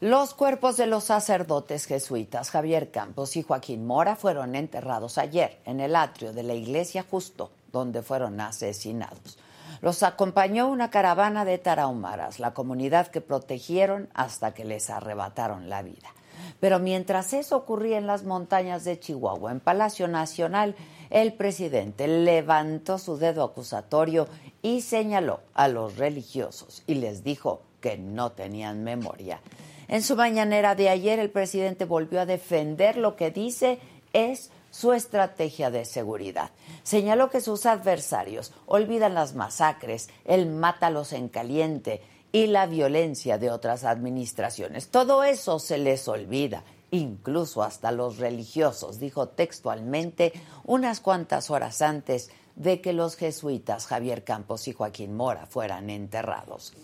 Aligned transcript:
Los 0.00 0.32
cuerpos 0.32 0.78
de 0.78 0.86
los 0.86 1.04
sacerdotes 1.04 1.84
jesuitas 1.84 2.50
Javier 2.50 2.90
Campos 2.90 3.36
y 3.36 3.42
Joaquín 3.42 3.86
Mora 3.86 4.16
fueron 4.16 4.54
enterrados 4.54 5.18
ayer 5.18 5.58
en 5.66 5.78
el 5.78 5.94
atrio 5.94 6.32
de 6.32 6.42
la 6.42 6.54
iglesia 6.54 7.04
justo 7.08 7.50
donde 7.70 8.00
fueron 8.00 8.40
asesinados. 8.40 9.38
Los 9.82 10.02
acompañó 10.02 10.68
una 10.68 10.88
caravana 10.88 11.44
de 11.44 11.58
tarahumaras, 11.58 12.40
la 12.40 12.54
comunidad 12.54 13.08
que 13.08 13.20
protegieron 13.20 14.08
hasta 14.14 14.54
que 14.54 14.64
les 14.64 14.88
arrebataron 14.88 15.68
la 15.68 15.82
vida. 15.82 16.14
Pero 16.60 16.78
mientras 16.78 17.34
eso 17.34 17.58
ocurría 17.58 17.98
en 17.98 18.06
las 18.06 18.24
montañas 18.24 18.84
de 18.84 18.98
Chihuahua, 18.98 19.52
en 19.52 19.60
Palacio 19.60 20.08
Nacional, 20.08 20.76
el 21.10 21.34
presidente 21.34 22.08
levantó 22.08 22.96
su 22.96 23.18
dedo 23.18 23.44
acusatorio 23.44 24.28
y 24.62 24.80
señaló 24.80 25.40
a 25.52 25.68
los 25.68 25.98
religiosos 25.98 26.84
y 26.86 26.94
les 26.94 27.22
dijo 27.22 27.60
que 27.82 27.98
no 27.98 28.32
tenían 28.32 28.82
memoria. 28.82 29.42
En 29.90 30.02
su 30.02 30.14
mañanera 30.14 30.76
de 30.76 30.88
ayer, 30.88 31.18
el 31.18 31.30
presidente 31.30 31.84
volvió 31.84 32.20
a 32.20 32.26
defender 32.26 32.96
lo 32.96 33.16
que 33.16 33.32
dice 33.32 33.80
es 34.12 34.52
su 34.70 34.92
estrategia 34.92 35.72
de 35.72 35.84
seguridad. 35.84 36.50
Señaló 36.84 37.28
que 37.28 37.40
sus 37.40 37.66
adversarios 37.66 38.52
olvidan 38.66 39.14
las 39.14 39.34
masacres, 39.34 40.08
el 40.24 40.46
mátalos 40.46 41.12
en 41.12 41.28
caliente 41.28 42.02
y 42.30 42.46
la 42.46 42.66
violencia 42.66 43.36
de 43.36 43.50
otras 43.50 43.82
administraciones. 43.82 44.90
Todo 44.90 45.24
eso 45.24 45.58
se 45.58 45.76
les 45.76 46.06
olvida, 46.06 46.62
incluso 46.92 47.64
hasta 47.64 47.90
los 47.90 48.18
religiosos, 48.18 49.00
dijo 49.00 49.30
textualmente 49.30 50.32
unas 50.62 51.00
cuantas 51.00 51.50
horas 51.50 51.82
antes 51.82 52.30
de 52.54 52.80
que 52.80 52.92
los 52.92 53.16
jesuitas 53.16 53.88
Javier 53.88 54.22
Campos 54.22 54.68
y 54.68 54.72
Joaquín 54.72 55.16
Mora 55.16 55.46
fueran 55.46 55.90
enterrados. 55.90 56.74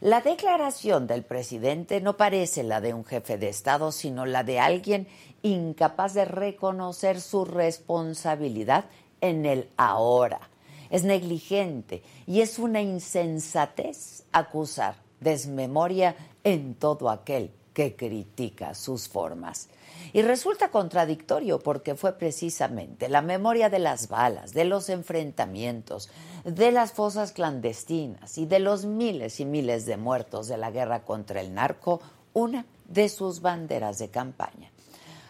La 0.00 0.22
declaración 0.22 1.06
del 1.06 1.24
presidente 1.24 2.00
no 2.00 2.16
parece 2.16 2.62
la 2.62 2.80
de 2.80 2.94
un 2.94 3.04
jefe 3.04 3.36
de 3.36 3.50
Estado, 3.50 3.92
sino 3.92 4.24
la 4.24 4.44
de 4.44 4.58
alguien 4.58 5.06
incapaz 5.42 6.14
de 6.14 6.24
reconocer 6.24 7.20
su 7.20 7.44
responsabilidad 7.44 8.86
en 9.20 9.44
el 9.44 9.68
ahora. 9.76 10.40
Es 10.88 11.04
negligente 11.04 12.02
y 12.26 12.40
es 12.40 12.58
una 12.58 12.80
insensatez 12.80 14.24
acusar 14.32 14.94
desmemoria 15.20 16.16
en 16.44 16.74
todo 16.76 17.10
aquel 17.10 17.52
que 17.80 17.96
critica 17.96 18.74
sus 18.74 19.08
formas. 19.08 19.70
Y 20.12 20.20
resulta 20.20 20.70
contradictorio 20.70 21.60
porque 21.60 21.94
fue 21.94 22.12
precisamente 22.18 23.08
la 23.08 23.22
memoria 23.22 23.70
de 23.70 23.78
las 23.78 24.08
balas, 24.08 24.52
de 24.52 24.66
los 24.66 24.90
enfrentamientos, 24.90 26.10
de 26.44 26.72
las 26.72 26.92
fosas 26.92 27.32
clandestinas 27.32 28.36
y 28.36 28.44
de 28.44 28.58
los 28.58 28.84
miles 28.84 29.40
y 29.40 29.46
miles 29.46 29.86
de 29.86 29.96
muertos 29.96 30.46
de 30.46 30.58
la 30.58 30.70
guerra 30.70 31.04
contra 31.04 31.40
el 31.40 31.54
narco 31.54 32.02
una 32.34 32.66
de 32.86 33.08
sus 33.08 33.40
banderas 33.40 33.98
de 33.98 34.10
campaña. 34.10 34.70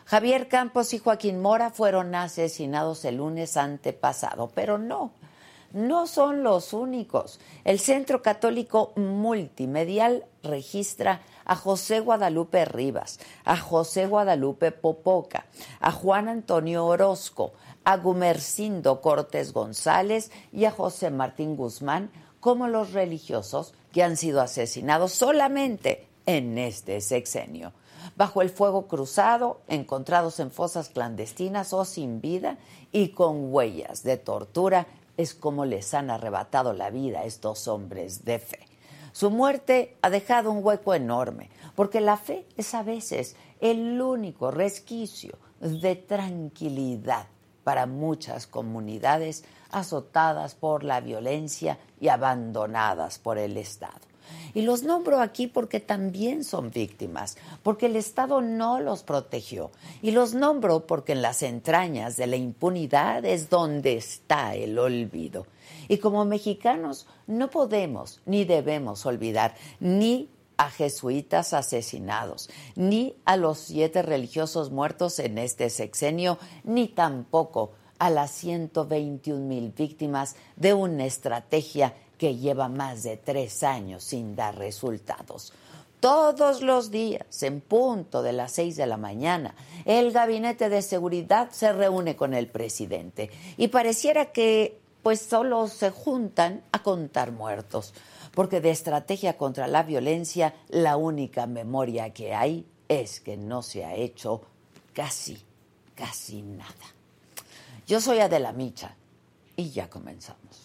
Javier 0.07 0.49
Campos 0.49 0.93
y 0.93 0.99
Joaquín 0.99 1.41
Mora 1.41 1.71
fueron 1.71 2.17
asesinados 2.17 3.05
el 3.05 3.19
lunes 3.19 3.57
antepasado, 3.57 4.51
pero 4.53 4.77
no, 4.77 5.13
no 5.73 6.07
son 6.07 6.43
los 6.43 6.73
únicos. 6.73 7.41
El 7.65 7.79
Centro 7.79 8.23
Católico 8.23 8.93
Multimedial 8.97 10.25
registra 10.43 11.23
a 11.45 11.57
José 11.57 12.01
Guadalupe 12.01 12.65
Rivas, 12.65 13.21
a 13.45 13.57
José 13.57 14.07
Guadalupe 14.07 14.73
Popoca, 14.73 15.47
a 15.81 15.93
Juan 15.93 16.29
Antonio 16.29 16.87
Orozco, 16.87 17.53
a 17.85 17.97
Gumercindo 17.97 19.01
Cortés 19.01 19.53
González 19.53 20.31
y 20.53 20.65
a 20.65 20.71
José 20.71 21.11
Martín 21.11 21.57
Guzmán 21.57 22.11
como 22.41 22.69
los 22.69 22.93
religiosos 22.93 23.75
que 23.93 24.03
han 24.03 24.17
sido 24.17 24.41
asesinados 24.41 25.13
solamente 25.13 26.07
en 26.27 26.59
este 26.59 27.01
sexenio 27.01 27.73
bajo 28.17 28.43
el 28.43 28.51
fuego 28.51 28.87
cruzado, 28.87 29.61
encontrados 29.69 30.41
en 30.41 30.51
fosas 30.51 30.89
clandestinas 30.89 31.73
o 31.73 31.85
sin 31.85 32.21
vida 32.21 32.59
y 32.93 33.09
con 33.11 33.53
huellas 33.53 34.03
de 34.03 34.17
tortura, 34.17 34.87
es 35.21 35.35
como 35.35 35.65
les 35.65 35.93
han 35.95 36.11
arrebatado 36.11 36.73
la 36.73 36.91
vida 36.91 37.21
a 37.21 37.25
estos 37.25 37.69
hombres 37.69 38.25
de 38.25 38.39
fe. 38.39 38.67
Su 39.13 39.31
muerte 39.31 39.97
ha 40.03 40.11
dejado 40.11 40.51
un 40.51 40.65
hueco 40.65 40.95
enorme, 40.95 41.51
porque 41.75 42.01
la 42.01 42.17
fe 42.17 42.47
es 42.57 42.75
a 42.75 42.83
veces 42.83 43.37
el 43.61 44.01
único 44.01 44.51
resquicio 44.51 45.39
de 45.61 45.97
tranquilidad 45.97 47.27
para 47.65 47.87
muchas 47.87 48.47
comunidades 48.47 49.45
azotadas 49.71 50.55
por 50.55 50.85
la 50.85 51.01
violencia 51.01 51.79
y 52.01 52.09
abandonadas 52.09 53.19
por 53.19 53.39
el 53.39 53.57
Estado. 53.57 54.10
Y 54.55 54.63
los 54.63 54.83
nombro 54.83 55.21
aquí 55.21 55.47
porque 55.47 55.81
también 55.81 56.45
son 56.45 56.71
víctimas, 56.71 57.37
porque 57.63 57.87
el 57.87 57.97
Estado 57.97 58.41
no 58.41 58.81
los 58.81 59.03
protegió. 59.03 59.71
Y 60.03 60.11
los 60.11 60.35
nombro 60.35 60.87
porque 60.87 61.13
en 61.13 61.23
las 61.23 61.43
entrañas 61.43 62.17
de 62.17 62.27
la 62.27 62.37
impunidad 62.37 63.25
es 63.25 63.51
donde 63.51 63.97
está 63.97 64.55
el 64.55 64.79
olvido. 64.79 65.47
Y 65.89 65.99
como 65.99 66.25
mexicanos 66.25 67.07
no 67.27 67.51
podemos 67.51 68.21
ni 68.27 68.45
debemos 68.45 69.07
olvidar 69.07 69.55
ni 69.81 70.29
a 70.57 70.69
jesuitas 70.71 71.55
asesinados, 71.55 72.51
ni 72.77 73.17
a 73.25 73.39
los 73.39 73.59
siete 73.59 74.03
religiosos 74.03 74.71
muertos 74.71 75.19
en 75.19 75.39
este 75.39 75.71
sexenio, 75.71 76.39
ni 76.65 76.87
tampoco 76.87 77.73
a 77.99 78.11
las 78.11 78.31
121 78.33 79.41
mil 79.47 79.71
víctimas 79.71 80.37
de 80.57 80.75
una 80.75 81.07
estrategia 81.07 81.95
que 82.21 82.37
lleva 82.37 82.69
más 82.69 83.03
de 83.03 83.17
tres 83.17 83.63
años 83.63 84.05
sin 84.05 84.37
dar 84.37 84.59
resultados. 84.59 85.55
Todos 86.01 86.61
los 86.61 86.91
días, 86.91 87.43
en 87.43 87.63
punto 87.63 88.23
de 88.23 88.35
las 88.35 88.53
seis 88.53 88.77
de 88.77 88.85
la 88.85 88.99
mañana, 88.99 89.55
el 89.87 90.13
gabinete 90.13 90.69
de 90.69 90.83
seguridad 90.83 91.49
se 91.51 91.73
reúne 91.73 92.17
con 92.17 92.35
el 92.35 92.47
presidente 92.47 93.31
y 93.57 93.69
pareciera 93.69 94.33
que 94.33 94.79
pues 95.03 95.23
solo 95.23 95.67
se 95.69 95.89
juntan 95.89 96.63
a 96.73 96.83
contar 96.83 97.33
muertos, 97.33 97.95
porque 98.35 98.61
de 98.61 98.69
estrategia 98.71 99.39
contra 99.39 99.67
la 99.67 99.83
violencia 99.83 100.55
la 100.69 100.99
única 100.99 101.47
memoria 101.47 102.13
que 102.13 102.35
hay 102.35 102.67
es 102.87 103.21
que 103.21 103.39
no 103.39 103.63
se 103.63 103.87
ha 103.87 103.95
hecho 103.95 104.43
casi, 104.93 105.39
casi 105.95 106.43
nada. 106.43 106.75
Yo 107.87 107.99
soy 107.99 108.19
Adela 108.19 108.53
Micha 108.53 108.95
y 109.57 109.71
ya 109.71 109.89
comenzamos. 109.89 110.60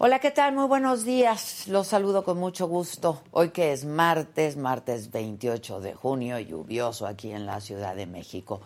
Hola, 0.00 0.20
¿qué 0.20 0.30
tal? 0.30 0.54
Muy 0.54 0.68
buenos 0.68 1.04
días. 1.04 1.66
Los 1.66 1.88
saludo 1.88 2.24
con 2.24 2.38
mucho 2.38 2.68
gusto. 2.68 3.20
Hoy 3.32 3.50
que 3.50 3.72
es 3.72 3.84
martes, 3.84 4.56
martes 4.56 5.10
28 5.10 5.80
de 5.80 5.92
junio, 5.92 6.38
lluvioso 6.38 7.06
aquí 7.06 7.32
en 7.32 7.46
la 7.46 7.60
Ciudad 7.60 7.96
de 7.96 8.06
México. 8.06 8.60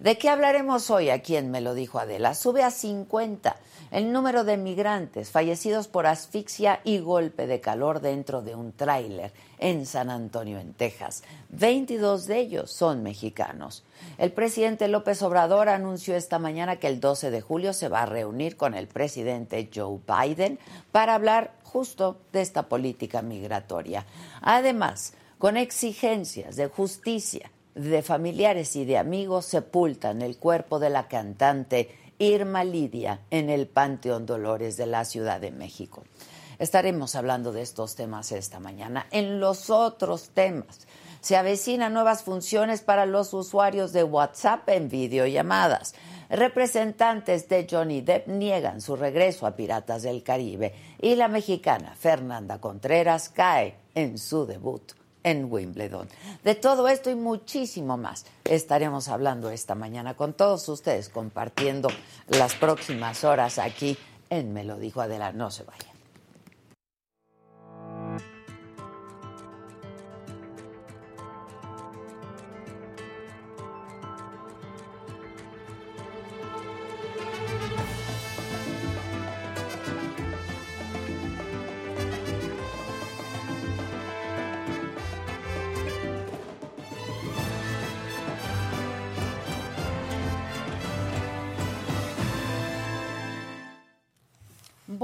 ¿De 0.00 0.16
qué 0.16 0.28
hablaremos 0.28 0.90
hoy? 0.90 1.10
A 1.10 1.22
quien 1.22 1.50
me 1.50 1.60
lo 1.60 1.74
dijo 1.74 1.98
Adela. 1.98 2.34
Sube 2.34 2.62
a 2.62 2.70
50 2.70 3.56
el 3.90 4.12
número 4.12 4.44
de 4.44 4.56
migrantes 4.56 5.32
fallecidos 5.32 5.88
por 5.88 6.06
asfixia 6.06 6.80
y 6.84 7.00
golpe 7.00 7.48
de 7.48 7.58
calor 7.58 8.00
dentro 8.00 8.40
de 8.42 8.54
un 8.54 8.70
tráiler 8.70 9.32
en 9.58 9.86
San 9.86 10.08
Antonio, 10.08 10.60
en 10.60 10.72
Texas. 10.72 11.24
22 11.48 12.28
de 12.28 12.38
ellos 12.38 12.70
son 12.70 13.02
mexicanos. 13.02 13.82
El 14.18 14.30
presidente 14.30 14.86
López 14.86 15.20
Obrador 15.22 15.68
anunció 15.68 16.14
esta 16.14 16.38
mañana 16.38 16.76
que 16.76 16.86
el 16.86 17.00
12 17.00 17.32
de 17.32 17.40
julio 17.40 17.72
se 17.72 17.88
va 17.88 18.02
a 18.02 18.06
reunir 18.06 18.56
con 18.56 18.74
el 18.74 18.86
presidente 18.86 19.68
Joe 19.74 19.98
Biden 20.06 20.60
para 20.92 21.16
hablar 21.16 21.54
justo 21.64 22.18
de 22.32 22.42
esta 22.42 22.68
política 22.68 23.20
migratoria. 23.20 24.06
Además, 24.42 25.14
con 25.38 25.56
exigencias 25.56 26.54
de 26.54 26.68
justicia 26.68 27.50
de 27.78 28.02
familiares 28.02 28.74
y 28.74 28.84
de 28.84 28.98
amigos 28.98 29.46
sepultan 29.46 30.20
el 30.20 30.36
cuerpo 30.36 30.80
de 30.80 30.90
la 30.90 31.06
cantante 31.06 31.96
Irma 32.18 32.64
Lidia 32.64 33.20
en 33.30 33.50
el 33.50 33.68
Panteón 33.68 34.26
Dolores 34.26 34.76
de 34.76 34.86
la 34.86 35.04
Ciudad 35.04 35.40
de 35.40 35.52
México. 35.52 36.02
Estaremos 36.58 37.14
hablando 37.14 37.52
de 37.52 37.62
estos 37.62 37.94
temas 37.94 38.32
esta 38.32 38.58
mañana. 38.58 39.06
En 39.12 39.38
los 39.38 39.70
otros 39.70 40.30
temas, 40.30 40.88
se 41.20 41.36
avecinan 41.36 41.92
nuevas 41.94 42.24
funciones 42.24 42.80
para 42.80 43.06
los 43.06 43.32
usuarios 43.32 43.92
de 43.92 44.02
WhatsApp 44.02 44.68
en 44.68 44.88
videollamadas. 44.88 45.94
Representantes 46.30 47.48
de 47.48 47.66
Johnny 47.70 48.00
Depp 48.00 48.26
niegan 48.26 48.80
su 48.80 48.96
regreso 48.96 49.46
a 49.46 49.54
Piratas 49.54 50.02
del 50.02 50.24
Caribe 50.24 50.74
y 51.00 51.14
la 51.14 51.28
mexicana 51.28 51.94
Fernanda 51.96 52.60
Contreras 52.60 53.28
cae 53.28 53.76
en 53.94 54.18
su 54.18 54.46
debut 54.46 54.98
en 55.30 55.52
Wimbledon. 55.52 56.08
De 56.42 56.54
todo 56.54 56.88
esto 56.88 57.10
y 57.10 57.14
muchísimo 57.14 57.96
más 57.96 58.24
estaremos 58.44 59.08
hablando 59.08 59.50
esta 59.50 59.74
mañana 59.74 60.14
con 60.14 60.32
todos 60.32 60.68
ustedes, 60.68 61.08
compartiendo 61.08 61.88
las 62.28 62.54
próximas 62.54 63.24
horas 63.24 63.58
aquí 63.58 63.96
en 64.30 64.52
Me 64.52 64.64
lo 64.64 64.78
dijo 64.78 65.00
Adela. 65.00 65.32
No 65.32 65.50
se 65.50 65.64
vayan. 65.64 65.87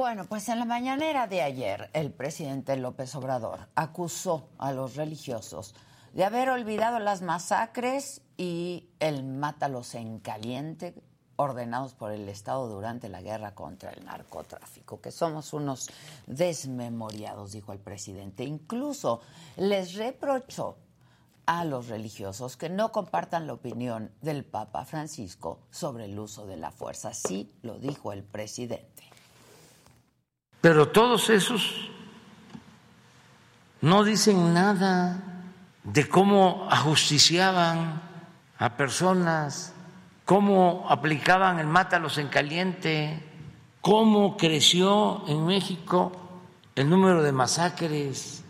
Bueno, 0.05 0.27
pues 0.27 0.51
en 0.51 0.59
la 0.59 0.67
mañanera 0.67 1.27
de 1.29 1.41
ayer, 1.41 1.89
el 1.95 2.13
presidente 2.13 2.77
López 2.77 3.15
Obrador 3.15 3.69
acusó 3.75 4.51
a 4.59 4.71
los 4.71 4.97
religiosos 4.97 5.75
de 6.13 6.25
haber 6.25 6.51
olvidado 6.51 6.99
las 6.99 7.23
masacres 7.23 8.21
y 8.37 8.91
el 9.01 9.25
mátalos 9.25 9.95
en 9.95 10.19
caliente 10.19 10.95
ordenados 11.37 11.95
por 11.95 12.13
el 12.13 12.29
Estado 12.29 12.69
durante 12.69 13.09
la 13.09 13.23
guerra 13.23 13.55
contra 13.55 13.93
el 13.93 14.05
narcotráfico, 14.05 15.01
que 15.01 15.11
somos 15.11 15.55
unos 15.55 15.89
desmemoriados, 16.27 17.53
dijo 17.53 17.73
el 17.73 17.79
presidente. 17.79 18.45
Incluso 18.45 19.23
les 19.57 19.95
reprochó 19.95 20.77
a 21.47 21.65
los 21.65 21.89
religiosos 21.89 22.59
que 22.59 22.69
no 22.69 22.93
compartan 22.93 23.47
la 23.47 23.55
opinión 23.55 24.11
del 24.21 24.45
Papa 24.45 24.85
Francisco 24.85 25.61
sobre 25.71 26.05
el 26.05 26.19
uso 26.19 26.45
de 26.45 26.59
la 26.59 26.71
fuerza. 26.71 27.15
Sí 27.15 27.51
lo 27.63 27.79
dijo 27.79 28.13
el 28.13 28.23
presidente. 28.23 29.14
Pero 30.65 30.89
todos 30.89 31.29
esos 31.29 31.91
no 33.83 34.03
dicen 34.03 34.55
nada 34.55 35.23
de 35.83 36.09
cómo 36.09 36.67
ajusticiaban 36.71 38.01
a 38.57 38.75
personas, 38.75 39.75
cómo 40.25 40.87
aplicaban 40.89 41.59
el 41.59 41.67
mátalos 41.67 42.17
en 42.17 42.29
caliente, 42.29 43.23
cómo 43.83 44.39
creció 44.39 45.29
en 45.29 45.45
México 45.45 46.13
el 46.77 46.89
número 46.89 47.23
de 47.23 47.33
masacres, 47.33 48.43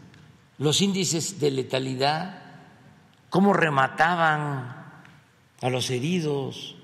los 0.58 0.82
índices 0.82 1.40
de 1.40 1.50
letalidad 1.50 2.42
cómo 3.28 3.54
remataban 3.54 4.84
a 5.60 5.68
los 5.68 5.90
heridos. 5.90 6.76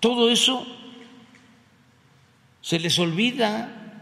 Todo 0.00 0.28
eso 0.28 0.66
se 2.60 2.78
les 2.78 2.98
olvida, 2.98 3.96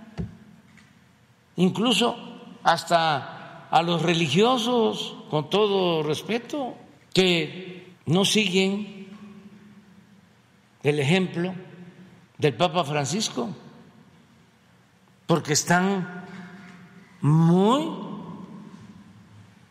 incluso 1.57 2.17
hasta 2.63 3.69
a 3.71 3.83
los 3.83 4.03
religiosos, 4.03 5.17
con 5.31 5.51
todo 5.51 6.03
respeto, 6.03 6.77
que 7.13 7.95
no 8.07 8.25
siguen 8.25 9.09
el 10.83 10.99
ejemplo 10.99 11.55
del 12.39 12.55
Papa 12.55 12.85
Francisco, 12.85 13.51
porque 15.27 15.53
están 15.53 16.25
muy 17.21 17.91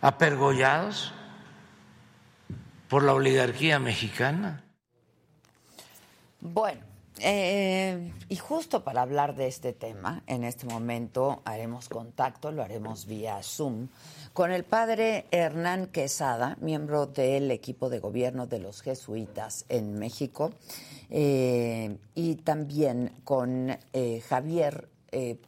apergollados 0.01 1.13
por 2.88 3.04
la 3.04 3.13
oligarquía 3.13 3.80
mexicana. 3.80 4.63
Bueno, 6.39 6.87
eh, 7.19 8.13
y 8.29 8.35
justo 8.35 8.83
para 8.83 9.01
hablar 9.01 9.35
de 9.35 9.47
este 9.47 9.73
tema, 9.73 10.23
en 10.27 10.43
este 10.43 10.65
momento 10.65 11.41
haremos 11.45 11.89
contacto, 11.89 12.51
lo 12.51 12.63
haremos 12.63 13.05
vía 13.05 13.41
Zoom, 13.41 13.87
con 14.33 14.51
el 14.51 14.63
padre 14.63 15.25
Hernán 15.31 15.87
Quesada, 15.87 16.57
miembro 16.61 17.05
del 17.05 17.51
equipo 17.51 17.89
de 17.89 17.99
gobierno 17.99 18.47
de 18.47 18.59
los 18.59 18.81
jesuitas 18.81 19.65
en 19.69 19.97
México, 19.97 20.51
eh, 21.09 21.97
y 22.15 22.35
también 22.35 23.11
con 23.23 23.77
eh, 23.93 24.21
Javier 24.27 24.89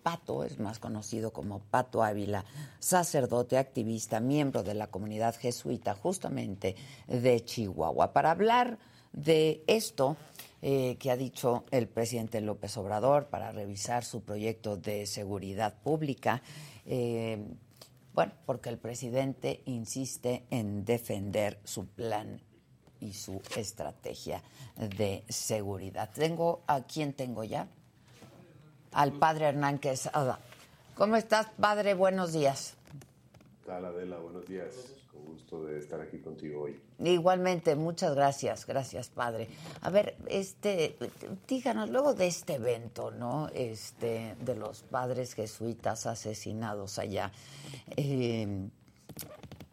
Pato, 0.01 0.43
es 0.45 0.57
más 0.57 0.79
conocido 0.79 1.31
como 1.31 1.59
Pato 1.59 2.01
Ávila, 2.01 2.43
sacerdote, 2.79 3.57
activista, 3.57 4.19
miembro 4.19 4.63
de 4.63 4.73
la 4.73 4.87
comunidad 4.87 5.35
jesuita 5.35 5.93
justamente 5.93 6.75
de 7.07 7.45
Chihuahua. 7.45 8.11
Para 8.11 8.31
hablar 8.31 8.79
de 9.13 9.63
esto 9.67 10.17
eh, 10.61 10.97
que 10.97 11.11
ha 11.11 11.17
dicho 11.17 11.65
el 11.71 11.87
presidente 11.87 12.41
López 12.41 12.75
Obrador 12.77 13.27
para 13.27 13.51
revisar 13.51 14.03
su 14.03 14.21
proyecto 14.23 14.77
de 14.77 15.05
seguridad 15.05 15.73
pública, 15.81 16.41
eh, 16.85 17.45
bueno, 18.13 18.33
porque 18.45 18.69
el 18.69 18.77
presidente 18.77 19.61
insiste 19.65 20.43
en 20.49 20.83
defender 20.83 21.59
su 21.63 21.87
plan 21.87 22.41
y 22.99 23.13
su 23.13 23.41
estrategia 23.55 24.43
de 24.75 25.23
seguridad. 25.29 26.09
Tengo 26.13 26.63
a 26.67 26.81
quién 26.81 27.13
tengo 27.13 27.43
ya 27.43 27.67
al 28.91 29.13
padre 29.13 29.45
Hernán 29.45 29.79
Quesada. 29.79 30.39
¿Cómo 30.95 31.15
estás, 31.15 31.47
padre? 31.59 31.93
Buenos 31.93 32.33
días. 32.33 32.75
tal, 33.65 33.85
Adela? 33.85 34.17
Buenos 34.17 34.45
días. 34.45 34.98
Gusto 35.25 35.65
de 35.65 35.79
estar 35.79 36.01
aquí 36.01 36.19
contigo 36.19 36.63
hoy. 36.63 36.79
Igualmente, 36.99 37.75
muchas 37.75 38.15
gracias, 38.15 38.65
gracias, 38.65 39.09
padre. 39.09 39.47
A 39.81 39.89
ver, 39.89 40.15
este, 40.27 40.97
díganos 41.47 41.89
luego 41.89 42.13
de 42.13 42.27
este 42.27 42.55
evento, 42.55 43.11
¿no? 43.11 43.49
Este, 43.53 44.35
de 44.41 44.55
los 44.55 44.83
padres 44.83 45.33
jesuitas 45.33 46.05
asesinados 46.05 46.99
allá. 46.99 47.31
Eh, 47.95 48.69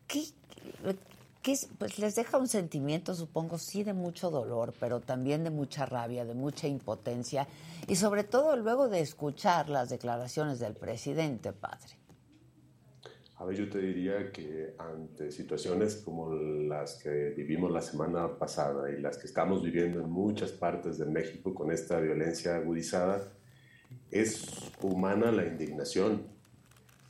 ¿qué, 0.09 1.57
pues 1.79 1.99
les 1.99 2.17
deja 2.17 2.39
un 2.39 2.49
sentimiento, 2.49 3.15
supongo, 3.15 3.59
sí 3.59 3.85
de 3.85 3.93
mucho 3.93 4.31
dolor, 4.31 4.75
pero 4.81 5.01
también 5.01 5.45
de 5.45 5.51
mucha 5.51 5.87
rabia, 5.87 6.25
de 6.25 6.35
mucha 6.35 6.67
impotencia 6.67 7.47
y 7.87 7.97
sobre 7.97 8.25
todo 8.25 8.57
luego 8.57 8.89
de 8.89 9.01
escuchar 9.01 9.69
las 9.69 9.89
declaraciones 9.89 10.59
del 10.59 10.75
presidente, 10.75 11.53
padre. 11.53 12.06
A 13.39 13.45
ver, 13.45 13.55
yo 13.55 13.69
te 13.69 13.79
diría 13.79 14.33
que 14.33 14.75
ante 14.79 15.31
situaciones 15.31 15.97
como 15.97 16.35
las 16.35 16.95
que 17.03 17.35
vivimos 17.37 17.71
la 17.71 17.83
semana 17.83 18.39
pasada 18.39 18.91
y 18.91 18.99
las 18.99 19.19
que 19.19 19.27
estamos 19.27 19.63
viviendo 19.63 20.01
en 20.01 20.09
muchas 20.09 20.53
partes 20.53 20.97
de 20.97 21.05
México 21.05 21.55
con 21.55 21.71
esta 21.71 22.01
violencia 22.01 22.57
agudizada, 22.57 23.31
es 24.11 24.73
humana 24.81 25.31
la 25.33 25.45
indignación, 25.45 26.23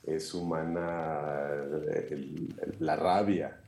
es 0.02 0.34
humana 0.34 1.64
la 2.80 2.96
rabia, 2.96 3.60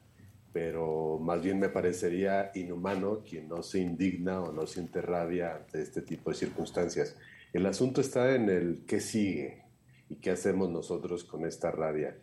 pero 0.52 1.20
más 1.20 1.40
bien 1.40 1.61
me 1.61 1.69
parecería 1.69 2.50
inhumano 2.56 3.22
quien 3.22 3.49
no 3.49 3.62
se 3.62 3.78
indigna 3.78 4.40
o 4.40 4.52
no 4.52 4.66
siente 4.66 5.00
rabia 5.00 5.54
ante 5.54 5.81
este 5.81 6.02
tipo 6.02 6.31
de 6.31 6.37
circunstancias. 6.37 7.14
El 7.52 7.66
asunto 7.66 8.00
está 8.00 8.35
en 8.35 8.50
el 8.50 8.85
qué 8.85 8.99
sigue 8.99 9.62
y 10.09 10.16
qué 10.16 10.32
hacemos 10.32 10.68
nosotros 10.71 11.23
con 11.23 11.47
esta 11.47 11.71
rabia. 11.71 12.16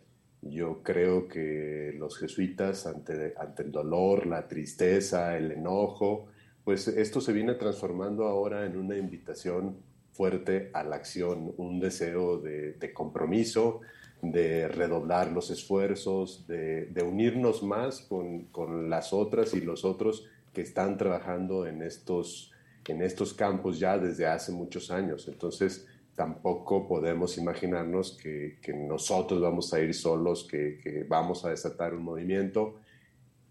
Yo 0.50 0.82
creo 0.82 1.28
que 1.28 1.94
los 1.98 2.18
jesuitas, 2.18 2.86
ante, 2.86 3.34
ante 3.36 3.62
el 3.62 3.72
dolor, 3.72 4.26
la 4.26 4.46
tristeza, 4.48 5.36
el 5.36 5.52
enojo, 5.52 6.26
pues 6.64 6.88
esto 6.88 7.20
se 7.20 7.32
viene 7.32 7.54
transformando 7.54 8.26
ahora 8.26 8.66
en 8.66 8.76
una 8.76 8.96
invitación 8.96 9.76
fuerte 10.12 10.70
a 10.72 10.82
la 10.82 10.96
acción, 10.96 11.52
un 11.56 11.78
deseo 11.78 12.38
de, 12.38 12.72
de 12.72 12.92
compromiso, 12.92 13.82
de 14.22 14.68
redoblar 14.68 15.30
los 15.32 15.50
esfuerzos, 15.50 16.46
de, 16.46 16.90
unirnos 17.04 17.62
más 17.62 18.00
con, 18.00 18.90
las 18.90 19.12
otras 19.12 19.54
y 19.54 19.60
los 19.60 19.84
otros 19.84 20.26
que 20.52 20.62
están 20.62 20.96
trabajando 20.96 21.66
en 21.66 21.82
estos, 21.82 22.52
en 22.86 23.02
estos 23.02 23.34
campos 23.34 23.78
ya 23.78 23.98
desde 23.98 24.26
hace 24.26 24.52
muchos 24.52 24.90
años. 24.90 25.28
Entonces, 25.28 25.86
tampoco 26.16 26.88
podemos 26.88 27.38
imaginarnos 27.38 28.18
que, 28.20 28.58
nosotros 28.74 29.40
vamos 29.40 29.72
a 29.72 29.80
ir 29.80 29.94
solos, 29.94 30.48
que, 30.50 31.06
vamos 31.08 31.44
a 31.44 31.50
desatar 31.50 31.94
un 31.94 32.02
movimiento. 32.02 32.76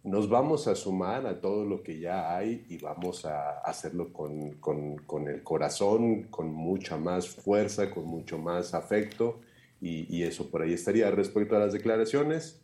Nos 0.03 0.29
vamos 0.29 0.67
a 0.67 0.75
sumar 0.75 1.25
a 1.25 1.39
todo 1.39 1.63
lo 1.65 1.81
que 1.81 1.99
ya 1.99 2.35
hay 2.35 2.65
y 2.69 2.77
vamos 2.77 3.25
a 3.25 3.59
hacerlo 3.59 4.11
con, 4.11 4.51
con 4.57 5.27
el 5.27 5.41
corazón, 5.41 6.23
con 6.23 6.53
mucha 6.53 6.97
más 6.97 7.29
fuerza, 7.29 7.89
con 7.89 8.05
mucho 8.05 8.37
más 8.37 8.73
afecto 8.73 9.39
y, 9.81 10.23
eso 10.23 10.49
por 10.49 10.61
ahí 10.61 10.73
estaría. 10.73 11.11
Respecto 11.11 11.55
a 11.55 11.59
las 11.59 11.73
declaraciones 11.73 12.59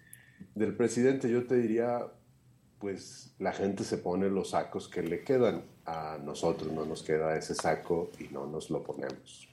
del 0.55 0.75
presidente, 0.75 1.29
yo 1.29 1.45
te 1.45 1.55
diría, 1.55 2.07
pues 2.79 3.33
la 3.39 3.53
gente 3.53 3.83
se 3.83 3.97
pone 3.97 4.29
los 4.29 4.51
sacos 4.51 4.87
que 4.87 5.03
le 5.03 5.23
quedan. 5.23 5.63
A 5.85 6.17
nosotros 6.23 6.71
no 6.71 6.85
nos 6.85 7.03
queda 7.03 7.37
ese 7.37 7.55
saco 7.55 8.09
y 8.19 8.33
no 8.33 8.47
nos 8.47 8.69
lo 8.69 8.83
ponemos. 8.83 9.50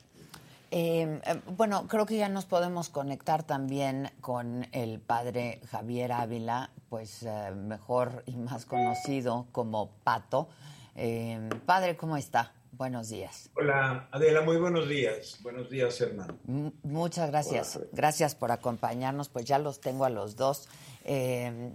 Em, 0.71 1.21
eh, 1.25 1.41
bueno, 1.57 1.87
creo 1.89 2.05
que 2.05 2.17
ya 2.17 2.29
nos 2.29 2.45
podemos 2.45 2.91
conectar 2.91 3.43
también 3.43 4.11
con 4.21 4.67
el 4.73 5.01
padre 5.01 5.61
Javier 5.71 6.13
Ávila, 6.13 6.71
pues 6.89 7.23
eh, 7.23 7.53
mejor 7.55 8.23
y 8.27 8.37
más 8.37 8.67
conocido 8.67 9.47
como 9.53 9.91
Pato. 10.05 10.49
Em, 10.95 11.49
padre, 11.65 11.97
¿cómo 11.97 12.17
está? 12.17 12.53
Buenos 12.73 13.09
días. 13.09 13.51
Hola, 13.57 14.09
Adela, 14.13 14.43
muy 14.43 14.57
buenos 14.57 14.89
días. 14.89 15.39
Buenos 15.43 15.69
días, 15.69 16.01
hermano. 16.01 16.39
muchas 16.85 17.31
gracias. 17.31 17.81
Gracias 17.93 18.35
por 18.35 18.53
acompañarnos. 18.53 19.29
Pues 19.29 19.47
ya 19.47 19.59
los 19.59 19.81
tengo 19.81 20.05
a 20.05 20.11
los 20.11 20.37
dos. 20.37 20.69
Eh, 21.05 21.73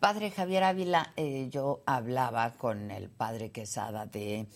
padre 0.00 0.30
Javier 0.30 0.64
Ávila, 0.64 1.14
eh, 1.16 1.48
yo 1.50 1.80
hablaba 1.86 2.52
con 2.58 2.90
el 2.90 3.08
padre 3.08 3.52
Quesada 3.52 4.04
de 4.04 4.46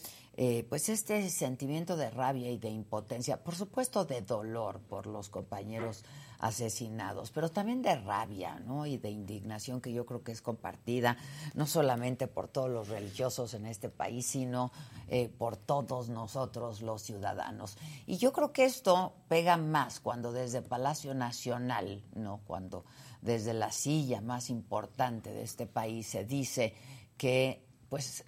eh, 0.40 0.64
pues 0.68 0.88
este 0.88 1.28
sentimiento 1.30 1.97
de 1.97 2.11
rabia 2.11 2.49
y 2.49 2.59
de 2.59 2.68
impotencia, 2.68 3.42
por 3.42 3.57
supuesto 3.57 4.04
de 4.04 4.23
dolor 4.23 4.78
por 4.78 5.09
los 5.09 5.30
compañeros 5.30 6.04
asesinados, 6.38 7.33
pero 7.33 7.50
también 7.50 7.83
de 7.83 7.97
rabia, 7.97 8.61
¿no? 8.61 8.87
Y 8.87 8.99
de 8.99 9.11
indignación 9.11 9.80
que 9.80 9.92
yo 9.92 10.07
creo 10.07 10.23
que 10.23 10.30
es 10.30 10.40
compartida 10.40 11.16
no 11.54 11.66
solamente 11.66 12.28
por 12.28 12.47
todos 12.47 12.71
los 12.71 12.87
religiosos 12.87 13.52
en 13.54 13.66
este 13.66 13.88
país, 13.88 14.26
sino 14.26 14.71
eh, 15.09 15.28
por 15.28 15.57
todos 15.57 16.09
nosotros 16.09 16.83
los 16.83 17.02
ciudadanos. 17.02 17.76
Y 18.07 18.18
yo 18.18 18.33
creo 18.33 18.52
que 18.52 18.64
esto 18.64 19.14
pega 19.26 19.57
más 19.57 19.99
cuando 19.99 20.30
desde 20.30 20.62
Palacio 20.62 21.14
Nacional, 21.14 22.04
¿no? 22.14 22.42
Cuando 22.47 22.85
desde 23.23 23.54
la 23.54 23.73
silla 23.73 24.21
más 24.21 24.50
importante 24.50 25.33
de 25.33 25.42
este 25.42 25.66
país 25.66 26.07
se 26.07 26.25
dice 26.25 26.76
que 27.16 27.66
pues 27.88 28.25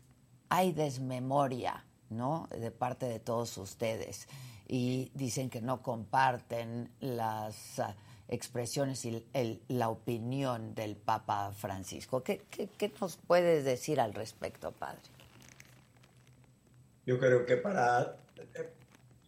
hay 0.48 0.72
desmemoria 0.72 1.84
¿no? 2.10 2.48
De 2.50 2.70
parte 2.70 3.06
de 3.06 3.18
todos 3.20 3.56
ustedes. 3.58 4.28
Y 4.68 5.10
dicen 5.14 5.50
que 5.50 5.60
no 5.60 5.82
comparten 5.82 6.90
las 7.00 7.78
ah, 7.80 7.96
expresiones 8.28 9.04
y 9.04 9.24
la 9.68 9.88
opinión 9.88 10.74
del 10.74 10.96
Papa 10.96 11.52
Francisco. 11.52 12.22
¿Qué, 12.22 12.42
¿Qué, 12.50 12.92
nos 13.00 13.16
puedes 13.16 13.64
decir 13.64 14.00
al 14.00 14.14
respecto, 14.14 14.70
padre? 14.72 15.00
Yo 17.06 17.18
creo 17.18 17.44
que 17.44 17.56
para, 17.56 18.16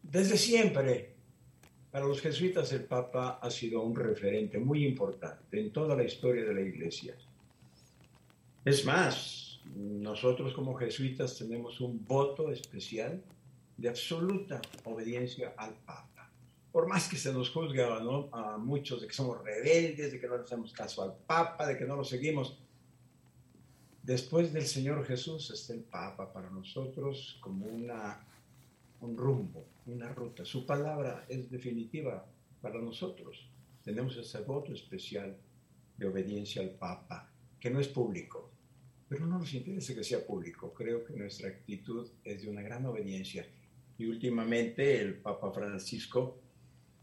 desde 0.03 0.37
siempre, 0.37 1.15
para 1.91 2.07
los 2.07 2.21
jesuitas 2.21 2.73
el 2.73 2.85
Papa 2.85 3.41
ha 3.43 3.51
sido 3.51 3.83
un 3.83 3.97
referente 3.97 4.59
muy 4.59 4.87
importante 4.87 5.59
en 5.59 5.73
toda 5.73 5.97
la 5.97 6.05
historia 6.05 6.45
de 6.45 6.55
la 6.55 6.61
Iglesia. 6.61 7.15
Es 8.65 8.85
más, 8.85 9.52
nosotros 9.65 10.53
como 10.55 10.75
jesuitas 10.75 11.39
tenemos 11.39 11.81
un 11.81 12.05
voto 12.05 12.51
especial 12.51 13.23
de 13.77 13.89
absoluta 13.89 14.61
obediencia 14.85 15.55
al 15.57 15.75
Papa. 15.75 16.31
Por 16.71 16.89
más 16.89 17.09
que 17.09 17.17
se 17.17 17.33
nos 17.33 17.51
juzgue 17.51 17.85
a 17.85 18.57
muchos 18.59 19.01
de 19.01 19.07
que 19.07 19.13
somos 19.13 19.43
rebeldes, 19.43 20.13
de 20.13 20.21
que 20.21 20.27
no 20.27 20.37
le 20.37 20.43
hacemos 20.43 20.73
caso 20.73 21.03
al 21.03 21.15
Papa, 21.27 21.67
de 21.67 21.77
que 21.77 21.85
no 21.85 21.97
lo 21.97 22.05
seguimos, 22.05 22.59
después 24.03 24.53
del 24.53 24.67
Señor 24.67 25.05
Jesús 25.05 25.51
está 25.51 25.75
el 25.75 25.83
Papa 25.83 26.33
para 26.33 26.51
nosotros 26.51 27.39
como 27.41 27.67
una, 27.67 28.27
un 29.01 29.17
rumbo, 29.17 29.67
una 29.87 30.13
ruta. 30.13 30.45
Su 30.45 30.65
palabra 30.65 31.27
es 31.29 31.51
definitiva 31.51 32.27
para 32.61 32.81
nosotros. 32.81 33.49
Tenemos 33.85 34.17
ese 34.17 34.41
voto 34.43 34.73
especial 34.73 35.37
de 35.97 36.07
obediencia 36.07 36.63
al 36.63 36.71
Papa, 36.71 37.31
que 37.61 37.71
no 37.71 37.81
es 37.81 37.89
público, 37.89 38.52
pero 39.13 39.27
no 39.27 39.41
nos 39.41 39.53
interesa 39.53 39.95
que 39.95 40.03
sea 40.03 40.25
público. 40.25 40.73
Creo 40.73 41.05
que 41.05 41.13
nuestra 41.13 41.51
actitud 41.51 42.09
es 42.25 42.41
de 42.41 42.49
una 42.49 42.63
gran 42.63 42.87
obediencia. 42.87 43.47
Y 43.99 44.07
últimamente 44.07 45.03
el 45.03 45.17
Papa 45.17 45.53
Francisco, 45.53 46.39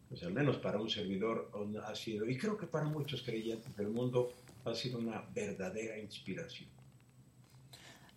pues 0.10 0.24
al 0.24 0.34
menos 0.34 0.58
para 0.58 0.82
un 0.82 0.89
servidor 0.89 1.51
ha 1.86 1.94
sido, 1.94 2.28
y 2.28 2.36
creo 2.36 2.58
que 2.58 2.66
para 2.66 2.86
muchos 2.86 3.22
creyentes 3.22 3.78
del 3.78 3.89
mundo, 3.89 4.34
ha 4.66 4.74
sido 4.74 4.98
una 4.98 5.22
verdadera 5.36 6.00
inspiración. 6.00 6.68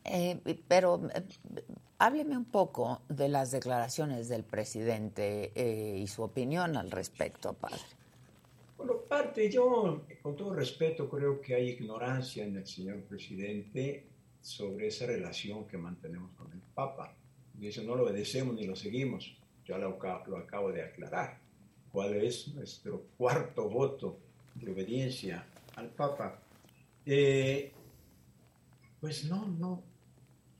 Eh, 0.05 0.41
pero 0.67 1.11
eh, 1.15 1.23
hábleme 1.99 2.39
un 2.39 2.47
poco 2.47 3.03
de 3.11 3.29
las 3.29 3.51
declaraciones 3.51 4.27
del 4.31 4.43
presidente 4.43 5.53
eh, 5.55 5.99
y 5.99 6.07
su 6.07 6.23
opinión 6.23 6.79
al 6.79 6.91
respecto, 6.91 7.53
padre. 7.53 7.83
Bueno, 8.85 9.01
parte, 9.03 9.49
yo 9.49 10.03
con 10.23 10.35
todo 10.35 10.55
respeto 10.55 11.09
creo 11.09 11.41
que 11.41 11.55
hay 11.55 11.69
ignorancia 11.69 12.45
en 12.45 12.57
el 12.57 12.67
señor 12.67 13.01
presidente 13.03 14.05
sobre 14.41 14.89
esa 14.89 15.07
relación 15.07 15.69
que 15.69 15.79
mantenemos 15.79 16.33
con 16.33 16.51
el 16.51 16.59
Papa. 16.75 17.15
Dice, 17.55 17.85
no 17.85 17.95
lo 17.95 18.03
obedecemos 18.03 18.57
ni 18.57 18.67
lo 18.67 18.75
seguimos. 18.75 19.37
Yo 19.65 19.79
lo, 19.79 20.01
lo 20.27 20.37
acabo 20.37 20.73
de 20.73 20.83
aclarar. 20.83 21.39
¿Cuál 21.93 22.17
es 22.17 22.49
nuestro 22.49 23.05
cuarto 23.17 23.69
voto 23.69 24.19
de 24.57 24.73
obediencia 24.73 25.47
al 25.77 25.89
Papa? 25.91 26.41
Eh, 27.07 27.71
pues 29.01 29.27
no, 29.27 29.47
no, 29.47 29.81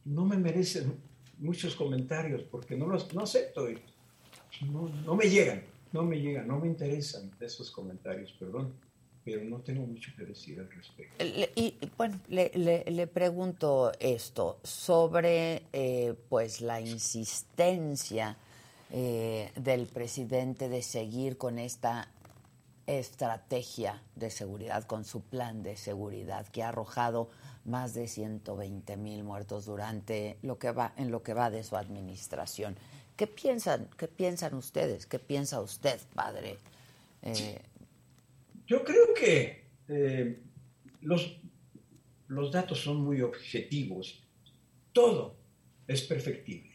no 0.05 0.25
me 0.25 0.37
merecen 0.37 0.95
muchos 1.39 1.75
comentarios 1.75 2.45
porque 2.45 2.77
no 2.77 2.87
los 2.87 3.13
no 3.13 3.23
acepto 3.23 3.67
no, 4.71 4.89
no 5.05 5.17
me 5.17 5.29
llegan 5.29 5.72
no 5.93 6.03
me 6.03 6.21
llegan, 6.21 6.49
no 6.49 6.59
me 6.59 6.69
interesan 6.69 7.31
esos 7.41 7.71
comentarios, 7.71 8.33
perdón, 8.33 8.73
pero 9.25 9.45
no 9.45 9.61
tengo 9.61 9.87
mucho 9.87 10.11
que 10.17 10.25
decir 10.25 10.59
al 10.59 10.71
respecto. 10.71 11.25
Y 11.55 11.79
bueno, 11.97 12.19
le, 12.29 13.07
pregunto 13.07 13.93
esto 14.01 14.59
sobre 14.63 15.63
eh, 15.73 16.15
pues 16.29 16.61
la 16.61 16.81
insistencia 16.81 18.37
eh, 18.91 19.51
del 19.57 19.87
presidente 19.87 20.69
de 20.69 20.83
seguir 20.83 21.39
con 21.39 21.59
esta 21.59 22.09
estrategia 22.87 24.03
de 24.17 24.31
seguridad, 24.31 24.85
con 24.85 25.05
su 25.05 25.21
plan 25.23 25.63
de 25.63 25.77
seguridad 25.77 26.47
que 26.49 26.63
ha 26.63 26.71
arrojado 26.71 27.31
más 27.65 27.95
de 27.95 28.09
120 28.09 28.97
mil 28.97 29.23
muertos 29.23 29.67
durante 29.67 30.37
lo 30.43 30.59
que 30.59 30.73
va 30.73 30.93
en 30.97 31.11
lo 31.11 31.23
que 31.23 31.33
va 31.33 31.51
de 31.51 31.63
su 31.63 31.77
administración. 31.77 32.77
¿Qué 33.23 33.29
piensan, 33.29 33.89
qué 33.97 34.09
piensan 34.09 34.53
ustedes? 34.55 35.07
¿Qué 35.07 35.21
piensa 35.21 35.61
usted, 35.61 36.01
padre? 36.13 36.59
Eh, 37.23 37.57
Yo 38.67 38.83
creo 38.83 39.15
que 39.15 39.63
eh, 39.87 40.41
los, 41.03 41.39
los 42.27 42.51
datos 42.51 42.81
son 42.81 42.97
muy 42.97 43.21
objetivos. 43.21 44.21
Todo 44.93 45.37
es 45.87 46.03
perfectible. 46.03 46.73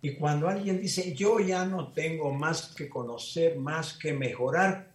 Y 0.00 0.14
cuando 0.14 0.48
alguien 0.48 0.80
dice, 0.80 1.14
yo 1.14 1.38
ya 1.38 1.66
no 1.66 1.92
tengo 1.92 2.32
más 2.32 2.74
que 2.74 2.88
conocer, 2.88 3.58
más 3.58 3.92
que 3.92 4.14
mejorar, 4.14 4.90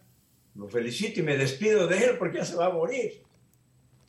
lo 0.56 0.66
felicito 0.66 1.20
y 1.20 1.22
me 1.22 1.36
despido 1.36 1.86
de 1.86 1.98
él 1.98 2.18
porque 2.18 2.38
ya 2.38 2.44
se 2.44 2.56
va 2.56 2.66
a 2.66 2.70
morir. 2.70 3.22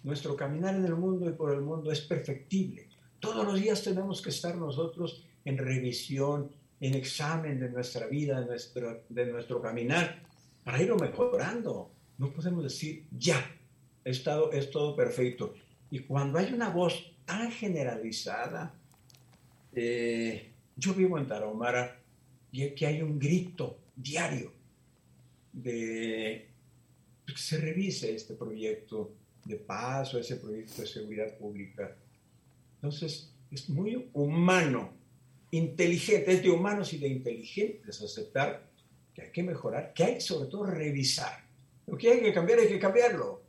Nuestro 0.01 0.35
caminar 0.35 0.73
en 0.73 0.85
el 0.85 0.95
mundo 0.95 1.29
y 1.29 1.33
por 1.33 1.53
el 1.53 1.61
mundo 1.61 1.91
es 1.91 2.01
perfectible. 2.01 2.89
Todos 3.19 3.45
los 3.45 3.61
días 3.61 3.83
tenemos 3.83 4.19
que 4.19 4.31
estar 4.31 4.55
nosotros 4.55 5.27
en 5.45 5.57
revisión, 5.57 6.51
en 6.79 6.95
examen 6.95 7.59
de 7.59 7.69
nuestra 7.69 8.07
vida, 8.07 8.39
de 8.39 8.45
nuestro, 8.45 9.03
de 9.09 9.25
nuestro 9.25 9.61
caminar, 9.61 10.23
para 10.63 10.81
irlo 10.81 10.97
mejorando. 10.97 11.91
No 12.17 12.31
podemos 12.31 12.63
decir, 12.63 13.05
ya, 13.11 13.43
estado, 14.03 14.51
es 14.51 14.69
todo 14.69 14.95
perfecto. 14.95 15.53
Y 15.89 15.99
cuando 15.99 16.39
hay 16.39 16.51
una 16.53 16.69
voz 16.69 17.13
tan 17.25 17.51
generalizada, 17.51 18.73
eh, 19.73 20.51
yo 20.75 20.93
vivo 20.93 21.17
en 21.17 21.27
Tarahumara 21.27 21.99
y 22.51 22.63
aquí 22.63 22.85
hay 22.85 23.01
un 23.01 23.17
grito 23.17 23.79
diario 23.95 24.51
de 25.51 26.49
que 27.25 27.37
se 27.37 27.57
revise 27.57 28.13
este 28.13 28.33
proyecto 28.35 29.13
de 29.45 29.55
paz 29.55 30.13
o 30.13 30.19
ese 30.19 30.35
proyecto 30.37 30.81
de 30.81 30.87
seguridad 30.87 31.37
pública. 31.37 31.95
Entonces, 32.75 33.33
es 33.49 33.69
muy 33.69 34.09
humano 34.13 34.93
inteligente, 35.53 36.31
es 36.31 36.41
de 36.41 36.49
humanos 36.49 36.93
y 36.93 36.97
de 36.97 37.07
inteligentes 37.07 38.01
aceptar 38.01 38.71
que 39.13 39.21
hay 39.21 39.31
que 39.31 39.43
mejorar, 39.43 39.93
que 39.93 40.03
hay 40.03 40.21
sobre 40.21 40.49
todo 40.49 40.65
revisar. 40.65 41.43
Lo 41.85 41.95
que 41.95 42.11
hay 42.11 42.21
que 42.21 42.33
cambiar 42.33 42.59
hay 42.59 42.67
que 42.67 42.79
cambiarlo. 42.79 43.43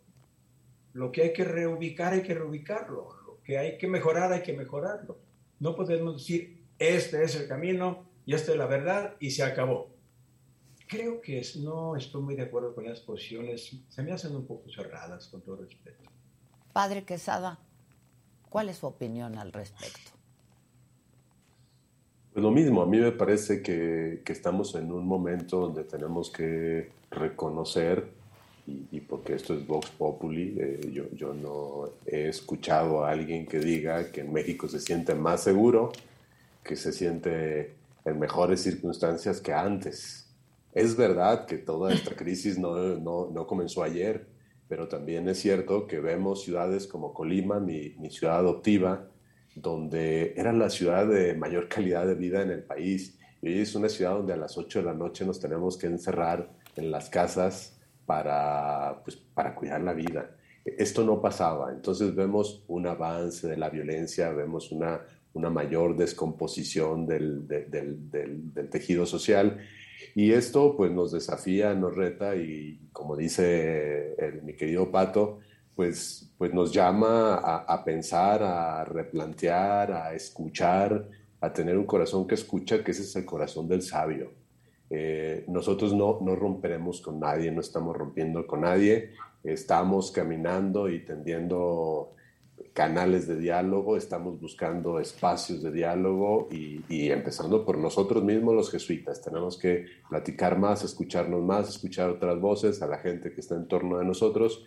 Lo 0.92 1.10
que 1.10 1.22
hay 1.22 1.32
que 1.32 1.44
reubicar 1.44 2.12
hay 2.12 2.22
que 2.22 2.34
reubicarlo. 2.34 3.08
Lo 3.26 3.42
que 3.42 3.56
hay 3.56 3.78
que 3.78 3.88
mejorar 3.88 4.32
hay 4.32 4.42
que 4.42 4.52
mejorarlo. 4.52 5.18
No 5.60 5.74
podemos 5.74 6.18
decir, 6.18 6.62
este 6.78 7.22
es 7.22 7.36
el 7.36 7.48
camino 7.48 8.06
y 8.26 8.34
esta 8.34 8.52
es 8.52 8.58
la 8.58 8.66
verdad 8.66 9.16
y 9.18 9.30
se 9.30 9.42
acabó. 9.42 9.90
Creo 10.86 11.22
que 11.22 11.42
no 11.60 11.96
estoy 11.96 12.20
muy 12.20 12.36
de 12.36 12.42
acuerdo 12.42 12.74
con 12.74 12.84
las 12.84 13.00
posiciones. 13.00 13.74
Se 13.88 14.02
me 14.02 14.12
hacen 14.12 14.36
un 14.36 14.46
poco 14.46 14.68
cerradas, 14.70 15.28
con 15.28 15.40
todo 15.40 15.56
respeto. 15.56 16.10
Padre 16.74 17.04
Quesada, 17.04 17.58
¿cuál 18.50 18.68
es 18.68 18.76
su 18.76 18.86
opinión 18.86 19.38
al 19.38 19.52
respecto? 19.52 20.13
Pues 22.34 22.42
lo 22.42 22.50
mismo, 22.50 22.82
a 22.82 22.86
mí 22.86 22.98
me 22.98 23.12
parece 23.12 23.62
que, 23.62 24.20
estamos 24.26 24.74
en 24.74 24.90
un 24.90 25.06
momento 25.06 25.60
donde 25.60 25.84
tenemos 25.84 26.30
que 26.30 26.90
reconocer, 27.08 28.08
y, 28.66 28.98
porque 29.02 29.34
esto 29.34 29.54
es 29.54 29.64
Vox 29.64 29.90
Populi, 29.90 30.56
eh, 30.58 30.90
yo, 30.92 31.04
yo 31.12 31.32
no 31.32 31.90
he 32.04 32.26
escuchado 32.28 33.04
a 33.04 33.10
alguien 33.10 33.46
que 33.46 33.60
diga 33.60 34.10
que 34.10 34.22
en 34.22 34.32
México 34.32 34.66
se 34.66 34.80
siente 34.80 35.14
más 35.14 35.44
seguro, 35.44 35.92
que 36.64 36.74
se 36.74 36.92
siente 36.92 37.74
en 38.04 38.18
mejores 38.18 38.62
circunstancias 38.62 39.40
que 39.40 39.52
antes. 39.52 40.28
Es 40.72 40.96
verdad 40.96 41.46
que 41.46 41.58
toda 41.58 41.94
esta 41.94 42.16
crisis 42.16 42.58
no, 42.58 42.74
no, 42.96 43.30
no 43.30 43.46
comenzó 43.46 43.84
ayer, 43.84 44.26
pero 44.66 44.88
también 44.88 45.28
es 45.28 45.38
cierto 45.38 45.86
que 45.86 46.00
vemos 46.00 46.42
ciudades 46.42 46.88
como 46.88 47.14
Colima, 47.14 47.60
mi, 47.60 47.90
mi 48.00 48.10
ciudad 48.10 48.38
adoptiva, 48.38 49.08
donde 49.54 50.34
era 50.36 50.52
la 50.52 50.70
ciudad 50.70 51.06
de 51.06 51.34
mayor 51.34 51.68
calidad 51.68 52.06
de 52.06 52.14
vida 52.14 52.42
en 52.42 52.50
el 52.50 52.62
país. 52.62 53.18
Y 53.42 53.48
hoy 53.48 53.60
es 53.60 53.74
una 53.74 53.88
ciudad 53.88 54.12
donde 54.12 54.32
a 54.32 54.36
las 54.36 54.56
8 54.56 54.80
de 54.80 54.84
la 54.84 54.94
noche 54.94 55.24
nos 55.24 55.40
tenemos 55.40 55.76
que 55.76 55.86
encerrar 55.86 56.50
en 56.76 56.90
las 56.90 57.10
casas 57.10 57.78
para, 58.06 59.02
pues, 59.04 59.16
para 59.16 59.54
cuidar 59.54 59.80
la 59.82 59.92
vida. 59.92 60.36
Esto 60.64 61.04
no 61.04 61.20
pasaba. 61.20 61.72
Entonces 61.72 62.14
vemos 62.14 62.64
un 62.68 62.86
avance 62.86 63.46
de 63.46 63.56
la 63.56 63.70
violencia, 63.70 64.30
vemos 64.30 64.72
una 64.72 65.02
una 65.34 65.50
mayor 65.50 65.96
descomposición 65.96 67.06
del, 67.06 67.46
del, 67.46 68.70
tejido 68.70 69.04
social. 69.04 69.58
Y 70.14 70.32
esto 70.32 70.76
pues 70.76 70.92
nos 70.92 71.12
desafía, 71.12 71.74
nos 71.74 71.94
reta 71.94 72.36
y 72.36 72.88
como 72.92 73.16
dice 73.16 74.16
mi 74.44 74.54
querido 74.54 74.90
Pato, 74.90 75.40
pues, 75.74 76.30
pues 76.38 76.54
nos 76.54 76.72
llama 76.72 77.34
a, 77.34 77.84
pensar, 77.84 78.42
a 78.42 78.84
replantear, 78.84 79.92
a 79.92 80.14
escuchar, 80.14 81.08
a 81.40 81.52
tener 81.52 81.76
un 81.76 81.86
corazón 81.86 82.26
que 82.26 82.34
escucha, 82.34 82.82
que 82.84 82.92
ese 82.92 83.02
es 83.02 83.16
el 83.16 83.24
corazón 83.24 83.68
del 83.68 83.82
sabio. 83.82 84.32
Eh, 84.90 85.44
nosotros 85.48 85.92
no, 85.92 86.18
no 86.20 86.36
romperemos 86.36 87.00
con 87.00 87.18
nadie, 87.18 87.50
no 87.50 87.60
estamos 87.60 87.96
rompiendo 87.96 88.46
con 88.46 88.60
nadie, 88.60 89.12
estamos 89.42 90.10
caminando 90.12 90.88
y 90.88 91.04
tendiendo 91.04 92.14
canales 92.72 93.26
de 93.26 93.36
diálogo, 93.36 93.96
estamos 93.96 94.40
buscando 94.40 94.98
espacios 94.98 95.62
de 95.62 95.70
diálogo 95.70 96.48
y, 96.50 97.10
empezando 97.10 97.64
por 97.64 97.78
nosotros 97.78 98.22
mismos 98.22 98.54
los 98.54 98.70
jesuitas. 98.70 99.22
Tenemos 99.22 99.56
que 99.56 99.86
platicar 100.08 100.58
más, 100.58 100.84
escucharnos 100.84 101.42
más, 101.42 101.68
escuchar 101.68 102.10
otras 102.10 102.40
voces, 102.40 102.82
a 102.82 102.86
la 102.86 102.98
gente 102.98 103.32
que 103.32 103.40
está 103.40 103.54
en 103.54 103.68
torno 103.68 103.98
de 103.98 104.04
nosotros 104.04 104.66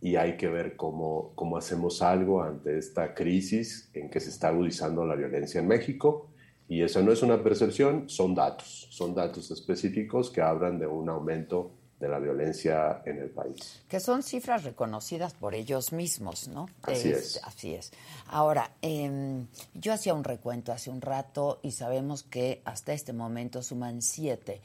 y 0.00 0.16
hay 0.16 0.36
que 0.36 0.48
ver 0.48 0.76
cómo, 0.76 1.32
cómo 1.34 1.56
hacemos 1.56 2.02
algo 2.02 2.42
ante 2.42 2.78
esta 2.78 3.14
crisis 3.14 3.90
en 3.94 4.10
que 4.10 4.20
se 4.20 4.30
está 4.30 4.48
agudizando 4.48 5.04
la 5.04 5.16
violencia 5.16 5.60
en 5.60 5.66
México. 5.66 6.28
Y 6.68 6.82
eso 6.82 7.02
no 7.02 7.12
es 7.12 7.22
una 7.22 7.42
percepción, 7.42 8.08
son 8.08 8.34
datos, 8.34 8.88
son 8.90 9.14
datos 9.14 9.50
específicos 9.50 10.30
que 10.30 10.42
hablan 10.42 10.78
de 10.78 10.86
un 10.86 11.08
aumento 11.08 11.72
de 11.98 12.08
la 12.08 12.20
violencia 12.20 13.02
en 13.06 13.18
el 13.18 13.30
país. 13.30 13.82
Que 13.88 13.98
son 13.98 14.22
cifras 14.22 14.62
reconocidas 14.62 15.34
por 15.34 15.54
ellos 15.54 15.92
mismos, 15.92 16.46
¿no? 16.46 16.68
Así 16.82 17.10
es. 17.10 17.40
Así 17.42 17.74
es. 17.74 17.90
Ahora, 18.28 18.70
em, 18.82 19.46
yo 19.74 19.92
hacía 19.92 20.14
un 20.14 20.22
recuento 20.22 20.70
hace 20.72 20.90
un 20.90 21.00
rato 21.00 21.58
y 21.62 21.72
sabemos 21.72 22.22
que 22.22 22.62
hasta 22.64 22.92
este 22.92 23.12
momento 23.12 23.62
suman 23.62 24.00
siete 24.00 24.60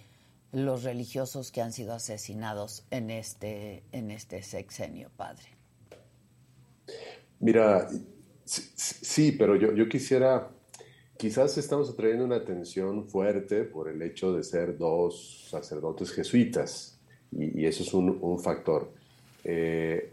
los 0.53 0.83
religiosos 0.83 1.51
que 1.51 1.61
han 1.61 1.73
sido 1.73 1.93
asesinados 1.93 2.85
en 2.91 3.09
este, 3.09 3.83
en 3.91 4.11
este 4.11 4.41
sexenio, 4.43 5.09
padre. 5.17 5.43
Mira, 7.39 7.89
sí, 8.45 9.33
pero 9.33 9.55
yo, 9.55 9.73
yo 9.73 9.89
quisiera, 9.89 10.51
quizás 11.17 11.57
estamos 11.57 11.89
atrayendo 11.89 12.23
una 12.23 12.35
atención 12.37 13.09
fuerte 13.09 13.63
por 13.63 13.89
el 13.89 14.01
hecho 14.03 14.31
de 14.33 14.43
ser 14.43 14.77
dos 14.77 15.47
sacerdotes 15.49 16.11
jesuitas 16.11 16.99
y, 17.31 17.65
eso 17.65 17.83
es 17.83 17.93
un, 17.93 18.39
factor. 18.39 18.91
Eh, 19.43 20.09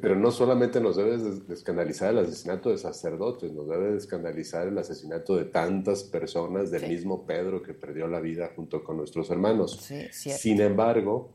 pero 0.00 0.14
no 0.14 0.30
solamente 0.30 0.80
nos 0.80 0.96
debe 0.96 1.18
escandalizar 1.50 2.10
el 2.10 2.18
asesinato 2.18 2.70
de 2.70 2.78
sacerdotes, 2.78 3.52
nos 3.52 3.68
debe 3.68 3.96
escandalizar 3.96 4.68
el 4.68 4.78
asesinato 4.78 5.36
de 5.36 5.46
tantas 5.46 6.04
personas 6.04 6.70
del 6.70 6.88
mismo 6.88 7.26
Pedro 7.26 7.62
que 7.62 7.74
perdió 7.74 8.06
la 8.06 8.20
vida 8.20 8.52
junto 8.54 8.84
con 8.84 8.96
nuestros 8.96 9.30
hermanos. 9.30 9.78
Sin 10.12 10.60
embargo, 10.60 11.32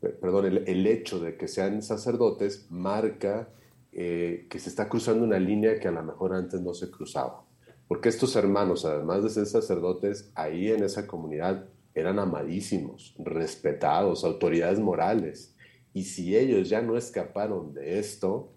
perdón, 0.00 0.46
el, 0.66 0.86
hecho 0.86 1.18
de 1.18 1.36
que 1.36 1.48
sean 1.48 1.82
sacerdotes 1.82 2.66
marca 2.70 3.48
eh, 3.92 4.46
que 4.50 4.58
se 4.58 4.68
está 4.68 4.88
cruzando 4.88 5.24
una 5.24 5.38
línea 5.38 5.80
que 5.80 5.88
a 5.88 5.92
lo 5.92 6.02
mejor 6.02 6.34
antes 6.34 6.60
no 6.60 6.74
se 6.74 6.90
cruzaba. 6.90 7.44
Porque 7.88 8.10
estos 8.10 8.36
hermanos, 8.36 8.84
además 8.84 9.22
de 9.22 9.30
ser 9.30 9.46
sacerdotes, 9.46 10.30
ahí 10.34 10.70
en 10.70 10.84
esa 10.84 11.06
comunidad 11.06 11.64
eran 11.94 12.18
amadísimos, 12.18 13.14
respetados, 13.18 14.24
autoridades 14.24 14.78
morales. 14.78 15.54
Y 15.98 16.04
si 16.04 16.36
ellos 16.36 16.68
ya 16.68 16.80
no 16.80 16.96
escaparon 16.96 17.74
de 17.74 17.98
esto, 17.98 18.52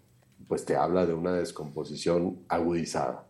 pues 0.46 0.64
te 0.64 0.76
habla 0.76 1.06
de 1.06 1.12
una 1.12 1.32
descomposición 1.32 2.44
agudizada. 2.46 3.26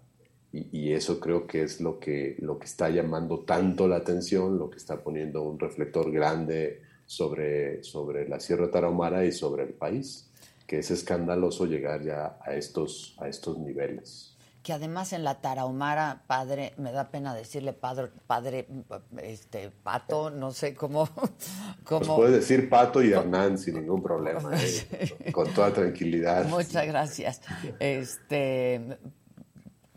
Y, 0.53 0.93
eso 0.93 1.19
creo 1.19 1.47
que 1.47 1.63
es 1.63 1.81
lo 1.81 1.99
que, 1.99 2.37
lo 2.41 2.59
que 2.59 2.67
está 2.67 2.91
llamando 2.91 3.39
tanto 3.47 3.89
la 3.89 3.97
atención, 3.97 4.59
lo 4.59 4.69
que 4.69 4.77
está 4.77 5.03
poniendo 5.03 5.43
un 5.45 5.59
reflector 5.59 6.13
grande 6.13 6.83
sobre, 7.07 7.83
sobre 7.83 8.29
la 8.29 8.39
Sierra 8.39 8.71
Tarahumara 8.71 9.25
y 9.25 9.33
sobre 9.33 9.63
el 9.63 9.73
país, 9.73 10.31
que 10.67 10.81
es 10.81 10.91
escandaloso 10.91 11.65
llegar 11.65 12.05
ya 12.05 12.39
a 12.43 12.55
estos, 12.55 13.17
a 13.19 13.31
estos 13.31 13.57
niveles 13.59 14.32
que 14.63 14.73
además 14.73 15.13
en 15.13 15.25
la 15.25 15.41
Tarahumara, 15.41 16.23
padre, 16.27 16.73
me 16.77 16.93
da 16.93 17.11
pena 17.11 17.35
decirle 17.35 17.73
padre, 17.73 18.11
padre, 18.27 18.69
este, 19.21 19.71
pato, 19.71 20.31
no 20.31 20.53
sé 20.53 20.75
cómo. 20.75 21.09
cómo... 21.85 22.01
Pues 22.01 22.09
puede 22.09 22.33
decir 22.39 22.69
pato 22.69 23.03
y 23.03 23.13
Hernán 23.13 23.59
sin 23.59 23.75
ningún 23.75 24.03
problema, 24.03 24.51
¿eh? 24.55 25.33
con 25.33 25.53
toda 25.53 25.73
tranquilidad. 25.73 26.47
Muchas 26.47 26.87
gracias. 26.87 27.41
Este, 27.81 28.99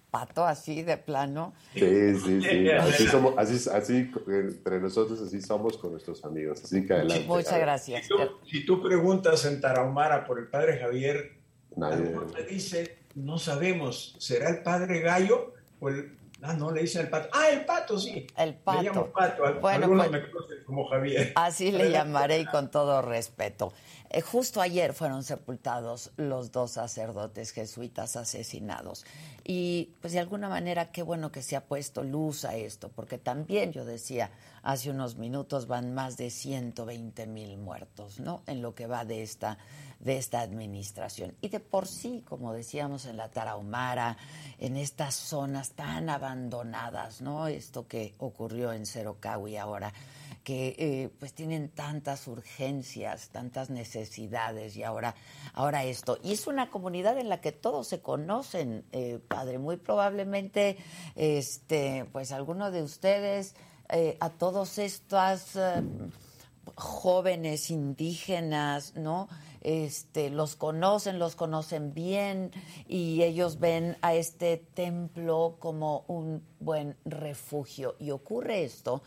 pato 0.10 0.46
así 0.46 0.82
de 0.82 0.98
plano. 0.98 1.54
Sí, 1.74 2.16
sí, 2.18 2.42
sí. 2.42 2.70
Así 2.72 3.08
somos, 3.08 3.36
así, 3.38 3.70
así 3.70 4.12
entre 4.28 4.80
nosotros 4.80 5.22
así 5.22 5.42
somos 5.42 5.78
con 5.78 5.92
nuestros 5.92 6.26
amigos. 6.26 6.64
Así 6.64 6.88
que 6.88 6.94
adelante. 6.94 7.26
Muchas 7.28 7.60
gracias. 7.60 8.08
Si 8.50 8.66
tú, 8.66 8.82
preguntas 8.82 9.46
en 9.46 9.62
Tarahumara 9.62 10.26
por 10.26 10.40
el 10.40 10.48
padre 10.48 10.80
Javier, 10.80 11.34
nadie 11.76 12.16
te 12.36 12.44
dice 12.46 13.05
no 13.16 13.40
sabemos, 13.40 14.16
¿será 14.20 14.50
el 14.50 14.62
padre 14.62 15.00
Gallo 15.02 15.54
o 15.80 15.90
el... 15.90 16.18
Ah, 16.42 16.54
no, 16.54 16.70
le 16.70 16.82
dicen 16.82 17.04
el 17.04 17.10
pato. 17.10 17.30
Ah, 17.32 17.48
el 17.50 17.66
pato, 17.66 17.98
sí. 17.98 18.28
El 18.38 18.56
pato. 18.56 18.82
Le 18.82 18.90
llamo 18.90 19.06
pato. 19.08 19.42
Bueno, 19.62 19.86
Algunos 19.86 20.08
pues, 20.10 20.22
me 20.22 20.30
conocen 20.30 20.64
como 20.66 20.86
Javier. 20.86 21.32
Así 21.36 21.72
le 21.72 21.90
llamaré 21.92 22.40
y 22.40 22.46
con 22.46 22.70
todo 22.70 23.02
respeto. 23.02 23.74
Eh, 24.10 24.22
justo 24.22 24.62
ayer 24.62 24.94
fueron 24.94 25.24
sepultados 25.24 26.12
los 26.18 26.52
dos 26.52 26.72
sacerdotes 26.72 27.52
jesuitas 27.52 28.16
asesinados. 28.16 29.06
Y 29.44 29.94
pues 30.02 30.14
de 30.14 30.20
alguna 30.20 30.48
manera 30.48 30.92
qué 30.92 31.04
bueno 31.04 31.32
que 31.32 31.42
se 31.42 31.56
ha 31.56 31.66
puesto 31.66 32.04
luz 32.04 32.46
a 32.46 32.56
esto, 32.56 32.90
porque 32.90 33.18
también 33.18 33.72
yo 33.72 33.86
decía 33.86 34.32
hace 34.64 34.90
unos 34.90 35.18
minutos 35.18 35.68
van 35.68 35.94
más 35.94 36.18
de 36.18 36.30
120 36.30 37.28
mil 37.28 37.58
muertos, 37.58 38.20
¿no? 38.20 38.44
En 38.48 38.62
lo 38.62 38.74
que 38.74 38.88
va 38.88 39.06
de 39.06 39.22
esta 39.22 39.58
de 40.00 40.18
esta 40.18 40.42
administración. 40.42 41.36
Y 41.42 41.50
de 41.50 41.60
por 41.60 41.88
sí, 41.88 42.24
como 42.28 42.54
decíamos 42.54 43.06
en 43.06 43.18
la 43.18 43.30
Tarahumara, 43.30 44.18
en 44.60 44.78
estas 44.78 45.16
zonas 45.16 45.72
tan 45.72 46.10
abandonadas, 46.10 47.22
¿no? 47.22 47.48
Esto 47.48 47.88
que 47.88 48.16
ocurrió 48.20 48.72
en 48.72 48.86
Cerocahui 48.86 49.58
ahora, 49.58 49.94
que 50.44 50.76
eh, 50.78 51.10
pues 51.20 51.34
tienen 51.34 51.70
tantas 51.70 52.28
urgencias, 52.28 53.30
tantas 53.30 53.72
necesidades 53.72 54.78
y 54.78 54.84
ahora, 54.84 55.16
ahora 55.54 55.84
esto. 55.84 56.20
Y 56.24 56.34
es 56.34 56.46
una 56.46 56.70
comunidad 56.70 57.18
en 57.18 57.30
la 57.30 57.42
que 57.42 57.52
todos 57.52 57.88
se 57.88 58.02
conocen, 58.02 58.86
eh, 58.92 59.20
padre. 59.28 59.58
Muy 59.58 59.78
probablemente, 59.78 60.78
este, 61.16 62.06
pues 62.12 62.32
alguno 62.32 62.70
de 62.70 62.84
ustedes, 62.84 63.56
eh, 63.90 64.18
a 64.20 64.30
todos 64.30 64.78
estas 64.78 65.58
jóvenes 66.76 67.70
indígenas, 67.72 68.96
¿no? 68.96 69.28
Este, 69.68 70.30
los 70.30 70.56
conocen, 70.56 71.18
los 71.18 71.36
conocen 71.36 71.96
bien 71.96 72.52
y 72.88 73.24
ellos 73.24 73.60
ven 73.60 73.98
a 74.04 74.14
este 74.14 74.58
templo 74.58 75.58
como 75.58 76.06
un 76.08 76.44
buen 76.60 76.96
refugio. 77.04 77.96
Y 77.98 78.12
ocurre 78.12 78.64
esto 78.64 79.02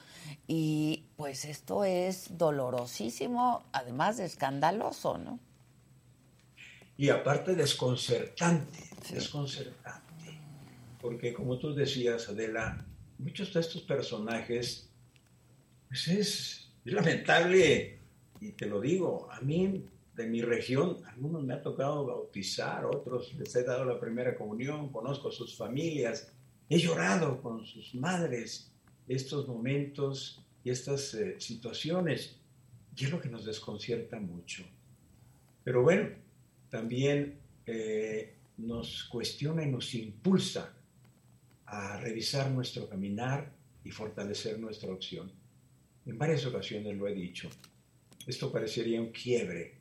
y 0.48 1.04
pues 1.16 1.44
esto 1.44 1.84
es 1.84 2.36
dolorosísimo, 2.36 3.68
además 3.70 4.16
de 4.16 4.24
escandaloso, 4.24 5.16
¿no? 5.18 5.38
Y 6.96 7.10
aparte 7.10 7.54
desconcertante, 7.54 8.80
desconcertante. 9.12 10.40
Porque 11.00 11.32
como 11.32 11.56
tú 11.56 11.72
decías, 11.72 12.28
Adela, 12.30 12.84
muchos 13.18 13.54
de 13.54 13.60
estos 13.60 13.82
personajes, 13.82 14.90
pues 15.86 16.08
es, 16.08 16.72
es 16.84 16.92
lamentable, 16.92 18.00
y 18.40 18.50
te 18.50 18.66
lo 18.66 18.80
digo, 18.80 19.28
a 19.30 19.40
mí 19.40 19.84
de 20.18 20.26
mi 20.26 20.42
región, 20.42 20.96
algunos 21.06 21.44
me 21.44 21.54
ha 21.54 21.62
tocado 21.62 22.04
bautizar, 22.04 22.84
otros 22.84 23.32
les 23.34 23.54
he 23.54 23.62
dado 23.62 23.84
la 23.84 24.00
primera 24.00 24.36
comunión, 24.36 24.90
conozco 24.90 25.30
sus 25.30 25.56
familias, 25.56 26.32
he 26.68 26.76
llorado 26.76 27.40
con 27.40 27.64
sus 27.64 27.94
madres 27.94 28.72
estos 29.06 29.46
momentos 29.46 30.44
y 30.64 30.70
estas 30.70 31.14
eh, 31.14 31.36
situaciones, 31.38 32.36
y 32.96 33.04
es 33.04 33.12
lo 33.12 33.20
que 33.20 33.28
nos 33.28 33.44
desconcierta 33.44 34.18
mucho. 34.18 34.64
Pero 35.62 35.84
bueno, 35.84 36.08
también 36.68 37.38
eh, 37.64 38.34
nos 38.56 39.04
cuestiona 39.04 39.62
y 39.62 39.70
nos 39.70 39.94
impulsa 39.94 40.74
a 41.66 41.96
revisar 42.00 42.50
nuestro 42.50 42.88
caminar 42.88 43.52
y 43.84 43.92
fortalecer 43.92 44.58
nuestra 44.58 44.90
opción. 44.90 45.30
En 46.06 46.18
varias 46.18 46.44
ocasiones 46.44 46.96
lo 46.96 47.06
he 47.06 47.14
dicho, 47.14 47.48
esto 48.26 48.50
parecería 48.50 49.00
un 49.00 49.12
quiebre 49.12 49.77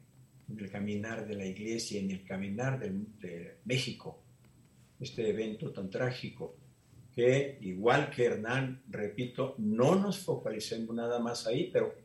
en 0.49 0.59
el 0.59 0.71
caminar 0.71 1.27
de 1.27 1.35
la 1.35 1.45
iglesia, 1.45 1.99
en 1.99 2.11
el 2.11 2.23
caminar 2.23 2.79
de, 2.79 3.57
México, 3.65 4.21
este 4.99 5.29
evento 5.29 5.71
tan 5.71 5.89
trágico, 5.89 6.55
que 7.13 7.57
igual 7.61 8.09
que 8.09 8.25
Hernán, 8.25 8.83
repito, 8.89 9.55
no 9.57 9.95
nos 9.95 10.19
focalicemos 10.19 10.95
nada 10.95 11.19
más 11.19 11.47
ahí, 11.47 11.69
pero 11.71 11.95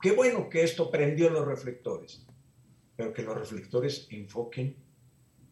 qué 0.00 0.12
bueno 0.12 0.48
que 0.48 0.62
esto 0.62 0.90
prendió 0.90 1.30
los 1.30 1.46
reflectores, 1.46 2.24
pero 2.96 3.12
que 3.12 3.22
los 3.22 3.36
reflectores 3.36 4.06
enfoquen 4.10 4.76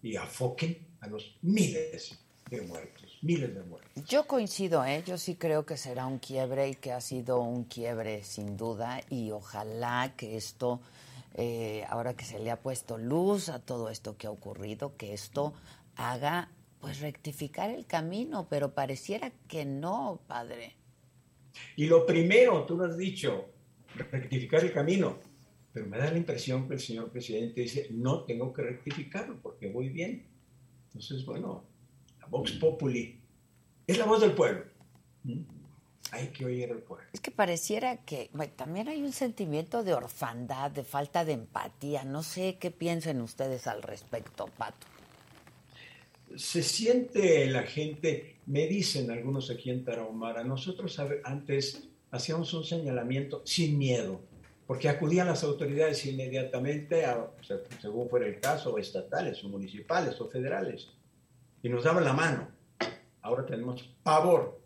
y 0.02 0.16
afoquen 0.16 0.86
a 1.00 1.08
los 1.08 1.36
miles 1.42 2.18
de 2.50 2.60
muertos. 2.62 3.18
miles 3.22 3.54
de 3.54 3.62
muertos. 3.62 4.04
Yo 4.06 4.26
coincido, 4.26 4.84
¿eh? 4.84 5.02
yo 5.04 5.18
sí 5.18 5.34
creo 5.34 5.66
que 5.66 5.76
será 5.76 6.06
un 6.06 6.18
quiebre 6.18 6.68
y 6.68 6.74
que 6.74 6.92
ha 6.92 7.00
sido 7.00 7.40
un 7.40 7.64
quiebre 7.64 8.22
sin 8.22 8.56
duda 8.56 9.00
y 9.10 9.30
ojalá 9.30 10.14
que 10.16 10.36
esto, 10.36 10.80
eh, 11.38 11.84
ahora 11.88 12.14
que 12.14 12.24
se 12.24 12.38
le 12.38 12.50
ha 12.50 12.60
puesto 12.60 12.96
luz 12.96 13.50
a 13.50 13.58
todo 13.58 13.90
esto 13.90 14.16
que 14.16 14.26
ha 14.26 14.30
ocurrido, 14.30 14.96
que 14.96 15.12
esto 15.12 15.52
haga 15.94 16.50
pues 16.80 17.00
rectificar 17.00 17.70
el 17.70 17.84
camino, 17.84 18.46
pero 18.48 18.72
pareciera 18.72 19.30
que 19.46 19.66
no, 19.66 20.20
padre. 20.26 20.76
Y 21.76 21.86
lo 21.86 22.06
primero, 22.06 22.64
tú 22.64 22.78
lo 22.78 22.84
has 22.84 22.96
dicho, 22.96 23.50
rectificar 24.10 24.64
el 24.64 24.72
camino, 24.72 25.18
pero 25.72 25.86
me 25.86 25.98
da 25.98 26.10
la 26.10 26.16
impresión 26.16 26.66
que 26.66 26.74
el 26.74 26.80
señor 26.80 27.10
presidente 27.10 27.60
dice, 27.60 27.88
no 27.90 28.24
tengo 28.24 28.52
que 28.52 28.62
rectificarlo 28.62 29.38
porque 29.42 29.70
voy 29.70 29.90
bien. 29.90 30.26
Entonces, 30.86 31.24
bueno, 31.26 31.64
la 32.18 32.26
Vox 32.28 32.52
Populi 32.52 33.20
es 33.86 33.98
la 33.98 34.06
voz 34.06 34.22
del 34.22 34.32
pueblo. 34.32 34.64
¿Mm? 35.24 35.55
Hay 36.12 36.28
que 36.28 36.44
oír 36.44 36.68
pueblo. 36.84 37.04
Es 37.12 37.20
que 37.20 37.30
pareciera 37.30 37.96
que 37.98 38.30
también 38.54 38.88
hay 38.88 39.02
un 39.02 39.12
sentimiento 39.12 39.82
de 39.82 39.92
orfandad, 39.92 40.70
de 40.70 40.84
falta 40.84 41.24
de 41.24 41.32
empatía. 41.32 42.04
No 42.04 42.22
sé 42.22 42.58
qué 42.60 42.70
piensen 42.70 43.20
ustedes 43.20 43.66
al 43.66 43.82
respecto, 43.82 44.46
Pato. 44.56 44.86
Se 46.36 46.62
siente 46.62 47.46
la 47.46 47.62
gente, 47.62 48.36
me 48.46 48.66
dicen 48.66 49.10
algunos 49.10 49.50
aquí 49.50 49.70
en 49.70 49.84
Tarahumara, 49.84 50.44
nosotros 50.44 50.98
antes 51.24 51.88
hacíamos 52.10 52.52
un 52.54 52.64
señalamiento 52.64 53.42
sin 53.44 53.78
miedo, 53.78 54.20
porque 54.66 54.88
acudían 54.88 55.26
las 55.28 55.44
autoridades 55.44 56.04
inmediatamente, 56.06 57.04
según 57.80 58.08
fuera 58.08 58.26
el 58.26 58.40
caso, 58.40 58.78
estatales 58.78 59.42
o 59.44 59.48
municipales 59.48 60.20
o 60.20 60.28
federales, 60.28 60.88
y 61.62 61.68
nos 61.68 61.84
daban 61.84 62.04
la 62.04 62.12
mano. 62.12 62.48
Ahora 63.22 63.46
tenemos 63.46 63.82
pavor 64.02 64.60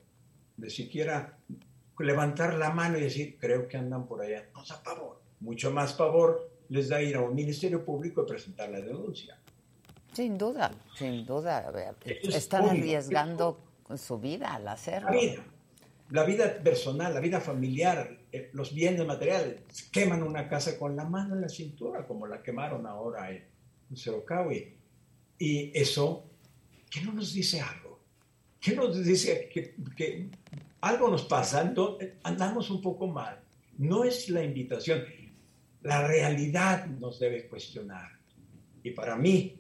de 0.61 0.71
siquiera 0.71 1.39
levantar 1.99 2.55
la 2.55 2.71
mano 2.71 2.99
y 2.99 3.03
decir, 3.03 3.37
creo 3.39 3.69
que 3.69 3.77
andan 3.77 4.07
por 4.07 4.23
allá. 4.23 4.49
Nos 4.55 4.69
da 4.69 4.83
pavor. 4.83 5.21
Mucho 5.41 5.71
más 5.71 5.93
pavor 5.95 6.51
les 6.69 6.89
da 6.89 7.03
ir 7.03 7.17
a 7.17 7.21
un 7.21 7.35
ministerio 7.35 7.85
público 7.85 8.23
y 8.23 8.27
presentar 8.27 8.71
la 8.71 8.81
denuncia. 8.81 9.39
Sin 10.13 10.37
duda, 10.39 10.73
sin 10.97 11.25
duda. 11.25 11.73
Están 12.05 12.69
arriesgando 12.69 13.61
su 13.97 14.19
vida 14.19 14.55
al 14.55 14.69
hacerlo. 14.69 15.11
La 15.11 15.17
vida, 15.17 15.45
la 16.11 16.25
vida 16.25 16.63
personal, 16.63 17.15
la 17.15 17.21
vida 17.21 17.41
familiar, 17.41 18.19
eh, 18.33 18.51
los 18.53 18.75
bienes 18.75 19.07
materiales. 19.07 19.61
Queman 19.93 20.23
una 20.23 20.49
casa 20.49 20.79
con 20.79 20.97
la 20.97 21.05
mano 21.05 21.35
en 21.35 21.43
la 21.43 21.49
cintura, 21.49 22.07
como 22.07 22.27
la 22.27 22.43
quemaron 22.43 22.87
ahora 22.87 23.31
en 23.31 23.97
Cerocawi. 23.97 24.77
Y 25.39 25.79
eso, 25.79 26.25
¿qué 26.91 27.01
no 27.03 27.13
nos 27.13 27.33
dice 27.33 27.61
algo? 27.61 28.01
¿Qué 28.61 28.75
nos 28.75 29.03
dice 29.03 29.49
que, 29.49 29.75
que 29.97 30.29
algo 30.81 31.11
nos 31.11 31.25
pasa? 31.25 31.73
Andamos 32.23 32.71
un 32.71 32.81
poco 32.81 33.07
mal. 33.07 33.41
No 33.79 34.05
es 34.05 34.29
la 34.29 34.43
invitación. 34.43 35.05
La 35.83 36.07
realidad 36.07 36.87
nos 36.87 37.19
debe 37.19 37.49
cuestionar. 37.49 38.11
Y 38.83 38.91
para 38.91 39.17
mí, 39.17 39.57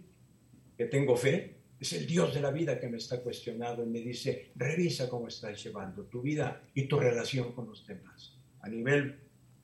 que 0.76 0.86
tengo 0.86 1.16
fe, 1.16 1.56
es 1.78 1.92
el 1.94 2.06
Dios 2.06 2.34
de 2.34 2.40
la 2.40 2.50
vida 2.50 2.78
que 2.78 2.88
me 2.88 2.98
está 2.98 3.20
cuestionando 3.20 3.82
y 3.82 3.86
me 3.86 4.00
dice, 4.00 4.52
revisa 4.54 5.08
cómo 5.08 5.28
estás 5.28 5.62
llevando 5.62 6.04
tu 6.04 6.20
vida 6.20 6.62
y 6.74 6.84
tu 6.84 6.98
relación 6.98 7.52
con 7.52 7.68
los 7.68 7.86
demás, 7.86 8.36
a 8.60 8.68
nivel 8.68 9.18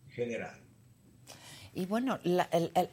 general. 0.08 0.65
Y 1.76 1.84
bueno, 1.84 2.18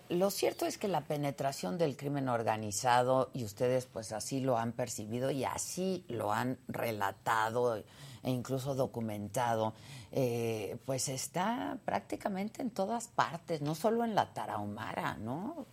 lo 0.10 0.30
cierto 0.30 0.66
es 0.66 0.78
que 0.78 0.90
la 0.90 1.06
penetración 1.06 1.78
del 1.78 1.96
crimen 1.96 2.28
organizado, 2.28 3.30
y 3.34 3.46
ustedes 3.46 3.86
pues 3.86 4.12
así 4.12 4.42
lo 4.42 4.58
han 4.58 4.74
percibido 4.74 5.32
y 5.32 5.46
así 5.46 6.04
lo 6.10 6.34
han 6.34 6.58
relatado 6.68 7.78
e 7.78 8.30
incluso 8.30 8.76
documentado, 8.76 9.74
eh, 10.12 10.76
pues 10.86 11.08
está 11.08 11.78
prácticamente 11.86 12.62
en 12.62 12.72
todas 12.72 13.08
partes, 13.08 13.62
no 13.62 13.74
solo 13.74 14.04
en 14.04 14.16
la 14.16 14.34
Tarahumara, 14.34 15.16
¿no, 15.16 15.66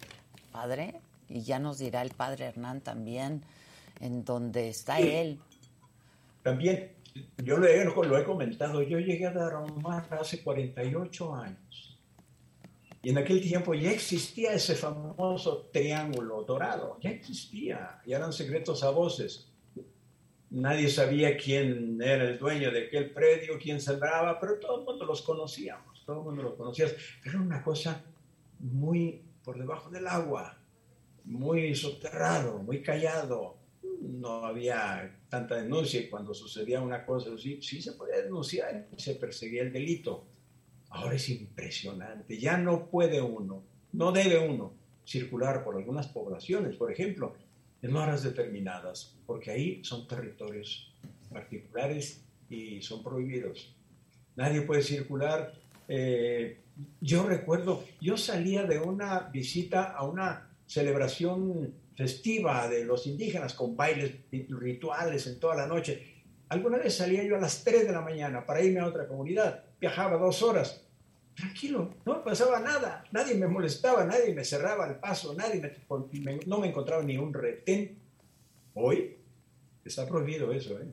padre? 0.53 1.01
y 1.29 1.43
ya 1.43 1.59
nos 1.59 1.79
dirá 1.79 2.03
el 2.03 2.11
padre 2.11 2.45
Hernán 2.45 2.81
también 2.81 3.43
en 3.99 4.25
dónde 4.25 4.69
está 4.69 5.01
él. 5.01 5.41
También, 6.45 6.93
yo 7.39 7.57
lo 7.57 7.67
he, 7.67 7.85
lo 7.85 8.19
he 8.19 8.25
comentado, 8.25 8.83
yo 8.83 9.01
llegué 9.01 9.27
a 9.27 9.33
Daromar 9.33 10.07
hace 10.15 10.45
48 10.45 11.35
años. 11.35 11.90
Y 13.03 13.11
en 13.11 13.19
aquel 13.19 13.41
tiempo 13.41 13.75
ya 13.75 13.91
existía 13.91 14.53
ese 14.53 14.75
famoso 14.75 15.69
triángulo 15.73 16.45
dorado, 16.45 16.99
ya 17.01 17.11
existía, 17.11 18.03
ya 18.07 18.17
eran 18.19 18.33
secretos 18.33 18.83
a 18.85 18.91
voces. 18.91 19.49
Nadie 20.51 20.89
sabía 20.89 21.37
quién 21.37 22.01
era 22.03 22.25
el 22.25 22.39
dueño 22.39 22.71
de 22.71 22.87
aquel 22.87 23.13
predio, 23.13 23.59
quién 23.63 23.81
sembraba, 23.81 24.39
pero 24.39 24.59
todo 24.59 24.81
el 24.81 24.85
mundo 24.85 25.07
los 25.07 25.23
conocíamos, 25.23 26.05
todo 26.05 26.19
el 26.19 26.25
mundo 26.25 26.43
los 26.43 26.55
conocía. 26.55 26.89
Era 27.25 27.41
una 27.41 27.63
cosa 27.63 28.05
muy 28.59 29.23
por 29.43 29.59
debajo 29.59 29.89
del 29.91 30.07
agua 30.07 30.61
muy 31.25 31.75
soterrado, 31.75 32.59
muy 32.59 32.83
callado. 32.83 33.57
No 34.01 34.45
había 34.45 35.21
tanta 35.29 35.57
denuncia 35.57 36.01
y 36.01 36.09
cuando 36.09 36.35
sucedía 36.35 36.81
una 36.81 37.05
cosa 37.05 37.33
así, 37.35 37.61
sí 37.63 37.81
se 37.81 37.93
podía 37.93 38.23
denunciar 38.23 38.89
se 38.97 39.15
perseguía 39.15 39.63
el 39.63 39.73
delito. 39.73 40.27
Ahora 40.91 41.15
es 41.15 41.29
impresionante, 41.29 42.39
ya 42.39 42.59
no 42.59 42.87
puede 42.87 43.23
uno, 43.23 43.63
no 43.93 44.13
debe 44.13 44.39
uno 44.39 44.73
circular 45.05 45.65
por 45.65 45.77
algunas 45.77 46.09
poblaciones, 46.09 46.77
por 46.77 46.93
ejemplo, 46.93 47.35
en 47.83 47.97
horas 47.97 48.23
determinadas, 48.23 49.17
porque 49.27 49.51
ahí 49.51 49.85
son 49.85 50.07
territorios 50.07 50.93
particulares 51.33 52.23
y 52.49 52.83
son 52.83 53.03
prohibidos. 53.03 53.75
Nadie 54.37 54.63
puede 54.63 54.83
circular. 54.83 55.55
Eh, 55.89 56.59
yo 57.01 57.27
recuerdo, 57.27 57.85
yo 58.01 58.17
salía 58.17 58.65
de 58.65 58.79
una 58.79 59.21
visita 59.21 59.93
a 59.93 60.05
una 60.05 60.51
celebración 60.67 61.75
festiva 61.97 62.69
de 62.69 62.85
los 62.85 63.07
indígenas 63.07 63.55
con 63.55 63.77
bailes 63.77 64.13
rituales 64.31 65.27
en 65.27 65.39
toda 65.39 65.57
la 65.57 65.67
noche. 65.67 66.23
Alguna 66.49 66.79
vez 66.79 66.97
salía 66.97 67.23
yo 67.25 67.37
a 67.37 67.41
las 67.41 67.63
3 67.65 67.87
de 67.87 67.93
la 67.93 68.01
mañana 68.01 68.47
para 68.47 68.63
irme 68.63 68.81
a 68.81 68.87
otra 68.87 69.07
comunidad, 69.07 69.65
viajaba 69.81 70.17
dos 70.19 70.43
horas, 70.43 70.85
tranquilo, 71.35 71.95
no 72.05 72.23
pasaba 72.23 72.61
nada, 72.61 73.05
nadie 73.13 73.35
me 73.35 73.47
molestaba, 73.47 74.05
nadie 74.05 74.35
me 74.35 74.45
cerraba 74.45 74.87
el 74.87 74.97
paso, 74.97 75.35
nadie 75.35 75.61
me, 75.61 76.41
no 76.47 76.59
me 76.59 76.69
encontraba 76.69 77.03
ni 77.03 77.17
un 77.17 77.33
retén. 77.33 77.99
Hoy 78.75 79.17
está 79.85 80.07
prohibido 80.07 80.53
eso, 80.53 80.79
¿eh? 80.81 80.89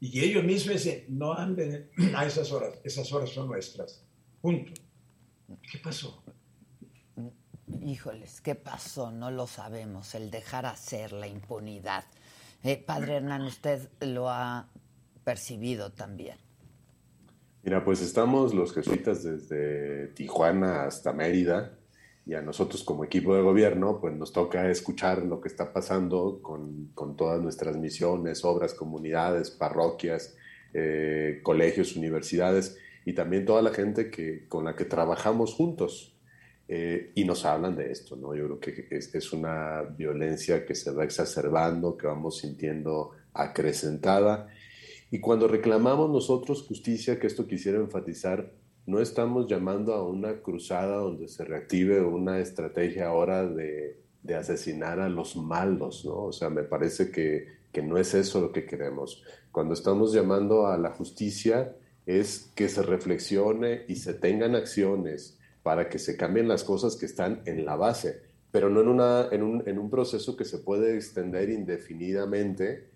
Y 0.00 0.20
ellos 0.20 0.44
mismos 0.44 0.74
dicen, 0.74 1.04
no 1.08 1.34
anden 1.34 1.90
a 2.14 2.24
esas 2.24 2.52
horas, 2.52 2.74
esas 2.84 3.12
horas 3.12 3.30
son 3.30 3.48
nuestras. 3.48 4.04
Punto. 4.40 4.72
¿Qué 5.70 5.78
pasó? 5.78 6.22
Híjoles, 7.82 8.40
¿qué 8.40 8.54
pasó? 8.54 9.10
No 9.10 9.30
lo 9.30 9.46
sabemos. 9.46 10.14
El 10.14 10.30
dejar 10.30 10.66
hacer, 10.66 11.12
la 11.12 11.26
impunidad. 11.26 12.04
Eh, 12.62 12.76
padre 12.76 13.16
Hernán, 13.16 13.42
usted 13.42 13.88
lo 14.00 14.30
ha 14.30 14.68
percibido 15.24 15.90
también. 15.90 16.38
Mira, 17.62 17.84
pues 17.84 18.00
estamos 18.00 18.54
los 18.54 18.72
jesuitas 18.72 19.24
desde 19.24 20.08
Tijuana 20.08 20.84
hasta 20.84 21.12
Mérida 21.12 21.78
y 22.24 22.34
a 22.34 22.42
nosotros 22.42 22.84
como 22.84 23.04
equipo 23.04 23.34
de 23.34 23.42
gobierno, 23.42 24.00
pues 24.00 24.14
nos 24.14 24.32
toca 24.32 24.70
escuchar 24.70 25.22
lo 25.24 25.40
que 25.40 25.48
está 25.48 25.72
pasando 25.72 26.40
con, 26.42 26.92
todas 27.16 27.40
nuestras 27.40 27.76
misiones, 27.76 28.44
obras, 28.44 28.74
comunidades, 28.74 29.50
parroquias, 29.50 30.36
eh, 30.74 31.40
colegios, 31.42 31.96
universidades 31.96 32.76
y 33.04 33.14
también 33.14 33.46
toda 33.46 33.62
la 33.62 33.70
gente 33.70 34.10
que, 34.10 34.46
con 34.46 34.64
la 34.64 34.76
que 34.76 34.84
trabajamos 34.84 35.54
juntos. 35.54 36.14
Eh, 36.70 37.12
y 37.14 37.24
nos 37.24 37.46
hablan 37.46 37.76
de 37.76 37.90
esto, 37.90 38.14
¿no? 38.14 38.34
Yo 38.34 38.44
creo 38.44 38.60
que 38.60 38.88
es, 38.90 39.14
es, 39.14 39.32
una 39.32 39.80
violencia 39.84 40.66
que 40.66 40.74
se 40.74 40.90
va 40.90 41.04
exacerbando, 41.04 41.96
que 41.96 42.06
vamos 42.06 42.40
sintiendo 42.40 43.12
acrecentada. 43.32 44.48
Y 45.10 45.20
cuando 45.20 45.48
reclamamos 45.48 46.10
nosotros 46.10 46.62
justicia, 46.66 47.18
que 47.18 47.26
esto 47.26 47.46
quisiera 47.46 47.78
enfatizar, 47.78 48.52
no 48.86 49.00
estamos 49.00 49.46
llamando 49.46 49.94
a 49.94 50.06
una 50.06 50.40
cruzada 50.42 50.96
donde 50.96 51.28
se 51.28 51.44
reactive 51.44 52.00
una 52.00 52.38
estrategia 52.40 53.08
ahora 53.08 53.46
de, 53.46 54.00
de 54.22 54.34
asesinar 54.34 55.00
a 55.00 55.08
los 55.08 55.36
malos, 55.36 56.04
¿no? 56.04 56.24
O 56.24 56.32
sea, 56.32 56.50
me 56.50 56.62
parece 56.62 57.10
que, 57.10 57.46
que 57.72 57.82
no 57.82 57.98
es 57.98 58.14
eso 58.14 58.40
lo 58.40 58.52
que 58.52 58.66
queremos. 58.66 59.22
Cuando 59.52 59.74
estamos 59.74 60.12
llamando 60.12 60.66
a 60.66 60.76
la 60.78 60.90
justicia 60.90 61.74
es 62.06 62.50
que 62.54 62.68
se 62.68 62.82
reflexione 62.82 63.84
y 63.88 63.96
se 63.96 64.14
tengan 64.14 64.54
acciones 64.54 65.38
para 65.62 65.88
que 65.88 65.98
se 65.98 66.16
cambien 66.16 66.48
las 66.48 66.64
cosas 66.64 66.96
que 66.96 67.06
están 67.06 67.42
en 67.44 67.64
la 67.66 67.76
base, 67.76 68.22
pero 68.50 68.70
no 68.70 68.80
en, 68.80 68.88
una, 68.88 69.28
en, 69.30 69.42
un, 69.42 69.62
en 69.66 69.78
un 69.78 69.90
proceso 69.90 70.36
que 70.36 70.46
se 70.46 70.58
puede 70.58 70.96
extender 70.96 71.50
indefinidamente 71.50 72.88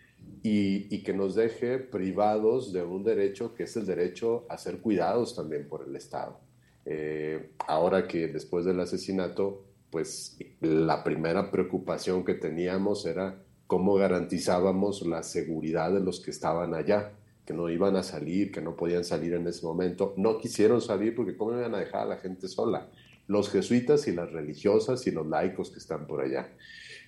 y, 0.42 1.02
que 1.02 1.12
nos 1.12 1.34
deje 1.34 1.78
privados 1.78 2.72
de 2.72 2.82
un 2.82 3.04
derecho 3.04 3.54
que 3.54 3.64
es 3.64 3.76
el 3.76 3.86
derecho 3.86 4.44
a 4.48 4.58
ser 4.58 4.78
cuidados 4.78 5.36
también 5.36 5.68
por 5.68 5.86
el 5.86 5.94
Estado. 5.94 6.40
Eh, 6.84 7.52
ahora 7.66 8.08
que 8.08 8.26
después 8.26 8.64
del 8.64 8.80
asesinato, 8.80 9.64
pues 9.90 10.36
la 10.60 11.04
primera 11.04 11.50
preocupación 11.50 12.24
que 12.24 12.34
teníamos 12.34 13.06
era 13.06 13.40
cómo 13.68 13.94
garantizábamos 13.94 15.06
la 15.06 15.22
seguridad 15.22 15.92
de 15.92 16.00
los 16.00 16.20
que 16.20 16.32
estaban 16.32 16.74
allá, 16.74 17.12
que 17.46 17.54
no 17.54 17.68
iban 17.70 17.94
a 17.96 18.02
salir, 18.02 18.50
que 18.50 18.60
no 18.60 18.74
podían 18.74 19.04
salir 19.04 19.34
en 19.34 19.46
ese 19.46 19.64
momento. 19.64 20.14
No 20.16 20.38
quisieron 20.38 20.80
salir 20.80 21.14
porque 21.14 21.36
cómo 21.36 21.52
iban 21.52 21.74
a 21.74 21.78
dejar 21.78 22.02
a 22.02 22.06
la 22.06 22.16
gente 22.16 22.48
sola. 22.48 22.88
Los 23.28 23.48
jesuitas 23.50 24.08
y 24.08 24.12
las 24.12 24.32
religiosas 24.32 25.06
y 25.06 25.12
los 25.12 25.26
laicos 25.26 25.70
que 25.70 25.78
están 25.78 26.06
por 26.06 26.20
allá. 26.20 26.52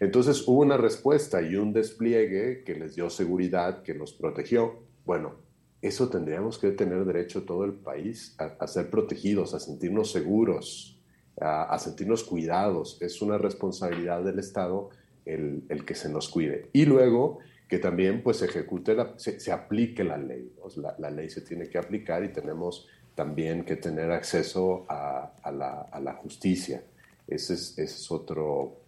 Entonces 0.01 0.47
hubo 0.47 0.61
una 0.63 0.77
respuesta 0.77 1.43
y 1.43 1.57
un 1.57 1.73
despliegue 1.73 2.63
que 2.65 2.75
les 2.75 2.95
dio 2.95 3.11
seguridad, 3.11 3.83
que 3.83 3.95
los 3.95 4.13
protegió. 4.13 4.83
Bueno, 5.05 5.37
eso 5.85 6.09
tendríamos 6.09 6.59
que 6.59 6.71
tener 6.71 7.05
derecho 7.05 7.43
todo 7.43 7.65
el 7.65 7.75
país 7.75 8.35
a, 8.39 8.67
ser 8.67 8.89
protegidos, 8.89 9.53
a 9.53 9.61
sentirnos 9.61 10.11
seguros, 10.11 10.99
a, 11.39 11.79
sentirnos 11.79 12.25
cuidados. 12.25 12.97
Es 13.03 13.21
una 13.21 13.37
responsabilidad 13.37 14.23
del 14.23 14.39
Estado 14.39 14.89
el, 15.27 15.85
que 15.87 15.95
se 15.95 16.09
nos 16.09 16.31
cuide. 16.31 16.71
Y 16.73 16.87
luego 16.87 17.39
que 17.69 17.79
también 17.79 18.23
pues 18.23 18.41
ejecute, 18.41 18.97
se, 19.17 19.53
aplique 19.53 20.05
la 20.05 20.17
ley. 20.17 20.55
La, 20.99 21.11
ley 21.11 21.29
se 21.29 21.43
tiene 21.43 21.69
que 21.69 21.77
aplicar 21.77 22.25
y 22.25 22.33
tenemos 22.33 22.89
también 23.15 23.65
que 23.65 23.77
tener 23.77 24.11
acceso 24.11 24.87
a, 24.89 25.33
la, 25.53 26.15
justicia. 26.15 26.83
Ese 27.29 27.55
es, 27.55 27.79
ese 27.79 27.85
es 27.85 28.11
otro, 28.11 28.84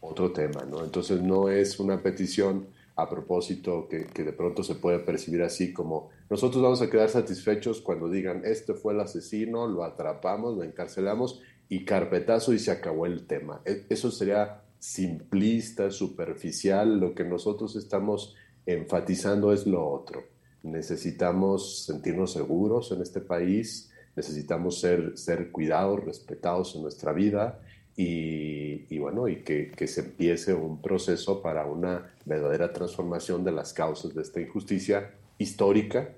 otro 0.00 0.32
tema, 0.32 0.64
¿no? 0.64 0.84
Entonces 0.84 1.22
no 1.22 1.48
es 1.48 1.80
una 1.80 2.02
petición 2.02 2.68
a 2.98 3.08
propósito 3.08 3.88
que, 3.88 4.06
de 4.24 4.32
pronto 4.32 4.64
se 4.64 4.74
puede 4.74 4.98
percibir 4.98 5.42
así 5.42 5.72
como 5.72 6.10
nosotros 6.28 6.60
vamos 6.60 6.82
a 6.82 6.90
quedar 6.90 7.08
satisfechos 7.08 7.80
cuando 7.80 8.10
digan 8.10 8.42
este 8.44 8.74
fue 8.74 8.92
el 8.92 9.00
asesino, 9.00 9.68
lo 9.68 9.84
atrapamos, 9.84 10.56
lo 10.56 10.64
encarcelamos 10.64 11.40
y 11.68 11.84
carpetazo 11.84 12.52
y 12.52 12.58
se 12.58 12.72
acabó 12.72 13.06
el 13.06 13.26
tema. 13.26 13.60
E, 13.64 13.86
eso 13.88 14.10
sería 14.10 14.62
simplista, 14.80 15.92
superficial, 15.92 16.98
lo 16.98 17.14
que 17.14 17.22
nosotros 17.24 17.76
estamos 17.76 18.34
enfatizando 18.66 19.52
es 19.52 19.66
lo 19.66 19.88
otro. 19.88 20.24
Necesitamos 20.64 21.84
sentirnos 21.84 22.32
seguros 22.32 22.90
en 22.90 23.00
este 23.00 23.20
país, 23.20 23.92
necesitamos 24.16 24.80
ser, 24.80 25.16
ser 25.16 25.52
cuidados, 25.52 26.04
respetados 26.04 26.74
en 26.74 26.82
nuestra 26.82 27.12
vida 27.12 27.60
y, 28.00 28.96
bueno, 28.98 29.26
y 29.26 29.42
que, 29.42 29.72
que, 29.72 29.88
se 29.88 30.02
empiece 30.02 30.54
un 30.54 30.80
proceso 30.80 31.42
para 31.42 31.66
una 31.66 32.14
verdadera 32.24 32.72
transformación 32.72 33.42
de 33.42 33.50
las 33.50 33.72
causas 33.72 34.14
de 34.14 34.22
esta 34.22 34.40
injusticia 34.40 35.10
histórica 35.36 36.10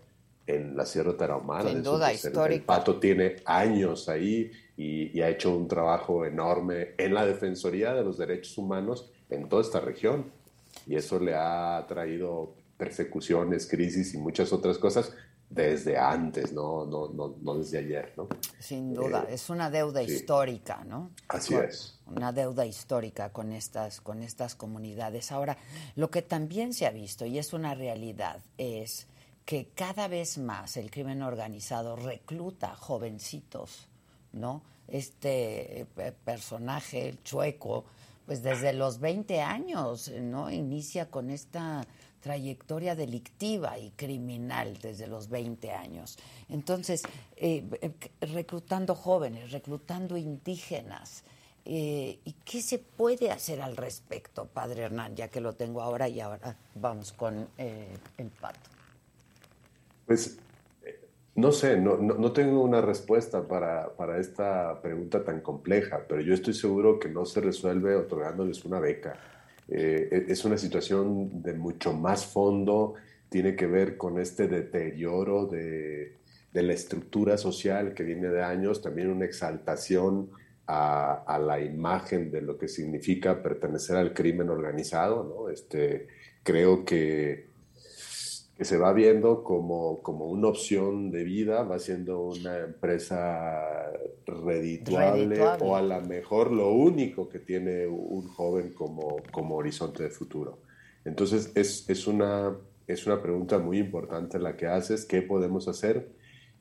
en 0.46 0.76
la 0.76 0.84
Sierra 0.84 1.16
Tarahumara. 1.16 1.70
Sin 1.70 1.82
duda, 1.82 2.12
histórica. 2.12 2.54
El, 2.54 2.62
Pato 2.62 3.00
tiene 3.00 3.36
años 3.46 4.10
ahí 4.10 4.50
y, 4.76 5.16
y, 5.18 5.22
ha 5.22 5.30
hecho 5.30 5.56
un 5.56 5.68
trabajo 5.68 6.26
enorme 6.26 6.90
en 6.98 7.14
la 7.14 7.24
Defensoría 7.24 7.94
de 7.94 8.04
los 8.04 8.18
Derechos 8.18 8.58
Humanos 8.58 9.10
en 9.30 9.48
toda 9.48 9.62
esta 9.62 9.80
región. 9.80 10.26
Y 10.86 10.96
eso 10.96 11.18
le 11.18 11.34
ha 11.34 11.82
traído 11.88 12.52
persecuciones, 12.76 13.66
crisis 13.66 14.12
y 14.12 14.18
muchas 14.18 14.52
otras 14.52 14.76
cosas, 14.76 15.14
desde 15.50 15.98
antes, 15.98 16.52
no, 16.52 16.86
no, 16.86 17.08
no, 17.08 17.34
no 17.42 17.54
desde 17.56 17.78
ayer, 17.78 18.14
¿no? 18.16 18.28
Sin 18.60 18.94
duda, 18.94 19.26
eh, 19.28 19.34
es 19.34 19.50
una 19.50 19.68
deuda 19.68 20.00
histórica, 20.00 20.84
¿no? 20.84 21.10
Así 21.26 21.54
es. 21.56 22.00
Una 22.06 22.32
deuda 22.32 22.64
histórica 22.64 23.30
con 23.32 23.52
estas, 23.52 24.00
con 24.00 24.22
estas 24.22 24.54
comunidades. 24.54 25.32
Ahora, 25.32 25.58
lo 25.96 26.08
que 26.08 26.22
también 26.22 26.72
se 26.72 26.86
ha 26.86 26.92
visto, 26.92 27.26
y 27.26 27.38
es 27.38 27.52
una 27.52 27.74
realidad, 27.74 28.40
es 28.58 29.08
que 29.44 29.70
cada 29.74 30.06
vez 30.06 30.38
más 30.38 30.76
el 30.76 30.88
crimen 30.88 31.20
organizado 31.20 31.96
recluta 31.96 32.76
jovencitos, 32.76 33.88
¿no? 34.32 34.62
Este 34.86 35.80
eh, 35.80 36.12
personaje, 36.24 37.08
el 37.08 37.22
chueco, 37.24 37.84
pues 38.24 38.44
desde 38.44 38.72
los 38.72 39.00
20 39.00 39.40
años, 39.40 40.12
¿no? 40.20 40.48
Inicia 40.48 41.10
con 41.10 41.30
esta 41.30 41.84
trayectoria 42.20 42.94
delictiva 42.94 43.78
y 43.78 43.90
criminal 43.90 44.78
desde 44.80 45.06
los 45.06 45.28
20 45.28 45.72
años. 45.72 46.18
Entonces, 46.48 47.02
eh, 47.36 47.64
eh, 47.80 47.92
reclutando 48.20 48.94
jóvenes, 48.94 49.50
reclutando 49.52 50.16
indígenas. 50.16 51.24
Eh, 51.64 52.18
¿Y 52.24 52.32
qué 52.44 52.62
se 52.62 52.78
puede 52.78 53.30
hacer 53.30 53.60
al 53.60 53.76
respecto, 53.76 54.46
padre 54.46 54.82
Hernán, 54.82 55.14
ya 55.14 55.28
que 55.28 55.40
lo 55.40 55.54
tengo 55.54 55.82
ahora 55.82 56.08
y 56.08 56.20
ahora 56.20 56.56
vamos 56.74 57.12
con 57.12 57.48
el 57.58 58.30
pato? 58.40 58.70
Pues 60.06 60.38
no 61.34 61.52
sé, 61.52 61.78
no, 61.78 61.96
no, 61.96 62.32
tengo 62.32 62.62
una 62.62 62.80
respuesta 62.80 63.46
para, 63.46 63.94
para, 63.94 64.18
esta 64.18 64.80
pregunta 64.82 65.24
tan 65.24 65.40
compleja, 65.40 66.04
pero 66.08 66.20
yo 66.20 66.34
estoy 66.34 66.54
seguro 66.54 66.98
que 66.98 67.08
no 67.08 67.24
se 67.24 67.40
resuelve 67.40 67.94
otorgándoles 67.94 68.64
una 68.64 68.80
beca. 68.80 69.16
Eh, 69.70 70.08
e-, 70.10 70.32
es 70.32 70.44
una 70.44 70.58
situación 70.58 71.42
de 71.42 71.54
mucho 71.54 71.92
más 71.92 72.26
fondo, 72.26 72.94
tiene 73.28 73.54
que 73.54 73.66
ver 73.66 73.96
con 73.96 74.18
este 74.18 74.48
deterioro 74.48 75.46
de, 75.46 76.18
la 76.52 76.72
estructura 76.72 77.38
social 77.38 77.94
que 77.94 78.02
viene 78.02 78.28
de 78.28 78.42
años, 78.42 78.82
también 78.82 79.08
una 79.08 79.24
exaltación 79.24 80.30
a, 80.66 81.40
la 81.44 81.60
imagen 81.60 82.30
de 82.30 82.42
lo 82.42 82.58
que 82.58 82.68
significa 82.68 83.42
pertenecer 83.42 83.96
al 83.96 84.12
crimen 84.12 84.50
organizado. 84.50 85.48
Este, 85.50 86.08
creo 86.42 86.84
que 86.84 87.49
que 88.60 88.66
se 88.66 88.76
va 88.76 88.92
viendo 88.92 89.42
como, 89.42 90.02
como 90.02 90.26
una 90.26 90.48
opción 90.48 91.10
de 91.10 91.24
vida, 91.24 91.62
va 91.62 91.78
siendo 91.78 92.20
una 92.20 92.58
empresa 92.58 93.90
redituable, 94.26 95.40
o 95.60 95.76
a 95.76 95.80
lo 95.80 95.98
mejor 96.02 96.52
lo 96.52 96.70
único 96.70 97.26
que 97.26 97.38
tiene 97.38 97.86
un 97.86 98.28
joven 98.28 98.74
como, 98.74 99.16
como 99.32 99.56
horizonte 99.56 100.02
de 100.02 100.10
futuro. 100.10 100.58
Entonces 101.06 101.52
es, 101.54 101.88
es, 101.88 102.06
una, 102.06 102.54
es 102.86 103.06
una 103.06 103.22
pregunta 103.22 103.58
muy 103.58 103.78
importante 103.78 104.38
la 104.38 104.54
que 104.58 104.66
haces, 104.66 105.06
¿qué 105.06 105.22
podemos 105.22 105.66
hacer? 105.66 106.10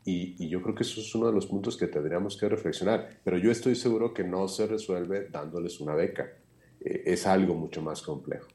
Y, 0.05 0.41
y, 0.41 0.47
yo 0.47 0.62
creo 0.62 0.75
que 0.75 0.83
eso 0.83 1.01
es 1.01 1.13
uno 1.15 1.27
de 1.27 1.33
los 1.33 1.47
puntos 1.47 1.75
que 1.75 1.88
tendríamos 1.88 2.38
que 2.38 2.47
reflexionar, 2.47 3.09
pero 3.25 3.38
yo 3.38 3.51
estoy 3.51 3.75
seguro 3.75 4.13
que 4.13 4.23
no 4.23 4.47
se 4.47 4.67
resuelve 4.67 5.27
dándoles 5.29 5.81
una 5.81 5.95
beca, 5.95 6.31
eh, 6.79 7.03
es 7.07 7.27
algo 7.27 7.55
mucho 7.55 7.81
más 7.81 8.01
complejo. 8.01 8.47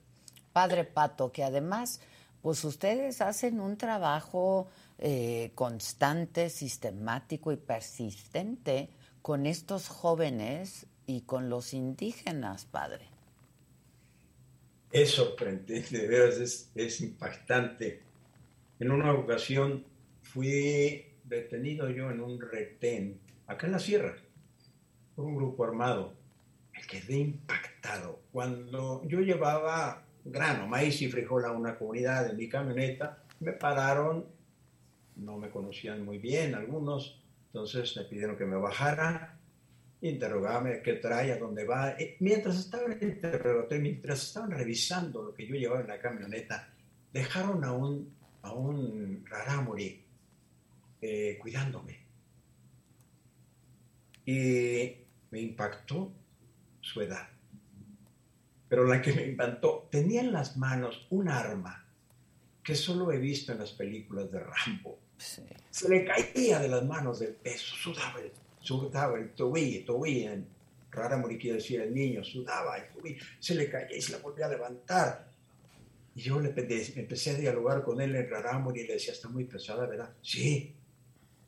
Padre 0.55 0.85
Pato, 0.85 1.31
que 1.31 1.45
además 1.45 2.01
pues 2.45 2.63
ustedes 2.65 3.23
hacen 3.23 3.59
un 3.59 3.79
trabajo 3.79 4.69
eh, 4.99 5.53
constante, 5.55 6.51
sistemático 6.51 7.53
y 7.53 7.57
persistente 7.57 8.91
con 9.23 9.47
estos 9.47 9.89
jóvenes 9.89 10.87
y 11.07 11.23
con 11.23 11.49
los 11.49 11.73
indígenas, 11.73 12.67
padre. 12.67 13.07
Es 14.93 15.13
sorprendente, 15.13 16.07
de 16.07 16.29
es, 16.29 16.71
es 16.75 17.01
impactante. 17.01 18.03
En 18.79 18.91
una 18.91 19.15
ocasión 19.15 19.83
fui 20.21 21.03
detenido 21.25 21.89
yo 21.89 22.11
en 22.11 22.21
un 22.21 22.39
retén, 22.39 23.21
acá 23.47 23.69
en 23.69 23.73
la 23.73 23.79
sierra, 23.79 24.17
por 25.17 25.25
un 25.25 25.37
grupo 25.37 25.65
armado. 25.65 26.13
Me 26.75 26.83
quedé 26.83 27.21
impactado. 27.21 28.21
Cuando 28.31 29.03
yo 29.09 29.21
llevaba 29.21 30.04
grano, 30.25 30.67
maíz 30.67 31.01
y 31.03 31.11
frijol 31.11 31.45
a 31.45 31.53
una 31.53 31.77
comunidad 31.77 32.31
en 32.31 32.37
mi 32.37 32.49
camioneta. 32.49 33.23
Me 33.41 33.53
pararon, 33.53 34.27
no 35.17 35.39
me 35.39 35.51
conocían 35.51 36.05
muy 36.05 36.19
bien 36.19 36.55
algunos, 36.55 37.23
entonces 37.47 37.97
me 37.97 38.05
pidieron 38.05 38.37
que 38.37 38.47
me 38.47 38.57
bajara, 38.57 39.39
interrogarme 40.01 40.83
qué 40.83 40.95
trae, 40.95 41.33
a 41.33 41.39
dónde 41.39 41.65
va. 41.65 41.97
mientras 42.21 42.59
estaban 42.59 42.99
mientras 43.01 44.23
estaban 44.23 44.51
revisando 44.51 45.23
lo 45.23 45.35
que 45.35 45.47
yo 45.47 45.55
llevaba 45.55 45.83
en 45.83 45.89
la 45.89 45.99
camioneta, 45.99 46.69
dejaron 47.13 47.65
a 47.65 47.73
un, 47.73 48.15
a 48.43 48.53
un 48.53 49.25
eh, 51.01 51.39
cuidándome. 51.41 52.03
Y 54.27 54.97
me 55.31 55.41
impactó 55.41 56.13
su 56.81 57.03
edad 57.03 57.34
pero 58.75 58.89
la 58.89 59.01
que 59.01 59.13
me 59.13 59.25
impactó, 59.25 59.87
tenía 59.89 60.21
en 60.21 60.33
las 60.33 60.57
manos 60.57 61.07
un 61.11 61.29
arma 61.29 61.87
que 62.61 62.75
solo 62.75 63.13
he 63.13 63.19
visto 63.19 63.53
en 63.53 63.61
las 63.61 63.71
películas 63.71 64.33
de 64.33 64.41
Rambo. 64.41 64.99
Se 65.17 65.89
le 65.89 66.05
caía 66.05 66.59
de 66.59 66.67
las 66.67 66.85
manos 66.85 67.21
del 67.21 67.35
peso, 67.35 67.77
sudaba 67.77 68.19
el, 68.19 68.33
sudaba 68.59 69.17
el 69.17 69.31
tobillo, 69.31 69.85
tobillo, 69.85 70.33
en 70.33 70.49
rara 70.91 71.23
quiere 71.23 71.59
decir 71.59 71.83
el 71.83 71.95
niño, 71.95 72.25
sudaba 72.25 72.77
el 72.79 72.89
tobillo, 72.89 73.25
se 73.39 73.55
le 73.55 73.71
caía 73.71 73.97
y 73.97 74.03
se 74.03 74.11
la 74.11 74.19
volvía 74.19 74.47
a 74.47 74.49
levantar. 74.49 75.29
Y 76.17 76.23
yo 76.23 76.41
le 76.41 76.49
empecé 76.49 77.31
a 77.31 77.35
dialogar 77.35 77.85
con 77.85 78.01
él 78.01 78.17
en 78.17 78.29
Rarámuri 78.29 78.81
y 78.81 78.87
le 78.89 78.95
decía, 78.95 79.13
está 79.13 79.29
muy 79.29 79.45
pesada, 79.45 79.87
¿verdad? 79.87 80.11
Sí. 80.21 80.75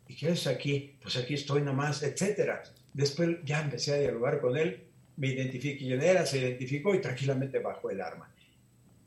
¿Y 0.07 0.15
qué 0.15 0.29
es 0.29 0.47
aquí? 0.47 0.95
Pues 1.03 1.17
aquí 1.17 1.35
estoy 1.35 1.63
nomás, 1.63 2.05
etcétera. 2.05 2.63
Después 2.95 3.39
ya 3.45 3.63
empecé 3.63 3.95
a 3.95 3.99
dialogar 3.99 4.41
con 4.41 4.57
él 4.57 4.86
me 5.17 5.29
identifiqué 5.29 5.79
quién 5.79 6.01
era, 6.01 6.27
se 6.27 6.39
identificó 6.39 6.95
y 6.95 7.01
tranquilamente 7.01 7.59
bajó 7.59 7.91
el 7.91 8.01
arma. 8.01 8.33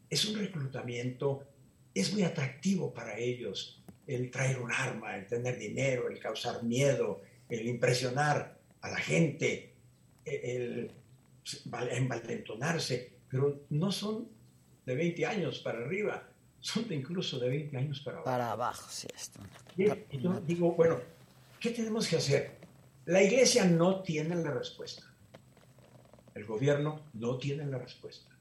Es 0.09 0.25
un 0.25 0.39
reclutamiento, 0.39 1.43
es 1.93 2.13
muy 2.13 2.23
atractivo 2.23 2.93
para 2.93 3.17
ellos 3.17 3.83
el 4.07 4.31
traer 4.31 4.59
un 4.59 4.71
arma, 4.71 5.15
el 5.15 5.27
tener 5.27 5.59
dinero, 5.59 6.09
el 6.09 6.19
causar 6.19 6.63
miedo, 6.63 7.21
el 7.47 7.67
impresionar 7.67 8.57
a 8.81 8.89
la 8.89 8.97
gente, 8.97 9.73
el 10.25 10.91
envalentonarse, 11.91 13.11
pero 13.29 13.61
no 13.69 13.91
son 13.91 14.27
de 14.85 14.95
20 14.95 15.25
años 15.27 15.59
para 15.59 15.79
arriba, 15.79 16.27
son 16.59 16.87
de 16.87 16.95
incluso 16.95 17.37
de 17.39 17.49
20 17.49 17.77
años 17.77 17.99
para 18.01 18.17
abajo. 18.17 18.25
Para 18.25 18.51
abajo, 18.51 18.89
sí. 18.89 19.07
Esto. 19.15 19.39
Y 19.77 20.19
yo 20.19 20.41
digo, 20.41 20.71
bueno, 20.71 20.99
¿qué 21.59 21.69
tenemos 21.69 22.07
que 22.07 22.17
hacer? 22.17 22.57
La 23.05 23.21
iglesia 23.21 23.65
no 23.65 24.01
tiene 24.01 24.35
la 24.35 24.51
respuesta. 24.51 25.03
El 26.39 26.45
gobierno 26.45 27.01
no 27.15 27.37
tiene 27.37 27.65
la 27.65 27.79
respuesta. 27.79 28.33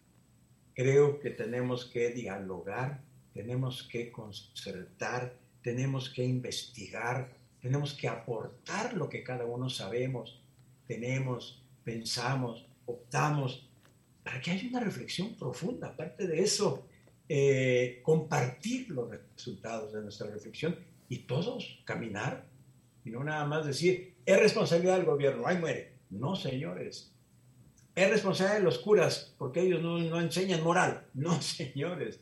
Creo 0.72 1.18
que 1.18 1.30
tenemos 1.30 1.84
que 1.86 2.10
dialogar, 2.10 3.02
tenemos 3.34 3.82
que 3.90 4.12
concertar, 4.12 5.34
tenemos 5.62 6.08
que 6.08 6.22
investigar, 6.24 7.28
tenemos 7.60 7.94
que 7.94 8.06
aportar 8.06 8.94
lo 8.94 9.08
que 9.08 9.24
cada 9.24 9.46
uno 9.46 9.68
sabemos, 9.68 10.40
tenemos, 10.86 11.60
pensamos, 11.82 12.68
optamos, 12.86 13.68
para 14.22 14.40
que 14.40 14.52
haya 14.52 14.68
una 14.68 14.78
reflexión 14.78 15.34
profunda. 15.34 15.88
Aparte 15.88 16.28
de 16.28 16.40
eso, 16.40 16.86
eh, 17.28 17.98
compartir 18.04 18.90
los 18.90 19.10
resultados 19.10 19.92
de 19.92 20.02
nuestra 20.02 20.30
reflexión 20.30 20.78
y 21.08 21.18
todos 21.26 21.82
caminar 21.84 22.46
y 23.04 23.10
no 23.10 23.24
nada 23.24 23.44
más 23.44 23.66
decir, 23.66 24.14
es 24.24 24.38
responsabilidad 24.38 24.98
del 24.98 25.06
gobierno, 25.06 25.48
ahí 25.48 25.58
muere. 25.58 25.94
No, 26.10 26.36
señores. 26.36 27.12
Es 27.98 28.08
responsabilidad 28.08 28.58
de 28.58 28.64
los 28.64 28.78
curas 28.78 29.34
porque 29.36 29.60
ellos 29.60 29.82
no, 29.82 29.98
no 29.98 30.20
enseñan 30.20 30.62
moral. 30.62 31.04
No, 31.14 31.42
señores. 31.42 32.20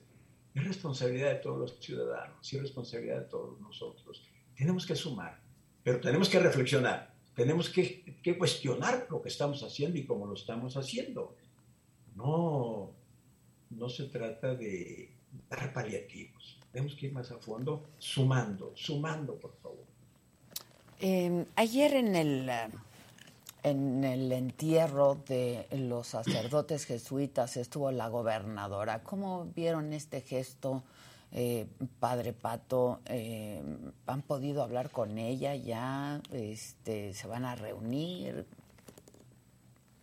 Es 0.54 0.64
responsabilidad 0.64 1.32
de 1.32 1.34
todos 1.34 1.58
los 1.58 1.78
ciudadanos 1.80 2.50
y 2.50 2.56
es 2.56 2.62
responsabilidad 2.62 3.18
de 3.18 3.26
todos 3.26 3.60
nosotros. 3.60 4.24
Tenemos 4.56 4.86
que 4.86 4.96
sumar, 4.96 5.38
pero 5.82 6.00
tenemos 6.00 6.30
que 6.30 6.38
reflexionar, 6.38 7.12
tenemos 7.34 7.68
que, 7.68 8.16
que 8.22 8.38
cuestionar 8.38 9.06
lo 9.10 9.20
que 9.20 9.28
estamos 9.28 9.62
haciendo 9.62 9.98
y 9.98 10.06
cómo 10.06 10.24
lo 10.24 10.32
estamos 10.32 10.78
haciendo. 10.78 11.36
No, 12.14 12.92
no 13.68 13.88
se 13.90 14.04
trata 14.04 14.54
de 14.54 15.12
dar 15.50 15.74
paliativos. 15.74 16.58
Tenemos 16.72 16.94
que 16.94 17.08
ir 17.08 17.12
más 17.12 17.30
a 17.30 17.36
fondo, 17.36 17.90
sumando, 17.98 18.72
sumando, 18.74 19.38
por 19.38 19.54
favor. 19.58 19.84
Em, 21.00 21.44
ayer 21.54 21.92
en 21.96 22.16
el, 22.16 22.50
en 23.66 24.04
el 24.04 24.30
entierro 24.30 25.16
de 25.26 25.66
los 25.72 26.06
sacerdotes 26.06 26.84
jesuitas 26.84 27.56
estuvo 27.56 27.90
la 27.90 28.08
gobernadora. 28.08 29.02
¿Cómo 29.02 29.46
vieron 29.56 29.92
este 29.92 30.20
gesto, 30.20 30.84
eh, 31.32 31.66
Padre 31.98 32.32
Pato? 32.32 33.00
Em, 33.06 33.90
¿Han 34.06 34.22
podido 34.22 34.62
hablar 34.62 34.90
con 34.90 35.18
ella 35.18 35.56
ya? 35.56 36.22
Este, 36.32 37.12
¿Se 37.12 37.26
van 37.26 37.44
a 37.44 37.56
reunir? 37.56 38.46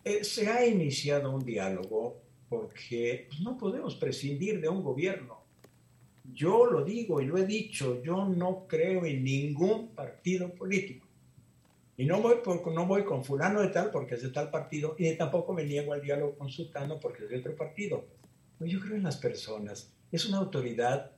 Eh, 0.04 0.22
se 0.22 0.46
ha 0.46 0.66
iniciado 0.66 1.30
un 1.30 1.42
diálogo 1.42 2.18
porque 2.50 3.28
no 3.42 3.56
podemos 3.56 3.94
prescindir 3.94 4.60
de 4.60 4.68
un 4.68 4.82
gobierno. 4.82 5.38
Yo 6.34 6.66
lo 6.66 6.84
digo 6.84 7.18
y 7.22 7.24
lo 7.24 7.38
he 7.38 7.46
dicho, 7.46 8.02
yo 8.02 8.26
no 8.26 8.66
creo 8.68 9.06
en 9.06 9.24
ningún 9.24 9.88
partido 9.88 10.54
político. 10.54 11.03
Y 11.96 12.06
no 12.06 12.20
voy, 12.20 12.36
por, 12.42 12.66
no 12.72 12.86
voy 12.86 13.04
con 13.04 13.24
fulano 13.24 13.60
de 13.60 13.68
tal 13.68 13.90
porque 13.90 14.14
es 14.14 14.22
de 14.22 14.30
tal 14.30 14.50
partido, 14.50 14.96
y 14.98 15.14
tampoco 15.16 15.52
me 15.52 15.64
niego 15.64 15.92
al 15.92 16.02
diálogo 16.02 16.36
con 16.36 16.48
sultano 16.48 16.98
porque 16.98 17.24
es 17.24 17.30
de 17.30 17.38
otro 17.38 17.54
partido. 17.56 18.04
yo 18.60 18.80
creo 18.80 18.96
en 18.96 19.04
las 19.04 19.16
personas. 19.16 19.90
Es 20.10 20.26
una 20.26 20.38
autoridad, 20.38 21.12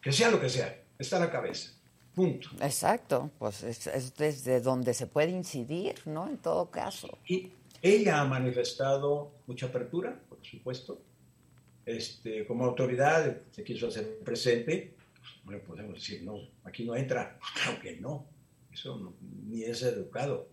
que 0.00 0.12
sea 0.12 0.30
lo 0.30 0.40
que 0.40 0.48
sea, 0.48 0.82
está 0.98 1.18
a 1.18 1.20
la 1.20 1.30
cabeza. 1.30 1.72
Punto. 2.14 2.50
Exacto, 2.60 3.30
pues 3.38 3.62
es, 3.62 3.86
es 3.86 4.16
desde 4.16 4.60
donde 4.60 4.94
se 4.94 5.06
puede 5.06 5.30
incidir, 5.30 5.94
¿no? 6.06 6.28
En 6.28 6.38
todo 6.38 6.70
caso. 6.70 7.18
Y, 7.26 7.52
ella 7.82 8.20
ha 8.20 8.24
manifestado 8.26 9.32
mucha 9.46 9.66
apertura, 9.66 10.20
por 10.28 10.38
supuesto. 10.42 11.00
Este, 11.86 12.46
como 12.46 12.64
autoridad 12.64 13.38
se 13.50 13.64
quiso 13.64 13.88
hacer 13.88 14.18
presente. 14.18 14.94
Pues, 14.96 15.44
no 15.44 15.52
le 15.52 15.58
podemos 15.58 15.94
decir, 15.94 16.22
no, 16.22 16.38
aquí 16.64 16.84
no 16.84 16.94
entra. 16.94 17.38
Claro 17.54 17.80
que 17.80 17.96
no. 17.96 18.26
Eso 18.72 19.14
ni 19.46 19.64
es 19.64 19.82
educado. 19.82 20.48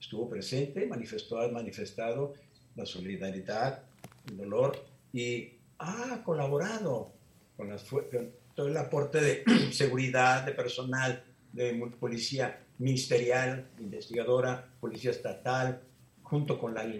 Estuvo 0.00 0.28
presente, 0.28 0.86
manifestó, 0.86 1.38
ha 1.38 1.48
manifestado 1.48 2.34
la 2.76 2.86
solidaridad, 2.86 3.82
el 4.28 4.38
dolor 4.38 4.76
y 5.12 5.52
ha 5.78 6.22
colaborado 6.24 7.12
con, 7.56 7.68
las, 7.68 7.84
con 7.84 8.30
todo 8.54 8.68
el 8.68 8.76
aporte 8.76 9.20
de 9.20 9.44
seguridad, 9.72 10.44
de 10.44 10.52
personal, 10.52 11.22
de 11.52 11.74
policía 11.98 12.60
ministerial, 12.78 13.68
investigadora, 13.78 14.72
policía 14.80 15.10
estatal, 15.10 15.82
junto 16.22 16.58
con 16.58 16.74
la, 16.74 16.90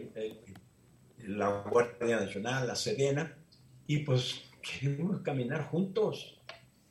la 1.18 1.62
Guardia 1.62 2.20
Nacional, 2.20 2.66
la 2.66 2.74
Sedena, 2.74 3.34
y 3.86 3.98
pues 3.98 4.42
queremos 4.60 5.20
caminar 5.22 5.68
juntos, 5.68 6.39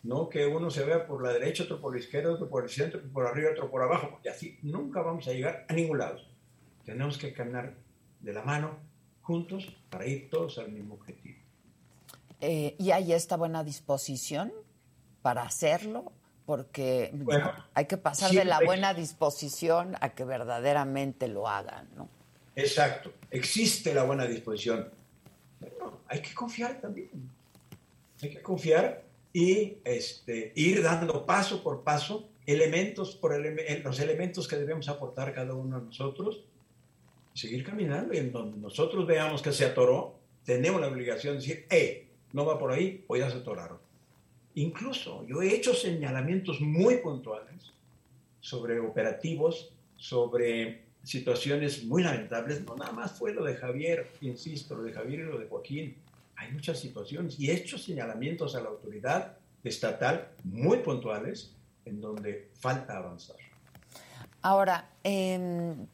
no 0.03 0.29
que 0.29 0.45
uno 0.45 0.69
se 0.69 0.85
vea 0.85 1.05
por 1.05 1.23
la 1.23 1.33
derecha, 1.33 1.63
otro 1.63 1.81
por 1.81 1.93
la 1.93 1.99
izquierda, 1.99 2.33
otro 2.33 2.49
por 2.49 2.63
el 2.63 2.69
centro, 2.69 2.99
otro 2.99 3.11
por 3.11 3.27
arriba, 3.27 3.51
otro 3.51 3.69
por 3.69 3.81
abajo, 3.81 4.09
porque 4.11 4.29
así 4.29 4.57
nunca 4.61 5.01
vamos 5.01 5.27
a 5.27 5.31
llegar 5.31 5.65
a 5.67 5.73
ningún 5.73 5.97
lado. 5.97 6.19
Tenemos 6.85 7.17
que 7.17 7.33
caminar 7.33 7.73
de 8.21 8.33
la 8.33 8.41
mano, 8.43 8.77
juntos, 9.21 9.75
para 9.89 10.05
ir 10.05 10.29
todos 10.29 10.57
al 10.57 10.71
mismo 10.71 10.95
objetivo. 10.95 11.37
Eh, 12.41 12.75
¿Y 12.79 12.91
hay 12.91 13.13
esta 13.13 13.35
buena 13.35 13.63
disposición 13.63 14.53
para 15.21 15.43
hacerlo? 15.43 16.13
Porque 16.45 17.13
hay 17.73 17.85
que 17.85 17.97
pasar 17.97 18.31
de 18.31 18.45
la 18.45 18.61
buena 18.61 18.93
disposición 18.93 19.95
a 19.99 20.09
que 20.09 20.23
verdaderamente 20.23 21.27
lo 21.27 21.47
hagan, 21.47 21.87
¿no? 21.95 22.09
Exacto, 22.55 23.13
existe 23.29 23.93
la 23.93 24.03
buena 24.03 24.25
disposición. 24.25 24.89
Pero 25.59 26.01
hay 26.07 26.21
que 26.21 26.33
confiar 26.33 26.81
también. 26.81 27.09
Hay 28.21 28.29
que 28.31 28.41
confiar 28.41 29.03
y 29.33 29.77
este, 29.83 30.51
ir 30.55 30.81
dando 30.81 31.25
paso 31.25 31.61
por 31.63 31.83
paso 31.83 32.29
elementos 32.45 33.15
por 33.15 33.37
los 33.83 33.99
elementos 33.99 34.47
que 34.47 34.55
debemos 34.55 34.89
aportar 34.89 35.33
cada 35.35 35.53
uno 35.53 35.79
de 35.79 35.85
nosotros, 35.85 36.43
seguir 37.33 37.63
caminando 37.63 38.13
y 38.13 38.17
en 38.17 38.31
donde 38.31 38.57
nosotros 38.57 39.05
veamos 39.05 39.43
que 39.43 39.51
se 39.51 39.65
atoró, 39.65 40.15
tenemos 40.43 40.81
la 40.81 40.87
obligación 40.87 41.35
de 41.35 41.41
decir, 41.41 41.65
hey, 41.69 42.07
no 42.33 42.45
va 42.45 42.57
por 42.57 42.71
ahí 42.71 43.03
o 43.07 43.15
ya 43.15 43.29
se 43.29 43.37
atoraron. 43.37 43.77
Incluso 44.55 45.25
yo 45.27 45.43
he 45.43 45.53
hecho 45.53 45.75
señalamientos 45.75 46.59
muy 46.59 46.97
puntuales 46.97 47.71
sobre 48.41 48.79
operativos, 48.79 49.71
sobre 49.95 50.85
situaciones 51.03 51.83
muy 51.83 52.03
lamentables. 52.03 52.65
No 52.65 52.75
nada 52.75 52.91
más 52.91 53.17
fue 53.17 53.33
lo 53.33 53.43
de 53.43 53.55
Javier, 53.55 54.09
insisto, 54.21 54.75
lo 54.75 54.83
de 54.83 54.93
Javier 54.93 55.19
y 55.19 55.23
lo 55.23 55.37
de 55.37 55.47
Joaquín. 55.47 55.95
Hay 56.39 56.51
muchas 56.51 56.79
situaciones 56.79 57.39
y 57.39 57.49
he 57.49 57.53
hecho 57.53 57.77
señalamientos 57.77 58.55
a 58.55 58.61
la 58.61 58.69
autoridad 58.69 59.37
estatal 59.63 60.29
muy 60.43 60.77
puntuales 60.77 61.53
en 61.85 61.99
donde 61.99 62.49
falta 62.53 62.97
avanzar. 62.97 63.35
Ahora, 64.41 64.89
em, 65.03 65.87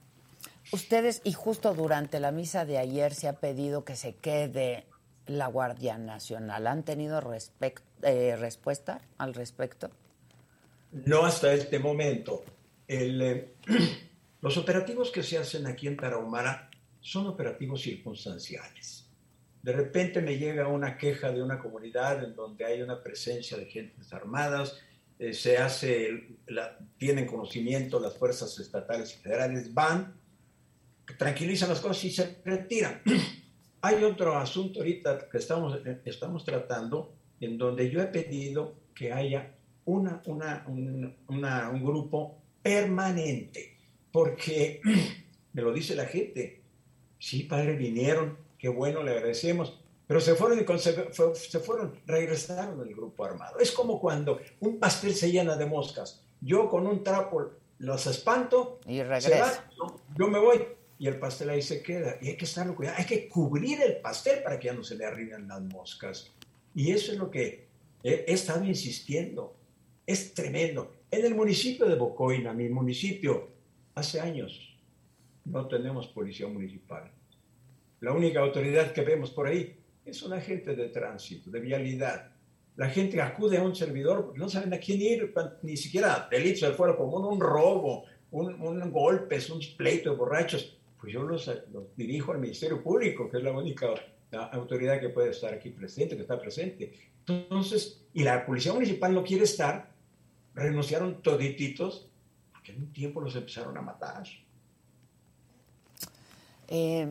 ustedes, 0.71 1.21
y 1.23 1.33
justo 1.33 1.73
durante 1.73 2.19
la 2.19 2.31
misa 2.31 2.63
de 2.63 2.77
ayer 2.77 3.13
se 3.13 3.27
ha 3.27 3.33
pedido 3.33 3.83
que 3.83 3.95
se 3.95 4.15
quede 4.15 4.85
la 5.25 5.47
Guardia 5.47 5.97
Nacional. 5.97 6.67
¿Han 6.67 6.83
tenido 6.83 7.19
eh, 8.03 8.35
respuesta 8.35 9.01
al 9.17 9.33
respecto? 9.33 9.89
No 10.91 11.25
hasta 11.25 11.51
este 11.53 11.79
momento. 11.79 12.43
El, 12.87 13.21
eh, 13.21 13.53
Los 14.45 14.57
operativos 14.57 15.09
que 15.09 15.23
se 15.23 15.39
hacen 15.39 15.65
aquí 15.65 15.87
en 15.87 15.97
Tarahumara 15.97 16.69
son 17.01 17.25
operativos 17.25 17.81
circunstanciales. 17.81 19.04
De 19.65 19.73
repente 19.73 20.21
me 20.21 20.37
llega 20.37 20.67
una 20.67 20.95
queja 20.95 21.31
de 21.31 21.41
una 21.41 21.57
comunidad 21.57 22.23
en 22.23 22.35
donde 22.35 22.63
hay 22.63 22.83
una 22.83 23.01
presencia 23.01 23.57
de 23.57 23.65
gentes 23.65 24.13
armadas, 24.13 24.79
eh, 25.17 25.33
se 25.33 25.57
hace, 25.57 26.37
tienen 26.99 27.25
conocimiento 27.25 27.99
las 27.99 28.15
fuerzas 28.15 28.59
estatales 28.59 29.15
y 29.15 29.23
federales, 29.23 29.73
van, 29.73 30.13
tranquilizan 31.17 31.69
las 31.69 31.79
cosas 31.79 32.03
y 32.05 32.11
se 32.11 32.41
retiran. 32.45 33.01
hay 33.81 34.03
otro 34.03 34.37
asunto 34.37 34.81
ahorita 34.81 35.27
que 35.31 35.39
estamos, 35.39 35.79
estamos 36.05 36.45
tratando 36.45 37.15
en 37.39 37.57
donde 37.57 37.89
yo 37.89 38.03
he 38.03 38.05
pedido 38.05 38.75
que 38.93 39.11
haya 39.11 39.55
una, 39.85 40.21
una, 40.27 41.69
un 41.71 41.83
grupo 41.83 42.39
permanente 42.61 43.77
porque 44.11 44.79
me 45.53 45.63
lo 45.63 45.73
dice 45.73 45.95
la 45.95 46.05
gente. 46.05 46.61
Sí, 47.17 47.45
padre, 47.45 47.75
vinieron, 47.75 48.44
qué 48.65 48.69
bueno, 48.69 49.03
le 49.03 49.11
agradecemos, 49.11 49.79
pero 50.07 50.19
se 50.19 50.33
fueron 50.33 50.59
y 50.59 50.79
se, 50.79 51.59
fueron, 51.59 52.01
regresaron 52.07 52.79
del 52.79 52.95
grupo 52.95 53.23
armado. 53.23 53.59
Es 53.59 53.71
como 53.71 53.99
cuando 53.99 54.39
un 54.59 54.79
pastel 54.79 55.13
se 55.13 55.31
llena 55.31 55.55
de 55.55 55.67
moscas. 55.67 56.25
Yo 56.41 56.67
con 56.67 56.87
un 56.87 57.03
trapo 57.03 57.51
los 57.77 58.07
espanto 58.07 58.79
y 58.87 59.03
regreso. 59.03 59.45
yo 60.17 60.27
me 60.29 60.39
voy 60.39 60.63
y 60.97 61.05
el 61.05 61.19
pastel 61.19 61.51
ahí 61.51 61.61
se 61.61 61.83
queda. 61.83 62.17
Y 62.19 62.29
hay 62.29 62.37
que 62.37 62.45
estarlo 62.45 62.75
cuidado, 62.75 62.97
hay 62.97 63.05
que 63.05 63.29
cubrir 63.29 63.83
el 63.83 63.97
pastel 63.97 64.41
para 64.41 64.59
que 64.59 64.65
ya 64.65 64.73
no 64.73 64.83
se 64.83 64.95
le 64.95 65.05
arriben 65.05 65.47
las 65.47 65.61
moscas. 65.61 66.33
Y 66.73 66.91
eso 66.91 67.11
es 67.11 67.19
lo 67.19 67.29
que 67.29 67.67
he, 68.01 68.25
he 68.27 68.33
estado 68.33 68.65
insistiendo. 68.65 69.53
Es 70.07 70.33
tremendo. 70.33 70.91
En 71.11 71.23
el 71.23 71.35
municipio 71.35 71.85
de 71.85 71.93
Bocoina, 71.93 72.51
mi 72.51 72.67
municipio, 72.69 73.49
Hace 73.93 74.19
años 74.19 74.75
no 75.45 75.67
tenemos 75.67 76.07
policía 76.07 76.47
municipal. 76.47 77.14
La 78.01 78.11
única 78.11 78.39
autoridad 78.41 78.91
que 78.91 79.01
vemos 79.01 79.31
por 79.31 79.47
ahí 79.47 79.75
es 80.05 80.21
un 80.23 80.33
agente 80.33 80.75
de 80.75 80.89
tránsito, 80.89 81.49
de 81.49 81.59
vialidad. 81.59 82.31
La 82.75 82.89
gente 82.89 83.21
acude 83.21 83.57
a 83.57 83.63
un 83.63 83.75
servidor 83.75 84.33
no 84.35 84.49
saben 84.49 84.73
a 84.73 84.79
quién 84.79 85.01
ir, 85.01 85.33
ni 85.63 85.77
siquiera 85.77 86.27
delitos 86.29 86.61
del 86.61 86.73
fuero 86.73 86.97
común, 86.97 87.25
un 87.25 87.39
robo, 87.39 88.03
un, 88.31 88.61
un 88.61 88.91
golpe, 88.91 89.39
un 89.51 89.59
pleito 89.77 90.11
de 90.11 90.15
borrachos. 90.15 90.77
Pues 90.99 91.13
yo 91.13 91.23
los, 91.23 91.47
los, 91.71 91.95
dirijo 91.95 92.33
al 92.33 92.39
Ministerio 92.39 92.83
Público, 92.83 93.29
que 93.29 93.37
es 93.37 93.43
la 93.43 93.51
única 93.51 93.87
autoridad 94.51 94.99
que 94.99 95.09
puede 95.09 95.31
estar 95.31 95.53
aquí 95.53 95.69
presente, 95.69 96.15
que 96.15 96.23
está 96.23 96.39
presente. 96.39 96.91
Entonces, 97.27 98.01
y 98.13 98.23
la 98.23 98.45
Policía 98.45 98.73
Municipal 98.73 99.13
no 99.13 99.23
quiere 99.23 99.45
estar, 99.45 99.89
renunciaron 100.53 101.21
todititos, 101.21 102.09
porque 102.51 102.73
en 102.73 102.83
un 102.83 102.93
tiempo 102.93 103.21
los 103.21 103.35
empezaron 103.35 103.77
a 103.77 103.81
matar. 103.81 104.23
Eh, 106.67 107.07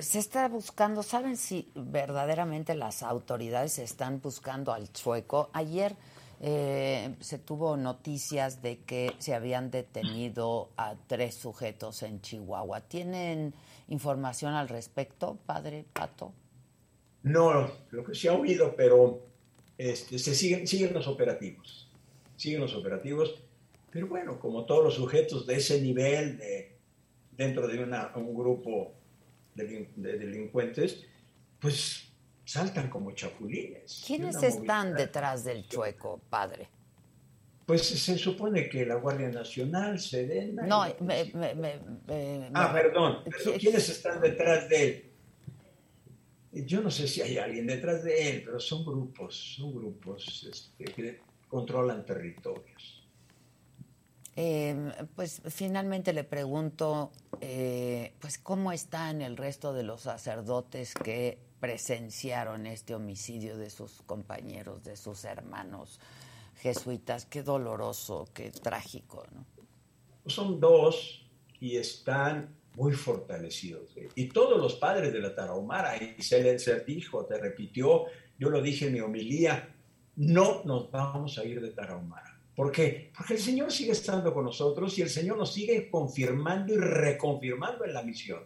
se 0.00 0.18
está 0.18 0.48
buscando, 0.48 1.02
¿saben 1.02 1.36
si 1.36 1.70
verdaderamente 1.74 2.74
las 2.74 3.02
autoridades 3.02 3.78
están 3.78 4.20
buscando 4.20 4.72
al 4.72 4.92
chueco? 4.92 5.50
Ayer 5.52 5.94
eh, 6.40 7.14
se 7.20 7.38
tuvo 7.38 7.76
noticias 7.76 8.62
de 8.62 8.78
que 8.80 9.14
se 9.18 9.34
habían 9.34 9.70
detenido 9.70 10.70
a 10.76 10.94
tres 11.06 11.34
sujetos 11.34 12.02
en 12.02 12.20
Chihuahua. 12.20 12.82
¿Tienen 12.82 13.54
información 13.88 14.54
al 14.54 14.68
respecto, 14.68 15.38
padre 15.46 15.86
Pato? 15.92 16.32
No, 17.22 17.70
lo 17.90 18.04
que 18.04 18.14
se 18.14 18.28
ha 18.28 18.34
oído, 18.34 18.74
pero 18.76 19.20
este, 19.78 20.18
se 20.18 20.34
siguen, 20.34 20.66
siguen 20.66 20.92
los 20.92 21.08
operativos. 21.08 21.90
Siguen 22.36 22.60
los 22.60 22.74
operativos. 22.74 23.42
Pero 23.90 24.08
bueno, 24.08 24.38
como 24.38 24.64
todos 24.66 24.84
los 24.84 24.94
sujetos 24.94 25.46
de 25.46 25.56
ese 25.56 25.80
nivel 25.80 26.36
de, 26.36 26.76
dentro 27.32 27.66
de 27.66 27.82
un 27.82 28.34
grupo 28.34 28.92
de, 29.56 29.88
delincuentes, 29.96 31.04
pues 31.58 32.12
saltan 32.44 32.88
como 32.88 33.12
chapulines. 33.12 34.04
¿Quiénes 34.06 34.42
están 34.42 34.94
detrás 34.94 35.44
del 35.44 35.66
chueco, 35.66 36.20
padre? 36.30 36.68
Pues 37.64 37.84
se 37.84 38.16
supone 38.16 38.68
que 38.68 38.86
la 38.86 38.94
Guardia 38.94 39.28
Nacional, 39.28 39.98
Sedena... 39.98 40.62
No, 40.66 40.84
ah, 40.84 42.72
perdón. 42.72 43.24
¿Quiénes 43.58 43.88
están 43.88 44.20
detrás 44.20 44.68
de 44.68 44.84
él? 44.84 45.12
Yo 46.64 46.80
no 46.80 46.90
sé 46.90 47.08
si 47.08 47.20
hay 47.20 47.38
alguien 47.38 47.66
detrás 47.66 48.04
de 48.04 48.30
él, 48.30 48.42
pero 48.44 48.60
son 48.60 48.84
grupos, 48.84 49.56
son 49.56 49.74
grupos 49.74 50.48
este, 50.50 50.84
que 50.84 51.20
controlan 51.48 52.06
territorios. 52.06 53.05
Eh, 54.38 54.92
pues 55.14 55.40
finalmente 55.48 56.12
le 56.12 56.22
pregunto, 56.22 57.10
eh, 57.40 58.12
pues 58.20 58.36
cómo 58.36 58.70
están 58.70 59.22
el 59.22 59.34
resto 59.38 59.72
de 59.72 59.82
los 59.82 60.02
sacerdotes 60.02 60.92
que 60.92 61.38
presenciaron 61.58 62.66
este 62.66 62.94
homicidio 62.94 63.56
de 63.56 63.70
sus 63.70 64.02
compañeros, 64.02 64.84
de 64.84 64.98
sus 64.98 65.24
hermanos 65.24 66.00
jesuitas. 66.56 67.24
Qué 67.24 67.42
doloroso, 67.42 68.28
qué 68.34 68.50
trágico, 68.50 69.24
¿no? 69.32 69.46
Son 70.26 70.60
dos 70.60 71.26
y 71.58 71.76
están 71.78 72.54
muy 72.74 72.92
fortalecidos. 72.92 73.96
Y 74.14 74.28
todos 74.28 74.60
los 74.60 74.74
padres 74.74 75.14
de 75.14 75.20
la 75.20 75.34
Tarahumara, 75.34 75.96
y 75.96 76.22
se 76.22 76.42
les 76.42 76.68
dijo, 76.84 77.24
te 77.24 77.38
repitió, 77.38 78.04
yo 78.38 78.50
lo 78.50 78.60
dije 78.60 78.88
en 78.88 78.92
mi 78.92 79.00
homilía, 79.00 79.74
no 80.16 80.62
nos 80.64 80.90
vamos 80.90 81.38
a 81.38 81.44
ir 81.44 81.62
de 81.62 81.70
Tarahumara 81.70 82.35
¿Por 82.56 82.72
qué? 82.72 83.12
Porque 83.14 83.34
el 83.34 83.40
Señor 83.40 83.70
sigue 83.70 83.92
estando 83.92 84.32
con 84.32 84.46
nosotros 84.46 84.98
y 84.98 85.02
el 85.02 85.10
Señor 85.10 85.36
nos 85.36 85.52
sigue 85.52 85.90
confirmando 85.90 86.72
y 86.72 86.78
reconfirmando 86.78 87.84
en 87.84 87.92
la 87.92 88.02
misión. 88.02 88.40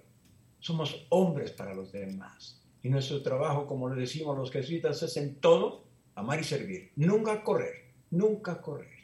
Somos 0.58 1.06
hombres 1.10 1.52
para 1.52 1.74
los 1.74 1.92
demás. 1.92 2.60
Y 2.82 2.88
nuestro 2.88 3.22
trabajo, 3.22 3.68
como 3.68 3.88
le 3.88 4.00
decimos 4.00 4.36
los 4.36 4.50
jesuitas, 4.50 5.00
es 5.04 5.16
en 5.16 5.36
todo 5.36 5.84
amar 6.16 6.40
y 6.40 6.44
servir. 6.44 6.90
Nunca 6.96 7.44
correr, 7.44 7.92
nunca 8.10 8.60
correr. 8.60 8.98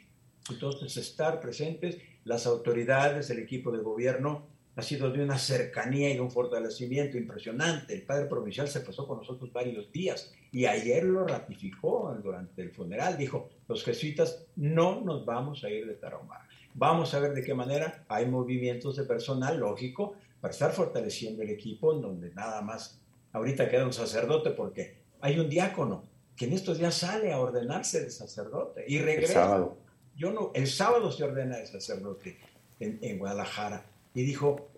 Entonces, 0.49 0.97
estar 0.97 1.39
presentes, 1.39 1.97
las 2.25 2.45
autoridades, 2.45 3.29
el 3.29 3.39
equipo 3.39 3.71
de 3.71 3.79
gobierno, 3.79 4.45
ha 4.77 4.83
sido 4.83 5.09
de 5.09 5.23
una 5.23 5.39
cercanía 5.39 6.11
y 6.11 6.13
de 6.13 6.21
un 6.21 6.29
fortalecimiento 6.29 7.17
impresionante. 7.17 7.95
El 7.95 8.03
padre 8.03 8.27
provincial 8.27 8.67
se 8.67 8.81
pasó 8.81 9.07
con 9.07 9.17
nosotros 9.17 9.51
varios 9.51 9.91
días 9.91 10.31
y 10.51 10.67
ayer 10.67 11.03
lo 11.03 11.25
ratificó 11.25 12.15
durante 12.21 12.61
el 12.61 12.71
funeral. 12.71 13.17
Dijo, 13.17 13.49
los 13.67 13.83
jesuitas 13.83 14.45
no 14.55 15.01
nos 15.01 15.25
vamos 15.25 15.63
a 15.63 15.69
ir 15.71 15.87
de 15.87 15.95
Tarahumara. 15.95 16.47
Vamos 16.75 17.11
a 17.15 17.19
ver 17.19 17.33
de 17.33 17.43
qué 17.43 17.55
manera 17.55 18.05
hay 18.07 18.27
movimientos 18.27 18.95
de 18.97 19.05
personal, 19.05 19.59
lógico, 19.59 20.13
para 20.39 20.51
estar 20.51 20.71
fortaleciendo 20.71 21.41
el 21.41 21.49
equipo 21.49 21.95
en 21.95 22.01
donde 22.01 22.31
nada 22.35 22.61
más 22.61 23.01
ahorita 23.33 23.67
queda 23.69 23.83
un 23.83 23.93
sacerdote 23.93 24.51
porque 24.51 24.97
hay 25.21 25.39
un 25.39 25.49
diácono 25.49 26.03
que 26.35 26.45
en 26.45 26.53
estos 26.53 26.77
días 26.77 26.93
sale 26.93 27.33
a 27.33 27.39
ordenarse 27.39 28.01
de 28.01 28.11
sacerdote 28.11 28.85
y 28.87 28.99
regresa. 28.99 29.41
El 29.41 29.47
sábado. 29.47 29.77
Yo 30.15 30.31
no, 30.31 30.51
el 30.53 30.67
sábado 30.67 31.11
se 31.11 31.23
ordena 31.23 31.57
de 31.57 31.65
sacerdote 31.65 32.37
en, 32.79 32.99
en 33.01 33.17
Guadalajara 33.17 33.83
y 34.17 34.23
dijo, 34.23 34.71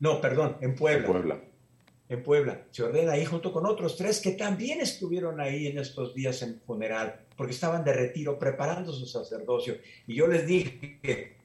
no, 0.00 0.20
perdón, 0.20 0.56
en 0.60 0.74
Puebla. 0.74 1.06
En 1.06 1.12
Puebla. 1.12 1.40
En 2.08 2.22
Puebla. 2.24 2.66
Se 2.72 2.82
ordena 2.82 3.12
ahí 3.12 3.24
junto 3.24 3.52
con 3.52 3.64
otros 3.66 3.96
tres 3.96 4.20
que 4.20 4.32
también 4.32 4.80
estuvieron 4.80 5.40
ahí 5.40 5.68
en 5.68 5.78
estos 5.78 6.12
días 6.12 6.42
en 6.42 6.60
funeral, 6.66 7.20
porque 7.36 7.52
estaban 7.52 7.84
de 7.84 7.92
retiro 7.92 8.36
preparando 8.36 8.92
su 8.92 9.06
sacerdocio. 9.06 9.76
Y 10.08 10.16
yo 10.16 10.26
les 10.26 10.44
dije, 10.44 11.36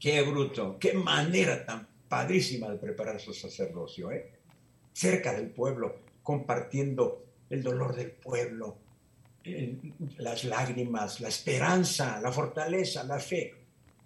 qué 0.00 0.22
bruto, 0.22 0.76
qué 0.80 0.94
manera 0.94 1.64
tan 1.64 1.86
padrísima 2.08 2.68
de 2.68 2.78
preparar 2.78 3.20
su 3.20 3.32
sacerdocio, 3.32 4.10
¿eh? 4.10 4.32
cerca 4.92 5.32
del 5.34 5.50
pueblo, 5.50 5.94
compartiendo 6.24 7.24
el 7.50 7.62
dolor 7.62 7.94
del 7.94 8.10
pueblo, 8.10 8.78
las 10.16 10.42
lágrimas, 10.42 11.20
la 11.20 11.28
esperanza, 11.28 12.20
la 12.20 12.32
fortaleza, 12.32 13.04
la 13.04 13.20
fe. 13.20 13.57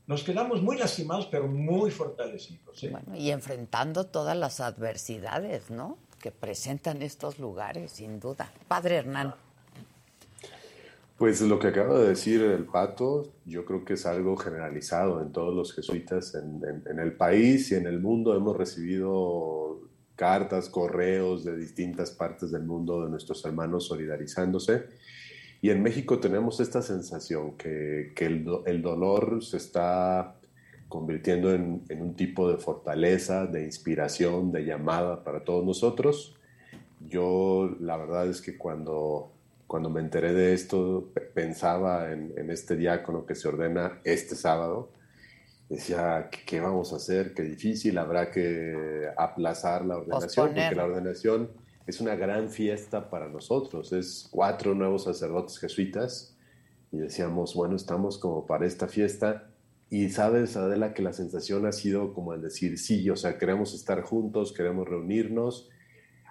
Nos 0.06 0.24
quedamos 0.24 0.62
muy 0.62 0.76
lastimados, 0.76 1.26
pero 1.30 1.46
muy 1.46 1.90
fortalecidos. 1.90 2.82
¿eh? 2.82 2.90
Bueno, 2.90 3.16
y 3.16 3.30
enfrentando 3.30 4.04
todas 4.04 4.36
las 4.36 4.60
adversidades, 4.60 5.70
¿no? 5.70 5.96
Que 6.20 6.32
presentan 6.32 7.02
estos 7.02 7.38
lugares, 7.38 7.92
sin 7.92 8.18
duda. 8.18 8.52
Padre 8.68 8.96
Hernán. 8.96 9.34
Pues 11.18 11.40
lo 11.40 11.58
que 11.60 11.68
acaba 11.68 12.00
de 12.00 12.08
decir 12.08 12.42
el 12.42 12.64
pato, 12.64 13.32
yo 13.44 13.64
creo 13.64 13.84
que 13.84 13.94
es 13.94 14.06
algo 14.06 14.36
generalizado 14.36 15.22
en 15.22 15.30
todos 15.30 15.54
los 15.54 15.72
jesuitas 15.72 16.34
en, 16.34 16.60
en 16.84 16.98
el 16.98 17.12
país 17.12 17.70
y 17.70 17.76
en 17.76 17.86
el 17.86 18.00
mundo. 18.00 18.34
Hemos 18.34 18.56
recibido 18.56 19.82
cartas, 20.16 20.68
correos 20.68 21.44
de 21.44 21.56
distintas 21.56 22.10
partes 22.10 22.50
del 22.50 22.64
mundo 22.64 23.04
de 23.04 23.10
nuestros 23.10 23.44
hermanos 23.44 23.86
solidarizándose 23.86 24.88
y 25.62 25.70
en 25.70 25.80
México 25.80 26.18
tenemos 26.18 26.58
esta 26.58 26.82
sensación 26.82 27.56
que, 27.56 28.12
que 28.16 28.26
el, 28.26 28.44
el, 28.66 28.82
dolor 28.82 29.44
se 29.44 29.58
está 29.58 30.34
convirtiendo 30.88 31.54
en, 31.54 31.84
en, 31.88 32.02
un 32.02 32.16
tipo 32.16 32.50
de 32.50 32.58
fortaleza, 32.58 33.46
de 33.46 33.62
inspiración, 33.62 34.50
de 34.50 34.64
llamada 34.64 35.22
para 35.22 35.44
todos 35.44 35.64
nosotros. 35.64 36.34
Yo 36.98 37.76
la 37.78 37.96
verdad 37.96 38.26
es 38.26 38.42
que 38.42 38.58
cuando, 38.58 39.30
cuando 39.68 39.88
me 39.88 40.00
enteré 40.00 40.32
de 40.32 40.52
esto 40.52 41.12
pensaba 41.32 42.10
en, 42.10 42.34
en 42.36 42.50
este 42.50 42.74
diácono 42.74 43.24
que 43.24 43.36
se 43.36 43.46
ordena 43.46 44.00
este 44.02 44.34
sábado. 44.34 44.90
Decía, 45.68 46.28
¿qué, 46.44 46.60
vamos 46.60 46.92
a 46.92 46.96
hacer? 46.96 47.34
Qué 47.34 47.44
difícil, 47.44 47.98
habrá 47.98 48.32
que 48.32 49.06
aplazar 49.16 49.84
la 49.84 49.98
ordenación, 49.98 50.48
porque 50.48 50.74
la 50.74 50.84
ordenación 50.86 51.61
es 51.86 52.00
una 52.00 52.14
gran 52.14 52.48
fiesta 52.48 53.10
para 53.10 53.28
nosotros. 53.28 53.92
Es 53.92 54.28
cuatro 54.30 54.74
nuevos 54.74 55.04
sacerdotes 55.04 55.58
jesuitas 55.58 56.36
y 56.90 56.98
decíamos, 56.98 57.54
bueno, 57.54 57.76
estamos 57.76 58.18
como 58.18 58.46
para 58.46 58.66
esta 58.66 58.88
fiesta. 58.88 59.48
Y 59.90 60.08
sabes, 60.08 60.56
Adela, 60.56 60.94
que 60.94 61.02
la 61.02 61.12
sensación 61.12 61.66
ha 61.66 61.72
sido 61.72 62.14
como 62.14 62.32
el 62.34 62.42
decir, 62.42 62.78
sí, 62.78 63.08
o 63.10 63.16
sea, 63.16 63.38
queremos 63.38 63.74
estar 63.74 64.02
juntos, 64.02 64.52
queremos 64.52 64.88
reunirnos. 64.88 65.68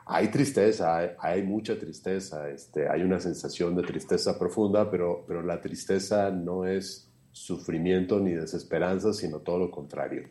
Hay 0.06 0.30
tristeza, 0.30 1.16
hay, 1.20 1.44
mucha 1.44 1.78
tristeza, 1.78 2.50
este, 2.50 2.90
hay 2.90 3.04
una 3.04 3.20
sensación 3.20 3.76
de 3.76 3.84
tristeza 3.84 4.40
profunda, 4.40 4.90
pero, 4.90 5.24
pero 5.28 5.44
la 5.44 5.62
tristeza 5.62 6.32
no 6.32 6.66
es 6.66 7.12
sufrimiento 7.32 8.20
ni 8.20 8.32
desesperanza, 8.32 9.14
sino 9.14 9.40
todo 9.40 9.60
lo 9.60 9.72
contrario. 9.72 10.28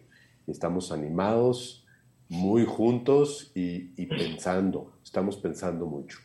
Estamos 0.47 0.91
animados, 0.91 1.87
muy 2.31 2.65
juntos 2.65 3.51
y, 3.55 4.07
pensando, 4.07 4.93
estamos 5.05 5.37
pensando 5.37 5.85
mucho. 5.85 6.21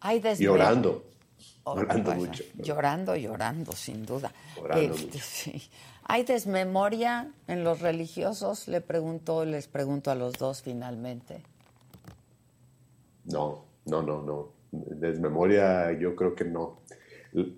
Hay 0.00 0.22
y 0.38 0.46
orando. 0.46 1.04
Llorando 1.66 2.14
mucho. 2.14 2.44
Llorando, 2.54 3.16
llorando, 3.16 3.72
sin 3.72 4.06
duda. 4.06 4.32
Este, 4.76 5.60
¿Hay 6.04 6.22
desmemoria 6.22 7.32
en 7.48 7.64
los 7.64 7.80
religiosos? 7.80 8.68
Le 8.68 8.80
pregunto, 8.80 9.44
les 9.44 9.66
pregunto 9.66 10.12
a 10.12 10.14
los 10.14 10.34
dos 10.34 10.62
finalmente. 10.62 11.42
No, 13.24 13.64
no, 13.86 14.02
no, 14.02 14.22
no. 14.22 14.52
Desmemoria 14.70 15.90
yo 15.98 16.14
creo 16.14 16.36
que 16.36 16.44
no. 16.44 16.82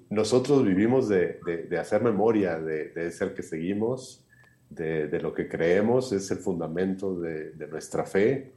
Nosotros 0.09 0.65
vivimos 0.65 1.11
de, 1.11 1.39
hacer 1.79 2.03
memoria, 2.03 2.59
de, 2.59 2.89
de, 2.89 3.13
ser 3.13 3.35
que 3.35 3.43
seguimos 3.43 4.25
de, 4.71 5.21
lo 5.21 5.33
que 5.33 5.49
creemos, 5.49 6.13
es 6.13 6.31
el 6.31 6.39
fundamento 6.39 7.19
de, 7.21 7.53
nuestra 7.71 8.05
fe 8.05 8.53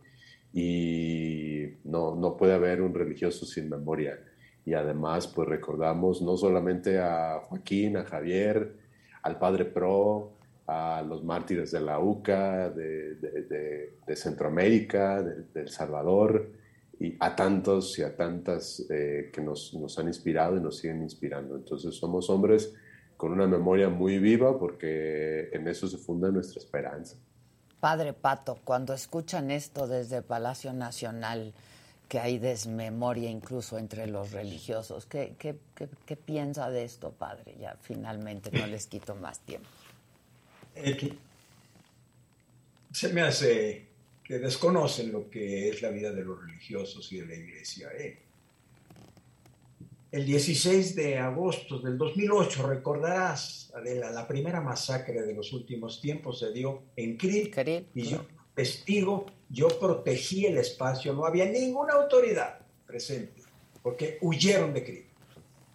y 0.53 1.66
no, 1.86 2.16
no 2.16 2.36
puede 2.36 2.53
haber 2.53 2.82
un 2.82 2.93
religioso 2.93 3.45
sin 3.45 3.70
memoria. 3.70 4.20
Y 4.66 4.74
además, 4.74 5.28
pues 5.28 5.47
recordamos 5.47 6.22
no 6.22 6.38
solamente 6.38 6.99
a 6.99 7.41
Joaquín, 7.47 7.97
a 7.97 8.03
Javier, 8.03 8.74
al 9.24 9.39
Padre 9.39 9.66
Pro, 9.66 10.34
a 10.68 11.01
los 11.01 11.24
mártires 11.24 11.72
de 11.72 11.82
la 11.82 11.99
UCA, 11.99 12.70
de, 12.70 14.16
Centroamérica, 14.16 15.22
de, 15.22 15.62
El 15.62 15.70
Salvador, 15.70 16.49
y 16.99 17.16
a 17.20 17.36
tantos 17.36 17.97
y 17.97 18.03
a 18.03 18.16
tantas 18.16 18.86
eh, 18.89 19.32
que 19.34 19.41
nos, 19.41 19.74
nos, 19.74 19.97
han 19.97 20.07
inspirado 20.07 20.55
y 20.57 20.62
nos 20.62 20.78
siguen 20.78 21.01
inspirando. 21.01 21.55
Entonces 21.55 21.95
somos 21.95 22.30
hombres 22.30 22.76
con 23.22 23.34
una 23.34 23.46
memoria 23.46 23.88
muy 23.88 24.18
viva 24.18 24.58
porque 24.58 25.50
en 25.54 25.68
eso 25.68 25.88
se 25.88 26.00
funda 26.00 26.32
nuestra 26.32 26.60
esperanza. 26.60 27.18
Padre 27.80 28.14
Pato, 28.14 28.58
cuando 28.64 28.96
escuchan 28.96 29.52
esto 29.52 29.88
desde 29.88 30.24
Palacio 30.24 30.74
Nacional, 30.74 31.54
que 32.10 32.18
hay 32.18 32.40
desmemoria 32.40 33.30
incluso 33.30 33.78
entre 33.78 34.08
los 34.08 34.32
religiosos, 34.32 35.06
¿qué, 35.06 35.36
qué, 35.38 35.56
qué, 35.76 36.16
piensa 36.16 36.72
de 36.72 36.84
esto, 36.84 37.12
Padre? 37.12 37.56
Ya 37.60 37.78
finalmente 37.80 38.50
no 38.58 38.66
les 38.66 38.88
quito 38.88 39.14
más 39.14 39.40
tiempo. 39.42 39.70
Eh, 40.74 41.14
se 42.92 43.14
me 43.14 43.22
hace 43.22 43.86
que 44.24 44.40
desconocen 44.40 45.12
lo 45.12 45.30
que 45.30 45.70
es 45.70 45.84
la 45.84 45.90
vida 45.90 46.12
de 46.12 46.24
los 46.24 46.42
religiosos 46.42 47.12
y 47.12 47.20
de 47.20 47.28
la 47.28 47.36
iglesia. 47.36 47.88
¿eh? 48.00 48.18
El 50.12 50.26
16 50.26 50.93
de 50.95 51.18
agosto 51.20 51.80
del 51.80 51.97
2008, 51.97 52.68
recordarás, 52.68 53.72
Adela, 53.74 54.12
la 54.12 54.28
primera 54.28 54.59
masacre 54.59 55.22
de 55.22 55.34
los 55.34 55.53
últimos 55.53 56.01
tiempos 56.01 56.39
se 56.39 56.51
dio 56.51 56.84
en 56.97 57.16
Cril. 57.16 57.49
Y 57.95 58.01
yo, 58.03 58.26
testigo, 58.53 59.28
yo 59.49 59.70
protegí 59.80 60.45
el 60.47 60.57
espacio, 60.57 61.14
no 61.14 61.26
había 61.26 61.45
ninguna 61.45 61.93
autoridad 61.93 62.59
presente, 62.86 63.41
porque 63.82 64.18
huyeron 64.20 64.74
de 64.74 64.84
Cril. 64.84 65.05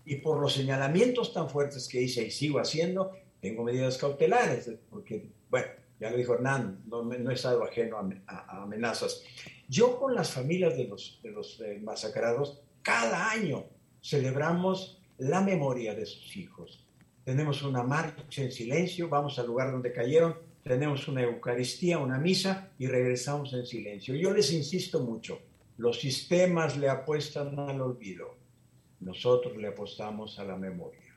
Y 0.04 0.16
por 0.16 0.38
los 0.38 0.52
señalamientos 0.52 1.32
tan 1.32 1.48
fuertes 1.48 1.88
que 1.88 2.02
hice 2.02 2.24
y 2.24 2.30
sigo 2.30 2.58
haciendo, 2.58 3.12
tengo 3.40 3.64
medidas 3.64 3.96
cautelares, 3.96 4.70
porque, 4.90 5.30
bueno, 5.48 5.68
ya 5.98 6.10
lo 6.10 6.16
dijo 6.18 6.34
Hernán, 6.34 6.82
no, 6.86 7.10
he 7.10 7.32
estado 7.32 7.64
ajeno 7.64 7.96
a, 8.26 8.62
amenazas. 8.62 9.22
Yo 9.66 9.98
con 9.98 10.14
las 10.14 10.30
familias 10.30 10.76
de 10.76 10.84
los, 10.84 11.20
de 11.22 11.30
los 11.30 11.58
eh, 11.62 11.80
masacrados, 11.82 12.60
cada 12.82 13.30
año 13.30 13.64
celebramos 14.02 15.02
la 15.18 15.40
memoria 15.40 15.94
de 15.94 16.06
sus 16.06 16.36
hijos. 16.36 16.84
Tenemos 17.24 17.62
una 17.62 17.82
marcha 17.82 18.42
en 18.42 18.52
silencio, 18.52 19.08
vamos 19.08 19.38
al 19.38 19.46
lugar 19.46 19.72
donde 19.72 19.92
cayeron, 19.92 20.36
tenemos 20.62 21.08
una 21.08 21.22
Eucaristía, 21.22 21.98
una 21.98 22.18
misa 22.18 22.70
y 22.78 22.86
regresamos 22.86 23.52
en 23.52 23.66
silencio. 23.66 24.14
Yo 24.14 24.32
les 24.32 24.52
insisto 24.52 25.00
mucho, 25.00 25.40
los 25.78 26.00
sistemas 26.00 26.76
le 26.76 26.88
apuestan 26.88 27.58
al 27.58 27.80
olvido, 27.80 28.36
nosotros 29.00 29.56
le 29.56 29.68
apostamos 29.68 30.38
a 30.38 30.44
la 30.44 30.56
memoria, 30.56 31.16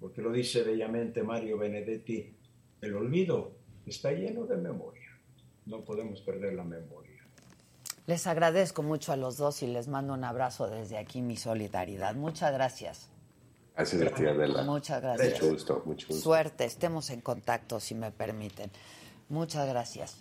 porque 0.00 0.22
lo 0.22 0.32
dice 0.32 0.62
bellamente 0.62 1.22
Mario 1.22 1.58
Benedetti, 1.58 2.34
el 2.80 2.94
olvido 2.94 3.52
está 3.86 4.12
lleno 4.12 4.46
de 4.46 4.56
memoria, 4.56 5.18
no 5.66 5.84
podemos 5.84 6.20
perder 6.22 6.54
la 6.54 6.64
memoria. 6.64 7.07
Les 8.08 8.26
agradezco 8.26 8.82
mucho 8.82 9.12
a 9.12 9.16
los 9.16 9.36
dos 9.36 9.62
y 9.62 9.66
les 9.66 9.86
mando 9.86 10.14
un 10.14 10.24
abrazo 10.24 10.66
desde 10.66 10.96
aquí, 10.96 11.20
mi 11.20 11.36
solidaridad. 11.36 12.14
Muchas 12.14 12.54
gracias. 12.54 13.10
Gracias 13.76 14.00
a 14.00 14.14
ti, 14.14 14.24
Adela. 14.24 14.62
Muchas 14.62 15.02
gracias. 15.02 15.34
Mucho 15.34 15.52
gusto, 15.52 15.82
mucho 15.84 16.06
gusto. 16.06 16.22
Suerte, 16.22 16.64
estemos 16.64 17.10
en 17.10 17.20
contacto, 17.20 17.78
si 17.80 17.94
me 17.94 18.10
permiten. 18.10 18.70
Muchas 19.28 19.68
gracias. 19.68 20.16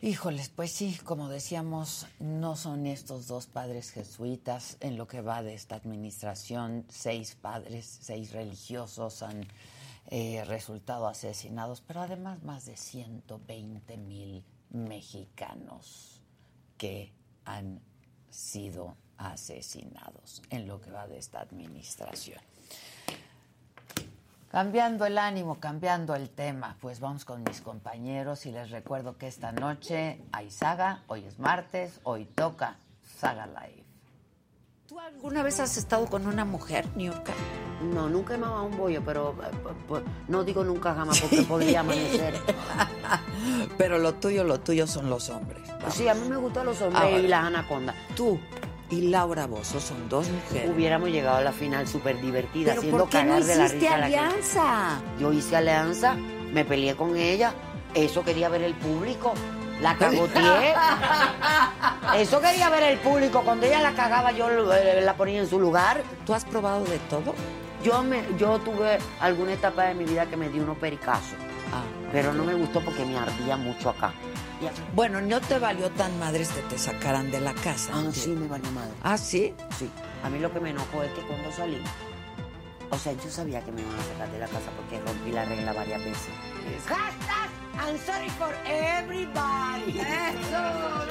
Híjoles, 0.00 0.48
pues 0.48 0.72
sí, 0.72 0.98
como 1.04 1.28
decíamos, 1.28 2.08
no 2.18 2.56
son 2.56 2.88
estos 2.88 3.28
dos 3.28 3.46
padres 3.46 3.92
jesuitas. 3.92 4.78
En 4.80 4.96
lo 4.96 5.06
que 5.06 5.20
va 5.20 5.44
de 5.44 5.54
esta 5.54 5.76
administración, 5.76 6.86
seis 6.88 7.36
padres, 7.40 8.00
seis 8.02 8.32
religiosos 8.32 9.22
han 9.22 9.46
eh, 10.10 10.44
resultado 10.44 11.06
asesinados, 11.06 11.82
pero 11.86 12.00
además 12.00 12.42
más 12.42 12.66
de 12.66 12.76
120 12.76 13.96
mil 13.96 14.42
mexicanos 14.70 16.17
que 16.78 17.12
han 17.44 17.80
sido 18.30 18.96
asesinados 19.18 20.42
en 20.50 20.66
lo 20.66 20.80
que 20.80 20.90
va 20.90 21.06
de 21.06 21.18
esta 21.18 21.40
administración. 21.40 22.40
Cambiando 24.50 25.04
el 25.04 25.18
ánimo, 25.18 25.60
cambiando 25.60 26.14
el 26.14 26.30
tema, 26.30 26.78
pues 26.80 27.00
vamos 27.00 27.26
con 27.26 27.42
mis 27.42 27.60
compañeros 27.60 28.46
y 28.46 28.52
les 28.52 28.70
recuerdo 28.70 29.18
que 29.18 29.26
esta 29.26 29.52
noche 29.52 30.22
hay 30.32 30.50
saga, 30.50 31.02
hoy 31.06 31.24
es 31.24 31.38
martes, 31.38 32.00
hoy 32.02 32.24
toca 32.24 32.78
Saga 33.18 33.46
Live. 33.46 33.84
¿Tú 34.86 34.98
alguna 34.98 35.42
vez 35.42 35.60
has 35.60 35.76
estado 35.76 36.06
con 36.06 36.26
una 36.26 36.46
mujer, 36.46 36.88
Niurka? 36.96 37.34
No, 37.82 38.08
nunca 38.08 38.34
he 38.34 38.38
mamado 38.38 38.64
un 38.64 38.76
bollo, 38.78 39.02
pero 39.04 39.32
eh, 39.32 39.50
pues, 39.86 40.02
no 40.28 40.42
digo 40.44 40.64
nunca 40.64 40.94
jamás 40.94 41.20
porque 41.20 41.42
podría 41.42 41.80
amanecer. 41.80 42.40
Pero 43.76 43.98
lo 43.98 44.14
tuyo, 44.14 44.44
lo 44.44 44.60
tuyo 44.60 44.86
son 44.86 45.10
los 45.10 45.28
hombres. 45.30 45.62
Sí, 45.90 46.08
a 46.08 46.14
mí 46.14 46.28
me 46.28 46.36
gustan 46.36 46.66
los 46.66 46.80
hombres 46.82 47.22
y 47.22 47.26
las 47.26 47.44
anacondas. 47.44 47.94
Tú 48.14 48.38
y 48.90 49.02
Laura 49.02 49.46
Bozo 49.46 49.80
son 49.80 50.08
dos 50.08 50.28
mujeres. 50.28 50.70
Hubiéramos 50.74 51.10
llegado 51.10 51.36
a 51.36 51.42
la 51.42 51.52
final 51.52 51.86
súper 51.86 52.20
divertida, 52.20 52.70
¿Pero 52.70 52.80
haciendo 52.80 53.04
¿por 53.04 53.08
qué 53.10 53.24
no 53.24 53.40
de 53.40 53.56
la 53.56 53.68
risa 53.68 53.94
alianza? 53.94 55.00
Yo 55.18 55.32
hice 55.32 55.56
alianza, 55.56 56.14
me 56.52 56.64
peleé 56.64 56.96
con 56.96 57.16
ella, 57.16 57.52
eso 57.94 58.24
quería 58.24 58.48
ver 58.48 58.62
el 58.62 58.74
público. 58.74 59.34
La 59.80 59.96
cagoteé. 59.96 60.74
Eso 62.16 62.40
quería 62.40 62.68
ver 62.68 62.82
el 62.82 62.98
público. 62.98 63.42
Cuando 63.44 63.66
ella 63.66 63.80
la 63.80 63.94
cagaba, 63.94 64.32
yo 64.32 64.48
eh, 64.72 65.00
la 65.02 65.14
ponía 65.14 65.38
en 65.38 65.48
su 65.48 65.60
lugar. 65.60 66.02
¿Tú 66.26 66.34
has 66.34 66.44
probado 66.44 66.84
de 66.84 66.98
todo? 67.10 67.32
Yo, 67.84 68.02
me, 68.02 68.24
yo 68.36 68.58
tuve 68.58 68.98
alguna 69.20 69.52
etapa 69.52 69.84
de 69.84 69.94
mi 69.94 70.04
vida 70.04 70.26
que 70.26 70.36
me 70.36 70.48
dio 70.48 70.64
unos 70.64 70.78
pericazos. 70.78 71.36
Ah, 71.72 71.82
pero 72.12 72.32
no 72.32 72.44
me 72.44 72.54
gustó 72.54 72.80
porque 72.80 73.04
me 73.04 73.18
ardía 73.18 73.56
mucho 73.56 73.90
acá. 73.90 74.12
Bueno, 74.94 75.20
no 75.20 75.40
te 75.40 75.58
valió 75.58 75.90
tan 75.90 76.18
madres 76.18 76.48
que 76.48 76.62
te 76.62 76.78
sacaran 76.78 77.30
de 77.30 77.40
la 77.40 77.54
casa. 77.54 77.92
Ah, 77.94 78.10
sí, 78.12 78.30
me 78.30 78.48
valió 78.48 78.70
madre. 78.72 78.90
¿Ah, 79.02 79.16
sí? 79.16 79.54
Sí. 79.78 79.88
A 80.24 80.30
mí 80.30 80.38
lo 80.38 80.52
que 80.52 80.60
me 80.60 80.70
enojó 80.70 81.02
es 81.02 81.12
que 81.12 81.20
cuando 81.22 81.52
salí, 81.52 81.80
o 82.90 82.98
sea, 82.98 83.12
yo 83.12 83.30
sabía 83.30 83.60
que 83.62 83.70
me 83.70 83.82
iban 83.82 83.94
a 83.94 84.02
sacar 84.02 84.30
de 84.32 84.38
la 84.38 84.46
casa 84.46 84.70
porque 84.76 85.00
rompí 85.06 85.30
la 85.30 85.44
regla 85.44 85.72
varias 85.72 86.02
veces. 86.02 86.28
Hashtag 86.86 87.50
I'm 87.78 87.96
sorry 87.98 88.28
for 88.30 88.52
everybody. 88.66 90.00
Eso, 90.00 90.02
Eso, 90.02 91.04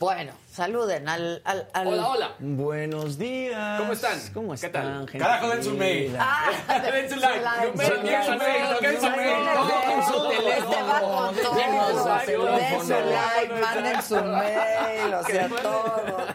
Bueno, 0.00 0.32
saluden 0.50 1.06
al, 1.10 1.42
al, 1.44 1.68
Hola, 1.86 2.08
hola. 2.08 2.30
Buenos 2.38 3.18
días. 3.18 3.78
¿Cómo 3.80 3.92
están? 3.92 4.18
¿Cómo 4.32 4.54
están? 4.54 4.70
¿Qué 4.70 4.78
tal? 4.78 5.08
Gente 5.10 5.18
Carajo, 5.18 5.48
den 5.50 5.62
su 5.62 5.74
mail. 5.74 6.16
Ah, 6.18 6.50
den 6.90 7.10
su 7.10 7.16
like. 7.16 7.44
Den 7.74 7.84
su 7.84 8.00
mail. 8.00 8.80
Den 8.80 8.98
su 8.98 9.10
mail. 9.10 9.44
Den 9.90 10.02
su 10.06 10.28
teléfono. 10.30 11.32
Den 11.54 12.80
su 12.80 12.94
like. 12.94 13.52
Manden 13.60 14.02
su 14.02 14.14
mail. 14.24 15.12
O 15.12 15.22
sea, 15.22 15.48
todo, 15.48 15.58
todo. 15.60 16.26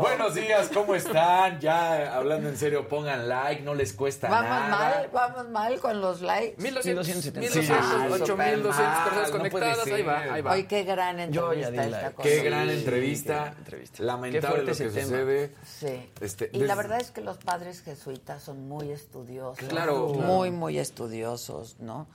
Buenos 0.00 0.34
días, 0.34 0.70
¿cómo 0.72 0.94
están? 0.94 1.60
Ya 1.60 2.14
hablando 2.14 2.48
en 2.48 2.56
serio, 2.56 2.86
pongan 2.88 3.28
like, 3.28 3.62
no 3.62 3.74
les 3.74 3.92
cuesta 3.92 4.28
nada. 4.28 4.42
Vamos 4.42 4.70
mal, 4.70 5.10
vamos 5.12 5.48
mal 5.50 5.80
con 5.80 6.00
los 6.00 6.20
likes. 6.20 6.60
1270. 6.62 8.12
8200 8.12 8.76
personas 8.76 9.30
conectadas. 9.30 9.86
Ahí 9.86 10.02
va, 10.02 10.18
ahí 10.20 10.42
va. 10.42 10.52
Hoy 10.52 10.64
qué 10.64 10.84
gran 10.84 11.18
entrevista 11.18 11.84
esta 11.84 12.12
cosa. 12.12 12.28
Qué 12.28 12.42
gran 12.42 12.70
entrevista. 12.70 13.54
Lamentable 13.98 14.62
lo 14.62 14.66
que 14.66 14.74
sucede. 14.74 15.54
Sí. 15.64 16.10
Este, 16.20 16.50
y 16.52 16.60
la 16.60 16.74
verdad 16.74 17.00
es 17.00 17.10
que 17.10 17.20
los 17.20 17.38
padres 17.38 17.82
jesuitas 17.82 18.42
son 18.42 18.68
muy 18.68 18.90
estudiosos. 18.90 19.68
Claro. 19.68 20.08
Muy, 20.08 20.50
muy 20.50 20.78
estudiosos, 20.78 21.78
¿no? 21.80 22.06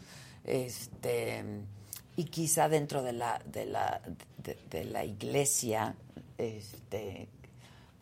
Este 0.46 1.44
y 2.16 2.26
quizá 2.26 2.70
dentro 2.70 3.02
de 3.02 3.14
la 3.14 3.42
de 3.46 3.66
la 3.66 4.02
de, 4.70 4.84
la 4.86 5.04
iglesia 5.04 5.96
este 6.38 7.28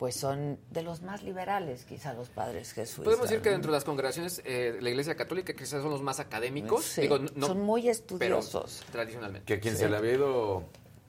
pues 0.02 0.16
son 0.16 0.58
de 0.72 0.82
los 0.82 1.02
más 1.02 1.22
liberales, 1.22 1.84
quizá 1.84 2.12
los 2.12 2.28
padres 2.28 2.72
jesuitas. 2.72 3.04
Podemos 3.04 3.30
decir 3.30 3.40
que 3.40 3.50
dentro 3.50 3.70
de 3.70 3.76
las 3.76 3.84
congregaciones, 3.84 4.42
eh, 4.44 4.76
la 4.80 4.90
Iglesia 4.90 5.14
Católica 5.14 5.52
quizás 5.52 5.80
son 5.80 5.92
los 5.92 6.02
más 6.02 6.18
académicos. 6.18 6.84
Sí, 6.84 7.08
son 7.38 7.60
muy 7.60 7.88
estudiosos. 7.88 8.82
tradicionalmente. 8.90 9.46
Que 9.46 9.60
quien 9.60 9.76
se 9.76 9.88
le 9.88 9.96
había 9.96 10.14
ido 10.14 10.64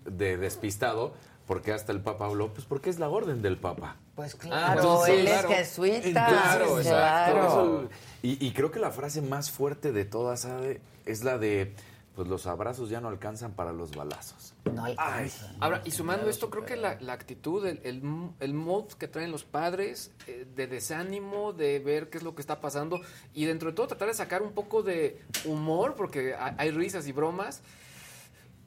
de 0.06 0.38
despistado, 0.38 1.16
porque 1.48 1.74
hasta 1.74 1.92
el 1.92 2.02
Papa 2.02 2.28
habló, 2.28 2.54
pues 2.54 2.68
porque 2.68 2.92
es 2.92 3.00
la 3.00 3.10
orden 3.10 3.42
del 3.42 3.58
Papa. 3.58 3.98
Pues 4.14 4.36
ah, 4.36 4.76
claro, 4.76 5.08
él 5.08 5.28
es 5.28 5.44
jesuita. 5.44 6.28
Claro, 6.28 6.78
exacto. 6.80 7.90
y, 8.22 8.46
y, 8.46 8.52
creo 8.52 8.70
que 8.70 8.80
la 8.80 8.92
frase 8.92 9.24
más 9.24 9.50
fuerte 9.50 9.92
de 9.92 10.06
todas, 10.06 10.42
¿sabe? 10.42 10.82
Es 11.08 11.24
la 11.24 11.40
de 11.40 11.74
pues 12.16 12.28
los 12.28 12.46
abrazos 12.46 12.90
ya 12.90 13.02
no 13.02 13.08
alcanzan 13.08 13.54
para 13.54 13.72
los 13.74 13.96
balazos. 13.96 14.54
No 14.72 14.86
alcanza. 14.86 15.52
Ahora, 15.60 15.82
y 15.84 15.92
sumando 15.92 16.30
esto, 16.30 16.50
creo 16.50 16.64
que 16.66 16.76
la, 16.76 17.00
la 17.02 17.14
actitud, 17.14 17.66
el, 17.66 17.80
el, 17.84 18.04
el 18.40 18.54
mood 18.54 18.86
que 18.94 19.08
traen 19.08 19.32
los 19.32 19.44
padres, 19.44 20.12
eh, 20.28 20.46
de 20.56 20.68
desánimo, 20.68 21.54
de 21.54 21.80
ver 21.80 22.10
qué 22.10 22.20
es 22.20 22.24
lo 22.24 22.36
que 22.36 22.42
está 22.42 22.62
pasando, 22.62 23.02
y 23.34 23.46
dentro 23.46 23.70
de 23.70 23.76
todo 23.76 23.88
tratar 23.88 24.10
de 24.10 24.14
sacar 24.14 24.44
un 24.44 24.52
poco 24.54 24.84
de 24.84 25.22
humor, 25.46 25.96
porque 25.96 26.36
hay, 26.36 26.54
hay 26.58 26.72
risas 26.72 27.08
y 27.08 27.12
bromas, 27.12 27.62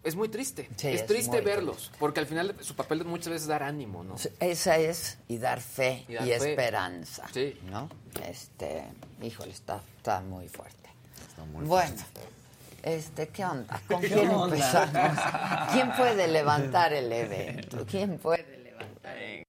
es 0.03 0.15
muy 0.17 0.29
triste. 0.29 0.69
Sí, 0.77 0.89
es, 0.89 1.01
es 1.03 1.07
triste 1.07 1.41
verlos, 1.41 1.91
porque 1.99 2.21
al 2.21 2.27
final 2.27 2.55
su 2.61 2.75
papel 2.77 3.05
muchas 3.05 3.29
veces 3.29 3.43
es 3.43 3.49
dar 3.49 3.63
ánimo, 3.63 4.05
¿no? 4.05 4.17
Esa 4.41 4.77
es, 4.79 5.19
y 5.29 5.39
dar 5.39 5.61
fe 5.61 6.05
Y 6.09 6.13
y, 6.13 6.15
dar 6.17 6.27
fe. 6.27 6.51
esperanza. 6.51 7.29
Sí. 7.33 7.59
¿No? 7.71 7.89
Este, 8.29 8.85
híjole, 9.23 9.51
está, 9.53 9.81
está 9.99 10.21
muy 10.21 10.49
fuerte. 10.49 10.91
muy 11.53 11.65
bueno, 11.65 11.95
este, 12.87 13.28
¿qué 13.28 13.45
onda? 13.45 13.80
¿Con 13.89 14.01
quién 14.01 14.30
empezamos? 14.30 15.20
¿Quién 15.72 15.91
puede 15.97 16.28
levantar 16.28 16.93
el 16.93 17.12
evento? 17.12 17.84
¿Quién 17.84 18.16
puede 18.18 18.47
levantar 18.62 19.18
el 19.18 19.45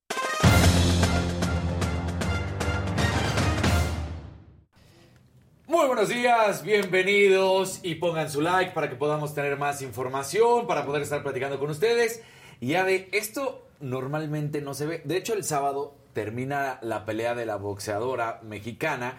Muy 5.67 5.85
buenos 5.85 6.09
días, 6.09 6.63
bienvenidos 6.63 7.81
y 7.83 7.95
pongan 7.95 8.31
su 8.31 8.41
like 8.41 8.71
para 8.71 8.89
que 8.89 8.95
podamos 8.95 9.35
tener 9.35 9.57
más 9.57 9.81
información, 9.83 10.65
para 10.65 10.85
poder 10.85 11.03
estar 11.03 11.21
platicando 11.21 11.59
con 11.59 11.69
ustedes. 11.69 12.23
Y 12.59 12.69
ya 12.69 12.85
de 12.85 13.07
esto 13.11 13.67
normalmente 13.79 14.61
no 14.61 14.73
se 14.73 14.87
ve. 14.87 15.01
De 15.05 15.15
hecho, 15.17 15.33
el 15.33 15.43
sábado 15.43 15.95
termina 16.13 16.79
la 16.81 17.05
pelea 17.05 17.35
de 17.35 17.45
la 17.45 17.57
boxeadora 17.57 18.39
mexicana 18.43 19.17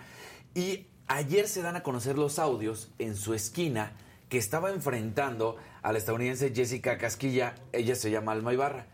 y 0.54 0.86
ayer 1.06 1.46
se 1.46 1.62
dan 1.62 1.76
a 1.76 1.84
conocer 1.84 2.18
los 2.18 2.40
audios 2.40 2.90
en 2.98 3.14
su 3.14 3.34
esquina 3.34 3.92
que 4.28 4.38
estaba 4.38 4.70
enfrentando 4.70 5.56
a 5.82 5.92
la 5.92 5.98
estadounidense 5.98 6.52
Jessica 6.54 6.98
Casquilla. 6.98 7.54
Ella 7.72 7.94
se 7.94 8.10
llama 8.10 8.32
Alma 8.32 8.52
Ibarra. 8.52 8.86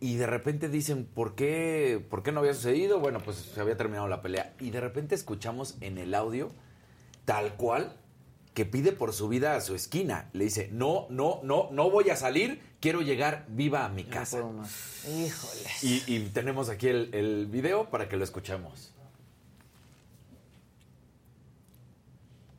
Y 0.00 0.16
de 0.16 0.26
repente 0.26 0.68
dicen, 0.68 1.06
¿por 1.06 1.34
qué, 1.34 2.04
¿por 2.10 2.22
qué 2.22 2.32
no 2.32 2.40
había 2.40 2.54
sucedido? 2.54 3.00
Bueno, 3.00 3.20
pues 3.20 3.36
se 3.36 3.60
había 3.60 3.76
terminado 3.76 4.08
la 4.08 4.20
pelea. 4.20 4.54
Y 4.60 4.70
de 4.70 4.80
repente 4.80 5.14
escuchamos 5.14 5.76
en 5.80 5.98
el 5.98 6.14
audio, 6.14 6.50
tal 7.24 7.54
cual, 7.54 7.96
que 8.52 8.64
pide 8.64 8.92
por 8.92 9.12
su 9.12 9.28
vida 9.28 9.56
a 9.56 9.60
su 9.60 9.74
esquina. 9.74 10.28
Le 10.32 10.44
dice, 10.44 10.68
no, 10.72 11.06
no, 11.10 11.40
no, 11.42 11.68
no 11.72 11.90
voy 11.90 12.10
a 12.10 12.16
salir, 12.16 12.60
quiero 12.80 13.00
llegar 13.00 13.46
viva 13.48 13.84
a 13.84 13.88
mi 13.88 14.04
casa. 14.04 14.38
Híjole. 15.08 15.60
Y, 15.82 16.02
y 16.06 16.20
tenemos 16.32 16.68
aquí 16.68 16.88
el, 16.88 17.14
el 17.14 17.46
video 17.46 17.90
para 17.90 18.08
que 18.08 18.16
lo 18.16 18.24
escuchemos. 18.24 18.93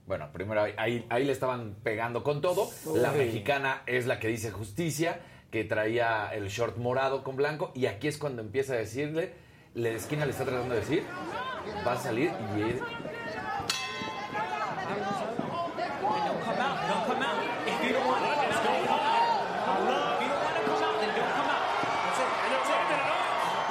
Bueno, 0.05 0.29
primero 0.31 0.61
ahí- 0.61 1.05
ahí, 1.09 1.23
le 1.25 1.31
estaban 1.31 1.75
pegando 1.83 2.23
con 2.23 2.41
todo. 2.41 2.69
La 2.95 3.11
mexicana 3.11 3.81
es 3.87 4.05
la 4.05 4.19
que 4.19 4.27
dice 4.27 4.51
justicia, 4.51 5.19
que 5.51 5.63
traía 5.63 6.29
el 6.33 6.47
short 6.49 6.77
morado 6.77 7.23
con 7.23 7.35
blanco. 7.35 7.71
Y 7.73 7.87
aquí 7.87 8.07
es 8.07 8.17
cuando 8.17 8.41
empieza 8.41 8.73
a 8.73 8.77
decirle, 8.77 9.33
la 9.73 9.89
esquina 9.89 10.25
le 10.25 10.31
está 10.31 10.45
tratando 10.45 10.75
de 10.75 10.81
decir, 10.81 11.03
va 11.87 11.93
a 11.93 11.97
salir 11.97 12.31
y 12.55 12.61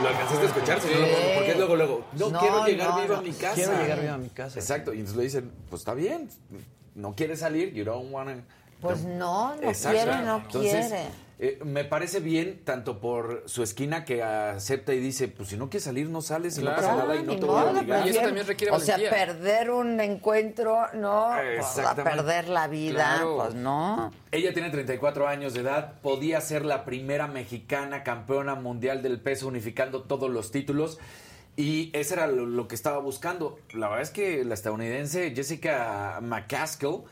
¿Lo 0.04 0.10
alcanzaste 0.10 0.42
a 0.44 0.48
escuchar? 0.48 0.80
Sí. 0.82 0.88
Porque 1.34 1.50
es 1.52 1.56
luego, 1.56 1.76
luego, 1.76 2.04
no, 2.12 2.28
No, 2.28 2.38
quiero 2.38 2.66
llegar 2.66 2.90
no, 2.90 3.00
vivo 3.00 3.12
no. 3.14 3.18
a 3.20 3.22
mi 3.22 3.32
casa. 3.32 3.54
Quiero 3.54 3.72
llegar 3.72 4.00
vivo 4.02 4.12
a 4.12 4.18
mi 4.18 4.28
casa. 4.28 4.58
Exacto, 4.58 4.92
y 4.92 4.98
entonces 4.98 5.16
le 5.16 5.22
dicen, 5.24 5.52
pues 5.70 5.80
está 5.80 5.94
bien, 5.94 6.28
no 6.94 7.14
quiere 7.14 7.36
salir, 7.36 7.72
you 7.72 7.84
don't 7.84 8.12
wanna... 8.12 8.36
Pues 8.82 9.02
no, 9.04 9.56
no 9.56 9.62
Exacto. 9.62 9.96
quiere, 9.98 10.22
no 10.22 10.36
Entonces, 10.36 10.86
quiere. 10.88 11.04
Eh, 11.38 11.58
me 11.64 11.84
parece 11.84 12.20
bien, 12.20 12.60
tanto 12.64 13.00
por 13.00 13.42
su 13.46 13.62
esquina 13.64 14.04
que 14.04 14.22
acepta 14.22 14.94
y 14.94 15.00
dice, 15.00 15.26
pues 15.28 15.48
si 15.48 15.56
no 15.56 15.68
quieres 15.68 15.84
salir, 15.84 16.08
no 16.08 16.20
sales, 16.22 16.56
y 16.58 16.62
no 16.62 16.74
pasa 16.76 16.94
nada 16.94 17.16
y 17.16 17.22
no 17.24 17.36
te 17.36 17.44
voy 17.44 17.58
a 17.60 17.64
obligar. 17.64 18.06
Y 18.06 18.10
eso 18.10 18.20
también 18.20 18.46
requiere 18.46 18.72
O 18.72 18.78
sea, 18.78 18.96
perder 18.96 19.70
un 19.70 20.00
encuentro, 20.00 20.86
no, 20.94 21.34
pues, 21.56 21.80
perder 21.96 22.48
la 22.48 22.68
vida, 22.68 23.14
Claro. 23.16 23.36
pues 23.38 23.54
no. 23.54 24.12
Ella 24.30 24.52
tiene 24.52 24.70
34 24.70 25.26
años 25.26 25.54
de 25.54 25.60
edad, 25.60 26.00
podía 26.02 26.40
ser 26.40 26.64
la 26.64 26.84
primera 26.84 27.26
mexicana 27.26 28.04
campeona 28.04 28.54
mundial 28.54 29.02
del 29.02 29.20
peso 29.20 29.48
unificando 29.48 30.02
todos 30.02 30.30
los 30.30 30.50
títulos 30.52 30.98
y 31.56 31.90
eso 31.94 32.14
era 32.14 32.26
lo, 32.26 32.46
lo 32.46 32.68
que 32.68 32.74
estaba 32.74 32.98
buscando. 32.98 33.58
La 33.72 33.88
verdad 33.88 34.02
es 34.02 34.10
que 34.10 34.44
la 34.44 34.54
estadounidense 34.54 35.32
Jessica 35.34 36.18
McCaskill 36.22 37.02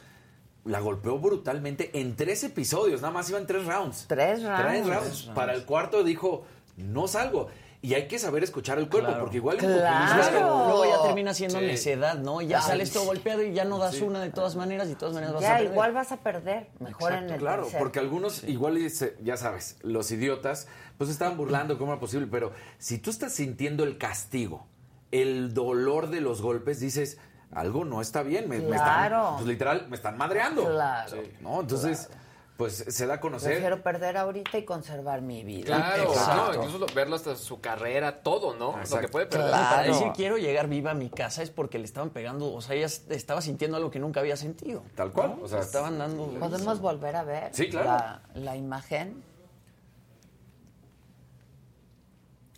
la 0.64 0.80
golpeó 0.80 1.18
brutalmente 1.18 1.90
en 2.00 2.14
tres 2.16 2.44
episodios, 2.44 3.00
nada 3.00 3.12
más 3.12 3.28
iban 3.30 3.46
tres 3.46 3.64
rounds. 3.66 4.04
Tres 4.08 4.42
rounds. 4.42 4.62
Tres 4.62 4.86
rounds. 4.86 5.22
Para 5.34 5.54
el 5.54 5.64
cuarto 5.64 6.04
dijo, 6.04 6.44
no 6.76 7.08
salgo. 7.08 7.48
Y 7.84 7.94
hay 7.94 8.06
que 8.06 8.16
saber 8.20 8.44
escuchar 8.44 8.78
el 8.78 8.88
cuerpo, 8.88 9.08
Claro. 9.08 9.24
porque 9.24 9.38
igual 9.38 9.56
Claro. 9.56 10.66
Luego 10.68 10.84
ya 10.84 11.02
termina 11.02 11.34
siendo 11.34 11.58
Sí. 11.58 11.66
necedad, 11.66 12.16
¿no? 12.16 12.40
Ya 12.40 12.58
Ay, 12.58 12.62
sales 12.64 12.92
todo 12.92 13.06
golpeado 13.06 13.42
y 13.42 13.52
ya 13.52 13.64
no 13.64 13.78
das 13.78 14.00
una 14.00 14.20
de 14.20 14.30
todas 14.30 14.54
maneras 14.54 14.86
y 14.86 14.90
de 14.90 14.94
todas 14.96 15.14
maneras 15.14 15.34
vas 15.34 15.42
a 15.42 15.46
Ya, 15.48 15.54
perder. 15.56 15.72
igual 15.72 15.92
vas 15.92 16.12
a 16.12 16.16
perder. 16.18 16.68
Mejor 16.78 17.12
en 17.12 17.30
el 17.30 17.38
Claro, 17.40 17.62
tercer. 17.64 17.80
porque 17.80 17.98
algunos, 17.98 18.44
igual, 18.44 18.78
ya 19.24 19.36
sabes, 19.36 19.78
los 19.82 20.12
idiotas, 20.12 20.68
pues 20.96 21.10
estaban 21.10 21.36
burlando 21.36 21.76
cómo 21.76 21.90
era 21.92 22.00
posible, 22.00 22.28
pero 22.30 22.52
si 22.78 22.98
tú 22.98 23.10
estás 23.10 23.32
sintiendo 23.32 23.82
el 23.82 23.98
castigo, 23.98 24.66
el 25.10 25.52
dolor 25.52 26.08
de 26.08 26.20
los 26.20 26.40
golpes, 26.40 26.78
dices, 26.78 27.18
algo 27.54 27.84
no 27.84 28.00
está 28.00 28.22
bien, 28.22 28.48
me, 28.48 28.58
me 28.58 28.66
Claro. 28.76 29.16
están, 29.16 29.34
pues 29.36 29.46
literal, 29.46 29.86
me 29.88 29.96
están 29.96 30.16
madreando. 30.18 30.64
Claro, 30.64 31.16
¿No? 31.40 31.60
Entonces, 31.60 32.08
pues 32.56 32.76
se 32.88 33.06
da 33.06 33.14
a 33.14 33.20
conocer. 33.20 33.52
Prefiero 33.52 33.82
perder 33.82 34.16
ahorita 34.16 34.56
y 34.58 34.64
conservar 34.64 35.20
mi 35.20 35.42
vida. 35.42 35.66
Claro, 35.66 36.02
Exacto. 36.04 36.52
no, 36.52 36.54
incluso 36.54 36.78
lo- 36.78 36.86
verlo 36.94 37.16
hasta 37.16 37.34
su 37.36 37.60
carrera, 37.60 38.22
todo, 38.22 38.54
¿no? 38.54 38.76
Lo 38.78 39.00
que 39.00 39.08
puede 39.08 39.26
perder. 39.26 39.48
Claro. 39.48 39.76
Para 39.76 39.82
decir 39.82 40.06
quiero 40.14 40.36
llegar 40.38 40.68
viva 40.68 40.92
a 40.92 40.94
mi 40.94 41.10
casa 41.10 41.42
es 41.42 41.50
porque 41.50 41.78
le 41.78 41.84
estaban 41.84 42.10
pegando, 42.10 42.52
o 42.52 42.60
sea, 42.60 42.76
ella 42.76 42.86
estaba 42.86 43.40
sintiendo 43.42 43.76
algo 43.76 43.90
que 43.90 43.98
nunca 43.98 44.20
había 44.20 44.36
sentido. 44.36 44.82
Tal 44.94 45.10
cual, 45.12 45.36
¿no? 45.38 45.44
o 45.44 45.48
sea, 45.48 45.60
estaban 45.60 45.98
dando. 45.98 46.26
¿Podemos 46.38 46.80
volver 46.80 47.16
a 47.16 47.24
ver 47.24 47.54
Sí, 47.54 47.68
claro. 47.68 47.86
la, 47.88 48.22
la 48.34 48.56
imagen? 48.56 49.24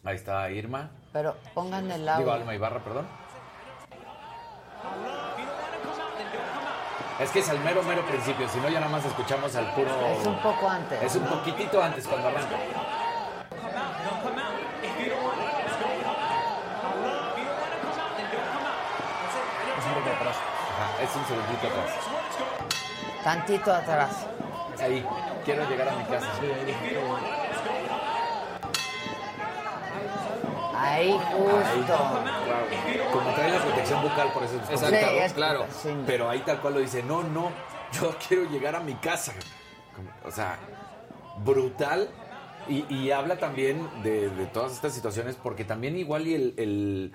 Ahí 0.05 0.17
está 0.17 0.51
Irma. 0.51 0.91
Pero 1.13 1.35
pongan 1.55 1.91
el 1.91 2.01
Digo, 2.03 2.11
audio. 2.13 2.33
Alma 2.33 2.55
Ibarra, 2.55 2.85
perdón. 2.85 3.07
Es 7.21 7.31
que 7.31 7.39
es 7.39 7.49
al 7.49 7.61
mero, 7.61 7.83
mero 7.85 8.05
principio, 8.05 8.49
si 8.49 8.59
no 8.59 8.69
ya 8.69 8.81
nada 8.81 8.91
más 8.91 9.05
escuchamos 9.05 9.55
al 9.55 9.73
puro... 9.75 9.89
Es 9.89 10.27
un 10.27 10.37
poco 10.43 10.69
antes. 10.69 11.01
Es 11.03 11.15
un 11.15 11.25
poquitito 11.25 11.83
antes 11.83 12.07
cuando 12.09 12.29
arranca. 12.29 12.57
Es 19.79 19.87
un 19.87 19.95
poco 19.95 20.11
atrás. 20.11 20.37
Ajá, 20.75 21.03
es 21.03 21.17
un 21.17 21.25
segundito 21.27 21.69
atrás. 21.69 21.91
Tantito 23.23 23.73
atrás. 23.73 24.27
Ahí, 24.83 25.07
quiero 25.45 25.69
llegar 25.69 25.89
a 25.89 25.93
mi 25.93 26.05
casa. 26.05 26.29
Ahí 26.41 27.44
justo. 31.13 31.99
Como 33.13 33.35
trae 33.35 33.51
la 33.53 33.61
protección 33.65 34.03
bucal, 34.03 34.33
por 34.33 34.43
eso 34.45 34.57
es 34.57 34.71
Exacto, 34.71 34.97
Sí, 35.11 35.17
es- 35.19 35.33
claro. 35.33 35.67
sí. 35.83 35.89
Pero 36.07 36.29
ahí 36.31 36.41
tal 36.41 36.61
cual 36.61 36.75
lo 36.75 36.81
dice, 36.81 37.03
no, 37.03 37.23
no, 37.23 37.51
yo 37.93 38.15
quiero 38.29 38.45
llegar 38.51 38.75
a 38.77 38.81
mi 38.81 38.95
casa. 38.95 39.33
O 40.25 40.31
sea, 40.31 40.59
brutal. 41.45 42.09
Y, 42.69 42.87
y 42.95 43.11
habla 43.11 43.39
también 43.39 43.87
de, 44.03 44.31
de 44.31 44.47
todas 44.47 44.73
estas 44.73 44.95
situaciones, 44.95 45.37
porque 45.37 45.65
también 45.65 45.99
igual 45.99 46.27
y 46.27 46.35
el, 46.35 46.55
el, 46.57 47.13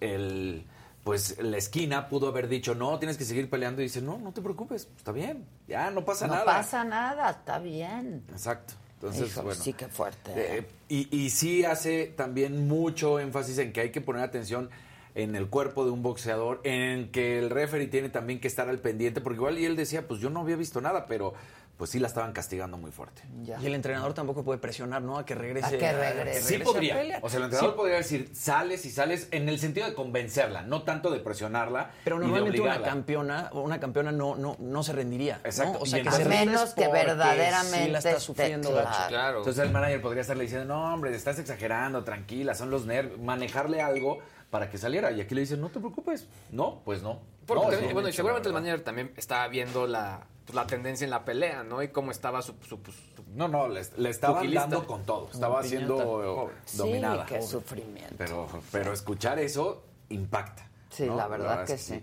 el, 0.00 0.66
pues 1.02 1.38
la 1.42 1.56
esquina 1.56 2.08
pudo 2.10 2.28
haber 2.28 2.46
dicho, 2.46 2.74
no, 2.74 2.98
tienes 2.98 3.16
que 3.16 3.24
seguir 3.24 3.48
peleando. 3.48 3.80
Y 3.80 3.84
dice, 3.84 4.02
no, 4.02 4.18
no 4.18 4.32
te 4.32 4.42
preocupes, 4.42 4.88
está 4.96 5.10
bien, 5.12 5.46
ya 5.66 5.90
no 5.90 6.04
pasa 6.04 6.26
No 6.26 6.34
nada. 6.34 6.44
pasa 6.44 6.84
nada, 6.84 7.30
está 7.30 7.58
bien. 7.58 8.22
Exacto. 8.30 8.74
Entonces, 9.02 9.32
Hijo, 9.32 9.42
bueno. 9.42 9.60
sí 9.60 9.72
que 9.72 9.88
fuerte. 9.88 10.30
Eh, 10.36 10.64
y, 10.88 11.08
y 11.16 11.30
sí 11.30 11.64
hace 11.64 12.06
también 12.06 12.68
mucho 12.68 13.18
énfasis 13.18 13.58
en 13.58 13.72
que 13.72 13.80
hay 13.80 13.90
que 13.90 14.00
poner 14.00 14.22
atención 14.22 14.70
en 15.14 15.34
el 15.34 15.48
cuerpo 15.48 15.84
de 15.84 15.90
un 15.90 16.02
boxeador, 16.02 16.60
en 16.64 17.10
que 17.10 17.38
el 17.38 17.50
referee 17.50 17.88
tiene 17.88 18.08
también 18.08 18.40
que 18.40 18.48
estar 18.48 18.68
al 18.68 18.78
pendiente, 18.78 19.20
porque 19.20 19.36
igual 19.36 19.58
y 19.58 19.64
él 19.64 19.76
decía, 19.76 20.06
pues 20.06 20.20
yo 20.20 20.30
no 20.30 20.40
había 20.40 20.56
visto 20.56 20.80
nada, 20.80 21.06
pero 21.06 21.34
pues 21.76 21.90
sí 21.90 21.98
la 21.98 22.06
estaban 22.06 22.32
castigando 22.32 22.76
muy 22.76 22.92
fuerte. 22.92 23.22
Ya. 23.42 23.58
Y 23.60 23.66
el 23.66 23.74
entrenador 23.74 24.14
tampoco 24.14 24.44
puede 24.44 24.58
presionar, 24.60 25.02
¿no? 25.02 25.18
A 25.18 25.24
que 25.26 25.34
regrese. 25.34 25.66
A 25.66 25.78
que 25.78 25.92
regrese. 25.92 26.42
Sí 26.42 26.58
podría. 26.58 27.18
O 27.22 27.28
sea, 27.28 27.38
el 27.38 27.44
entrenador 27.44 27.74
podría 27.74 27.96
decir, 27.96 28.30
sales 28.34 28.84
y 28.86 28.90
sales 28.90 29.26
en 29.32 29.48
el 29.48 29.58
sentido 29.58 29.88
de 29.88 29.94
convencerla, 29.94 30.62
no 30.62 30.82
tanto 30.82 31.10
de 31.10 31.18
presionarla 31.18 31.90
Pero 32.04 32.16
y 32.16 32.18
de 32.20 32.26
normalmente 32.26 32.60
una 32.60 32.82
campeona, 32.82 33.50
una 33.52 33.80
campeona 33.80 34.12
no, 34.12 34.36
no, 34.36 34.56
no 34.60 34.82
se 34.82 34.92
rendiría. 34.92 35.38
¿no? 35.42 35.48
Exacto. 35.48 35.78
O 35.80 35.86
sea, 35.86 35.98
Y 35.98 36.02
que 36.02 36.08
a 36.10 36.12
se 36.12 36.22
A 36.22 36.24
rinde 36.28 36.46
menos 36.46 36.74
que 36.74 36.86
verdaderamente 36.88 37.84
sí 37.86 37.90
la 37.90 37.98
está 37.98 38.10
esté 38.10 38.20
sufriendo 38.20 38.70
claro. 38.70 38.88
Claro. 39.08 39.38
Entonces 39.38 39.64
el 39.64 39.70
manager 39.72 40.02
podría 40.02 40.20
estarle 40.20 40.44
diciendo, 40.44 40.74
no, 40.74 40.94
hombre, 40.94 41.14
estás 41.14 41.38
exagerando, 41.38 42.04
tranquila, 42.04 42.54
son 42.54 42.70
los 42.70 42.86
nervios, 42.86 43.18
manejarle 43.20 43.82
algo 43.82 44.20
para 44.50 44.70
que 44.70 44.78
saliera. 44.78 45.10
Y 45.12 45.20
aquí 45.20 45.34
le 45.34 45.40
dicen, 45.40 45.60
no 45.60 45.68
te 45.70 45.80
preocupes. 45.80 46.28
No, 46.50 46.82
pues 46.84 47.02
no. 47.02 47.20
Porque 47.46 47.64
No, 47.64 47.70
también- 47.70 47.88
es 47.88 47.94
bueno, 47.94 48.08
y 48.08 48.12
seguramente 48.12 48.48
el 48.48 48.54
manager 48.54 48.84
también 48.84 49.12
está 49.16 49.48
viendo 49.48 49.86
la, 49.86 50.26
pues, 50.44 50.54
la 50.54 50.66
tendencia 50.66 51.04
en 51.04 51.10
la 51.10 51.24
pelea, 51.24 51.62
¿no? 51.62 51.82
Y 51.82 51.88
cómo 51.88 52.10
estaba 52.10 52.42
su... 52.42 52.54
su- 52.66 52.80
pues, 52.80 52.96
su- 52.96 53.22
No, 53.34 53.48
no, 53.48 53.68
le, 53.68 53.82
Pugilista. 53.84 54.60
dando 54.60 54.86
con 54.86 55.04
todo. 55.04 55.28
Estaba 55.32 55.62
siendo 55.62 56.48
eh, 56.48 56.52
dominada. 56.74 57.26
Sí, 57.26 57.34
qué 57.34 57.42
sufrimiento. 57.42 58.14
Pero, 58.18 58.48
pero 58.70 58.92
escuchar 58.92 59.38
eso 59.38 59.82
impacta. 60.08 60.68
Sí, 60.90 61.06
¿no? 61.06 61.16
la 61.16 61.26
verdad 61.28 61.64
que 61.66 61.78
sí. 61.78 62.02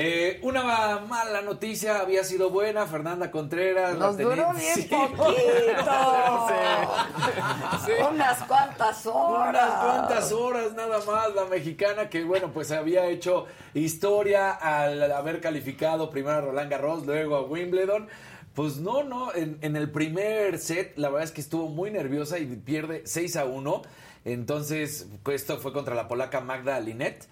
Eh, 0.00 0.38
una 0.42 0.62
ma- 0.62 1.00
mala 1.00 1.42
noticia 1.42 1.98
había 2.00 2.22
sido 2.24 2.50
buena, 2.50 2.86
Fernanda 2.86 3.30
Contreras. 3.30 3.98
la 3.98 4.06
Nos 4.06 4.16
duró 4.18 4.52
bien 4.54 4.74
Sí. 4.74 4.82
poquito. 4.82 5.26
Sí. 7.84 7.92
Unas 8.10 8.42
cuantas 8.44 9.06
horas. 9.06 9.48
Unas 9.50 9.84
cuantas 9.84 10.32
horas 10.32 10.72
nada 10.74 10.98
más, 11.06 11.34
la 11.34 11.44
mexicana 11.46 12.08
que, 12.08 12.24
bueno, 12.24 12.52
pues 12.52 12.70
había 12.70 13.06
hecho 13.06 13.46
historia 13.74 14.50
al 14.52 15.10
haber 15.12 15.40
calificado 15.40 16.10
primero 16.10 16.36
a 16.38 16.40
Roland 16.40 16.70
Garros, 16.70 17.06
luego 17.06 17.36
a 17.36 17.42
Wimbledon. 17.42 18.08
Pues 18.54 18.76
no, 18.78 19.04
no, 19.04 19.32
en, 19.34 19.58
en 19.62 19.76
el 19.76 19.90
primer 19.90 20.58
set 20.58 20.94
la 20.98 21.08
verdad 21.08 21.24
es 21.24 21.32
que 21.32 21.40
estuvo 21.40 21.68
muy 21.68 21.90
nerviosa 21.90 22.38
y 22.38 22.46
pierde 22.46 23.02
6 23.04 23.36
a 23.36 23.44
1. 23.44 23.82
Entonces, 24.24 25.06
esto 25.32 25.58
fue 25.58 25.72
contra 25.72 25.94
la 25.94 26.08
polaca 26.08 26.40
Magda 26.40 26.78
Linet. 26.80 27.26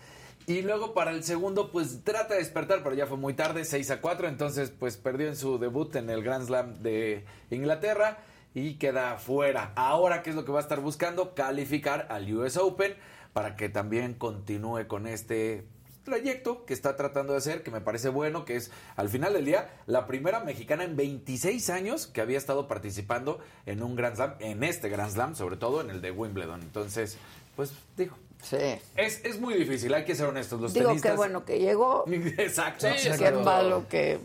Y 0.46 0.62
luego 0.62 0.94
para 0.94 1.10
el 1.10 1.24
segundo, 1.24 1.72
pues 1.72 2.04
trata 2.04 2.34
de 2.34 2.40
despertar, 2.40 2.84
pero 2.84 2.94
ya 2.94 3.06
fue 3.06 3.16
muy 3.16 3.34
tarde, 3.34 3.64
6 3.64 3.90
a 3.90 4.00
4. 4.00 4.28
Entonces, 4.28 4.70
pues 4.70 4.96
perdió 4.96 5.26
en 5.26 5.34
su 5.36 5.58
debut 5.58 5.96
en 5.96 6.08
el 6.08 6.22
Grand 6.22 6.46
Slam 6.46 6.74
de 6.82 7.24
Inglaterra 7.50 8.18
y 8.54 8.74
queda 8.74 9.16
fuera. 9.16 9.72
Ahora, 9.74 10.22
¿qué 10.22 10.30
es 10.30 10.36
lo 10.36 10.44
que 10.44 10.52
va 10.52 10.60
a 10.60 10.62
estar 10.62 10.80
buscando? 10.80 11.34
Calificar 11.34 12.06
al 12.10 12.32
US 12.32 12.56
Open 12.58 12.94
para 13.32 13.56
que 13.56 13.68
también 13.68 14.14
continúe 14.14 14.86
con 14.86 15.08
este 15.08 15.66
trayecto 16.04 16.64
que 16.64 16.72
está 16.72 16.96
tratando 16.96 17.32
de 17.32 17.38
hacer, 17.38 17.62
que 17.64 17.72
me 17.72 17.80
parece 17.80 18.08
bueno, 18.08 18.44
que 18.44 18.54
es 18.56 18.70
al 18.94 19.08
final 19.08 19.32
del 19.32 19.44
día 19.44 19.68
la 19.86 20.06
primera 20.06 20.40
mexicana 20.40 20.84
en 20.84 20.96
26 20.96 21.68
años 21.70 22.06
que 22.06 22.20
había 22.20 22.38
estado 22.38 22.68
participando 22.68 23.40
en 23.66 23.82
un 23.82 23.96
Grand 23.96 24.14
Slam, 24.14 24.36
en 24.38 24.62
este 24.62 24.88
Grand 24.88 25.12
Slam, 25.12 25.34
sobre 25.34 25.56
todo 25.56 25.80
en 25.80 25.90
el 25.90 26.00
de 26.00 26.12
Wimbledon. 26.12 26.62
Entonces, 26.62 27.18
pues 27.56 27.72
digo, 27.96 28.16
Sí. 28.42 28.56
es, 28.96 29.24
es 29.24 29.40
muy 29.40 29.54
difícil, 29.54 29.92
hay 29.94 30.04
que 30.04 30.14
ser 30.14 30.26
honestos. 30.26 30.60
Los 30.60 30.72
Digo 30.74 30.88
tenistas... 30.88 31.12
que 31.12 31.16
bueno 31.16 31.44
que 31.44 31.58
llegó. 31.58 32.04
Exacto. 32.08 32.86
Sí, 32.96 33.08
Qué 33.18 33.32
malo 33.32 33.86
que 33.88 34.18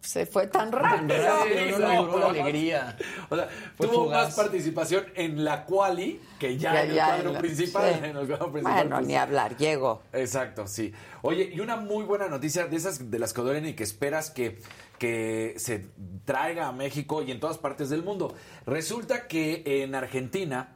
se 0.00 0.26
fue 0.26 0.48
tan 0.48 0.70
rápido. 0.72 1.16
Rápido, 1.16 1.78
no 1.78 2.04
duró 2.04 2.18
la 2.18 2.26
alegría. 2.42 2.96
O 3.30 3.36
sea, 3.36 3.48
Fue 3.76 3.86
tuvo 3.86 4.04
fugaz. 4.04 4.26
más 4.26 4.34
participación 4.34 5.06
en 5.14 5.42
la 5.44 5.64
quali 5.64 6.20
que 6.38 6.58
ya, 6.58 6.74
Ya, 6.74 6.82
en 6.84 6.90
el 6.90 6.96
ya, 6.96 7.06
cuadro 7.06 7.28
en 7.28 7.34
la- 7.34 7.40
principal. 7.40 7.92
sí. 7.92 7.98
En 8.04 8.16
el 8.16 8.26
cuadro 8.26 8.52
principal, 8.52 8.74
Bueno, 8.82 8.96
pues, 8.96 9.06
ni 9.06 9.16
hablar, 9.16 9.56
llegó. 9.56 10.02
Exacto, 10.12 10.66
sí. 10.66 10.92
Oye, 11.22 11.50
y 11.54 11.60
una 11.60 11.76
muy 11.76 12.04
buena 12.04 12.28
noticia 12.28 12.66
de 12.66 12.76
esas 12.76 13.10
de 13.10 13.18
las 13.18 13.32
que 13.32 13.40
duelen 13.40 13.66
y 13.66 13.72
que 13.74 13.84
esperas 13.84 14.30
que, 14.30 14.58
que 14.98 15.54
se 15.56 15.86
traiga 16.26 16.66
a 16.68 16.72
México 16.72 17.22
y 17.22 17.30
en 17.30 17.40
todas 17.40 17.56
partes 17.56 17.88
del 17.88 18.02
mundo. 18.02 18.34
Resulta 18.66 19.26
que 19.26 19.62
en 19.64 19.94
Argentina, 19.94 20.74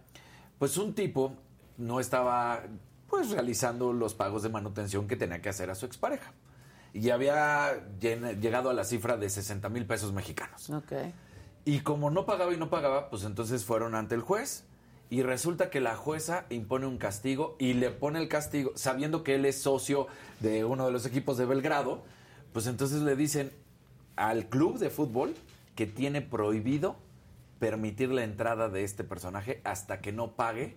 pues 0.59 0.79
un 0.79 0.95
tipo 0.95 1.35
no 1.79 2.01
estaba 2.01 2.62
pues 3.09 3.31
realizando 3.31 3.93
los 3.93 4.14
pagos 4.14 4.43
de 4.43 4.51
manutención 4.51 5.09
que 5.09 5.16
tenía 5.16 5.41
que 5.41 5.49
hacer 5.49 5.70
a 5.70 5.74
su 5.74 5.87
expareja. 5.87 6.33
Y 6.93 7.11
había 7.11 7.89
llegado 8.01 8.70
a 8.70 8.74
la 8.74 8.85
cifra 8.85 9.16
de 9.16 9.31
60 9.31 9.68
mil 9.68 9.87
pesos 9.87 10.12
mexicanos. 10.12 10.68
Ok. 10.70 10.93
Y 11.64 11.81
como 11.81 12.11
no 12.11 12.26
pagaba 12.26 12.53
y 12.53 12.57
no 12.57 12.70
pagaba, 12.70 13.09
pues 13.09 13.24
entonces 13.24 13.64
fueron 13.64 13.95
ante 13.95 14.14
el 14.14 14.22
juez. 14.22 14.64
Y 15.11 15.22
resulta 15.22 15.70
que 15.70 15.81
la 15.81 15.97
jueza 15.97 16.45
impone 16.51 16.87
un 16.87 16.99
castigo 16.99 17.57
y 17.59 17.72
le 17.74 17.91
pone 17.91 18.18
el 18.18 18.29
castigo, 18.29 18.72
sabiendo 18.74 19.24
que 19.24 19.37
él 19.37 19.47
es 19.47 19.62
socio 19.62 20.07
de 20.41 20.66
uno 20.66 20.85
de 20.85 20.93
los 20.93 21.07
equipos 21.07 21.39
de 21.39 21.47
Belgrado, 21.47 22.03
pues 22.53 22.66
entonces 22.66 23.01
le 23.01 23.16
dicen 23.16 23.51
al 24.16 24.47
club 24.47 24.79
de 24.79 24.91
fútbol 24.91 25.35
que 25.74 25.87
tiene 25.87 26.20
prohibido 26.20 26.97
permitir 27.59 28.11
la 28.11 28.24
entrada 28.24 28.68
de 28.68 28.85
este 28.85 29.03
personaje 29.03 29.62
hasta 29.64 30.01
que 30.01 30.12
no 30.12 30.33
pague 30.33 30.76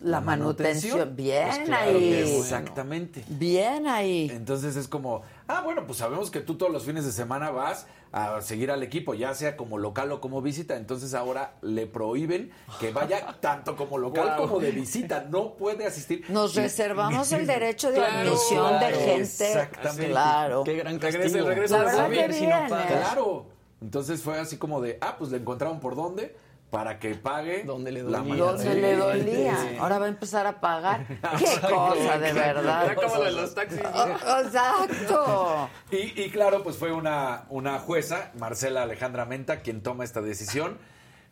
La 0.00 0.20
manutención. 0.20 1.14
Bien 1.16 1.46
Pues 1.48 1.58
claro 1.66 1.90
ahí. 1.98 2.36
Exactamente. 2.38 3.24
Bien 3.28 3.86
ahí. 3.86 4.30
Entonces 4.32 4.76
es 4.76 4.88
como, 4.88 5.22
ah, 5.48 5.62
bueno, 5.64 5.84
pues 5.86 5.98
sabemos 5.98 6.30
que 6.30 6.40
tú 6.40 6.54
todos 6.56 6.72
los 6.72 6.84
fines 6.84 7.04
de 7.04 7.12
semana 7.12 7.50
vas 7.50 7.86
a 8.12 8.40
seguir 8.40 8.70
al 8.70 8.82
equipo, 8.82 9.14
ya 9.14 9.34
sea 9.34 9.56
como 9.56 9.78
local 9.78 10.10
o 10.12 10.20
como 10.20 10.42
visita. 10.42 10.76
Entonces 10.76 11.14
ahora 11.14 11.54
le 11.62 11.86
prohíben 11.86 12.50
que 12.78 12.92
vaya 12.92 13.36
tanto 13.40 13.76
como 13.76 13.98
local 13.98 14.36
como 14.36 14.58
de 14.58 14.70
visita. 14.70 15.26
No 15.28 15.54
puede 15.54 15.86
asistir. 15.86 16.24
Nos 16.28 16.56
Y- 16.56 16.60
reservamos 16.60 17.30
el 17.32 17.46
derecho 17.46 17.90
de 17.90 17.96
Claro, 17.96 18.28
admisión 18.30 18.80
de 18.80 18.86
gente. 18.86 19.20
exactamente. 19.22 20.08
Claro. 20.10 20.64
Qué 20.64 20.74
gran 20.76 21.00
Regrese, 21.00 21.18
castigo. 21.22 21.48
regrese 21.48 21.74
La 21.74 21.80
a 21.80 21.84
verdad 21.84 22.10
que 22.10 22.32
si 22.32 22.46
no 22.46 22.56
bien. 22.66 22.80
¿eh? 22.80 22.84
Claro. 22.88 23.46
Entonces 23.82 24.22
fue 24.22 24.38
así 24.38 24.56
como 24.58 24.80
de, 24.80 24.98
ah, 25.00 25.16
pues 25.18 25.30
le 25.30 25.38
encontraron 25.38 25.80
por 25.80 25.94
dónde 25.96 26.34
para 26.70 26.98
que 26.98 27.16
pague 27.16 27.64
Donde 27.64 27.90
le 27.90 28.02
la 28.04 28.18
dolía. 28.18 28.36
Donde 28.36 28.74
le 28.74 28.96
dolía. 28.96 29.56
Sí. 29.56 29.76
Ahora 29.78 29.98
va 29.98 30.06
a 30.06 30.08
empezar 30.08 30.46
a 30.46 30.60
pagar. 30.60 31.06
Qué 31.38 31.60
cosa, 31.68 32.18
de 32.18 32.32
verdad. 32.32 32.86
Ya 32.86 32.94
como 32.94 33.16
lo 33.16 33.24
de 33.24 33.32
los 33.32 33.54
taxis. 33.54 33.80
Oh, 33.92 34.40
Exacto. 34.44 35.68
Y, 35.90 36.22
y 36.22 36.30
claro, 36.30 36.62
pues 36.62 36.76
fue 36.76 36.92
una, 36.92 37.44
una 37.48 37.78
jueza, 37.80 38.30
Marcela 38.38 38.82
Alejandra 38.82 39.24
Menta, 39.24 39.60
quien 39.60 39.82
toma 39.82 40.04
esta 40.04 40.22
decisión, 40.22 40.78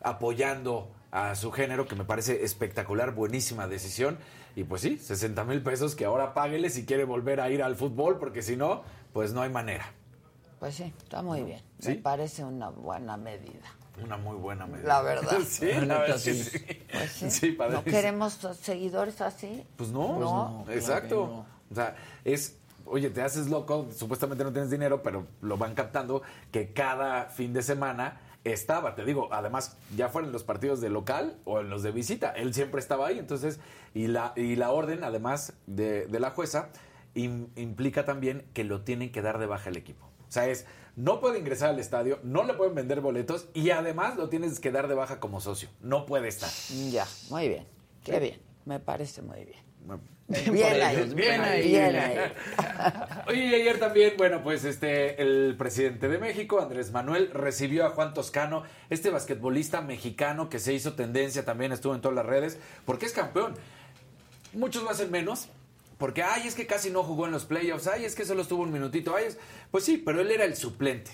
apoyando 0.01 0.91
a 1.11 1.35
su 1.35 1.51
género, 1.51 1.87
que 1.87 1.95
me 1.95 2.03
parece 2.05 2.43
espectacular, 2.43 3.13
buenísima 3.13 3.67
decisión. 3.67 4.19
Y 4.55 4.65
pues 4.65 4.81
sí, 4.81 4.97
60 4.97 5.43
mil 5.45 5.63
pesos 5.63 5.95
que 5.95 6.05
ahora 6.05 6.33
páguele 6.33 6.69
si 6.69 6.85
quiere 6.85 7.05
volver 7.05 7.39
a 7.39 7.49
ir 7.49 7.63
al 7.63 7.75
fútbol, 7.75 8.19
porque 8.19 8.41
si 8.41 8.57
no, 8.57 8.83
pues 9.13 9.31
no 9.31 9.41
hay 9.41 9.49
manera. 9.49 9.85
Pues 10.59 10.75
sí, 10.75 10.93
está 11.01 11.21
muy 11.21 11.43
bien. 11.43 11.61
¿Sí? 11.79 11.89
Me 11.89 11.95
parece 11.95 12.43
una 12.43 12.69
buena 12.69 13.15
medida. 13.15 13.65
Una 14.03 14.17
muy 14.17 14.35
buena 14.37 14.65
medida. 14.65 14.87
La 14.87 15.01
verdad. 15.01 15.37
Sí, 15.47 15.65
La 15.85 15.99
verdad 15.99 16.17
sí. 16.17 16.33
sí. 16.43 16.59
Pues 16.91 17.11
sí. 17.11 17.29
Sí, 17.31 17.57
no 17.71 17.83
queremos 17.83 18.39
seguidores 18.61 19.21
así. 19.21 19.63
Pues 19.75 19.89
no, 19.91 20.07
Pues 20.07 20.19
no, 20.19 20.63
claro 20.65 20.79
exacto. 20.79 21.15
no. 21.27 21.45
O 21.71 21.75
sea, 21.75 21.95
es, 22.25 22.57
oye, 22.85 23.09
te 23.09 23.21
haces 23.21 23.47
loco, 23.49 23.87
supuestamente 23.95 24.43
no 24.43 24.51
tienes 24.51 24.71
dinero, 24.71 25.03
pero 25.03 25.27
lo 25.41 25.57
van 25.57 25.75
captando 25.75 26.21
que 26.51 26.73
cada 26.73 27.25
fin 27.25 27.53
de 27.53 27.61
semana 27.61 28.21
estaba, 28.45 28.95
te 28.95 29.03
digo, 29.05 29.27
además, 29.31 29.75
ya 29.95 30.09
fueron 30.09 30.31
los 30.31 30.43
partidos 30.43 30.79
de 30.81 30.89
local 30.89 31.37
o 31.45 31.59
en 31.59 31.69
los 31.69 31.83
de 31.83 31.91
visita, 31.91 32.31
él 32.31 32.53
siempre 32.53 32.79
estaba 32.79 33.07
ahí, 33.07 33.19
entonces, 33.19 33.59
y 33.93 34.07
la, 34.07 34.31
y 34.37 34.55
la 34.55 34.71
orden, 34.71 35.03
además 35.03 35.53
de, 35.67 36.07
de 36.07 36.19
la 36.21 36.31
jueza, 36.31 36.69
im- 37.15 37.49
implica 37.57 38.05
también 38.05 38.45
que 38.53 38.63
lo 38.63 38.81
tienen 38.81 39.11
que 39.11 39.21
dar 39.21 39.39
de 39.39 39.45
baja 39.45 39.69
el 39.69 39.75
equipo. 39.77 40.05
O 40.27 40.31
sea, 40.31 40.47
es, 40.47 40.65
no 40.99 41.21
puede 41.21 41.39
ingresar 41.39 41.69
al 41.69 41.79
estadio, 41.79 42.19
no 42.23 42.43
le 42.43 42.55
pueden 42.55 42.75
vender 42.75 42.99
boletos 42.99 43.47
y 43.53 43.69
además 43.69 44.17
lo 44.17 44.27
tienes 44.27 44.59
que 44.59 44.69
dar 44.69 44.89
de 44.89 44.95
baja 44.95 45.21
como 45.21 45.39
socio. 45.39 45.69
No 45.79 46.05
puede 46.05 46.27
estar. 46.27 46.49
Ya, 46.91 47.07
muy 47.29 47.47
bien. 47.47 47.65
Qué 48.03 48.19
bien. 48.19 48.37
Me 48.65 48.81
parece 48.81 49.21
muy 49.21 49.45
bien. 49.45 49.59
Bien 50.27 50.81
ahí. 50.81 51.09
bien 51.15 51.41
ahí. 51.41 51.67
Bien 51.69 51.95
ahí. 51.95 52.17
Oye, 53.29 53.45
y 53.45 53.55
ayer 53.55 53.79
también, 53.79 54.15
bueno, 54.17 54.43
pues 54.43 54.65
este, 54.65 55.21
el 55.21 55.55
presidente 55.57 56.09
de 56.09 56.17
México, 56.17 56.59
Andrés 56.59 56.91
Manuel, 56.91 57.31
recibió 57.31 57.85
a 57.85 57.91
Juan 57.91 58.13
Toscano, 58.13 58.63
este 58.89 59.09
basquetbolista 59.09 59.79
mexicano 59.79 60.49
que 60.49 60.59
se 60.59 60.73
hizo 60.73 60.95
tendencia 60.95 61.45
también, 61.45 61.71
estuvo 61.71 61.95
en 61.95 62.01
todas 62.01 62.15
las 62.15 62.25
redes, 62.25 62.59
porque 62.85 63.05
es 63.05 63.13
campeón. 63.13 63.53
Muchos 64.51 64.83
lo 64.83 64.89
hacen 64.89 65.09
menos, 65.11 65.47
porque, 65.99 66.23
ay, 66.23 66.47
es 66.47 66.55
que 66.55 66.65
casi 66.65 66.89
no 66.89 67.03
jugó 67.03 67.25
en 67.25 67.31
los 67.33 67.43
playoffs, 67.43 67.87
ay, 67.87 68.05
es 68.05 68.15
que 68.15 68.25
solo 68.25 68.41
estuvo 68.41 68.63
un 68.63 68.71
minutito, 68.71 69.15
ay, 69.15 69.25
es... 69.25 69.37
pues 69.69 69.83
sí, 69.83 69.97
pero 69.97 70.21
él 70.21 70.31
era 70.31 70.45
el 70.45 70.55
suplente. 70.55 71.11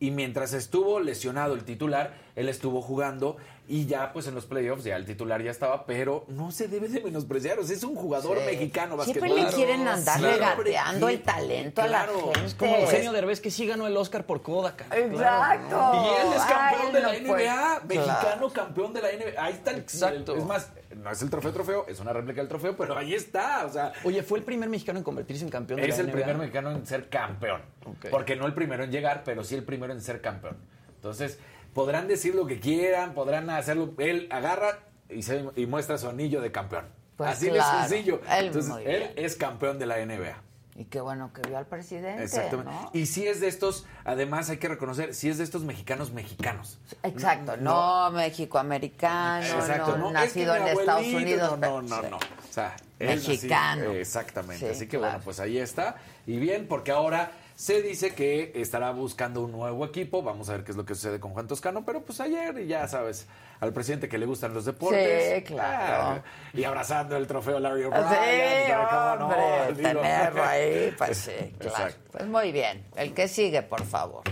Y 0.00 0.10
mientras 0.10 0.52
estuvo 0.52 1.00
lesionado 1.00 1.54
el 1.54 1.64
titular, 1.64 2.18
él 2.34 2.48
estuvo 2.48 2.82
jugando 2.82 3.36
y 3.68 3.86
ya 3.86 4.12
pues 4.12 4.26
en 4.28 4.34
los 4.34 4.46
playoffs 4.46 4.84
ya 4.84 4.94
el 4.96 5.04
titular 5.04 5.42
ya 5.42 5.50
estaba, 5.50 5.86
pero 5.86 6.24
no 6.28 6.50
se 6.52 6.68
debe 6.68 6.88
de 6.88 7.00
menospreciar, 7.02 7.58
o 7.58 7.64
sea, 7.64 7.74
es 7.76 7.82
un 7.82 7.96
jugador 7.96 8.38
Sí. 8.38 8.44
mexicano 8.46 9.02
Siempre 9.02 9.28
le 9.30 9.46
quieren 9.46 9.86
andar 9.88 10.18
Siempre 10.20 10.38
regateando 10.38 11.08
el 11.08 11.22
talento 11.22 11.82
a 11.82 11.86
Claro, 11.86 12.12
la 12.16 12.22
gente. 12.34 12.44
es 12.46 12.54
Como 12.54 12.76
Eugenio 12.76 13.12
Derbez 13.12 13.40
que 13.40 13.50
sí 13.50 13.66
ganó 13.66 13.86
el 13.86 13.96
Oscar 13.96 14.24
por 14.24 14.42
Kodak. 14.42 14.82
Exacto. 14.92 15.92
Y 15.94 16.26
él 16.26 16.32
es 16.36 16.42
campeón 16.42 16.86
Ay, 16.86 16.92
de 16.92 17.00
la 17.00 17.08
no 17.08 17.18
NBA, 17.18 17.80
puede- 17.80 17.86
mexicano 17.98 18.18
Claro. 18.20 18.48
campeón 18.50 18.92
de 18.92 19.02
la 19.02 19.08
NBA. 19.12 19.42
Ahí 19.44 19.52
está 19.54 19.70
el 19.72 19.78
Exacto. 19.78 20.36
Es 20.36 20.44
más, 20.44 20.70
no 20.94 21.10
es 21.10 21.22
el 21.22 21.30
trofeo 21.30 21.52
trofeo, 21.52 21.86
es 21.88 22.00
una 22.00 22.12
réplica 22.12 22.40
del 22.40 22.48
trofeo, 22.48 22.76
pero 22.76 22.96
ahí 22.96 23.14
está, 23.14 23.66
o 23.66 23.72
sea, 23.72 23.92
Oye, 24.04 24.22
fue 24.22 24.38
el 24.38 24.44
primer 24.44 24.68
mexicano 24.68 24.98
en 24.98 25.04
convertirse 25.04 25.44
en 25.44 25.50
campeón 25.50 25.80
de 25.80 25.88
es 25.88 25.96
la 25.96 26.02
el 26.04 26.06
NBA. 26.08 26.12
primer 26.16 26.36
mexicano 26.38 26.70
en 26.70 26.86
ser 26.86 27.08
campeón. 27.08 27.62
Porque 28.10 28.36
no 28.36 28.46
el 28.46 28.54
primero 28.54 28.84
en 28.84 28.90
llegar, 28.90 29.22
pero 29.24 29.42
sí 29.44 29.54
el 29.54 29.64
primero 29.64 29.92
en 29.92 30.00
ser 30.00 30.20
campeón. 30.20 30.56
Entonces, 30.96 31.38
podrán 31.76 32.08
decir 32.08 32.34
lo 32.34 32.46
que 32.46 32.58
quieran, 32.58 33.12
podrán 33.12 33.50
hacerlo. 33.50 33.92
Él 33.98 34.28
agarra 34.30 34.78
y, 35.10 35.22
se- 35.22 35.44
y 35.56 35.66
muestra 35.66 35.98
su 35.98 36.08
anillo 36.08 36.40
de 36.40 36.50
campeón. 36.50 36.86
Pues 37.18 37.30
Así 37.30 37.50
claro, 37.50 37.82
de 37.82 37.88
sencillo. 37.88 38.20
él 38.30 38.46
Entonces, 38.46 38.74
él 38.86 39.10
es 39.16 39.36
campeón 39.36 39.78
de 39.78 39.84
la 39.84 39.98
NBA. 40.04 40.42
Y 40.74 40.84
qué 40.86 41.00
bueno 41.00 41.32
que 41.34 41.42
vio 41.48 41.58
al 41.58 41.66
presidente. 41.66 42.22
Exactamente. 42.24 42.70
¿no? 42.70 42.90
Y 42.94 43.04
si 43.06 43.26
es 43.26 43.40
de 43.40 43.48
estos, 43.48 43.86
además 44.04 44.48
hay 44.50 44.56
que 44.56 44.68
reconocer, 44.68 45.14
si 45.14 45.28
es 45.28 45.36
de 45.38 45.44
estos 45.44 45.64
mexicanos 45.64 46.12
mexicanos. 46.12 46.78
Exacto, 47.02 47.56
no, 47.58 48.10
México 48.10 48.58
americano, 48.58 49.44
Exacto, 49.46 49.98
no, 49.98 50.10
no, 50.12 50.18
es 50.22 50.32
que 50.32 50.44
nacido 50.44 50.56
en 50.56 50.62
Estados 50.78 51.06
Unidos. 51.06 51.58
No, 51.58 51.82
no, 51.82 52.02
no, 52.02 52.08
no. 52.10 52.16
O 52.16 52.52
sea, 52.52 52.74
Mexicano. 52.98 53.92
exactamente. 53.92 54.66
Sí, 54.66 54.72
Así 54.72 54.84
que 54.86 54.96
claro. 54.98 55.12
bueno, 55.12 55.24
pues 55.24 55.40
ahí 55.40 55.58
está. 55.58 55.96
Y 56.26 56.36
bien, 56.38 56.66
porque 56.68 56.90
ahora 56.92 57.32
Se 57.56 57.80
dice 57.80 58.14
que 58.14 58.52
estará 58.54 58.90
buscando 58.90 59.40
un 59.40 59.50
nuevo 59.50 59.82
equipo. 59.86 60.22
Vamos 60.22 60.50
a 60.50 60.52
ver 60.52 60.64
qué 60.64 60.72
es 60.72 60.76
lo 60.76 60.84
que 60.84 60.94
sucede 60.94 61.18
con 61.18 61.32
Juan 61.32 61.46
Toscano. 61.48 61.86
Pero 61.86 62.02
pues 62.02 62.20
ayer, 62.20 62.66
ya 62.66 62.86
sabes, 62.86 63.26
al 63.60 63.72
presidente 63.72 64.10
que 64.10 64.18
le 64.18 64.26
gustan 64.26 64.52
los 64.52 64.66
deportes. 64.66 65.36
Sí, 65.38 65.42
claro. 65.54 66.20
ah, 66.20 66.22
y 66.52 66.64
abrazando 66.64 67.16
el 67.16 67.26
trofeo 67.26 67.58
Larry 67.58 67.84
O'Brien. 67.84 68.04
Sí, 68.10 68.72
¿cómo 68.90 69.16
no? 69.16 69.24
hombre, 69.28 69.74
Digo. 69.74 70.00
tenerlo 70.02 70.44
ahí, 70.44 70.94
pues 70.98 71.16
sí, 71.16 71.32
claro. 71.58 71.76
Exacto. 71.76 72.10
Pues 72.12 72.26
muy 72.26 72.52
bien. 72.52 72.84
El 72.94 73.14
que 73.14 73.26
sigue, 73.26 73.62
por 73.62 73.82
favor. 73.84 74.22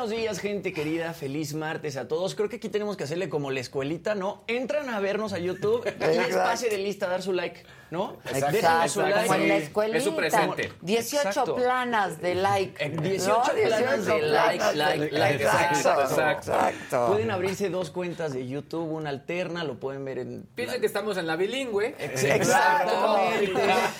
Buenos 0.00 0.16
días, 0.18 0.38
gente 0.38 0.72
querida. 0.72 1.12
Feliz 1.12 1.52
martes 1.52 1.98
a 1.98 2.08
todos. 2.08 2.34
Creo 2.34 2.48
que 2.48 2.56
aquí 2.56 2.70
tenemos 2.70 2.96
que 2.96 3.04
hacerle 3.04 3.28
como 3.28 3.50
la 3.50 3.60
escuelita, 3.60 4.14
¿no? 4.14 4.42
Entran 4.46 4.88
a 4.88 4.98
vernos 4.98 5.34
a 5.34 5.38
YouTube 5.38 5.86
y 5.86 6.32
pase 6.32 6.70
de 6.70 6.78
lista 6.78 7.06
dar 7.06 7.20
su 7.20 7.34
like, 7.34 7.64
¿no? 7.90 8.18
Exacto. 8.24 8.50
Su 8.88 9.00
Exacto, 9.00 9.22
como 9.26 9.34
en 9.34 9.48
la 9.48 9.56
escuelita. 9.56 9.98
Es 9.98 10.04
su 10.04 10.16
presente. 10.16 10.72
18 10.80 11.28
Exacto. 11.28 11.56
planas 11.56 12.20
de 12.20 12.34
like. 12.34 12.84
Eh, 12.84 12.88
¿no? 12.90 13.02
18 13.02 13.42
planas 13.52 14.06
de 14.06 14.22
like, 14.22 14.58
planas 14.58 14.76
like, 14.76 15.18
like. 15.18 15.42
Exacto, 15.42 15.76
Exacto, 15.76 16.02
exacto. 16.02 16.52
exacto. 16.52 17.06
Pueden 17.08 17.30
abrirse 17.30 17.70
dos 17.70 17.90
cuentas 17.90 18.32
de 18.32 18.46
YouTube, 18.46 18.90
una 18.90 19.10
alterna, 19.10 19.64
lo 19.64 19.78
pueden 19.78 20.04
ver 20.04 20.18
en... 20.18 20.46
Piensen 20.54 20.80
que 20.80 20.86
estamos 20.86 21.16
en 21.16 21.26
la 21.26 21.36
bilingüe. 21.36 21.94
Exactamente. 21.98 23.52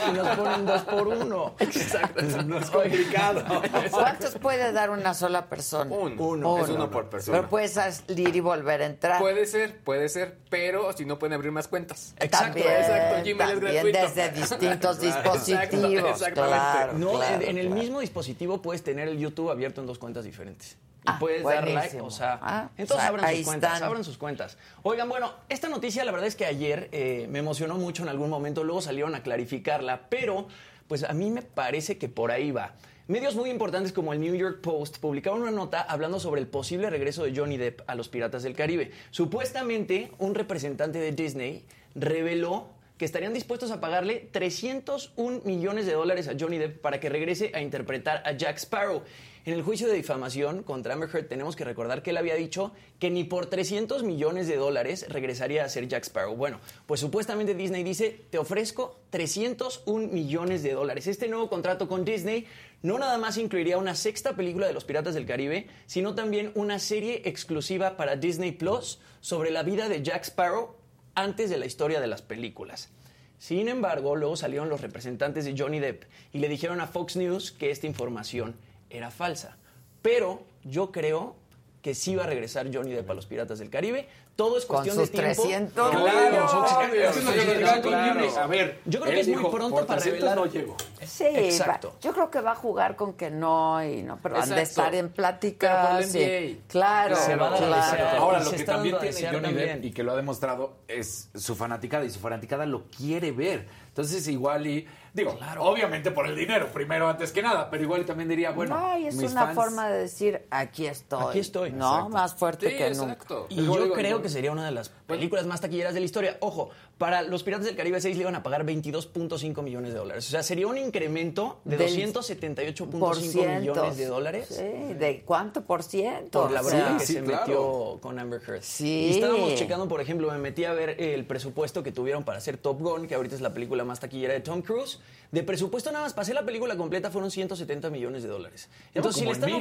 y 0.09 0.13
nos 0.13 0.37
ponen 0.37 0.67
dos 0.67 0.83
por 0.83 1.09
uno. 1.09 1.55
Exacto. 1.59 2.23
No 2.45 2.59
es 2.59 2.71
complicado. 2.71 3.45
¿Cuántos 3.91 4.37
puede 4.39 4.73
dar 4.73 4.91
una 4.91 5.15
sola 5.15 5.47
persona? 5.49 5.95
Uno. 5.95 6.23
Uno. 6.23 6.59
Es 6.59 6.69
uno 6.69 6.91
por 6.91 7.09
persona. 7.09 7.39
Pero 7.39 7.49
puedes 7.49 7.73
salir 7.73 8.35
y 8.35 8.41
volver 8.41 8.83
a 8.83 8.87
entrar. 8.87 9.21
Puede 9.21 9.47
ser, 9.47 9.79
puede 9.79 10.09
ser, 10.09 10.39
pero 10.49 10.93
si 10.93 11.05
no 11.05 11.19
pueden 11.19 11.35
abrir 11.35 11.53
más 11.53 11.69
cuentas. 11.69 12.15
Exacto, 12.19 12.61
También, 12.61 12.69
exacto, 12.69 13.23
Gmail 13.25 13.67
es 13.67 13.80
también 13.83 14.07
desde 14.15 14.31
distintos 14.41 14.99
Claro, 14.99 15.23
dispositivos. 15.23 16.11
exacto, 16.11 16.11
exactamente. 16.11 16.33
claro, 16.33 16.93
No, 16.99 17.13
claro, 17.13 17.35
en, 17.43 17.49
en 17.51 17.59
el 17.59 17.71
mismo 17.71 18.01
dispositivo 18.01 18.61
puedes 18.63 18.83
tener 18.83 19.09
el 19.09 19.19
YouTube 19.19 19.51
abierto 19.51 19.81
en 19.81 19.87
dos 19.87 19.99
cuentas 19.99 20.25
diferentes. 20.25 20.77
Y 21.03 21.03
Ah, 21.07 21.17
puedes 21.19 21.43
dar 21.43 21.67
like, 21.67 21.99
o 22.01 22.11
sea, 22.11 22.39
Ah, 22.43 22.69
entonces 22.77 22.97
o 22.97 23.01
sea, 23.01 23.09
abran 23.09 23.25
ahí 23.25 23.39
sus 23.39 23.47
cuentas, 23.47 23.73
están. 23.73 23.89
abran 23.89 24.05
sus 24.05 24.19
cuentas. 24.19 24.59
Oigan, 24.83 25.09
bueno, 25.09 25.33
esta 25.49 25.69
noticia 25.71 26.05
la 26.05 26.13
verdad 26.13 26.27
es 26.27 26.37
que 26.37 26.45
ayer 26.45 26.91
eh, 26.93 27.27
me 27.31 27.39
emocionó 27.39 27.77
mucho 27.77 28.03
en 28.03 28.11
algún 28.11 28.29
momento, 28.29 28.65
luego 28.65 28.83
salieron 28.83 29.15
a 29.15 29.23
clarificarla, 29.23 30.03
pero 30.11 30.47
pues 30.89 31.05
a 31.05 31.13
mí 31.15 31.31
me 31.31 31.41
parece 31.41 31.97
que 31.97 32.09
por 32.11 32.31
ahí 32.31 32.51
va. 32.51 32.75
Medios 33.09 33.35
muy 33.35 33.49
importantes 33.51 33.93
como 33.93 34.13
el 34.13 34.21
New 34.21 34.35
York 34.35 34.61
Post 34.61 34.99
publicaron 34.99 35.41
una 35.43 35.51
nota 35.51 35.81
hablando 35.81 36.21
sobre 36.21 36.41
el 36.43 36.47
posible 36.47 36.91
regreso 36.91 37.25
de 37.25 37.35
Johnny 37.35 37.57
Depp 37.57 37.81
a 37.89 37.95
los 37.95 38.09
Piratas 38.09 38.43
del 38.43 38.55
Caribe. 38.55 38.93
Supuestamente, 39.11 40.13
un 40.19 40.35
representante 40.35 40.99
de 40.99 41.13
Disney 41.13 41.65
reveló 41.95 42.69
que 43.01 43.07
estarían 43.07 43.33
dispuestos 43.33 43.71
a 43.71 43.81
pagarle 43.81 44.29
301 44.31 45.41
millones 45.47 45.87
de 45.87 45.95
dólares 45.95 46.29
a 46.29 46.35
Johnny 46.39 46.59
Depp 46.59 46.83
para 46.83 47.01
que 47.01 47.09
regrese 47.09 47.51
a 47.55 47.63
interpretar 47.63 48.23
a 48.27 48.33
Jack 48.33 48.59
Sparrow. 48.59 49.05
En 49.47 49.55
el 49.55 49.63
juicio 49.63 49.89
de 49.89 49.95
difamación 49.95 50.63
contra 50.63 50.93
Amber 50.93 51.09
Heard 51.09 51.27
tenemos 51.27 51.57
que 51.57 51.65
recordar 51.65 52.03
que 52.03 52.11
él 52.11 52.19
había 52.19 52.35
dicho 52.35 52.73
que 52.99 53.09
ni 53.09 53.25
por 53.25 53.47
300 53.47 54.03
millones 54.03 54.49
de 54.49 54.57
dólares 54.57 55.07
regresaría 55.09 55.65
a 55.65 55.69
ser 55.71 55.89
Jack 55.89 56.05
Sparrow. 56.05 56.37
Bueno, 56.37 56.61
pues 56.85 57.01
supuestamente 57.01 57.55
Disney 57.55 57.85
dice, 57.85 58.21
te 58.29 58.37
ofrezco 58.37 59.01
301 59.09 60.09
millones 60.09 60.63
de 60.63 60.75
dólares. 60.75 61.07
Este 61.07 61.27
nuevo 61.27 61.49
contrato 61.49 61.89
con 61.89 62.05
Disney 62.05 62.47
no 62.83 62.99
nada 62.99 63.17
más 63.17 63.39
incluiría 63.39 63.79
una 63.79 63.95
sexta 63.95 64.37
película 64.37 64.67
de 64.67 64.75
los 64.75 64.85
Piratas 64.85 65.15
del 65.15 65.25
Caribe, 65.25 65.69
sino 65.87 66.15
también 66.15 66.53
una 66.55 66.79
serie 66.79 67.23
exclusiva 67.25 67.97
para 67.97 68.17
Disney 68.17 68.53
Plus 68.53 69.01
sobre 69.23 69.51
la 69.51 69.63
vida 69.63 69.89
de 69.89 70.03
Jack 70.03 70.25
Sparrow 70.25 70.80
antes 71.15 71.51
de 71.51 71.59
la 71.59 71.67
historia 71.67 72.01
de 72.01 72.07
las 72.07 72.23
películas. 72.23 72.91
Sin 73.39 73.69
embargo, 73.69 74.17
luego 74.17 74.37
salieron 74.37 74.69
los 74.69 74.83
representantes 74.83 75.45
de 75.45 75.55
Johnny 75.57 75.81
Depp 75.81 76.05
y 76.33 76.39
le 76.41 76.49
dijeron 76.49 76.81
a 76.81 76.87
Fox 76.87 77.17
News 77.17 77.53
que 77.53 77.71
esta 77.71 77.87
información 77.87 78.55
era 78.91 79.11
falsa. 79.11 79.57
Pero 80.03 80.45
yo 80.63 80.93
creo 80.93 81.37
que 81.83 81.95
sí 81.95 82.15
va 82.15 82.25
a 82.25 82.27
regresar 82.27 82.69
Johnny 82.73 82.93
Depp 82.93 83.11
a 83.11 83.15
los 83.15 83.27
Piratas 83.27 83.59
del 83.59 83.71
Caribe. 83.71 84.09
Todo 84.37 84.57
es 84.57 84.65
Con 84.65 84.77
cuestión 84.77 84.97
sus 84.97 85.13
de 85.13 85.19
tiempo. 85.19 85.43
300 85.43 85.91
Claro, 85.91 86.07
obvio, 86.09 87.11
Eso 87.11 87.19
es 87.19 87.25
lo 87.27 87.33
que 87.33 87.41
sí, 87.41 87.83
claro. 87.83 88.21
Jimmy. 88.21 88.27
A 88.39 88.47
ver, 88.47 88.81
Yo 88.87 89.01
creo 89.01 89.13
que 89.13 89.21
es 89.21 89.29
muy 89.29 89.51
pronto 89.51 89.87
para 89.87 90.01
300 90.01 90.13
revelar. 90.13 90.37
no 90.37 90.47
llego. 90.47 90.77
Sí, 91.05 91.25
Exacto. 91.27 91.89
va- 91.89 92.01
yo 92.01 92.13
creo 92.15 92.31
que 92.31 92.41
va 92.41 92.53
a 92.53 92.55
jugar 92.55 92.97
con 92.97 93.13
que 93.15 93.31
no 93.31 93.85
y 93.85 94.03
no, 94.03 94.19
pero 94.23 94.37
han 94.37 94.49
de 94.49 94.55
Exacto. 94.63 94.71
estar 94.81 94.95
en 94.95 95.07
Pero 95.09 95.15
pláticas. 95.17 95.91
por 95.91 96.03
el 96.03 96.09
sí. 96.11 96.61
Claro, 96.69 97.17
Se 97.17 97.37
va 97.37 97.55
a 97.55 97.57
claro. 97.59 98.05
Ahora, 98.19 98.41
lo 98.43 98.51
que 98.51 98.65
también 98.65 98.97
tiene 98.99 99.29
Johnny 99.31 99.53
Depp 99.53 99.85
y 99.85 99.91
que 99.93 100.03
lo 100.03 100.13
ha 100.13 100.17
demostrado 100.17 100.77
es 100.89 101.29
su 101.35 101.55
fanaticada 101.55 102.05
y 102.07 102.11
su 102.11 102.19
fanaticada 102.21 102.65
lo 102.65 102.85
quiere 102.85 103.33
ver. 103.33 103.69
Entonces, 103.89 104.27
igual 104.29 104.67
y. 104.67 104.89
Digo, 105.13 105.37
obviamente 105.59 106.11
por 106.13 106.27
el 106.27 106.37
dinero, 106.37 106.69
primero 106.73 107.09
antes 107.09 107.33
que 107.33 107.43
nada, 107.43 107.69
pero 107.69 107.83
igual 107.83 108.05
también 108.05 108.29
diría, 108.29 108.51
bueno. 108.53 108.79
no, 108.79 108.99
y 108.99 109.07
es 109.07 109.17
mis 109.17 109.33
una 109.33 109.47
fans- 109.47 109.55
forma 109.57 109.89
de 109.89 109.99
decir, 110.03 110.47
aquí 110.51 110.87
estoy. 110.87 111.25
Aquí 111.31 111.39
estoy. 111.41 111.73
No, 111.73 111.89
Exacto. 111.95 112.09
más 112.11 112.35
fuerte 112.35 112.71
Sí, 112.71 112.77
que 112.77 112.91
nunca. 112.91 113.13
exacto. 113.15 113.47
Y 113.49 113.57
yo 113.57 113.63
digo, 113.63 113.95
creo 113.95 114.07
igual- 114.09 114.23
que 114.23 114.29
sería 114.29 114.53
una 114.53 114.65
de 114.65 114.71
las 114.73 114.89
películas 114.89 115.47
más 115.47 115.61
taquilleras 115.61 115.95
de 115.95 116.01
la 116.01 116.07
historia. 116.07 116.37
Ojo, 116.41 116.71
para 117.01 117.23
los 117.23 117.43
Piratas 117.43 117.65
del 117.65 117.77
Caribe 117.77 117.99
6 117.99 118.15
le 118.15 118.25
iban 118.25 118.35
a 118.35 118.43
pagar 118.43 118.67
22.5 118.67 119.63
millones 119.63 119.95
de 119.95 119.99
dólares. 119.99 120.29
O 120.29 120.31
sea, 120.31 120.43
sería 120.43 120.67
un 120.67 120.77
incremento 120.77 121.59
de 121.65 121.79
Del 121.79 122.13
278.5 122.13 122.99
Por 122.99 123.17
ciento. 123.17 123.59
millones 123.59 123.97
de 123.97 124.05
dólares. 124.05 124.47
Sí, 124.51 124.93
¿de 124.99 125.23
cuánto 125.25 125.63
por 125.63 125.83
ciento? 125.83 126.43
Por 126.43 126.51
la 126.51 126.61
bronca 126.61 126.99
que 126.99 127.07
sí, 127.07 127.15
se 127.15 127.23
claro. 127.23 127.41
metió 127.41 127.99
con 128.03 128.19
Amber 128.19 128.43
Heard. 128.47 128.61
Sí. 128.61 129.07
Y 129.07 129.11
estábamos 129.13 129.55
checando, 129.55 129.89
por 129.89 130.03
ejemplo, 130.03 130.31
me 130.31 130.37
metí 130.37 130.67
a 130.67 130.75
ver 130.75 131.01
el 131.01 131.25
presupuesto 131.25 131.83
que 131.83 131.91
tuvieron 131.91 132.23
para 132.23 132.37
hacer 132.37 132.59
Top 132.59 132.79
Gun, 132.79 133.07
que 133.07 133.15
ahorita 133.15 133.35
es 133.35 133.41
la 133.41 133.55
película 133.55 133.83
más 133.83 133.99
taquillera 133.99 134.35
de 134.35 134.41
Tom 134.41 134.61
Cruise. 134.61 135.01
De 135.33 135.43
presupuesto 135.43 135.91
nada 135.93 136.05
más, 136.05 136.13
pasé 136.13 136.35
la 136.35 136.45
película 136.45 136.77
completa, 136.77 137.11
fueron 137.11 137.31
170 137.31 137.89
millones 137.89 138.25
de 138.25 138.29
dólares. 138.29 138.69
Entonces, 138.93 139.21
si 139.21 139.25
le 139.27 139.33
están 139.33 139.49
¿no? 139.49 139.57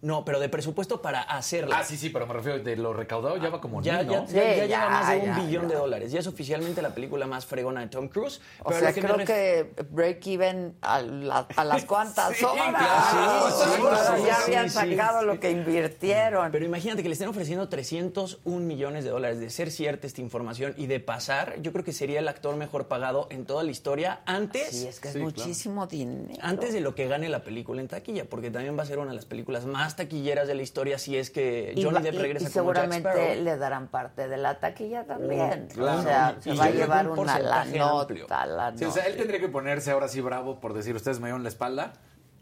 ¿No? 0.00 0.24
pero 0.24 0.38
de 0.40 0.48
presupuesto 0.48 1.02
para 1.02 1.22
hacerla. 1.22 1.78
Ah, 1.78 1.84
sí, 1.84 1.96
sí, 1.96 2.10
pero 2.10 2.26
me 2.26 2.34
refiero 2.34 2.58
de 2.60 2.76
lo 2.76 2.92
recaudado 2.92 3.36
ya 3.36 3.50
va 3.50 3.60
como 3.60 3.82
Ya, 3.82 3.98
mil, 3.98 4.08
ya, 4.10 4.20
¿no? 4.20 4.26
ya- 4.28 4.66
lleva 4.66 4.88
más 4.90 5.08
de 5.10 5.16
un 5.18 5.24
ya, 5.24 5.38
billón 5.40 5.62
ya. 5.64 5.68
de 5.68 5.74
dólares. 5.74 6.12
Ya 6.12 6.20
es 6.20 6.26
oficialmente 6.26 6.82
la 6.82 6.90
película 6.94 7.26
más 7.26 7.46
fregona 7.46 7.80
de 7.80 7.88
Tom 7.88 8.08
Cruise. 8.08 8.40
O 8.62 8.68
Pero 8.68 8.80
sea, 8.80 8.88
lo 8.90 8.94
que 8.94 9.00
creo 9.00 9.16
que 9.26 9.72
break 9.90 10.26
even 10.28 10.76
a, 10.82 11.00
la- 11.02 11.46
a 11.56 11.64
las 11.64 11.84
cuantas 11.86 12.36
Sí, 12.36 12.44
horas. 12.44 12.68
claro, 12.68 13.50
Sí, 13.50 13.64
sí, 13.64 13.82
pero 13.82 14.16
sí, 14.18 14.22
ya 14.26 14.36
habían 14.44 14.70
sí. 14.70 14.74
sacado 14.96 15.22
lo 15.24 15.40
que 15.40 15.50
invirtieron. 15.50 16.52
Pero 16.52 16.64
imagínate 16.64 17.02
que 17.02 17.08
le 17.08 17.14
estén 17.14 17.28
ofreciendo 17.28 17.68
301 17.68 18.64
millones 18.66 19.04
de 19.04 19.10
dólares 19.10 19.40
de 19.40 19.50
ser 19.50 19.70
cierta 19.70 20.06
esta 20.06 20.20
información 20.20 20.74
y 20.76 20.86
de 20.86 21.00
pasar, 21.00 21.60
yo 21.60 21.72
creo 21.72 21.84
que 21.84 21.92
sería 21.92 22.20
el 22.20 22.28
actor 22.28 22.54
mejor 22.56 22.86
pagado 22.86 23.26
en 23.30 23.46
toda 23.46 23.62
la 23.64 23.70
historia 23.70 24.20
antes, 24.26 24.68
sí, 24.70 24.86
es 24.86 25.00
que 25.00 25.08
es 25.08 25.14
Sí, 25.14 25.20
muchísimo 25.20 25.86
dinero. 25.86 26.38
antes 26.42 26.72
de 26.72 26.80
lo 26.80 26.94
que 26.94 27.08
gane 27.08 27.28
la 27.28 27.42
película 27.42 27.80
en 27.80 27.88
taquilla, 27.88 28.24
porque 28.28 28.50
también 28.50 28.78
va 28.78 28.82
a 28.82 28.86
ser 28.86 28.98
una 28.98 29.10
de 29.10 29.16
las 29.16 29.24
películas 29.24 29.64
más 29.66 29.87
taquilleras 29.96 30.46
de 30.48 30.54
la 30.54 30.62
historia 30.62 30.98
si 30.98 31.16
es 31.16 31.30
que 31.30 31.72
Y 31.76 31.82
Johnny 31.84 32.02
Depp 32.02 32.14
y- 32.14 32.18
regresa 32.18 32.48
y 32.48 32.52
como 32.52 32.72
Jack 32.72 32.82
seguramente 32.84 33.08
Sparrow. 33.22 33.42
le 33.44 33.56
darán 33.56 33.88
parte 33.88 34.28
de 34.28 34.36
la 34.36 34.58
taquilla 34.60 35.04
también. 35.04 35.68
claro. 35.72 35.98
O 36.00 36.02
sea, 36.02 36.36
Y 36.40 36.42
se 36.42 36.54
va 36.54 36.64
a 36.64 36.70
llevar 36.70 37.08
un 37.10 37.18
una 37.18 37.38
la 37.38 37.64
nota, 37.64 38.46
la 38.46 38.72
Sí, 38.76 38.84
o 38.84 38.90
sea, 38.90 39.06
él 39.06 39.16
tendría 39.16 39.40
que 39.40 39.48
ponerse 39.48 39.90
ahora 39.90 40.08
sí 40.08 40.20
bravo 40.20 40.60
por 40.60 40.74
decir, 40.74 40.94
ustedes 40.96 41.20
me 41.20 41.28
dieron 41.28 41.42
la 41.42 41.48
espalda, 41.48 41.92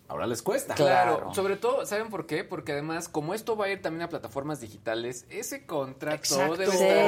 ahora 0.08 0.26
les 0.26 0.42
cuesta. 0.42 0.74
Claro. 0.74 1.16
Claro, 1.18 1.34
sobre 1.34 1.56
todo, 1.56 1.84
¿saben 1.86 2.08
por 2.10 2.26
qué? 2.26 2.44
Porque 2.44 2.72
además, 2.72 3.08
como 3.08 3.34
esto 3.34 3.56
va 3.56 3.66
a 3.66 3.70
ir 3.70 3.82
también 3.82 4.02
a 4.02 4.08
plataformas 4.08 4.60
digitales, 4.60 5.26
ese 5.30 5.66
contrato 5.66 6.16
Exacto. 6.16 6.56
debe 6.56 6.72
Sí. 6.72 6.84
estar 6.84 7.06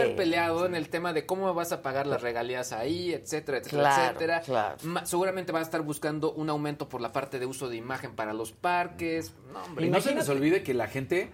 súper 0.00 0.16
peleado 0.16 0.66
en 0.66 0.74
el 0.74 0.88
tema 0.88 1.12
de 1.12 1.26
cómo 1.26 1.52
vas 1.54 1.72
a 1.72 1.82
pagar 1.82 2.06
las 2.06 2.22
regalías 2.22 2.72
ahí, 2.72 3.12
etcétera, 3.12 3.58
etcétera, 3.58 3.82
Claro, 3.82 4.02
etcétera. 4.04 4.40
claro. 4.42 4.76
Seguramente 5.06 5.52
va 5.52 5.60
a 5.60 5.62
estar 5.62 5.82
buscando 5.82 6.32
un 6.32 6.50
aumento 6.50 6.88
por 6.88 7.00
la 7.00 7.12
parte 7.12 7.38
de 7.38 7.46
uso 7.46 7.68
de 7.68 7.76
imagen 7.76 8.14
para 8.16 8.32
los 8.32 8.52
parques. 8.52 9.32
No, 9.52 9.62
hombre. 9.62 9.86
Y 9.86 9.90
no 9.90 10.00
se 10.00 10.14
les 10.14 10.28
olvide 10.28 10.62
que 10.62 10.74
la 10.74 10.86
gente 10.88 11.30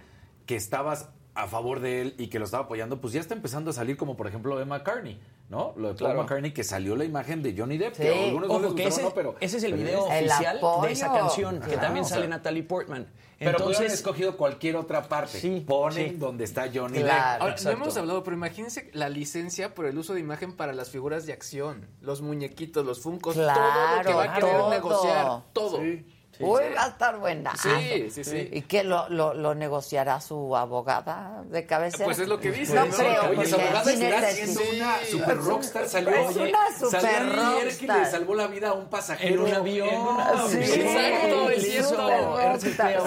que 0.47 0.57
estabas 0.57 1.09
a 1.35 1.47
favor 1.49 1.81
de 1.81 2.01
él 2.01 2.15
y 2.19 2.29
que 2.29 2.39
lo 2.39 2.45
estaba 2.47 2.65
apoyando, 2.65 3.01
pues 3.01 3.13
ya 3.13 3.21
está 3.21 3.35
empezando 3.35 3.71
a 3.71 3.73
salir 3.75 3.97
como 3.99 4.17
por 4.17 4.27
ejemplo 4.27 4.59
Emma 4.61 4.79
McCartney, 4.79 5.21
¿no? 5.49 5.73
Lo 5.77 5.89
de 5.89 5.95
Paul 5.95 5.97
Claro. 5.97 6.23
McCartney 6.23 6.53
que 6.53 6.65
salió 6.65 6.97
la 6.97 7.05
imagen 7.05 7.43
de 7.43 7.55
Johnny 7.57 7.79
Depp, 7.79 7.95
Sí. 7.95 8.03
que 8.03 8.25
algunos 8.25 8.49
no 8.49 8.55
les 8.59 8.67
Ojo, 8.67 8.75
que 8.75 8.85
gustaron, 8.85 8.93
ese, 8.93 9.03
no, 9.03 9.11
pero... 9.15 9.35
ese 9.41 9.57
es 9.59 9.63
el 9.65 9.73
pero 9.73 9.83
video 9.85 10.13
El 10.13 10.27
oficial 10.29 10.61
de 10.83 10.93
esa 10.93 11.13
canción, 11.13 11.61
que 11.61 11.77
también 11.77 12.05
O 12.05 12.09
sea, 12.09 12.17
sale 12.17 12.29
Natalie 12.29 12.63
Portman. 12.65 13.07
Pero 13.39 13.51
Entonces, 13.51 13.77
pudieron 13.77 13.95
escogido 13.95 14.37
cualquier 14.39 14.77
otra 14.77 15.03
parte. 15.03 15.39
Sí, 15.39 15.63
Ponen 15.67 16.11
sí. 16.13 16.17
donde 16.17 16.45
está 16.45 16.71
Johnny 16.75 17.01
Claro. 17.01 17.33
Depp. 17.35 17.43
Ahora, 17.43 17.57
no 17.65 17.71
hemos 17.71 17.97
hablado, 17.99 18.25
pero 18.25 18.35
imagínense 18.37 18.91
la 18.95 19.11
licencia 19.11 19.75
por 19.75 19.85
el 19.87 19.99
uso 19.99 20.15
de 20.15 20.21
imagen 20.21 20.57
para 20.57 20.73
las 20.73 20.89
figuras 20.91 21.27
de 21.27 21.35
acción, 21.35 21.87
los 22.01 22.23
muñequitos, 22.23 22.87
los 22.87 23.01
funcos, 23.01 23.35
todo 23.35 23.45
lo 23.45 24.03
que 24.05 24.15
va 24.15 24.23
a 24.25 24.35
querer 24.35 24.41
todo. 24.41 24.71
negociar, 24.71 25.43
todo. 25.53 25.81
Sí. 25.81 26.07
Uy, 26.41 26.63
va 26.77 26.85
a 26.85 26.89
estar 26.89 27.19
buena. 27.19 27.53
Sí, 27.57 28.11
sí, 28.11 28.25
sí. 28.25 28.49
¿Y 28.53 28.63
qué 28.63 28.85
lo, 28.85 29.09
lo, 29.09 29.35
lo 29.35 29.55
negociará 29.55 30.21
su 30.21 30.57
abogada 30.57 31.43
de 31.49 31.65
cabecera? 31.67 32.05
Pues 32.05 32.19
es 32.19 32.29
lo 32.29 32.39
que 32.41 32.51
dice, 32.53 32.75
No 32.75 32.87
¿no? 32.87 32.95
creo, 32.95 33.31
Oye, 33.31 33.47
su 33.47 33.55
abogada 33.55 33.85
sí 33.85 34.05
está 34.05 34.31
siendo 34.31 34.61
una 34.75 34.97
super 35.11 35.37
rockstar. 35.39 35.89
Salió, 35.89 36.11
Es 36.15 36.37
oye, 36.37 36.51
una 36.51 36.79
super 36.79 37.01
salió 37.01 37.19
ayer 37.21 37.59
que 37.59 37.65
rockstar. 37.65 37.99
le 38.01 38.07
salvó 38.11 38.35
la 38.35 38.47
vida 38.49 38.69
a 38.69 38.73
un 38.75 38.89
pasajero. 38.89 39.35
En 39.47 39.51
un 39.51 39.55
avión. 39.55 39.89
En 39.89 40.41
un 40.41 40.51
Sí. 40.51 40.59
Exacto, 40.81 41.51
es 41.51 41.63
cierto. 41.63 42.39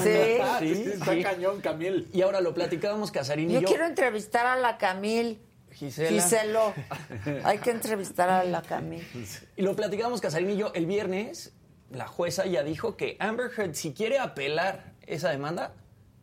Sí. 0.01 0.09
Ah, 0.41 0.59
está 0.61 1.13
sí. 1.13 1.23
cañón, 1.23 1.61
Camil. 1.61 2.09
Y 2.13 2.21
ahora 2.21 2.41
lo 2.41 2.53
platicábamos 2.53 3.11
Casarín 3.11 3.49
y 3.51 3.53
Yo 3.55 3.61
yo. 3.61 3.67
quiero 3.67 3.85
entrevistar 3.85 4.45
a 4.45 4.55
la 4.55 4.77
Camil. 4.77 5.41
Gisela. 5.71 6.09
Giselo. 6.09 6.73
Hay 7.45 7.59
que 7.59 7.71
entrevistar 7.71 8.29
a 8.29 8.43
la 8.43 8.61
Cami. 8.61 9.01
Y 9.55 9.61
lo 9.61 9.75
platicamos 9.75 10.19
Casarín 10.19 10.49
y 10.49 10.57
yo 10.57 10.71
el 10.73 10.85
viernes. 10.87 11.53
La 11.91 12.07
jueza 12.07 12.45
ya 12.45 12.63
dijo 12.63 12.95
que 12.95 13.17
Amber 13.19 13.49
Heard, 13.55 13.73
si 13.75 13.93
quiere 13.93 14.19
apelar 14.19 14.93
esa 15.07 15.29
demanda, 15.29 15.73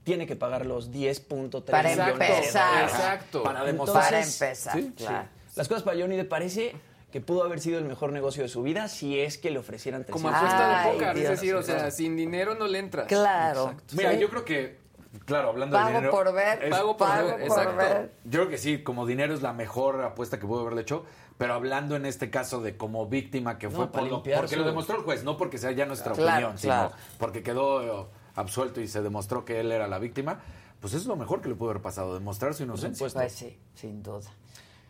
tiene 0.05 0.27
que 0.27 0.37
pagar 0.37 0.65
los 0.67 0.93
10.3 0.93 1.63
Para 1.65 1.89
millones 1.91 2.19
de 2.19 2.25
empezar. 2.27 2.69
dólares. 2.71 2.93
Exacto. 2.93 3.43
Para 3.43 3.55
Para 3.61 3.73
demostrar. 3.73 4.15
empezar, 4.15 4.77
Sí, 4.79 4.93
claro. 4.97 5.29
sí. 5.49 5.53
Las 5.57 5.69
cosas 5.69 5.83
para 5.83 5.99
Johnny 6.01 6.17
Depp 6.17 6.29
parece 6.29 6.77
que 7.11 7.21
pudo 7.21 7.43
haber 7.45 7.61
sido 7.61 7.79
el 7.79 7.85
mejor 7.85 8.13
negocio 8.13 8.43
de 8.43 8.49
su 8.49 8.63
vida 8.63 8.89
si 8.89 9.19
es 9.19 9.39
que 9.39 9.51
le 9.51 9.59
ofrecieran 9.59 10.05
Como 10.05 10.29
300 10.29 10.53
apuesta 10.53 10.79
de 10.87 10.93
póker, 10.93 11.17
es 11.25 11.29
decir, 11.31 11.55
o 11.55 11.63
sea, 11.63 11.91
sin 11.91 12.15
dinero 12.17 12.55
no 12.55 12.67
le 12.69 12.79
entras. 12.79 13.07
Claro. 13.09 13.75
Mira, 13.93 14.13
Sí. 14.13 14.19
yo 14.19 14.29
creo 14.31 14.45
que, 14.45 14.79
claro, 15.25 15.49
hablando 15.51 15.77
de 15.77 15.83
Pago 15.83 15.95
dinero. 15.97 16.11
por 16.13 16.33
ver. 16.33 16.65
es- 16.65 16.71
Pago 16.71 16.97
por 16.97 17.09
ver, 17.09 17.41
exacto. 17.43 17.77
ver. 17.77 18.13
Yo 18.25 18.41
creo 18.41 18.49
que 18.49 18.59
sí, 18.59 18.83
como 18.83 19.07
dinero 19.07 19.35
es 19.35 19.43
la 19.43 19.53
mejor 19.53 20.03
apuesta 20.03 20.39
que 20.39 20.47
pudo 20.47 20.61
haberle 20.61 20.83
hecho, 20.83 21.05
pero 21.39 21.55
hablando 21.55 21.97
en 21.97 22.07
este 22.07 22.31
caso 22.31 22.61
de 22.63 22.77
como 22.77 23.07
víctima 23.07 23.59
que 23.59 23.67
No, 23.69 23.73
fue 23.73 23.91
por 23.93 24.03
lo- 24.05 24.23
porque 24.23 24.49
su- 24.49 24.57
lo 24.57 24.65
demostró 24.65 24.97
el 24.97 25.03
juez, 25.03 25.25
no 25.25 25.37
porque 25.37 25.59
sea 25.59 25.73
ya 25.73 25.87
nuestra 25.87 26.13
Claro, 26.13 26.49
opinión, 26.49 26.57
claro. 26.61 26.91
sino 26.97 27.19
porque 27.19 27.43
quedó 27.43 28.03
eh, 28.05 28.07
absuelto 28.35 28.81
y 28.81 28.89
se 28.89 29.03
demostró 29.03 29.45
que 29.45 29.61
él 29.61 29.73
era 29.73 29.87
la 29.89 29.99
víctima, 29.99 30.41
pues 30.81 30.93
eso 30.93 31.03
es 31.03 31.07
lo 31.09 31.17
mejor 31.17 31.41
que 31.41 31.49
le 31.49 31.55
pudo 31.55 31.71
haber 31.71 31.83
pasado, 31.83 32.15
demostrar 32.15 32.55
su 32.55 32.63
inocencia. 32.65 33.09
Pues 33.13 33.33
sí, 33.33 33.59
sin 33.75 34.03
duda. 34.03 34.31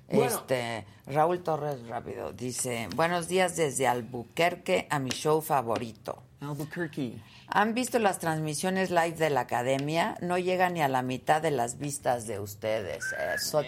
Bueno. 0.08 0.24
Este, 0.26 0.86
Raúl 1.06 1.42
Torres 1.42 1.84
rápido 1.88 2.32
dice, 2.32 2.88
buenos 2.94 3.26
días 3.26 3.56
desde 3.56 3.88
Albuquerque 3.88 4.86
a 4.88 5.00
mi 5.00 5.10
show 5.10 5.40
favorito. 5.40 6.22
Albuquerque. 6.40 7.20
¿Han 7.48 7.74
visto 7.74 7.98
las 7.98 8.18
transmisiones 8.18 8.90
live 8.90 9.12
de 9.12 9.30
la 9.30 9.40
academia? 9.42 10.16
No 10.20 10.36
llega 10.36 10.68
ni 10.68 10.82
a 10.82 10.88
la 10.88 11.02
mitad 11.02 11.40
de 11.40 11.50
las 11.52 11.78
vistas 11.78 12.26
de 12.26 12.40
ustedes. 12.40 13.04
Eso. 13.34 13.62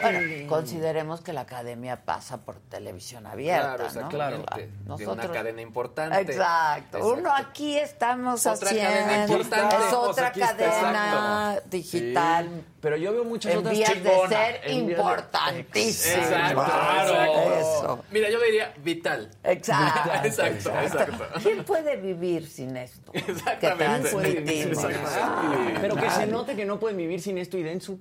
Bueno, 0.00 0.48
consideremos 0.48 1.20
que 1.20 1.32
la 1.32 1.42
academia 1.42 2.04
pasa 2.04 2.38
por 2.44 2.56
televisión 2.60 3.26
abierta, 3.26 3.76
Claro, 3.76 3.82
¿no? 3.82 3.86
exactamente. 4.46 4.70
De 5.04 5.06
una 5.06 5.30
cadena 5.30 5.60
importante. 5.62 6.20
Exacto. 6.20 6.98
Exacto. 6.98 7.14
Uno 7.14 7.32
aquí 7.34 7.76
estamos 7.78 8.44
Otra 8.46 8.68
haciendo. 8.70 8.90
cadena 8.90 9.22
importante. 9.24 9.76
Es 9.76 9.92
otra 9.92 10.26
Aquí 10.28 10.40
cadena 10.40 11.50
exacto. 11.54 11.68
digital. 11.70 12.64
Pero 12.80 12.96
yo 12.96 13.12
veo 13.12 13.24
muchas 13.24 13.52
En 13.52 13.58
otras 13.58 13.74
vías 13.74 13.94
de 14.02 14.10
ser 14.28 14.60
de- 14.62 14.72
importantísimo. 14.72 16.16
Exacto, 16.22 16.64
Claro. 16.64 17.54
Eso. 17.54 18.04
Mira, 18.10 18.28
yo 18.30 18.38
le 18.38 18.46
diría 18.46 18.74
vital. 18.78 19.30
Exacto. 19.44 20.10
Exacto, 20.24 20.70
exacto. 20.80 21.24
¿Quién 21.42 21.64
puede 21.64 21.96
vivir 21.96 22.46
sin 22.48 22.76
esto? 22.76 23.03
Que 23.12 23.18
Exactamente. 23.18 24.08
transmitimos. 24.10 24.84
Exactamente. 24.84 25.80
Pero 25.80 25.96
que 25.96 26.10
se 26.10 26.26
note 26.26 26.56
que 26.56 26.64
no 26.64 26.78
pueden 26.78 26.96
vivir 26.96 27.20
sin 27.20 27.38
esto 27.38 27.56
y 27.58 27.62
den 27.62 27.80
su 27.80 28.00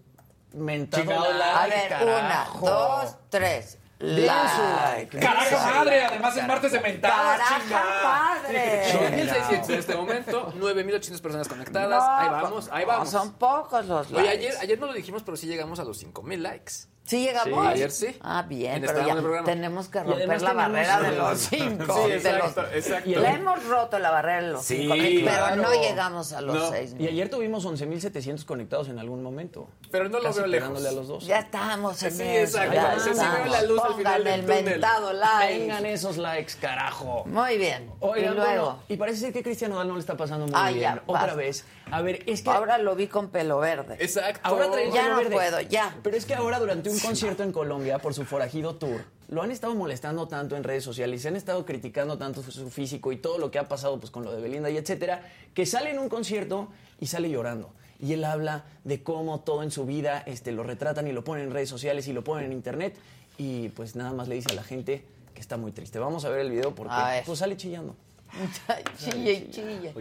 mentado 0.54 1.12
A 1.12 1.68
ver, 1.68 1.90
carajo. 1.90 2.66
una, 2.66 2.72
dos, 2.72 3.16
tres. 3.30 3.78
Like. 4.00 4.28
like. 4.28 5.20
¡Carajo 5.20 5.56
madre! 5.66 6.04
Además 6.04 6.36
es 6.36 6.48
martes 6.48 6.72
de 6.74 6.80
mentadas, 6.82 7.40
¡Caraja 7.40 8.04
madre! 8.04 8.84
9.600 8.92 9.70
en 9.70 9.80
este 9.80 9.96
momento, 9.96 10.54
9.800 10.60 11.22
personas 11.22 11.48
conectadas. 11.48 12.04
No, 12.04 12.18
ahí 12.18 12.30
vamos, 12.30 12.70
ahí 12.72 12.82
no, 12.84 12.88
vamos. 12.90 13.10
Son 13.10 13.34
pocos 13.34 13.86
los 13.86 14.12
Oye, 14.12 14.24
likes. 14.24 14.48
ayer, 14.48 14.56
ayer 14.60 14.80
no 14.80 14.88
lo 14.88 14.94
dijimos, 14.94 15.24
pero 15.24 15.38
sí 15.38 15.48
llegamos 15.48 15.80
a 15.80 15.86
los 15.86 16.04
5.000 16.04 16.38
likes. 16.40 16.74
¿Sí 17.06 17.22
llegamos? 17.22 17.66
Sí, 17.66 17.72
ayer 17.74 17.92
sí. 17.92 18.18
Ah, 18.22 18.46
bien, 18.48 18.76
En 18.76 18.82
pero 18.86 19.06
ya 19.06 19.44
tenemos 19.44 19.90
que 19.90 20.02
romper 20.04 20.42
la 20.42 20.54
barrera 20.54 21.02
de 21.02 21.12
los 21.18 21.38
cinco. 21.40 21.96
Sí, 22.06 22.10
de 22.12 22.16
exacto, 22.16 22.62
los- 22.62 22.74
exacto. 22.74 23.10
Y 23.10 23.16
La 23.16 23.32
hemos 23.34 23.66
roto 23.68 24.00
la 24.00 24.10
barrera 24.10 24.42
de 24.42 24.52
los 24.54 24.64
Sí, 24.64 24.78
cinco 24.90 24.96
pero 25.26 25.56
no 25.58 25.74
llegamos 25.74 26.32
a 26.32 26.40
los 26.40 26.56
No. 26.56 26.70
seis 26.70 26.96
Y 26.98 27.08
ayer 27.08 27.30
tuvimos 27.30 27.66
11.700 27.66 28.46
conectados 28.46 28.88
en 28.88 29.00
algún 29.00 29.22
momento. 29.22 29.68
Pero 29.92 30.08
no 30.08 30.20
lo 30.20 30.24
Casi 30.24 30.40
veo 30.40 30.48
lejos. 30.48 30.86
a 30.86 30.92
los 30.94 31.08
dos. 31.10 31.26
Ya 31.26 31.40
estamos 31.40 32.02
en 32.04 32.12
Sí, 32.14 32.24
eso. 32.24 32.58
exacto. 32.62 32.74
ya 32.74 32.94
estamos. 33.12 33.50
la 33.52 33.62
luz 33.64 33.80
al 33.82 33.88
Pongan 33.88 33.98
final 33.98 34.24
del 34.24 34.34
el 34.34 34.46
túnel. 34.46 34.64
mentado 34.64 35.14
like. 35.14 35.60
Vengan 35.60 35.86
esos 35.86 36.18
likes, 36.18 36.54
carajo. 36.62 37.24
Muy 37.26 37.58
bien. 37.58 37.92
Oigan, 38.00 38.32
y 38.32 38.36
luego, 38.36 38.46
bueno, 38.64 38.80
y 38.88 38.96
parece 38.96 39.18
ser 39.20 39.34
que 39.34 39.40
a 39.40 39.44
Cristian 39.44 39.72
Nodal 39.72 39.90
no 39.90 39.96
le 39.96 40.00
está 40.00 40.16
pasando 40.16 40.46
muy 40.48 40.56
Ah, 40.56 40.70
bien. 40.70 40.80
ya, 40.82 41.04
Otra 41.06 41.22
basta. 41.24 41.36
vez. 41.36 41.66
A 41.92 42.02
ver, 42.02 42.24
es 42.28 42.42
que 42.42 42.50
ahora 42.50 42.78
lo 42.78 42.96
vi 42.96 43.08
con 43.08 43.30
pelo 43.30 43.60
verde. 43.60 43.98
Exacto. 44.00 44.40
Ahora 44.44 44.66
Ya 44.68 44.72
pelo 44.72 45.10
no 45.10 45.18
verde. 45.18 45.32
puedo, 45.36 45.62
ya. 45.62 45.94
Pero 46.02 46.16
es 46.18 46.26
que 46.26 46.34
ahora 46.34 46.60
durante 46.60 46.90
un 46.94 47.00
concierto 47.00 47.44
en 47.44 47.52
Colombia 47.52 48.00
por 48.00 48.14
su 48.14 48.24
forajido 48.26 48.76
tour, 48.76 49.04
lo 49.30 49.42
han 49.42 49.52
estado 49.52 49.74
molestando 49.76 50.28
tanto 50.28 50.56
en 50.56 50.64
redes 50.64 50.84
sociales, 50.84 51.22
se 51.22 51.28
han 51.28 51.36
estado 51.36 51.66
criticando 51.66 52.18
tanto 52.18 52.42
su- 52.44 52.70
físico 52.70 53.12
y 53.12 53.18
todo 53.18 53.38
lo 53.38 53.50
que 53.52 53.60
ha 53.60 53.68
pasado 53.68 54.00
pues 54.00 54.12
con 54.12 54.24
lo 54.24 54.32
de 54.32 54.42
Belinda 54.42 54.70
y 54.70 54.78
etcétera, 54.78 55.22
que 55.54 55.66
sale 55.66 55.92
en 55.92 56.00
un 56.00 56.10
concierto 56.10 56.68
y 57.00 57.08
sale 57.08 57.30
llorando. 57.30 57.72
Y 58.00 58.14
él 58.14 58.24
habla 58.26 58.66
de 58.84 59.02
cómo 59.02 59.40
todo 59.42 59.64
en 59.64 59.72
su 59.72 59.86
vida 59.86 60.24
este, 60.26 60.52
lo 60.52 60.64
retratan 60.64 61.08
y 61.08 61.12
lo 61.14 61.24
ponen 61.24 61.46
en 61.48 61.52
redes 61.54 61.70
sociales 61.70 62.08
y 62.08 62.14
lo 62.14 62.24
ponen 62.24 62.46
en 62.46 62.54
internet 62.54 62.96
y 63.38 63.70
pues 63.70 63.96
nada 63.96 64.12
más 64.14 64.28
le 64.28 64.36
dice 64.36 64.52
a 64.52 64.56
la 64.56 64.64
gente 64.64 65.06
que 65.34 65.40
está 65.42 65.58
muy 65.58 65.72
triste. 65.72 66.00
Vamos 66.00 66.26
a 66.26 66.30
ver 66.30 66.40
el 66.42 66.52
video 66.52 66.76
porque 66.76 66.94
A 66.94 67.10
ver. 67.12 67.24
pues 67.26 67.40
sale 67.40 67.56
chillando. 67.58 67.96
chille 68.98 69.50
chille. 69.52 69.94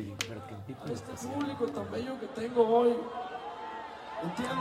este 0.92 1.26
público 1.28 1.66
tan 1.68 1.90
bello 1.90 2.18
que 2.18 2.26
tengo 2.28 2.66
hoy. 2.66 2.94
¿Entienden? 4.24 4.58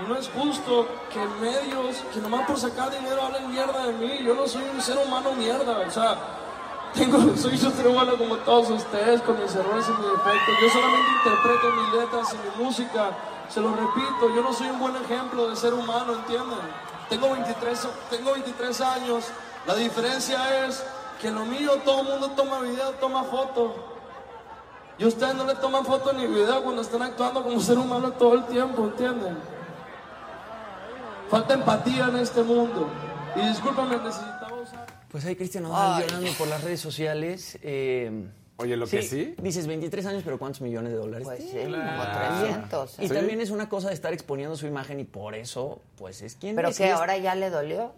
Y 0.00 0.08
no 0.08 0.16
es 0.16 0.28
justo 0.28 0.86
que 1.12 1.20
medios, 1.40 1.96
que 2.12 2.20
nomás 2.20 2.46
por 2.46 2.58
sacar 2.58 2.90
dinero 2.90 3.22
hablen 3.22 3.50
mierda 3.50 3.86
de 3.86 3.92
mí. 3.94 4.18
Yo 4.24 4.34
no 4.34 4.46
soy 4.46 4.62
un 4.72 4.80
ser 4.80 4.96
humano 4.98 5.32
mierda. 5.32 5.78
O 5.86 5.90
sea, 5.90 6.16
tengo, 6.94 7.36
soy 7.36 7.52
un 7.52 7.72
ser 7.72 7.86
humano 7.86 8.16
como 8.16 8.36
todos 8.36 8.70
ustedes, 8.70 9.20
con 9.22 9.40
mis 9.42 9.54
errores 9.54 9.86
y 9.88 9.90
mis 9.90 10.10
defectos. 10.12 10.54
Yo 10.62 10.68
solamente 10.68 11.10
interpreto 11.18 11.72
mis 11.72 12.00
letras 12.00 12.34
y 12.34 12.36
mi 12.36 12.64
música. 12.64 13.10
Se 13.48 13.60
lo 13.60 13.74
repito, 13.74 14.34
yo 14.34 14.42
no 14.42 14.52
soy 14.52 14.68
un 14.68 14.78
buen 14.78 14.94
ejemplo 14.96 15.48
de 15.48 15.56
ser 15.56 15.72
humano, 15.74 16.14
¿entienden? 16.14 16.58
Tengo 17.08 17.30
23, 17.30 17.88
tengo 18.10 18.32
23 18.32 18.80
años. 18.82 19.24
La 19.66 19.74
diferencia 19.74 20.66
es 20.66 20.84
que 21.20 21.30
lo 21.30 21.44
mío 21.46 21.72
todo 21.84 22.02
el 22.02 22.08
mundo 22.08 22.30
toma 22.36 22.60
video, 22.60 22.92
toma 23.00 23.24
foto. 23.24 23.74
Y 24.98 25.04
ustedes 25.04 25.34
no 25.34 25.44
le 25.44 25.54
toman 25.54 25.84
foto 25.84 26.12
ni 26.12 26.26
video 26.26 26.62
cuando 26.62 26.82
están 26.82 27.02
actuando 27.02 27.42
como 27.42 27.60
ser 27.60 27.78
humano 27.78 28.12
todo 28.12 28.34
el 28.34 28.44
tiempo, 28.46 28.84
¿entienden? 28.84 29.57
Falta 31.30 31.54
empatía 31.54 32.08
en 32.08 32.16
este 32.16 32.42
mundo. 32.42 32.88
Y 33.36 33.48
discúlpame, 33.48 33.96
necesitaba 33.98 34.60
usar... 34.60 34.86
Pues 35.10 35.24
ahí 35.24 35.36
Cristian 35.36 35.64
Nodal 35.64 36.02
llorando 36.02 36.32
por 36.32 36.48
las 36.48 36.62
redes 36.64 36.80
sociales. 36.80 37.58
eh, 37.62 38.28
Oye, 38.60 38.76
lo 38.76 38.88
que 38.88 39.02
sí. 39.02 39.34
Dices 39.40 39.68
23 39.68 40.06
años, 40.06 40.22
pero 40.24 40.36
¿cuántos 40.36 40.62
millones 40.62 40.90
de 40.90 40.98
dólares? 40.98 41.24
Pues 41.28 41.44
sí, 41.44 41.58
como 41.62 42.40
300. 42.42 42.98
Y 42.98 43.04
¿eh? 43.04 43.08
también 43.08 43.40
es 43.40 43.50
una 43.50 43.68
cosa 43.68 43.88
de 43.88 43.94
estar 43.94 44.12
exponiendo 44.12 44.56
su 44.56 44.66
imagen 44.66 44.98
y 44.98 45.04
por 45.04 45.36
eso, 45.36 45.80
pues 45.96 46.22
es 46.22 46.34
quien 46.34 46.56
Pero 46.56 46.72
que 46.72 46.90
ahora 46.90 47.16
ya 47.18 47.36
le 47.36 47.50
dolió. 47.50 47.92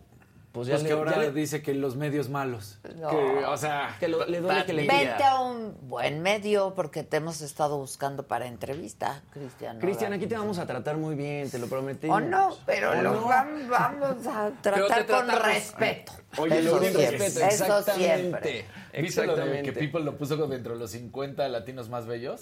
Pues 0.53 0.67
ya 0.67 0.75
Pues 0.75 0.83
le, 0.83 0.89
que 0.89 0.95
ahora 0.97 1.13
ya 1.13 1.19
le- 1.19 1.31
dice 1.33 1.63
que 1.63 1.75
los 1.75 1.95
medios 1.95 2.29
malos. 2.29 2.79
No. 2.97 3.09
Que, 3.11 3.17
o 3.47 3.57
sea, 3.57 3.97
que 4.01 4.09
lo- 4.09 4.27
le 4.27 4.41
duele 4.41 4.65
que 4.65 4.73
le 4.73 4.85
Vente 4.85 5.23
a 5.23 5.41
un 5.43 5.77
buen 5.83 6.23
medio 6.23 6.75
porque 6.75 7.05
te 7.05 7.19
hemos 7.19 7.41
estado 7.41 7.79
buscando 7.79 8.25
para 8.25 8.47
entrevista, 8.49 9.23
Cristian. 9.33 9.79
Cristian, 9.79 10.13
aquí 10.13 10.27
te 10.27 10.37
vamos 10.37 10.59
a 10.59 10.67
tratar 10.67 10.97
muy 10.97 11.15
bien, 11.15 11.49
te 11.49 11.59
lo 11.61 11.69
prometí. 11.69 12.09
O 12.09 12.19
no, 12.19 12.57
pero 12.67 12.91
O 12.91 12.95
lo 12.97 13.13
no. 13.15 13.29
vamos 13.29 14.27
a 14.27 14.51
tratar 14.61 15.07
con 15.07 15.29
respeto. 15.29 16.13
Oye, 16.39 16.59
eso 16.59 16.71
lo 16.73 16.77
único 16.79 16.99
respeto, 16.99 17.41
exactamente. 17.47 18.65
¿Viste 19.01 19.25
lo 19.27 19.37
de 19.37 19.63
que 19.63 19.73
People 19.73 20.03
lo 20.03 20.17
puso 20.17 20.37
dentro 20.49 20.73
de 20.75 20.81
los 20.81 20.91
50 20.91 21.49
latinos 21.49 21.89
más 21.89 22.07
bellos? 22.07 22.41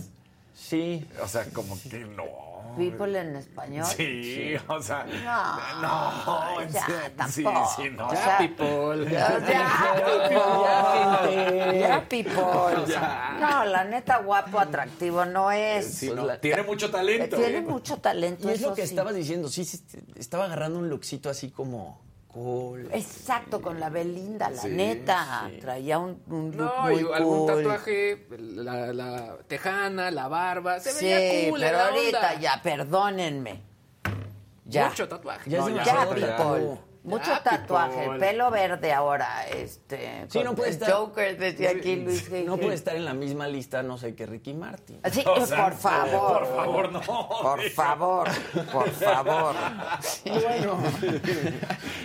Sí. 0.54 1.06
O 1.22 1.28
sea, 1.28 1.44
como 1.52 1.78
que 1.90 1.98
no. 2.06 2.24
People 2.76 3.18
en 3.18 3.36
español. 3.36 3.84
Sí, 3.86 4.54
o 4.68 4.82
sea. 4.82 5.04
No, 5.80 6.24
No, 6.54 6.60
en 6.60 6.68
ya, 6.70 6.86
serio, 6.86 7.00
sí, 7.28 7.42
tampoco. 7.44 7.70
sí, 7.76 7.90
no. 7.90 8.08
O 8.08 8.12
Ya, 8.12 8.24
sea, 8.24 8.38
people. 8.38 9.04
Ya, 9.10 9.38
Ya, 9.48 11.20
gente. 11.22 11.80
Ya, 11.80 12.06
people. 12.08 12.34
No, 13.40 13.64
la 13.64 13.84
neta, 13.84 14.18
guapo, 14.18 14.58
atractivo 14.60 15.24
no 15.24 15.50
es. 15.50 15.86
Sí, 15.94 16.06
Pues 16.08 16.16
no, 16.18 16.26
la- 16.26 16.40
tiene 16.40 16.62
mucho 16.62 16.90
talento. 16.90 17.36
Tiene 17.36 17.58
¿eh? 17.58 17.62
mucho 17.62 17.96
talento. 17.98 18.48
Y 18.48 18.52
es 18.52 18.60
lo 18.60 18.74
que 18.74 18.82
sí. 18.82 18.90
estabas 18.90 19.14
diciendo, 19.14 19.48
sí, 19.48 19.64
sí, 19.64 19.80
estaba 20.16 20.44
agarrando 20.44 20.78
un 20.78 20.88
lookcito 20.88 21.30
así 21.30 21.50
como 21.50 22.00
cool. 22.38 22.88
Exacto, 22.92 23.60
con 23.60 23.78
la 23.80 23.88
Belinda, 23.90 24.50
la 24.50 24.60
Sí, 24.62 24.68
neta. 24.68 25.48
sí. 25.50 25.58
Traía 25.60 25.98
un, 25.98 26.22
un 26.28 26.56
look 26.56 26.72
No, 26.76 26.82
muy 26.82 26.94
y 27.02 27.06
algún 27.12 27.46
cool. 27.46 27.56
tatuaje, 27.56 28.26
la, 28.38 28.92
la 28.92 29.36
tejana, 29.46 30.10
la 30.10 30.28
barba. 30.28 30.80
Se 30.80 30.92
Sí, 30.92 31.04
veía 31.06 31.50
cool 31.50 31.60
pero 31.60 31.76
la 31.78 31.88
ahorita 31.88 32.18
onda. 32.18 32.34
ya, 32.40 32.60
perdónenme. 32.62 33.62
Ya. 34.64 34.88
Mucho 34.88 35.08
tatuaje. 35.08 35.50
Ya 35.50 35.58
No, 35.60 35.68
ya, 35.70 36.08
people. 36.10 36.78
Mucho 37.08 37.30
Ya, 37.30 37.42
tatuaje, 37.42 38.02
people. 38.04 38.18
pelo 38.18 38.50
verde 38.50 38.92
ahora, 38.92 39.46
este. 39.48 40.26
Sí, 40.28 40.40
no 40.44 40.54
puede 40.54 40.70
el 40.70 40.76
estar- 40.76 40.92
Joker 40.92 41.38
decía 41.38 41.70
aquí 41.70 41.96
Luis 41.96 42.30
No 42.44 42.56
puede 42.56 42.74
estar 42.74 42.94
en 42.96 43.04
la 43.04 43.14
misma 43.14 43.48
lista, 43.48 43.82
no 43.82 43.96
sé, 43.98 44.14
que 44.14 44.26
Ricky 44.26 44.54
Martin. 44.54 45.00
Sí, 45.10 45.24
O 45.26 45.46
sea, 45.46 45.64
por 45.64 45.74
favor. 45.74 46.38
Por 46.38 46.56
favor, 46.56 46.92
no. 46.92 47.00
Por 47.00 47.70
favor, 47.70 48.28
por 48.72 48.90
favor. 48.90 49.54
Bueno. 50.26 50.78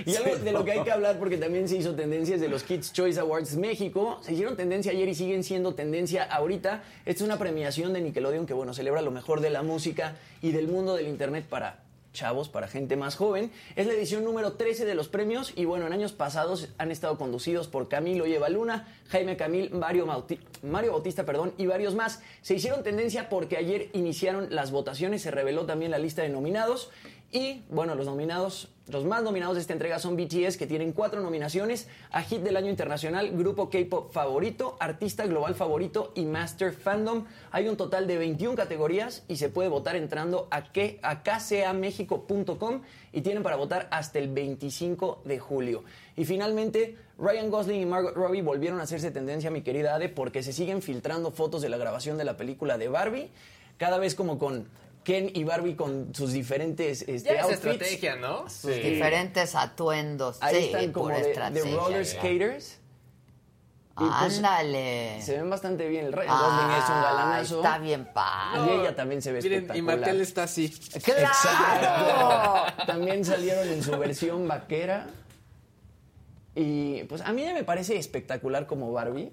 y 0.06 0.16
algo 0.16 0.36
de 0.38 0.52
lo 0.52 0.66
que 0.66 0.72
hay 0.74 0.84
que 0.84 0.92
hablar, 0.92 1.18
porque 1.18 1.38
también 1.38 1.68
se 1.68 1.78
hizo 1.78 1.96
tendencias 1.96 2.40
de 2.42 2.48
los 2.48 2.64
Kids 2.64 2.94
Choice 2.94 3.20
Awards 3.20 3.56
México. 3.56 4.20
Se 4.22 4.34
hicieron 4.34 4.56
tendencia 4.56 4.92
ayer 4.92 5.08
y 5.08 5.16
siguen 5.16 5.44
siendo 5.44 5.76
tendencia 5.76 6.24
ahorita. 6.24 6.84
Esta 7.06 7.24
es 7.24 7.28
una 7.28 7.38
premiación 7.38 7.94
de 7.94 8.02
Nickelodeon 8.02 8.46
que, 8.46 8.54
bueno, 8.54 8.74
celebra 8.74 9.02
lo 9.02 9.12
mejor 9.12 9.42
de 9.42 9.50
la 9.50 9.64
música 9.64 10.16
y 10.42 10.52
del 10.52 10.68
mundo 10.68 10.96
del 10.96 11.08
Internet 11.08 11.46
para 11.50 11.83
chavos, 12.14 12.48
para 12.48 12.68
gente 12.68 12.96
más 12.96 13.16
joven. 13.16 13.52
Es 13.76 13.88
la 13.88 13.94
edición 13.94 14.24
número 14.24 14.54
13 14.54 14.86
de 14.86 14.96
los 14.96 15.08
premios 15.10 15.52
y 15.56 15.66
bueno, 15.66 15.88
en 15.88 15.94
años 15.94 16.14
pasados 16.14 16.70
han 16.78 16.92
estado 16.92 17.18
conducidos 17.18 17.68
por 17.68 17.90
Camilo 17.90 18.26
Lleva 18.26 18.50
Luna, 18.50 18.88
Jaime 19.10 19.36
Camil, 19.36 19.72
Mario, 19.72 20.06
Bauti- 20.06 20.40
Mario 20.62 20.92
Bautista 20.92 21.26
perdón, 21.26 21.54
y 21.58 21.66
varios 21.66 21.96
más. 21.96 22.22
Se 22.42 22.54
hicieron 22.54 22.84
tendencia 22.84 23.30
porque 23.30 23.58
ayer 23.58 23.90
iniciaron 23.94 24.48
las 24.56 24.72
votaciones, 24.72 25.22
se 25.24 25.32
reveló 25.32 25.66
también 25.66 25.92
la 25.92 25.98
lista 25.98 26.22
de 26.22 26.30
nominados 26.30 26.90
y 27.34 27.64
bueno, 27.70 27.96
los 27.96 28.06
nominados, 28.06 28.70
los 28.88 29.06
más 29.06 29.24
nominados 29.24 29.56
de 29.56 29.62
esta 29.62 29.74
entrega 29.74 29.98
son 29.98 30.16
BTS, 30.16 30.56
que 30.56 30.68
tienen 30.68 30.92
cuatro 30.92 31.20
nominaciones 31.20 31.88
a 32.12 32.22
Hit 32.22 32.42
del 32.42 32.56
Año 32.56 32.70
Internacional, 32.70 33.32
Grupo 33.32 33.72
K-Pop 33.72 34.14
Favorito, 34.14 34.78
Artista 34.80 35.26
Global 35.26 35.56
Favorito 35.56 36.12
y 36.14 36.26
Master 36.26 36.74
Fandom. 36.74 37.26
Hay 37.50 37.68
un 37.68 37.76
total 37.76 38.06
de 38.06 38.20
21 38.20 38.56
categorías 38.56 39.24
y 39.28 39.38
se 39.38 39.50
puede 39.50 39.68
votar 39.68 39.96
entrando 39.96 40.48
a, 40.52 40.72
que, 40.72 41.00
a 41.02 41.24
y 43.12 43.22
tienen 43.22 43.42
para 43.42 43.56
votar 43.56 43.88
hasta 43.90 44.20
el 44.20 44.28
25 44.28 45.24
de 45.26 45.40
julio. 45.40 45.84
Y 46.16 46.26
finalmente, 46.26 46.98
Ryan 47.18 47.50
Gosling 47.50 47.82
y 47.82 47.86
Margot 47.88 48.14
Robbie 48.14 48.44
volvieron 48.44 48.80
a 48.80 48.84
hacerse 48.84 49.10
tendencia, 49.10 49.50
mi 49.50 49.64
querida 49.64 49.96
Ade, 49.96 50.10
porque 50.10 50.44
se 50.44 50.54
siguen 50.54 50.84
filtrando 50.84 51.32
fotos 51.32 51.64
de 51.64 51.70
la 51.70 51.78
grabación 51.78 52.20
de 52.20 52.26
la 52.26 52.38
película 52.38 52.78
de 52.78 52.90
Barbie, 52.90 53.32
cada 53.80 53.98
vez 53.98 54.14
como 54.14 54.38
con... 54.38 54.68
Ken 55.04 55.30
y 55.34 55.44
Barbie 55.44 55.76
con 55.76 56.14
sus 56.16 56.32
diferentes 56.34 57.02
este, 57.08 57.30
Ya 57.34 57.36
es 57.40 57.44
outfits. 57.44 57.66
estrategia, 57.66 58.16
¿no? 58.16 58.50
Sus 58.50 58.76
diferentes 58.76 59.56
atuendos. 59.56 60.38
Ahí 60.42 60.56
sí, 60.56 60.66
están 60.66 60.92
como 60.92 61.10
de, 61.10 61.16
de 61.22 61.30
estrategia. 61.32 61.76
roller 61.78 62.06
skaters. 62.06 62.80
Y 63.96 64.00
pues, 64.00 64.38
Ándale. 64.38 65.22
se 65.22 65.38
ven 65.38 65.50
bastante 65.52 65.88
bien. 65.88 66.06
El 66.08 66.14
Ryan 66.14 66.30
Gosling 66.36 66.72
es 66.72 66.90
un 66.90 66.96
Ah, 66.96 67.02
galanazo. 67.04 67.58
Está 67.58 67.78
bien 67.78 68.10
padre. 68.12 68.76
Y 68.76 68.80
ella 68.80 68.96
también 68.96 69.22
se 69.22 69.32
ve 69.32 69.40
Miren, 69.42 69.52
y 69.52 69.56
espectacular. 69.66 69.98
Martel 70.00 70.22
está 70.22 70.44
así. 70.44 70.70
¡Claro! 71.04 72.64
También 72.88 73.24
salieron 73.24 73.68
en 73.68 73.84
su 73.84 73.92
versión 74.00 74.48
vaquera. 74.48 75.08
Y 76.56 77.04
pues 77.04 77.22
a 77.22 77.32
mí 77.34 77.44
me 77.46 77.64
parece 77.64 77.98
espectacular 77.98 78.66
como 78.68 78.92
Barbie. 78.92 79.32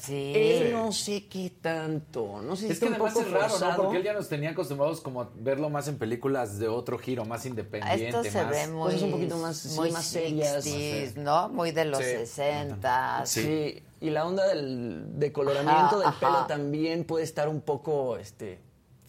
Sí. 0.00 0.32
Él 0.34 0.72
no 0.72 0.92
sé 0.92 1.26
qué 1.26 1.52
tanto. 1.60 2.42
No 2.42 2.54
sé 2.56 2.66
si 2.66 2.72
Es 2.72 2.78
que 2.80 2.86
un 2.86 2.94
además 2.94 3.14
poco 3.14 3.24
es 3.26 3.32
raro, 3.32 3.48
forzado. 3.48 3.72
¿no? 3.72 3.82
Porque 3.84 3.96
él 3.98 4.02
ya 4.04 4.12
nos 4.12 4.28
tenía 4.28 4.50
acostumbrados 4.50 5.00
como 5.00 5.22
a 5.22 5.30
verlo 5.36 5.70
más 5.70 5.88
en 5.88 5.96
películas 5.96 6.58
de 6.58 6.68
otro 6.68 6.98
giro, 6.98 7.24
más 7.24 7.46
independiente, 7.46 8.08
Esto 8.08 8.24
se 8.24 8.42
más... 8.42 8.50
ve 8.50 8.66
muy, 8.68 8.84
Cosas 8.86 9.02
un 9.02 9.10
poquito 9.12 9.36
más- 9.38 9.56
sí, 9.58 9.76
muy 9.76 9.90
más 9.92 10.04
serias. 10.04 10.66
60s, 10.66 11.14
¿no? 11.16 11.48
Muy 11.48 11.70
de 11.70 11.84
los 11.86 11.98
Sí. 12.00 12.04
60. 12.04 13.22
Sí. 13.26 13.82
Y 14.00 14.10
la 14.10 14.26
onda 14.26 14.46
del 14.48 15.18
decoloramiento 15.18 16.00
Ajá, 16.00 16.10
del 16.10 16.14
pelo 16.20 16.46
también 16.46 17.04
puede 17.04 17.24
estar 17.24 17.48
un 17.48 17.60
poco 17.62 18.18
este, 18.18 18.58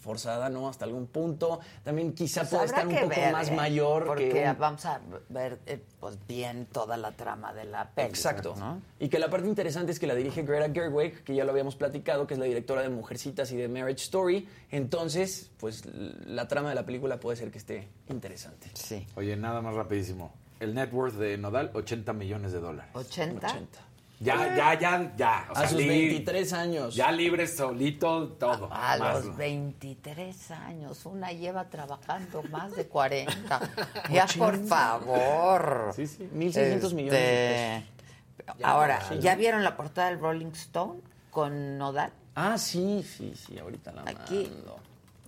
forzada, 0.08 0.48
¿no? 0.48 0.68
Hasta 0.68 0.86
algún 0.86 1.06
punto. 1.06 1.60
También 1.84 2.14
quizá 2.14 2.40
puede 2.44 2.62
Pues 2.66 2.72
Habrá 2.72 2.82
estar 2.82 2.86
un 3.04 3.08
poco 3.10 3.20
ver, 3.20 3.32
más 3.32 3.48
¿eh? 3.50 3.54
mayor 3.54 4.06
Porque 4.06 4.28
que 4.30 4.48
un- 4.48 4.58
vamos 4.58 4.86
a 4.86 5.00
ver 5.28 5.58
eh, 5.66 5.84
pues 6.00 6.18
bien 6.26 6.66
toda 6.72 6.96
la 6.96 7.12
trama 7.12 7.52
de 7.52 7.64
la 7.64 7.84
película. 7.90 8.06
Exacto. 8.08 8.54
¿no? 8.58 8.80
Y 8.98 9.08
que 9.10 9.18
la 9.18 9.28
parte 9.28 9.46
interesante 9.46 9.92
es 9.92 9.98
que 10.00 10.06
la 10.06 10.14
dirige 10.14 10.42
Greta 10.42 10.72
Gerwig, 10.72 11.22
que 11.24 11.34
ya 11.34 11.44
lo 11.44 11.52
habíamos 11.52 11.76
platicado, 11.76 12.26
que 12.26 12.34
es 12.34 12.40
la 12.40 12.46
directora 12.46 12.80
de 12.82 12.88
Mujercitas 12.88 13.52
y 13.52 13.56
de 13.56 13.68
Marriage 13.68 14.02
Story. 14.04 14.48
Entonces, 14.70 15.50
pues 15.58 15.82
la 16.24 16.48
trama 16.48 16.70
de 16.70 16.74
la 16.74 16.86
película 16.86 17.20
puede 17.20 17.36
ser 17.36 17.50
que 17.50 17.58
esté 17.58 17.88
interesante. 18.08 18.70
Sí. 18.72 19.06
Oye, 19.16 19.36
nada 19.36 19.60
más 19.60 19.74
rapidísimo. 19.74 20.32
El 20.60 20.74
net 20.74 20.92
worth 20.92 21.14
de 21.16 21.36
Nodal, 21.36 21.70
80 21.74 22.12
millones 22.14 22.52
de 22.52 22.60
dólares. 22.60 22.90
80. 22.94 23.46
80. 23.46 23.78
Ya, 24.20 24.56
ya, 24.56 24.74
ya, 24.78 25.12
ya. 25.16 25.46
O 25.50 25.52
A 25.52 25.60
sea, 25.60 25.68
sus 25.68 25.78
li- 25.78 25.88
23 25.88 26.52
años. 26.52 26.94
Ya 26.94 27.12
libre, 27.12 27.46
solito, 27.46 28.28
todo. 28.32 28.68
A 28.72 28.96
Más- 28.98 29.24
los 29.26 29.36
23 29.36 30.50
años, 30.50 31.06
una 31.06 31.30
lleva 31.32 31.64
trabajando 31.70 32.42
más 32.50 32.74
de 32.74 32.86
40. 32.88 33.60
ya, 34.12 34.26
por 34.36 34.58
favor. 34.66 35.92
Sí, 35.94 36.06
sí. 36.06 36.28
1.600 36.34 36.94
millones 36.94 37.12
de 37.12 37.76
Este, 37.76 38.64
Ahora, 38.64 39.00
¿ya 39.20 39.34
vieron 39.36 39.62
la 39.62 39.76
portada 39.76 40.08
del 40.08 40.18
Rolling 40.18 40.52
Stone 40.52 41.00
con 41.30 41.78
Nodal? 41.78 42.10
Ah, 42.34 42.56
sí, 42.58 43.04
sí, 43.04 43.34
sí, 43.36 43.58
ahorita 43.58 43.92
la 43.92 44.02
Aquí, 44.02 44.48
mando. 44.50 44.78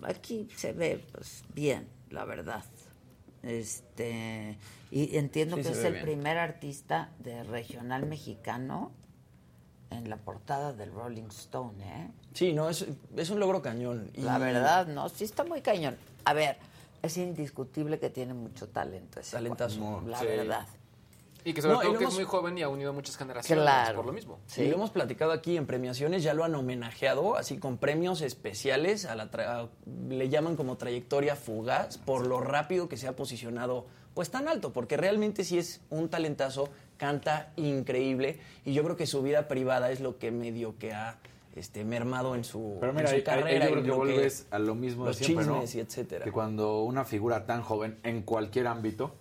aquí 0.03 0.47
se 0.55 0.73
ve 0.73 1.01
pues 1.11 1.43
bien, 1.53 1.87
la 2.09 2.25
verdad. 2.25 2.63
Este 3.43 4.57
y 4.91 5.17
entiendo 5.17 5.55
Sí, 5.57 5.63
que 5.63 5.69
es 5.69 5.83
el 5.83 5.93
bien. 5.93 6.03
primer 6.05 6.37
artista 6.37 7.09
de 7.19 7.43
regional 7.43 8.05
mexicano 8.05 8.91
en 9.89 10.09
la 10.09 10.17
portada 10.17 10.73
del 10.73 10.91
Rolling 10.93 11.27
Stone, 11.29 11.73
¿eh? 11.83 12.07
Sí, 12.33 12.53
no, 12.53 12.69
es, 12.69 12.85
es 13.17 13.29
un 13.29 13.39
logro 13.39 13.61
cañón. 13.61 14.09
Y- 14.13 14.21
La 14.21 14.37
verdad, 14.37 14.87
no, 14.87 15.09
sí 15.09 15.23
está 15.23 15.43
muy 15.43 15.61
cañón. 15.61 15.97
A 16.25 16.33
ver, 16.33 16.57
es 17.01 17.17
indiscutible 17.17 17.99
que 17.99 18.09
tiene 18.09 18.33
mucho 18.33 18.69
talento 18.69 19.19
ese 19.19 19.31
Talentazo. 19.31 20.01
La 20.05 20.19
Sí. 20.19 20.25
verdad. 20.25 20.67
Y 21.43 21.53
que 21.53 21.61
sobre 21.61 21.75
No, 21.75 21.81
todo 21.81 21.91
que 21.93 22.03
hemos- 22.03 22.13
es 22.13 22.19
muy 22.19 22.25
joven 22.25 22.57
y 22.57 22.61
ha 22.61 22.69
unido 22.69 22.93
muchas 22.93 23.17
generaciones 23.17 23.63
Claro. 23.63 23.95
por 23.97 24.05
lo 24.05 24.13
mismo. 24.13 24.39
Y 24.57 24.65
lo 24.67 24.75
hemos 24.75 24.91
platicado 24.91 25.31
aquí 25.31 25.57
en 25.57 25.65
premiaciones, 25.65 26.21
ya 26.23 26.33
lo 26.33 26.43
han 26.43 26.53
homenajeado, 26.55 27.35
así 27.35 27.57
con 27.57 27.77
premios 27.77 28.21
especiales, 28.21 29.05
a 29.05 29.15
la 29.15 29.31
tra- 29.31 29.47
a- 29.47 29.69
le 30.09 30.29
llaman 30.29 30.55
como 30.55 30.77
trayectoria 30.77 31.35
fugaz, 31.35 31.97
por 31.97 32.27
lo 32.27 32.41
rápido 32.41 32.87
que 32.89 32.97
se 32.97 33.07
ha 33.07 33.15
posicionado 33.15 33.85
pues 34.13 34.29
tan 34.29 34.49
alto, 34.49 34.73
porque 34.73 34.97
realmente 34.97 35.45
sí 35.45 35.57
es 35.57 35.79
un 35.89 36.09
talentazo, 36.09 36.67
canta 36.97 37.53
increíble, 37.55 38.39
y 38.65 38.73
yo 38.73 38.83
creo 38.83 38.97
que 38.97 39.07
su 39.07 39.21
vida 39.21 39.47
privada 39.47 39.89
es 39.89 40.01
lo 40.01 40.17
que 40.19 40.31
medio 40.31 40.77
que 40.77 40.91
ha 40.93 41.17
este, 41.55 41.83
mermado 41.85 42.35
en 42.35 42.43
su, 42.43 42.77
Pero 42.79 42.91
en 42.91 42.95
mira, 42.97 43.07
su 43.09 43.13
ahí- 43.15 43.19
ahí 43.19 43.23
carrera. 43.25 43.65
yo 43.65 43.69
y 43.69 43.71
creo 43.71 43.83
que 43.83 43.91
vuelves 43.91 44.47
a 44.51 44.59
lo 44.59 44.75
mismo 44.75 45.05
los 45.05 45.17
de 45.17 45.25
siempre, 45.25 45.45
¿no? 45.47 45.53
chismes 45.61 45.75
y 45.75 45.79
etcétera. 45.79 46.23
Que 46.25 46.31
cuando 46.31 46.81
una 46.83 47.03
figura 47.05 47.45
tan 47.45 47.61
joven, 47.61 47.99
en 48.03 48.21
cualquier 48.23 48.67
ámbito, 48.67 49.15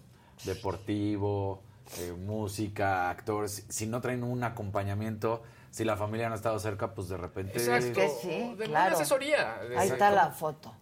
deportivo, 0.44 1.62
eh, 1.98 2.12
música, 2.12 3.10
actor, 3.10 3.48
si, 3.48 3.86
no 3.86 4.00
traen 4.00 4.22
un 4.24 4.42
acompañamiento, 4.44 5.42
si 5.70 5.84
la 5.84 5.96
familia 5.96 6.28
no 6.28 6.34
ha 6.34 6.36
estado 6.36 6.58
cerca, 6.58 6.94
pues 6.94 7.08
de 7.08 7.16
repente... 7.16 7.58
Exacto. 7.58 7.92
que 8.00 8.08
sí, 8.08 8.54
de 8.56 8.64
claro. 8.66 8.96
asesoría. 8.96 9.56
Ahí 9.60 9.66
Exacto. 9.72 9.92
está 9.94 10.10
la 10.10 10.30
foto. 10.30 10.74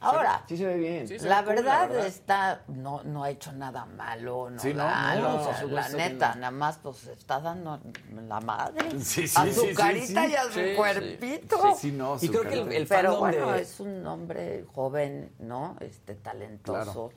Ahora, 0.00 0.44
Sí 0.46 0.56
se 0.56 0.64
ve 0.64 0.76
bien. 0.76 1.08
Sí, 1.08 1.18
se 1.18 1.28
la 1.28 1.40
ve 1.42 1.46
cool, 1.46 1.54
verdad, 1.56 1.80
la 1.80 1.86
verdad. 1.88 2.06
está, 2.06 2.62
no, 2.68 3.02
no 3.02 3.24
ha 3.24 3.30
hecho 3.30 3.50
nada 3.50 3.84
malo, 3.84 4.48
no, 4.48 4.60
Sí, 4.60 4.72
no, 4.72 4.84
malo, 4.84 5.22
no, 5.22 5.34
o 5.40 5.44
por 5.44 5.54
sea, 5.56 5.64
la 5.66 5.88
neta, 5.88 6.28
no. 6.34 6.40
nada 6.40 6.50
más 6.52 6.78
pues 6.80 7.06
está 7.08 7.40
dando 7.40 7.80
la 8.28 8.40
madre 8.40 8.90
Sí, 9.00 9.26
sí, 9.26 9.34
a 9.36 9.52
su 9.52 9.60
sí, 9.62 9.74
carita 9.74 10.24
sí. 10.24 10.30
y 10.30 10.36
a 10.36 10.44
su 10.44 10.76
cuerpito. 10.76 11.56
Sí, 11.74 11.90
sí, 11.90 11.92
no, 11.92 12.16
Y 12.20 12.28
creo 12.28 12.42
que 12.42 12.54
el- 12.60 12.72
el 12.72 12.86
Pero 12.86 13.18
bueno, 13.18 13.50
de- 13.50 13.62
es 13.62 13.80
un 13.80 14.06
hombre 14.06 14.64
joven, 14.72 15.32
¿no? 15.40 15.76
Este 15.80 16.14
talentoso, 16.14 17.10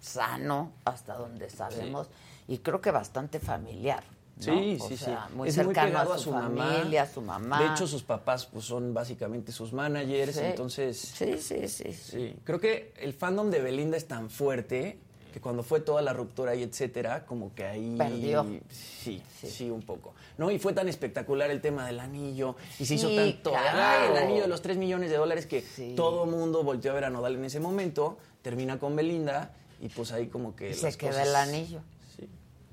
sano, 0.00 0.72
hasta 0.86 1.16
donde 1.16 1.50
sabemos, 1.50 2.08
y 2.48 2.58
creo 2.58 2.80
que 2.80 2.90
bastante 2.90 3.40
familiar. 3.40 4.02
¿no? 4.36 4.42
Sí, 4.42 4.78
O 4.80 4.88
sí, 4.88 4.96
sea, 4.96 5.26
sí. 5.28 5.36
Muy 5.36 5.48
es 5.48 5.56
muy 5.56 5.64
cercano 5.66 5.88
pegado 5.88 6.12
a 6.12 6.18
su, 6.18 6.32
familia, 6.32 7.02
a 7.02 7.06
su 7.06 7.20
mamá. 7.22 7.60
De 7.60 7.66
hecho, 7.68 7.86
sus 7.86 8.02
papás 8.02 8.46
pues, 8.46 8.64
son 8.64 8.92
básicamente 8.92 9.52
sus 9.52 9.72
managers, 9.72 10.34
Sí. 10.34 10.40
entonces... 10.42 10.98
Sí, 10.98 11.38
sí, 11.38 11.68
sí. 11.68 11.92
Sí, 11.92 12.36
creo 12.44 12.58
que 12.60 12.92
el 13.00 13.12
fandom 13.14 13.50
de 13.50 13.60
Belinda 13.60 13.96
es 13.96 14.08
tan 14.08 14.30
fuerte 14.30 14.98
que 15.32 15.40
cuando 15.40 15.62
fue 15.62 15.80
toda 15.80 16.02
la 16.02 16.12
ruptura 16.12 16.54
y 16.56 16.62
etcétera, 16.64 17.24
como 17.26 17.54
que 17.54 17.64
ahí... 17.64 17.94
Perdió. 17.96 18.44
Sí, 18.70 19.22
sí, 19.40 19.70
un 19.70 19.82
poco. 19.82 20.14
¿No? 20.36 20.50
Y 20.50 20.58
fue 20.58 20.72
tan 20.72 20.88
espectacular 20.88 21.50
el 21.52 21.60
tema 21.60 21.86
del 21.86 22.00
anillo 22.00 22.56
y 22.80 22.86
se 22.86 22.94
hizo 22.96 23.08
Sí, 23.08 23.16
tanto... 23.16 23.50
claro. 23.50 23.78
¡Ay, 23.80 24.10
el 24.10 24.16
anillo 24.24 24.42
de 24.42 24.48
los 24.48 24.62
3 24.62 24.76
millones 24.78 25.10
de 25.10 25.16
dólares 25.16 25.46
que 25.46 25.60
Sí. 25.62 25.94
todo 25.96 26.26
mundo 26.26 26.64
volteó 26.64 26.90
a 26.90 26.94
ver 26.94 27.04
a 27.04 27.10
Nodal 27.10 27.36
en 27.36 27.44
ese 27.44 27.60
momento, 27.60 28.18
termina 28.42 28.78
con 28.80 28.94
Belinda 28.96 29.52
y 29.80 29.88
pues 29.88 30.10
ahí 30.12 30.26
como 30.26 30.54
que... 30.56 30.70
Y 30.70 30.74
se 30.74 30.92
queda 30.96 31.10
cosas- 31.10 31.28
el 31.28 31.34
anillo. 31.36 31.80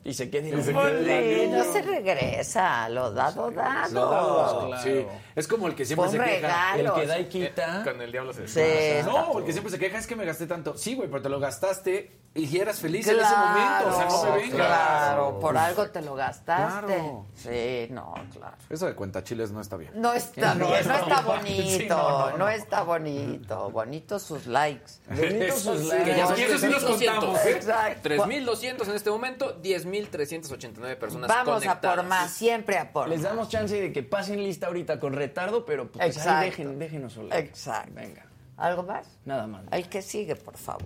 Y 0.03 0.13
se 0.13 0.29
queda 0.31 0.47
Y 0.47 0.63
se 0.63 0.73
queda 0.73 1.47
no 1.57 1.63
se 1.71 1.81
regresa, 1.83 2.89
lo 2.89 3.11
dado, 3.11 3.51
dado. 3.51 3.93
Lo 3.93 4.09
dado, 4.09 4.67
Claro. 4.67 4.83
sí. 4.83 5.05
Es 5.35 5.47
como 5.47 5.67
el 5.67 5.75
que 5.75 5.85
siempre 5.85 6.09
Fue 6.09 6.17
se 6.17 6.23
queja. 6.23 6.73
regalo. 6.75 6.95
El 6.95 7.01
que 7.01 7.07
da 7.07 7.19
y 7.19 7.25
quita... 7.25 7.83
Con 7.83 8.01
el 8.01 8.11
diablo 8.11 8.33
se 8.33 8.47
Sí. 8.47 9.05
No, 9.05 9.37
el 9.39 9.45
que 9.45 9.51
siempre 9.51 9.71
se 9.71 9.79
queja 9.79 9.97
es 9.99 10.07
que 10.07 10.15
me 10.15 10.25
gasté 10.25 10.47
tanto. 10.47 10.75
Sí, 10.77 10.95
güey, 10.95 11.07
pero 11.09 11.21
te 11.21 11.29
lo 11.29 11.39
gastaste 11.39 12.19
y 12.33 12.57
eras 12.57 12.79
feliz 12.79 13.07
en 13.07 13.15
ese 13.19 13.25
Claro, 13.27 13.89
momento. 13.89 13.89
O 13.89 13.93
sea, 13.93 14.05
no 14.29 14.35
me 14.35 14.41
vengas. 14.41 14.55
Claro, 14.67 15.39
por 15.39 15.57
algo 15.57 15.89
te 15.89 16.01
lo 16.01 16.15
gastaste. 16.15 16.85
Claro. 16.95 17.25
Sí, 17.35 17.87
no, 17.91 18.13
claro. 18.33 18.57
Eso 18.69 18.85
de 18.87 18.95
cuenta 18.95 19.23
chiles 19.23 19.51
no 19.51 19.61
está 19.61 19.77
bien. 19.77 19.91
No 19.95 20.13
está 20.13 20.53
bien, 20.55 20.69
no 20.87 20.95
está 20.95 21.21
bonito, 21.21 21.69
Sí, 21.79 21.85
no, 21.89 21.97
no, 21.97 22.29
no, 22.31 22.37
no. 22.37 22.49
está 22.49 22.83
bonito. 22.83 23.69
Bonitos 23.71 24.23
sus 24.23 24.47
likes. 24.47 24.91
Bonitos 25.09 25.59
sus 25.61 25.85
likes. 25.85 26.03
que 26.05 26.17
ya- 26.17 26.37
y 26.37 26.41
eso 26.41 26.57
sí 26.57 26.67
los 26.67 26.83
contamos, 26.83 27.45
¿eh? 27.45 27.51
Exacto. 27.51 28.09
3.200 28.09 28.87
en 28.89 28.95
este 28.95 29.09
momento, 29.09 29.51
10.389 29.91 30.95
personas 30.97 31.27
Vamos 31.27 31.47
a 31.49 31.65
conectadas. 31.67 31.95
por 31.97 32.05
más, 32.05 32.31
siempre 32.31 32.77
a 32.77 32.91
por 32.91 33.07
Les 33.09 33.19
más. 33.21 33.29
damos 33.29 33.49
chance 33.49 33.79
de 33.79 33.91
que 33.91 34.03
pasen 34.03 34.43
lista 34.43 34.67
ahorita 34.67 34.99
con 34.99 35.13
retardo, 35.13 35.65
pero 35.65 35.91
pues 35.91 36.05
Exacto. 36.05 36.31
ahí 36.31 36.49
dejen, 36.49 36.79
déjenos 36.79 37.13
solos. 37.13 37.31
Exacto. 37.35 37.91
Venga, 37.95 38.25
¿Algo 38.57 38.83
más? 38.83 39.07
nada 39.25 39.47
más. 39.47 39.63
El 39.71 39.87
que 39.89 40.01
sigue, 40.01 40.35
por 40.35 40.57
favor. 40.57 40.85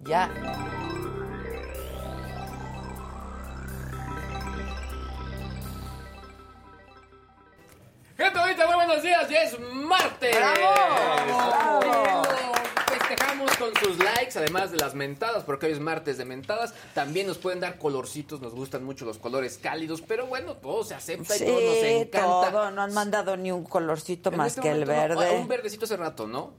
Ya. 0.00 0.30
Gente 8.16 8.38
bonita, 8.38 8.66
muy 8.66 8.74
buenos 8.76 9.02
días, 9.02 9.28
ya 9.28 9.42
es 9.42 9.58
martes. 9.58 10.36
¡Bravo! 10.36 10.74
¡Bravo! 11.26 12.53
Sus 13.82 13.98
likes, 13.98 14.38
además 14.38 14.70
de 14.70 14.78
las 14.78 14.94
mentadas, 14.94 15.44
porque 15.44 15.66
hoy 15.66 15.72
es 15.72 15.80
martes 15.80 16.18
de 16.18 16.24
mentadas. 16.24 16.74
También 16.94 17.26
nos 17.26 17.38
pueden 17.38 17.60
dar 17.60 17.78
colorcitos, 17.78 18.40
nos 18.40 18.54
gustan 18.54 18.84
mucho 18.84 19.04
los 19.04 19.18
colores 19.18 19.58
cálidos, 19.60 20.02
pero 20.02 20.26
bueno, 20.26 20.54
todo 20.54 20.84
se 20.84 20.94
acepta 20.94 21.36
y 21.36 21.40
todo 21.40 21.60
nos 21.60 21.76
encanta. 21.84 22.50
todo. 22.50 22.70
No 22.70 22.82
han 22.82 22.92
mandado 22.94 23.36
ni 23.36 23.52
un 23.52 23.64
colorcito 23.64 24.30
En 24.30 24.36
más 24.36 24.48
este 24.48 24.62
que 24.62 24.70
el 24.70 24.80
no, 24.80 24.86
verde. 24.86 25.30
un 25.36 25.48
verdecito 25.48 25.84
hace 25.84 25.96
rato, 25.96 26.26
¿no? 26.26 26.52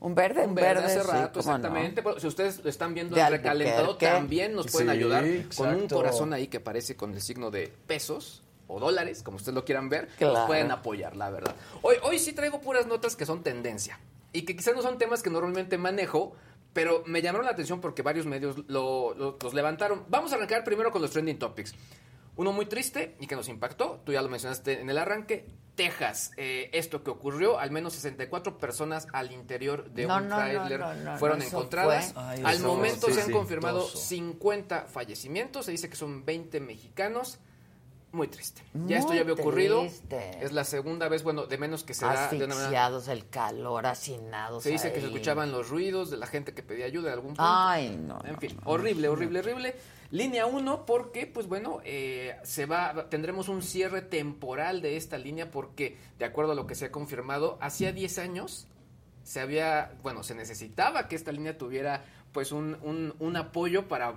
Un 0.00 0.16
verde, 0.16 0.44
Un 0.44 0.54
verde 0.56 0.84
hace 0.84 1.00
sí, 1.00 1.06
rato, 1.06 1.34
no. 1.34 1.40
exactamente. 1.40 2.02
Pero 2.02 2.18
Si 2.18 2.26
ustedes 2.26 2.64
lo 2.64 2.68
están 2.68 2.92
viendo 2.92 3.14
De 3.14 3.22
el 3.22 3.28
recalentado, 3.30 3.96
también 3.96 4.52
nos 4.54 4.66
pueden 4.70 4.88
Sí, 4.88 4.96
ayudar 4.96 5.24
con 5.56 5.74
un 5.74 5.88
corazón 5.88 6.32
ahí 6.32 6.48
que 6.48 6.58
parece 6.58 6.96
con 6.96 7.14
el 7.14 7.20
signo 7.22 7.52
de 7.52 7.72
pesos 7.86 8.42
o 8.66 8.80
dólares, 8.80 9.22
como 9.22 9.36
ustedes 9.36 9.54
lo 9.54 9.64
quieran 9.64 9.88
ver. 9.88 10.08
Claro. 10.18 10.34
Nos 10.38 10.46
pueden 10.46 10.72
apoyar, 10.72 11.14
la 11.14 11.30
verdad. 11.30 11.54
Hoy, 11.82 11.96
hoy 12.02 12.18
sí 12.18 12.32
traigo 12.32 12.60
puras 12.60 12.86
notas 12.86 13.14
que 13.14 13.26
son 13.26 13.42
tendencia 13.44 14.00
y 14.32 14.42
que 14.42 14.56
quizás 14.56 14.74
no 14.74 14.82
son 14.82 14.98
temas 14.98 15.22
que 15.22 15.30
normalmente 15.30 15.78
manejo, 15.78 16.34
pero 16.72 17.02
me 17.06 17.20
llamaron 17.22 17.44
la 17.46 17.52
atención 17.52 17.80
porque 17.80 18.02
varios 18.02 18.26
medios 18.26 18.56
lo- 18.68 19.14
lo- 19.14 19.36
los 19.42 19.54
levantaron. 19.54 20.04
Vamos 20.08 20.32
a 20.32 20.36
arrancar 20.36 20.64
primero 20.64 20.90
con 20.90 21.02
los 21.02 21.10
trending 21.10 21.38
topics. 21.38 21.74
Uno 22.34 22.50
muy 22.52 22.64
triste 22.64 23.14
y 23.20 23.26
que 23.26 23.36
nos 23.36 23.48
impactó, 23.48 24.00
tú 24.06 24.12
ya 24.12 24.22
lo 24.22 24.30
mencionaste 24.30 24.80
en 24.80 24.88
el 24.88 24.96
arranque, 24.96 25.44
Texas. 25.74 26.30
Eh, 26.38 26.70
esto 26.72 27.02
que 27.04 27.10
ocurrió, 27.10 27.58
al 27.58 27.70
menos 27.70 27.92
64 27.92 28.56
personas 28.56 29.06
al 29.12 29.32
interior 29.32 29.90
de 29.90 30.06
No, 30.06 30.16
un 30.16 30.28
no, 30.28 30.36
tráiler 30.36 30.80
no, 30.80 30.94
no, 30.94 31.12
no, 31.12 31.18
fueron 31.18 31.42
encontradas. 31.42 32.14
fue- 32.14 32.22
Ay, 32.22 32.42
al 32.42 32.60
momento 32.60 33.08
sí, 33.08 33.12
se 33.12 33.20
han 33.20 33.26
sí, 33.26 33.32
confirmado 33.34 33.84
oso. 33.84 33.98
50 33.98 34.86
fallecimientos, 34.86 35.66
se 35.66 35.72
dice 35.72 35.90
que 35.90 35.96
son 35.96 36.24
20 36.24 36.58
mexicanos. 36.60 37.38
Muy 38.12 38.28
triste. 38.28 38.62
Ya 38.86 38.98
esto 38.98 39.14
ya 39.14 39.22
había 39.22 39.32
ocurrido. 39.32 39.80
triste. 39.80 40.38
Es 40.44 40.52
la 40.52 40.64
segunda 40.64 41.08
vez, 41.08 41.22
bueno, 41.22 41.46
de 41.46 41.56
menos 41.56 41.82
que 41.82 41.94
se 41.94 42.04
da 42.04 42.10
una 42.12 42.20
manera 42.30 42.52
Asfixiados, 42.54 43.08
el 43.08 43.28
calor, 43.30 43.86
hacinados. 43.86 44.62
se 44.62 44.70
dice 44.70 44.92
que 44.92 45.00
se 45.00 45.06
escuchaban 45.06 45.50
los 45.50 45.70
ruidos 45.70 46.10
de 46.10 46.18
la 46.18 46.26
gente 46.26 46.52
que 46.52 46.62
pedía 46.62 46.84
ayuda 46.84 47.08
de 47.08 47.14
algún 47.14 47.28
punto. 47.30 47.42
Ay, 47.44 47.96
no. 47.96 48.18
En 48.24 48.32
no, 48.32 48.38
fin, 48.38 48.54
no. 48.62 48.70
horrible, 48.70 49.08
horrible, 49.08 49.38
horrible. 49.40 49.74
Línea 50.10 50.44
1 50.44 50.84
porque, 50.84 51.26
pues 51.26 51.46
bueno, 51.48 51.80
eh, 51.84 52.36
se 52.44 52.66
va, 52.66 53.06
tendremos 53.08 53.48
un 53.48 53.62
cierre 53.62 54.02
temporal 54.02 54.82
de 54.82 54.98
esta 54.98 55.16
línea 55.16 55.50
porque, 55.50 55.96
de 56.18 56.26
acuerdo 56.26 56.52
a 56.52 56.54
lo 56.54 56.66
que 56.66 56.74
se 56.74 56.84
ha 56.84 56.92
confirmado, 56.92 57.56
hacía 57.62 57.92
10 57.92 58.18
años 58.18 58.66
se 59.24 59.40
había, 59.40 59.92
bueno, 60.02 60.22
se 60.22 60.34
necesitaba 60.34 61.08
que 61.08 61.16
esta 61.16 61.32
línea 61.32 61.56
tuviera 61.56 62.04
pues 62.32 62.50
un, 62.52 62.76
un- 62.82 63.14
un 63.20 63.36
apoyo 63.36 63.88
para 63.88 64.14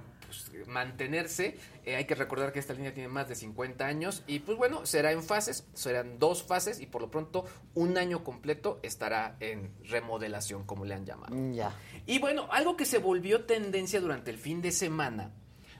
pues, 0.51 0.67
mantenerse. 0.67 1.57
Eh, 1.85 1.95
hay 1.95 2.05
que 2.05 2.15
recordar 2.15 2.51
que 2.53 2.59
esta 2.59 2.73
línea 2.73 2.93
tiene 2.93 3.09
más 3.09 3.27
de 3.29 3.35
50 3.35 3.85
años 3.85 4.23
y 4.27 4.39
pues 4.39 4.57
bueno, 4.57 4.85
será 4.85 5.11
en 5.11 5.23
fases, 5.23 5.65
serán 5.73 6.19
dos 6.19 6.43
fases 6.43 6.79
y 6.79 6.85
por 6.85 7.01
lo 7.01 7.11
pronto 7.11 7.45
un 7.73 7.97
año 7.97 8.23
completo 8.23 8.79
estará 8.83 9.35
en 9.39 9.71
remodelación, 9.85 10.63
como 10.65 10.85
le 10.85 10.93
han 10.95 11.05
llamado. 11.05 11.35
Ya. 11.53 11.71
Y 12.05 12.19
bueno, 12.19 12.47
algo 12.51 12.75
que 12.77 12.85
se 12.85 12.97
volvió 12.97 13.45
tendencia 13.45 13.99
durante 14.01 14.31
el 14.31 14.37
fin 14.37 14.61
de 14.61 14.71
semana 14.71 15.31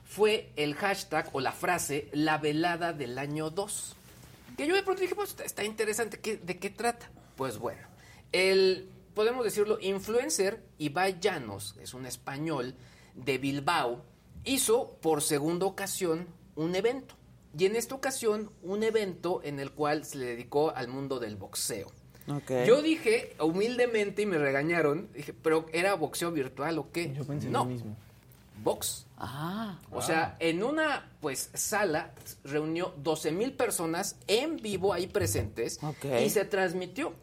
fue 0.04 0.52
el 0.56 0.74
hashtag 0.74 1.28
o 1.32 1.40
la 1.40 1.52
frase 1.52 2.08
la 2.12 2.38
velada 2.38 2.92
del 2.92 3.18
año 3.18 3.50
2. 3.50 3.96
Que 4.56 4.66
yo 4.66 4.74
de 4.74 4.82
pronto 4.82 5.02
dije, 5.02 5.14
pues 5.14 5.30
está, 5.30 5.44
está 5.44 5.64
interesante, 5.64 6.18
¿qué- 6.20 6.36
¿de 6.38 6.58
qué 6.58 6.70
trata? 6.70 7.10
Pues 7.36 7.58
bueno, 7.58 7.82
el, 8.32 8.88
podemos 9.14 9.44
decirlo, 9.44 9.78
influencer 9.80 10.62
Ibai 10.78 11.18
Llanos, 11.20 11.74
es 11.82 11.92
un 11.92 12.06
español 12.06 12.74
de 13.14 13.36
Bilbao, 13.38 14.04
hizo 14.46 14.96
por 15.02 15.20
segunda 15.22 15.66
ocasión 15.66 16.26
un 16.54 16.74
evento. 16.74 17.14
Y 17.58 17.66
en 17.66 17.76
esta 17.76 17.94
ocasión, 17.94 18.50
un 18.62 18.82
evento 18.82 19.40
en 19.44 19.60
el 19.60 19.70
cual 19.72 20.04
se 20.04 20.18
le 20.18 20.26
dedicó 20.26 20.74
al 20.74 20.88
mundo 20.88 21.18
del 21.20 21.36
boxeo. 21.36 21.90
Yo 22.66 22.82
dije 22.82 23.36
humildemente 23.40 24.22
y 24.22 24.26
me 24.26 24.36
regañaron, 24.38 25.08
dije, 25.14 25.32
pero 25.32 25.66
¿era 25.72 25.94
boxeo 25.94 26.32
virtual 26.32 26.78
o 26.78 26.90
qué? 26.90 27.12
Yo 27.14 27.24
pensé 27.24 27.48
no, 27.48 27.60
lo 27.60 27.64
mismo. 27.66 27.96
box. 28.64 29.06
Ah. 29.16 29.78
O 29.92 30.02
sea, 30.02 30.36
en 30.40 30.62
una 30.64 31.08
pues 31.20 31.50
sala 31.54 32.12
reunió 32.42 32.92
12 32.98 33.30
mil 33.32 33.52
personas 33.52 34.16
en 34.26 34.56
vivo 34.56 34.92
ahí 34.92 35.06
presentes 35.06 35.78
Ok. 35.82 36.04
y 36.24 36.28
se 36.30 36.44
transmitió. 36.44 37.14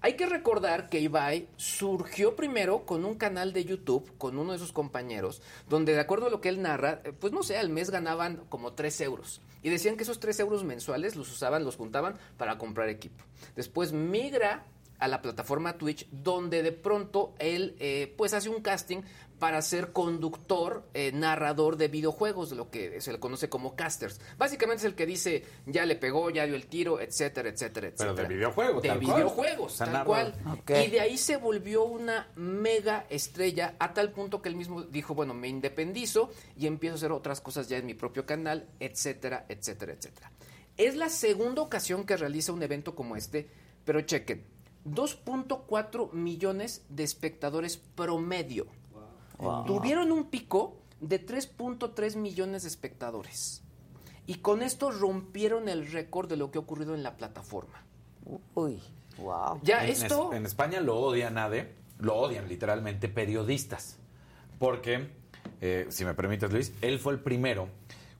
Hay 0.00 0.14
que 0.14 0.26
recordar 0.26 0.88
que 0.88 1.00
Ibai 1.00 1.48
surgió 1.56 2.36
primero 2.36 2.86
con 2.86 3.04
un 3.04 3.16
canal 3.16 3.52
de 3.52 3.64
YouTube 3.64 4.16
con 4.16 4.38
uno 4.38 4.52
de 4.52 4.58
sus 4.58 4.70
compañeros, 4.70 5.42
donde 5.68 5.92
de 5.92 6.00
acuerdo 6.00 6.28
a 6.28 6.30
lo 6.30 6.40
que 6.40 6.48
él 6.48 6.62
narra, 6.62 7.00
eh, 7.02 7.12
pues 7.12 7.32
no 7.32 7.42
sé, 7.42 7.58
al 7.58 7.68
mes 7.68 7.90
ganaban 7.90 8.44
como 8.48 8.74
3 8.74 9.00
euros. 9.00 9.40
Y 9.60 9.70
decían 9.70 9.96
que 9.96 10.04
esos 10.04 10.20
3 10.20 10.38
euros 10.38 10.62
mensuales 10.62 11.16
los 11.16 11.32
usaban, 11.32 11.64
los 11.64 11.74
juntaban 11.74 12.16
para 12.36 12.58
comprar 12.58 12.88
equipo. 12.88 13.24
Después 13.56 13.92
migra 13.92 14.64
a 14.98 15.08
la 15.08 15.22
plataforma 15.22 15.78
Twitch, 15.78 16.08
donde 16.10 16.62
de 16.62 16.72
pronto 16.72 17.34
él 17.38 17.76
eh, 17.78 18.12
pues 18.16 18.34
hace 18.34 18.48
un 18.48 18.62
casting 18.62 19.02
para 19.38 19.62
ser 19.62 19.92
conductor, 19.92 20.88
eh, 20.94 21.12
narrador 21.12 21.76
de 21.76 21.86
videojuegos, 21.86 22.50
de 22.50 22.56
lo 22.56 22.70
que 22.72 23.00
se 23.00 23.12
le 23.12 23.20
conoce 23.20 23.48
como 23.48 23.76
casters. 23.76 24.20
Básicamente 24.36 24.80
es 24.80 24.84
el 24.86 24.96
que 24.96 25.06
dice, 25.06 25.44
ya 25.66 25.86
le 25.86 25.94
pegó, 25.94 26.28
ya 26.30 26.44
dio 26.44 26.56
el 26.56 26.66
tiro, 26.66 27.00
etcétera, 27.00 27.48
etcétera, 27.48 27.92
Pero 27.96 28.10
etcétera. 28.10 28.28
de 28.28 28.34
videojuegos, 28.34 28.82
De 28.82 28.88
tal 28.88 29.00
cual. 29.00 29.14
videojuegos, 29.14 29.76
tal 29.76 29.92
narra- 29.92 30.04
cual. 30.04 30.34
Ok. 30.58 30.70
Y 30.84 30.90
de 30.90 31.00
ahí 31.00 31.16
se 31.16 31.36
volvió 31.36 31.84
una 31.84 32.26
mega 32.34 33.06
estrella 33.10 33.76
a 33.78 33.94
tal 33.94 34.10
punto 34.10 34.42
que 34.42 34.48
él 34.48 34.56
mismo 34.56 34.82
dijo, 34.82 35.14
bueno, 35.14 35.34
me 35.34 35.46
independizo 35.46 36.30
y 36.56 36.66
empiezo 36.66 36.94
a 36.94 36.96
hacer 36.96 37.12
otras 37.12 37.40
cosas 37.40 37.68
ya 37.68 37.76
en 37.78 37.86
mi 37.86 37.94
propio 37.94 38.26
canal, 38.26 38.66
etcétera, 38.80 39.46
etcétera, 39.48 39.92
etcétera. 39.92 40.32
Es 40.76 40.96
la 40.96 41.08
segunda 41.08 41.62
ocasión 41.62 42.04
que 42.04 42.16
realiza 42.16 42.52
un 42.52 42.62
evento 42.64 42.96
como 42.96 43.14
este, 43.14 43.48
pero 43.84 44.00
chequen, 44.00 44.44
2.4 44.94 46.12
millones 46.12 46.84
de 46.88 47.04
espectadores 47.04 47.76
promedio. 47.76 48.66
Tuvieron 49.66 50.10
un 50.12 50.24
pico 50.24 50.78
de 51.00 51.24
3.3 51.24 52.16
millones 52.16 52.62
de 52.62 52.68
espectadores. 52.68 53.62
Y 54.26 54.36
con 54.36 54.62
esto 54.62 54.90
rompieron 54.90 55.68
el 55.68 55.90
récord 55.90 56.28
de 56.28 56.36
lo 56.36 56.50
que 56.50 56.58
ha 56.58 56.60
ocurrido 56.60 56.94
en 56.94 57.02
la 57.02 57.16
plataforma. 57.16 57.82
Uy, 58.54 58.82
wow. 59.18 59.58
Ya 59.62 59.84
En, 59.84 59.90
esto... 59.90 60.34
en 60.34 60.44
España 60.44 60.80
lo 60.80 60.98
odian, 60.98 61.38
Ade, 61.38 61.74
lo 61.98 62.16
odian 62.16 62.48
literalmente 62.48 63.08
periodistas. 63.08 63.96
Porque, 64.58 65.08
eh, 65.60 65.86
si 65.88 66.04
me 66.04 66.14
permites, 66.14 66.52
Luis, 66.52 66.72
él 66.82 66.98
fue 66.98 67.14
el 67.14 67.20
primero. 67.20 67.68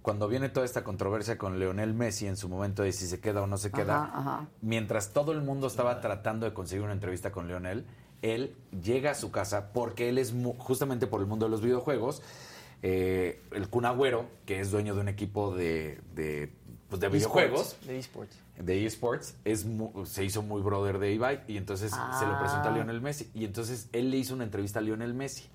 Cuando 0.09 0.27
viene 0.27 0.49
toda 0.49 0.65
esta 0.65 0.85
controversia 0.85 1.37
con 1.37 1.59
Leonel 1.59 1.93
Messi 1.93 2.27
en 2.27 2.39
su 2.39 2.49
momento 2.49 2.83
de 2.83 2.93
si 2.93 3.07
se 3.07 3.21
queda 3.21 3.43
o 3.43 3.47
no 3.47 3.59
se 3.59 3.71
queda, 3.71 4.05
Ajá, 4.05 4.19
ajá. 4.21 4.47
mientras 4.63 5.13
todo 5.13 5.33
el 5.33 5.43
mundo 5.43 5.67
estaba 5.67 6.01
tratando 6.01 6.47
de 6.47 6.55
conseguir 6.55 6.83
una 6.83 6.95
entrevista 6.95 7.31
con 7.31 7.47
Leonel, 7.47 7.85
él 8.23 8.57
llega 8.83 9.11
a 9.11 9.15
su 9.15 9.31
casa 9.31 9.71
porque 9.75 10.09
él 10.09 10.17
es 10.17 10.33
justamente 10.57 11.07
por 11.07 11.21
el 11.21 11.27
mundo 11.27 11.45
de 11.45 11.51
los 11.51 11.61
videojuegos. 11.61 12.23
eh, 12.81 13.43
el 13.53 13.69
Kun 13.69 13.85
Agüero, 13.85 14.25
que 14.47 14.61
es 14.61 14.71
dueño 14.71 14.95
de 14.95 15.03
un 15.03 15.09
equipo 15.09 15.55
de, 15.55 16.01
de, 16.15 16.51
pues, 16.89 17.01
de 17.03 17.09
videojuegos, 17.11 17.77
De 17.87 17.99
esports. 17.99 18.35
de 18.59 18.87
eSports 18.87 19.35
es 19.45 19.67
mu- 19.67 20.07
se 20.07 20.25
hizo 20.25 20.41
muy 20.43 20.63
brother 20.63 20.99
de 20.99 21.13
Ibai 21.13 21.43
y 21.49 21.59
entonces 21.59 21.91
se 21.91 22.27
lo 22.27 22.39
presentó 22.39 22.69
a 22.69 22.71
Lionel 22.71 23.03
Messi 23.03 23.29
y 23.35 23.45
entonces 23.45 23.89
él 23.93 24.11
le 24.11 24.17
hizo 24.17 24.33
una 24.33 24.45
entrevista 24.45 24.79
a 24.79 24.83
Lionel 24.83 25.13
Messi. 25.13 25.51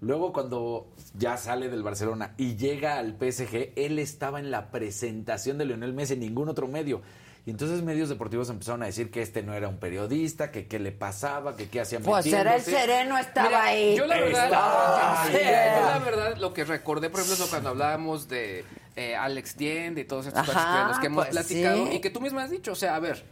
Luego 0.00 0.32
cuando 0.32 0.88
ya 1.18 1.36
sale 1.36 1.68
del 1.68 1.82
Barcelona 1.82 2.32
y 2.38 2.56
llega 2.56 2.98
al 2.98 3.16
PSG, 3.18 3.72
él 3.76 3.98
estaba 3.98 4.38
en 4.40 4.50
la 4.50 4.70
presentación 4.70 5.58
de 5.58 5.66
Lionel 5.66 5.92
Messi 5.92 6.14
en 6.14 6.20
ningún 6.20 6.48
otro 6.48 6.66
medio. 6.68 7.02
Y 7.46 7.50
entonces 7.50 7.82
medios 7.82 8.08
deportivos 8.10 8.48
empezaron 8.50 8.82
a 8.82 8.86
decir 8.86 9.10
que 9.10 9.22
este 9.22 9.42
no 9.42 9.54
era 9.54 9.66
un 9.68 9.78
periodista, 9.78 10.50
que 10.50 10.66
qué 10.66 10.78
le 10.78 10.92
pasaba, 10.92 11.56
que 11.56 11.68
qué 11.68 11.80
hacía 11.80 11.98
Pues 12.00 12.26
era 12.26 12.54
el 12.56 12.62
sereno, 12.62 13.16
estaba 13.18 13.48
Mira, 13.48 13.62
ahí. 13.64 13.96
Yo 13.96 14.06
la 14.06 14.16
verdad, 14.20 14.44
Estaba 14.44 15.26
yo- 15.32 15.38
ahí. 15.38 15.44
yo 15.44 15.86
la 15.86 15.98
verdad 16.04 16.36
lo 16.36 16.52
que 16.52 16.64
recordé, 16.64 17.08
por 17.10 17.20
ejemplo, 17.20 17.44
es 17.44 17.50
cuando 17.50 17.70
hablábamos 17.70 18.28
de 18.28 18.64
eh, 18.96 19.16
Alex 19.16 19.54
Tiende 19.54 20.02
y 20.02 20.04
todos 20.04 20.26
estos 20.26 20.48
Ajá, 20.48 20.98
que 21.00 21.06
hemos 21.06 21.24
pues 21.26 21.36
platicado 21.36 21.86
sí. 21.86 21.96
y 21.96 22.00
que 22.00 22.10
tú 22.10 22.20
misma 22.20 22.42
has 22.42 22.50
dicho, 22.50 22.72
o 22.72 22.76
sea, 22.76 22.94
a 22.96 23.00
ver, 23.00 23.24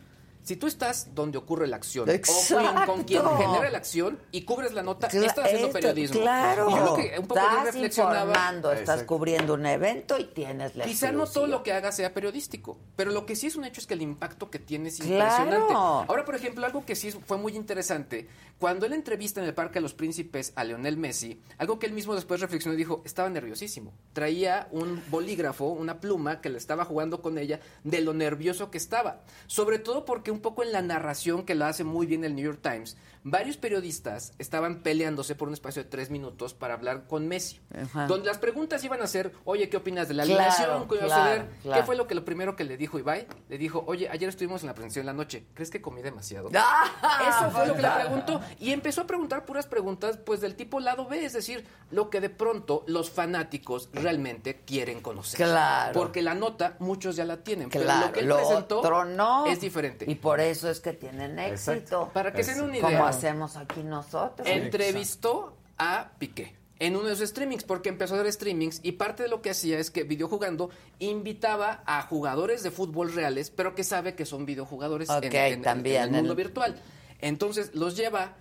si 0.49 0.57
tú 0.57 0.67
estás 0.67 1.15
donde 1.15 1.37
ocurre 1.37 1.67
la 1.67 1.77
acción 1.77 2.09
Exacto. 2.09 2.83
o 2.83 2.87
con 2.87 3.05
quien 3.05 3.23
genera 3.37 3.69
la 3.71 3.77
acción 3.77 4.19
y 4.33 4.43
cubres 4.47 4.73
la 4.73 4.83
nota, 4.83 5.09
Cla- 5.11 5.27
estás 5.27 5.45
haciendo 5.45 5.67
esto, 5.67 5.79
periodismo. 5.79 6.21
Claro. 6.21 6.71
Y 6.71 6.75
yo 6.75 6.85
lo 6.87 6.95
que 6.97 7.19
un 7.19 7.27
poco 7.27 7.41
estás 7.41 7.65
reflexionaba 7.67 8.21
informando, 8.23 8.73
estás 8.73 8.81
Exacto. 8.97 9.07
cubriendo 9.07 9.55
un 9.55 9.67
evento 9.67 10.19
y 10.19 10.25
tienes 10.25 10.75
la 10.75 10.87
Quizá 10.87 11.13
no 11.13 11.27
todo 11.27 11.47
lo 11.47 11.63
que 11.63 11.75
haga 11.75 11.93
sea 11.93 12.15
periodístico, 12.15 12.79
pero 12.97 13.11
lo 13.11 13.27
que 13.27 13.37
sí 13.37 13.47
es 13.49 13.57
un 13.57 13.65
hecho 13.67 13.81
es 13.83 13.87
que 13.87 13.93
el 13.95 14.01
impacto 14.01 14.51
que 14.51 14.59
tiene 14.59 14.89
es 14.89 14.97
Claro. 15.01 15.15
impresionante. 15.45 15.75
Ahora, 15.75 16.25
por 16.25 16.35
ejemplo, 16.35 16.65
algo 16.65 16.85
que 16.87 16.97
sí 16.97 17.11
fue 17.11 17.37
muy 17.37 17.55
interesante, 17.55 18.27
cuando 18.59 18.87
él 18.87 18.95
entrevista 18.95 19.41
en 19.43 19.47
el 19.47 19.55
Parque 19.55 19.75
de 19.75 19.83
los 19.83 19.93
Príncipes 19.93 20.53
a 20.57 20.65
Leonel 20.65 20.97
Messi, 20.97 21.43
algo 21.59 21.79
que 21.79 21.85
él 21.85 21.93
mismo 21.93 22.15
después 22.15 22.41
reflexionó 22.41 22.73
y 22.75 22.79
dijo, 22.79 23.03
estaba 23.05 23.29
nerviosísimo. 23.29 23.93
Traía 24.15 24.67
un 24.73 25.03
bolígrafo, 25.11 25.67
una 25.67 26.01
pluma 26.01 26.41
que 26.41 26.49
le 26.49 26.57
estaba 26.59 26.85
jugando 26.87 27.21
con 27.21 27.37
ella 27.39 27.61
de 27.85 28.01
lo 28.01 28.15
nervioso 28.15 28.71
que 28.71 28.79
estaba. 28.79 29.21
Sobre 29.47 29.79
todo 29.79 30.05
porque 30.05 30.31
un 30.31 30.38
poco 30.41 30.63
en 30.63 30.73
la 30.73 30.83
narración 30.83 31.45
que 31.45 31.55
la 31.55 31.69
hace 31.69 31.85
muy 31.85 32.07
bien 32.07 32.25
el 32.25 32.35
New 32.35 32.45
York 32.45 32.61
Times, 32.63 32.97
varios 33.31 33.57
periodistas 33.57 34.33
estaban 34.39 34.83
peleándose 34.83 35.35
por 35.35 35.49
un 35.49 35.55
espacio 35.55 35.83
de 35.83 35.89
tres 35.89 36.11
minutos 36.11 36.55
para 36.55 36.75
hablar 36.75 37.07
con 37.07 37.29
Messi. 37.29 37.61
Donde 38.07 38.27
las 38.27 38.39
preguntas 38.39 38.83
iban 38.85 39.03
a 39.03 39.07
ser, 39.07 39.33
oye, 39.45 39.69
¿qué 39.69 39.77
opinas 39.77 40.09
de 40.09 40.15
la 40.15 40.23
alineación? 40.25 40.89
¿Qué 40.89 41.83
fue 41.85 41.97
lo 41.97 42.07
que 42.07 42.15
lo 42.15 42.25
primero 42.25 42.57
que 42.57 42.65
le 42.65 42.77
dijo 42.77 42.99
Ibai? 42.99 43.27
Le 43.49 43.59
dijo, 43.59 43.85
oye, 43.87 44.09
ayer 44.09 44.29
estuvimos 44.29 44.63
en 44.63 44.69
la 44.69 44.75
presentación 44.75 45.03
en 45.03 45.07
la 45.07 45.13
noche, 45.13 45.47
¿crees 45.55 45.71
que 45.71 45.81
comí 45.81 46.03
demasiado? 46.03 46.49
Eso 46.49 47.51
fue 47.51 47.67
lo 47.67 47.75
que 47.75 47.83
le 47.83 47.91
preguntó. 47.91 48.41
Y 48.59 48.73
empezó 48.73 49.03
a 49.03 49.07
preguntar 49.07 49.45
puras 49.45 49.67
preguntas, 49.67 50.19
pues 50.19 50.41
del 50.41 50.57
tipo 50.57 50.81
lado 50.81 51.07
B, 51.07 51.25
es 51.25 51.33
decir, 51.33 51.67
lo 51.91 52.11
que 52.11 52.21
de 52.21 52.31
pronto 52.31 52.85
los 52.87 53.11
fanáticos 53.11 53.89
realmente 53.93 54.63
quieren 54.65 55.01
conocer. 55.01 55.39
Claro. 55.39 55.93
Porque 55.93 56.23
la 56.23 56.35
nota 56.35 56.77
muchos 56.79 57.17
ya 57.17 57.25
la 57.25 57.39
tienen, 57.39 57.69
claro. 57.69 57.87
pero 57.87 58.07
lo 58.07 58.13
que 58.13 58.21
él 58.21 58.47
presentó 58.47 58.81
otro 58.81 59.05
no. 59.05 59.47
es 59.47 59.61
diferente. 59.61 60.05
Y 60.09 60.15
por 60.17 60.41
eso 60.41 60.71
es 60.71 60.81
que 60.81 60.93
tienen 60.93 61.39
éxito. 61.39 62.11
Para 62.13 62.33
que 62.33 62.45
se 62.45 62.55
den 62.55 62.65
una 62.65 62.79
idea. 62.79 63.13
Hacemos 63.19 63.57
aquí 63.57 63.83
nosotros. 63.83 64.47
Entrevistó 64.49 65.57
a 65.77 66.13
Piqué 66.19 66.59
en 66.79 66.97
uno 66.97 67.09
de 67.09 67.17
sus 67.17 67.31
streamings, 67.31 67.65
porque 67.65 67.89
empezó 67.89 68.15
a 68.15 68.19
hacer 68.19 68.33
streamings 68.33 68.81
y 68.83 68.93
parte 68.93 69.25
de 69.25 69.29
lo 69.29 69.43
que 69.43 69.51
hacía 69.51 69.79
es 69.79 69.91
que 69.91 70.05
videojugando 70.05 70.71
invitaba 70.99 71.83
a 71.87 72.03
jugadores 72.03 72.63
de 72.63 72.71
fútbol 72.71 73.13
reales, 73.13 73.51
pero 73.51 73.75
que 73.75 73.85
sabe 73.85 74.15
que 74.15 74.25
son 74.25 74.47
videojugadores 74.47 75.09
en, 75.11 75.63
también, 75.63 76.03
en, 76.03 76.15
el 76.15 76.21
mundo 76.21 76.35
virtual. 76.35 76.81
Entonces 77.21 77.75
los 77.75 77.97
lleva 77.97 78.37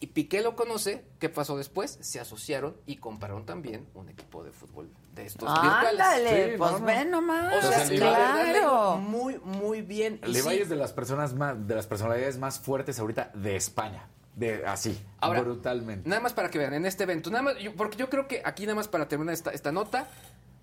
y 0.00 0.08
Piqué 0.08 0.42
lo 0.42 0.56
conoce. 0.56 1.04
¿Qué 1.18 1.28
pasó 1.28 1.56
después? 1.56 1.98
Se 2.00 2.20
asociaron 2.20 2.76
y 2.86 2.96
compraron 2.96 3.44
también 3.44 3.86
un 3.94 4.08
equipo 4.08 4.42
de 4.42 4.52
fútbol 4.52 4.90
de 5.14 5.26
estos 5.26 5.48
virtuales. 5.48 6.50
Sí, 6.50 6.54
pues 6.58 6.82
ven 6.82 7.10
nomás. 7.10 7.64
O 7.64 7.68
sea, 7.68 7.88
claro. 7.88 8.96
muy, 8.98 9.38
muy 9.38 9.82
bien. 9.82 10.20
Levi 10.22 10.56
es 10.56 10.68
de 10.68 10.76
las 10.76 10.92
personas 10.92 11.34
más, 11.34 11.66
de 11.66 11.74
las 11.74 11.86
personalidades 11.86 12.38
más 12.38 12.58
fuertes 12.58 12.98
ahorita 12.98 13.30
de 13.34 13.56
España. 13.56 14.08
De, 14.34 14.66
así, 14.66 15.00
brutalmente. 15.20 16.08
Nada 16.08 16.20
más 16.20 16.32
para 16.32 16.50
que 16.50 16.58
vean, 16.58 16.74
en 16.74 16.86
este 16.86 17.04
evento, 17.04 17.30
nada 17.30 17.42
más, 17.42 17.54
porque 17.76 17.96
yo 17.96 18.10
creo 18.10 18.26
que 18.26 18.42
aquí 18.44 18.64
nada 18.64 18.74
más 18.74 18.88
para 18.88 19.06
terminar 19.06 19.32
esta, 19.32 19.52
esta 19.52 19.70
nota, 19.70 20.08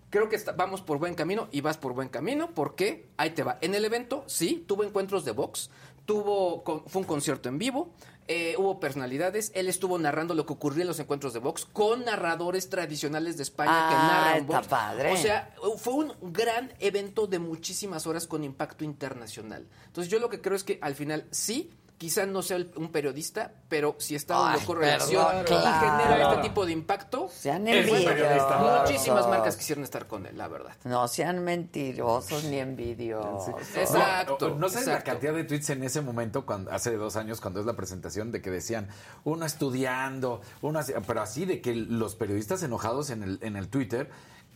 creo 0.09 0.27
que 0.27 0.37
vamos 0.57 0.81
por 0.81 0.99
buen 0.99 1.15
camino 1.15 1.47
y 1.51 1.61
vas 1.61 1.77
por 1.77 1.93
buen 1.93 2.09
camino 2.09 2.51
porque 2.53 3.07
ahí 3.15 3.29
te 3.29 3.43
va. 3.43 3.57
En 3.61 3.73
el 3.73 3.85
evento, 3.85 4.25
sí, 4.27 4.65
tuvo 4.67 4.83
encuentros 4.83 5.23
de 5.23 5.31
box, 5.31 5.69
tuvo, 6.05 6.63
fue 6.85 7.01
un 7.01 7.07
concierto 7.07 7.47
en 7.47 7.57
vivo, 7.57 7.93
eh, 8.27 8.55
hubo 8.57 8.79
personalidades, 8.79 9.51
él 9.55 9.67
estuvo 9.67 9.97
narrando 9.97 10.33
lo 10.33 10.45
que 10.45 10.53
ocurría 10.53 10.83
en 10.83 10.87
los 10.87 10.99
encuentros 10.99 11.33
de 11.33 11.39
box 11.39 11.65
con 11.65 12.05
narradores 12.05 12.69
tradicionales 12.69 13.37
de 13.37 13.43
España 13.43 13.87
que 13.89 13.95
ah, 13.95 14.07
narran 14.07 14.47
box. 14.47 14.67
Padre. 14.67 15.11
O 15.11 15.17
sea, 15.17 15.53
fue 15.77 15.93
un 15.93 16.13
gran 16.21 16.71
evento 16.79 17.27
de 17.27 17.39
muchísimas 17.39 18.07
horas 18.07 18.27
con 18.27 18.43
impacto 18.43 18.83
internacional. 18.83 19.67
Entonces 19.87 20.11
yo 20.11 20.19
lo 20.19 20.29
que 20.29 20.39
creo 20.39 20.55
es 20.55 20.63
que 20.63 20.79
al 20.81 20.95
final 20.95 21.25
sí 21.31 21.71
quizá 22.01 22.25
no 22.25 22.41
sea 22.41 22.57
un 22.77 22.91
periodista, 22.91 23.53
pero 23.69 23.95
si 23.99 24.15
está 24.15 24.33
dando 24.33 24.65
correlación 24.65 25.43
y 25.43 25.47
genera 25.47 26.31
este 26.31 26.41
tipo 26.41 26.65
de 26.65 26.71
impacto, 26.71 27.29
sean 27.31 27.61
Muchísimas 27.61 29.27
marcas 29.27 29.55
quisieron 29.55 29.83
estar 29.83 30.07
con 30.07 30.25
él, 30.25 30.35
la 30.35 30.47
verdad. 30.47 30.71
No 30.83 31.07
sean 31.07 31.43
mentirosos 31.43 32.45
ni 32.45 32.57
envidiosos. 32.57 33.53
Exacto. 33.77 34.55
No, 34.55 34.67
sé 34.67 34.83
la 34.87 35.03
cantidad 35.03 35.31
de 35.31 35.43
tweets 35.43 35.69
en 35.69 35.83
ese 35.83 36.01
momento, 36.01 36.43
cuando 36.43 36.71
hace 36.71 36.97
dos 36.97 37.17
años, 37.17 37.39
cuando 37.39 37.59
es 37.59 37.67
la 37.67 37.75
presentación, 37.75 38.31
de 38.31 38.41
que 38.41 38.49
decían, 38.49 38.87
uno 39.23 39.45
estudiando, 39.45 40.41
uno 40.63 40.79
pero 41.05 41.21
así 41.21 41.45
de 41.45 41.61
que 41.61 41.75
los 41.75 42.15
periodistas 42.15 42.63
enojados 42.63 43.11
en 43.11 43.21
el, 43.21 43.37
en 43.43 43.55
el 43.57 43.67
Twitter 43.67 44.09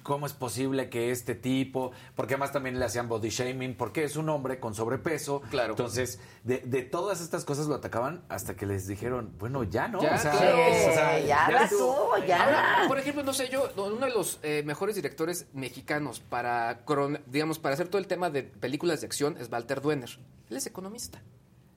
¿Cómo 0.05 0.27
es 0.27 0.33
posible 0.33 0.87
que 0.87 1.09
este 1.09 1.33
tipo, 1.33 1.91
porque 2.13 2.35
además 2.35 2.51
también 2.51 2.77
le 2.77 2.85
hacían 2.85 3.09
body 3.09 3.29
shaming, 3.29 3.73
porque 3.73 4.03
es 4.03 4.15
un 4.17 4.29
hombre 4.29 4.59
con 4.59 4.75
sobrepeso? 4.75 5.41
Claro. 5.49 5.71
Entonces, 5.71 6.19
de, 6.43 6.59
todas 6.83 7.21
estas 7.21 7.43
cosas 7.43 7.65
lo 7.65 7.73
atacaban 7.73 8.23
hasta 8.29 8.55
que 8.55 8.67
les 8.67 8.85
dijeron, 8.85 9.33
bueno, 9.39 9.63
ya 9.63 9.87
no. 9.87 10.03
Ya, 10.03 10.13
o 10.13 10.17
sea, 10.19 11.19
ya, 11.19 11.49
ya 11.49 11.69
ya. 12.27 12.85
por 12.87 12.99
ejemplo, 12.99 13.23
no 13.23 13.33
sé, 13.33 13.49
yo, 13.49 13.67
uno 13.77 14.05
de 14.05 14.13
los 14.13 14.39
eh, 14.43 14.61
mejores 14.63 14.95
directores 14.95 15.47
mexicanos 15.53 16.19
para, 16.19 16.83
digamos, 17.25 17.57
para 17.57 17.73
hacer 17.73 17.87
todo 17.87 17.97
el 17.97 18.05
tema 18.05 18.29
de 18.29 18.43
películas 18.43 19.01
de 19.01 19.07
acción 19.07 19.37
es 19.39 19.51
Walter 19.51 19.81
Duener. 19.81 20.19
Él 20.51 20.57
es 20.57 20.67
economista 20.67 21.19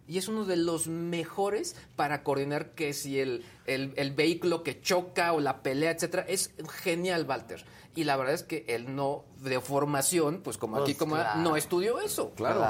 y 0.09 0.19
es 0.19 0.27
uno 0.27 0.45
de 0.45 0.57
los 0.57 0.89
mejores 0.89 1.77
para 1.95 2.23
coordinar 2.23 2.71
que 2.71 2.95
si 2.95 3.21
el, 3.21 3.45
el, 3.67 3.93
el, 3.97 4.13
vehículo 4.13 4.63
que 4.63 4.81
choca 4.81 5.33
o 5.35 5.41
la 5.41 5.63
pelea, 5.63 5.91
etcétera. 5.91 6.25
Es 6.27 6.53
genial, 6.83 7.27
Walter 7.29 7.65
y 7.99 8.05
la 8.05 8.17
verdad 8.17 8.35
es 8.35 8.45
que 8.45 8.65
él 8.69 8.95
no, 8.95 9.25
de 9.39 9.61
formación, 9.61 10.41
pues 10.45 10.57
como 10.57 10.77
aquí, 10.77 10.95
pues 10.95 10.99
como 10.99 11.17
no 11.43 11.57
estudió 11.57 12.01
eso. 12.01 12.31
Claro. 12.37 12.65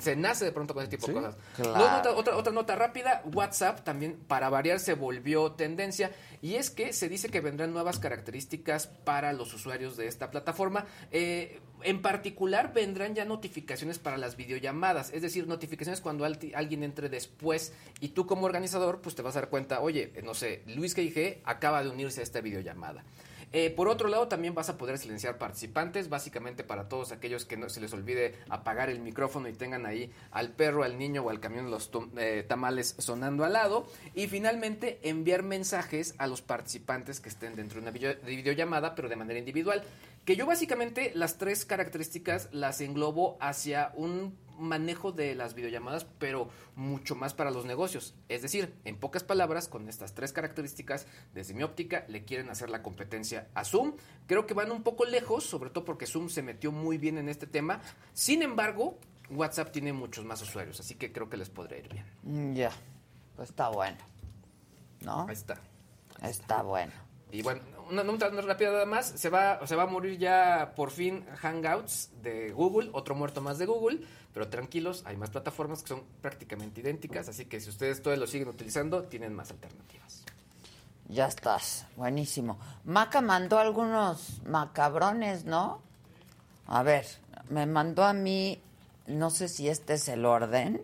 se 0.00 0.14
nace 0.14 0.44
de 0.44 0.52
pronto 0.52 0.72
con 0.72 0.84
ese 0.84 0.90
tipo 0.90 1.08
de 1.08 1.14
cosas. 1.14 1.36
otra, 2.16 2.36
otra 2.36 2.52
nota 2.52 2.76
rápida, 2.76 3.24
WhatsApp 3.32 3.82
también, 3.82 4.20
para 4.28 4.50
variar, 4.50 4.78
se 4.78 4.94
volvió 4.94 5.50
tendencia. 5.50 6.12
Y 6.42 6.54
es 6.54 6.70
que 6.70 6.92
se 6.92 7.08
dice 7.08 7.28
que 7.28 7.40
vendrán 7.40 7.72
nuevas 7.72 7.98
características 7.98 8.86
para 8.86 9.32
los 9.32 9.52
usuarios 9.52 9.96
de 9.96 10.06
esta 10.06 10.30
plataforma. 10.30 10.86
Eh, 11.10 11.60
en 11.84 12.02
particular, 12.02 12.72
vendrán 12.72 13.14
ya 13.14 13.24
notificaciones 13.24 13.98
para 13.98 14.16
las 14.16 14.36
videollamadas. 14.36 15.12
Es 15.12 15.22
decir, 15.22 15.46
notificaciones 15.46 16.00
cuando 16.00 16.24
alguien 16.24 16.82
entre 16.82 17.08
después 17.08 17.72
y 18.00 18.08
tú 18.08 18.26
como 18.26 18.46
organizador, 18.46 19.00
pues 19.00 19.14
te 19.14 19.22
vas 19.22 19.36
a 19.36 19.40
dar 19.40 19.50
cuenta, 19.50 19.80
oye, 19.80 20.12
no 20.22 20.34
sé, 20.34 20.62
Luis 20.66 20.96
G 20.96 21.38
acaba 21.44 21.82
de 21.82 21.90
unirse 21.90 22.20
a 22.20 22.24
esta 22.24 22.40
videollamada. 22.40 23.04
Eh, 23.54 23.68
por 23.68 23.88
otro 23.88 24.08
lado, 24.08 24.28
también 24.28 24.54
vas 24.54 24.70
a 24.70 24.78
poder 24.78 24.96
silenciar 24.96 25.36
participantes, 25.36 26.08
básicamente 26.08 26.64
para 26.64 26.88
todos 26.88 27.12
aquellos 27.12 27.44
que 27.44 27.58
no 27.58 27.68
se 27.68 27.82
les 27.82 27.92
olvide 27.92 28.34
apagar 28.48 28.88
el 28.88 29.00
micrófono 29.00 29.46
y 29.46 29.52
tengan 29.52 29.84
ahí 29.84 30.10
al 30.30 30.52
perro, 30.52 30.84
al 30.84 30.96
niño 30.98 31.22
o 31.22 31.28
al 31.28 31.38
camión 31.38 31.70
los 31.70 31.90
eh, 32.16 32.46
tamales 32.48 32.94
sonando 32.98 33.44
al 33.44 33.52
lado. 33.52 33.86
Y 34.14 34.26
finalmente, 34.26 35.00
enviar 35.02 35.42
mensajes 35.42 36.14
a 36.16 36.26
los 36.26 36.40
participantes 36.40 37.20
que 37.20 37.28
estén 37.28 37.54
dentro 37.54 37.80
de 37.80 37.90
una 37.90 38.16
videollamada, 38.26 38.94
pero 38.94 39.10
de 39.10 39.16
manera 39.16 39.38
individual. 39.38 39.84
Que 40.24 40.36
yo 40.36 40.46
básicamente 40.46 41.12
las 41.14 41.38
tres 41.38 41.64
características 41.64 42.48
las 42.52 42.80
englobo 42.80 43.36
hacia 43.40 43.92
un 43.96 44.38
manejo 44.58 45.12
de 45.12 45.34
las 45.34 45.54
videollamadas, 45.54 46.06
pero 46.18 46.48
mucho 46.76 47.14
más 47.14 47.34
para 47.34 47.50
los 47.50 47.64
negocios. 47.64 48.14
Es 48.28 48.42
decir, 48.42 48.74
en 48.84 48.98
pocas 48.98 49.24
palabras, 49.24 49.68
con 49.68 49.88
estas 49.88 50.14
tres 50.14 50.32
características, 50.32 51.06
desde 51.34 51.54
mi 51.54 51.62
óptica, 51.62 52.04
le 52.08 52.24
quieren 52.24 52.48
hacer 52.50 52.70
la 52.70 52.82
competencia 52.82 53.48
a 53.54 53.64
Zoom. 53.64 53.96
Creo 54.26 54.46
que 54.46 54.54
van 54.54 54.70
un 54.70 54.82
poco 54.82 55.04
lejos, 55.04 55.44
sobre 55.44 55.70
todo 55.70 55.84
porque 55.84 56.06
Zoom 56.06 56.28
se 56.28 56.42
metió 56.42 56.72
muy 56.72 56.98
bien 56.98 57.18
en 57.18 57.28
este 57.28 57.46
tema. 57.46 57.80
Sin 58.12 58.42
embargo, 58.42 58.98
WhatsApp 59.30 59.72
tiene 59.72 59.92
muchos 59.92 60.24
más 60.24 60.42
usuarios, 60.42 60.78
así 60.80 60.94
que 60.94 61.12
creo 61.12 61.28
que 61.28 61.36
les 61.36 61.50
podría 61.50 61.78
ir 61.78 61.88
bien. 61.88 62.06
Mm, 62.22 62.54
ya, 62.54 62.70
pues 63.36 63.50
está 63.50 63.68
bueno. 63.68 63.98
¿No? 65.00 65.26
Ahí 65.26 65.34
está. 65.34 65.60
Está 66.22 66.62
bueno. 66.62 66.92
Y 67.32 67.40
bueno, 67.40 67.62
una 67.88 68.04
nota 68.04 68.28
rápida 68.28 68.72
nada 68.72 68.84
más, 68.84 69.06
se 69.06 69.30
va, 69.30 69.66
se 69.66 69.74
va 69.74 69.84
a 69.84 69.86
morir 69.86 70.18
ya 70.18 70.74
por 70.76 70.90
fin 70.90 71.24
Hangouts 71.38 72.10
de 72.22 72.52
Google, 72.52 72.90
otro 72.92 73.14
muerto 73.14 73.40
más 73.40 73.56
de 73.56 73.64
Google, 73.64 74.00
pero 74.34 74.48
tranquilos, 74.48 75.02
hay 75.06 75.16
más 75.16 75.30
plataformas 75.30 75.80
que 75.82 75.88
son 75.88 76.04
prácticamente 76.20 76.82
idénticas, 76.82 77.30
así 77.30 77.46
que 77.46 77.58
si 77.58 77.70
ustedes 77.70 78.02
todavía 78.02 78.20
lo 78.20 78.26
siguen 78.26 78.48
utilizando, 78.48 79.04
tienen 79.04 79.34
más 79.34 79.50
alternativas. 79.50 80.24
Ya 81.08 81.26
estás, 81.26 81.86
buenísimo. 81.96 82.58
Maca 82.84 83.22
mandó 83.22 83.58
algunos 83.58 84.42
macabrones, 84.44 85.46
¿no? 85.46 85.80
A 86.66 86.82
ver, 86.82 87.06
me 87.48 87.64
mandó 87.64 88.04
a 88.04 88.12
mí, 88.12 88.60
no 89.06 89.30
sé 89.30 89.48
si 89.48 89.70
este 89.70 89.94
es 89.94 90.06
el 90.08 90.26
orden, 90.26 90.82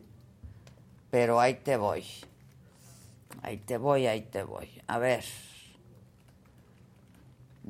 pero 1.11 1.41
ahí 1.41 1.57
te 1.57 1.77
voy. 1.77 2.07
Ahí 3.43 3.59
te 3.59 3.77
voy, 3.77 4.07
ahí 4.07 4.23
te 4.23 4.43
voy. 4.43 4.69
A 4.87 4.97
ver. 4.97 5.25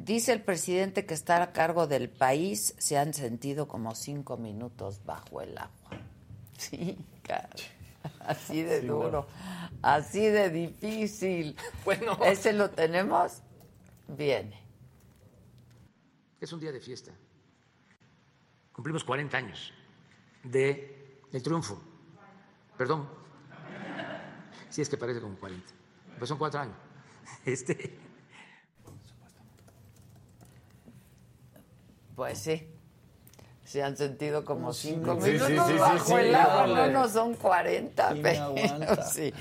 Dice 0.04 0.32
el 0.32 0.42
presidente 0.42 1.06
que 1.06 1.14
estar 1.14 1.42
a 1.42 1.52
cargo 1.52 1.88
del 1.88 2.08
país 2.08 2.72
se 2.78 2.96
han 2.96 3.12
sentido 3.14 3.66
como 3.66 3.96
cinco 3.96 4.36
minutos 4.36 5.04
bajo 5.04 5.40
el 5.40 5.58
agua. 5.58 5.90
Sí, 6.56 6.98
Así 8.20 8.62
de 8.62 8.80
duro, 8.80 9.28
así 9.82 10.26
de 10.26 10.50
difícil. 10.50 11.56
Bueno. 11.84 12.18
¿Ese 12.24 12.52
lo 12.52 12.70
tenemos? 12.70 13.42
Viene. 14.08 14.60
Es 16.40 16.52
un 16.52 16.58
día 16.58 16.72
de 16.72 16.80
fiesta. 16.80 17.12
Cumplimos 18.72 19.04
40 19.04 19.36
años 19.36 19.72
de 20.42 21.22
el 21.32 21.42
triunfo. 21.42 21.80
Perdón. 22.76 23.08
Sí, 24.70 24.82
es 24.82 24.88
que 24.88 24.96
parece 24.96 25.20
como 25.20 25.36
40. 25.36 25.72
Pues 26.18 26.28
son 26.28 26.38
cuatro 26.38 26.60
años. 26.60 26.76
Este 27.44 28.07
Pues 32.18 32.40
sí. 32.40 32.68
Se 33.62 33.80
han 33.80 33.96
sentido 33.96 34.44
como 34.44 34.72
cinco 34.72 35.14
minutos 35.14 35.78
bajo 35.78 36.18
el 36.18 36.34
agua, 36.34 36.66
no, 36.66 36.90
no 36.90 37.08
son 37.08 37.34
40, 37.34 38.16
pero 38.20 38.56
sí. 39.12 39.32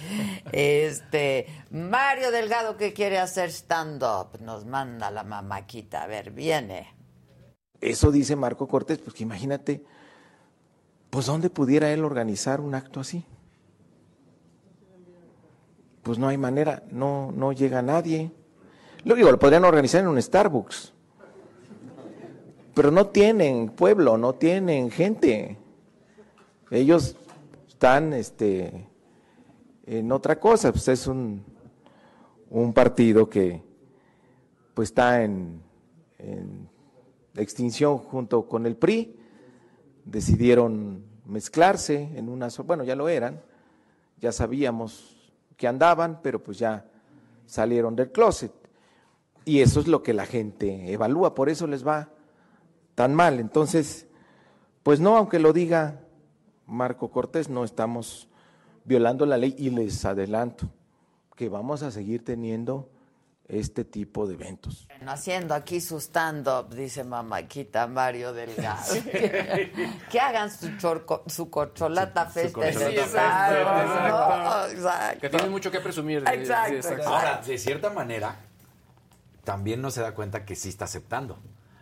Este, 0.51 1.47
Mario 1.71 2.29
Delgado 2.29 2.77
que 2.77 2.93
quiere 2.93 3.17
hacer 3.17 3.49
stand-up, 3.49 4.39
nos 4.41 4.65
manda 4.65 5.09
la 5.09 5.23
mamaquita, 5.23 6.03
a 6.03 6.05
ver, 6.07 6.29
viene. 6.29 6.93
Eso 7.81 8.11
dice 8.11 8.35
Marco 8.35 8.67
Cortés, 8.67 8.99
pues 8.99 9.15
que 9.15 9.23
imagínate, 9.23 9.83
pues 11.09 11.25
dónde 11.25 11.49
pudiera 11.49 11.91
él 11.91 12.05
organizar 12.05 12.61
un 12.61 12.75
acto 12.75 12.99
así. 12.99 13.25
pues 16.03 16.19
no 16.19 16.27
hay 16.27 16.37
manera, 16.37 16.83
no, 16.91 17.31
no 17.35 17.53
llega 17.53 17.81
nadie. 17.81 18.31
Lo 19.03 19.15
digo, 19.15 19.31
lo 19.31 19.39
podrían 19.39 19.65
organizar 19.65 20.01
en 20.01 20.09
un 20.09 20.21
Starbucks. 20.21 20.93
Pero 22.77 22.91
no 22.91 23.07
tienen 23.07 23.69
pueblo, 23.69 24.19
no 24.19 24.33
tienen 24.33 24.91
gente. 24.91 25.57
Ellos 26.69 27.15
están 27.67 28.13
este, 28.13 28.87
en 29.87 30.11
otra 30.11 30.39
cosa, 30.39 30.71
pues 30.71 30.87
es 30.87 31.07
un, 31.07 31.43
un 32.51 32.73
partido 32.73 33.27
que 33.27 33.63
pues 34.75 34.89
está 34.89 35.23
en, 35.23 35.59
en 36.19 36.69
extinción 37.35 37.97
junto 37.97 38.47
con 38.47 38.67
el 38.67 38.75
PRI, 38.75 39.19
decidieron 40.05 41.03
mezclarse 41.25 42.11
en 42.13 42.29
una, 42.29 42.49
bueno, 42.63 42.83
ya 42.83 42.95
lo 42.95 43.09
eran, 43.09 43.41
ya 44.21 44.31
sabíamos 44.31 45.33
que 45.57 45.67
andaban, 45.67 46.19
pero 46.21 46.43
pues 46.43 46.59
ya 46.59 46.85
salieron 47.47 47.95
del 47.95 48.11
closet. 48.11 48.51
Y 49.45 49.61
eso 49.61 49.79
es 49.79 49.87
lo 49.87 50.03
que 50.03 50.13
la 50.13 50.27
gente 50.27 50.93
evalúa, 50.93 51.33
por 51.33 51.49
eso 51.49 51.65
les 51.65 51.83
va 51.83 52.11
tan 52.97 53.13
mal. 53.13 53.39
Entonces, 53.39 54.07
pues 54.81 54.99
no, 54.99 55.17
aunque 55.17 55.37
lo 55.37 55.53
diga 55.53 55.99
Marco 56.65 57.11
Cortés, 57.11 57.47
no 57.47 57.63
estamos 57.63 58.27
violando 58.85 59.27
la 59.27 59.37
ley 59.37 59.53
y 59.55 59.69
les 59.69 60.03
adelanto 60.03 60.67
que 61.35 61.47
vamos 61.47 61.83
a 61.83 61.91
seguir 61.91 62.25
teniendo 62.25 62.89
este 63.47 63.85
tipo 63.85 64.25
de 64.25 64.33
eventos. 64.33 64.87
haciendo 65.05 65.53
aquí 65.53 65.79
su 65.79 65.97
stand-up, 65.99 66.73
dice 66.73 67.03
Mamaquita 67.03 67.85
Mario 67.85 68.33
Delgado. 68.33 68.95
que, 70.09 70.19
hagan 70.19 70.49
su, 70.49 70.75
chorco, 70.77 71.23
su 71.27 71.51
corcholata 71.51 72.25
festa. 72.25 72.71
Que 75.21 75.29
tienen 75.29 75.51
mucho 75.51 75.69
que 75.69 75.81
presumir. 75.81 76.23
Ahora, 77.05 77.43
de 77.45 77.57
cierta 77.59 77.91
manera, 77.91 78.39
también 79.43 79.83
no 79.83 79.91
se 79.91 80.01
da 80.01 80.15
cuenta 80.15 80.45
que 80.45 80.55
sí 80.55 80.69
está 80.69 80.85
aceptando. 80.85 81.37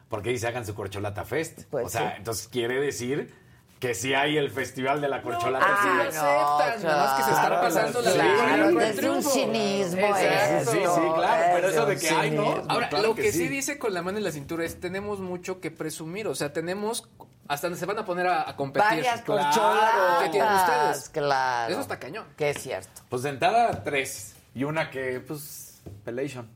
Porque 0.09 0.29
dice 0.29 0.47
hagan 0.47 0.65
su 0.65 0.75
corcholata 0.75 1.25
fest. 1.25 1.63
Pues 1.69 1.85
o 1.85 1.89
sea, 1.89 2.15
entonces 2.15 2.47
quiere 2.47 2.79
decir 2.79 3.33
que 3.79 3.93
si 3.93 4.13
hay 4.13 4.37
el 4.37 4.51
festival 4.51 5.01
de 5.01 5.09
la 5.09 5.21
corcholata. 5.21 5.67
No, 5.67 5.81
sí 5.81 5.87
lo 5.87 6.03
aceptan, 6.03 6.83
nada 6.83 7.05
más 7.05 7.17
que 7.17 7.23
se 7.23 7.31
están 7.31 7.51
pasando 7.51 8.01
la 8.01 8.11
ley. 8.11 8.75
desde 8.75 9.09
un 9.09 9.23
cinismo 9.23 10.15
eso. 10.15 10.71
Sí, 10.71 10.77
sí, 10.77 11.01
claro, 11.15 11.43
pero 11.55 11.69
eso 11.69 11.85
de 11.85 11.97
que 11.97 12.09
hay, 12.09 12.31
¿no? 12.31 12.63
Ahora, 12.67 12.89
lo 13.01 13.15
que, 13.15 13.31
sí. 13.31 13.47
dice 13.47 13.77
con 13.77 13.93
la 13.93 14.01
mano 14.01 14.17
en 14.17 14.23
la 14.23 14.31
cintura 14.31 14.63
es 14.63 14.79
tenemos 14.79 15.19
mucho 15.19 15.59
que 15.59 15.71
presumir, 15.71 16.27
o 16.27 16.35
sea, 16.35 16.53
tenemos 16.53 17.07
hasta 17.47 17.67
donde 17.67 17.79
se 17.79 17.85
van 17.85 17.99
a 17.99 18.05
poner 18.05 18.27
a, 18.27 18.55
competir. 18.55 18.89
Varias 18.89 19.21
corcholatas. 19.21 20.23
¿Qué 20.23 20.29
tienen 20.29 20.53
ustedes? 20.53 21.09
Claro. 21.09 21.71
Eso 21.71 21.81
está 21.81 21.99
cañón. 21.99 22.25
Que 22.35 22.49
es 22.51 22.61
cierto. 22.61 23.01
Pues 23.09 23.23
de 23.23 23.29
entrada, 23.29 23.83
tres. 23.83 24.35
Y 24.55 24.63
una 24.63 24.89
que, 24.89 25.19
pues, 25.19 25.81
Pelation. 26.03 26.49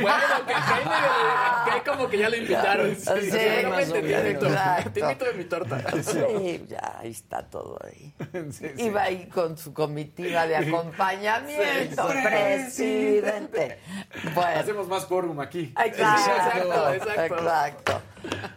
Bueno, 0.00 0.46
que, 0.46 0.54
hay 0.54 1.80
como 1.84 2.08
que 2.08 2.18
ya 2.18 2.28
lo 2.28 2.36
invitaron. 2.36 2.94
Sí, 2.94 3.02
sí, 3.04 3.30
sí 3.30 3.38
Te 4.92 5.00
invito 5.00 5.24
de 5.24 5.32
mi 5.34 5.44
torta. 5.44 6.02
Sí, 6.02 6.64
ya 6.68 6.98
ahí 7.00 7.10
está 7.10 7.42
todo 7.42 7.78
ahí. 7.84 8.14
Iba 8.76 9.02
ahí 9.02 9.26
con 9.26 9.56
su 9.56 9.72
comitiva 9.72 10.46
de 10.46 10.56
acompañamiento, 10.56 12.08
presidente. 12.08 13.78
Bueno. 14.34 14.60
Hacemos 14.60 14.88
más 14.88 15.04
quórum 15.06 15.40
aquí. 15.40 15.74
Exacto, 15.84 16.92
exacto, 16.94 17.36
exacto. 17.36 18.02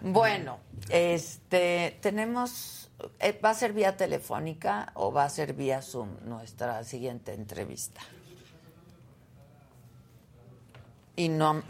Bueno, 0.02 0.60
este, 0.90 1.98
tenemos, 2.02 2.92
eh, 3.20 3.40
¿va 3.44 3.52
a 3.52 3.54
ser 3.54 3.74
vía 3.74 3.98
telefónica 3.98 4.92
o 4.96 5.12
va 5.12 5.26
a 5.26 5.30
ser 5.30 5.54
vía 5.54 5.82
Zoom 5.82 6.10
nuestra 6.26 6.84
siguiente 6.84 7.34
entrevista? 7.34 8.02
Y 11.22 11.30
no, 11.30 11.62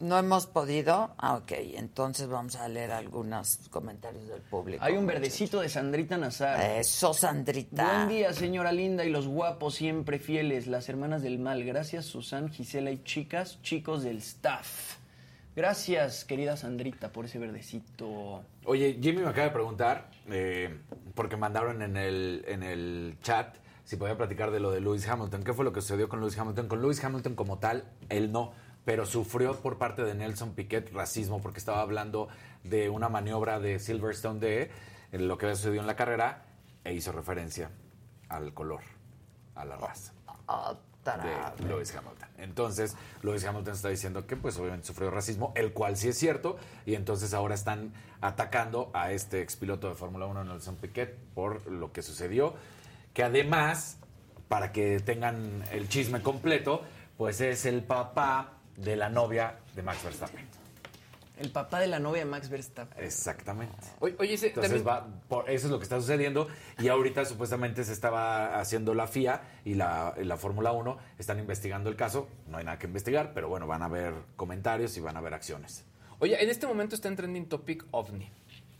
no 0.00 0.18
hemos 0.18 0.46
podido. 0.46 1.14
Ah, 1.18 1.34
ok, 1.36 1.52
entonces 1.74 2.26
vamos 2.26 2.56
a 2.56 2.66
leer 2.68 2.90
algunos 2.90 3.68
comentarios 3.70 4.26
del 4.28 4.40
público. 4.40 4.82
Hay 4.82 4.96
un 4.96 5.06
verdecito 5.06 5.60
de 5.60 5.68
Sandrita 5.68 6.16
Nazar. 6.16 6.78
Eso, 6.78 7.12
Sandrita. 7.12 7.84
Buen 7.84 8.08
día, 8.08 8.32
señora 8.32 8.72
linda 8.72 9.04
y 9.04 9.10
los 9.10 9.28
guapos 9.28 9.74
siempre 9.74 10.18
fieles, 10.18 10.66
las 10.66 10.88
hermanas 10.88 11.22
del 11.22 11.38
mal. 11.38 11.64
Gracias, 11.64 12.06
Susan, 12.06 12.48
Gisela 12.50 12.90
y 12.90 13.02
chicas, 13.02 13.60
chicos 13.60 14.02
del 14.02 14.18
staff. 14.18 14.96
Gracias, 15.54 16.24
querida 16.24 16.56
Sandrita, 16.56 17.12
por 17.12 17.26
ese 17.26 17.38
verdecito. 17.38 18.42
Oye, 18.64 18.98
Jimmy 19.02 19.20
me 19.20 19.28
acaba 19.28 19.48
de 19.48 19.52
preguntar, 19.52 20.10
eh, 20.30 20.78
porque 21.14 21.36
mandaron 21.36 21.82
en 21.82 21.96
el, 21.98 22.42
en 22.48 22.62
el 22.62 23.16
chat 23.22 23.54
si 23.84 23.96
podía 23.96 24.16
platicar 24.16 24.50
de 24.50 24.60
lo 24.60 24.70
de 24.70 24.80
Lewis 24.80 25.06
Hamilton. 25.06 25.42
¿Qué 25.42 25.52
fue 25.52 25.64
lo 25.64 25.72
que 25.72 25.80
sucedió 25.80 26.08
con 26.08 26.20
Lewis 26.20 26.38
Hamilton? 26.38 26.68
Con 26.68 26.82
Lewis 26.82 27.02
Hamilton 27.04 27.34
como 27.34 27.58
tal, 27.58 27.84
él 28.08 28.32
no, 28.32 28.52
pero 28.84 29.06
sufrió 29.06 29.54
por 29.60 29.78
parte 29.78 30.02
de 30.02 30.14
Nelson 30.14 30.54
Piquet 30.54 30.92
racismo 30.92 31.40
porque 31.40 31.58
estaba 31.58 31.80
hablando 31.80 32.28
de 32.62 32.88
una 32.88 33.08
maniobra 33.08 33.60
de 33.60 33.78
Silverstone 33.78 34.40
de 34.40 34.70
lo 35.12 35.38
que 35.38 35.46
había 35.46 35.56
sucedido 35.56 35.82
en 35.82 35.86
la 35.86 35.96
carrera 35.96 36.46
e 36.82 36.94
hizo 36.94 37.12
referencia 37.12 37.70
al 38.28 38.52
color, 38.52 38.80
a 39.54 39.64
la 39.64 39.76
raza. 39.76 40.12
de 41.04 41.68
Lewis 41.68 41.94
Hamilton. 41.94 42.28
Entonces, 42.38 42.96
Lewis 43.22 43.44
Hamilton 43.44 43.74
está 43.74 43.88
diciendo 43.90 44.26
que 44.26 44.36
pues 44.36 44.56
obviamente 44.58 44.86
sufrió 44.86 45.10
racismo, 45.10 45.52
el 45.54 45.72
cual 45.74 45.96
sí 45.98 46.08
es 46.08 46.18
cierto, 46.18 46.56
y 46.86 46.94
entonces 46.94 47.34
ahora 47.34 47.54
están 47.54 47.92
atacando 48.22 48.90
a 48.94 49.12
este 49.12 49.42
expiloto 49.42 49.88
de 49.88 49.94
Fórmula 49.94 50.24
1, 50.26 50.44
Nelson 50.44 50.76
Piquet, 50.76 51.14
por 51.34 51.66
lo 51.66 51.92
que 51.92 52.00
sucedió 52.00 52.54
que 53.14 53.22
además, 53.22 53.96
para 54.48 54.72
que 54.72 55.00
tengan 55.00 55.64
el 55.72 55.88
chisme 55.88 56.20
completo, 56.20 56.82
pues 57.16 57.40
es 57.40 57.64
el 57.64 57.82
papá 57.82 58.58
de 58.76 58.96
la 58.96 59.08
novia 59.08 59.56
de 59.74 59.82
Max 59.82 60.02
Verstappen. 60.04 60.44
El 61.38 61.50
papá 61.50 61.80
de 61.80 61.88
la 61.88 61.98
novia 61.98 62.24
de 62.24 62.30
Max 62.30 62.48
Verstappen. 62.48 63.04
Exactamente. 63.04 63.74
Oye, 64.00 64.16
Entonces 64.20 64.86
va, 64.86 65.06
eso 65.46 65.66
es 65.66 65.70
lo 65.70 65.78
que 65.78 65.84
está 65.84 66.00
sucediendo 66.00 66.48
y 66.78 66.88
ahorita 66.88 67.24
supuestamente 67.24 67.82
se 67.82 67.92
estaba 67.92 68.60
haciendo 68.60 68.94
la 68.94 69.06
FIA 69.08 69.42
y 69.64 69.74
la, 69.74 70.14
la 70.16 70.36
Fórmula 70.36 70.72
1 70.72 70.96
están 71.18 71.38
investigando 71.38 71.90
el 71.90 71.96
caso. 71.96 72.28
No 72.48 72.58
hay 72.58 72.64
nada 72.64 72.78
que 72.78 72.86
investigar, 72.86 73.32
pero 73.34 73.48
bueno, 73.48 73.66
van 73.66 73.82
a 73.82 73.86
haber 73.86 74.14
comentarios 74.36 74.96
y 74.96 75.00
van 75.00 75.16
a 75.16 75.20
haber 75.20 75.34
acciones. 75.34 75.84
Oye, 76.20 76.40
en 76.42 76.50
este 76.50 76.66
momento 76.66 76.94
está 76.94 77.08
en 77.08 77.16
trending 77.16 77.48
topic 77.48 77.84
OVNI 77.90 78.30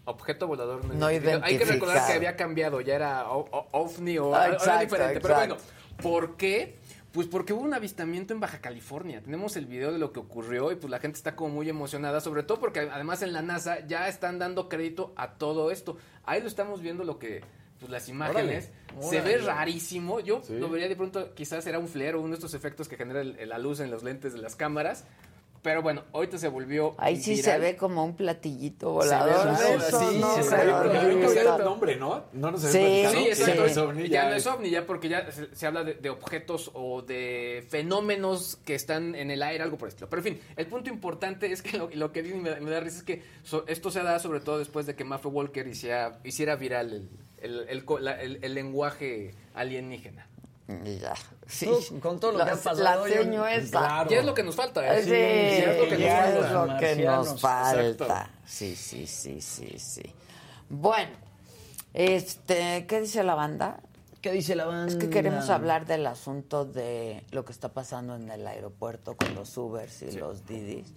objeto 0.04 0.46
volador 0.46 0.84
no, 0.84 1.06
Hay 1.06 1.20
que 1.20 1.64
recordar 1.64 2.06
que 2.06 2.12
había 2.12 2.36
cambiado, 2.36 2.80
ya 2.80 2.94
era 2.94 3.28
OVNI 3.28 4.18
o 4.18 4.34
algo 4.34 4.58
diferente. 4.80 5.20
Pero 5.20 5.34
bueno, 5.34 5.56
¿por 6.02 6.36
qué? 6.36 6.78
Pues 7.12 7.28
porque 7.28 7.52
hubo 7.52 7.62
un 7.62 7.72
avistamiento 7.74 8.34
en 8.34 8.40
Baja 8.40 8.58
California. 8.58 9.22
Tenemos 9.22 9.56
el 9.56 9.66
video 9.66 9.92
de 9.92 10.00
lo 10.00 10.12
que 10.12 10.18
ocurrió 10.18 10.72
y 10.72 10.74
pues 10.74 10.90
la 10.90 10.98
gente 10.98 11.16
está 11.16 11.36
como 11.36 11.54
muy 11.54 11.68
emocionada, 11.68 12.20
sobre 12.20 12.42
todo 12.42 12.58
porque 12.58 12.80
además 12.80 13.22
en 13.22 13.32
la 13.32 13.40
NASA 13.40 13.86
ya 13.86 14.08
están 14.08 14.40
dando 14.40 14.68
crédito 14.68 15.12
a 15.16 15.34
todo 15.34 15.70
esto. 15.70 15.96
Ahí 16.24 16.40
lo 16.40 16.48
estamos 16.48 16.80
viendo 16.80 17.04
lo 17.04 17.20
que 17.20 17.42
pues 17.78 17.90
las 17.92 18.08
imágenes. 18.08 18.70
Se 19.00 19.20
ve 19.20 19.38
rarísimo. 19.38 20.20
Yo 20.20 20.42
lo 20.48 20.68
vería 20.68 20.88
de 20.88 20.96
pronto, 20.96 21.34
quizás 21.34 21.64
era 21.66 21.78
un 21.78 21.86
flare 21.86 22.14
o 22.14 22.20
uno 22.20 22.30
de 22.30 22.34
estos 22.34 22.54
efectos 22.54 22.88
que 22.88 22.96
genera 22.96 23.22
la 23.22 23.58
luz 23.58 23.78
en 23.78 23.92
los 23.92 24.02
lentes 24.02 24.32
de 24.32 24.40
las 24.40 24.56
cámaras. 24.56 25.04
Pero 25.64 25.80
bueno, 25.80 26.04
ahorita 26.12 26.36
se 26.36 26.48
volvió. 26.48 26.94
Ahí 26.98 27.16
sí 27.16 27.38
se 27.38 27.58
ve 27.58 27.74
como 27.74 28.04
un 28.04 28.14
platillito 28.14 28.90
volador. 28.90 29.56
Se 29.56 29.76
ve, 29.76 29.80
sí, 29.80 30.22
sí, 30.36 30.42
se 30.42 30.56
ve. 30.56 30.72
Porque 30.72 30.98
había 30.98 31.54
el 31.54 31.64
nombre, 31.64 31.96
¿no? 31.96 32.24
No 32.34 32.50
nos 32.50 32.60
sí, 32.60 33.06
sí, 33.10 33.28
exacto. 33.28 33.64
Es 33.64 33.78
ovni, 33.78 34.10
ya, 34.10 34.28
no 34.28 34.34
es 34.34 34.46
ovni, 34.46 34.68
ya 34.68 34.84
porque 34.84 35.08
ya 35.08 35.26
se, 35.32 35.66
habla 35.66 35.82
de, 35.82 36.10
objetos 36.10 36.70
o 36.74 37.00
de 37.00 37.64
fenómenos 37.70 38.56
que 38.66 38.74
están 38.74 39.14
en 39.14 39.30
el 39.30 39.42
aire, 39.42 39.64
algo 39.64 39.78
por 39.78 39.88
el 39.88 39.94
estilo. 39.94 40.10
Pero 40.10 40.20
en 40.20 40.34
fin, 40.34 40.40
el 40.54 40.66
punto 40.66 40.90
importante 40.90 41.50
es 41.50 41.62
que 41.62 41.78
lo, 41.78 42.12
que 42.12 42.22
me, 42.22 42.60
me, 42.60 42.70
da 42.70 42.80
risa 42.80 42.98
es 42.98 43.02
que 43.02 43.22
esto 43.66 43.90
se 43.90 44.02
da 44.02 44.18
sobre 44.18 44.40
todo 44.40 44.58
después 44.58 44.84
de 44.84 44.94
que 44.94 45.04
Maffe 45.04 45.28
Walker 45.28 45.66
hiciera, 45.66 46.20
hiciera 46.24 46.56
viral 46.56 47.08
el, 47.40 47.66
el, 47.70 48.38
el 48.42 48.54
lenguaje 48.54 49.34
alienígena. 49.54 50.28
Ya. 50.66 51.14
Sí. 51.46 51.68
con 52.00 52.18
todo 52.18 52.32
lo 52.32 52.44
que 52.44 52.50
ha 52.50 52.56
pasado. 52.56 52.82
La 52.82 53.04
seño 53.04 53.46
esa. 53.46 54.06
Ya 54.08 54.20
es 54.20 54.24
lo 54.24 54.34
que 54.34 54.42
nos 54.42 54.56
falta. 54.56 54.96
¿eh? 54.96 55.02
Sí, 55.02 55.12
es 55.12 55.78
lo 55.78 55.88
que 55.88 55.98
nos 55.98 56.50
falta. 56.50 56.90
Es 56.90 56.96
lo 56.96 57.04
que 57.04 57.04
nos 57.04 57.40
falta. 57.40 58.30
Sí, 58.46 58.74
sí, 58.74 59.06
sí, 59.06 59.40
sí, 59.40 59.78
sí. 59.78 60.02
Bueno, 60.70 61.12
este, 61.92 62.86
¿qué 62.86 63.00
dice 63.00 63.22
la 63.24 63.34
banda? 63.34 63.80
¿Qué 64.22 64.32
dice 64.32 64.54
la 64.54 64.64
banda? 64.64 64.90
Es 64.90 64.96
que 64.96 65.10
queremos 65.10 65.50
hablar 65.50 65.84
del 65.84 66.06
asunto 66.06 66.64
de 66.64 67.22
lo 67.30 67.44
que 67.44 67.52
está 67.52 67.68
pasando 67.68 68.16
en 68.16 68.30
el 68.30 68.46
aeropuerto 68.46 69.16
con 69.16 69.34
los 69.34 69.54
Ubers 69.58 70.00
y 70.00 70.12
los 70.12 70.46
Didis. 70.46 70.94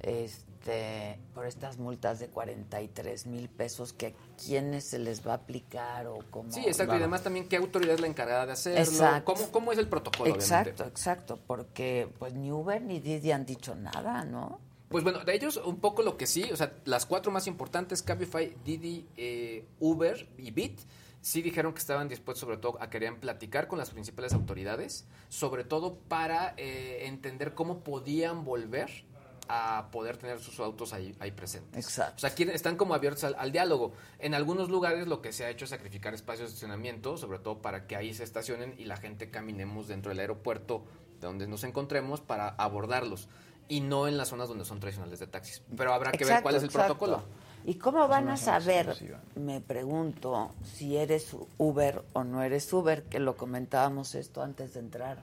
Este, 0.00 0.47
este, 0.68 1.18
por 1.34 1.46
estas 1.46 1.78
multas 1.78 2.18
de 2.18 2.28
43 2.28 3.26
mil 3.26 3.48
pesos, 3.48 3.92
que 3.92 4.08
a 4.08 4.12
quiénes 4.42 4.84
se 4.84 4.98
les 4.98 5.26
va 5.26 5.32
a 5.32 5.36
aplicar 5.36 6.06
o 6.06 6.18
cómo. 6.30 6.52
Sí, 6.52 6.60
exacto. 6.66 6.94
Y 6.94 6.98
además 6.98 7.22
también 7.22 7.48
qué 7.48 7.56
autoridad 7.56 7.94
es 7.94 8.00
la 8.00 8.06
encargada 8.06 8.46
de 8.46 8.52
hacerlo. 8.52 9.24
¿Cómo, 9.24 9.50
¿Cómo, 9.50 9.72
es 9.72 9.78
el 9.78 9.88
protocolo? 9.88 10.34
Exacto, 10.34 10.84
exacto. 10.84 11.38
Porque 11.46 12.08
pues 12.18 12.34
ni 12.34 12.52
Uber 12.52 12.82
ni 12.82 13.00
Didi 13.00 13.32
han 13.32 13.46
dicho 13.46 13.74
nada, 13.74 14.24
¿no? 14.24 14.60
Pues 14.88 15.04
bueno, 15.04 15.20
de 15.20 15.34
ellos 15.34 15.58
un 15.58 15.80
poco 15.80 16.02
lo 16.02 16.16
que 16.16 16.26
sí, 16.26 16.44
o 16.50 16.56
sea, 16.56 16.72
las 16.84 17.04
cuatro 17.04 17.30
más 17.30 17.46
importantes, 17.46 18.02
Cabify, 18.02 18.54
Didi, 18.64 19.06
eh, 19.16 19.66
Uber 19.80 20.28
y 20.38 20.50
Bit, 20.50 20.80
sí 21.20 21.42
dijeron 21.42 21.74
que 21.74 21.78
estaban 21.78 22.08
dispuestos 22.08 22.40
sobre 22.40 22.56
todo 22.56 22.80
a 22.80 22.88
querían 22.88 23.20
platicar 23.20 23.68
con 23.68 23.78
las 23.78 23.90
principales 23.90 24.32
autoridades, 24.32 25.06
sobre 25.28 25.64
todo 25.64 25.98
para 26.08 26.54
eh, 26.56 27.06
entender 27.06 27.52
cómo 27.54 27.80
podían 27.80 28.44
volver 28.44 29.04
a 29.48 29.88
poder 29.90 30.16
tener 30.16 30.38
sus 30.40 30.60
autos 30.60 30.92
ahí, 30.92 31.14
ahí 31.20 31.30
presentes. 31.30 31.84
Exacto. 31.84 32.14
O 32.16 32.18
sea, 32.20 32.30
quieren- 32.34 32.54
están 32.54 32.76
como 32.76 32.94
abiertos 32.94 33.24
al, 33.24 33.34
al 33.38 33.50
diálogo. 33.52 33.92
En 34.18 34.34
algunos 34.34 34.68
lugares 34.68 35.06
lo 35.08 35.22
que 35.22 35.32
se 35.32 35.44
ha 35.44 35.50
hecho 35.50 35.64
es 35.64 35.70
sacrificar 35.70 36.14
espacios 36.14 36.48
de 36.50 36.54
estacionamiento, 36.54 37.16
sobre 37.16 37.38
todo 37.38 37.62
para 37.62 37.86
que 37.86 37.96
ahí 37.96 38.12
se 38.14 38.24
estacionen 38.24 38.74
y 38.78 38.84
la 38.84 38.96
gente 38.96 39.30
caminemos 39.30 39.88
dentro 39.88 40.10
del 40.10 40.20
aeropuerto 40.20 40.84
de 41.20 41.26
donde 41.26 41.46
nos 41.48 41.64
encontremos 41.64 42.20
para 42.20 42.48
abordarlos 42.50 43.28
y 43.68 43.80
no 43.80 44.06
en 44.08 44.16
las 44.16 44.28
zonas 44.28 44.48
donde 44.48 44.64
son 44.64 44.80
tradicionales 44.80 45.18
de 45.18 45.26
taxis. 45.26 45.62
Pero 45.76 45.92
habrá 45.92 46.12
que 46.12 46.24
ver 46.24 46.42
cuál 46.42 46.54
es 46.56 46.62
el 46.62 46.68
exacto. 46.68 46.96
protocolo. 46.98 47.24
¿Y 47.64 47.74
cómo 47.74 48.06
van 48.08 48.28
a 48.28 48.36
saber, 48.36 48.88
exclusiva. 48.88 49.20
me 49.34 49.60
pregunto, 49.60 50.54
si 50.62 50.96
eres 50.96 51.36
Uber 51.58 52.02
o 52.14 52.24
no 52.24 52.42
eres 52.42 52.72
Uber? 52.72 53.02
Que 53.04 53.18
lo 53.18 53.36
comentábamos 53.36 54.14
esto 54.14 54.42
antes 54.42 54.74
de 54.74 54.80
entrar 54.80 55.22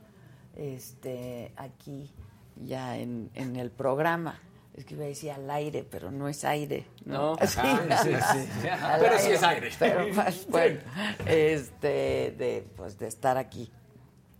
este, 0.55 1.53
aquí 1.55 2.11
ya 2.63 2.97
en, 2.97 3.29
en 3.33 3.55
el 3.55 3.71
programa. 3.71 4.39
Es 4.75 4.83
que 4.83 4.95
iba 4.95 5.05
a 5.05 5.07
decir 5.07 5.31
al 5.31 5.49
aire, 5.49 5.85
pero 5.89 6.11
no 6.11 6.27
es 6.27 6.43
aire. 6.43 6.85
No, 7.05 7.37
Ah, 7.39 7.47
sí, 7.47 8.09
sí. 8.09 8.67
al 8.67 8.99
Pero 8.99 9.19
sí 9.19 9.31
es 9.31 9.43
aire. 9.43 9.69
Pero 9.79 10.05
pues, 10.13 10.47
bueno, 10.47 10.79
este, 11.25 12.33
de, 12.37 12.67
pues, 12.75 12.97
de 12.99 13.07
estar 13.07 13.37
aquí 13.37 13.71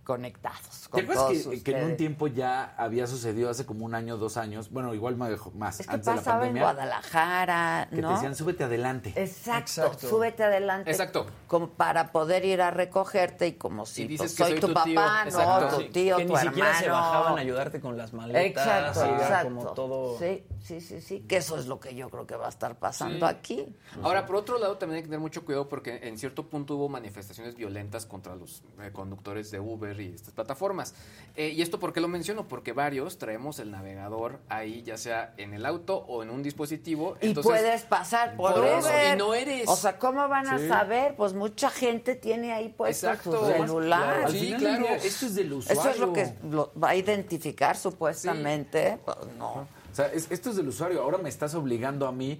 conectados 0.06 0.84
¿Te 0.84 0.90
con 0.90 1.02
acuerdas 1.02 1.26
todos 1.44 1.48
que, 1.48 1.64
que 1.64 1.78
en 1.78 1.84
un 1.86 1.98
tiempo 1.98 2.28
ya 2.28 2.74
había 2.78 3.08
sucedido 3.08 3.50
hace 3.50 3.66
como 3.66 3.84
un 3.84 3.94
año, 3.96 4.16
dos 4.16 4.38
años? 4.38 4.70
Bueno, 4.72 4.94
igual 4.94 5.18
más, 5.18 5.32
más 5.56 5.80
Es 5.82 5.88
que 5.88 5.94
antes 5.94 6.06
de 6.06 6.12
la 6.12 6.18
pasaba 6.18 6.36
en 6.38 6.54
pandemia. 6.54 6.62
Guadalajara, 6.64 7.88
que 7.90 8.02
¿no? 8.02 8.08
te 8.10 8.14
decían, 8.14 8.36
súbete 8.36 8.64
adelante. 8.64 9.10
Exacto, 9.18 9.82
Exacto. 9.84 10.08
súbete 10.10 10.44
adelante. 10.44 10.90
Exacto. 10.92 11.26
Como 11.48 11.70
para 11.70 12.12
poder 12.12 12.46
ir 12.46 12.62
a 12.62 12.72
recogerte 12.72 13.48
y 13.48 13.54
como 13.54 13.86
si 13.86 14.04
Y 14.04 14.08
dices 14.08 14.34
pues, 14.38 14.38
que 14.38 14.44
soy, 14.44 14.52
soy 14.52 14.60
tu, 14.62 14.68
tu 14.74 14.84
tío. 14.84 14.96
papá, 14.96 15.24
no, 15.26 15.30
Exacto. 15.30 15.78
tu 15.78 15.84
tío, 15.92 16.18
que 16.18 16.26
tu 16.26 16.34
ni 16.34 16.40
siquiera 16.40 16.70
hermano. 16.70 16.84
se 16.86 16.90
bajaban 16.90 17.38
a 17.38 17.42
ayudarte 17.42 17.80
con 17.82 17.98
las 17.98 18.14
maletas. 18.14 18.66
Exacto. 18.68 19.44
como 19.50 19.66
todo... 19.74 20.20
Sí, 20.20 20.44
sí, 20.66 20.82
sí, 20.82 21.02
sí. 21.02 21.20
Que 21.28 21.38
eso 21.38 21.58
es 21.58 21.68
lo 21.68 21.80
que 21.80 21.94
yo 21.96 22.10
creo 22.10 22.26
que 22.28 22.36
va 22.36 22.48
a 22.48 22.50
estar 22.50 22.76
pasando 22.78 23.28
Sí. 23.28 23.34
aquí. 23.36 23.66
Ahora, 24.02 24.26
por 24.26 24.36
otro 24.38 24.58
lado, 24.60 24.78
también 24.78 24.98
hay 24.98 25.02
que 25.04 25.08
tener 25.08 25.20
mucho 25.20 25.46
cuidado 25.46 25.70
porque 25.70 26.00
en 26.04 26.18
cierto 26.18 26.48
punto 26.48 26.76
hubo 26.76 26.90
manifestaciones 26.90 27.56
violentas 27.56 28.06
contra 28.06 28.36
los 28.36 28.64
eh, 28.82 28.92
conductores 28.92 29.52
de 29.52 29.60
Uber 29.60 30.00
y 30.00 30.14
estas 30.16 30.34
plataformas. 30.34 30.94
Eh, 31.36 31.50
¿Y 31.50 31.62
esto 31.62 31.80
por 31.80 31.94
qué 31.94 32.00
lo 32.02 32.08
menciono? 32.08 32.48
Porque 32.48 32.74
varios 32.74 33.18
traemos 33.18 33.60
el 33.60 33.72
navegador 33.72 34.40
ahí, 34.50 34.82
ya 34.84 34.98
sea 34.98 35.34
en 35.38 35.54
el 35.54 35.66
auto 35.66 35.98
o 36.08 36.24
en 36.24 36.30
un 36.30 36.42
dispositivo. 36.44 37.18
Y 37.22 37.28
Entonces, 37.28 37.52
puedes 37.52 37.82
pasar 37.84 38.36
por, 38.36 38.54
por 38.56 38.66
eso, 38.66 38.88
Uber. 38.88 39.16
y 39.16 39.18
no 39.18 39.34
eres. 39.34 39.68
O 39.70 39.76
sea, 39.76 39.98
¿cómo 40.00 40.28
van 40.28 40.48
a 40.48 40.58
Sí. 40.60 40.68
saber? 40.68 41.16
Pues 41.16 41.34
mucha 41.34 41.70
gente 41.70 42.16
tiene 42.16 42.54
ahí 42.54 42.70
puesto 42.70 43.08
Exacto. 43.08 43.40
su 43.40 43.52
celular. 43.52 44.32
Sí, 44.32 44.54
claro. 44.58 44.86
esto 44.88 45.26
es 45.28 45.36
del 45.36 45.54
usuario. 45.54 45.82
Eso 45.82 45.90
es 45.92 46.00
lo 46.00 46.14
que 46.14 46.34
lo 46.50 46.72
va 46.82 46.90
a 46.90 46.96
identificar 46.96 47.78
supuestamente. 47.78 48.98
Pues 49.06 49.18
no. 49.38 49.68
O 49.96 49.98
sea, 49.98 50.08
es- 50.08 50.28
esto 50.30 50.50
es 50.50 50.58
del 50.58 50.68
usuario. 50.68 51.02
Ahora 51.02 51.18
me 51.20 51.30
estás 51.30 51.56
obligando 51.56 52.06
a 52.06 52.12
mí 52.12 52.38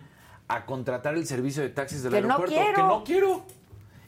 a 0.50 0.66
contratar 0.66 1.14
el 1.16 1.26
servicio 1.26 1.64
de 1.64 1.70
taxis 1.70 2.04
del 2.04 2.12
Que 2.12 2.20
no 2.20 2.34
aeropuerto. 2.36 2.54
quiero. 2.54 2.76
Que 2.76 2.82
no 2.82 3.04
quiero. 3.06 3.44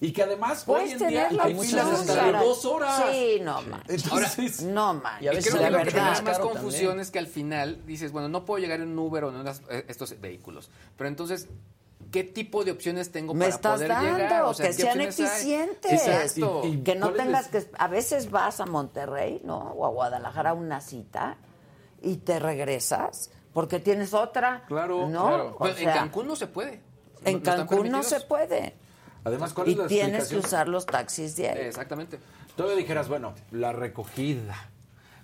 Y 0.02 0.11
que 0.11 0.24
además 0.24 0.64
Puedes 0.65 0.88
hoy 0.88 0.91
en 0.91 0.98
día 0.98 1.07
tener 1.07 1.32
la 1.32 1.44
hay 1.45 1.53
opción, 1.57 1.80
hasta 1.94 2.26
de 2.26 2.32
dos 2.34 2.65
horas. 2.65 3.03
Sí, 3.10 3.40
no 3.41 3.61
manches. 3.61 4.03
Entonces, 4.03 4.61
No 4.64 4.94
manches. 4.95 5.22
Y 5.24 5.28
a 5.28 5.32
veces 5.32 5.53
creo 5.56 5.64
que 5.64 5.72
lo 5.72 5.84
que 5.86 6.02
más 6.02 6.22
caro 6.22 6.44
confusión 6.49 6.82
también. 6.88 6.99
es 6.99 7.11
que 7.11 7.19
al 7.19 7.28
final 7.28 7.82
dices, 7.88 8.11
bueno, 8.11 8.28
no 8.28 8.44
puedo 8.44 8.60
llegar 8.60 8.82
en 8.82 8.90
un 8.90 8.99
Uber 8.99 9.24
o 9.24 9.30
en 9.30 9.38
unas- 9.38 9.61
eh, 9.69 9.86
estos 9.88 10.19
vehículos. 10.19 10.69
Pero 10.98 11.07
entonces, 11.07 11.48
¿qué 12.11 12.26
tipo 12.26 12.65
de 12.65 12.72
opciones 12.72 13.14
tengo 13.14 13.34
Me 13.34 13.45
para 13.45 13.56
estás 13.56 13.74
poder 13.76 13.88
dando, 13.88 14.18
llegar? 14.18 14.41
O 14.44 14.53
sea, 14.53 14.69
que 14.69 14.76
¿qué 14.76 14.82
sean 14.84 14.99
eficientes. 14.99 15.91
Exacto. 15.94 16.61
Y- 16.65 16.68
y- 16.68 16.84
que 16.84 16.95
no 16.95 17.07
¿cuál 17.07 17.19
es 17.22 17.26
tengas 17.26 17.45
la- 17.53 17.60
que... 17.61 17.68
A 17.80 17.88
veces 17.88 18.30
vas 18.30 18.60
a 18.60 18.65
Monterrey, 18.65 19.41
¿no? 19.45 19.57
O 19.72 19.86
a 19.86 19.90
Guadalajara 19.90 20.49
a 20.49 20.53
una 20.53 20.82
cita 20.82 21.38
y 22.03 22.18
te 22.18 22.38
regresas 22.38 23.32
porque 23.58 23.80
tienes 23.80 24.14
otra. 24.14 24.64
Claro, 24.68 25.10
¿no? 25.10 25.26
claro. 25.30 25.56
O 25.58 25.68
en 25.68 25.86
Cancún 25.86 26.28
no 26.28 26.36
se 26.36 26.46
puede. 26.46 26.80
En 27.26 27.42
No- 27.42 27.56
no 27.58 27.66
Cancún 27.68 27.90
no 27.90 28.04
se 28.04 28.20
puede. 28.20 28.76
además, 29.24 29.52
¿cuál 29.54 29.68
Y 29.68 29.72
es 29.72 29.78
la 29.80 29.88
tienes 29.88 30.28
que 30.28 30.38
usar 30.38 30.68
los 30.68 30.86
taxis 30.86 31.40
ahí. 31.40 31.46
Exactamente. 31.62 32.20
Todavía 32.56 32.78
dijeras, 32.78 33.10
bueno, 33.10 33.34
la 33.50 33.72
recogida. 33.74 34.70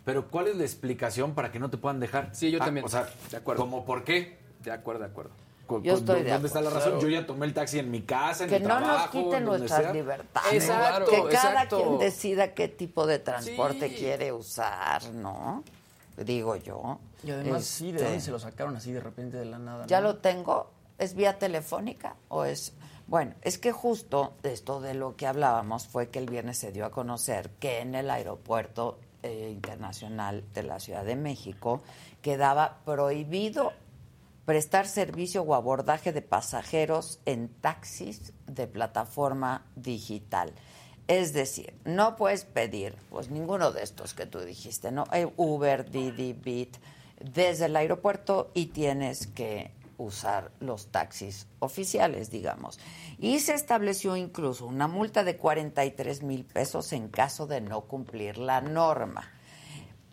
Pero 0.03 0.29
¿cuál 0.31 0.47
es 0.47 0.55
la 0.55 0.63
explicación 0.63 1.35
para 1.35 1.51
que 1.51 1.59
no 1.59 1.69
te 1.69 1.77
puedan 1.77 1.99
dejar? 1.99 2.29
Sí, 2.33 2.49
yo 2.49 2.57
Ah, 2.59 2.65
también. 2.65 2.87
O 2.87 2.89
sea, 2.89 3.07
De 3.29 3.37
acuerdo. 3.37 3.61
¿Como 3.61 3.85
por 3.85 4.03
qué? 4.03 4.39
De 4.63 4.71
acuerdo, 4.71 5.01
de 5.01 5.05
acuerdo. 5.11 5.29
Cu- 5.67 5.83
Yo 5.83 5.93
estoy 5.93 6.23
de 6.23 6.31
¿Dónde 6.31 6.47
está 6.47 6.59
la 6.59 6.71
razón? 6.71 6.99
Yo 6.99 7.09
ya 7.09 7.27
tomé 7.27 7.45
el 7.45 7.53
taxi 7.53 7.77
en 7.77 7.91
mi 7.91 8.01
casa, 8.01 8.45
en 8.45 8.49
Que 8.49 8.59
mi 8.59 8.65
no 8.65 8.79
nos 8.79 8.83
trabajo, 8.89 9.11
quiten 9.11 9.45
donde 9.45 9.59
nuestras 9.59 9.81
sea. 9.83 9.93
libertades. 9.93 10.53
Exacto, 10.53 11.11
que 11.11 11.17
cada 11.31 11.49
exacto. 11.51 11.77
quien 11.83 11.99
decida 11.99 12.53
qué 12.55 12.67
tipo 12.67 13.05
de 13.05 13.19
transporte 13.19 13.89
Sí. 13.89 13.95
quiere 13.95 14.33
usar, 14.33 15.03
¿no? 15.13 15.63
Digo 16.17 16.55
yo. 16.55 16.99
Y 17.23 17.31
además, 17.31 17.65
sí, 17.65 17.91
¿de 17.91 17.97
Este, 17.97 18.03
dónde 18.05 18.21
se 18.21 18.31
lo 18.31 18.39
sacaron 18.39 18.75
así 18.75 18.91
de 18.91 18.99
repente 18.99 19.37
de 19.37 19.45
la 19.45 19.59
nada? 19.59 19.85
¿Ya 19.87 20.01
no? 20.01 20.09
lo 20.09 20.17
tengo? 20.17 20.71
¿Es 20.97 21.15
vía 21.15 21.39
telefónica 21.39 22.15
o 22.29 22.45
es...? 22.45 22.73
Bueno, 23.07 23.33
es 23.41 23.57
que 23.57 23.71
justo 23.71 24.33
de 24.43 24.53
esto 24.53 24.79
de 24.79 24.93
lo 24.93 25.15
que 25.15 25.27
hablábamos 25.27 25.87
fue 25.87 26.09
que 26.09 26.19
el 26.19 26.29
viernes 26.29 26.57
se 26.57 26.71
dio 26.71 26.85
a 26.85 26.91
conocer 26.91 27.49
que 27.59 27.79
en 27.79 27.95
el 27.95 28.09
aeropuerto 28.09 28.97
eh, 29.23 29.49
internacional 29.51 30.43
de 30.53 30.63
la 30.63 30.79
Ciudad 30.79 31.03
de 31.03 31.15
México 31.15 31.81
quedaba 32.21 32.79
prohibido 32.85 33.73
prestar 34.45 34.87
servicio 34.87 35.41
o 35.43 35.55
abordaje 35.55 36.11
de 36.11 36.21
pasajeros 36.21 37.19
en 37.25 37.49
taxis 37.49 38.33
de 38.47 38.67
plataforma 38.67 39.65
digital. 39.75 40.53
Es 41.13 41.31
decir, 41.33 41.73
no 41.85 42.15
puedes 42.15 42.43
pedir, 42.43 42.95
pues 43.11 43.29
ninguno 43.29 43.71
de 43.71 43.83
estos 43.83 44.15
que 44.15 44.25
tú 44.25 44.39
dijiste, 44.39 44.91
¿no? 44.91 45.03
Eh, 45.13 45.31
Uber, 45.37 45.91
Didi, 45.91 46.33
Bit, 46.33 46.77
desde 47.19 47.65
el 47.65 47.75
aeropuerto 47.75 48.49
y 48.55 48.67
tienes 48.67 49.27
que 49.27 49.71
usar 49.99 50.51
los 50.59 50.87
taxis 50.87 51.45
oficiales, 51.59 52.31
digamos. 52.31 52.79
Y 53.19 53.39
se 53.41 53.53
estableció 53.53 54.17
incluso 54.17 54.65
una 54.65 54.87
multa 54.87 55.23
de 55.23 55.37
43 55.37 56.23
mil 56.23 56.45
pesos 56.45 56.91
en 56.93 57.09
caso 57.09 57.45
de 57.45 57.61
no 57.61 57.81
cumplir 57.81 58.39
la 58.39 58.61
norma 58.61 59.31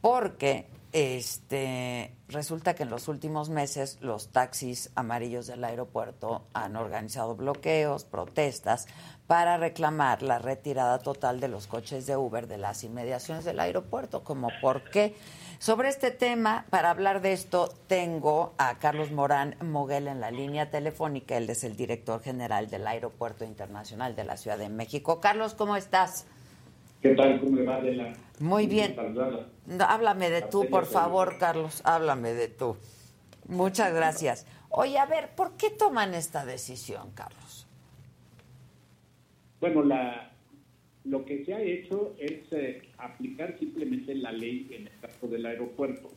porque 0.00 0.66
este 0.92 2.16
resulta 2.28 2.74
que 2.74 2.82
en 2.82 2.90
los 2.90 3.06
últimos 3.08 3.48
meses 3.48 3.98
los 4.00 4.28
taxis 4.28 4.90
amarillos 4.96 5.46
del 5.46 5.62
aeropuerto 5.62 6.46
han 6.52 6.76
organizado 6.76 7.36
bloqueos, 7.36 8.04
protestas 8.04 8.86
para 9.30 9.58
reclamar 9.58 10.22
la 10.22 10.40
retirada 10.40 10.98
total 10.98 11.38
de 11.38 11.46
los 11.46 11.68
coches 11.68 12.04
de 12.04 12.16
Uber 12.16 12.48
de 12.48 12.58
las 12.58 12.82
inmediaciones 12.82 13.44
del 13.44 13.60
aeropuerto, 13.60 14.24
como 14.24 14.48
por 14.60 14.90
qué. 14.90 15.14
Sobre 15.60 15.88
este 15.88 16.10
tema, 16.10 16.64
para 16.68 16.90
hablar 16.90 17.20
de 17.20 17.32
esto, 17.32 17.72
tengo 17.86 18.54
a 18.58 18.80
Carlos 18.80 19.12
Morán 19.12 19.54
Moguel 19.62 20.08
en 20.08 20.20
la 20.20 20.32
línea 20.32 20.72
telefónica. 20.72 21.36
Él 21.36 21.48
es 21.48 21.62
el 21.62 21.76
director 21.76 22.20
general 22.20 22.70
del 22.70 22.84
Aeropuerto 22.88 23.44
Internacional 23.44 24.16
de 24.16 24.24
la 24.24 24.36
Ciudad 24.36 24.58
de 24.58 24.68
México. 24.68 25.20
Carlos, 25.20 25.54
¿cómo 25.54 25.76
estás? 25.76 26.26
¿Qué 27.00 27.14
tal? 27.14 27.38
¿Cómo 27.38 27.54
le 27.54 27.62
va, 27.62 27.76
Adela? 27.76 28.12
Muy 28.40 28.66
bien. 28.66 28.96
No, 29.66 29.84
háblame 29.84 30.28
de 30.30 30.42
tú, 30.42 30.66
por 30.68 30.86
favor, 30.86 31.38
Carlos. 31.38 31.82
Háblame 31.84 32.32
de 32.32 32.48
tú. 32.48 32.76
Muchas 33.46 33.94
gracias. 33.94 34.44
Oye, 34.70 34.98
a 34.98 35.06
ver, 35.06 35.36
¿por 35.36 35.52
qué 35.52 35.70
toman 35.70 36.14
esta 36.14 36.44
decisión, 36.44 37.12
Carlos? 37.14 37.49
Bueno, 39.60 39.82
la, 39.82 40.30
lo 41.04 41.24
que 41.24 41.44
se 41.44 41.52
ha 41.52 41.62
hecho 41.62 42.14
es 42.18 42.40
eh, 42.52 42.82
aplicar 42.98 43.58
simplemente 43.58 44.14
la 44.14 44.32
ley 44.32 44.68
en 44.70 44.86
el 44.86 44.92
caso 45.00 45.28
del 45.28 45.44
aeropuerto. 45.44 46.10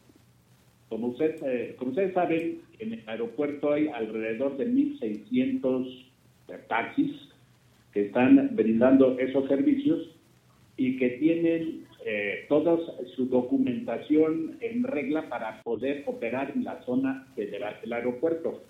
Como, 0.90 1.08
usted, 1.08 1.36
eh, 1.46 1.76
como 1.78 1.92
ustedes 1.92 2.14
saben, 2.14 2.62
en 2.80 2.94
el 2.94 3.04
aeropuerto 3.10 3.74
hay 3.74 3.88
alrededor 3.88 4.58
de 4.58 4.68
1.600 4.68 6.06
taxis 6.68 7.12
que 7.92 8.08
están 8.08 8.50
brindando 8.54 9.18
esos 9.20 9.48
servicios 9.48 10.10
y 10.78 10.98
que 10.98 11.10
tienen 11.12 11.86
eh, 12.06 12.46
toda 12.50 12.78
su 13.16 13.28
documentación 13.28 14.58
en 14.62 14.84
regla 14.84 15.30
para 15.30 15.62
poder 15.64 16.04
operar 16.06 16.52
en 16.56 16.64
la 16.64 16.82
zona 16.84 17.28
federal 17.36 17.78
del 17.82 17.94
aeropuerto. 17.94 18.62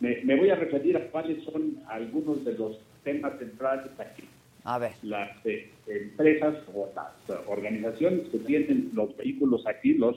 Me, 0.00 0.22
me 0.24 0.36
voy 0.36 0.50
a 0.50 0.56
referir 0.56 0.96
a 0.96 1.10
cuáles 1.10 1.42
son 1.44 1.80
algunos 1.88 2.44
de 2.44 2.52
los 2.52 2.78
temas 3.06 3.38
centrales 3.38 3.92
aquí. 3.98 4.24
A 4.64 4.78
ver. 4.78 4.92
Las 5.02 5.30
eh, 5.46 5.70
empresas 5.86 6.56
o 6.74 6.90
las 6.94 7.14
eh, 7.30 7.40
organizaciones 7.46 8.28
que 8.30 8.38
tienen 8.38 8.90
los 8.94 9.16
vehículos 9.16 9.64
aquí, 9.66 9.94
los 9.94 10.16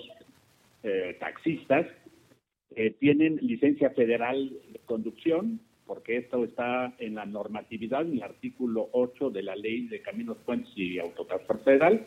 eh, 0.82 1.16
taxistas, 1.20 1.86
eh, 2.76 2.96
tienen 3.00 3.38
licencia 3.42 3.92
federal 3.92 4.50
de 4.72 4.80
conducción, 4.86 5.60
porque 5.86 6.18
esto 6.18 6.44
está 6.44 6.94
en 6.98 7.16
la 7.16 7.26
normatividad, 7.26 8.02
en 8.02 8.14
el 8.14 8.24
artículo 8.24 8.90
8 8.92 9.30
de 9.30 9.44
la 9.44 9.56
Ley 9.56 9.88
de 9.88 10.02
Caminos, 10.02 10.38
Puentes 10.46 10.72
y 10.76 10.98
Autotransporte 10.98 11.64
Federal. 11.64 12.06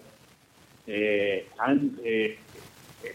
Eh, 0.88 1.46
han 1.59 1.96
eh, 2.04 2.36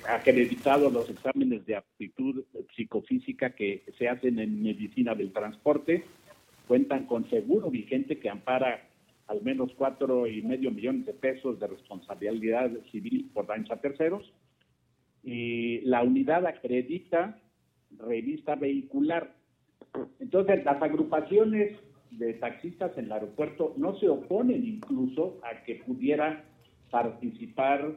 acreditado 0.07 0.89
los 0.89 1.09
exámenes 1.09 1.65
de 1.65 1.75
aptitud 1.75 2.43
psicofísica 2.75 3.49
que 3.51 3.83
se 3.97 4.07
hacen 4.07 4.39
en 4.39 4.61
medicina 4.61 5.15
del 5.15 5.33
transporte 5.33 6.05
cuentan 6.67 7.05
con 7.05 7.29
seguro 7.29 7.69
vigente 7.69 8.19
que 8.19 8.29
ampara 8.29 8.87
al 9.27 9.41
menos 9.41 9.71
cuatro 9.75 10.27
y 10.27 10.41
medio 10.41 10.71
millones 10.71 11.05
de 11.05 11.13
pesos 11.13 11.59
de 11.59 11.67
responsabilidad 11.67 12.71
civil 12.91 13.29
por 13.33 13.47
daños 13.47 13.71
a 13.71 13.77
terceros. 13.77 14.31
Y 15.23 15.81
la 15.81 16.03
unidad 16.03 16.45
acredita 16.45 17.39
revista 17.97 18.55
vehicular. 18.55 19.35
Entonces, 20.19 20.63
las 20.63 20.81
agrupaciones 20.81 21.77
de 22.11 22.33
taxistas 22.35 22.97
en 22.97 23.05
el 23.05 23.11
aeropuerto 23.11 23.73
no 23.77 23.97
se 23.99 24.07
oponen 24.07 24.65
incluso 24.65 25.39
a 25.43 25.63
que 25.63 25.75
pudiera 25.75 26.45
participar 26.89 27.95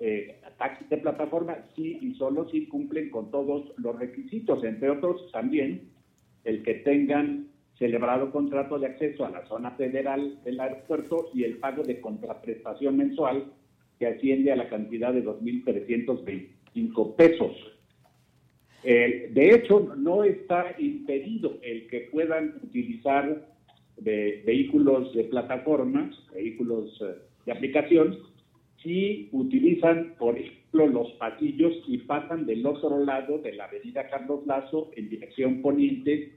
eh, 0.00 0.40
taxis 0.58 0.88
de 0.88 0.98
plataforma, 0.98 1.58
sí 1.76 1.98
y 2.00 2.14
solo 2.14 2.48
si 2.50 2.66
cumplen 2.66 3.10
con 3.10 3.30
todos 3.30 3.72
los 3.76 3.96
requisitos, 3.98 4.64
entre 4.64 4.90
otros 4.90 5.30
también 5.30 5.92
el 6.42 6.64
que 6.64 6.74
tengan 6.74 7.51
celebrado 7.78 8.30
contrato 8.30 8.78
de 8.78 8.86
acceso 8.86 9.24
a 9.24 9.30
la 9.30 9.46
zona 9.46 9.72
federal 9.72 10.38
del 10.44 10.60
aeropuerto 10.60 11.30
y 11.34 11.44
el 11.44 11.58
pago 11.58 11.82
de 11.82 12.00
contraprestación 12.00 12.96
mensual 12.96 13.52
que 13.98 14.06
asciende 14.06 14.52
a 14.52 14.56
la 14.56 14.68
cantidad 14.68 15.12
de 15.12 15.24
2.325 15.24 17.16
pesos. 17.16 17.56
De 18.82 19.54
hecho, 19.54 19.94
no 19.96 20.24
está 20.24 20.74
impedido 20.78 21.58
el 21.62 21.86
que 21.86 22.08
puedan 22.12 22.56
utilizar 22.64 23.52
vehículos 23.96 25.14
de 25.14 25.24
plataformas, 25.24 26.14
vehículos 26.32 27.00
eh, 27.00 27.14
de 27.46 27.52
aplicación, 27.52 28.18
si 28.82 29.28
utilizan, 29.32 30.14
por 30.18 30.36
ejemplo, 30.36 30.86
los 30.88 31.12
pasillos 31.12 31.72
y 31.86 31.98
pasan 31.98 32.46
del 32.46 32.66
otro 32.66 33.04
lado 33.04 33.38
de 33.38 33.52
la 33.52 33.66
avenida 33.66 34.08
Carlos 34.08 34.44
Lazo 34.46 34.90
en 34.96 35.08
dirección 35.08 35.62
poniente. 35.62 36.32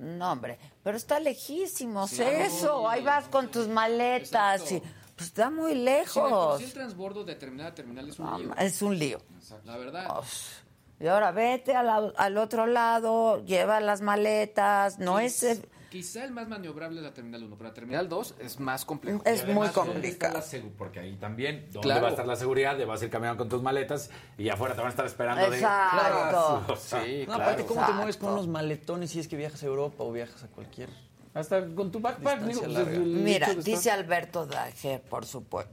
No, 0.00 0.32
hombre, 0.32 0.58
pero 0.82 0.96
está 0.96 1.20
lejísimos 1.20 2.18
eso. 2.18 2.88
Ahí 2.88 3.02
vas 3.02 3.28
con 3.28 3.50
tus 3.50 3.68
maletas. 3.68 4.72
Y, 4.72 4.82
pues 5.16 5.28
está 5.28 5.50
muy 5.50 5.74
lejos. 5.74 6.58
Sí, 6.58 6.64
el 6.64 6.72
transbordo 6.72 7.24
de 7.24 7.34
terminal 7.34 7.68
a 7.68 7.74
terminal 7.74 8.08
es 8.08 8.18
un 8.18 8.38
lío. 8.38 8.54
Es 8.56 8.82
un 8.82 8.98
lío. 8.98 9.20
La 9.64 9.76
verdad. 9.76 10.08
y 11.00 11.06
ahora 11.06 11.32
vete 11.32 11.74
al, 11.74 12.14
al, 12.16 12.38
otro 12.38 12.66
lado, 12.66 13.44
lleva 13.44 13.80
las 13.80 14.00
maletas. 14.00 14.98
No 14.98 15.18
es 15.18 15.42
Quizá 15.90 16.24
el 16.24 16.32
más 16.32 16.48
maniobrable 16.48 16.98
es 16.98 17.02
la 17.02 17.14
Terminal 17.14 17.44
1, 17.44 17.56
pero 17.56 17.68
la 17.70 17.74
Terminal 17.74 18.08
2 18.08 18.34
es 18.40 18.60
más 18.60 18.84
complejo. 18.84 19.22
Es 19.24 19.46
muy 19.48 19.68
complicado. 19.68 20.40
Porque 20.76 21.00
ahí 21.00 21.16
también, 21.16 21.66
¿dónde 21.72 22.00
va 22.00 22.08
a 22.08 22.10
estar 22.10 22.26
la 22.26 22.36
seguridad? 22.36 22.76
De 22.76 22.84
vas 22.84 23.00
a 23.00 23.06
ir 23.06 23.10
caminando 23.10 23.38
con 23.38 23.48
tus 23.48 23.62
maletas 23.62 24.10
y 24.36 24.50
afuera 24.50 24.74
te 24.74 24.80
van 24.80 24.88
a 24.88 24.90
estar 24.90 25.06
esperando. 25.06 25.46
Exacto. 25.46 26.76
sí, 26.76 27.22
claro. 27.26 27.42
Aparte, 27.42 27.64
¿cómo 27.64 27.86
te 27.86 27.92
mueves 27.92 28.16
con 28.18 28.32
unos 28.32 28.48
maletones 28.48 29.10
si 29.10 29.20
es 29.20 29.28
que 29.28 29.36
viajas 29.36 29.62
a 29.62 29.66
Europa 29.66 30.04
o 30.04 30.12
viajas 30.12 30.44
a 30.44 30.48
cualquier... 30.48 30.90
Hasta 31.34 31.64
con 31.74 31.92
tu 31.92 32.00
backpack. 32.00 32.42
Pues, 32.42 32.98
Mira, 32.98 33.54
dice 33.54 33.90
Alberto 33.90 34.46
Dager, 34.46 35.00
por, 35.02 35.24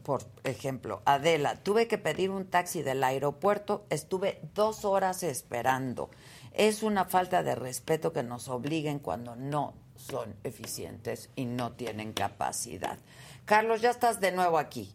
por 0.04 0.22
ejemplo, 0.44 1.02
Adela, 1.06 1.56
tuve 1.56 1.88
que 1.88 1.98
pedir 1.98 2.30
un 2.30 2.46
taxi 2.46 2.84
del 2.84 3.04
aeropuerto, 3.04 3.86
estuve 3.90 4.42
dos 4.54 4.86
horas 4.86 5.24
esperando. 5.24 6.10
Es 6.52 6.84
una 6.84 7.06
falta 7.06 7.42
de 7.42 7.56
respeto 7.56 8.14
que 8.14 8.22
nos 8.22 8.48
obliguen 8.48 9.00
cuando 9.00 9.36
no 9.36 9.74
son 9.96 10.36
eficientes 10.44 11.30
y 11.36 11.46
no 11.46 11.74
tienen 11.74 12.14
capacidad. 12.14 12.98
Carlos, 13.46 13.82
ya 13.82 13.92
estás 13.92 14.20
de 14.20 14.32
nuevo 14.32 14.58
aquí. 14.58 14.92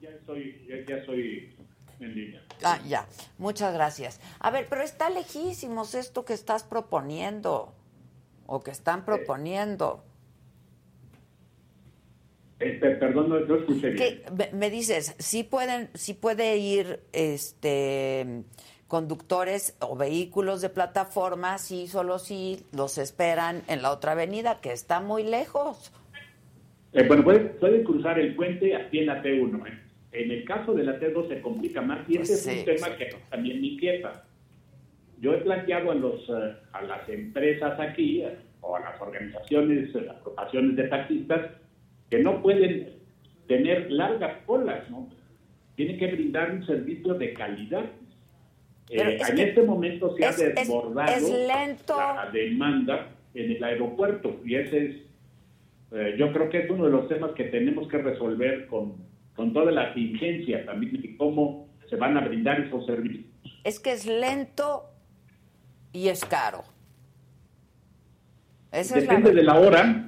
Ya 0.00 0.10
estoy, 0.10 0.66
ya, 0.68 0.96
en 1.98 2.14
línea. 2.14 2.42
Ah, 2.62 2.78
ya. 2.86 3.06
Muchas 3.38 3.72
gracias. 3.72 4.20
A 4.38 4.50
ver, 4.50 4.66
pero 4.68 4.82
está 4.82 5.10
lejísimos 5.10 5.94
esto 5.94 6.24
que 6.24 6.34
estás 6.34 6.62
proponiendo 6.62 7.74
o 8.46 8.62
que 8.62 8.70
están 8.70 9.04
proponiendo. 9.04 10.04
Este, 12.58 12.90
perdón, 12.96 13.28
no, 13.28 13.56
escuché 13.56 13.90
bien. 13.90 14.22
me 14.52 14.70
dices, 14.70 15.14
sí 15.18 15.42
pueden, 15.42 15.90
sí 15.94 16.14
puede 16.14 16.56
ir, 16.56 17.02
este 17.12 18.44
conductores 18.88 19.76
o 19.80 19.96
vehículos 19.96 20.60
de 20.60 20.68
plataforma, 20.68 21.58
sí, 21.58 21.86
solo 21.86 22.18
si 22.18 22.60
los 22.72 22.98
esperan 22.98 23.62
en 23.68 23.82
la 23.82 23.90
otra 23.90 24.12
avenida, 24.12 24.60
que 24.60 24.72
está 24.72 25.00
muy 25.00 25.24
lejos. 25.24 25.92
Eh, 26.92 27.04
bueno, 27.06 27.24
pueden, 27.24 27.84
cruzar 27.84 28.18
el 28.18 28.34
puente 28.34 28.74
aquí 28.76 29.00
en 29.00 29.06
la 29.06 29.22
T1. 29.22 29.68
¿eh? 29.68 29.78
En 30.12 30.30
el 30.30 30.44
caso 30.44 30.72
de 30.72 30.84
la 30.84 30.98
T2 30.98 31.28
se 31.28 31.42
complica 31.42 31.82
más 31.82 32.08
y 32.08 32.18
ese 32.18 32.34
es 32.34 32.58
un 32.58 32.64
tema 32.64 32.96
que 32.96 33.14
también 33.28 33.60
me 33.60 33.66
inquieta. 33.66 34.24
Yo 35.20 35.34
he 35.34 35.38
planteado 35.38 35.90
a, 35.90 35.94
los, 35.94 36.28
eh, 36.28 36.56
a 36.72 36.82
las 36.82 37.08
empresas 37.08 37.78
aquí 37.80 38.22
o 38.60 38.76
a 38.76 38.80
las 38.80 39.00
organizaciones, 39.00 39.94
las 39.94 40.16
agrupaciones 40.16 40.76
de 40.76 40.84
taxistas, 40.84 41.50
que 42.08 42.20
no 42.20 42.40
pueden 42.40 42.94
tener 43.48 43.90
largas 43.90 44.42
colas, 44.46 44.88
¿no? 44.90 45.08
Tienen 45.74 45.98
que 45.98 46.06
brindar 46.06 46.50
un 46.52 46.64
servicio 46.66 47.14
de 47.14 47.34
calidad 47.34 47.84
eh, 48.88 49.18
en 49.28 49.38
este 49.38 49.62
momento 49.62 50.16
se 50.16 50.24
ha 50.24 50.32
desbordado 50.32 51.28
la 51.48 52.30
demanda 52.32 53.08
en 53.34 53.50
el 53.52 53.64
aeropuerto 53.64 54.40
y 54.44 54.54
ese 54.54 54.86
es, 54.86 54.96
eh, 55.92 56.14
yo 56.18 56.32
creo 56.32 56.48
que 56.48 56.60
es 56.60 56.70
uno 56.70 56.84
de 56.84 56.90
los 56.90 57.08
temas 57.08 57.32
que 57.32 57.44
tenemos 57.44 57.88
que 57.88 57.98
resolver 57.98 58.66
con, 58.66 58.94
con 59.34 59.52
toda 59.52 59.72
la 59.72 59.88
exigencia 59.88 60.64
también 60.64 61.00
y 61.02 61.16
cómo 61.16 61.68
se 61.90 61.96
van 61.96 62.16
a 62.16 62.20
brindar 62.20 62.60
esos 62.60 62.86
servicios. 62.86 63.26
Es 63.64 63.80
que 63.80 63.92
es 63.92 64.06
lento 64.06 64.84
y 65.92 66.08
es 66.08 66.24
caro. 66.24 66.62
depende 68.70 69.32
de 69.32 69.42
la 69.42 69.58
hora, 69.58 70.04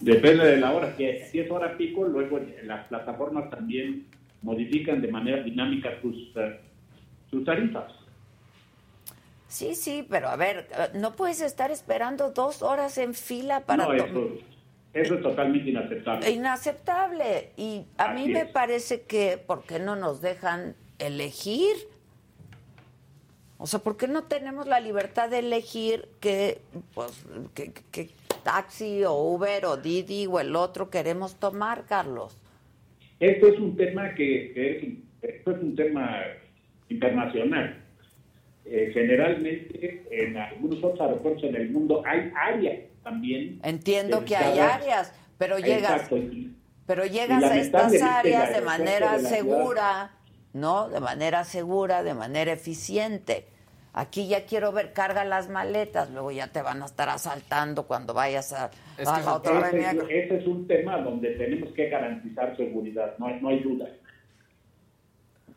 depende 0.00 0.44
de 0.46 0.56
la 0.58 0.72
hora, 0.72 0.96
que 0.96 1.24
si 1.24 1.40
es 1.40 1.50
hora 1.50 1.76
pico, 1.76 2.04
luego 2.04 2.40
las 2.64 2.86
plataformas 2.86 3.50
también 3.50 4.06
modifican 4.42 5.02
de 5.02 5.08
manera 5.08 5.42
dinámica 5.42 6.00
sus... 6.00 6.32
Eh, 6.36 6.69
sus 7.30 7.44
tarifas. 7.44 7.92
Sí, 9.48 9.74
sí, 9.74 10.06
pero 10.08 10.28
a 10.28 10.36
ver, 10.36 10.68
no 10.94 11.16
puedes 11.16 11.40
estar 11.40 11.70
esperando 11.70 12.30
dos 12.30 12.62
horas 12.62 12.98
en 12.98 13.14
fila 13.14 13.60
para... 13.60 13.86
No, 13.86 13.92
eso, 13.92 14.38
eso 14.92 15.14
es 15.14 15.22
totalmente 15.22 15.70
inaceptable. 15.70 16.30
Inaceptable. 16.30 17.52
Y 17.56 17.84
a 17.98 18.12
mí 18.12 18.28
me 18.28 18.46
parece 18.46 19.02
que, 19.02 19.38
¿por 19.38 19.64
qué 19.64 19.78
no 19.78 19.96
nos 19.96 20.20
dejan 20.20 20.76
elegir? 20.98 21.74
O 23.58 23.66
sea, 23.66 23.80
¿por 23.80 23.96
qué 23.96 24.08
no 24.08 24.24
tenemos 24.24 24.66
la 24.66 24.80
libertad 24.80 25.28
de 25.28 25.40
elegir 25.40 26.08
qué 26.20 26.60
pues, 26.94 27.26
que, 27.54 28.10
taxi 28.42 29.04
o 29.04 29.12
Uber 29.14 29.66
o 29.66 29.76
Didi 29.76 30.26
o 30.26 30.40
el 30.40 30.56
otro 30.56 30.90
queremos 30.90 31.38
tomar, 31.38 31.84
Carlos? 31.86 32.36
Esto 33.18 33.48
es 33.48 33.58
un 33.58 33.76
tema 33.76 34.14
que, 34.14 34.52
que 34.54 34.78
es, 34.78 34.84
esto 35.22 35.50
es 35.50 35.58
un 35.60 35.76
tema 35.76 36.22
internacional. 36.90 37.82
Eh, 38.64 38.90
generalmente 38.92 40.06
en 40.10 40.36
algunos 40.36 40.78
otros 40.84 41.00
aeropuertos 41.00 41.44
en 41.44 41.56
el 41.56 41.70
mundo 41.70 42.02
hay 42.06 42.30
áreas 42.36 42.80
también. 43.02 43.58
Entiendo 43.64 44.24
que 44.24 44.36
hay 44.36 44.58
áreas, 44.58 45.12
pero 45.38 45.58
llegas, 45.58 46.08
pero 46.86 47.06
llegas 47.06 47.42
a 47.42 47.56
estas 47.56 48.02
áreas 48.02 48.54
de 48.54 48.60
manera 48.60 49.18
segura, 49.18 50.12
¿no? 50.52 50.88
De 50.88 51.00
manera 51.00 51.44
segura, 51.44 52.02
de 52.02 52.14
manera 52.14 52.52
eficiente. 52.52 53.46
Aquí 53.92 54.28
ya 54.28 54.44
quiero 54.44 54.70
ver, 54.70 54.92
carga 54.92 55.24
las 55.24 55.48
maletas, 55.48 56.10
luego 56.10 56.30
ya 56.30 56.46
te 56.52 56.62
van 56.62 56.80
a 56.82 56.86
estar 56.86 57.08
asaltando 57.08 57.88
cuando 57.88 58.14
vayas 58.14 58.52
a, 58.52 58.70
la 58.98 59.34
otra 59.34 59.68
ese, 59.70 59.88
ese, 60.08 60.36
es 60.36 60.46
un 60.46 60.68
tema 60.68 60.98
donde 60.98 61.30
tenemos 61.30 61.72
que 61.72 61.88
garantizar 61.88 62.56
seguridad, 62.56 63.14
no 63.18 63.26
hay, 63.26 63.40
no 63.40 63.48
hay 63.48 63.58
duda 63.60 63.88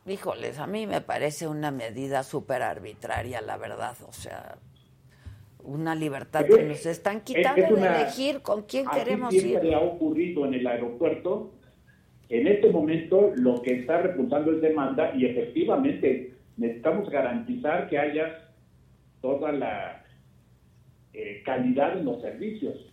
híjoles, 0.06 0.60
a 0.60 0.68
mí 0.68 0.88
me 0.88 1.02
parece 1.02 1.48
una 1.48 1.72
medida 1.72 2.24
súper 2.24 2.62
arbitraria, 2.62 3.42
la 3.42 3.58
verdad. 3.58 3.96
O 4.08 4.14
sea, 4.14 4.58
una 5.64 5.96
libertad 5.96 6.46
que 6.46 6.64
nos 6.64 6.86
están 6.86 7.22
quitando 7.22 7.76
de 7.76 7.88
elegir 7.88 8.42
con 8.42 8.64
quién 8.64 8.86
queremos 8.88 9.34
ir. 9.34 9.60
ha 9.74 9.80
ocurrido 9.80 10.46
en 10.46 10.56
el 10.56 10.68
aeropuerto. 10.68 11.52
En 12.30 12.48
este 12.48 12.70
momento 12.70 13.32
lo 13.36 13.62
que 13.62 13.80
está 13.80 14.02
repuntando 14.02 14.52
es 14.54 14.62
demanda 14.62 15.14
y 15.16 15.26
efectivamente 15.26 16.34
necesitamos 16.58 17.10
garantizar 17.10 17.88
que 17.90 17.98
haya 17.98 18.50
toda 19.22 19.52
la 19.52 20.04
eh, 21.14 21.42
calidad 21.46 21.98
en 21.98 22.06
los 22.06 22.22
servicios. 22.22 22.92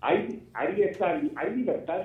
Hay, 0.00 0.42
hay, 0.54 0.90
hay 1.36 1.56
libertad 1.56 2.02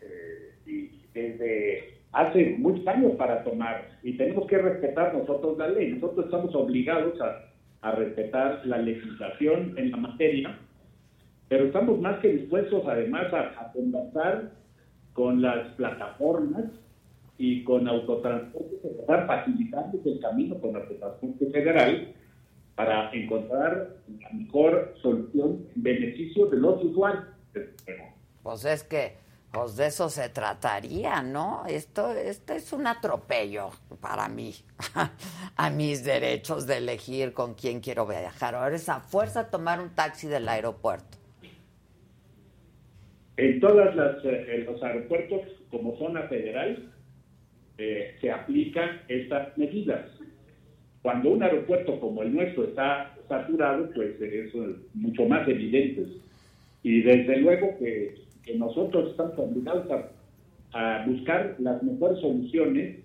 eh, 0.00 0.52
y 0.66 0.90
desde 1.12 1.95
hace 2.16 2.56
muchos 2.58 2.86
años 2.88 3.12
para 3.18 3.44
tomar 3.44 3.90
y 4.02 4.16
tenemos 4.16 4.46
que 4.46 4.56
respetar 4.56 5.14
nosotros 5.14 5.58
la 5.58 5.68
ley. 5.68 5.92
Nosotros 5.92 6.24
estamos 6.24 6.54
obligados 6.54 7.14
a, 7.20 7.42
respetar 7.92 8.62
la 8.66 8.78
legislación 8.78 9.74
en 9.76 9.92
la 9.92 9.96
materia, 9.98 10.58
pero 11.48 11.66
estamos 11.66 12.00
más 12.00 12.18
que 12.18 12.32
dispuestos 12.32 12.82
además 12.84 13.32
a, 13.32 13.60
a 13.60 13.72
conversar 13.72 14.50
con 15.12 15.40
las 15.40 15.68
plataformas 15.74 16.64
y 17.38 17.62
con 17.62 17.86
autotransporte 17.86 18.78
federal, 18.82 19.26
facilitando 19.28 20.00
el 20.04 20.18
camino 20.18 20.58
con 20.58 20.74
el 20.74 20.98
transporte 20.98 21.46
federal 21.52 22.12
para 22.74 23.12
encontrar 23.12 23.90
la 24.20 24.30
mejor 24.30 24.94
solución 25.00 25.64
en 25.76 25.82
beneficio 25.82 26.46
de 26.46 26.56
los 26.56 26.82
usuarios. 26.82 27.24
Pues 28.42 28.64
es 28.64 28.82
que 28.82 29.25
pues 29.56 29.74
de 29.76 29.86
eso 29.86 30.10
se 30.10 30.28
trataría, 30.28 31.22
¿no? 31.22 31.64
Esto, 31.66 32.12
esto 32.12 32.52
es 32.52 32.74
un 32.74 32.86
atropello 32.86 33.70
para 34.02 34.28
mí, 34.28 34.52
a 35.56 35.70
mis 35.70 36.04
derechos 36.04 36.66
de 36.66 36.76
elegir 36.76 37.32
con 37.32 37.54
quién 37.54 37.80
quiero 37.80 38.06
viajar. 38.06 38.54
Ahora 38.54 38.76
es 38.76 38.86
a 38.90 39.00
fuerza 39.00 39.48
tomar 39.48 39.80
un 39.80 39.94
taxi 39.94 40.28
del 40.28 40.46
aeropuerto. 40.46 41.16
En 43.38 43.58
todos 43.60 43.94
eh, 44.24 44.64
los 44.66 44.82
aeropuertos, 44.82 45.40
como 45.70 45.96
zona 45.96 46.24
federal, 46.24 46.92
eh, 47.78 48.14
se 48.20 48.30
aplican 48.30 49.00
estas 49.08 49.56
medidas. 49.56 50.04
Cuando 51.00 51.30
un 51.30 51.42
aeropuerto 51.42 51.98
como 51.98 52.22
el 52.22 52.34
nuestro 52.34 52.64
está 52.64 53.14
saturado, 53.26 53.90
pues 53.94 54.20
es 54.20 54.52
mucho 54.92 55.24
más 55.24 55.48
evidente. 55.48 56.08
Y 56.82 57.00
desde 57.00 57.38
luego 57.38 57.74
que, 57.78 58.25
nosotros 58.54 59.10
estamos 59.10 59.38
obligados 59.38 59.86
a, 59.90 60.12
buscar 61.06 61.56
las 61.58 61.82
mejores 61.82 62.20
soluciones 62.20 62.98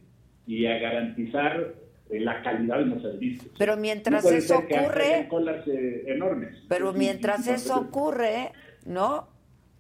y 0.45 0.65
a 0.65 0.77
garantizar 0.79 1.73
eh, 2.09 2.19
la 2.19 2.41
calidad 2.43 2.79
de 2.79 2.85
los 2.87 3.01
servicios. 3.01 3.49
Pero 3.57 3.77
mientras 3.77 4.25
eso 4.29 4.59
ocurre, 4.59 5.29
enormes. 6.07 6.57
Pero 6.67 6.91
mientras 6.91 7.47
eso 7.47 7.79
ocurre, 7.79 8.51
¿no? 8.85 9.29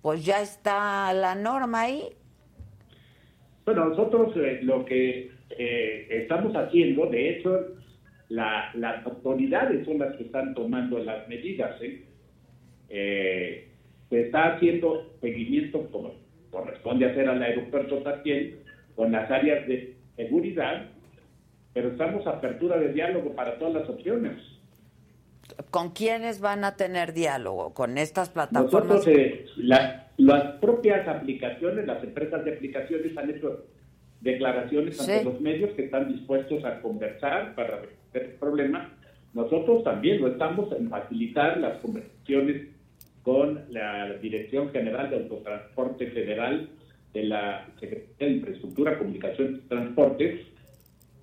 Pues 0.01 0.23
ya 0.25 0.41
está 0.41 1.11
la 1.13 1.35
norma 1.35 1.81
ahí. 1.81 2.03
Bueno, 3.65 3.89
nosotros 3.89 4.33
eh, 4.37 4.59
lo 4.63 4.85
que 4.85 5.31
eh, 5.57 6.07
estamos 6.09 6.53
haciendo, 6.55 7.07
de 7.07 7.29
hecho, 7.29 7.59
las 8.29 9.05
autoridades 9.05 9.85
son 9.85 9.99
las 9.99 10.15
que 10.15 10.23
están 10.23 10.53
tomando 10.55 10.97
las 10.99 11.27
medidas. 11.27 11.75
¿eh? 11.81 13.70
Se 14.11 14.23
está 14.23 14.55
haciendo 14.55 15.09
seguimiento 15.21 15.89
como 15.89 16.13
corresponde 16.51 17.09
hacer 17.09 17.29
al 17.29 17.41
aeropuerto 17.41 17.99
también, 17.99 18.59
con 18.93 19.13
las 19.13 19.31
áreas 19.31 19.65
de 19.69 19.95
seguridad, 20.17 20.89
pero 21.73 21.91
estamos 21.91 22.27
a 22.27 22.31
apertura 22.31 22.77
de 22.77 22.91
diálogo 22.91 23.33
para 23.33 23.57
todas 23.57 23.73
las 23.73 23.89
opciones. 23.89 24.33
¿Con 25.69 25.91
quiénes 25.91 26.41
van 26.41 26.65
a 26.65 26.75
tener 26.75 27.13
diálogo? 27.13 27.73
¿Con 27.73 27.97
estas 27.97 28.29
plataformas? 28.29 28.73
Nosotros, 28.73 29.07
las 30.17 30.55
propias 30.59 31.07
aplicaciones, 31.07 31.87
las 31.87 32.03
empresas 32.03 32.43
de 32.43 32.53
aplicaciones 32.55 33.17
han 33.17 33.29
hecho 33.29 33.65
declaraciones 34.19 34.99
ante 34.99 35.23
los 35.23 35.39
medios 35.39 35.71
que 35.71 35.85
están 35.85 36.11
dispuestos 36.11 36.65
a 36.65 36.81
conversar 36.81 37.55
para 37.55 37.77
resolver 37.79 38.23
el 38.29 38.37
problema. 38.39 38.93
Nosotros 39.33 39.85
también 39.85 40.19
lo 40.19 40.27
estamos 40.27 40.69
en 40.73 40.89
facilitar 40.89 41.57
las 41.59 41.77
conversaciones 41.77 42.67
con 43.23 43.65
la 43.69 44.13
Dirección 44.13 44.71
General 44.71 45.09
de 45.09 45.17
Autotransporte 45.17 46.07
Federal 46.11 46.69
de 47.13 47.23
la 47.23 47.67
Secretaría 47.79 48.27
de 48.27 48.33
Infraestructura, 48.33 48.97
Comunicación 48.97 49.61
y 49.63 49.67
Transportes. 49.67 50.41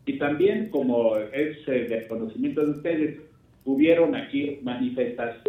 Y 0.07 0.19
también, 0.19 0.71
como 0.71 1.17
es 1.17 1.67
eh, 1.69 1.87
de 1.89 2.07
conocimiento 2.07 2.65
de 2.65 2.71
ustedes, 2.71 3.21
hubieron 3.65 4.15
aquí 4.15 4.59
manifestaciones. 4.63 5.43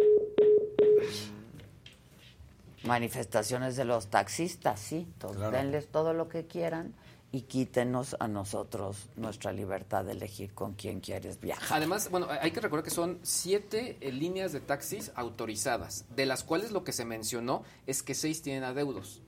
Manifestaciones 2.84 3.76
de 3.76 3.84
los 3.84 4.08
taxistas, 4.08 4.80
sí, 4.80 5.06
denles 5.52 5.88
todo 5.88 6.14
lo 6.14 6.28
que 6.28 6.46
quieran 6.46 6.94
y 7.32 7.42
quítenos 7.42 8.16
a 8.18 8.26
nosotros 8.26 9.08
nuestra 9.16 9.52
libertad 9.52 10.04
de 10.04 10.12
elegir 10.12 10.52
con 10.52 10.74
quién 10.74 11.00
quieres 11.00 11.40
viajar. 11.40 11.76
Además, 11.76 12.10
bueno, 12.10 12.26
hay 12.28 12.50
que 12.50 12.60
recordar 12.60 12.84
que 12.84 12.90
son 12.90 13.18
siete 13.22 13.96
eh, 14.00 14.10
líneas 14.10 14.52
de 14.52 14.60
taxis 14.60 15.12
autorizadas, 15.14 16.04
de 16.16 16.26
las 16.26 16.42
cuales 16.42 16.72
lo 16.72 16.82
que 16.82 16.92
se 16.92 17.04
mencionó 17.04 17.62
es 17.86 18.02
que 18.02 18.14
seis 18.14 18.42
tienen 18.42 18.64
adeudos. 18.64 19.22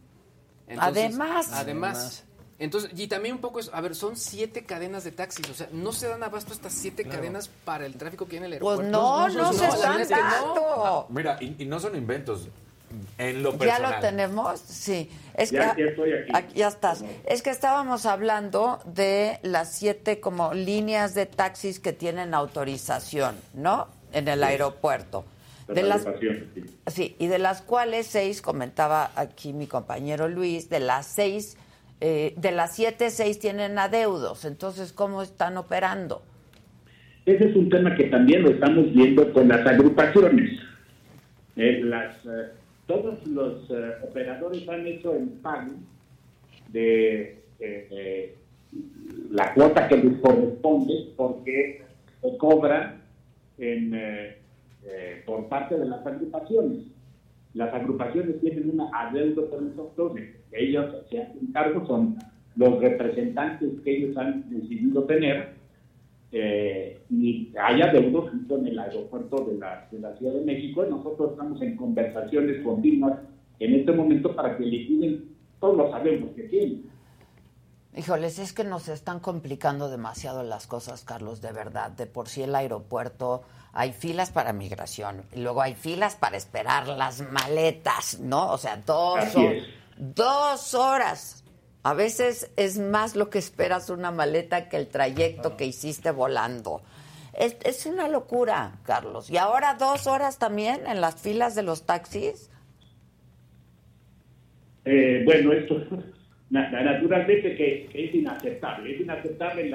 además. 0.76 1.50
Además. 1.52 2.24
Entonces, 2.58 2.90
y 2.96 3.08
también 3.08 3.36
un 3.36 3.40
poco 3.40 3.60
es, 3.60 3.70
a 3.72 3.80
ver, 3.80 3.94
son 3.94 4.16
siete 4.16 4.64
cadenas 4.64 5.02
de 5.04 5.10
taxis, 5.10 5.48
o 5.50 5.54
sea, 5.54 5.68
no 5.72 5.92
se 5.92 6.06
dan 6.06 6.22
abasto 6.22 6.52
estas 6.52 6.72
siete 6.72 7.04
cadenas 7.04 7.48
para 7.64 7.86
el 7.86 7.96
tráfico 7.96 8.26
que 8.26 8.36
hay 8.36 8.44
en 8.44 8.52
el 8.52 8.58
pues 8.58 8.78
aeropuerto. 8.78 9.24
Pues 9.24 9.34
no, 9.34 9.42
no, 9.42 9.52
se 9.52 10.02
están 10.02 10.08
dando. 10.08 11.06
Mira, 11.08 11.38
y 11.40 11.64
no 11.64 11.80
son 11.80 11.96
inventos. 11.96 12.48
En 13.18 13.42
lo 13.42 13.56
personal. 13.56 13.82
¿Ya 13.82 13.90
lo 13.90 14.00
tenemos? 14.00 14.60
Sí. 14.60 15.10
Es 15.34 15.50
ya, 15.50 15.74
que, 15.74 15.88
estoy 15.88 16.12
aquí. 16.12 16.54
Ya 16.54 16.68
estás. 16.68 17.04
Es 17.26 17.42
que 17.42 17.50
estábamos 17.50 18.06
hablando 18.06 18.80
de 18.84 19.38
las 19.42 19.72
siete 19.72 20.20
como 20.20 20.54
líneas 20.54 21.14
de 21.14 21.26
taxis 21.26 21.80
que 21.80 21.92
tienen 21.92 22.34
autorización, 22.34 23.34
¿no? 23.54 23.88
En 24.12 24.28
el 24.28 24.42
aeropuerto. 24.44 25.24
De 25.68 25.82
las, 25.82 26.06
sí. 26.88 27.16
y 27.18 27.28
de 27.28 27.38
las 27.38 27.62
cuales 27.62 28.06
seis, 28.06 28.42
comentaba 28.42 29.10
aquí 29.16 29.52
mi 29.52 29.66
compañero 29.66 30.28
Luis, 30.28 30.68
de 30.68 30.80
las 30.80 31.06
seis, 31.06 31.56
eh, 32.00 32.34
de 32.36 32.52
las 32.52 32.74
siete, 32.74 33.10
seis 33.10 33.38
tienen 33.38 33.78
adeudos. 33.78 34.44
Entonces, 34.44 34.92
¿cómo 34.92 35.22
están 35.22 35.56
operando? 35.56 36.22
Ese 37.24 37.48
es 37.48 37.56
un 37.56 37.70
tema 37.70 37.94
que 37.94 38.04
también 38.04 38.42
lo 38.42 38.50
estamos 38.50 38.92
viendo 38.92 39.32
con 39.32 39.48
las 39.48 39.64
agrupaciones. 39.64 40.58
Eh, 41.56 41.80
las 41.84 42.16
eh, 42.26 42.50
todos 42.92 43.26
los 43.26 43.70
eh, 43.70 43.94
operadores 44.02 44.68
han 44.68 44.86
hecho 44.86 45.14
el 45.14 45.28
pago 45.40 45.72
de 46.68 47.38
eh, 47.58 48.36
la 49.30 49.54
cuota 49.54 49.88
que 49.88 49.96
les 49.96 50.20
corresponde 50.20 51.08
porque 51.16 51.82
se 52.20 52.36
cobra 52.36 53.00
en, 53.56 53.92
eh, 53.94 54.36
por 55.24 55.48
parte 55.48 55.78
de 55.78 55.86
las 55.86 56.06
agrupaciones. 56.06 56.80
Las 57.54 57.72
agrupaciones 57.72 58.40
tienen 58.40 58.70
una 58.70 58.90
adeudo 58.92 59.48
con 59.48 59.74
nosotros, 59.74 60.18
ellos 60.52 60.94
se 61.10 61.22
hacen 61.22 61.46
cargo, 61.52 61.86
son 61.86 62.18
los 62.56 62.78
representantes 62.80 63.70
que 63.84 63.96
ellos 63.96 64.16
han 64.18 64.50
decidido 64.50 65.04
tener 65.04 65.54
eh, 66.32 67.02
y 67.10 67.52
haya 67.58 67.92
deudos 67.92 68.32
en 68.48 68.66
el 68.66 68.78
aeropuerto 68.78 69.44
de 69.44 69.58
la, 69.58 69.86
de 69.90 69.98
la 69.98 70.16
Ciudad 70.16 70.32
de 70.32 70.40
México. 70.40 70.84
Nosotros 70.84 71.32
estamos 71.32 71.60
en 71.60 71.76
conversaciones 71.76 72.62
continuas 72.62 73.18
en 73.58 73.74
este 73.74 73.92
momento 73.92 74.34
para 74.34 74.56
que 74.56 74.64
liquiden, 74.64 75.36
todos 75.60 75.76
lo 75.76 75.90
sabemos 75.90 76.30
que 76.34 76.44
tienen. 76.44 76.90
Híjoles, 77.94 78.38
es 78.38 78.54
que 78.54 78.64
nos 78.64 78.88
están 78.88 79.20
complicando 79.20 79.90
demasiado 79.90 80.42
las 80.42 80.66
cosas, 80.66 81.04
Carlos, 81.04 81.42
de 81.42 81.52
verdad. 81.52 81.90
De 81.90 82.06
por 82.06 82.28
sí 82.28 82.42
el 82.42 82.54
aeropuerto 82.54 83.42
hay 83.74 83.92
filas 83.92 84.30
para 84.30 84.54
migración, 84.54 85.22
y 85.34 85.40
luego 85.40 85.60
hay 85.60 85.74
filas 85.74 86.16
para 86.16 86.38
esperar 86.38 86.88
las 86.88 87.20
maletas, 87.30 88.18
¿no? 88.20 88.50
O 88.50 88.58
sea, 88.58 88.82
dos, 88.84 89.18
dos 89.98 90.74
horas 90.74 91.41
a 91.82 91.94
veces 91.94 92.52
es 92.56 92.78
más 92.78 93.16
lo 93.16 93.28
que 93.28 93.38
esperas 93.38 93.90
una 93.90 94.10
maleta 94.10 94.68
que 94.68 94.76
el 94.76 94.86
trayecto 94.86 95.56
que 95.56 95.66
hiciste 95.66 96.10
volando. 96.10 96.82
Es, 97.34 97.86
una 97.86 98.08
locura, 98.08 98.78
Carlos. 98.84 99.30
Y 99.30 99.36
ahora 99.38 99.76
dos 99.78 100.06
horas 100.06 100.38
también 100.38 100.80
en 100.86 101.00
las 101.00 101.20
filas 101.20 101.54
de 101.54 101.62
los 101.62 101.86
taxis. 101.86 102.50
Eh, 104.84 105.22
bueno, 105.24 105.52
esto 105.52 105.82
naturalmente 106.50 107.56
que, 107.56 107.88
es 107.92 108.14
inaceptable. 108.14 108.94
Es 108.94 109.00
inaceptable 109.00 109.74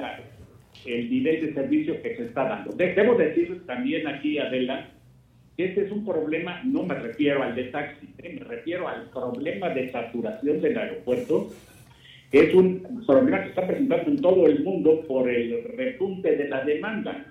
el 0.86 1.10
nivel 1.10 1.46
de 1.46 1.54
servicio 1.54 2.00
que 2.00 2.16
se 2.16 2.26
está 2.26 2.44
dando. 2.44 2.72
Debo 2.72 3.16
decir 3.16 3.66
también 3.66 4.06
aquí, 4.06 4.38
Adela, 4.38 4.88
que 5.56 5.66
este 5.66 5.86
es 5.86 5.92
un 5.92 6.06
problema, 6.06 6.62
no 6.62 6.84
me 6.84 6.94
refiero 6.94 7.42
al 7.42 7.56
de 7.56 7.64
taxi, 7.64 8.14
eh, 8.18 8.38
me 8.38 8.44
refiero 8.44 8.86
al 8.86 9.10
problema 9.10 9.70
de 9.70 9.90
saturación 9.90 10.60
del 10.60 10.78
aeropuerto 10.78 11.50
es 12.32 12.54
un 12.54 13.04
problema 13.06 13.42
que 13.42 13.48
está 13.50 13.66
presentando 13.66 14.10
en 14.10 14.20
todo 14.20 14.46
el 14.46 14.62
mundo 14.62 15.02
por 15.08 15.28
el 15.28 15.64
repunte 15.76 16.36
de 16.36 16.48
la 16.48 16.62
demanda. 16.64 17.24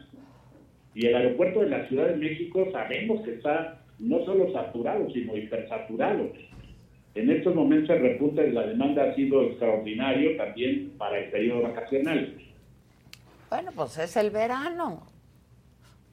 Y 0.96 1.06
el 1.06 1.16
aeropuerto 1.16 1.62
de 1.62 1.70
la 1.70 1.88
Ciudad 1.88 2.08
de 2.08 2.16
México 2.16 2.68
sabemos 2.72 3.22
que 3.24 3.36
está 3.36 3.82
no 4.00 4.26
solo 4.26 4.52
saturado, 4.52 5.10
sino 5.12 5.38
hipersaturado. 5.38 6.32
En 7.14 7.30
estos 7.30 7.54
momentos 7.54 7.96
el 7.96 8.02
repunte 8.02 8.42
de 8.44 8.52
la 8.52 8.66
demanda 8.66 9.04
ha 9.04 9.16
sido 9.16 9.44
extraordinario 9.44 10.38
también 10.38 10.92
para 10.98 11.20
el 11.20 11.30
periodo 11.30 11.64
vacacional. 11.64 12.34
Bueno, 13.50 13.72
pues 13.76 13.98
es 13.98 14.18
el 14.18 14.30
verano. 14.30 15.04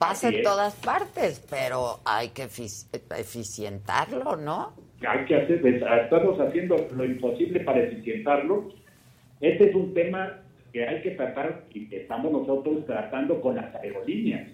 Pasa 0.08 0.28
en 0.28 0.42
todas 0.42 0.74
partes, 0.76 1.44
pero 1.48 2.00
hay 2.04 2.28
que 2.28 2.42
eficientarlo, 2.42 4.36
¿no? 4.36 4.72
hay 5.06 5.24
que 5.26 5.36
hacer, 5.36 5.66
estamos 5.66 6.38
haciendo 6.40 6.76
lo 6.94 7.04
imposible 7.04 7.60
para 7.60 7.82
eficientarlo. 7.82 8.70
Este 9.40 9.70
es 9.70 9.74
un 9.74 9.92
tema 9.94 10.40
que 10.72 10.86
hay 10.86 11.02
que 11.02 11.12
tratar 11.12 11.64
y 11.72 11.86
que 11.86 12.02
estamos 12.02 12.32
nosotros 12.32 12.84
tratando 12.86 13.40
con 13.40 13.56
las 13.56 13.74
aerolíneas. 13.76 14.48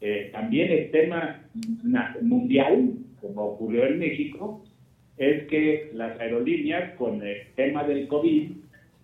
Eh, 0.00 0.30
también 0.32 0.70
el 0.70 0.90
tema 0.90 1.42
mundial, 2.22 2.92
como 3.20 3.44
ocurrió 3.44 3.86
en 3.86 3.98
México, 3.98 4.64
es 5.16 5.46
que 5.48 5.90
las 5.94 6.18
aerolíneas 6.18 6.96
con 6.96 7.22
el 7.22 7.48
tema 7.54 7.84
del 7.84 8.08
COVID 8.08 8.50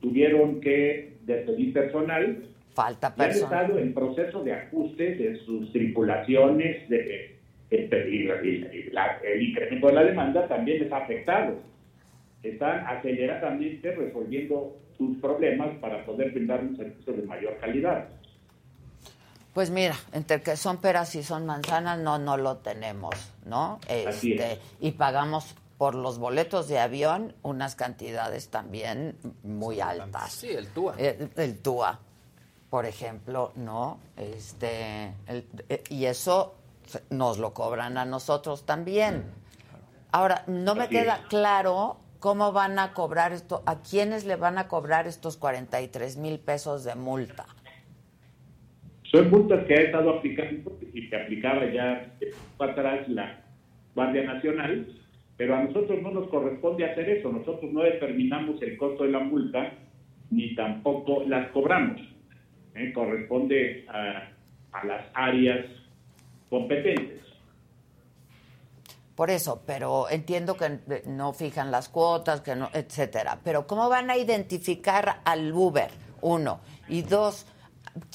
tuvieron 0.00 0.60
que 0.60 1.16
despedir 1.24 1.72
personal 1.72 2.42
Falta 2.76 3.06
Y 3.16 3.22
han 3.22 3.28
personal. 3.30 3.62
estado 3.64 3.78
en 3.78 3.94
proceso 3.94 4.44
de 4.44 4.52
ajuste 4.52 5.14
de 5.14 5.36
sus 5.46 5.72
tripulaciones, 5.72 6.86
de, 6.90 6.98
de- 7.70 8.08
y 8.10 8.76
y 8.76 8.90
la- 8.92 9.18
el 9.24 9.42
incremento 9.48 9.86
de 9.86 9.92
la 9.94 10.04
demanda 10.04 10.46
también 10.46 10.82
les 10.82 10.92
ha 10.92 10.98
afectado. 10.98 11.54
Están 12.42 12.86
aceleradamente 12.86 13.92
resolviendo 13.92 14.76
sus 14.98 15.16
problemas 15.22 15.74
para 15.78 16.04
poder 16.04 16.32
brindar 16.32 16.60
un 16.60 16.76
servicio 16.76 17.14
de 17.14 17.22
mayor 17.22 17.56
calidad. 17.58 18.08
Pues 19.54 19.70
mira, 19.70 19.94
entre 20.12 20.42
que 20.42 20.54
son 20.56 20.76
peras 20.78 21.14
y 21.14 21.22
son 21.22 21.46
manzanas, 21.46 21.98
no, 21.98 22.18
no 22.18 22.36
lo 22.36 22.58
tenemos, 22.58 23.14
¿no? 23.46 23.80
Así 24.06 24.32
Este, 24.32 24.52
es. 24.52 24.60
y 24.80 24.92
pagamos 24.92 25.54
por 25.78 25.94
los 25.94 26.18
boletos 26.18 26.68
de 26.68 26.78
avión 26.78 27.32
unas 27.42 27.74
cantidades 27.74 28.50
también 28.50 29.16
muy 29.42 29.80
altas. 29.80 30.30
Sí, 30.32 30.48
el 30.50 30.68
TUA. 30.68 30.94
Eh, 30.98 31.28
el 31.36 31.58
TUA, 31.58 32.00
por 32.70 32.86
ejemplo, 32.86 33.52
¿no? 33.56 33.98
Este, 34.16 35.12
el- 35.26 35.44
eh, 35.68 35.82
y 35.90 36.04
eso 36.06 36.54
nos 37.10 37.38
lo 37.38 37.52
cobran 37.54 37.98
a 37.98 38.04
nosotros 38.04 38.64
también. 38.66 39.24
Ahora, 40.12 40.44
no 40.46 40.74
me 40.74 40.84
Así 40.84 40.90
queda 40.94 41.16
es. 41.16 41.26
claro 41.26 41.96
cómo 42.20 42.52
van 42.52 42.78
a 42.78 42.92
cobrar 42.92 43.32
esto, 43.32 43.62
a 43.66 43.82
quiénes 43.82 44.24
le 44.24 44.36
van 44.36 44.58
a 44.58 44.68
cobrar 44.68 45.06
estos 45.06 45.36
43 45.36 46.16
mil 46.16 46.38
pesos 46.38 46.84
de 46.84 46.94
multa. 46.94 47.46
Son 49.10 49.30
multas 49.30 49.64
que 49.66 49.74
ha 49.74 49.82
estado 49.82 50.10
aplicando 50.18 50.78
y 50.92 51.08
que 51.08 51.16
aplicaba 51.16 51.64
ya 51.72 52.12
para 52.56 52.72
atrás 52.72 53.08
la 53.08 53.40
Guardia 53.94 54.24
Nacional, 54.24 54.86
pero 55.36 55.54
a 55.54 55.62
nosotros 55.62 56.02
no 56.02 56.10
nos 56.10 56.28
corresponde 56.28 56.84
hacer 56.90 57.08
eso. 57.10 57.30
Nosotros 57.30 57.70
no 57.72 57.82
determinamos 57.82 58.60
el 58.62 58.76
costo 58.76 59.04
de 59.04 59.10
la 59.12 59.20
multa 59.20 59.72
ni 60.30 60.54
tampoco 60.56 61.22
las 61.26 61.50
cobramos. 61.52 62.00
¿Eh? 62.76 62.92
Corresponde 62.92 63.84
a, 63.88 64.28
a 64.72 64.84
las 64.86 65.06
áreas 65.14 65.66
competentes. 66.50 67.20
Por 69.14 69.30
eso, 69.30 69.62
pero 69.66 70.10
entiendo 70.10 70.56
que 70.56 70.78
no 71.06 71.32
fijan 71.32 71.70
las 71.70 71.88
cuotas, 71.88 72.42
que 72.42 72.54
no, 72.54 72.68
etcétera. 72.74 73.38
Pero 73.42 73.66
¿cómo 73.66 73.88
van 73.88 74.10
a 74.10 74.16
identificar 74.18 75.20
al 75.24 75.50
Uber? 75.52 75.88
Uno. 76.20 76.60
Y 76.88 77.00
dos, 77.02 77.46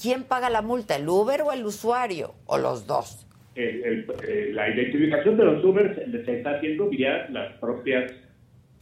¿quién 0.00 0.22
paga 0.22 0.48
la 0.48 0.62
multa? 0.62 0.94
¿El 0.94 1.08
Uber 1.08 1.42
o 1.42 1.52
el 1.52 1.64
usuario? 1.64 2.34
¿O 2.46 2.56
los 2.56 2.86
dos? 2.86 3.26
El- 3.56 3.84
el- 3.84 4.06
eh, 4.28 4.50
la 4.52 4.68
identificación 4.68 5.36
de 5.36 5.44
los 5.44 5.64
Uber 5.64 5.92
se, 5.94 6.24
se 6.24 6.38
está 6.38 6.52
haciendo 6.56 6.88
vía 6.88 7.26
las 7.30 7.52
propias 7.58 8.12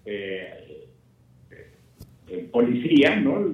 eh, 0.04 0.86
eh, 2.28 2.48
policía, 2.52 3.16
¿no? 3.16 3.46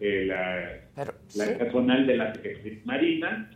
Eh, 0.00 0.24
la, 0.26 0.80
Pero, 0.96 1.12
la 1.36 1.44
sí. 1.44 1.54
personal 1.58 2.06
de 2.06 2.16
la 2.16 2.34
Secretaría 2.34 2.78
Marina 2.84 3.50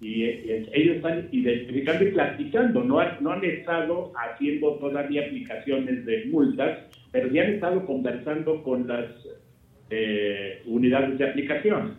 y, 0.00 0.24
ellos 0.24 0.96
están 0.96 1.28
identificando 1.32 2.04
y 2.04 2.10
platicando. 2.12 2.84
No 2.84 3.00
han, 3.00 3.16
no 3.22 3.32
han 3.32 3.44
estado 3.44 4.12
haciendo 4.16 4.74
todavía 4.76 5.26
aplicaciones 5.26 6.06
de 6.06 6.26
multas, 6.26 6.78
pero 7.10 7.28
ya 7.28 7.42
han 7.42 7.54
estado 7.54 7.84
conversando 7.84 8.62
con 8.62 8.86
las 8.86 9.06
eh, 9.90 10.62
unidades 10.66 11.18
de 11.18 11.28
aplicación 11.28 11.96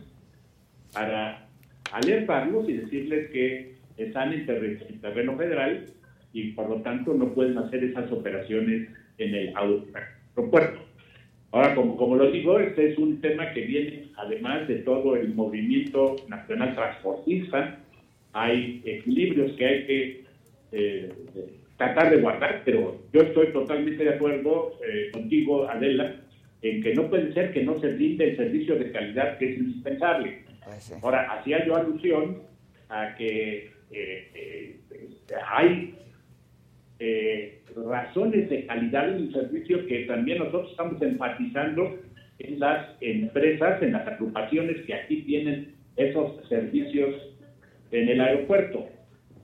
para 0.93 1.47
alertarlos 1.91 2.67
y 2.69 2.73
decirles 2.77 3.29
que 3.31 3.75
están 3.97 4.33
en, 4.33 4.45
terre- 4.45 4.79
en 4.89 5.01
terreno 5.01 5.37
federal 5.37 5.85
y 6.33 6.51
por 6.51 6.69
lo 6.69 6.81
tanto 6.81 7.13
no 7.13 7.33
pueden 7.33 7.57
hacer 7.57 7.83
esas 7.83 8.11
operaciones 8.11 8.89
en 9.17 9.35
el 9.35 9.53
aeropuerto. 9.55 10.84
Ahora, 11.55 11.73
como, 11.73 11.95
como 11.95 12.17
lo 12.17 12.29
digo, 12.31 12.59
este 12.59 12.91
es 12.91 12.97
un 12.97 13.21
tema 13.21 13.53
que 13.53 13.61
viene 13.61 14.09
además 14.17 14.67
de 14.67 14.79
todo 14.79 15.15
el 15.15 15.33
movimiento 15.33 16.17
nacional 16.27 16.75
transportista. 16.75 17.79
Hay 18.33 18.81
equilibrios 18.83 19.53
que 19.53 19.65
hay 19.65 19.85
que 19.85 20.23
eh, 20.73 21.13
tratar 21.77 22.09
de 22.09 22.17
guardar, 22.19 22.63
pero 22.65 23.05
yo 23.13 23.21
estoy 23.21 23.53
totalmente 23.53 24.03
de 24.03 24.15
acuerdo 24.15 24.73
eh, 24.85 25.11
contigo, 25.13 25.69
Adela, 25.69 26.17
en 26.61 26.83
que 26.83 26.93
no 26.93 27.09
puede 27.09 27.31
ser 27.31 27.53
que 27.53 27.63
no 27.63 27.79
se 27.79 27.87
brinde 27.93 28.31
el 28.31 28.35
servicio 28.35 28.75
de 28.75 28.91
calidad 28.91 29.37
que 29.37 29.53
es 29.53 29.57
indispensable. 29.57 30.43
Pues 30.61 30.83
sí. 30.83 30.93
Ahora, 31.01 31.31
hacía 31.31 31.65
yo 31.65 31.77
alusión 31.77 32.41
a 32.89 33.15
que 33.15 33.71
eh, 33.91 34.27
eh, 34.35 34.79
hay 35.49 35.95
eh, 36.99 37.61
razones 37.75 38.49
de 38.49 38.65
calidad 38.65 39.09
en 39.09 39.25
el 39.25 39.33
servicio 39.33 39.85
que 39.87 40.05
también 40.05 40.39
nosotros 40.39 40.71
estamos 40.71 41.01
enfatizando 41.01 41.99
en 42.39 42.59
las 42.59 42.87
empresas, 43.01 43.81
en 43.81 43.93
las 43.93 44.07
agrupaciones 44.07 44.81
que 44.85 44.93
aquí 44.93 45.21
tienen 45.23 45.73
esos 45.97 46.45
servicios 46.47 47.13
en 47.91 48.09
el 48.09 48.21
aeropuerto. 48.21 48.87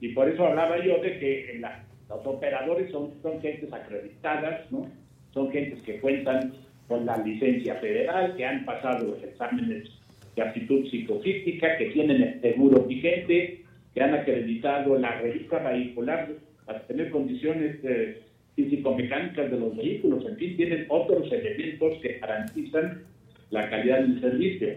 Y 0.00 0.08
por 0.08 0.28
eso 0.28 0.46
hablaba 0.46 0.84
yo 0.84 0.98
de 1.02 1.18
que 1.18 1.56
la- 1.60 1.84
los 2.08 2.26
operadores 2.26 2.90
son, 2.90 3.12
son 3.22 3.40
gentes 3.40 3.72
acreditadas, 3.72 4.70
¿no? 4.70 4.90
Son 5.32 5.50
gentes 5.50 5.80
que 5.82 5.98
cuentan 6.00 6.52
con 6.88 7.06
la 7.06 7.16
licencia 7.18 7.76
federal, 7.76 8.34
que 8.36 8.44
han 8.44 8.64
pasado 8.66 9.06
los 9.06 9.22
exámenes 9.22 9.88
de 10.36 10.42
aptitud 10.42 10.86
psicofísica, 10.90 11.78
que 11.78 11.86
tienen 11.90 12.22
el 12.22 12.40
seguro 12.40 12.82
vigente, 12.82 13.62
que 13.94 14.00
han 14.02 14.14
acreditado 14.14 14.98
la 14.98 15.20
revista 15.20 15.58
vehicular 15.58 16.28
para 16.72 16.86
tener 16.86 17.10
condiciones 17.10 17.76
eh, 17.82 18.22
físico-mecánicas 18.56 19.50
de 19.50 19.58
los 19.58 19.76
vehículos, 19.76 20.24
en 20.26 20.36
fin, 20.36 20.56
tienen 20.56 20.86
otros 20.88 21.30
elementos 21.30 22.00
que 22.00 22.18
garantizan 22.18 23.02
la 23.50 23.68
calidad 23.68 24.00
del 24.00 24.20
servicio. 24.20 24.68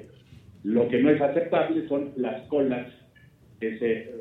Lo 0.63 0.89
que 0.89 1.01
no 1.01 1.09
es 1.09 1.21
aceptable 1.21 1.87
son 1.87 2.11
las 2.17 2.41
colas 2.47 2.91
que 3.61 3.79
se, 3.79 4.11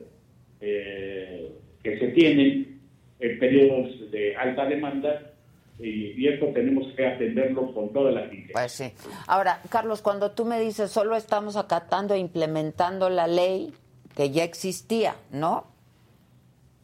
eh, 0.60 1.50
que 1.82 1.98
se 1.98 2.08
tienen 2.08 2.80
en 3.18 3.38
periodos 3.40 4.10
de 4.12 4.36
alta 4.36 4.66
demanda 4.66 5.32
y, 5.80 6.28
esto 6.28 6.46
tenemos 6.54 6.86
que 6.94 7.04
atenderlo 7.04 7.74
con 7.74 7.92
toda 7.92 8.12
la 8.12 8.22
diligencia. 8.26 8.52
Pues 8.54 8.72
sí. 8.72 8.92
Ahora, 9.26 9.60
Carlos, 9.68 10.02
cuando 10.02 10.30
tú 10.30 10.44
me 10.44 10.60
dices 10.60 10.92
solo 10.92 11.16
estamos 11.16 11.56
acatando 11.56 12.14
e 12.14 12.18
implementando 12.18 13.10
la 13.10 13.26
ley 13.26 13.72
que 14.14 14.30
ya 14.30 14.44
existía, 14.44 15.16
¿no? 15.32 15.73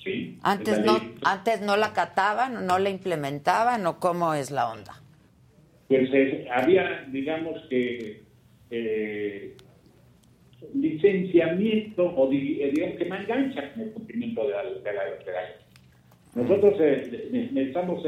Sí, 0.02 0.38
Antes 0.42 0.78
no, 0.84 0.98
antes 1.24 1.60
no 1.60 1.76
la 1.76 1.86
acataban, 1.88 2.66
no 2.66 2.78
la 2.78 2.88
implementaban, 2.90 3.86
o 3.86 3.98
cómo 4.00 4.32
es 4.34 4.50
la 4.50 4.70
onda. 4.70 4.94
pues 5.88 6.08
eh, 6.14 6.48
había, 6.50 7.04
digamos 7.10 7.60
que, 7.68 8.22
eh, 8.70 9.56
licenciamiento 10.74 12.04
o 12.04 12.32
eh, 12.32 12.70
digamos 12.74 12.96
que 12.96 13.04
no 13.06 13.16
enganchan 13.16 13.72
en 13.74 13.80
el 13.82 13.92
cumplimiento 13.92 14.44
de 14.46 14.50
la, 14.50 14.62
de 14.62 14.70
la, 14.92 15.04
de 15.04 15.32
la. 15.32 16.42
Nosotros 16.42 16.74
eh, 16.80 17.28
ne- 17.32 17.48
necesitamos 17.52 18.02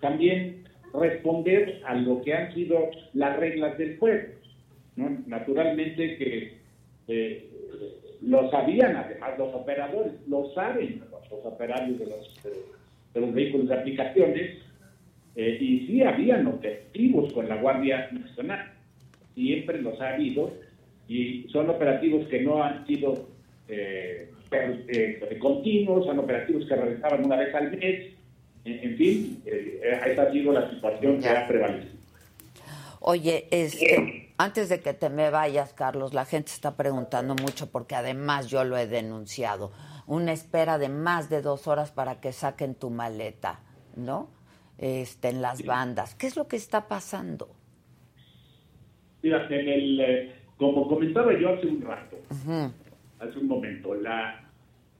también 0.00 0.64
responder 0.92 1.80
a 1.86 1.94
lo 1.94 2.20
que 2.22 2.34
han 2.34 2.52
sido 2.54 2.90
las 3.14 3.38
reglas 3.38 3.78
del 3.78 3.98
juego. 3.98 4.28
¿no? 4.96 5.22
Naturalmente 5.26 6.16
que 6.18 6.58
lo 8.24 8.50
sabían 8.50 8.96
además 8.96 9.30
los 9.38 9.54
operadores, 9.54 10.12
lo 10.28 10.52
saben 10.54 11.02
los, 11.10 11.30
los 11.30 11.44
operarios 11.46 11.98
de 11.98 12.06
los, 12.06 12.42
de, 12.44 12.50
de 13.14 13.20
los 13.20 13.34
vehículos 13.34 13.68
de 13.68 13.74
aplicaciones, 13.74 14.58
eh, 15.34 15.58
y 15.60 15.86
sí 15.86 16.02
habían 16.02 16.46
objetivos 16.46 17.32
con 17.32 17.48
la 17.48 17.56
Guardia 17.56 18.08
Nacional, 18.12 18.72
siempre 19.34 19.80
los 19.82 20.00
ha 20.00 20.14
habido, 20.14 20.52
y 21.08 21.46
son 21.48 21.68
operativos 21.70 22.26
que 22.28 22.40
no 22.42 22.62
han 22.62 22.86
sido 22.86 23.26
eh, 23.68 24.30
per- 24.50 24.84
eh, 24.88 25.38
continuos, 25.38 26.04
son 26.06 26.18
operativos 26.18 26.66
que 26.66 26.76
realizaban 26.76 27.24
una 27.24 27.36
vez 27.36 27.54
al 27.54 27.70
mes, 27.70 28.12
en, 28.64 28.78
en 28.90 28.96
fin, 28.96 29.42
eh, 29.46 29.80
esa 30.06 30.22
ha 30.22 30.32
sido 30.32 30.52
la 30.52 30.70
situación 30.70 31.20
que 31.20 31.28
ha 31.28 31.48
prevalecido. 31.48 31.92
Oye, 33.00 33.46
este, 33.50 34.21
antes 34.42 34.68
de 34.68 34.80
que 34.80 34.92
te 34.94 35.08
me 35.08 35.30
vayas, 35.30 35.72
Carlos, 35.72 36.14
la 36.14 36.24
gente 36.24 36.50
está 36.52 36.76
preguntando 36.76 37.34
mucho 37.34 37.70
porque 37.70 37.94
además 37.94 38.48
yo 38.48 38.64
lo 38.64 38.76
he 38.76 38.86
denunciado. 38.86 39.72
Una 40.06 40.32
espera 40.32 40.78
de 40.78 40.88
más 40.88 41.28
de 41.30 41.42
dos 41.42 41.66
horas 41.68 41.90
para 41.90 42.20
que 42.20 42.32
saquen 42.32 42.74
tu 42.74 42.90
maleta, 42.90 43.60
¿no? 43.96 44.28
Este, 44.78 45.28
en 45.28 45.42
las 45.42 45.64
bandas. 45.64 46.14
¿Qué 46.14 46.26
es 46.26 46.36
lo 46.36 46.48
que 46.48 46.56
está 46.56 46.88
pasando? 46.88 47.54
Mira, 49.22 49.46
en 49.48 49.68
el, 49.68 50.00
eh, 50.00 50.34
como 50.56 50.88
comentaba 50.88 51.32
yo 51.38 51.54
hace 51.54 51.66
un 51.66 51.82
rato, 51.82 52.16
hace 53.20 53.38
un 53.38 53.46
momento, 53.46 53.94
la, 53.94 54.50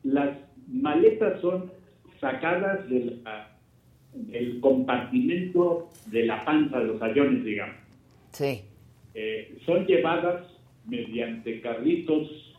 las 0.04 0.36
maletas 0.68 1.40
son 1.40 1.72
sacadas 2.20 2.88
de 2.88 3.20
la- 3.24 3.48
del 4.14 4.60
compartimento 4.60 5.90
de 6.06 6.26
la 6.26 6.44
panza 6.44 6.78
de 6.78 6.84
los 6.84 7.02
aviones, 7.02 7.44
digamos. 7.44 7.76
Sí. 8.32 8.62
Eh, 9.14 9.58
son 9.66 9.86
llevadas 9.86 10.46
mediante 10.86 11.60
carritos 11.60 12.54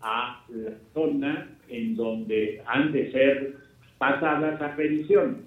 a 0.00 0.44
la 0.48 0.72
zona 0.94 1.58
en 1.68 1.94
donde 1.94 2.62
han 2.66 2.92
de 2.92 3.12
ser 3.12 3.56
pasadas 3.98 4.60
a 4.60 4.74
revisión. 4.76 5.42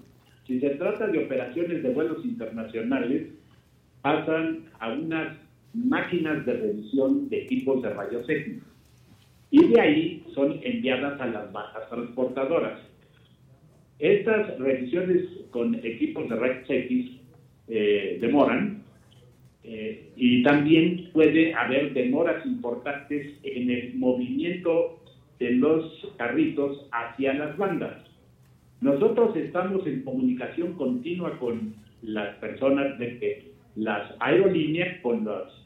Si 0.45 0.59
se 0.59 0.71
trata 0.71 1.07
de 1.07 1.25
operaciones 1.25 1.81
de 1.81 1.89
vuelos 1.89 2.23
internacionales, 2.23 3.29
pasan 4.01 4.65
a 4.79 4.93
unas 4.93 5.37
máquinas 5.73 6.45
de 6.45 6.53
revisión 6.53 7.29
de 7.29 7.43
equipos 7.43 7.81
de 7.81 7.89
rayos 7.89 8.29
X. 8.29 8.61
Y 9.49 9.67
de 9.67 9.81
ahí 9.81 10.23
son 10.33 10.59
enviadas 10.63 11.19
a 11.19 11.27
las 11.27 11.51
bajas 11.51 11.89
transportadoras. 11.89 12.79
Estas 13.99 14.59
revisiones 14.59 15.25
con 15.51 15.75
equipos 15.75 16.29
de 16.29 16.35
rayos 16.35 16.69
X 16.69 17.11
eh, 17.69 18.17
demoran 18.19 18.82
eh, 19.63 20.09
y 20.15 20.43
también 20.43 21.09
puede 21.13 21.53
haber 21.53 21.93
demoras 21.93 22.45
importantes 22.45 23.37
en 23.43 23.69
el 23.69 23.95
movimiento 23.95 24.99
de 25.39 25.51
los 25.51 26.13
carritos 26.17 26.87
hacia 26.91 27.33
las 27.33 27.57
bandas. 27.57 27.97
Nosotros 28.81 29.35
estamos 29.37 29.87
en 29.87 30.03
comunicación 30.03 30.73
continua 30.73 31.39
con 31.39 31.75
las 32.01 32.35
personas 32.35 32.99
de 32.99 33.53
las 33.75 34.13
aerolíneas, 34.19 34.99
con 35.01 35.23
los 35.23 35.65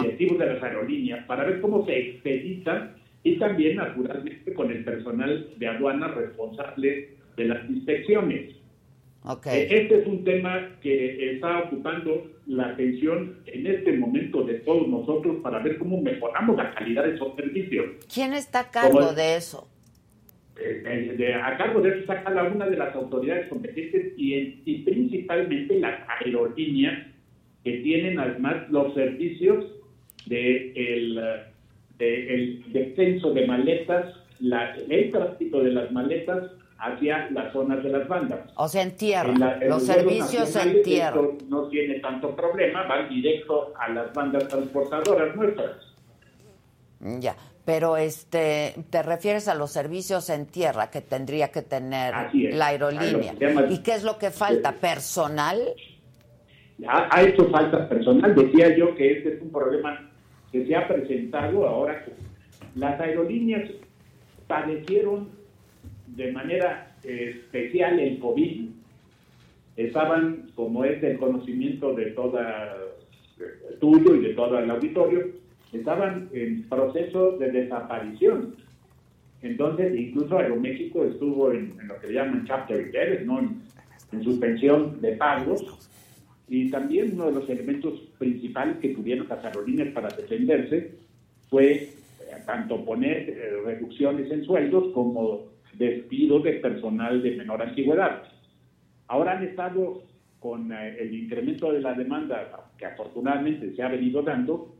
directivos 0.00 0.38
de 0.38 0.46
las 0.46 0.62
aerolíneas, 0.62 1.26
para 1.26 1.44
ver 1.44 1.60
cómo 1.60 1.84
se 1.84 1.98
expedita 1.98 2.94
y 3.24 3.36
también, 3.36 3.76
naturalmente, 3.76 4.54
con 4.54 4.70
el 4.70 4.84
personal 4.84 5.48
de 5.56 5.66
aduana 5.66 6.08
responsable 6.08 7.10
de 7.36 7.44
las 7.44 7.68
inspecciones. 7.68 8.56
Okay. 9.24 9.60
Eh, 9.60 9.82
este 9.82 10.00
es 10.00 10.06
un 10.06 10.24
tema 10.24 10.68
que 10.80 11.34
está 11.34 11.60
ocupando 11.60 12.28
la 12.46 12.70
atención 12.70 13.38
en 13.46 13.66
este 13.68 13.92
momento 13.92 14.42
de 14.42 14.54
todos 14.54 14.88
nosotros 14.88 15.36
para 15.42 15.60
ver 15.60 15.78
cómo 15.78 16.00
mejoramos 16.02 16.56
la 16.56 16.74
calidad 16.74 17.04
de 17.04 17.14
esos 17.14 17.36
servicios. 17.36 17.86
¿Quién 18.12 18.32
está 18.32 18.60
a 18.60 18.70
cargo 18.70 19.12
de 19.12 19.36
eso? 19.36 19.68
Eh, 20.58 21.16
eh, 21.18 21.34
a 21.34 21.56
cargo 21.56 21.80
de 21.80 21.90
eso 21.90 21.98
está 22.00 22.24
cada 22.24 22.44
una 22.44 22.66
de 22.66 22.76
las 22.76 22.94
autoridades 22.96 23.48
competentes 23.48 24.12
y, 24.16 24.82
principalmente 24.84 25.78
las 25.78 26.00
aerolíneas 26.20 27.06
que 27.62 27.78
tienen 27.78 28.18
además 28.18 28.68
los 28.70 28.92
servicios 28.94 29.66
de 30.26 30.72
el, 30.74 31.20
de 31.98 32.34
el 32.34 32.72
descenso 32.72 33.32
de 33.32 33.46
maletas, 33.46 34.16
la, 34.40 34.74
el 34.74 35.10
tránsito 35.12 35.62
de 35.62 35.70
las 35.70 35.92
maletas 35.92 36.50
hacia 36.82 37.30
las 37.30 37.52
zonas 37.52 37.82
de 37.82 37.90
las 37.90 38.08
bandas. 38.08 38.40
O 38.56 38.66
sea, 38.66 38.82
en 38.82 38.96
tierra, 38.96 39.58
los 39.62 39.86
servicios 39.86 40.54
en 40.56 40.82
tierra. 40.82 41.20
No 41.48 41.68
tiene 41.68 42.00
tanto 42.00 42.34
problema, 42.34 42.82
van 42.88 43.08
directo 43.08 43.72
a 43.78 43.88
las 43.90 44.12
bandas 44.12 44.48
transportadoras 44.48 45.34
nuestras. 45.36 45.76
Ya, 47.20 47.36
pero 47.64 47.96
este, 47.96 48.74
te 48.90 49.02
refieres 49.04 49.46
a 49.46 49.54
los 49.54 49.70
servicios 49.70 50.28
en 50.28 50.46
tierra 50.46 50.90
que 50.90 51.00
tendría 51.00 51.52
que 51.52 51.62
tener 51.62 52.14
la 52.32 52.66
aerolínea. 52.66 53.34
¿Y 53.70 53.78
qué 53.78 53.94
es 53.94 54.02
lo 54.02 54.18
que 54.18 54.30
falta? 54.30 54.72
¿Personal? 54.72 55.60
Ha, 56.86 57.16
ha, 57.16 57.22
hecho 57.22 57.48
falta 57.50 57.88
personal. 57.88 58.34
Decía 58.34 58.76
yo 58.76 58.92
que 58.96 59.18
este 59.18 59.34
es 59.34 59.42
un 59.42 59.52
problema 59.52 60.10
que 60.50 60.66
se 60.66 60.74
ha 60.74 60.88
presentado 60.88 61.64
ahora. 61.66 62.04
Las 62.74 63.00
aerolíneas 63.00 63.70
padecieron 64.48 65.41
de 66.16 66.32
manera 66.32 66.96
especial 67.02 67.98
el 67.98 68.18
COVID. 68.18 68.68
Estaban, 69.76 70.50
como 70.54 70.84
es 70.84 71.00
del 71.00 71.18
conocimiento 71.18 71.94
de 71.94 72.10
toda 72.12 72.76
tuyo 73.80 74.14
y 74.14 74.20
de 74.20 74.34
todo 74.34 74.58
el 74.58 74.70
auditorio, 74.70 75.26
estaban 75.72 76.28
en 76.32 76.62
proceso 76.68 77.38
de 77.38 77.50
desaparición. 77.50 78.54
Entonces, 79.42 79.98
incluso 79.98 80.38
Aeroméxico 80.38 81.04
estuvo 81.04 81.50
en, 81.52 81.76
lo 81.88 81.98
que 81.98 82.12
llaman 82.12 82.44
chapter 82.46 82.92
11, 82.94 83.24
¿no? 83.24 83.40
en, 83.40 84.22
suspensión 84.22 85.00
de 85.00 85.12
pagos. 85.12 85.88
Y 86.48 86.70
también 86.70 87.14
uno 87.14 87.26
de 87.26 87.32
los 87.32 87.48
elementos 87.48 87.98
principales 88.18 88.76
que 88.76 88.90
tuvieron 88.90 89.26
las 89.26 89.42
aerolíneas 89.44 89.88
para 89.88 90.08
defenderse 90.08 90.92
fue 91.48 91.72
eh, 91.72 91.90
tanto 92.44 92.84
poner 92.84 93.30
eh, 93.30 93.62
reducciones 93.64 94.30
en 94.30 94.44
sueldos 94.44 94.92
como 94.92 95.51
despido 95.74 96.40
de 96.40 96.54
personal 96.54 97.22
de 97.22 97.36
menor 97.36 97.62
antigüedad. 97.62 98.22
Ahora 99.08 99.38
han 99.38 99.44
estado 99.44 100.02
con 100.40 100.72
eh, 100.72 100.96
el 101.00 101.14
incremento 101.14 101.72
de 101.72 101.80
la 101.80 101.94
demanda 101.94 102.68
que 102.76 102.86
afortunadamente 102.86 103.74
se 103.74 103.82
ha 103.82 103.88
venido 103.88 104.22
dando, 104.22 104.74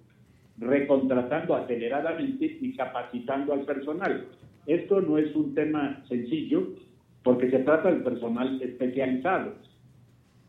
recontratando 0.59 1.55
aceleradamente 1.55 2.59
y 2.61 2.75
capacitando 2.75 3.53
al 3.53 3.65
personal. 3.65 4.27
Esto 4.67 5.01
no 5.01 5.19
es 5.19 5.35
un 5.35 5.55
tema 5.55 6.03
sencillo 6.09 6.69
porque 7.23 7.51
se 7.51 7.61
trata 7.61 7.91
del 7.91 8.03
personal 8.03 8.61
especializado. 8.61 9.55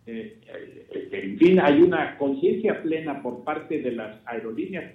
Eh, 0.06 0.40
eh, 0.48 1.10
en 1.12 1.38
fin, 1.38 1.60
hay 1.60 1.82
una 1.82 2.18
conciencia 2.18 2.82
plena 2.82 3.22
por 3.22 3.44
parte 3.44 3.82
de 3.82 3.92
las 3.92 4.20
aerolíneas 4.26 4.94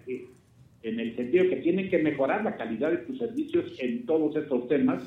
en 0.82 1.00
el 1.00 1.16
sentido 1.16 1.48
que 1.48 1.56
tienen 1.56 1.88
que 1.88 1.98
mejorar 1.98 2.44
la 2.44 2.56
calidad 2.56 2.90
de 2.90 3.06
sus 3.06 3.18
servicios 3.18 3.72
en 3.78 4.04
todos 4.06 4.36
estos 4.36 4.68
temas 4.68 5.02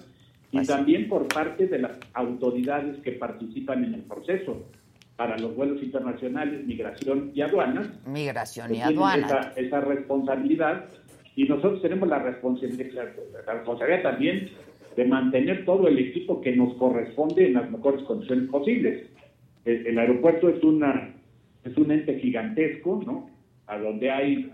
y 0.52 0.66
también 0.66 1.08
por 1.08 1.28
parte 1.28 1.68
de 1.68 1.80
las 1.80 1.92
autoridades 2.14 2.98
que 3.04 3.14
participan 3.14 3.84
en 3.86 3.94
el 3.94 4.02
proceso 4.02 4.68
para 5.16 5.38
los 5.38 5.56
vuelos 5.56 5.82
internacionales, 5.82 6.66
migración 6.66 7.32
y 7.34 7.42
aduanas. 7.42 7.88
Migración 8.06 8.74
y 8.74 8.82
aduanas. 8.82 9.56
Esa, 9.56 9.82
responsabilidad 9.82 10.86
y 11.36 11.46
nosotros 11.46 11.82
tenemos 11.82 12.10
la 12.10 12.20
responsabilidad, 12.20 13.10
la 13.46 13.54
responsabilidad 13.54 14.02
también 14.02 14.50
de 14.96 15.06
mantener 15.06 15.64
todo 15.64 15.88
el 15.88 15.98
equipo 16.00 16.42
que 16.42 16.54
nos 16.56 16.74
corresponde 16.76 17.48
en 17.48 17.54
las 17.54 17.72
mejores 17.72 18.04
condiciones 18.04 18.50
posibles. 18.50 19.08
El, 19.64 19.98
aeropuerto 19.98 20.50
es 20.50 20.62
una 20.64 21.14
es 21.64 21.78
un 21.78 21.92
ente 21.92 22.20
gigantesco, 22.20 23.02
¿no? 23.06 23.30
A 23.68 23.78
donde 23.78 24.10
hay 24.10 24.52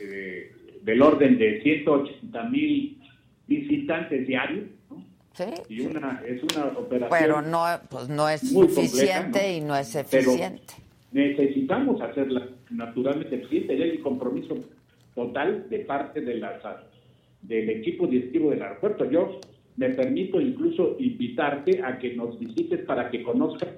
eh, 0.00 0.50
del 0.82 1.02
orden 1.02 1.38
de 1.38 1.60
180 1.60 2.44
mil 2.44 2.98
visitantes 3.46 4.26
diarios 4.26 4.64
y 5.68 5.80
una, 5.80 6.22
es 6.26 6.42
una 6.42 6.66
operación. 6.66 7.18
Pero 7.20 7.42
no, 7.42 7.64
pues 7.88 8.08
no 8.08 8.28
es 8.28 8.40
suficiente 8.40 9.56
y 9.56 9.60
no 9.60 9.76
es 9.76 9.94
eficiente. 9.94 10.74
necesitamos 11.12 12.00
hacerla 12.00 12.48
naturalmente 12.70 13.36
eficiente 13.36 13.74
hay 13.74 13.96
un 13.96 14.02
compromiso 14.02 14.56
total 15.14 15.68
de 15.68 15.80
parte 15.80 16.20
de 16.20 16.34
la, 16.36 16.86
del 17.42 17.70
equipo 17.70 18.06
directivo 18.06 18.50
del 18.50 18.62
aeropuerto. 18.62 19.10
Yo 19.10 19.40
me 19.76 19.90
permito 19.90 20.40
incluso 20.40 20.96
invitarte 20.98 21.82
a 21.82 21.98
que 21.98 22.14
nos 22.14 22.38
visites 22.38 22.84
para 22.84 23.10
que 23.10 23.22
conozcas 23.22 23.70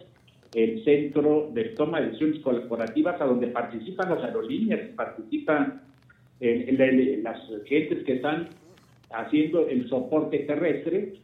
el 0.54 0.84
centro 0.84 1.50
de 1.52 1.64
toma 1.70 2.00
de 2.00 2.08
decisiones 2.08 2.40
colaborativas 2.40 3.20
a 3.20 3.24
donde 3.24 3.46
participan 3.48 4.10
las 4.10 4.22
aerolíneas, 4.24 4.90
participan 4.94 5.80
las 6.40 7.40
gentes 7.66 8.04
que 8.04 8.14
están 8.14 8.48
haciendo 9.10 9.68
el 9.68 9.88
soporte 9.88 10.40
terrestre 10.40 11.14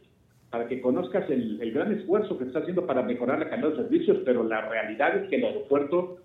para 0.49 0.67
que 0.67 0.81
conozcas 0.81 1.29
el, 1.29 1.71
gran 1.73 1.93
esfuerzo 1.93 2.37
que 2.37 2.45
está 2.45 2.59
haciendo 2.59 2.85
para 2.85 3.03
mejorar 3.03 3.39
la 3.39 3.49
calidad 3.49 3.69
de 3.69 3.75
servicios, 3.77 4.17
pero 4.25 4.43
la 4.43 4.61
realidad 4.67 5.15
es 5.17 5.29
que 5.29 5.35
el 5.35 5.45
aeropuerto 5.45 6.17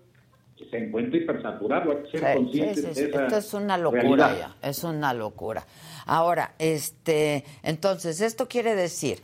se 0.69 0.77
encuentra 0.77 1.17
hipersaturado, 1.19 1.91
hay 1.91 1.97
que 2.03 2.17
ser 2.17 2.35
conscientes 2.35 2.95
de 2.95 3.05
esa 3.09 3.23
Esto 3.23 3.37
es 3.37 3.53
una 3.53 3.77
locura 3.77 4.35
ya, 4.37 4.55
es 4.67 4.83
una 4.83 5.13
locura. 5.13 5.65
Ahora, 6.05 6.55
este, 6.59 7.43
entonces, 7.61 8.21
esto 8.21 8.47
quiere 8.47 8.73
decir 8.73 9.19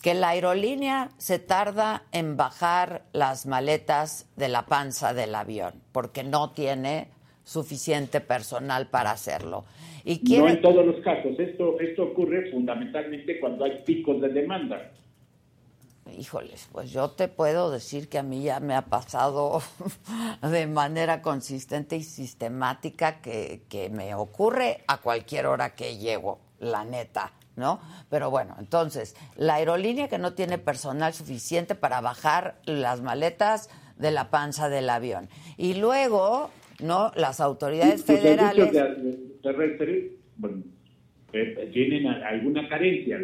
que 0.00 0.14
la 0.14 0.30
aerolínea 0.30 1.10
se 1.18 1.38
tarda 1.38 2.04
en 2.12 2.36
bajar 2.36 3.02
las 3.12 3.46
maletas 3.46 4.28
de 4.36 4.48
la 4.48 4.66
panza 4.66 5.12
del 5.12 5.34
avión, 5.34 5.74
porque 5.92 6.22
no 6.22 6.50
tiene 6.50 7.08
suficiente 7.46 8.20
personal 8.20 8.88
para 8.88 9.12
hacerlo. 9.12 9.64
No 10.04 10.48
en 10.48 10.60
todos 10.60 10.84
los 10.84 11.00
casos. 11.02 11.38
Esto, 11.38 11.80
esto 11.80 12.02
ocurre 12.02 12.50
fundamentalmente 12.50 13.40
cuando 13.40 13.64
hay 13.64 13.82
picos 13.84 14.20
de 14.20 14.28
demanda. 14.28 14.92
Híjoles, 16.16 16.68
pues 16.70 16.90
yo 16.92 17.10
te 17.10 17.28
puedo 17.28 17.70
decir 17.70 18.08
que 18.08 18.18
a 18.18 18.22
mí 18.22 18.42
ya 18.42 18.60
me 18.60 18.74
ha 18.74 18.82
pasado 18.82 19.60
de 20.42 20.66
manera 20.66 21.22
consistente 21.22 21.96
y 21.96 22.02
sistemática 22.02 23.20
que, 23.20 23.62
que 23.68 23.90
me 23.90 24.14
ocurre 24.14 24.84
a 24.86 24.98
cualquier 24.98 25.46
hora 25.46 25.74
que 25.74 25.98
llego, 25.98 26.40
la 26.60 26.84
neta. 26.84 27.32
¿no? 27.56 27.80
Pero 28.10 28.30
bueno, 28.30 28.54
entonces, 28.58 29.16
la 29.36 29.54
aerolínea 29.54 30.08
que 30.08 30.18
no 30.18 30.34
tiene 30.34 30.58
personal 30.58 31.14
suficiente 31.14 31.74
para 31.74 32.00
bajar 32.00 32.56
las 32.64 33.00
maletas 33.00 33.70
de 33.96 34.10
la 34.10 34.30
panza 34.30 34.68
del 34.68 34.90
avión. 34.90 35.28
Y 35.56 35.74
luego, 35.74 36.50
¿no? 36.82 37.12
Las 37.16 37.40
autoridades 37.40 38.04
federales 38.04 38.72
terrestres 39.42 40.12
bueno, 40.36 40.62
eh, 41.32 41.70
tienen 41.72 42.06
alguna 42.06 42.68
carencia, 42.68 43.18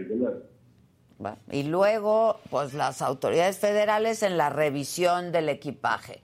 Y 1.51 1.63
luego, 1.65 2.41
pues 2.51 2.75
las 2.75 3.03
autoridades 3.03 3.59
federales 3.59 4.23
en 4.23 4.37
la 4.37 4.51
revisión 4.51 5.33
del 5.33 5.49
equipaje. 5.49 6.23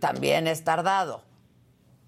También 0.00 0.46
es 0.46 0.64
tardado. 0.64 1.22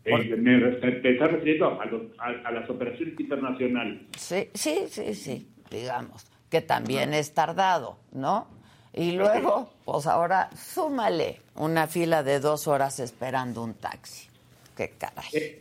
Eh, 0.05 0.36
me, 0.36 0.59
te 0.60 1.12
estás 1.12 1.31
refiriendo 1.31 1.78
a, 2.18 2.51
las 2.52 2.70
operaciones 2.70 3.18
internacionales. 3.20 4.02
Sí, 4.16 4.48
sí, 4.55 4.85
sí, 4.89 5.14
sí, 5.14 5.48
digamos, 5.70 6.27
que 6.48 6.62
también 6.62 7.12
es 7.12 7.35
tardado, 7.35 7.98
¿no? 8.12 8.48
Y 8.93 9.12
luego, 9.12 9.71
pues 9.85 10.07
ahora 10.07 10.51
súmale 10.57 11.41
una 11.55 11.87
fila 11.87 12.23
de 12.23 12.41
dos 12.41 12.67
horas 12.67 12.99
esperando 12.99 13.62
un 13.62 13.75
taxi 13.75 14.29
Qué 14.77 14.93
caray. 14.99 15.29
Eh, 15.33 15.61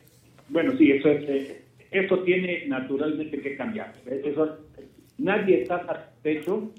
bueno, 0.49 0.76
sí, 0.77 0.91
eso, 0.91 1.10
es, 1.10 1.30
eh, 1.30 1.61
eso 1.91 2.19
tiene 2.23 2.65
naturalmente 2.68 3.39
que 3.39 3.56
cambiar. 3.56 3.93
Eso, 4.06 4.57
nadie 5.18 5.61
está 5.61 5.85
satisfecho, 5.85 6.72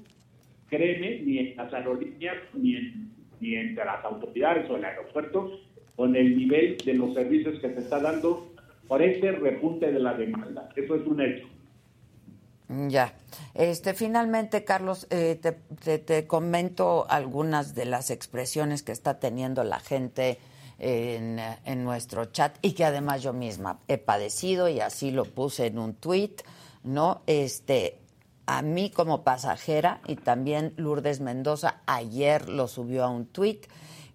créeme, 0.69 1.21
ni 1.21 1.37
en 1.39 1.55
las 1.55 1.73
aerolíneas, 1.73 2.37
ni, 2.53 2.75
en, 2.75 3.11
ni 3.39 3.55
entre 3.55 3.85
las 3.85 4.03
autoridades 4.03 4.69
o 4.69 4.75
el 4.75 4.85
aeropuerto, 4.85 5.59
con 5.95 6.15
el 6.15 6.35
nivel 6.35 6.77
de 6.77 6.93
los 6.95 7.13
servicios 7.13 7.59
que 7.59 7.69
se 7.69 7.79
está 7.79 7.99
dando 7.99 8.51
por 8.87 9.01
ese 9.01 9.31
repunte 9.31 9.91
de 9.91 9.99
la 9.99 10.13
demanda. 10.15 10.67
Eso 10.75 10.95
es 10.95 11.05
un 11.05 11.21
hecho. 11.21 11.47
Ya. 12.87 13.13
Este, 13.53 13.93
finalmente, 13.93 14.63
Carlos, 14.63 15.07
eh, 15.09 15.39
te, 15.41 15.97
te, 15.97 16.27
comento 16.27 17.05
algunas 17.09 17.75
de 17.75 17.85
las 17.85 18.09
expresiones 18.09 18.81
que 18.81 18.93
está 18.93 19.19
teniendo 19.19 19.63
la 19.63 19.79
gente 19.79 20.39
en, 20.79 21.39
en, 21.65 21.83
nuestro 21.83 22.25
chat 22.25 22.57
y 22.61 22.71
que 22.71 22.85
además 22.85 23.23
yo 23.23 23.33
misma 23.33 23.79
he 23.87 23.97
padecido 23.97 24.69
y 24.69 24.79
así 24.79 25.11
lo 25.11 25.25
puse 25.25 25.65
en 25.65 25.79
un 25.79 25.95
tweet, 25.95 26.35
¿no? 26.83 27.23
Este, 27.27 27.99
a 28.45 28.61
mí 28.61 28.89
como 28.89 29.23
pasajera 29.23 30.01
y 30.07 30.15
también 30.15 30.73
Lourdes 30.77 31.19
Mendoza 31.19 31.81
ayer 31.87 32.47
lo 32.47 32.67
subió 32.67 33.03
a 33.03 33.09
un 33.09 33.25
tweet, 33.25 33.61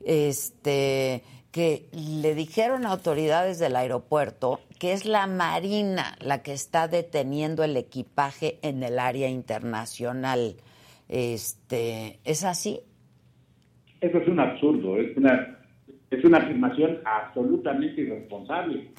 este, 0.05 1.23
que 1.57 1.89
le 2.20 2.35
dijeron 2.35 2.85
a 2.85 2.91
autoridades 2.91 3.59
del 3.59 3.77
aeropuerto 3.77 4.61
que 4.78 4.93
es 4.93 5.07
la 5.07 5.27
Marina 5.27 6.15
la 6.20 6.43
que 6.43 6.53
está 6.53 6.87
deteniendo 6.87 7.65
el 7.65 7.78
equipaje 7.78 8.59
en 8.61 8.83
el 8.83 8.99
área 8.99 9.31
internacional. 9.31 10.57
Este, 11.09 12.19
¿Es 12.27 12.45
así? 12.45 12.81
Eso 14.03 14.19
es 14.19 14.28
un 14.28 14.39
absurdo, 14.39 14.99
es 14.99 15.16
una, 15.16 15.57
es 16.11 16.23
una 16.27 16.37
afirmación 16.37 16.99
absolutamente 17.07 18.03
irresponsable. 18.03 18.91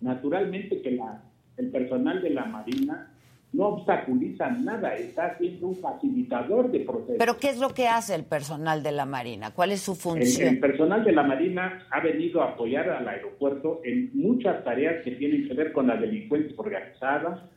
Naturalmente 0.00 0.80
que 0.80 0.92
la, 0.92 1.22
el 1.58 1.70
personal 1.70 2.22
de 2.22 2.30
la 2.30 2.46
Marina 2.46 3.12
no 3.52 3.68
obstaculiza 3.68 4.50
nada, 4.50 4.94
está 4.94 5.36
siendo 5.38 5.68
un 5.68 5.76
facilitador 5.76 6.70
de 6.70 6.80
procesos. 6.80 7.16
¿Pero 7.18 7.38
qué 7.38 7.48
es 7.48 7.58
lo 7.58 7.70
que 7.70 7.88
hace 7.88 8.14
el 8.14 8.24
personal 8.24 8.82
de 8.82 8.92
la 8.92 9.06
Marina? 9.06 9.52
¿Cuál 9.54 9.72
es 9.72 9.80
su 9.80 9.94
función? 9.94 10.48
El, 10.48 10.60
personal 10.60 11.02
de 11.02 11.12
la 11.12 11.22
Marina 11.22 11.86
ha 11.90 12.00
venido 12.00 12.42
a 12.42 12.50
apoyar 12.50 12.90
al 12.90 13.08
aeropuerto 13.08 13.80
en 13.84 14.10
muchas 14.12 14.62
tareas 14.64 15.02
que 15.02 15.12
tienen 15.12 15.48
que 15.48 15.54
ver 15.54 15.72
con 15.72 15.86
la 15.86 15.96
delincuencia 15.96 16.54
organizada, 16.58 17.48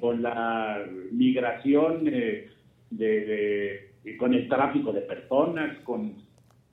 con 0.00 0.22
la 0.22 0.84
migración, 1.10 2.04
eh, 2.06 2.48
de, 2.90 3.90
con 4.18 4.34
el 4.34 4.48
tráfico 4.48 4.92
de 4.92 5.00
personas, 5.00 5.76
con 5.80 6.14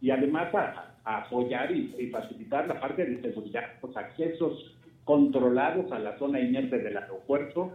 y 0.02 0.12
además 0.12 0.54
a, 0.54 0.86
apoyar 1.04 1.72
y, 1.72 1.96
y 1.98 2.08
facilitar 2.08 2.68
la 2.68 2.80
parte 2.80 3.04
de 3.04 3.22
seguridad, 3.22 3.64
los 3.82 3.98
accesos 3.98 4.76
controlados 5.04 5.92
a 5.92 5.98
la 5.98 6.18
zona 6.20 6.40
inerte 6.40 6.78
del 6.78 6.96
aeropuerto, 6.96 7.72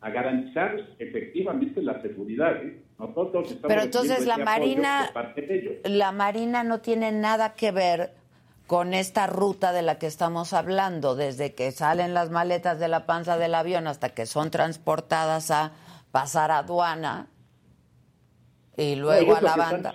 a 0.00 0.10
garantizar 0.10 0.76
efectivamente 0.98 1.82
la 1.82 2.00
seguridad. 2.00 2.62
¿eh? 2.64 2.82
Nosotros 2.98 3.50
estamos 3.50 3.68
Pero 3.68 3.82
entonces 3.82 4.26
la 4.26 4.38
Marina, 4.38 5.10
la 5.84 6.12
Marina 6.12 6.64
no 6.64 6.80
tiene 6.80 7.10
nada 7.12 7.54
que 7.54 7.72
ver 7.72 8.10
con 8.66 8.92
esta 8.92 9.26
ruta 9.26 9.72
de 9.72 9.82
la 9.82 9.98
que 9.98 10.06
estamos 10.06 10.52
hablando, 10.52 11.16
desde 11.16 11.54
que 11.54 11.72
salen 11.72 12.12
las 12.12 12.30
maletas 12.30 12.78
de 12.78 12.88
la 12.88 13.06
panza 13.06 13.38
del 13.38 13.54
avión 13.54 13.86
hasta 13.86 14.10
que 14.10 14.26
son 14.26 14.50
transportadas 14.50 15.50
a 15.50 15.72
pasar 16.12 16.50
a 16.50 16.58
aduana 16.58 17.28
y 18.76 18.94
luego 18.94 19.36
a 19.36 19.40
la 19.40 19.56
banda. 19.56 19.94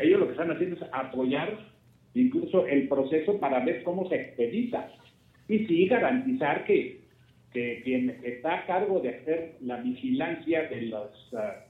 ellos 0.00 0.20
lo 0.20 0.26
que 0.26 0.32
están 0.32 0.52
haciendo 0.52 0.76
es 0.76 0.90
apoyar 0.92 1.74
incluso 2.14 2.64
el 2.66 2.88
proceso 2.88 3.38
para 3.40 3.64
ver 3.64 3.82
cómo 3.82 4.08
se 4.08 4.16
expedita 4.16 4.88
y 5.48 5.66
sí 5.66 5.88
garantizar 5.88 6.64
que 6.64 7.03
que 7.54 7.82
quien 7.84 8.20
está 8.24 8.60
a 8.60 8.66
cargo 8.66 9.00
de 9.00 9.10
hacer 9.10 9.56
la 9.60 9.80
vigilancia 9.80 10.64
de 10.68 10.82
los 10.82 11.34
ah, 11.34 11.64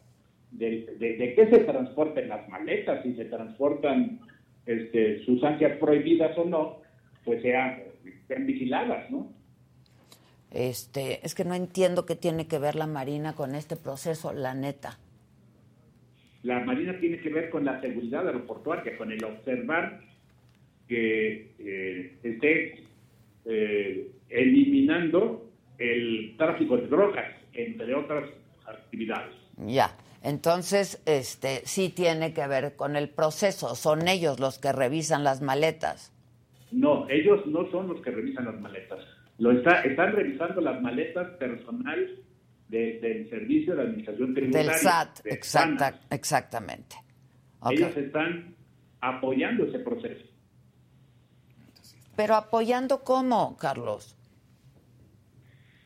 de, 0.51 0.97
de, 0.98 1.35
qué 1.35 1.51
se 1.51 1.59
transporten 1.65 2.28
las 2.28 2.48
maletas, 2.48 3.02
si 3.02 3.15
se 3.15 3.27
transportan 3.27 4.20
este, 4.66 5.24
sustancias 5.24 5.78
prohibidas 5.78 6.36
o 6.39 6.44
no, 6.44 6.81
pues 7.24 7.43
sean, 7.43 7.82
sean 8.28 8.47
vigiladas, 8.47 9.11
¿no? 9.11 9.32
Este, 10.52 11.19
es 11.27 11.35
que 11.35 11.44
no 11.44 11.55
entiendo 11.55 12.06
qué 12.06 12.15
tiene 12.15 12.47
que 12.47 12.59
ver 12.59 12.77
la 12.77 12.86
Marina 12.86 13.35
con 13.35 13.55
este 13.55 13.77
proceso, 13.77 14.32
la 14.32 14.55
neta. 14.55 14.98
La 16.44 16.61
Marina 16.61 16.98
tiene 17.01 17.19
que 17.19 17.31
ver 17.31 17.51
con 17.51 17.65
la 17.65 17.81
seguridad 17.81 18.27
aeroportuaria, 18.27 18.97
con 18.97 19.11
el 19.11 19.24
observar 19.24 20.01
que 20.86 21.52
eh, 21.59 22.19
esté 22.23 22.85
eh, 23.47 24.11
eliminando 24.28 25.43
el 25.78 26.34
tráfico 26.36 26.76
de 26.76 26.86
drogas, 26.86 27.32
entre 27.52 27.94
otras 27.94 28.28
actividades. 28.66 29.34
Ya, 29.56 29.96
entonces, 30.22 31.02
este, 31.05 31.60
sí 31.66 31.90
tiene 31.90 32.32
que 32.32 32.46
ver 32.46 32.76
con 32.76 32.96
el 32.96 33.10
proceso. 33.10 33.74
Son 33.74 34.09
ellos 34.09 34.40
los 34.40 34.59
que 34.59 34.72
revisan 34.72 35.22
las 35.22 35.42
maletas. 35.42 36.12
No, 36.72 37.09
ellos 37.10 37.46
no 37.46 37.70
son 37.70 37.88
los 37.88 38.01
que 38.01 38.10
revisan 38.10 38.46
las 38.46 38.59
maletas. 38.59 39.01
Lo 39.38 39.52
está, 39.52 39.82
están 39.82 40.12
revisando 40.12 40.60
las 40.60 40.80
maletas 40.80 41.28
personal 41.36 42.24
del 42.68 43.28
Servicio 43.28 43.76
de 43.76 43.82
Administración 43.82 44.34
Tributaria. 44.34 44.70
Del 44.70 44.80
SAT, 44.80 45.26
exacta, 45.26 46.01
exactamente. 46.10 46.96
Ellos 47.70 47.96
están 47.96 48.55
apoyando 49.01 49.64
ese 49.66 49.78
proceso. 49.80 50.24
Pero 52.16 52.34
apoyando 52.34 53.05
cómo, 53.05 53.56
Carlos? 53.59 54.16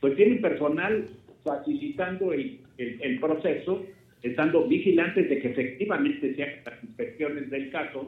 Pues 0.01 0.16
tienen 0.16 0.41
personal 0.41 1.09
facilitando 1.45 2.33
el, 2.33 2.61
el, 2.79 3.20
proceso, 3.20 3.85
estando 4.23 4.66
vigilantes 4.66 5.29
de 5.29 5.41
que 5.41 5.49
efectivamente 5.49 6.35
se 6.35 6.43
hagan 6.43 6.61
las 6.65 6.85
inspecciones 6.85 7.51
del 7.51 7.70
caso. 7.70 8.07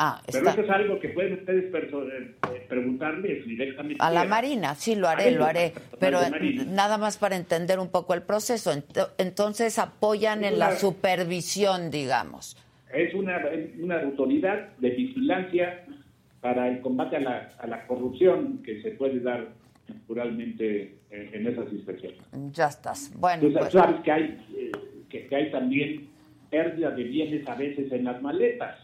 Ah, 0.00 0.22
Pero 0.30 0.50
eso 0.50 0.60
es 0.60 0.70
algo 0.70 1.00
que 1.00 1.08
pueden 1.08 1.34
ustedes 1.34 1.74
eh, 1.74 2.66
preguntarles 2.68 3.44
directamente. 3.46 3.96
A 3.98 4.10
la 4.10 4.24
Marina, 4.24 4.74
sí, 4.76 4.94
lo 4.94 5.08
haré, 5.08 5.32
lo 5.32 5.44
haré. 5.44 5.72
Pero 5.98 6.20
nada 6.68 6.98
más 6.98 7.18
para 7.18 7.34
entender 7.34 7.80
un 7.80 7.90
poco 7.90 8.14
el 8.14 8.22
proceso. 8.22 8.72
Entonces 9.18 9.78
apoyan 9.78 10.44
en 10.44 10.58
la 10.58 10.76
supervisión, 10.76 11.90
digamos. 11.90 12.56
Es 12.94 13.12
una, 13.12 13.42
una 13.80 14.00
autoridad 14.00 14.68
de 14.78 14.90
vigilancia 14.90 15.84
para 16.40 16.68
el 16.68 16.80
combate 16.80 17.16
a 17.16 17.20
la, 17.20 17.48
a 17.58 17.66
la 17.66 17.86
corrupción 17.86 18.62
que 18.62 18.80
se 18.82 18.92
puede 18.92 19.18
dar 19.18 19.48
naturalmente 19.88 20.98
en, 21.10 21.46
esas 21.46 21.72
inspecciones. 21.72 22.18
Ya 22.52 22.66
estás. 22.66 23.12
Bueno, 23.16 23.48
pues... 23.52 23.72
sabes 23.72 24.00
que 24.02 24.12
hay, 24.12 24.46
eh, 24.54 24.72
que, 25.08 25.34
hay 25.34 25.50
también 25.50 26.08
pérdida 26.50 26.90
de 26.90 27.04
bienes 27.04 27.48
a 27.48 27.54
veces 27.54 27.90
en 27.92 28.04
las 28.04 28.20
maletas. 28.22 28.76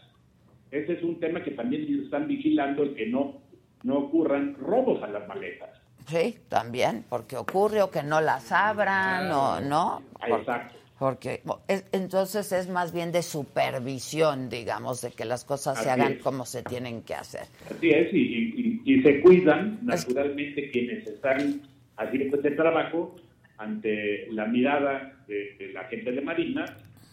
Ese 0.71 0.93
es 0.93 1.03
un 1.03 1.19
tema 1.19 1.43
que 1.43 1.51
también 1.51 2.03
están 2.03 2.27
vigilando 2.27 2.83
el 2.83 2.95
que 2.95 3.07
no, 3.07 3.41
no 3.83 3.97
ocurran 3.97 4.55
robos 4.55 5.01
a 5.03 5.07
las 5.07 5.27
maletas. 5.27 5.69
Sí, 6.07 6.37
también, 6.49 7.05
porque 7.09 7.35
ocurre 7.35 7.81
o 7.81 7.89
que 7.89 8.03
no 8.03 8.21
las 8.21 8.51
abran 8.51 9.31
o 9.31 9.59
no. 9.61 10.01
Exacto. 10.27 10.84
Porque 11.05 11.43
entonces 11.91 12.51
es 12.51 12.67
más 12.67 12.91
bien 12.91 13.11
de 13.11 13.21
supervisión, 13.21 14.49
digamos, 14.49 15.03
de 15.03 15.11
que 15.11 15.23
las 15.23 15.45
cosas 15.45 15.83
se 15.83 15.91
hagan 15.91 16.15
como 16.15 16.47
se 16.47 16.63
tienen 16.63 17.03
que 17.03 17.13
hacer. 17.13 17.43
Así 17.69 17.91
es, 17.91 18.11
y, 18.11 19.01
se 19.03 19.21
cuidan 19.21 19.77
naturalmente 19.83 20.71
quienes 20.71 21.05
están 21.05 21.61
haciendo 21.97 22.37
este 22.37 22.49
trabajo 22.49 23.17
ante 23.59 24.25
la 24.31 24.47
mirada 24.47 25.23
de, 25.27 25.69
la 25.75 25.83
gente 25.83 26.11
de 26.11 26.21
Marina 26.21 26.65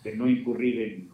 de 0.03 0.17
no 0.17 0.27
incurrir 0.27 0.81
en, 0.81 1.11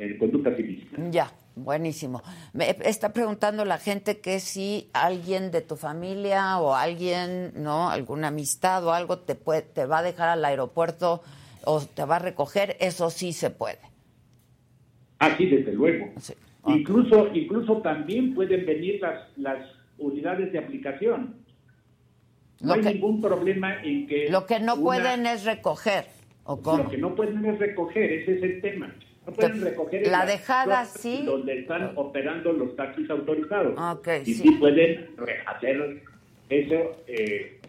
en 0.00 0.18
conducta 0.18 0.56
civil. 0.56 0.90
Ya, 1.12 1.30
buenísimo. 1.54 2.20
Me 2.52 2.76
está 2.84 3.12
preguntando 3.12 3.64
la 3.64 3.78
gente 3.78 4.18
que 4.18 4.40
si 4.40 4.90
alguien 4.92 5.52
de 5.52 5.60
tu 5.60 5.76
familia 5.76 6.58
o 6.58 6.74
alguien, 6.74 7.52
¿no? 7.54 7.88
Alguna 7.90 8.26
amistad 8.26 8.84
o 8.84 8.92
algo 8.92 9.20
te, 9.20 9.36
puede, 9.36 9.62
te 9.62 9.86
va 9.86 9.98
a 9.98 10.02
dejar 10.02 10.30
al 10.30 10.44
aeropuerto 10.44 11.22
o 11.66 11.80
te 11.82 12.04
va 12.04 12.16
a 12.16 12.20
recoger, 12.20 12.76
eso 12.80 13.10
sí 13.10 13.32
se 13.32 13.50
puede. 13.50 13.78
Ah, 15.18 15.34
sí, 15.36 15.46
desde 15.46 15.72
luego. 15.72 16.12
Incluso, 16.66 17.28
incluso 17.34 17.78
también 17.82 18.34
pueden 18.34 18.64
venir 18.64 19.00
las, 19.00 19.36
las 19.36 19.58
unidades 19.98 20.52
de 20.52 20.58
aplicación. 20.58 21.36
No 22.60 22.72
hay 22.72 22.82
ningún 22.82 23.20
problema 23.20 23.82
en 23.82 24.06
que... 24.06 24.30
Lo 24.30 24.46
que 24.46 24.60
no 24.60 24.76
pueden 24.76 25.26
es 25.26 25.44
recoger. 25.44 26.06
¿o 26.44 26.60
cómo? 26.62 26.84
Lo 26.84 26.90
que 26.90 26.98
no 26.98 27.14
pueden 27.14 27.44
es 27.44 27.58
recoger, 27.58 28.12
ese 28.12 28.36
es 28.36 28.42
el 28.42 28.60
tema. 28.60 28.94
No 29.26 29.32
pueden 29.32 29.60
recoger 29.60 30.06
la 30.06 30.24
dejada 30.24 30.84
sí 30.84 31.24
donde 31.26 31.58
están 31.58 31.92
operando 31.96 32.52
los 32.52 32.76
taxis 32.76 33.10
autorizados 33.10 33.76
okay, 33.76 34.22
y 34.24 34.34
sí. 34.34 34.52
pueden 34.52 35.10
hacer 35.46 36.00
eso 36.48 37.02
eh, 37.08 37.60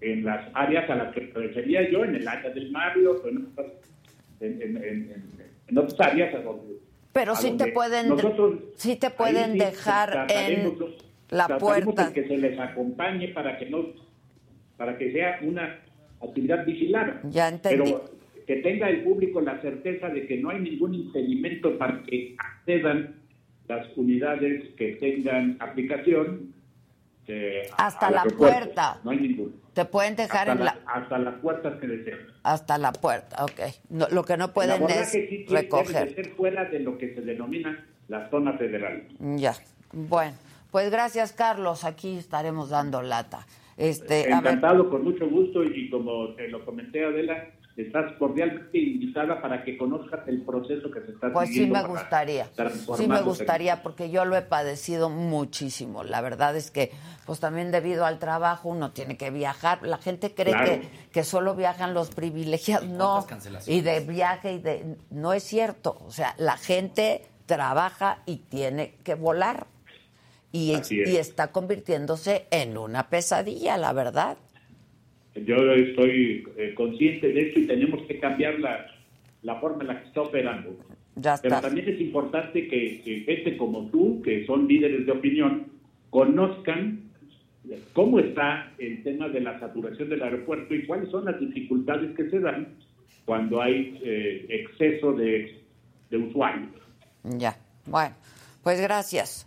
en 0.00 0.24
las 0.24 0.48
áreas 0.54 0.88
a 0.88 0.94
las 0.94 1.14
que 1.14 1.20
refería 1.34 1.88
yo, 1.90 2.04
en 2.04 2.14
el 2.14 2.26
área 2.26 2.50
del 2.50 2.70
Mario, 2.70 3.22
en, 3.26 3.48
en, 4.40 5.78
otras 5.78 6.00
áreas 6.00 6.34
Pero 7.12 7.34
sí 7.34 7.56
te 7.56 7.72
pueden, 7.72 8.12
sí 8.76 8.96
te 8.96 9.10
pueden 9.10 9.58
dejar 9.58 10.26
en... 10.28 10.74
La 11.30 11.58
puerta. 11.58 12.12
que 12.12 12.26
se 12.26 12.38
les 12.38 12.58
acompañe 12.58 13.28
para 13.28 13.58
que 13.58 13.68
no, 13.68 13.88
para 14.76 14.96
que 14.96 15.12
sea 15.12 15.38
una 15.42 15.78
actividad 16.22 16.64
vigilada. 16.64 17.20
Ya 17.24 17.48
entendí. 17.48 17.84
Pero 17.84 18.04
que 18.46 18.56
tenga 18.56 18.88
el 18.88 19.02
público 19.02 19.42
la 19.42 19.60
certeza 19.60 20.08
de 20.08 20.26
que 20.26 20.38
no 20.38 20.48
hay 20.48 20.60
ningún 20.60 20.94
impedimento 20.94 21.76
para 21.76 22.02
que 22.04 22.34
accedan 22.38 23.16
las 23.68 23.86
unidades 23.96 24.74
que 24.76 24.94
tengan 24.94 25.58
aplicación 25.60 26.54
eh, 27.28 27.70
Hasta 27.76 28.10
la 28.10 28.24
puerta. 28.24 28.98
No 29.04 29.10
hay 29.10 29.18
ninguno. 29.20 29.52
Te 29.74 29.84
pueden 29.84 30.16
dejar 30.16 30.48
hasta, 30.50 30.52
en 30.52 30.58
la- 30.64 30.64
la, 30.84 30.92
hasta 30.92 31.18
las 31.18 31.34
puertas 31.40 31.78
que 31.80 31.86
deseen. 31.86 32.18
hasta 32.42 32.78
la 32.78 32.92
puerta, 32.92 33.44
ok. 33.44 33.60
No, 33.90 34.08
lo 34.10 34.24
que 34.24 34.36
no 34.36 34.52
pueden 34.52 34.70
es 34.72 34.76
abordaje 34.78 35.04
sí 35.04 35.26
tiene- 35.28 35.44
debe 35.46 35.60
recoger. 35.62 36.08
de 36.08 36.14
ser 36.14 36.34
fuera 36.34 36.64
de 36.64 36.80
lo 36.80 36.98
que 36.98 37.14
se 37.14 37.20
denomina 37.20 37.86
la 38.08 38.28
zona 38.30 38.54
federal. 38.58 39.06
Ya. 39.20 39.54
Bueno, 39.92 40.34
pues 40.72 40.90
gracias, 40.90 41.32
Carlos. 41.32 41.84
Aquí 41.84 42.16
estaremos 42.18 42.70
dando 42.70 43.02
lata. 43.02 43.46
Este, 43.76 44.32
a 44.32 44.40
ver, 44.40 44.54
Encantado, 44.54 44.90
con 44.90 45.04
mucho 45.04 45.28
gusto 45.28 45.62
y 45.62 45.88
como 45.90 46.34
te 46.34 46.48
lo 46.48 46.64
comenté 46.64 47.04
Adela, 47.04 47.44
estás 47.76 48.12
cordialmente 48.18 48.76
invitada 48.76 49.40
para 49.40 49.62
que 49.62 49.78
conozcas 49.78 50.26
el 50.26 50.42
proceso 50.44 50.90
que 50.90 51.00
se 51.02 51.12
está 51.12 51.32
pues 51.32 51.50
sí 51.50 51.64
me 51.70 51.84
gustaría. 51.84 52.48
Sí 52.96 53.06
me 53.06 53.22
gustaría 53.22 53.80
porque 53.84 54.10
yo 54.10 54.24
lo 54.24 54.36
he 54.36 54.42
padecido 54.42 55.10
muchísimo. 55.10 56.02
La 56.02 56.20
verdad 56.20 56.56
es 56.56 56.72
que, 56.72 56.90
pues 57.28 57.40
también 57.40 57.70
debido 57.70 58.06
al 58.06 58.18
trabajo 58.18 58.70
uno 58.70 58.92
tiene 58.92 59.18
que 59.18 59.30
viajar. 59.30 59.82
La 59.82 59.98
gente 59.98 60.32
cree 60.34 60.54
Claro. 60.54 60.80
que, 60.80 60.88
que 61.12 61.24
solo 61.24 61.54
viajan 61.54 61.92
los 61.92 62.08
privilegiados. 62.08 62.88
No. 62.88 63.26
Y 63.66 63.82
de 63.82 64.00
viaje 64.00 64.54
y 64.54 64.58
de... 64.60 64.96
No 65.10 65.34
es 65.34 65.42
cierto. 65.42 65.98
O 66.06 66.10
sea, 66.10 66.34
la 66.38 66.56
gente 66.56 67.20
trabaja 67.44 68.22
y 68.24 68.36
tiene 68.36 68.94
que 69.04 69.14
volar. 69.14 69.66
Y, 70.52 70.72
es. 70.72 70.90
y 70.90 71.02
está 71.18 71.52
convirtiéndose 71.52 72.46
en 72.50 72.78
una 72.78 73.10
pesadilla, 73.10 73.76
la 73.76 73.92
verdad. 73.92 74.38
Yo 75.34 75.56
estoy 75.74 76.48
eh, 76.56 76.72
consciente 76.74 77.28
de 77.30 77.48
esto 77.48 77.60
y 77.60 77.66
tenemos 77.66 78.00
que 78.08 78.18
cambiar 78.18 78.58
la, 78.58 78.86
la 79.42 79.60
forma 79.60 79.82
en 79.82 79.88
la 79.88 80.00
que 80.00 80.08
está 80.08 80.22
operando. 80.22 80.70
Ya 81.16 81.36
Pero 81.42 81.56
está. 81.56 81.68
también 81.68 81.90
es 81.90 82.00
importante 82.00 82.66
que, 82.68 83.02
que 83.04 83.20
gente 83.20 83.58
como 83.58 83.86
tú, 83.90 84.22
que 84.22 84.46
son 84.46 84.66
líderes 84.66 85.04
de 85.04 85.12
opinión, 85.12 85.66
conozcan 86.08 87.07
cómo 87.92 88.18
está 88.18 88.72
el 88.78 89.02
tema 89.02 89.28
de 89.28 89.40
la 89.40 89.58
saturación 89.60 90.08
del 90.08 90.22
aeropuerto 90.22 90.74
y 90.74 90.86
cuáles 90.86 91.10
son 91.10 91.24
las 91.24 91.38
dificultades 91.38 92.14
que 92.16 92.30
se 92.30 92.40
dan 92.40 92.76
cuando 93.24 93.60
hay 93.60 94.00
eh, 94.02 94.46
exceso 94.48 95.12
de, 95.12 95.62
de 96.10 96.16
usuarios. 96.16 96.70
Ya. 97.24 97.58
Bueno, 97.86 98.14
pues 98.62 98.80
gracias. 98.80 99.46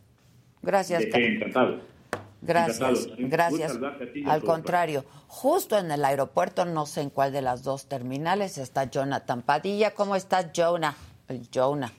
Gracias. 0.61 1.03
Encantado. 1.13 1.81
Gracias, 2.41 3.07
gracias. 3.17 3.79
Al 4.25 4.41
contrario, 4.41 5.05
justo 5.27 5.77
en 5.77 5.91
el 5.91 6.03
aeropuerto, 6.03 6.65
no 6.65 6.87
sé 6.87 7.01
en 7.01 7.11
cuál 7.11 7.31
de 7.31 7.41
las 7.41 7.63
dos 7.63 7.87
terminales, 7.87 8.57
está 8.57 8.89
Jonathan 8.89 9.43
Padilla. 9.43 9.91
¿Cómo 9.91 10.15
estás, 10.15 10.47
Jonah? 10.55 10.95
El 11.27 11.47
Jonah. 11.53 11.91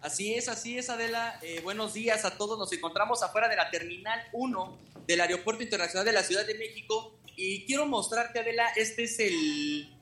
Así 0.00 0.34
es, 0.34 0.48
así 0.48 0.78
es, 0.78 0.90
Adela. 0.90 1.40
Eh, 1.42 1.60
buenos 1.62 1.94
días 1.94 2.24
a 2.24 2.38
todos. 2.38 2.56
Nos 2.56 2.72
encontramos 2.72 3.22
afuera 3.24 3.48
de 3.48 3.56
la 3.56 3.68
Terminal 3.68 4.20
1 4.32 4.78
del 5.08 5.20
Aeropuerto 5.20 5.62
Internacional 5.62 6.04
de 6.04 6.12
la 6.12 6.22
Ciudad 6.22 6.46
de 6.46 6.54
México 6.54 7.18
y 7.34 7.66
quiero 7.66 7.84
mostrarte, 7.84 8.38
Adela, 8.38 8.68
este 8.76 9.04
es 9.04 9.18
el, 9.18 9.92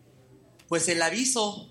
pues 0.69 0.89
el 0.89 1.01
aviso 1.01 1.71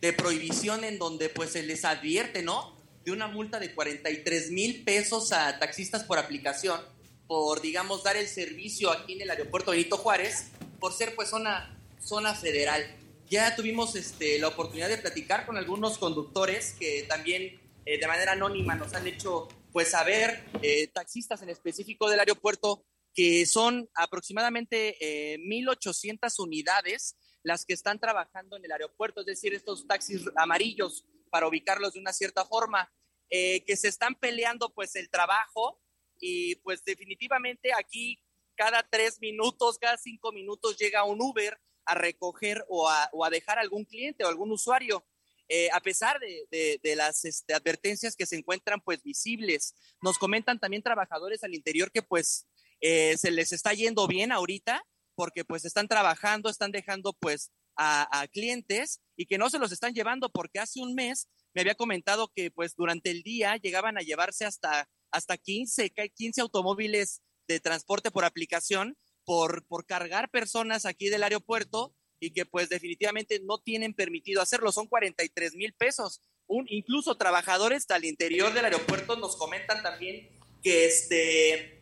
de 0.00 0.12
prohibición 0.12 0.82
en 0.82 0.98
donde 0.98 1.28
pues 1.28 1.50
se 1.50 1.62
les 1.62 1.84
advierte, 1.84 2.42
¿no? 2.42 2.76
De 3.04 3.12
una 3.12 3.28
multa 3.28 3.60
de 3.60 3.72
43 3.72 4.50
mil 4.50 4.82
pesos 4.82 5.30
a 5.30 5.60
taxistas 5.60 6.02
por 6.02 6.18
aplicación 6.18 6.80
por, 7.28 7.60
digamos, 7.60 8.02
dar 8.02 8.16
el 8.16 8.26
servicio 8.26 8.90
aquí 8.90 9.12
en 9.12 9.20
el 9.20 9.30
aeropuerto 9.30 9.70
Benito 9.70 9.96
Juárez 9.96 10.48
por 10.80 10.92
ser 10.92 11.14
pues 11.14 11.30
zona, 11.30 11.78
zona 12.02 12.34
federal. 12.34 12.84
Ya 13.28 13.54
tuvimos 13.54 13.94
este, 13.94 14.40
la 14.40 14.48
oportunidad 14.48 14.88
de 14.88 14.98
platicar 14.98 15.46
con 15.46 15.56
algunos 15.56 15.98
conductores 15.98 16.74
que 16.80 17.04
también 17.08 17.59
eh, 17.84 17.98
de 17.98 18.06
manera 18.06 18.32
anónima 18.32 18.74
nos 18.74 18.94
han 18.94 19.06
hecho 19.06 19.48
pues 19.72 19.90
saber, 19.90 20.44
eh, 20.62 20.88
taxistas 20.88 21.42
en 21.42 21.50
específico 21.50 22.08
del 22.08 22.20
aeropuerto, 22.20 22.84
que 23.14 23.46
son 23.46 23.88
aproximadamente 23.94 24.96
eh, 25.00 25.38
1.800 25.38 26.38
unidades 26.38 27.16
las 27.42 27.64
que 27.64 27.72
están 27.72 27.98
trabajando 27.98 28.56
en 28.56 28.64
el 28.64 28.72
aeropuerto, 28.72 29.20
es 29.20 29.26
decir, 29.26 29.54
estos 29.54 29.86
taxis 29.86 30.22
amarillos 30.36 31.06
para 31.30 31.48
ubicarlos 31.48 31.94
de 31.94 32.00
una 32.00 32.12
cierta 32.12 32.44
forma, 32.44 32.92
eh, 33.30 33.64
que 33.64 33.76
se 33.76 33.88
están 33.88 34.14
peleando 34.14 34.72
pues 34.74 34.96
el 34.96 35.08
trabajo 35.08 35.80
y 36.18 36.56
pues 36.56 36.84
definitivamente 36.84 37.72
aquí 37.72 38.22
cada 38.56 38.82
tres 38.82 39.20
minutos, 39.20 39.78
cada 39.78 39.96
cinco 39.96 40.32
minutos 40.32 40.76
llega 40.76 41.04
un 41.04 41.22
Uber 41.22 41.58
a 41.86 41.94
recoger 41.94 42.64
o 42.68 42.88
a, 42.88 43.08
o 43.12 43.24
a 43.24 43.30
dejar 43.30 43.58
algún 43.58 43.84
cliente 43.84 44.24
o 44.24 44.28
algún 44.28 44.50
usuario. 44.50 45.06
Eh, 45.52 45.68
a 45.72 45.80
pesar 45.80 46.20
de, 46.20 46.78
las 46.94 47.24
este, 47.24 47.54
advertencias 47.54 48.14
que 48.14 48.24
se 48.24 48.36
encuentran 48.36 48.80
pues 48.80 49.02
visibles, 49.02 49.74
nos 50.00 50.16
comentan 50.16 50.60
también 50.60 50.80
trabajadores 50.84 51.42
al 51.42 51.54
interior 51.56 51.90
que 51.90 52.02
pues 52.02 52.46
eh, 52.80 53.16
se 53.18 53.32
les 53.32 53.50
está 53.50 53.74
yendo 53.74 54.06
bien 54.06 54.30
ahorita 54.30 54.80
porque 55.16 55.44
pues 55.44 55.64
están 55.64 55.88
trabajando, 55.88 56.48
están 56.50 56.70
dejando 56.70 57.14
pues 57.14 57.50
a, 57.74 58.20
a 58.20 58.28
clientes 58.28 59.00
y 59.16 59.26
que 59.26 59.38
no 59.38 59.50
se 59.50 59.58
los 59.58 59.72
están 59.72 59.92
llevando 59.92 60.30
porque 60.30 60.60
hace 60.60 60.78
un 60.80 60.94
mes 60.94 61.28
me 61.52 61.62
había 61.62 61.74
comentado 61.74 62.30
que 62.32 62.52
pues 62.52 62.76
durante 62.76 63.10
el 63.10 63.24
día 63.24 63.56
llegaban 63.56 63.98
a 63.98 64.02
llevarse 64.02 64.44
hasta, 64.44 64.88
hasta 65.10 65.36
15, 65.36 65.90
ca- 65.90 66.06
15 66.08 66.42
automóviles 66.42 67.22
de 67.48 67.58
transporte 67.58 68.12
por 68.12 68.24
aplicación 68.24 68.96
por, 69.24 69.66
por 69.66 69.84
cargar 69.84 70.30
personas 70.30 70.86
aquí 70.86 71.08
del 71.08 71.24
aeropuerto 71.24 71.92
y 72.20 72.30
que 72.32 72.44
pues 72.44 72.68
definitivamente 72.68 73.40
no 73.40 73.58
tienen 73.58 73.94
permitido 73.94 74.42
hacerlo. 74.42 74.70
Son 74.72 74.86
43 74.86 75.54
mil 75.54 75.72
pesos. 75.72 76.20
Un, 76.46 76.66
incluso 76.68 77.16
trabajadores 77.16 77.90
al 77.90 78.04
interior 78.04 78.52
del 78.52 78.66
aeropuerto 78.66 79.16
nos 79.16 79.36
comentan 79.36 79.82
también 79.82 80.28
que 80.62 80.84
este 80.86 81.80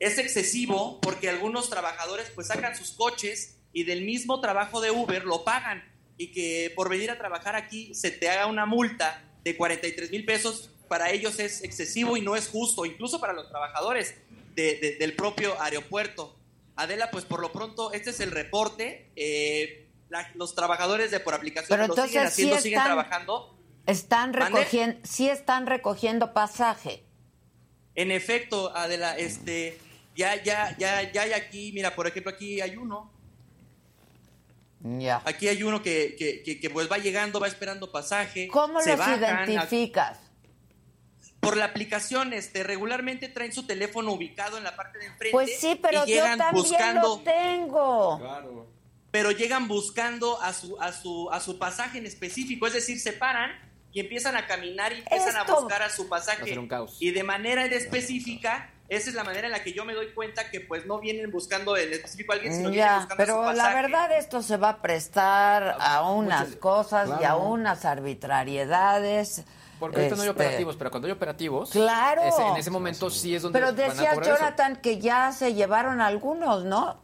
es 0.00 0.18
excesivo 0.18 1.00
porque 1.00 1.28
algunos 1.28 1.68
trabajadores 1.70 2.30
pues 2.34 2.46
sacan 2.48 2.76
sus 2.76 2.92
coches 2.92 3.58
y 3.72 3.84
del 3.84 4.02
mismo 4.04 4.40
trabajo 4.40 4.80
de 4.80 4.90
Uber 4.90 5.24
lo 5.24 5.44
pagan 5.44 5.82
y 6.16 6.28
que 6.32 6.72
por 6.74 6.88
venir 6.88 7.10
a 7.10 7.18
trabajar 7.18 7.56
aquí 7.56 7.94
se 7.94 8.10
te 8.10 8.28
haga 8.28 8.46
una 8.46 8.66
multa 8.66 9.22
de 9.42 9.56
43 9.56 10.10
mil 10.10 10.24
pesos, 10.24 10.70
para 10.88 11.10
ellos 11.10 11.38
es 11.40 11.62
excesivo 11.64 12.16
y 12.16 12.20
no 12.22 12.36
es 12.36 12.48
justo, 12.48 12.86
incluso 12.86 13.20
para 13.20 13.32
los 13.32 13.48
trabajadores 13.50 14.14
de- 14.54 14.76
de- 14.76 14.96
del 14.96 15.14
propio 15.16 15.60
aeropuerto. 15.60 16.38
Adela, 16.76 17.10
pues 17.10 17.24
por 17.24 17.40
lo 17.40 17.52
pronto 17.52 17.92
este 17.92 18.10
es 18.10 18.20
el 18.20 18.30
reporte. 18.30 19.10
Eh, 19.16 19.88
la- 20.08 20.30
los 20.34 20.54
trabajadores 20.54 21.10
de 21.10 21.20
por 21.20 21.34
aplicación 21.34 21.78
Pero 21.78 21.88
lo 21.88 21.94
siguen 21.94 22.10
sí 22.10 22.18
haciendo, 22.26 22.56
siguen 22.58 22.78
están- 22.78 22.86
trabajando. 22.86 23.58
Están 23.86 24.32
recogiendo, 24.32 24.98
sí 25.04 25.28
están 25.28 25.66
recogiendo 25.66 26.32
pasaje. 26.32 27.04
En 27.94 28.10
efecto, 28.10 28.74
Adela, 28.76 29.16
este, 29.18 29.78
ya, 30.16 30.42
ya, 30.42 30.76
ya, 30.78 31.12
ya 31.12 31.22
hay 31.22 31.32
aquí, 31.32 31.70
mira, 31.72 31.94
por 31.94 32.06
ejemplo, 32.06 32.32
aquí 32.32 32.60
hay 32.60 32.76
uno. 32.76 33.12
Ya. 34.80 35.22
Aquí 35.24 35.48
hay 35.48 35.62
uno 35.62 35.82
que, 35.82 36.14
que, 36.18 36.42
que- 36.42 36.60
que, 36.60 36.70
pues 36.70 36.90
va 36.90 36.98
llegando, 36.98 37.40
va 37.40 37.46
esperando 37.46 37.90
pasaje. 37.90 38.48
¿Cómo 38.48 38.80
se 38.80 38.90
los 38.90 38.98
bajan, 38.98 39.50
identificas? 39.50 40.18
Por 41.44 41.56
la 41.56 41.66
aplicación, 41.66 42.32
este, 42.32 42.62
regularmente 42.62 43.28
traen 43.28 43.52
su 43.52 43.66
teléfono 43.66 44.12
ubicado 44.12 44.58
en 44.58 44.64
la 44.64 44.74
parte 44.76 44.98
de 44.98 45.06
enfrente. 45.06 45.32
Pues 45.32 45.60
sí, 45.60 45.78
pero 45.80 45.98
y 46.04 46.10
yo 46.10 46.14
llegan 46.16 46.38
también 46.38 46.62
buscando, 46.64 47.08
lo 47.08 47.20
tengo. 47.20 48.66
pero 49.10 49.30
llegan 49.30 49.68
buscando 49.68 50.40
a 50.42 50.52
su, 50.52 50.80
a 50.80 50.92
su, 50.92 51.30
a 51.30 51.40
su 51.40 51.58
pasaje 51.58 51.98
en 51.98 52.06
específico, 52.06 52.66
es 52.66 52.72
decir, 52.72 52.98
se 52.98 53.12
paran 53.12 53.52
y 53.92 54.00
empiezan 54.00 54.36
a 54.36 54.46
caminar 54.46 54.92
y 54.92 54.98
empiezan 54.98 55.36
Esto- 55.36 55.56
a 55.56 55.60
buscar 55.60 55.82
a 55.82 55.88
su 55.90 56.08
Va 56.08 56.16
a 56.16 56.20
pasaje. 56.20 56.44
ser 56.44 56.58
un 56.58 56.66
caos. 56.66 56.96
Y 56.98 57.12
de 57.12 57.22
manera 57.22 57.64
específica, 57.66 58.70
esa 58.88 59.08
es 59.10 59.14
la 59.14 59.22
manera 59.24 59.46
en 59.46 59.52
la 59.52 59.62
que 59.62 59.72
yo 59.72 59.84
me 59.84 59.94
doy 59.94 60.08
cuenta 60.12 60.50
que 60.50 60.60
pues 60.60 60.84
no 60.84 60.98
vienen 60.98 61.30
buscando 61.30 61.76
en 61.76 61.92
específico 61.92 62.32
a 62.32 62.34
alguien, 62.34 62.52
sino 62.54 62.70
vienen 62.70 62.86
Ya, 62.88 62.96
buscando 62.98 63.22
a 63.22 63.26
su 63.26 63.32
pero 63.32 63.42
la 63.52 63.62
pasaje. 63.64 63.82
verdad 63.82 64.18
esto 64.18 64.42
se 64.42 64.56
va 64.56 64.68
a 64.70 64.82
prestar 64.82 65.76
a 65.78 66.02
unas 66.10 66.48
mucho- 66.48 66.60
cosas 66.60 67.08
y 67.20 67.24
a 67.24 67.36
unas 67.36 67.84
arbitrariedades. 67.84 69.44
Porque 69.78 69.96
ahorita 69.98 70.16
no 70.16 70.22
hay 70.22 70.28
Este, 70.28 70.42
operativos, 70.42 70.76
pero 70.76 70.90
cuando 70.90 71.06
hay 71.06 71.12
operativos, 71.12 71.70
Claro. 71.70 72.22
en 72.22 72.56
ese 72.56 72.70
momento 72.70 73.10
sí 73.10 73.34
es 73.34 73.42
donde 73.42 73.58
Pero 73.58 73.72
van 73.72 73.80
a 73.80 73.88
decías, 73.92 74.14
cobrar 74.14 74.28
eso. 74.30 74.38
Jonathan, 74.38 74.76
que 74.76 74.98
ya 74.98 75.32
se 75.32 75.54
llevaron 75.54 76.00
algunos, 76.00 76.64
¿no? 76.64 77.02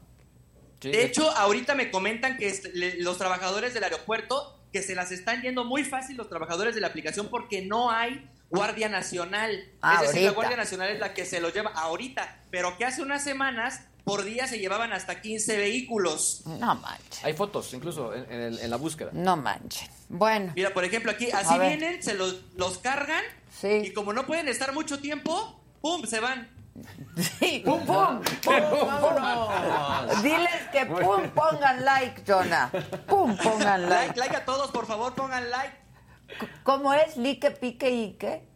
Sí, 0.81 0.91
De 0.93 1.05
hecho, 1.05 1.31
ahorita 1.37 1.75
me 1.75 1.91
comentan 1.91 2.37
que 2.39 2.53
los 3.01 3.19
trabajadores 3.19 3.75
del 3.75 3.85
aeropuerto 3.85 4.57
que 4.73 4.83
se 4.83 4.95
las 4.95 5.11
están 5.13 5.43
yendo 5.43 5.65
muy 5.65 5.85
fácil 5.85 6.17
los 6.17 6.29
trabajadores 6.29 6.75
de 6.75 6.81
la 6.81 6.87
aplicación 6.87 7.29
porque 7.29 7.63
no 7.63 7.91
hay 7.91 8.29
Guardia 8.51 8.89
Nacional. 8.89 9.65
Ah, 9.83 9.97
es 10.03 10.09
decir, 10.13 10.23
la. 10.27 10.31
Guardia 10.33 10.57
Nacional 10.57 10.89
es 10.91 10.99
la 11.01 11.13
que 11.13 11.25
se 11.27 11.41
los 11.41 11.53
lleva 11.53 11.71
ahorita, 11.71 12.39
pero 12.51 12.79
que 12.79 12.85
hace 12.85 13.03
unas 13.03 13.23
semanas 13.23 13.83
por 14.11 14.24
día 14.24 14.47
se 14.49 14.59
llevaban 14.59 14.93
hasta 14.93 15.20
15 15.20 15.57
vehículos. 15.57 16.43
No 16.47 16.74
manches, 16.74 17.24
Hay 17.24 17.32
fotos 17.35 17.73
incluso 17.74 18.12
en, 18.15 18.24
en 18.31 18.41
el- 18.41 18.59
en 18.59 18.70
la 18.70 18.77
búsqueda. 18.77 19.11
no 19.12 19.37
manchen. 19.37 19.89
Bueno, 20.09 20.53
Mira, 20.57 20.74
por 20.74 20.85
ejemplo, 20.85 21.12
aquí 21.12 21.31
así 21.31 21.57
vienen, 21.59 22.03
se 22.03 22.15
los, 22.15 22.41
los 22.57 22.78
cargan 22.78 23.23
sí. 23.61 23.69
y 23.85 23.93
como 23.93 24.12
no 24.12 24.27
pueden 24.27 24.49
estar 24.49 24.73
mucho 24.74 24.99
tiempo, 24.99 25.62
¡pum! 25.81 26.05
Se 26.07 26.19
van. 26.19 26.49
Sí, 27.39 27.62
pum, 27.65 27.85
pum, 27.85 28.20
pum, 28.43 28.55
pum. 29.01 30.23
Diles 30.23 30.62
que 30.73 30.87
pum, 30.87 31.31
pongan 31.31 31.85
like, 31.85 32.23
Jonah. 32.27 32.70
Pum, 33.07 33.37
pongan 33.37 33.82
like. 33.89 34.16
Like, 34.16 34.19
like 34.20 34.37
a 34.37 34.45
todos, 34.45 34.70
por 34.73 34.87
favor, 34.87 35.15
pongan 35.15 35.51
like. 35.51 35.74
¿Cómo 36.65 36.93
es? 36.95 37.16
Like, 37.16 37.51
pique 37.53 37.91
y 37.91 38.12
qué? 38.15 38.49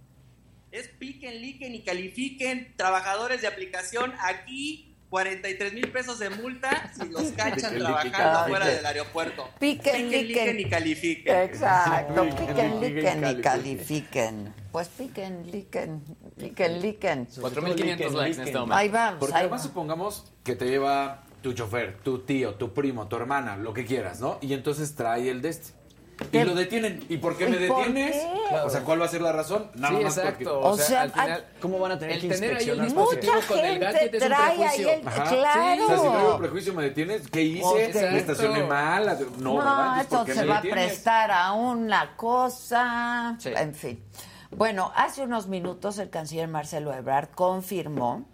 Es 0.73 0.89
piquen, 0.89 1.41
liquen 1.41 1.75
y 1.75 1.83
califiquen. 1.85 2.75
Trabajadores 2.77 3.41
de 3.43 3.47
aplicación 3.49 4.13
aquí 4.21 4.94
43 5.15 5.75
mil 5.75 5.93
pesos 5.93 6.19
de 6.19 6.29
multa 6.29 6.91
si 6.93 7.09
los 7.09 7.31
cachan 7.37 7.79
trabajando 7.79 8.49
fuera 8.49 8.67
del 8.67 8.85
aeropuerto. 8.85 9.49
Piquen, 9.61 10.11
liquen. 10.11 10.59
y 10.59 10.65
califiquen. 10.65 11.37
Exacto, 11.37 12.25
piquen, 12.25 12.81
liquen 12.81 13.25
y 13.31 13.41
califiquen. 13.41 14.55
Pues 14.73 14.89
piquen, 14.89 15.53
liquen, 15.53 16.03
piquen, 16.37 16.83
liquen. 16.83 17.29
4.500 17.29 18.11
likes 18.11 18.41
en 18.41 18.49
este 18.49 18.59
momento. 18.59 18.75
Ahí 18.75 18.89
vamos, 18.89 19.21
Porque 19.21 19.35
ahí 19.37 19.43
además 19.43 19.63
supongamos 19.63 20.33
que 20.43 20.57
te 20.57 20.67
lleva 20.67 21.23
tu 21.43 21.53
chofer, 21.53 22.01
tu 22.03 22.25
tío, 22.25 22.57
tu 22.57 22.75
primo, 22.75 23.07
tu 23.07 23.15
hermana, 23.15 23.57
lo 23.57 23.73
que 23.73 23.85
quieras, 23.85 24.21
¿no? 24.21 24.39
Y 24.41 24.53
entonces 24.53 24.97
trae 24.97 25.31
el 25.31 25.43
de 25.43 25.51
este. 25.51 25.84
Y 26.31 26.45
lo 26.45 26.55
detienen. 26.55 27.05
¿Y 27.09 27.17
por 27.17 27.37
qué 27.37 27.47
me 27.49 27.57
¿Y 27.65 27.69
por 27.69 27.79
detienes? 27.79 28.15
qué? 28.17 28.55
O 28.65 28.71
sea, 28.71 28.83
¿cuál 28.83 29.01
va 29.01 29.07
a 29.07 29.09
ser 29.09 29.21
la 29.21 29.33
razón? 29.33 29.71
Nada 29.75 29.97
Sí, 29.99 30.05
más 30.05 30.17
exacto. 30.19 30.31
porque... 30.45 30.49
O, 30.49 30.71
O 30.71 30.77
sea, 30.77 31.03
al 31.03 31.11
final, 31.13 31.45
¿Cómo 31.61 31.79
van 31.81 31.93
a 31.93 31.99
tener 31.99 32.17
el 32.17 32.21
que 32.23 32.29
tener 32.29 32.57
ahí 32.57 32.69
el 32.71 32.81
Mucha 32.95 33.31
con 33.49 33.59
el 33.59 33.65
gente 33.65 33.85
gadget 33.85 34.15
es 34.15 34.23
un 34.23 34.29
trae 34.29 34.43
ahí 34.51 34.57
prejuicio. 34.59 34.91
el- 34.93 35.09
Ajá. 35.09 35.25
claro. 35.25 35.85
O 35.85 35.87
sea, 35.89 35.97
si 35.99 36.09
traigo 36.09 36.39
prejuicio, 36.39 36.75
¿me 36.75 36.83
detienes? 36.85 37.29
¿Qué 37.29 37.43
hice? 37.43 37.65
Ok. 37.65 37.95
¿Me 38.13 38.19
estacioné 38.19 38.63
mal? 38.65 39.19
No, 39.39 39.57
¿verdad? 39.57 40.01
Entonces, 40.01 40.03
esto 40.03 40.17
¿por 40.19 40.27
qué 40.27 40.35
se 40.35 40.45
va 40.47 40.59
a 40.59 40.63
prestar 40.63 41.31
a 41.33 41.53
una 41.53 42.17
cosa. 42.17 43.37
Sí. 43.39 43.51
En 43.57 43.75
fin. 43.75 44.05
Bueno, 44.51 44.93
hace 44.95 45.23
unos 45.23 45.49
minutos 45.49 45.99
el 45.99 46.11
canciller 46.11 46.47
Marcelo 46.49 46.95
Ebrard 46.95 47.31
confirmó 47.35 48.25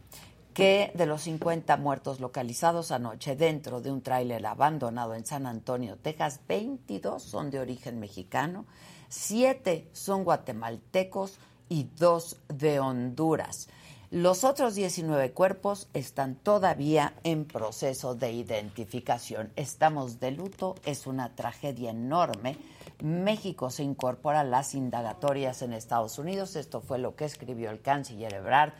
que 0.55 0.91
de 0.95 1.07
los 1.07 1.23
50 1.23 1.77
muertos 1.77 2.21
localizados 2.21 2.91
anoche 2.91 3.37
dentro 3.37 3.81
de 3.81 3.91
un 3.91 4.03
tráiler 4.03 4.45
abandonado 4.47 5.15
en 5.15 5.25
San 5.25 5.47
Antonio, 5.47 5.97
Texas, 5.97 6.41
22 6.49 7.23
son 7.23 7.51
de 7.51 7.61
origen 7.61 8.01
mexicano, 8.01 8.67
7 9.09 9.89
son 9.93 10.25
guatemaltecos 10.25 11.39
y 11.69 11.89
2 11.97 12.37
de 12.49 12.81
Honduras. 12.81 13.69
Los 14.11 14.43
otros 14.43 14.75
19 14.75 15.31
cuerpos 15.31 15.89
están 15.95 16.35
todavía 16.35 17.15
en 17.23 17.45
proceso 17.45 18.17
de 18.17 18.33
identificación. 18.33 19.53
Estamos 19.55 20.19
de 20.19 20.33
luto, 20.33 20.75
es 20.85 21.07
una 21.07 21.37
tragedia 21.37 21.93
enorme. 21.93 22.57
México 23.05 23.71
se 23.71 23.85
incorpora 23.85 24.41
a 24.41 24.45
las 24.45 24.75
indagatorias 24.75 25.63
en 25.63 25.73
Estados 25.73 26.19
Unidos. 26.19 26.57
Esto 26.57 26.81
fue 26.81 26.99
lo 26.99 27.15
que 27.15 27.25
escribió 27.25 27.71
el 27.71 27.83
canciller 27.83 28.35
Ebrard 28.35 28.73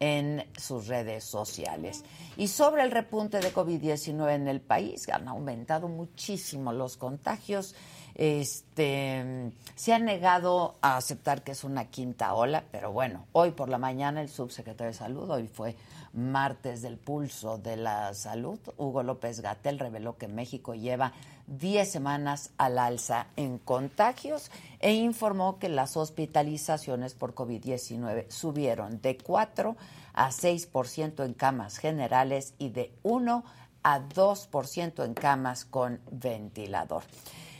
en 0.00 0.46
sus 0.56 0.86
redes 0.86 1.24
sociales. 1.24 2.04
Y 2.36 2.48
sobre 2.48 2.82
el 2.82 2.90
repunte 2.90 3.40
de 3.40 3.52
COVID-19 3.52 4.34
en 4.34 4.48
el 4.48 4.60
país, 4.60 5.08
han 5.08 5.28
aumentado 5.28 5.88
muchísimo 5.88 6.72
los 6.72 6.96
contagios. 6.96 7.74
Este, 8.14 9.52
se 9.76 9.94
ha 9.94 9.98
negado 9.98 10.76
a 10.80 10.96
aceptar 10.96 11.42
que 11.42 11.52
es 11.52 11.62
una 11.62 11.84
quinta 11.84 12.34
ola, 12.34 12.64
pero 12.72 12.92
bueno, 12.92 13.26
hoy 13.32 13.52
por 13.52 13.68
la 13.68 13.78
mañana 13.78 14.20
el 14.20 14.28
subsecretario 14.28 14.92
de 14.92 14.98
Salud, 14.98 15.30
hoy 15.30 15.46
fue 15.46 15.76
martes 16.12 16.82
del 16.82 16.96
pulso 16.96 17.58
de 17.58 17.76
la 17.76 18.12
salud, 18.14 18.58
Hugo 18.76 19.04
López 19.04 19.40
Gatel 19.40 19.78
reveló 19.78 20.16
que 20.16 20.26
México 20.26 20.74
lleva 20.74 21.12
10 21.48 21.90
semanas 21.90 22.50
al 22.58 22.78
alza 22.78 23.28
en 23.36 23.58
contagios 23.58 24.50
e 24.80 24.92
informó 24.92 25.58
que 25.58 25.68
las 25.68 25.96
hospitalizaciones 25.96 27.14
por 27.14 27.34
COVID-19 27.34 28.28
subieron 28.28 29.00
de 29.00 29.16
4 29.18 29.76
a 30.12 30.30
6% 30.30 31.24
en 31.24 31.34
camas 31.34 31.78
generales 31.78 32.54
y 32.58 32.68
de 32.68 32.92
1 33.02 33.44
a 33.82 34.00
2% 34.00 35.04
en 35.04 35.14
camas 35.14 35.64
con 35.64 36.00
ventilador. 36.10 37.04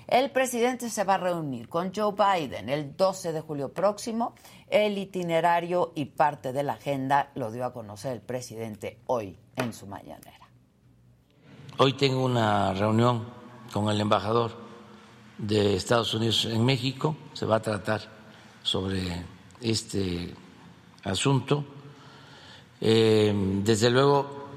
El 0.06 0.30
presidente 0.30 0.88
se 0.88 1.04
va 1.04 1.14
a 1.14 1.18
reunir 1.18 1.68
con 1.68 1.92
Joe 1.94 2.12
Biden 2.12 2.70
el 2.70 2.96
12 2.96 3.32
de 3.32 3.42
julio 3.42 3.74
próximo. 3.74 4.34
El 4.68 4.96
itinerario 4.96 5.92
y 5.94 6.06
parte 6.06 6.54
de 6.54 6.62
la 6.62 6.74
agenda 6.74 7.30
lo 7.34 7.50
dio 7.50 7.66
a 7.66 7.74
conocer 7.74 8.12
el 8.12 8.22
presidente 8.22 9.00
hoy 9.06 9.38
en 9.54 9.74
su 9.74 9.86
mañanera. 9.86 10.48
Hoy 11.76 11.92
tengo 11.92 12.24
una 12.24 12.72
reunión 12.72 13.37
con 13.72 13.88
el 13.88 14.00
embajador 14.00 14.52
de 15.38 15.76
Estados 15.76 16.12
Unidos 16.14 16.44
en 16.46 16.64
México. 16.64 17.16
Se 17.32 17.46
va 17.46 17.56
a 17.56 17.62
tratar 17.62 18.00
sobre 18.62 19.24
este 19.60 20.34
asunto. 21.04 21.64
Eh, 22.80 23.32
desde 23.64 23.90
luego, 23.90 24.48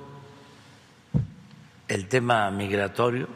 el 1.87 2.07
tema 2.07 2.49
migratorio 2.51 3.27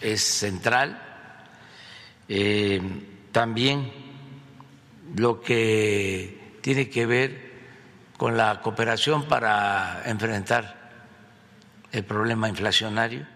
es 0.00 0.22
central. 0.22 1.00
Eh, 2.28 2.80
también 3.32 3.92
lo 5.16 5.40
que 5.40 6.58
tiene 6.60 6.88
que 6.88 7.06
ver 7.06 7.52
con 8.16 8.36
la 8.36 8.60
cooperación 8.60 9.24
para 9.24 10.02
enfrentar 10.06 10.84
el 11.92 12.04
problema 12.04 12.48
inflacionario. 12.48 13.33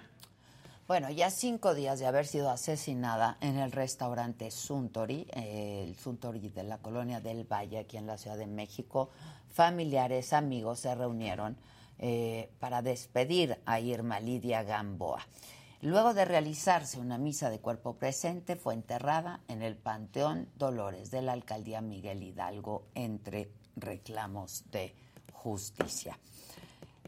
Bueno, 0.89 1.11
ya 1.11 1.31
cinco 1.31 1.75
días 1.75 1.99
de 1.99 2.07
haber 2.07 2.27
sido 2.27 2.49
asesinada 2.49 3.37
en 3.43 3.59
el 3.59 3.73
restaurante 3.73 4.51
Suntory, 4.51 5.27
el 5.33 5.95
Suntory 5.97 6.49
de 6.49 6.63
la 6.63 6.79
colonia 6.79 7.21
del 7.21 7.45
Valle, 7.45 7.81
aquí 7.81 7.99
en 7.99 8.07
la 8.07 8.17
Ciudad 8.17 8.39
de 8.39 8.47
México, 8.47 9.11
familiares, 9.51 10.33
amigos 10.33 10.81
se 10.81 10.95
reunieron 10.95 11.59
eh, 11.99 12.49
para 12.59 12.81
despedir 12.81 13.59
a 13.67 13.81
Irma 13.81 14.19
Lidia 14.19 14.63
Gamboa. 14.63 15.21
Luego 15.83 16.15
de 16.15 16.25
realizarse 16.25 16.99
una 16.99 17.19
misa 17.19 17.51
de 17.51 17.59
cuerpo 17.61 17.97
presente, 17.97 18.57
fue 18.57 18.73
enterrada 18.73 19.41
en 19.49 19.61
el 19.61 19.77
Panteón 19.77 20.49
Dolores 20.57 21.11
de 21.11 21.21
la 21.21 21.33
Alcaldía 21.33 21.83
Miguel 21.83 22.23
Hidalgo 22.23 22.87
entre 22.95 23.51
reclamos 23.77 24.65
de 24.71 24.95
justicia. 25.35 26.19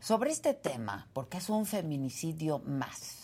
Sobre 0.03 0.33
este 0.33 0.53
tema, 0.53 1.09
porque 1.15 1.39
es 1.39 1.49
un 1.49 1.65
feminicidio 1.65 2.59
más, 2.59 3.20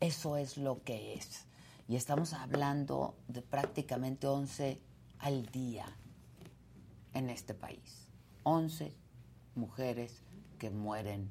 eso 0.00 0.36
es 0.36 0.56
lo 0.56 0.82
que 0.82 1.14
es. 1.14 1.46
Y 1.88 1.96
estamos 1.96 2.32
hablando 2.32 3.14
de 3.28 3.42
prácticamente 3.42 4.26
11 4.26 4.80
al 5.18 5.46
día 5.46 5.86
en 7.14 7.30
este 7.30 7.54
país. 7.54 8.08
11 8.44 8.94
mujeres 9.54 10.22
que 10.58 10.70
mueren 10.70 11.30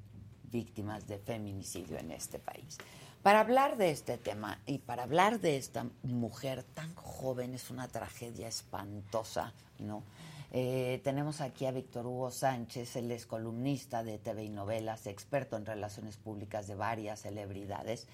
víctimas 0.51 1.07
de 1.07 1.17
feminicidio 1.17 1.97
en 1.97 2.11
este 2.11 2.39
país. 2.39 2.77
Para 3.23 3.41
hablar 3.41 3.77
de 3.77 3.91
este 3.91 4.17
tema 4.17 4.59
y 4.65 4.79
para 4.79 5.03
hablar 5.03 5.39
de 5.39 5.57
esta 5.57 5.85
mujer 6.03 6.63
tan 6.63 6.95
joven, 6.95 7.53
es 7.53 7.69
una 7.69 7.87
tragedia 7.87 8.47
espantosa, 8.47 9.53
¿no? 9.77 10.03
Eh, 10.51 10.99
tenemos 11.03 11.41
aquí 11.41 11.65
a 11.65 11.71
Víctor 11.71 12.07
Hugo 12.07 12.31
Sánchez, 12.31 12.95
él 12.95 13.11
es 13.11 13.27
columnista 13.27 14.03
de 14.03 14.17
TV 14.17 14.45
y 14.45 14.49
novelas, 14.49 15.05
experto 15.05 15.57
en 15.57 15.65
relaciones 15.65 16.17
públicas 16.17 16.65
de 16.65 16.75
varias 16.75 17.21
celebridades, 17.21 18.07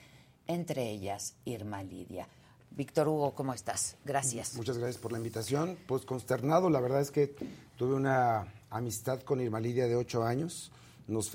entre 0.48 0.90
ellas 0.90 1.36
Irma 1.46 1.84
Lidia. 1.84 2.28
Víctor 2.72 3.08
Hugo, 3.08 3.34
¿cómo 3.34 3.54
estás? 3.54 3.96
Gracias. 4.04 4.56
Muchas 4.56 4.78
gracias 4.78 5.02
por 5.02 5.12
la 5.12 5.18
invitación. 5.18 5.78
Pues 5.88 6.06
consternado, 6.06 6.70
la 6.70 6.82
verdad 6.82 7.02
es 7.02 7.12
que 7.12 7.36
tuve 7.78 7.96
una 7.96 8.54
amistad 8.70 9.22
con 9.22 9.40
Irma 9.40 9.60
Lidia 9.60 9.88
de 9.88 9.96
ocho 9.96 10.24
años. 10.24 10.72
Nos 11.08 11.32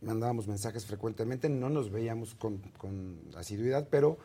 mandábamos 0.00 0.48
mensajes 0.48 0.86
frecuentemente, 0.86 1.48
no 1.48 1.68
nos 1.68 1.90
veíamos 1.90 2.34
con, 2.34 2.58
con 2.78 3.20
asiduidad, 3.36 3.88
pero 3.90 4.16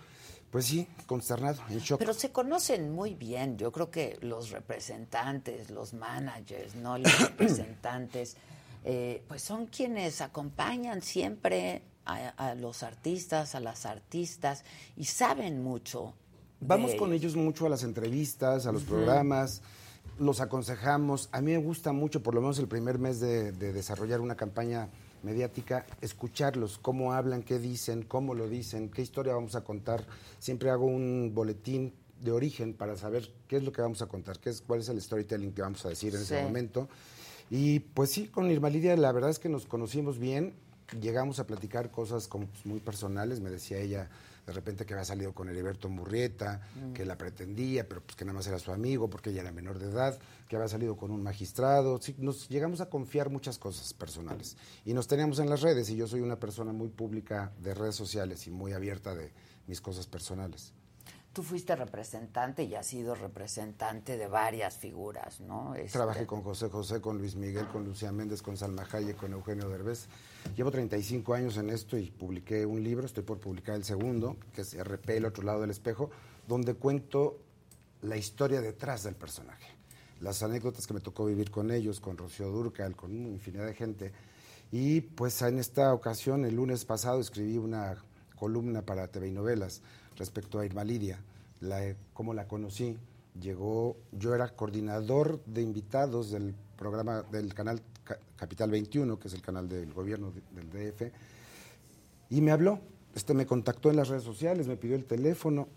pues 0.50 0.68
sí, 0.68 0.88
consternado, 1.06 1.62
en 1.70 1.80
shock. 1.80 2.00
Pero 2.00 2.14
se 2.14 2.32
conocen 2.32 2.90
muy 2.92 3.14
bien, 3.14 3.58
yo 3.58 3.74
creo 3.74 3.92
que 3.92 4.18
los 4.22 4.52
representantes, 4.52 5.70
los 5.70 5.94
managers, 5.94 6.76
no 6.76 6.98
los 6.98 7.20
representantes, 7.20 8.38
eh, 8.86 9.22
pues 9.28 9.42
son 9.42 9.66
quienes 9.68 10.22
acompañan 10.22 11.02
siempre 11.02 11.82
a, 12.06 12.30
a 12.30 12.56
los 12.56 12.84
artistas, 12.84 13.56
a 13.56 13.60
las 13.60 13.86
artistas 13.86 14.64
y 14.95 15.06
saben 15.06 15.64
mucho. 15.64 16.14
de 16.60 16.68
Vamos 16.68 16.95
con 16.95 17.14
ellos 17.14 17.36
mucho 17.36 17.65
a 17.65 17.69
las 17.69 17.84
entrevistas, 17.84 18.65
a 18.65 18.72
los 18.72 18.84
programas, 18.84 19.61
los 20.19 20.40
aconsejamos. 20.41 21.30
A 21.32 21.41
mí 21.41 21.52
me 21.52 21.57
gusta 21.57 21.91
mucho, 21.91 22.23
por 22.23 22.36
lo 22.36 22.41
menos 22.41 22.60
el 22.60 22.68
primer 22.68 22.99
mes 22.99 23.19
de, 23.19 23.52
de 23.52 23.73
desarrollar 23.73 24.22
una 24.22 24.36
campaña 24.36 24.90
mediática, 25.23 25.86
escucharlos, 26.02 26.77
cómo 26.77 27.14
hablan, 27.14 27.41
qué 27.44 27.60
dicen, 27.60 28.03
cómo 28.03 28.36
lo 28.36 28.48
dicen, 28.48 28.90
qué 28.90 29.02
historia 29.02 29.34
vamos 29.34 29.56
a 29.56 29.64
contar. 29.64 30.06
Siempre 30.40 30.69
hago 30.69 30.86
un 30.86 31.32
boletín 31.34 31.94
de 32.22 32.32
origen 32.32 32.73
para 32.73 32.95
saber 32.95 33.32
qué 33.48 33.57
es 33.57 33.64
lo 33.64 33.72
que 33.72 33.82
vamos 33.82 34.02
a 34.02 34.06
contar, 34.06 34.40
qué 34.40 34.49
es, 34.49 34.61
cuál 34.61 34.80
es 34.80 34.90
el 34.90 35.02
storytelling 35.02 35.52
que 35.52 35.61
vamos 35.61 35.86
a 35.86 35.90
decir 35.90 36.15
en 36.15 36.22
ese 36.22 36.41
momento. 36.44 36.88
Y 37.49 37.80
pues 37.80 38.11
sí, 38.11 38.27
con 38.27 38.49
Irma 38.49 38.69
Lidia 38.69 38.95
la 38.95 39.11
verdad 39.11 39.30
es 39.30 39.40
que 39.40 39.49
nos 39.49 39.65
conocimos 39.65 40.18
bien. 40.18 40.53
Llegamos 40.99 41.40
a 41.40 41.48
platicar 41.48 41.91
cosas 41.91 42.28
como 42.28 42.48
pues, 42.48 42.66
muy 42.66 42.80
personales. 42.80 43.40
Me 43.41 43.49
decía 43.49 43.80
ella 43.80 44.10
de 44.45 44.53
repente 44.53 44.86
que 44.86 44.94
había 44.94 45.06
salido 45.06 45.34
con 45.34 45.49
Heriberto 45.49 45.90
Murrieta, 45.90 46.62
Mm. 46.76 46.94
que 46.94 47.03
la 47.03 47.18
pretendía, 47.18 47.88
pero 47.90 48.02
pues 48.02 48.16
que 48.16 48.26
nada 48.26 48.36
más 48.38 48.45
era 48.45 48.60
su 48.60 48.72
amigo 48.72 49.10
porque 49.10 49.32
ella 49.32 49.41
era 49.41 49.52
menor 49.52 49.80
de 49.80 49.88
edad, 49.90 50.20
que 50.48 50.56
había 50.56 50.68
salido 50.68 50.95
con 50.98 51.10
un 51.10 51.24
magistrado. 51.24 51.99
Sí, 51.99 52.16
nos 52.20 52.48
llegamos 52.48 52.80
a 52.80 52.88
confiar 52.90 53.32
muchas 53.32 53.57
cosas 53.57 53.94
personales. 53.95 54.56
Y 54.86 54.94
nos 54.94 55.07
teníamos 55.07 55.40
en 55.40 55.49
las 55.49 55.62
redes 55.62 55.90
y 55.90 55.95
yo 55.95 56.06
soy 56.07 56.22
una 56.22 56.36
persona 56.40 56.74
muy 56.74 56.90
pública 56.90 57.52
de 57.60 57.74
redes 57.74 57.95
sociales 57.95 58.45
y 58.45 58.52
muy 58.52 58.74
abierta 58.74 59.16
de 59.16 59.32
mis 59.66 59.82
cosas 59.82 60.06
personales. 60.06 60.74
Tú 61.34 61.41
fuiste 61.44 61.76
representante 61.76 62.64
y 62.64 62.76
has 62.76 62.86
sido 62.86 63.14
representante 63.16 64.16
de 64.16 64.28
varias 64.28 64.78
figuras, 64.78 65.41
¿no? 65.41 65.74
Este, 65.76 65.91
Trabajé 65.98 66.26
con 66.28 66.44
José 66.44 66.70
José, 66.70 67.02
con 67.02 67.18
Luis 67.18 67.36
Miguel, 67.36 67.68
con 67.68 67.84
Lucía 67.84 68.12
Méndez, 68.12 68.41
con 68.41 68.56
Salma 68.56 68.88
Hayek, 68.90 69.18
con 69.18 69.34
Eugenio 69.34 69.68
Derbez. 69.70 70.07
Llevo 70.54 70.72
35 70.72 71.34
años 71.34 71.58
en 71.58 71.70
esto 71.70 71.98
y 71.98 72.12
publiqué 72.12 72.66
un 72.66 72.82
libro, 72.82 73.06
estoy 73.06 73.24
por 73.24 73.40
publicar 73.40 73.76
el 73.76 73.84
segundo, 73.84 74.38
que 74.54 74.62
es 74.62 74.74
RP, 74.74 75.10
El 75.18 75.26
otro 75.26 75.44
lado 75.44 75.62
del 75.62 75.70
espejo, 75.72 76.10
donde 76.48 76.76
cuento 76.76 77.40
la 78.02 78.16
historia 78.16 78.62
detrás 78.62 79.04
del 79.04 79.16
personaje. 79.16 79.68
Las 80.22 80.44
anécdotas 80.44 80.88
que 80.88 80.94
me 80.94 81.02
tocó 81.02 81.26
vivir 81.26 81.52
con 81.52 81.72
ellos, 81.72 82.00
con 82.00 82.18
Rocío 82.18 82.50
Durcal, 82.52 82.96
con 82.96 83.12
infinidad 83.28 83.66
de 83.66 83.74
gente. 83.74 84.14
Y 84.72 85.02
pues 85.02 85.42
en 85.42 85.60
esta 85.60 85.94
ocasión, 85.94 86.46
el 86.46 86.56
lunes 86.56 86.86
pasado, 86.86 87.20
escribí 87.20 87.58
una 87.58 87.98
columna 88.38 88.82
para 88.82 89.08
TV 89.10 89.28
y 89.28 89.32
Novelas 89.32 89.82
respecto 90.16 90.60
a 90.60 90.66
Irma 90.66 90.86
Lidia, 90.86 91.20
la, 91.60 91.96
cómo 92.14 92.34
la 92.34 92.48
conocí. 92.48 92.98
Llegó, 93.42 93.98
yo 94.14 94.34
era 94.34 94.48
coordinador 94.56 95.44
de 95.46 95.62
invitados 95.62 96.32
del 96.32 96.56
programa 96.78 97.24
del 97.24 97.54
canal 97.54 97.82
Ca- 97.82 97.95
Capital 98.36 98.69
21, 98.72 99.19
que 99.19 99.27
es 99.27 99.34
el 99.34 99.41
canal 99.41 99.68
del 99.68 99.94
gobierno 99.94 100.32
de- 100.32 100.41
del 100.61 100.69
DF, 100.69 101.11
y 102.30 102.41
me 102.41 102.52
habló, 102.52 102.80
este 103.15 103.34
me 103.34 103.45
contactó 103.45 103.90
en 103.90 103.95
las 103.98 104.07
redes 104.10 104.23
sociales, 104.23 104.68
me 104.68 104.77
pidió 104.77 104.95
el 104.95 105.06
teléfono 105.06 105.68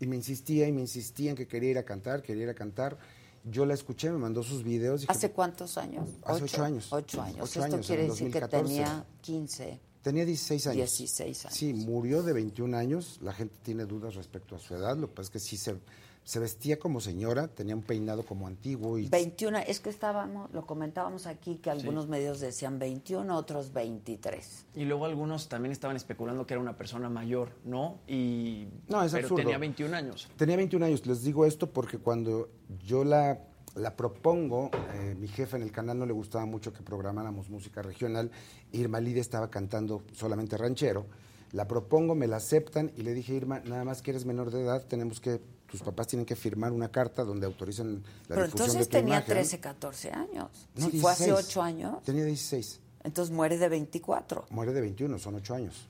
y 0.00 0.06
me 0.06 0.16
insistía 0.16 0.66
y 0.68 0.72
me 0.72 0.80
insistía 0.80 1.30
en 1.30 1.36
que 1.36 1.46
quería 1.46 1.70
ir 1.70 1.78
a 1.78 1.84
cantar, 1.84 2.22
quería 2.22 2.44
ir 2.44 2.48
a 2.50 2.54
cantar. 2.54 2.98
Yo 3.44 3.66
la 3.66 3.74
escuché, 3.74 4.10
me 4.10 4.18
mandó 4.18 4.42
sus 4.42 4.64
videos. 4.64 5.00
y 5.00 5.02
dije, 5.02 5.12
¿Hace 5.12 5.30
cuántos 5.32 5.76
años? 5.76 6.08
Hace 6.24 6.44
ocho 6.44 6.64
años. 6.64 6.92
Ocho 6.92 7.20
años. 7.22 7.36
Ocho 7.42 7.60
Esto 7.62 7.74
años, 7.76 7.86
quiere 7.86 8.02
decir 8.04 8.30
que 8.30 8.40
2014. 8.40 8.64
tenía 8.74 9.06
15. 9.20 9.80
Tenía 10.02 10.24
16 10.24 10.66
años. 10.66 10.76
16 10.76 11.44
años. 11.46 11.56
Sí, 11.56 11.72
murió 11.74 12.22
de 12.22 12.32
21 12.32 12.74
años. 12.76 13.18
La 13.22 13.32
gente 13.32 13.54
tiene 13.62 13.84
dudas 13.86 14.14
respecto 14.14 14.56
a 14.56 14.58
su 14.58 14.74
edad. 14.74 14.96
Lo 14.96 15.08
que 15.08 15.14
pasa 15.14 15.26
es 15.28 15.30
que 15.30 15.38
sí 15.40 15.56
se, 15.56 15.76
se 16.24 16.38
vestía 16.40 16.78
como 16.78 17.00
señora, 17.00 17.48
tenía 17.48 17.74
un 17.76 17.82
peinado 17.82 18.22
como 18.24 18.46
antiguo. 18.46 18.98
y 18.98 19.08
21, 19.08 19.58
es 19.58 19.80
que 19.80 19.90
estábamos, 19.90 20.50
lo 20.52 20.66
comentábamos 20.66 21.26
aquí, 21.26 21.56
que 21.56 21.70
algunos 21.70 22.08
medios 22.08 22.40
decían 22.40 22.78
21, 22.78 23.36
otros 23.36 23.72
23. 23.74 24.66
Y 24.74 24.84
luego 24.84 25.04
algunos 25.04 25.48
también 25.48 25.72
estaban 25.72 25.96
especulando 25.96 26.46
que 26.46 26.54
era 26.54 26.60
una 26.62 26.76
persona 26.76 27.08
mayor, 27.10 27.50
¿no? 27.64 27.98
Y 28.08 28.68
No, 28.88 29.02
es 29.02 29.12
pero 29.12 29.26
absurdo. 29.26 29.42
tenía 29.42 29.58
21 29.58 29.94
años. 29.96 30.28
Tenía 30.36 30.56
21 30.56 30.86
años. 30.86 31.06
Les 31.06 31.22
digo 31.22 31.44
esto 31.44 31.70
porque 31.70 31.98
cuando 31.98 32.48
yo 32.84 33.04
la, 33.04 33.40
la 33.74 33.94
propongo, 33.94 34.70
eh, 34.94 35.14
mi 35.18 35.28
jefe 35.28 35.56
en 35.58 35.62
el 35.62 35.72
canal 35.72 35.98
no 35.98 36.06
le 36.06 36.12
gustaba 36.14 36.46
mucho 36.46 36.72
que 36.72 36.82
programáramos 36.82 37.50
música 37.50 37.82
regional. 37.82 38.30
Irma 38.72 38.98
Lidia 38.98 39.20
estaba 39.20 39.50
cantando 39.50 40.02
solamente 40.12 40.56
ranchero. 40.56 41.06
La 41.52 41.68
propongo, 41.68 42.14
me 42.16 42.26
la 42.26 42.36
aceptan 42.38 42.90
y 42.96 43.02
le 43.02 43.14
dije, 43.14 43.34
Irma, 43.34 43.60
nada 43.60 43.84
más 43.84 44.02
que 44.02 44.10
eres 44.10 44.24
menor 44.24 44.50
de 44.50 44.62
edad, 44.62 44.84
tenemos 44.88 45.20
que, 45.20 45.40
tus 45.70 45.82
papás 45.82 46.06
tienen 46.06 46.24
que 46.26 46.36
firmar 46.36 46.72
una 46.72 46.88
carta 46.90 47.24
donde 47.24 47.46
autorizan 47.46 47.94
la 47.94 48.00
Pero 48.34 48.44
difusión 48.46 48.50
entonces 48.68 48.78
de 48.80 48.84
tu 48.86 48.90
tenía 48.90 49.14
imagen. 49.16 49.34
13, 49.34 49.60
14 49.60 50.10
años. 50.12 50.68
No, 50.76 50.90
si 50.90 51.00
fue 51.00 51.10
hace 51.12 51.24
16. 51.24 51.48
8 51.50 51.62
años, 51.62 52.02
Tenía 52.04 52.24
16. 52.24 52.80
entonces 53.02 53.34
muere 53.34 53.58
de 53.58 53.68
24. 53.68 54.46
Muere 54.50 54.72
de 54.72 54.80
21, 54.80 55.18
son 55.18 55.34
8 55.36 55.54
años. 55.54 55.88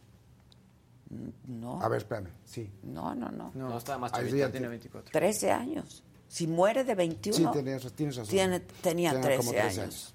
No. 1.47 1.81
A 1.83 1.89
ver, 1.89 1.99
espérame, 1.99 2.29
sí. 2.45 2.71
No, 2.83 3.15
no, 3.15 3.31
no. 3.31 3.53
No, 3.55 3.79
estaba 3.79 3.99
más 3.99 4.13
chavita, 4.13 4.37
ya 4.37 4.51
tiene 4.51 4.67
te- 4.67 4.71
24. 4.71 5.13
13 5.13 5.51
años. 5.51 6.03
Si 6.29 6.47
muere 6.47 6.83
de 6.83 6.95
21, 6.95 7.37
Sí, 7.37 7.47
tienes, 7.53 7.93
tienes 7.93 8.17
razón. 8.17 8.31
tiene- 8.31 8.61
tenía 8.61 9.11
Tenía 9.13 9.21
13, 9.21 9.37
como 9.39 9.51
13 9.53 9.81
años. 9.83 10.15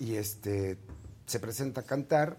Y 0.00 0.14
este, 0.16 0.78
se 1.24 1.40
presenta 1.40 1.80
a 1.82 1.84
cantar 1.84 2.36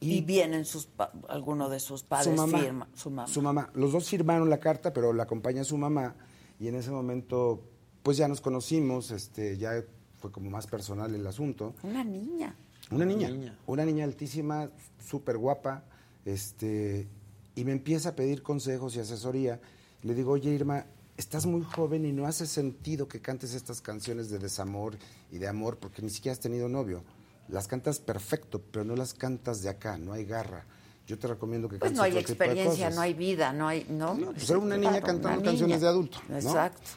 Y, 0.00 0.14
y, 0.16 0.20
vienen 0.22 0.64
sus 0.64 0.86
pa- 0.86 1.12
alguno 1.28 1.68
de 1.68 1.78
sus 1.78 2.02
padres 2.02 2.34
su 2.34 2.40
mamá, 2.40 2.58
firma, 2.58 2.88
su 2.94 3.10
mamá. 3.10 3.28
su 3.28 3.42
mamá. 3.42 3.70
Los 3.74 3.92
dos 3.92 4.08
firmaron 4.08 4.48
la 4.48 4.58
carta, 4.58 4.92
pero 4.94 5.12
la 5.12 5.24
acompaña 5.24 5.62
su 5.62 5.76
mamá 5.76 6.14
y 6.58 6.68
en 6.68 6.74
ese 6.76 6.90
momento 6.90 7.62
pues 8.02 8.16
ya 8.16 8.26
nos 8.26 8.40
conocimos, 8.40 9.10
este, 9.10 9.58
ya 9.58 9.84
fue 10.18 10.32
como 10.32 10.48
más 10.50 10.66
personal 10.66 11.14
el 11.14 11.26
asunto. 11.26 11.74
Una 11.82 12.02
niña. 12.02 12.56
Una 12.90 13.04
niña, 13.04 13.28
niña. 13.28 13.58
una 13.66 13.84
niña 13.84 14.04
altísima, 14.04 14.70
súper 14.98 15.36
guapa, 15.36 15.84
este, 16.24 17.06
y 17.54 17.64
me 17.64 17.72
empieza 17.72 18.10
a 18.10 18.16
pedir 18.16 18.42
consejos 18.42 18.96
y 18.96 19.00
asesoría. 19.00 19.60
Le 20.02 20.14
digo, 20.14 20.32
oye 20.32 20.50
Irma, 20.50 20.86
estás 21.16 21.44
muy 21.46 21.62
joven 21.62 22.06
y 22.06 22.12
no 22.12 22.26
hace 22.26 22.46
sentido 22.46 23.06
que 23.06 23.20
cantes 23.20 23.52
estas 23.54 23.80
canciones 23.82 24.30
de 24.30 24.38
desamor 24.38 24.96
y 25.30 25.36
de 25.38 25.46
amor 25.46 25.76
porque 25.78 26.00
ni 26.02 26.08
siquiera 26.10 26.32
has 26.32 26.40
tenido 26.40 26.68
novio. 26.70 27.04
Las 27.50 27.66
cantas 27.68 27.98
perfecto, 27.98 28.60
pero 28.70 28.84
no 28.84 28.94
las 28.96 29.14
cantas 29.14 29.62
de 29.62 29.68
acá, 29.68 29.98
no 29.98 30.12
hay 30.12 30.24
garra. 30.24 30.64
Yo 31.06 31.18
te 31.18 31.26
recomiendo 31.26 31.68
que 31.68 31.78
Pues 31.78 31.88
cantes 31.90 31.96
no 31.98 32.02
hay 32.04 32.12
otro 32.12 32.22
tipo 32.24 32.38
de 32.38 32.44
experiencia, 32.50 32.84
cosas. 32.86 32.94
no 32.96 33.00
hay 33.02 33.14
vida, 33.14 33.52
no 33.52 33.66
hay, 33.68 33.86
¿no? 33.88 34.14
No, 34.14 34.32
pues 34.32 34.48
era 34.48 34.58
una 34.58 34.76
niña 34.76 34.90
Claro, 35.00 35.06
cantando 35.06 35.38
una 35.40 35.44
canciones 35.50 35.76
niña. 35.78 35.78
de 35.80 35.86
adulto. 35.88 36.18
¿no? 36.28 36.36
Exacto. 36.36 36.90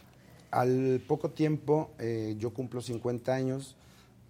Al 0.51 1.01
poco 1.07 1.31
tiempo, 1.31 1.91
eh, 1.97 2.35
yo 2.37 2.53
cumplo 2.53 2.79
50 2.81 3.33
años, 3.33 3.75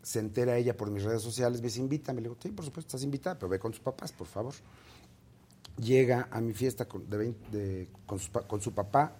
se 0.02 0.20
entera 0.20 0.56
ella 0.58 0.78
por 0.78 0.90
mis 0.90 1.04
redes 1.04 1.22
sociales, 1.22 1.60
me 1.62 1.68
dice, 1.68 1.82
invítame. 1.82 2.22
Le 2.22 2.30
digo, 2.30 2.38
sí, 2.42 2.50
por 2.50 2.64
supuesto, 2.64 2.88
estás 2.90 3.04
invitada, 3.04 3.36
pero 3.38 3.50
ve 3.50 3.60
con 3.60 3.74
sus 3.74 3.82
papás, 3.82 4.14
por 4.14 4.28
favor. 4.28 4.54
Llega 5.78 6.28
a 6.32 6.40
mi 6.40 6.54
fiesta 6.54 6.86
con, 6.86 7.10
de 7.10 7.18
vein- 7.18 7.36
de- 7.52 7.90
con, 8.06 8.20
su, 8.20 8.32
con 8.32 8.62
su 8.62 8.74
papá 8.74 9.16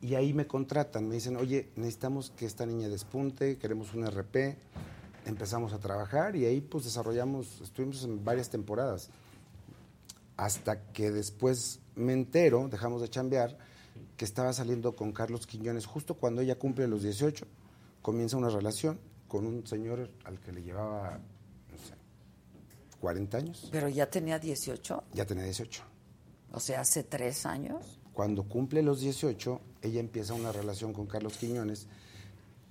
y 0.00 0.14
ahí 0.14 0.32
me 0.32 0.46
contratan. 0.46 1.08
Me 1.08 1.16
dicen, 1.16 1.36
oye, 1.36 1.70
necesitamos 1.76 2.30
que 2.30 2.46
esta 2.46 2.64
niña 2.64 2.88
despunte, 2.88 3.58
queremos 3.58 3.92
un 3.92 4.06
RP. 4.06 4.56
Empezamos 5.26 5.72
a 5.72 5.78
trabajar 5.78 6.36
y 6.36 6.46
ahí 6.46 6.60
pues 6.60 6.84
desarrollamos, 6.84 7.60
estuvimos 7.60 8.04
en 8.04 8.24
varias 8.24 8.48
temporadas 8.50 9.10
hasta 10.36 10.82
que 10.92 11.10
después 11.10 11.80
me 11.96 12.14
entero, 12.14 12.66
dejamos 12.70 13.02
de 13.02 13.10
chambear, 13.10 13.58
que 14.16 14.24
estaba 14.24 14.54
saliendo 14.54 14.96
con 14.96 15.12
Carlos 15.12 15.46
Quiñones 15.46 15.84
justo 15.84 16.14
cuando 16.14 16.40
ella 16.40 16.58
cumple 16.58 16.88
los 16.88 17.02
18, 17.02 17.46
comienza 18.00 18.38
una 18.38 18.48
relación 18.48 18.98
con 19.28 19.46
un 19.46 19.66
señor 19.66 20.10
al 20.24 20.40
que 20.40 20.52
le 20.52 20.62
llevaba, 20.62 21.18
no 21.70 21.76
sé, 21.76 21.94
40 23.00 23.36
años, 23.36 23.68
Pero 23.70 23.88
ya 23.90 24.08
tenía 24.08 24.38
18, 24.38 25.04
ya 25.12 25.26
tenía 25.26 25.44
18. 25.44 25.82
o 26.52 26.60
sea, 26.60 26.80
hace 26.80 27.04
tres 27.04 27.44
años. 27.44 28.00
Cuando 28.14 28.42
cumple 28.44 28.82
los 28.82 29.00
18, 29.00 29.60
ella 29.82 30.00
empieza 30.00 30.32
una 30.32 30.52
relación 30.52 30.94
con 30.94 31.06
Carlos 31.06 31.36
Quiñones 31.36 31.86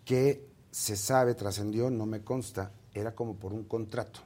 que 0.05 0.48
se 0.71 0.95
sabe, 0.95 1.35
trascendió, 1.35 1.89
no 1.89 2.05
me 2.05 2.21
consta, 2.21 2.71
era 2.93 3.13
como 3.13 3.35
por 3.35 3.53
un 3.53 3.63
contrato. 3.63 4.21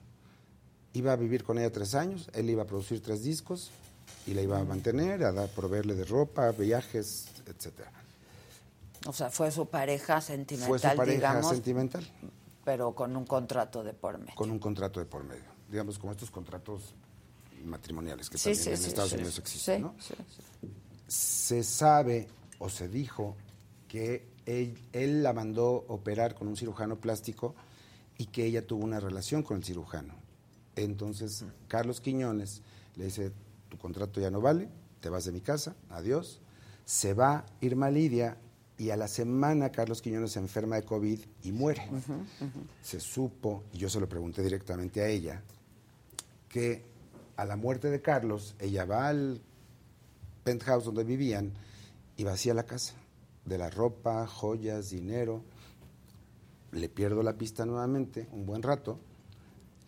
Iba 0.93 1.13
a 1.13 1.15
vivir 1.15 1.43
con 1.43 1.57
ella 1.57 1.71
tres 1.71 1.95
años, 1.95 2.29
él 2.33 2.49
iba 2.49 2.63
a 2.63 2.67
producir 2.67 3.01
tres 3.01 3.23
discos 3.23 3.71
y 4.27 4.33
la 4.33 4.41
iba 4.41 4.59
a 4.59 4.63
mantener, 4.63 5.23
a 5.23 5.31
dar, 5.31 5.49
proveerle 5.49 5.95
de 5.95 6.05
ropa, 6.05 6.51
viajes, 6.51 7.27
etcétera. 7.47 7.91
O 9.05 9.13
sea, 9.13 9.29
fue 9.29 9.51
su 9.51 9.65
pareja 9.65 10.21
sentimental, 10.21 10.69
Fue 10.69 10.79
su 10.79 10.95
pareja 10.95 11.17
digamos, 11.17 11.47
sentimental 11.51 12.07
pero 12.63 12.95
con 12.95 13.15
un 13.17 13.25
contrato 13.25 13.83
de 13.83 13.93
por 13.93 14.17
medio. 14.17 14.33
con 14.35 14.49
un 14.49 14.57
contrato 14.59 14.99
de 15.01 15.05
por 15.05 15.23
medio. 15.25 15.43
Digamos, 15.69 15.99
como 15.99 16.13
estos 16.13 16.31
contratos 16.31 16.95
matrimoniales 17.65 18.29
que 18.29 18.37
Sí, 18.37 18.43
también 18.51 18.63
sí, 18.63 18.69
en 18.69 18.77
sí, 18.77 18.87
Estados 18.87 19.11
Unidos 19.13 19.37
existen, 19.39 19.81
¿no? 19.81 19.95
se 21.07 21.63
sabe 21.63 22.27
o 22.59 22.69
se 22.69 22.87
dijo 22.87 23.35
que 23.87 24.25
él, 24.45 24.77
él 24.91 25.23
la 25.23 25.33
mandó 25.33 25.85
operar 25.87 26.35
con 26.35 26.47
un 26.47 26.57
cirujano 26.57 26.97
plástico 26.97 27.55
y 28.17 28.27
que 28.27 28.45
ella 28.45 28.65
tuvo 28.65 28.83
una 28.83 28.99
relación 28.99 29.43
con 29.43 29.57
el 29.57 29.63
cirujano. 29.63 30.13
Entonces, 30.75 31.45
Carlos 31.67 32.01
Quiñones 32.01 32.61
le 32.95 33.05
dice, 33.05 33.31
tu 33.69 33.77
contrato 33.77 34.19
ya 34.19 34.31
no 34.31 34.41
vale, 34.41 34.69
te 35.01 35.09
vas 35.09 35.25
de 35.25 35.31
mi 35.31 35.41
casa, 35.41 35.75
adiós. 35.89 36.39
Se 36.85 37.13
va 37.13 37.45
Irma 37.61 37.89
Lidia 37.89 38.37
y 38.77 38.89
a 38.89 38.97
la 38.97 39.07
semana 39.07 39.71
Carlos 39.71 40.01
Quiñones 40.01 40.31
se 40.31 40.39
enferma 40.39 40.75
de 40.75 40.83
COVID 40.83 41.19
y 41.43 41.51
muere. 41.51 41.87
Se 42.81 42.99
supo, 42.99 43.63
y 43.71 43.77
yo 43.77 43.89
se 43.89 43.99
lo 43.99 44.09
pregunté 44.09 44.41
directamente 44.41 45.01
a 45.01 45.07
ella, 45.07 45.41
que 46.49 46.83
a 47.35 47.45
la 47.45 47.55
muerte 47.55 47.89
de 47.89 48.01
Carlos, 48.01 48.55
ella 48.59 48.85
va 48.85 49.07
al 49.07 49.41
penthouse 50.43 50.85
donde 50.85 51.03
vivían 51.03 51.51
y 52.17 52.23
vacía 52.23 52.53
la 52.53 52.63
casa 52.63 52.93
de 53.45 53.57
la 53.57 53.69
ropa, 53.69 54.25
joyas, 54.27 54.89
dinero. 54.89 55.41
Le 56.71 56.89
pierdo 56.89 57.21
la 57.23 57.33
pista 57.37 57.65
nuevamente 57.65 58.27
un 58.31 58.45
buen 58.45 58.63
rato 58.63 58.99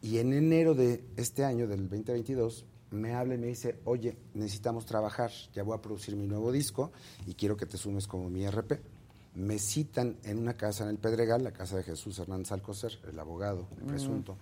y 0.01 0.19
en 0.19 0.33
enero 0.33 0.75
de 0.75 1.03
este 1.17 1.43
año, 1.43 1.67
del 1.67 1.89
2022, 1.89 2.65
me 2.91 3.13
habla 3.15 3.33
y 3.33 3.37
me 3.39 3.47
dice, 3.47 3.79
oye, 3.85 4.15
necesitamos 4.35 4.85
trabajar, 4.85 5.31
ya 5.53 5.63
voy 5.63 5.75
a 5.75 5.81
producir 5.81 6.15
mi 6.15 6.27
nuevo 6.27 6.51
disco 6.51 6.91
y 7.25 7.33
quiero 7.33 7.57
que 7.57 7.65
te 7.65 7.77
sumes 7.77 8.05
como 8.07 8.29
mi 8.29 8.45
RP. 8.45 8.73
Me 9.33 9.57
citan 9.57 10.15
en 10.23 10.37
una 10.37 10.53
casa 10.55 10.83
en 10.83 10.91
el 10.91 10.97
Pedregal, 10.97 11.43
la 11.43 11.51
casa 11.51 11.75
de 11.77 11.83
Jesús 11.83 12.19
Hernández 12.19 12.51
Alcocer, 12.51 12.99
el 13.09 13.19
abogado, 13.19 13.67
el 13.79 13.85
presunto. 13.87 14.37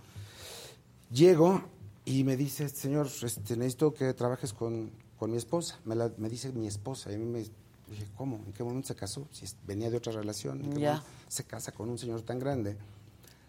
Llego 1.11 1.61
Y 2.05 2.25
me 2.25 2.35
dice, 2.35 2.67
señor, 2.67 3.07
este, 3.23 3.55
necesito 3.55 3.93
que 3.93 4.13
trabajes 4.13 4.51
con, 4.51 4.91
con 5.17 5.31
mi 5.31 5.37
esposa. 5.37 5.79
Me, 5.85 5.95
la- 5.95 6.11
me 6.17 6.27
dice 6.27 6.51
mi 6.51 6.67
esposa. 6.67 7.09
Y 7.11 7.15
a 7.15 7.17
mí 7.17 7.23
me 7.25 7.45
dije, 7.93 8.07
¿cómo? 8.15 8.37
¿En 8.45 8.53
qué 8.53 8.63
momento 8.63 8.87
se 8.87 8.95
casó? 8.95 9.27
Si 9.31 9.45
venía 9.65 9.89
de 9.89 9.97
otra 9.97 10.11
relación. 10.13 10.61
¿en 10.61 10.73
qué 10.73 10.79
momento 10.79 11.03
se 11.27 11.43
casa 11.43 11.71
con 11.71 11.89
un 11.89 11.97
señor 11.97 12.21
tan 12.21 12.39
grande? 12.39 12.77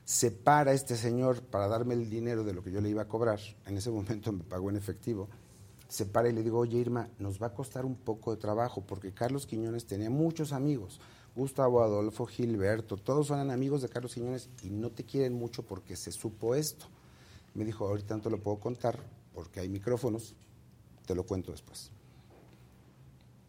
Se 0.05 0.31
para 0.31 0.73
este 0.73 0.97
señor 0.97 1.43
para 1.43 1.67
darme 1.67 1.95
el 1.95 2.11
dinero 2.11 2.45
de 2.45 2.53
lo 2.53 2.63
que 2.63 2.71
yo 2.71 2.81
le 2.81 2.91
iba 2.91 3.03
a 3.03 3.09
cobrar. 3.09 3.41
En 3.67 3.77
ese 3.77 3.91
momento 3.91 4.33
me 4.33 4.45
pagó 4.45 4.71
en 4.71 4.77
efectivo. 4.77 5.29
Se 5.89 6.07
para 6.07 6.29
y 6.29 6.33
le 6.33 6.43
digo, 6.43 6.59
oye 6.59 6.79
Irma, 6.79 7.09
nos 7.19 7.41
va 7.41 7.49
a 7.49 7.55
costar 7.55 7.85
un 7.85 7.95
poco 7.95 8.35
de 8.35 8.41
trabajo 8.41 8.83
porque 8.87 9.13
Carlos 9.13 9.47
Quiñones 9.47 9.87
tenía 9.87 10.11
muchos 10.11 10.53
amigos. 10.53 11.01
Gustavo 11.37 11.83
Adolfo, 11.83 12.27
Gilberto, 12.27 12.97
todos 12.97 13.31
eran 13.31 13.51
amigos 13.51 13.83
de 13.83 13.89
Carlos 13.89 14.15
Quiñones 14.15 14.49
y 14.63 14.71
no 14.71 14.91
te 14.91 15.05
quieren 15.05 15.35
mucho 15.35 15.65
porque 15.65 15.97
se 15.97 16.13
supo 16.13 16.55
esto. 16.55 16.87
Me 17.55 17.65
dijo, 17.65 17.87
ahorita 17.87 18.17
no 18.17 18.23
te 18.23 18.31
lo 18.31 18.39
puedo 18.39 18.59
contar 18.59 18.99
porque 19.35 19.61
hay 19.61 19.69
micrófonos, 19.69 20.35
te 21.07 21.15
lo 21.15 21.25
cuento 21.25 21.51
después. 21.51 21.91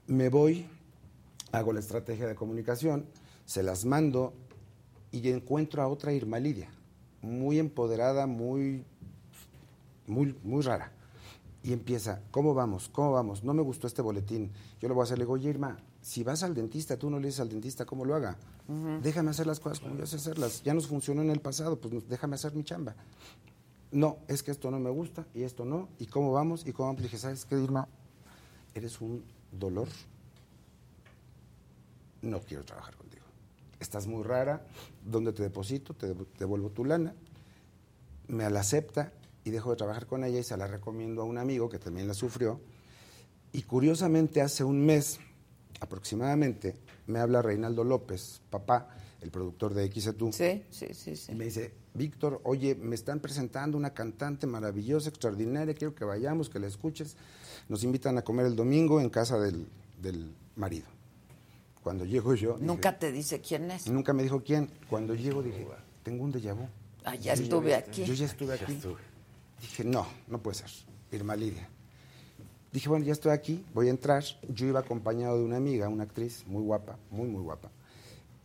Me 0.08 0.30
voy, 0.30 0.68
hago 1.52 1.74
la 1.74 1.80
estrategia 1.80 2.28
de 2.28 2.36
comunicación, 2.36 3.06
se 3.46 3.64
las 3.64 3.86
mando 3.86 4.34
y 5.12 5.30
encuentro 5.30 5.82
a 5.82 5.88
otra 5.88 6.14
Irma 6.14 6.40
Lidia, 6.40 6.70
muy 7.22 7.60
empoderada, 7.60 8.28
muy, 8.28 8.84
muy, 10.08 10.36
muy 10.44 10.62
rara. 10.62 10.92
Y 11.64 11.74
empieza, 11.74 12.22
¿cómo 12.30 12.54
vamos? 12.54 12.90
¿Cómo 12.90 13.12
vamos? 13.14 13.44
No 13.44 13.54
me 13.54 13.64
gustó 13.64 13.88
este 13.88 14.04
boletín. 14.04 14.52
Yo 14.80 14.88
lo 14.88 14.94
voy 14.94 15.02
a 15.02 15.06
hacer. 15.06 15.18
Le 15.18 15.24
digo, 15.24 15.34
oye, 15.34 15.50
Irma, 15.50 15.80
si 16.00 16.24
vas 16.24 16.44
al 16.44 16.54
dentista, 16.54 16.98
tú 16.98 17.10
no 17.10 17.20
le 17.20 17.28
dices 17.28 17.40
al 17.40 17.50
dentista 17.50 17.86
cómo 17.86 18.06
lo 18.06 18.14
haga. 18.14 18.38
Déjame 19.02 19.32
hacer 19.32 19.48
las 19.48 19.60
cosas 19.60 19.80
como 19.80 19.96
yo 19.98 20.06
sé 20.06 20.18
hacerlas. 20.18 20.62
Ya 20.64 20.76
nos 20.76 20.86
funcionó 20.86 21.24
en 21.24 21.32
el 21.32 21.40
pasado, 21.40 21.80
pues 21.80 22.08
déjame 22.08 22.36
hacer 22.36 22.54
mi 22.54 22.64
chamba. 22.64 22.96
No, 23.92 24.18
es 24.28 24.44
que 24.44 24.52
esto 24.52 24.70
no 24.70 24.80
me 24.80 24.92
gusta 24.92 25.26
y 25.34 25.42
esto 25.42 25.66
no. 25.66 25.90
¿Y 25.98 26.06
cómo 26.06 26.32
vamos? 26.32 26.68
¿Y 26.68 26.74
cómo 26.74 26.90
vamos? 26.90 27.02
Le 27.02 27.08
dije, 27.08 27.18
¿sabes 27.18 27.46
qué, 27.46 27.60
Irma? 27.60 27.88
Eres 28.76 29.02
un 29.02 29.24
dolor. 29.52 29.88
No 32.26 32.42
quiero 32.42 32.66
trabajar 32.66 32.96
contigo. 32.96 33.24
Estás 33.80 34.08
muy 34.08 34.24
rara. 34.24 34.66
¿Dónde 35.06 35.32
te 35.32 35.44
deposito? 35.44 35.94
Te 35.94 36.14
dev- 36.16 36.28
devuelvo 36.38 36.70
tu 36.72 36.84
lana. 36.84 37.14
Me 38.28 38.50
la 38.50 38.62
acepta 38.62 39.14
y 39.44 39.52
dejo 39.52 39.70
de 39.70 39.76
trabajar 39.78 40.08
con 40.08 40.24
ella 40.24 40.40
y 40.40 40.44
se 40.44 40.58
la 40.58 40.66
recomiendo 40.68 41.22
a 41.22 41.26
un 41.26 41.38
amigo 41.38 41.70
que 41.70 41.78
también 41.80 42.08
la 42.08 42.14
sufrió. 42.16 42.60
Y 43.54 43.62
curiosamente, 43.62 44.42
hace 44.42 44.64
un 44.64 44.84
mes 44.86 45.20
aproximadamente, 45.80 46.76
me 47.08 47.20
habla 47.20 47.42
Reinaldo 47.42 47.84
López, 47.84 48.42
papá, 48.50 48.90
el 49.22 49.30
productor 49.30 49.74
de 49.74 49.88
XETU. 49.92 50.32
Sí, 50.34 50.64
sí, 50.72 50.88
sí, 50.94 51.16
sí. 51.16 51.32
Y 51.32 51.36
me 51.36 51.46
dice, 51.46 51.74
Víctor, 51.94 52.42
oye, 52.44 52.76
me 52.76 52.96
están 52.96 53.20
presentando 53.20 53.78
una 53.78 53.94
cantante 53.94 54.48
maravillosa, 54.48 55.10
extraordinaria, 55.10 55.74
quiero 55.76 55.94
que 55.94 56.06
vayamos, 56.06 56.50
que 56.50 56.60
la 56.60 56.68
escuches. 56.68 57.16
Nos 57.70 57.84
invitan 57.84 58.18
a 58.18 58.24
comer 58.24 58.48
el 58.48 58.56
domingo 58.56 59.00
en 59.00 59.10
casa 59.10 59.38
del, 59.40 59.68
del 60.02 60.34
marido. 60.56 60.88
Cuando 61.86 62.04
llego 62.04 62.34
yo... 62.34 62.54
dije- 62.56 62.66
Nunca 62.66 62.98
te 62.98 63.12
dice 63.12 63.42
quién 63.42 63.70
es. 63.70 63.88
Nunca 63.88 64.12
me 64.12 64.24
dijo 64.24 64.42
quién. 64.42 64.68
Cuando 64.90 65.14
llego 65.14 65.44
dije, 65.44 65.68
tengo 66.02 66.24
un 66.24 66.34
déjà 66.34 66.56
vu. 66.56 66.68
Ah, 67.04 67.14
ya 67.14 67.34
estuve 67.34 67.70
ya- 67.70 67.78
aquí. 67.78 68.04
Yo 68.06 68.14
ya 68.16 68.26
estuve 68.26 68.56
aquí. 68.56 68.80
Dije, 69.62 69.84
no, 69.84 70.08
no 70.28 70.40
puede 70.40 70.58
ser. 70.58 70.72
Irma 71.12 71.36
Lidia. 71.36 71.70
Dije, 72.74 72.90
bueno, 72.90 73.06
ya 73.06 73.14
estoy 73.14 73.34
aquí, 73.34 73.64
voy 73.76 73.90
a 73.90 73.92
entrar. 73.92 74.24
Yo 74.50 74.66
iba 74.66 74.80
acompañado 74.80 75.38
de 75.38 75.44
una 75.46 75.58
amiga, 75.58 75.88
una 75.88 76.06
actriz 76.06 76.44
muy 76.48 76.64
guapa, 76.64 76.98
muy, 77.12 77.28
muy 77.28 77.44
guapa. 77.44 77.70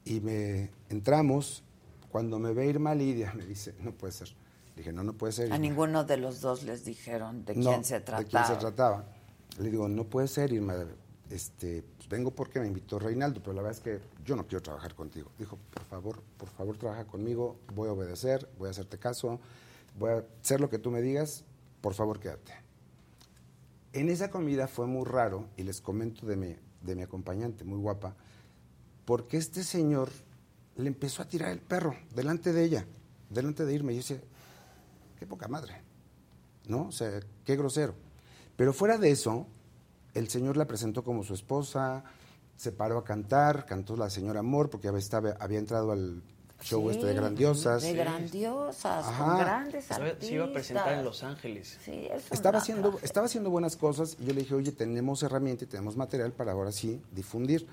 Y 0.05 0.21
me 0.21 0.69
entramos. 0.91 1.63
Cuando 2.13 2.39
me 2.39 2.53
ve 2.53 2.67
Irma 2.67 2.95
Lidia, 2.95 3.33
me 3.35 3.47
dice, 3.47 3.75
no 3.81 3.93
puede 3.93 4.13
ser. 4.13 4.29
Dije, 4.77 4.93
no, 4.93 5.03
no 5.03 5.15
puede 5.15 5.33
ser. 5.33 5.45
A 5.45 5.47
Irma". 5.55 5.59
ninguno 5.59 6.05
de 6.05 6.19
los 6.19 6.43
dos 6.43 6.63
les 6.65 6.85
dijeron 6.85 7.47
de 7.47 7.55
No, 7.55 7.71
quién 7.71 7.85
se 7.87 7.95
¿De 7.95 8.01
trataba. 8.03 8.29
quién 8.29 8.45
se 8.45 8.61
trataba? 8.61 9.05
Le 9.59 9.71
digo, 9.71 9.89
no 9.89 10.05
puede 10.05 10.29
ser, 10.29 10.53
Irma. 10.53 10.75
Este, 11.31 11.85
vengo 12.11 12.33
porque 12.33 12.61
me 12.61 12.67
invitó 12.67 12.99
Reinaldo, 12.99 13.41
pero 13.41 13.55
la 13.55 13.63
verdad 13.63 13.79
es 13.79 13.83
que 13.83 14.01
yo 14.25 14.37
no 14.37 14.47
quiero 14.47 14.63
trabajar 14.63 14.95
contigo. 14.95 15.31
Dijo, 15.39 15.57
por 15.73 15.85
favor, 15.85 16.23
por 16.37 16.49
favor, 16.49 16.77
trabaja 16.77 17.05
conmigo, 17.05 17.57
voy 17.75 17.89
a 17.89 17.93
obedecer, 17.93 18.47
voy 18.59 18.69
a 18.69 18.71
hacerte 18.73 18.99
caso, 18.99 19.41
voy 19.99 20.11
a 20.11 20.25
hacer 20.43 20.61
lo 20.61 20.69
que 20.69 20.79
tú 20.79 20.91
me 20.91 21.01
digas, 21.01 21.45
por 21.81 21.95
favor, 21.95 22.21
quédate. 22.21 22.53
En 23.93 24.11
esa 24.11 24.31
comida 24.31 24.69
fue 24.69 24.87
muy 24.87 25.05
raro, 25.05 25.49
y 25.57 25.63
les 25.63 25.81
comento 25.81 26.27
de 26.27 26.37
mi, 26.37 26.57
de 26.83 26.95
mi 26.95 27.03
acompañante, 27.03 27.65
muy 27.65 27.79
guapa, 27.79 28.15
porque 29.05 29.37
este 29.37 29.63
señor 29.63 30.11
le 30.77 30.89
empezó 30.89 31.23
a 31.23 31.29
tirar 31.29 31.51
el 31.51 31.61
perro 31.61 31.97
delante 32.15 32.53
de 32.53 32.65
ella, 32.65 32.87
delante 33.31 33.65
de 33.65 33.75
irme. 33.75 33.93
Y 33.93 33.97
yo 33.97 34.03
decía, 34.03 34.21
qué 35.19 35.27
poca 35.27 35.49
madre. 35.49 35.91
¿no? 36.71 36.87
O 36.87 36.93
sea, 36.93 37.21
qué 37.45 37.57
grosero. 37.57 37.95
Pero 38.57 38.73
fuera 38.73 38.97
de 38.97 39.11
eso, 39.11 39.47
el 40.15 40.29
señor 40.29 40.57
la 40.57 40.67
presentó 40.67 41.03
como 41.05 41.23
su 41.25 41.35
esposa, 41.35 42.05
se 42.57 42.73
paró 42.73 42.99
a 42.99 43.05
cantar, 43.05 43.65
cantó 43.67 43.97
la 43.97 44.11
señora 44.11 44.41
Amor, 44.41 44.69
porque 44.71 44.89
había, 44.89 44.99
estaba- 45.01 45.37
había 45.41 45.59
entrado 45.59 45.93
al 45.93 46.23
show 46.63 46.83
Sí, 46.91 46.97
este 46.97 47.07
de 47.07 47.15
grandiosas. 47.15 47.83
De 47.83 47.95
grandiosas, 47.95 49.07
con 49.17 49.39
grandes 49.39 49.85
Se 49.87 49.95
artistas. 49.95 50.29
se 50.29 50.35
iba 50.35 50.45
a 50.45 50.53
presentar 50.53 50.93
en 50.99 51.05
Los 51.05 51.23
Ángeles. 51.23 51.79
Sí, 51.83 52.07
eso 52.13 52.35
Estaba 52.35 52.59
haciendo, 52.59 52.99
estaba 53.03 53.27
haciendo 53.27 53.49
buenas 53.49 53.77
cosas 53.77 54.17
y 54.21 54.27
yo 54.27 54.35
le 54.35 54.41
dije, 54.41 54.55
oye, 54.55 54.73
tenemos 54.73 55.23
herramienta 55.23 55.65
y 55.65 55.67
tenemos 55.69 55.97
material 55.97 56.33
para 56.33 56.53
ahora 56.53 56.71
sí 56.71 57.01
difundir. 57.13 57.67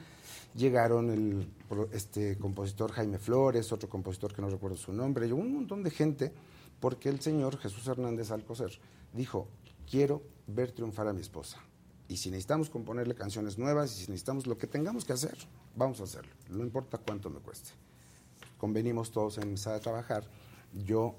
Llegaron 0.55 1.09
el 1.11 1.49
este 1.91 2.38
compositor 2.38 2.91
Jaime 2.93 3.19
Flores, 3.19 3.72
otro 3.73 3.89
compositor 3.89 4.34
que 4.34 4.41
no 4.41 4.49
recuerdo 4.49 4.77
su 4.77 4.93
nombre, 4.93 5.27
y 5.27 5.31
un 5.34 5.53
montón 5.53 5.84
de 5.84 5.91
gente, 5.91 6.31
porque 6.80 7.09
el 7.09 7.19
señor 7.19 7.57
Jesús 7.57 7.85
Hernández 7.88 8.31
Alcocer 8.31 8.72
dijo, 9.14 9.49
quiero 9.89 10.22
ver 10.47 10.72
triunfar 10.72 11.07
a 11.09 11.14
mi 11.14 11.19
esposa. 11.22 11.59
Y 12.09 12.17
si 12.17 12.29
necesitamos 12.29 12.69
componerle 12.69 13.15
canciones 13.15 13.57
nuevas, 13.57 13.91
y 13.91 14.05
si 14.05 14.11
necesitamos 14.11 14.47
lo 14.47 14.57
que 14.57 14.67
tengamos 14.67 15.03
que 15.03 15.13
hacer, 15.13 15.38
vamos 15.75 15.99
a 15.99 16.03
hacerlo. 16.03 16.31
No 16.49 16.63
importa 16.63 16.97
cuánto 16.97 17.29
me 17.29 17.39
cueste. 17.39 17.71
Convenimos 18.57 19.11
todos 19.11 19.38
en 19.38 19.43
empezar 19.43 19.75
a 19.75 19.79
trabajar. 19.79 20.23
Yo, 20.85 21.15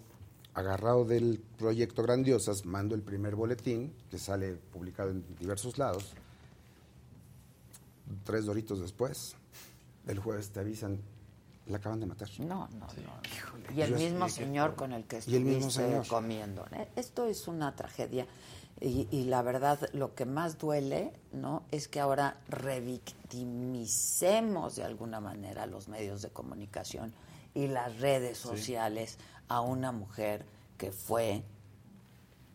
agarrado 0.55 1.05
del 1.05 1.40
proyecto 1.59 2.02
Grandiosas, 2.02 2.65
mando 2.65 2.94
el 2.94 3.02
primer 3.02 3.35
boletín, 3.36 3.93
que 4.10 4.19
sale 4.19 4.55
publicado 4.55 5.10
en 5.10 5.24
diversos 5.39 5.77
lados. 5.78 6.15
Tres 8.24 8.47
doritos 8.47 8.81
después, 8.81 9.35
el 10.06 10.19
jueves 10.19 10.48
te 10.51 10.60
avisan, 10.60 10.98
la 11.66 11.77
acaban 11.77 12.01
de 12.01 12.06
matar. 12.06 12.28
No, 12.39 12.66
no, 12.69 12.86
no. 12.86 13.74
Y 13.77 13.82
el 13.82 13.90
Yo- 13.90 13.97
mismo 13.98 14.28
señor 14.31 14.74
con 14.74 14.93
el 14.94 15.05
que 15.05 15.20
Y 15.27 15.36
el 15.36 15.44
mismo 15.44 15.69
estuviste 15.69 15.82
señor. 15.85 16.06
comiendo. 16.09 16.65
Esto 16.97 17.27
es 17.27 17.47
una 17.47 17.77
tragedia. 17.77 18.27
Y, 18.81 19.09
y 19.11 19.25
la 19.25 19.43
verdad, 19.43 19.89
lo 19.93 20.15
que 20.15 20.25
más 20.25 20.57
duele, 20.59 21.13
¿no? 21.33 21.65
Es 21.73 21.89
que 21.89 21.99
ahora 22.01 22.37
revictimicemos 22.49 24.77
de 24.77 24.85
alguna 24.85 25.19
manera 25.21 25.67
los 25.67 25.89
medios 25.89 26.23
de 26.23 26.31
comunicación 26.31 27.13
y 27.55 27.67
las 27.67 27.99
redes 28.01 28.39
sociales 28.39 29.19
a 29.49 29.61
una 29.63 29.91
mujer 29.93 30.45
que 30.77 30.93
fue 30.93 31.43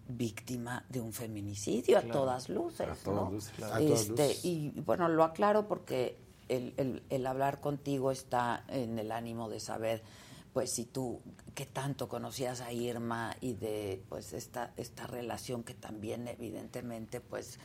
víctima 0.07 0.85
de 0.89 1.01
un 1.01 1.11
feminicidio 1.13 1.97
a 1.97 2.01
todas 2.03 2.49
luces, 2.49 2.87
A 2.89 2.95
todas 2.95 3.25
¿no? 3.25 3.31
luces, 3.31 3.51
claro. 3.55 3.75
A 3.75 3.79
todas 3.79 3.99
Este, 4.01 4.11
luces. 4.11 4.45
y 4.45 4.69
bueno, 4.81 5.07
lo 5.09 5.23
aclaro 5.23 5.67
porque 5.67 6.17
el, 6.49 6.73
el- 6.77 7.03
el 7.09 7.25
hablar 7.27 7.59
contigo 7.61 8.11
está 8.11 8.63
en 8.67 8.99
el 8.99 9.11
ánimo 9.11 9.49
de 9.49 9.59
saber, 9.59 10.03
pues, 10.53 10.71
si 10.71 10.85
tú, 10.85 11.19
qué 11.55 11.65
tanto 11.65 12.07
conocías 12.07 12.61
a 12.61 12.71
Irma 12.71 13.35
y 13.41 13.53
de, 13.53 14.03
pues, 14.07 14.33
esta, 14.33 14.71
esta 14.77 15.07
relación 15.07 15.63
que 15.63 15.73
también, 15.73 16.27
evidentemente, 16.27 17.19
pues, 17.21 17.57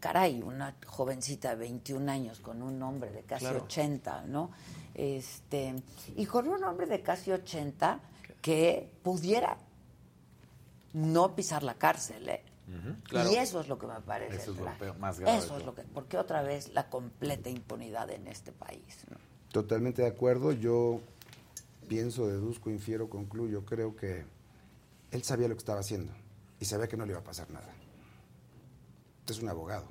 caray, 0.00 0.42
una 0.42 0.76
jovencita 0.86 1.50
de 1.50 1.56
21 1.56 2.10
años 2.10 2.40
con 2.40 2.62
un 2.62 2.82
hombre 2.82 3.10
de 3.10 3.22
casi 3.22 3.46
Claro. 3.46 3.64
80, 3.64 4.24
¿no? 4.26 4.50
Este, 4.94 5.74
y 6.16 6.26
con 6.26 6.48
un 6.48 6.62
hombre 6.64 6.86
de 6.86 7.00
casi 7.02 7.30
80 7.32 8.00
que 8.42 8.90
pudiera 9.02 9.56
no 10.92 11.34
pisar 11.34 11.62
la 11.62 11.74
cárcel, 11.74 12.28
¿eh? 12.28 12.42
claro. 13.04 13.30
Y 13.30 13.36
eso 13.36 13.60
es 13.60 13.68
lo 13.68 13.78
que 13.78 13.86
me 13.86 14.00
parece. 14.00 14.36
Eso 14.36 14.52
es 14.52 14.58
lo 14.58 14.78
peor, 14.78 14.98
más 14.98 15.18
grave 15.20 15.38
Eso 15.38 15.54
de 15.54 15.58
es 15.58 15.64
todo. 15.64 15.66
lo 15.66 15.74
que, 15.74 15.82
porque 15.82 16.16
otra 16.18 16.42
vez 16.42 16.72
la 16.72 16.88
completa 16.88 17.48
impunidad 17.50 18.10
en 18.10 18.26
este 18.28 18.52
país. 18.52 19.04
¿no? 19.10 19.16
Totalmente 19.52 20.02
de 20.02 20.08
acuerdo. 20.08 20.52
Yo 20.52 21.00
pienso, 21.90 22.28
deduzco, 22.28 22.70
infiero, 22.70 23.10
concluyo. 23.10 23.64
Creo 23.64 23.96
que 23.96 24.24
él 25.10 25.22
sabía 25.24 25.48
lo 25.48 25.54
que 25.56 25.58
estaba 25.58 25.80
haciendo 25.80 26.12
y 26.60 26.64
sabía 26.64 26.86
que 26.86 26.96
no 26.96 27.04
le 27.04 27.10
iba 27.10 27.20
a 27.20 27.24
pasar 27.24 27.50
nada. 27.50 27.68
Es 29.28 29.40
un 29.42 29.48
abogado. 29.48 29.86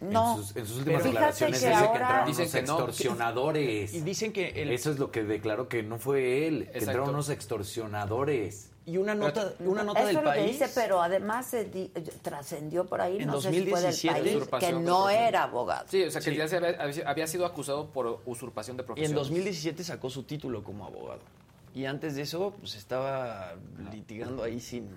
No, 0.00 0.36
en 0.38 0.42
sus, 0.42 0.56
en 0.56 0.66
sus 0.66 0.78
últimas 0.78 1.04
declaraciones 1.04 1.60
que 1.60 1.66
dice 1.68 1.78
que 1.80 1.86
ahora- 1.86 2.00
entraron 2.00 2.26
Dicen 2.28 2.44
unos 2.44 2.52
que 2.54 2.62
no. 2.62 2.78
extorsionadores. 2.88 3.94
Y 3.94 4.00
dicen 4.00 4.32
que 4.32 4.48
el- 4.62 4.70
Eso 4.72 4.90
es 4.90 4.98
lo 4.98 5.10
que 5.10 5.24
declaró 5.24 5.68
que 5.68 5.82
no 5.82 5.98
fue 5.98 6.46
él, 6.46 6.58
que 6.60 6.62
Exacto. 6.78 6.84
entraron 6.90 7.10
unos 7.10 7.28
extorsionadores. 7.28 8.70
Y 8.88 8.96
una 8.96 9.14
nota, 9.14 9.52
una 9.60 9.82
nota 9.82 10.00
eso 10.00 10.08
del 10.08 10.16
es 10.16 10.22
lo 10.24 10.30
que 10.32 10.38
país. 10.38 10.58
dice, 10.58 10.70
pero 10.74 11.02
además 11.02 11.46
se 11.46 11.64
di- 11.66 11.88
trascendió 12.22 12.86
por 12.86 13.00
ahí, 13.02 13.18
En 13.18 13.26
no 13.26 13.40
sé 13.40 13.50
si 13.52 13.66
fue 13.66 13.80
del 13.80 13.92
2017, 13.92 14.46
país, 14.46 14.64
que 14.64 14.72
no 14.72 15.10
era 15.10 15.42
abogado. 15.42 15.84
Sí, 15.88 16.02
o 16.04 16.10
sea, 16.10 16.20
que 16.22 16.34
ya 16.34 16.48
se 16.48 16.56
había, 16.56 17.08
había 17.08 17.26
sido 17.26 17.44
acusado 17.44 17.90
por 17.92 18.22
usurpación 18.24 18.76
de 18.78 18.82
Y 18.84 18.86
profesión. 18.86 19.10
en 19.10 19.16
2017 19.16 19.84
sacó 19.84 20.08
su 20.08 20.22
título 20.22 20.64
como 20.64 20.86
abogado. 20.86 21.20
Y 21.74 21.84
antes 21.84 22.14
de 22.14 22.22
eso, 22.22 22.54
pues 22.58 22.74
estaba 22.76 23.54
litigando 23.92 24.42
ahí 24.42 24.58
sin, 24.58 24.88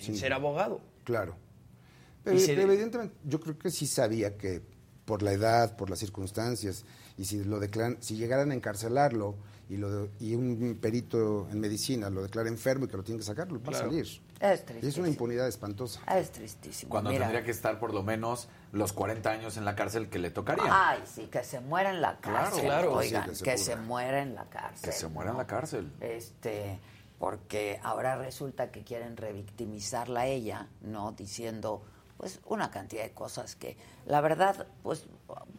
sin 0.00 0.16
ser 0.16 0.32
abogado. 0.32 0.80
Claro. 1.04 1.32
Y 1.32 2.24
Pero, 2.24 2.38
se- 2.40 2.54
pero 2.56 2.72
evidentemente, 2.72 3.14
yo 3.24 3.38
creo 3.38 3.56
que 3.56 3.70
sí 3.70 3.86
sabía 3.86 4.36
que 4.36 4.62
por 5.04 5.22
la 5.22 5.32
edad, 5.32 5.76
por 5.76 5.88
las 5.90 6.00
circunstancias, 6.00 6.84
y 7.16 7.24
si 7.24 7.42
lo 7.44 7.60
declaran, 7.60 7.96
si 8.00 8.16
llegaran 8.16 8.50
a 8.50 8.54
encarcelarlo 8.54 9.36
y 9.68 9.76
lo 9.76 9.90
de- 9.90 10.10
y 10.20 10.34
un 10.34 10.78
perito 10.80 11.48
en 11.50 11.60
medicina 11.60 12.08
lo 12.10 12.22
declara 12.22 12.48
enfermo 12.48 12.86
y 12.86 12.88
que 12.88 12.96
lo 12.96 13.02
tiene 13.04 13.18
que 13.18 13.24
sacar, 13.26 13.50
lo 13.52 13.60
va 13.60 13.66
a 13.66 13.70
Claro. 13.70 13.86
salir. 13.90 14.06
Es 14.40 14.64
es 14.82 14.96
una 14.98 15.08
impunidad 15.08 15.48
espantosa. 15.48 16.00
Es 16.16 16.30
tristísimo. 16.30 16.90
Cuando 16.90 17.10
Mira. 17.10 17.24
tendría 17.24 17.44
que 17.44 17.50
estar 17.50 17.78
por 17.80 17.92
lo 17.92 18.02
menos 18.04 18.48
los 18.72 18.92
40 18.92 19.30
años 19.30 19.56
en 19.56 19.64
la 19.64 19.74
cárcel 19.74 20.08
que 20.08 20.18
le 20.20 20.30
tocarían. 20.30 20.68
Ay, 20.70 21.00
sí, 21.06 21.26
que 21.26 21.42
se 21.42 21.58
muera 21.60 21.90
en 21.90 22.00
la 22.00 22.18
Claro, 22.20 22.44
cárcel. 22.44 22.64
claro. 22.64 22.92
Oigan, 22.94 23.24
Sí, 23.24 23.28
que 23.30 23.34
se 23.36 23.44
que 23.44 23.50
pudra. 23.52 23.64
se 23.64 23.76
muera 23.76 24.22
en 24.22 24.34
la 24.36 24.44
cárcel. 24.44 24.90
Que 24.90 24.96
se 24.96 25.08
muera 25.08 25.32
en 25.32 25.36
la 25.38 25.46
cárcel. 25.48 25.92
Este, 26.00 26.78
porque 27.18 27.80
ahora 27.82 28.16
resulta 28.16 28.70
que 28.70 28.84
quieren 28.84 29.16
revictimizarla 29.16 30.20
a 30.20 30.26
ella, 30.26 30.68
¿no? 30.82 31.10
Diciendo, 31.12 31.82
pues, 32.16 32.38
una 32.46 32.70
cantidad 32.70 33.02
de 33.02 33.10
cosas 33.12 33.56
que, 33.56 33.76
la 34.06 34.20
verdad, 34.20 34.68
pues, 34.84 35.06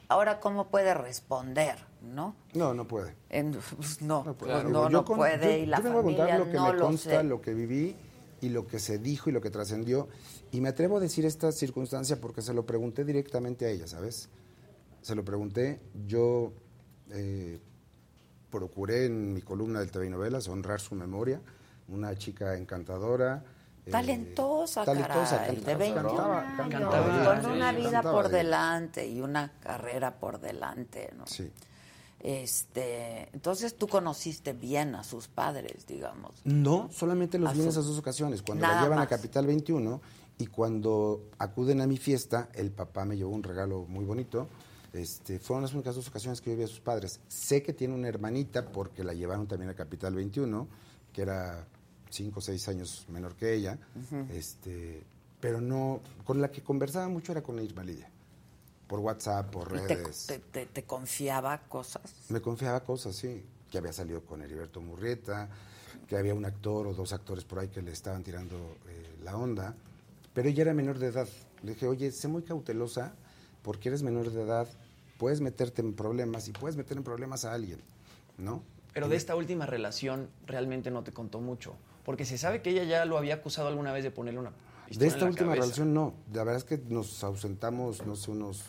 ahora 0.07 0.39
cómo 0.39 0.69
puede 0.69 0.93
responder, 0.93 1.77
¿no? 2.01 2.35
No, 2.53 2.73
no 2.73 2.87
puede. 2.87 3.15
En- 3.29 3.51
pues, 3.77 4.01
no, 4.01 4.23
no, 4.23 4.35
Claro. 4.37 4.69
no, 4.69 4.83
Yo 4.83 4.89
no 4.89 5.05
con- 5.05 5.17
puede 5.17 5.57
yo- 5.57 5.63
y 5.63 5.65
la 5.65 5.77
yo 5.77 5.83
familia 5.83 6.17
contar 6.17 6.39
lo 6.39 6.45
que 6.45 6.53
no 6.53 6.67
me 6.67 6.73
lo 6.73 6.85
consta, 6.85 7.09
sé. 7.09 7.23
lo 7.23 7.41
que 7.41 7.53
viví 7.53 7.95
y 8.41 8.49
lo 8.49 8.65
que 8.67 8.79
se 8.79 8.97
dijo 8.99 9.29
y 9.29 9.33
lo 9.33 9.41
que 9.41 9.49
trascendió. 9.49 10.07
Y 10.51 10.61
me 10.61 10.69
atrevo 10.69 10.97
a 10.97 10.99
decir 10.99 11.25
esta 11.25 11.51
circunstancia 11.51 12.19
porque 12.21 12.41
se 12.41 12.53
lo 12.53 12.65
pregunté 12.65 13.03
directamente 13.05 13.65
a 13.65 13.69
ella, 13.69 13.87
¿sabes? 13.87 14.29
Se 15.01 15.15
lo 15.15 15.23
pregunté. 15.25 15.79
Yo 16.07 16.53
eh, 17.11 17.59
procuré 18.49 19.05
en 19.05 19.33
mi 19.33 19.41
columna 19.41 19.79
del 19.79 19.91
TV 19.91 20.07
y 20.07 20.09
Novelas 20.09 20.47
honrar 20.47 20.79
su 20.79 20.95
memoria. 20.95 21.41
Una 21.87 22.15
chica 22.15 22.55
encantadora. 22.57 23.43
eh, 23.85 23.91
Talentosa, 23.91 24.83
talentosa, 24.85 25.37
caray, 25.37 25.55
cantaba, 25.55 25.71
de 25.71 25.75
21 25.79 26.07
cantaba, 26.09 26.39
años, 26.41 26.69
cantaba, 26.69 27.25
con 27.35 27.43
sí, 27.43 27.57
una 27.57 27.71
vida 27.71 27.91
cantaba 27.91 28.11
por 28.11 28.29
delante 28.29 29.07
y 29.07 29.21
una 29.21 29.51
carrera 29.59 30.19
por 30.19 30.39
delante, 30.39 31.11
¿no? 31.17 31.25
Sí. 31.25 31.51
Este, 32.19 33.29
entonces 33.33 33.75
tú 33.75 33.87
conociste 33.87 34.53
bien 34.53 34.95
a 34.95 35.03
sus 35.03 35.27
padres, 35.27 35.85
digamos. 35.87 36.33
No, 36.43 36.89
solamente 36.91 37.39
los 37.39 37.49
A 37.49 37.53
vi 37.53 37.61
en 37.61 37.67
esas 37.69 37.85
dos 37.85 37.97
ocasiones, 37.97 38.41
cuando 38.41 38.67
la 38.67 38.81
llevan 38.81 38.99
más. 38.99 39.05
a 39.05 39.09
Capital 39.09 39.47
21 39.47 40.01
y 40.37 40.47
cuando 40.47 41.29
acuden 41.37 41.81
a 41.81 41.87
mi 41.87 41.97
fiesta, 41.97 42.49
el 42.53 42.71
papá 42.71 43.05
me 43.05 43.17
llevó 43.17 43.31
un 43.31 43.43
regalo 43.43 43.85
muy 43.87 44.05
bonito. 44.05 44.47
Este, 44.91 45.39
fueron 45.39 45.63
las 45.63 45.73
únicas 45.73 45.95
dos 45.95 46.07
ocasiones 46.07 46.41
que 46.41 46.49
yo 46.49 46.57
vi 46.57 46.63
a 46.63 46.67
sus 46.67 46.79
padres. 46.79 47.19
Sé 47.27 47.61
que 47.61 47.73
tiene 47.73 47.93
una 47.93 48.07
hermanita 48.07 48.71
porque 48.71 49.03
la 49.03 49.13
llevaron 49.13 49.47
también 49.47 49.69
a 49.69 49.73
Capital 49.73 50.15
21, 50.15 50.67
que 51.13 51.21
era 51.21 51.67
cinco 52.09 52.39
o 52.39 52.41
seis 52.41 52.67
años 52.67 53.05
menor 53.09 53.35
que 53.35 53.53
ella, 53.53 53.77
este, 54.33 55.03
pero 55.39 55.61
no, 55.61 56.01
con 56.25 56.41
la 56.41 56.51
que 56.51 56.61
conversaba 56.61 57.07
mucho 57.07 57.31
era 57.31 57.41
con 57.43 57.61
Irma 57.61 57.83
Lidia, 57.83 58.09
por 58.89 58.99
WhatsApp, 59.01 59.51
por 59.51 59.71
redes. 59.71 60.25
te- 60.27 60.39
te- 60.39 60.65
te 60.65 60.83
confiaba 60.83 61.59
cosas. 61.69 62.01
Me 62.29 62.41
confiaba 62.41 62.79
cosas, 62.81 63.15
sí. 63.15 63.45
Que 63.71 63.77
había 63.77 63.93
salido 63.93 64.21
con 64.25 64.41
Heriberto 64.41 64.81
Murrieta, 64.81 65.47
que 66.07 66.17
había 66.17 66.33
un 66.33 66.43
actor 66.43 66.87
o 66.87 66.93
dos 66.95 67.13
actores 67.13 67.43
por 67.45 67.59
ahí 67.59 67.67
que 67.67 67.83
le 67.83 67.91
estaban 67.91 68.23
tirando 68.23 68.55
eh, 68.87 69.15
la 69.23 69.37
onda. 69.37 69.75
Pero 70.33 70.49
ella 70.49 70.63
era 70.63 70.73
menor 70.73 70.97
de 70.97 71.07
edad. 71.07 71.27
Le 71.61 71.73
dije, 71.75 71.87
oye, 71.87 72.11
sé 72.11 72.27
muy 72.27 72.41
cautelosa 72.41 73.13
porque 73.61 73.89
eres 73.89 74.01
menor 74.01 74.31
de 74.31 74.41
edad, 74.41 74.67
puedes 75.19 75.39
meterte 75.39 75.83
en 75.83 75.93
problemas 75.93 76.47
y 76.47 76.51
puedes 76.51 76.75
meter 76.75 76.97
en 76.97 77.03
problemas 77.03 77.45
a 77.45 77.53
alguien, 77.53 77.79
¿no? 78.39 78.63
Pero 78.93 79.07
de 79.07 79.17
esta 79.17 79.35
última 79.35 79.67
relación 79.67 80.29
realmente 80.47 80.89
no 80.89 81.03
te 81.03 81.11
contó 81.11 81.39
mucho. 81.39 81.75
Porque 82.05 82.25
se 82.25 82.39
sabe 82.39 82.63
que 82.63 82.71
ella 82.71 82.85
ya 82.85 83.05
lo 83.05 83.19
había 83.19 83.35
acusado 83.35 83.67
alguna 83.67 83.91
vez 83.93 84.03
de 84.03 84.09
ponerle 84.09 84.39
una 84.39 84.51
pistola 84.87 84.99
De 85.03 85.07
esta 85.07 85.19
en 85.19 85.25
la 85.25 85.29
última 85.29 85.47
cabeza. 85.49 85.61
relación 85.65 85.93
no. 85.93 86.13
La 86.33 86.43
verdad 86.43 86.55
es 86.57 86.63
que 86.63 86.79
nos 86.89 87.23
ausentamos, 87.23 88.03
no 88.07 88.15
sé, 88.15 88.31
unos 88.31 88.63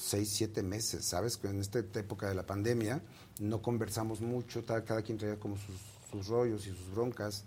seis, 0.00 0.30
siete 0.30 0.62
meses, 0.62 1.04
¿sabes? 1.04 1.36
Que 1.36 1.48
en 1.48 1.60
esta 1.60 1.78
época 1.78 2.28
de 2.28 2.34
la 2.34 2.46
pandemia 2.46 3.02
no 3.38 3.60
conversamos 3.62 4.20
mucho, 4.20 4.64
ta- 4.64 4.84
cada 4.84 5.02
quien 5.02 5.18
traía 5.18 5.38
como 5.38 5.56
sus, 5.56 5.76
sus 6.10 6.26
rollos 6.28 6.66
y 6.66 6.70
sus 6.70 6.90
broncas. 6.94 7.44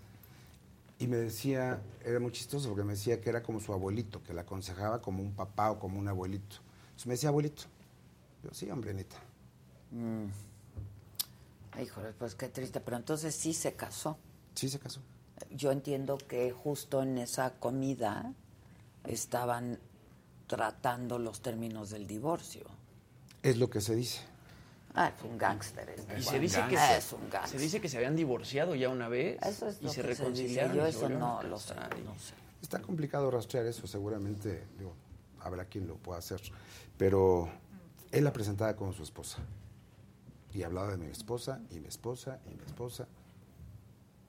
Y 0.98 1.08
me 1.08 1.16
decía, 1.16 1.82
era 2.04 2.20
muy 2.20 2.30
chistoso 2.30 2.68
porque 2.68 2.84
me 2.84 2.92
decía 2.92 3.20
que 3.20 3.28
era 3.28 3.42
como 3.42 3.58
su 3.60 3.72
abuelito, 3.72 4.22
que 4.22 4.32
la 4.32 4.42
aconsejaba 4.42 5.02
como 5.02 5.22
un 5.22 5.32
papá 5.34 5.72
o 5.72 5.78
como 5.80 5.98
un 5.98 6.06
abuelito. 6.08 6.56
Entonces 6.86 7.06
me 7.06 7.14
decía, 7.14 7.28
abuelito. 7.30 7.64
Yo, 8.44 8.50
sí, 8.52 8.70
hombre, 8.70 8.94
neta. 8.94 9.16
Mm. 9.90 10.26
Híjole, 11.82 12.12
pues 12.12 12.36
qué 12.36 12.48
triste, 12.48 12.80
pero 12.80 12.96
entonces 12.96 13.34
sí 13.34 13.52
se 13.52 13.72
casó. 13.74 14.16
Sí 14.54 14.68
se 14.68 14.78
casó. 14.78 15.00
Yo 15.50 15.72
entiendo 15.72 16.16
que 16.18 16.52
justo 16.52 17.02
en 17.02 17.18
esa 17.18 17.50
comida 17.58 18.32
estaban 19.04 19.80
tratando 20.46 21.18
los 21.18 21.40
términos 21.40 21.90
del 21.90 22.06
divorcio. 22.06 22.64
Es 23.42 23.56
lo 23.58 23.68
que 23.70 23.80
se 23.80 23.94
dice. 23.94 24.20
Ah, 24.94 25.12
es 25.16 25.24
un 25.24 25.36
gángster. 25.36 25.88
este 25.90 26.18
Y 26.18 26.22
se 26.22 26.38
dice, 26.38 26.62
que 26.68 26.76
Ah, 26.78 26.88
se, 26.92 26.98
es 26.98 27.12
un 27.12 27.28
gángster. 27.28 27.58
se 27.58 27.64
dice 27.64 27.80
que 27.80 27.88
se 27.88 27.96
habían 27.96 28.14
divorciado 28.14 28.74
ya 28.76 28.88
una 28.88 29.08
vez 29.08 29.42
Eso 29.42 29.68
es 29.68 29.82
y 29.82 29.88
se 29.88 30.02
reconciliaron. 30.02 30.76
Yo 30.76 30.86
eso 30.86 31.08
no 31.08 31.42
lo 31.42 31.58
sé, 31.58 31.74
no 32.04 32.16
sé. 32.18 32.34
Está 32.62 32.80
complicado 32.80 33.30
rastrear 33.30 33.66
eso, 33.66 33.86
seguramente 33.86 34.66
digo, 34.78 34.94
habrá 35.40 35.64
quien 35.64 35.86
lo 35.88 35.96
pueda 35.96 36.18
hacer. 36.20 36.40
Pero 36.96 37.48
él 38.12 38.22
la 38.24 38.32
presentaba 38.32 38.74
como 38.76 38.92
su 38.92 39.02
esposa. 39.02 39.38
Y 40.52 40.62
hablaba 40.62 40.92
de 40.92 40.96
mi 40.98 41.06
esposa, 41.06 41.60
y 41.70 41.80
mi 41.80 41.88
esposa, 41.88 42.38
y 42.46 42.54
mi 42.54 42.62
esposa. 42.64 43.08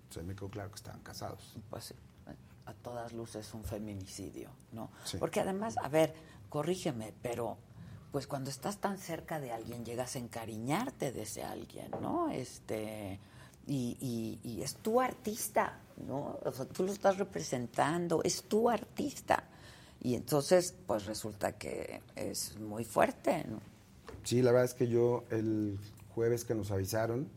Sea, 0.09 0.23
me 0.23 0.35
quedó 0.35 0.49
claro 0.49 0.69
que 0.69 0.75
estaban 0.75 1.01
casados. 1.01 1.55
Pues 1.69 1.83
sí, 1.85 1.93
a 2.65 2.73
todas 2.73 3.13
luces 3.13 3.53
un 3.53 3.63
feminicidio, 3.63 4.49
¿no? 4.71 4.91
Sí. 5.03 5.17
Porque 5.17 5.39
además, 5.39 5.75
a 5.81 5.87
ver, 5.89 6.13
corrígeme, 6.49 7.13
pero 7.21 7.57
pues 8.11 8.27
cuando 8.27 8.49
estás 8.49 8.77
tan 8.79 8.97
cerca 8.97 9.39
de 9.39 9.51
alguien 9.51 9.83
llegas 9.83 10.15
a 10.15 10.19
encariñarte 10.19 11.11
de 11.11 11.23
ese 11.23 11.43
alguien, 11.43 11.91
¿no? 12.01 12.29
Este 12.29 13.19
y, 13.67 13.97
y- 13.99 14.39
y 14.49 14.61
es 14.61 14.75
tu 14.75 15.01
artista, 15.01 15.79
¿no? 16.07 16.37
O 16.45 16.51
sea, 16.51 16.65
tú 16.65 16.83
lo 16.83 16.91
estás 16.93 17.17
representando, 17.17 18.21
es 18.23 18.43
tu 18.43 18.69
artista. 18.69 19.43
Y 20.01 20.13
entonces, 20.15 20.75
pues 20.85 21.05
resulta 21.07 21.53
que 21.57 22.01
es 22.15 22.57
muy 22.59 22.85
fuerte, 22.85 23.43
¿no? 23.49 23.59
Sí, 24.23 24.41
la 24.43 24.51
verdad 24.51 24.65
es 24.65 24.73
que 24.75 24.87
yo 24.87 25.23
el 25.31 25.79
jueves 26.13 26.45
que 26.45 26.53
nos 26.55 26.69
avisaron, 26.71 27.27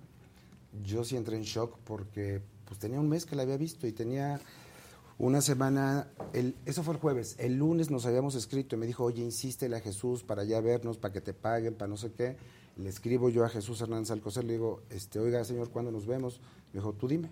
yo 0.85 1.03
sí 1.03 1.17
entré 1.17 1.37
en 1.37 1.43
shock 1.43 1.79
porque 1.85 2.43
pues 2.67 2.79
tenía 2.79 3.01
un 3.01 3.09
mes 3.09 3.25
que 3.25 3.35
la 3.35 3.43
había 3.43 3.57
visto 3.57 3.87
y 3.87 3.93
tenía 3.93 4.39
una 5.19 5.41
semana, 5.41 6.09
el, 6.33 6.55
eso 6.65 6.83
fue 6.83 6.95
el 6.95 7.01
jueves, 7.01 7.35
el 7.39 7.57
lunes 7.57 7.91
nos 7.91 8.07
habíamos 8.07 8.35
escrito 8.37 8.77
y 8.77 8.79
me 8.79 8.87
dijo, 8.87 9.05
oye, 9.05 9.23
insístele 9.23 9.77
a 9.77 9.81
Jesús 9.81 10.23
para 10.23 10.45
ya 10.45 10.61
vernos, 10.61 10.97
para 10.99 11.13
que 11.13 11.21
te 11.21 11.35
paguen, 11.35 11.75
para 11.75 11.89
no 11.89 11.97
sé 11.97 12.13
qué. 12.13 12.37
Le 12.77 12.89
escribo 12.89 13.29
yo 13.29 13.45
a 13.45 13.49
Jesús 13.49 13.81
Hernández 13.81 14.13
Alcocer, 14.13 14.45
le 14.45 14.53
digo, 14.53 14.83
este, 14.91 15.19
oiga, 15.19 15.43
señor, 15.45 15.71
¿cuándo 15.71 15.91
nos 15.91 16.07
vemos? 16.07 16.41
Me 16.73 16.79
dijo, 16.81 16.93
tú 16.93 17.09
dime. 17.09 17.29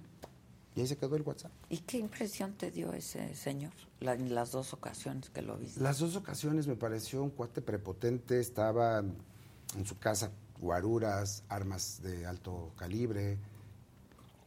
Y 0.75 0.81
ahí 0.81 0.87
se 0.89 0.97
quedó 0.97 1.15
el 1.17 1.23
WhatsApp. 1.23 1.53
¿Y 1.71 1.79
qué 1.79 1.99
impresión 1.99 2.53
te 2.55 2.71
dio 2.73 2.93
ese 2.93 3.35
señor 3.37 3.73
la- 4.01 4.15
en 4.15 4.35
las 4.35 4.51
dos 4.51 4.73
ocasiones 4.75 5.31
que 5.31 5.41
lo 5.41 5.57
viste? 5.57 5.81
Las 5.81 6.01
dos 6.01 6.17
ocasiones 6.17 6.67
me 6.67 6.75
pareció 6.75 7.23
un 7.23 7.31
cuate 7.31 7.63
prepotente, 7.63 8.41
estaba 8.41 8.99
en 8.99 9.87
su 9.87 9.97
casa, 9.99 10.33
guaruras, 10.61 11.45
armas 11.49 12.03
de 12.03 12.27
alto 12.27 12.73
calibre. 12.77 13.39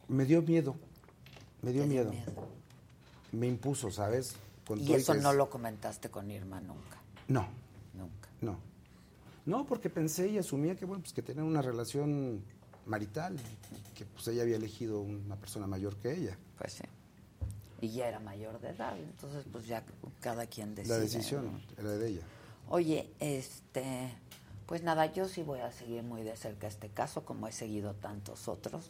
Me 0.08 0.24
dio 0.26 0.42
miedo, 0.42 0.76
me 1.62 1.72
dio 1.72 1.86
miedo. 1.86 2.12
Me 3.32 3.46
impuso, 3.46 3.90
¿sabes? 3.90 4.34
Con 4.66 4.80
Y 4.80 4.92
eso 4.92 5.14
no 5.14 5.30
es- 5.30 5.36
lo 5.36 5.50
comentaste 5.50 6.10
con 6.10 6.30
Irma 6.30 6.60
nunca. 6.60 6.98
No, 7.28 7.48
Nunca. 7.94 8.28
no. 8.40 8.58
No, 9.46 9.66
porque 9.66 9.88
pensé 9.90 10.28
y 10.28 10.38
asumía 10.38 10.76
que, 10.76 10.84
bueno, 10.84 11.02
pues 11.02 11.12
que 11.12 11.22
tenían 11.22 11.46
una 11.46 11.62
relación 11.62 12.42
marital, 12.86 13.36
que 13.94 14.04
pues 14.04 14.28
ella 14.28 14.42
había 14.42 14.56
elegido 14.56 15.00
una 15.00 15.36
persona 15.36 15.66
mayor 15.66 15.96
que 15.96 16.12
ella. 16.12 16.36
Pues 16.58 16.74
sí. 16.74 16.84
Y 17.80 17.90
ya 17.92 18.08
era 18.08 18.20
mayor 18.20 18.60
de 18.60 18.68
edad, 18.70 18.96
entonces 18.98 19.44
pues 19.50 19.66
ya 19.66 19.82
cada 20.20 20.46
quien 20.46 20.74
decide. 20.74 20.94
La 20.94 21.00
decisión 21.00 21.62
era 21.78 21.90
de 21.90 22.08
ella. 22.08 22.22
Oye, 22.68 23.10
este, 23.20 24.12
pues 24.66 24.82
nada, 24.82 25.06
yo 25.06 25.26
sí 25.26 25.42
voy 25.42 25.60
a 25.60 25.72
seguir 25.72 26.02
muy 26.02 26.22
de 26.22 26.36
cerca 26.36 26.66
este 26.66 26.88
caso, 26.90 27.24
como 27.24 27.48
he 27.48 27.52
seguido 27.52 27.94
tantos 27.94 28.46
otros, 28.48 28.84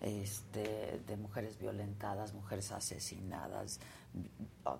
este, 0.00 1.00
de 1.06 1.16
mujeres 1.16 1.58
violentadas, 1.58 2.32
mujeres 2.34 2.70
asesinadas, 2.72 3.80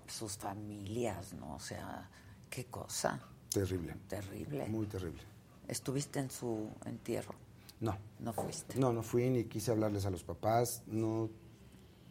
sus 0.07 0.37
familias, 0.37 1.33
¿no? 1.33 1.55
O 1.55 1.59
sea, 1.59 2.09
qué 2.49 2.65
cosa 2.65 3.19
Terrible. 3.49 3.95
terrible. 4.07 4.67
Muy 4.67 4.85
terrible. 4.87 5.21
¿Estuviste 5.67 6.19
en 6.19 6.29
su 6.31 6.69
entierro? 6.85 7.35
No. 7.79 7.97
No 8.19 8.33
fuiste. 8.33 8.79
No, 8.79 8.91
no 8.93 9.03
fui 9.03 9.29
ni 9.29 9.45
quise 9.45 9.71
hablarles 9.71 10.05
a 10.05 10.09
los 10.09 10.23
papás. 10.23 10.81
No, 10.87 11.29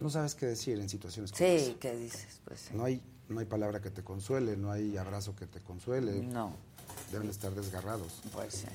no 0.00 0.10
sabes 0.10 0.34
qué 0.34 0.46
decir 0.46 0.78
en 0.78 0.88
situaciones 0.88 1.32
como 1.32 1.38
Sí. 1.44 1.76
¿qué 1.80 1.96
dices? 1.96 2.40
Pues 2.44 2.60
sí. 2.60 2.74
No 2.74 2.84
hay, 2.84 3.02
no 3.28 3.40
hay 3.40 3.46
palabra 3.46 3.80
que 3.80 3.90
te 3.90 4.04
consuele, 4.04 4.56
no 4.56 4.70
hay 4.70 4.96
abrazo 4.96 5.34
que 5.34 5.46
te 5.46 5.60
consuele. 5.60 6.22
No. 6.22 6.52
Deben 7.10 7.28
estar 7.28 7.52
desgarrados. 7.54 8.20
Pues 8.32 8.54
sí. 8.54 8.66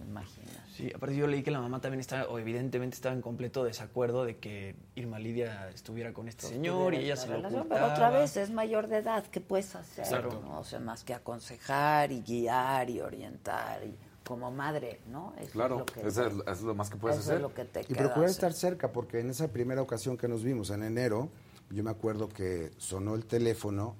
Me 0.00 0.10
imagino. 0.10 0.46
Sí, 0.74 0.90
aparte 0.94 1.14
yo 1.16 1.26
leí 1.26 1.42
que 1.42 1.50
la 1.50 1.60
mamá 1.60 1.80
también 1.80 2.00
estaba, 2.00 2.24
o 2.28 2.38
evidentemente 2.38 2.94
estaba 2.96 3.14
en 3.14 3.22
completo 3.22 3.64
desacuerdo 3.64 4.24
de 4.24 4.38
que 4.38 4.74
Irma 4.94 5.18
Lidia 5.18 5.68
estuviera 5.70 6.12
con 6.12 6.28
este 6.28 6.46
señor 6.46 6.94
y 6.94 6.98
ella 6.98 7.16
se 7.16 7.28
lo 7.28 7.34
Relación, 7.36 7.60
ocultaba. 7.60 7.80
Pero 7.80 7.92
otra 7.94 8.10
vez 8.18 8.36
es 8.36 8.50
mayor 8.50 8.86
de 8.88 8.98
edad, 8.98 9.24
¿qué 9.26 9.40
puedes 9.40 9.74
hacer? 9.74 10.06
Claro. 10.08 10.40
¿no? 10.42 10.60
O 10.60 10.64
sea, 10.64 10.80
más 10.80 11.04
que 11.04 11.14
aconsejar 11.14 12.12
y 12.12 12.22
guiar 12.22 12.88
y 12.90 13.00
orientar 13.00 13.84
y 13.84 13.94
como 14.24 14.50
madre, 14.50 15.00
¿no? 15.10 15.34
Eso 15.40 15.50
Claro, 15.52 15.74
es 15.74 15.80
lo 15.80 15.86
que, 15.86 16.08
eso 16.08 16.42
es, 16.46 16.60
lo 16.62 16.74
más 16.74 16.88
que 16.88 16.96
puedes 16.96 17.18
eso 17.18 17.24
hacer. 17.26 17.36
es 17.36 17.42
lo 17.42 17.52
que 17.52 17.64
te 17.64 17.80
Y 17.80 17.94
procurar 17.94 18.24
hacer. 18.26 18.30
estar 18.30 18.52
cerca, 18.52 18.92
porque 18.92 19.18
en 19.20 19.30
esa 19.30 19.48
primera 19.48 19.82
ocasión 19.82 20.16
que 20.16 20.28
nos 20.28 20.44
vimos, 20.44 20.70
en 20.70 20.84
enero, 20.84 21.28
yo 21.70 21.82
me 21.82 21.90
acuerdo 21.90 22.28
que 22.28 22.70
sonó 22.78 23.14
el 23.16 23.24
teléfono 23.26 23.96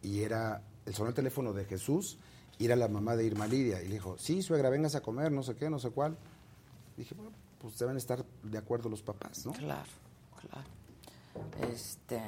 y 0.00 0.20
era, 0.22 0.62
el 0.86 0.94
sonó 0.94 1.08
el 1.08 1.14
teléfono 1.14 1.52
de 1.52 1.64
Jesús 1.64 2.18
y 2.58 2.66
era 2.66 2.76
la 2.76 2.88
mamá 2.88 3.16
de 3.16 3.24
Irma 3.24 3.46
Lidia. 3.46 3.82
Y 3.82 3.88
le 3.88 3.94
dijo, 3.94 4.16
sí, 4.18 4.42
suegra, 4.42 4.70
vengas 4.70 4.94
a 4.94 5.00
comer, 5.00 5.32
no 5.32 5.42
sé 5.42 5.54
qué, 5.56 5.70
no 5.70 5.78
sé 5.78 5.90
cuál. 5.90 6.16
Dije, 6.96 7.14
bueno, 7.14 7.32
pues 7.60 7.78
deben 7.78 7.96
estar 7.96 8.24
de 8.42 8.58
acuerdo 8.58 8.88
los 8.88 9.02
papás, 9.02 9.46
¿no? 9.46 9.52
Claro, 9.52 9.90
claro. 10.40 10.68
Este, 11.72 12.20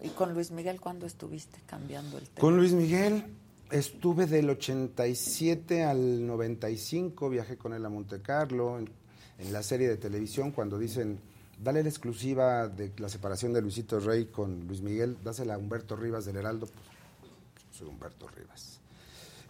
¿Y 0.00 0.08
con 0.10 0.34
Luis 0.34 0.50
Miguel 0.50 0.80
cuándo 0.80 1.06
estuviste 1.06 1.60
cambiando 1.66 2.18
el 2.18 2.24
tema? 2.24 2.40
Con 2.40 2.56
Luis 2.56 2.72
Miguel 2.72 3.24
estuve 3.70 4.26
del 4.26 4.50
87 4.50 5.84
al 5.84 6.26
95, 6.26 7.30
viajé 7.30 7.56
con 7.56 7.72
él 7.72 7.84
a 7.86 7.88
Monte 7.88 8.20
Carlo, 8.20 8.78
en, 8.78 8.90
en 9.38 9.52
la 9.52 9.62
serie 9.62 9.88
de 9.88 9.96
televisión, 9.96 10.50
cuando 10.50 10.78
dicen, 10.78 11.18
dale 11.62 11.82
la 11.82 11.88
exclusiva 11.88 12.68
de 12.68 12.92
la 12.98 13.08
separación 13.08 13.52
de 13.52 13.62
Luisito 13.62 14.00
Rey 14.00 14.26
con 14.26 14.66
Luis 14.66 14.82
Miguel, 14.82 15.16
dásela 15.22 15.54
a 15.54 15.58
Humberto 15.58 15.96
Rivas 15.96 16.24
del 16.24 16.36
Heraldo, 16.36 16.66
pues 16.66 17.64
soy 17.70 17.88
Humberto 17.88 18.28
Rivas. 18.28 18.81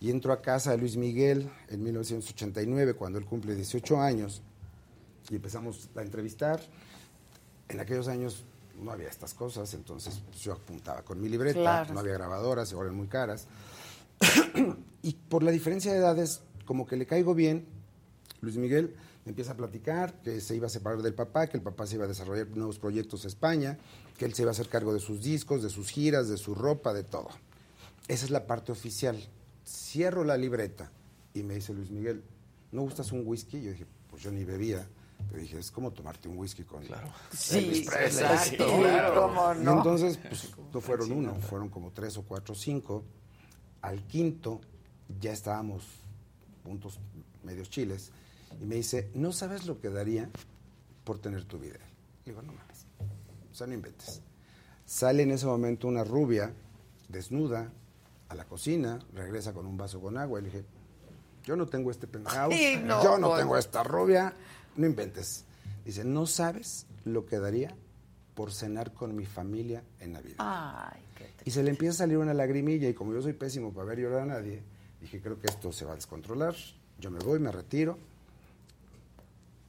Y 0.03 0.11
entro 0.11 0.33
a 0.33 0.43
casa 0.43 0.73
de 0.73 0.79
Luis 0.79 0.97
Miguel 0.97 1.49
en 1.69 1.81
1989, 1.85 2.95
cuando 2.95 3.21
él 3.21 3.25
cumple 3.25 3.55
18 3.55 4.01
años, 4.01 4.43
y 5.31 5.37
empezamos 5.37 5.89
a 5.95 6.03
entrevistar. 6.03 6.61
En 7.69 7.79
aquellos 7.79 8.09
años 8.09 8.45
no 8.83 8.91
había 8.91 9.07
estas 9.07 9.33
cosas, 9.33 9.73
entonces 9.75 10.21
pues, 10.29 10.41
yo 10.41 10.55
apuntaba 10.55 11.03
con 11.03 11.21
mi 11.21 11.29
libreta, 11.29 11.61
Claro. 11.61 11.95
no 11.95 12.01
había 12.01 12.15
grabadoras, 12.15 12.73
ahora 12.73 12.87
eran 12.87 12.97
muy 12.97 13.07
caras. 13.07 13.47
y 15.05 15.13
por 15.13 15.45
la 15.45 15.53
diferencia 15.53 15.93
de 15.93 15.99
edades, 15.99 16.41
como 16.65 16.85
que 16.85 16.97
le 16.97 17.07
caigo 17.07 17.33
bien, 17.33 17.65
Luis 18.41 18.57
Miguel 18.57 18.97
me 19.25 19.31
empieza 19.31 19.53
a 19.53 19.57
platicar 19.57 20.21
que 20.23 20.41
se 20.41 20.57
iba 20.57 20.67
a 20.67 20.71
separar 20.71 21.01
del 21.03 21.15
papá, 21.15 21.47
que 21.47 21.59
el 21.59 21.63
papá 21.63 21.87
se 21.87 21.95
iba 21.95 22.07
a 22.07 22.09
desarrollar 22.09 22.49
nuevos 22.49 22.81
proyectos 22.81 23.25
a 23.25 23.29
España, 23.29 23.79
que 24.19 24.25
él 24.25 24.35
se 24.35 24.43
iba 24.43 24.51
a 24.51 24.53
hacer 24.53 24.69
cargo 24.69 24.93
de 24.93 24.99
sus 24.99 25.23
discos, 25.23 25.63
de 25.63 25.71
sus 25.71 25.91
giras, 25.91 26.29
de 26.29 26.39
su 26.39 26.57
ropa, 26.57 26.93
de 26.93 27.05
todo. 27.05 27.29
Esa 28.09 28.25
es 28.25 28.33
la 28.33 28.49
parte 28.49 28.73
oficial. 28.73 29.17
Cierro 29.67 30.25
la 30.25 30.37
libreta 30.37 30.91
y 31.35 31.43
me 31.43 31.55
dice 31.55 31.73
Luis 31.73 31.91
Miguel, 31.91 32.23
¿no 32.73 32.83
gustas 32.83 33.13
un 33.13 33.23
whisky? 33.27 33.63
Yo 33.63 33.71
dije, 33.73 33.87
pues 34.11 34.23
yo 34.23 34.31
ni 34.31 34.45
bebía. 34.45 34.87
Pero 35.29 35.41
dije, 35.41 35.59
es 35.59 35.71
como 35.71 35.93
tomarte 35.93 36.29
un 36.29 36.37
whisky 36.37 36.65
con 36.65 36.83
Sí, 37.33 37.59
Elvis 37.59 37.87
Presley. 37.89 38.25
exacto, 38.25 38.69
Sí, 38.69 38.81
claro. 38.83 39.15
¿Cómo 39.29 39.55
Y 39.55 39.65
no? 39.65 39.77
entonces, 39.79 40.19
pues 40.19 40.51
no 40.75 40.81
fueron 40.81 41.13
uno, 41.13 41.35
fueron 41.37 41.69
como 41.69 41.93
tres 41.93 42.17
o 42.17 42.23
cuatro 42.25 42.55
o 42.55 42.57
cinco. 42.57 43.05
Al 43.83 44.03
quinto 44.07 44.61
ya 45.21 45.33
estábamos 45.33 45.85
puntos 46.65 46.99
medios 47.45 47.71
chiles. 47.71 48.11
Y 48.61 48.65
me 48.67 48.75
dice, 48.77 49.11
¿no 49.15 49.33
sabes 49.33 49.67
lo 49.67 49.81
que 49.81 49.91
daría 49.91 50.29
por 51.05 51.19
tener 51.21 51.45
tu 51.45 51.59
video? 51.59 51.79
Le 52.25 52.33
digo, 52.33 52.43
no 52.43 52.53
mames. 52.53 52.87
O 53.51 53.55
sea, 53.55 53.67
no 53.69 53.75
inventes. 53.75 54.21
Sale 54.85 55.23
en 55.23 55.31
ese 55.31 55.47
momento 55.47 55.87
una 55.89 56.03
rubia, 56.05 56.53
desnuda, 57.09 57.73
a 58.33 58.35
la 58.35 58.45
cocina, 58.45 58.99
regresa 59.15 59.53
con 59.53 59.67
un 59.67 59.77
vaso 59.77 60.01
con 60.01 60.17
agua. 60.19 60.41
Y 60.41 60.43
le 60.43 60.49
dije, 60.51 60.65
yo 61.45 61.57
no 61.57 61.67
tengo 61.67 61.91
este 61.91 62.07
penthouse, 62.07 62.55
no, 62.83 63.03
yo 63.03 63.19
no 63.19 63.29
pues. 63.29 63.41
tengo 63.41 63.57
esta 63.59 63.83
rubia, 63.83 64.35
no 64.77 64.87
inventes. 64.87 65.45
Dice, 65.85 66.05
¿no 66.05 66.27
sabes 66.27 66.87
lo 67.05 67.27
que 67.27 67.39
daría 67.39 67.75
por 68.35 68.53
cenar 68.53 68.93
con 68.93 69.15
mi 69.15 69.27
familia 69.27 69.83
en 70.01 70.13
Navidad? 70.13 70.37
Ay, 70.39 71.01
qué 71.17 71.29
Y 71.45 71.51
se 71.51 71.63
le 71.63 71.71
empieza 71.71 71.95
a 71.95 71.99
salir 71.99 72.19
una 72.19 72.35
lagrimilla 72.35 72.89
y 72.89 72.95
como 72.95 73.13
yo 73.13 73.21
soy 73.23 73.33
pésimo 73.35 73.73
para 73.73 73.87
ver 73.89 73.99
llorar 73.99 74.21
a 74.23 74.27
nadie, 74.27 74.63
dije, 75.01 75.21
creo 75.21 75.39
que 75.39 75.49
esto 75.49 75.73
se 75.73 75.85
va 75.85 75.93
a 75.93 75.97
descontrolar, 75.97 76.55
yo 76.99 77.11
me 77.11 77.19
voy, 77.19 77.39
me 77.39 77.51
retiro. 77.53 77.99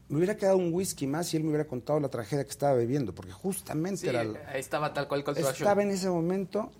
Me 0.09 0.17
hubiera 0.17 0.37
quedado 0.37 0.57
un 0.57 0.71
whisky 0.73 1.07
más 1.07 1.33
y 1.33 1.37
él 1.37 1.43
me 1.43 1.49
hubiera 1.49 1.65
contado 1.65 1.99
la 1.99 2.09
tragedia 2.09 2.43
que 2.43 2.51
estaba 2.51 2.73
bebiendo, 2.73 3.15
porque 3.15 3.31
justamente 3.31 4.01
Sí, 4.01 4.07
era... 4.09 4.23
la- 4.23 4.39
estaba 4.57 4.93
tal 4.93 5.07
cual 5.07 5.21
Action. 5.25 5.47
estaba 5.47 5.81
en 5.81 5.89
ese 5.89 6.09
momento 6.09 6.71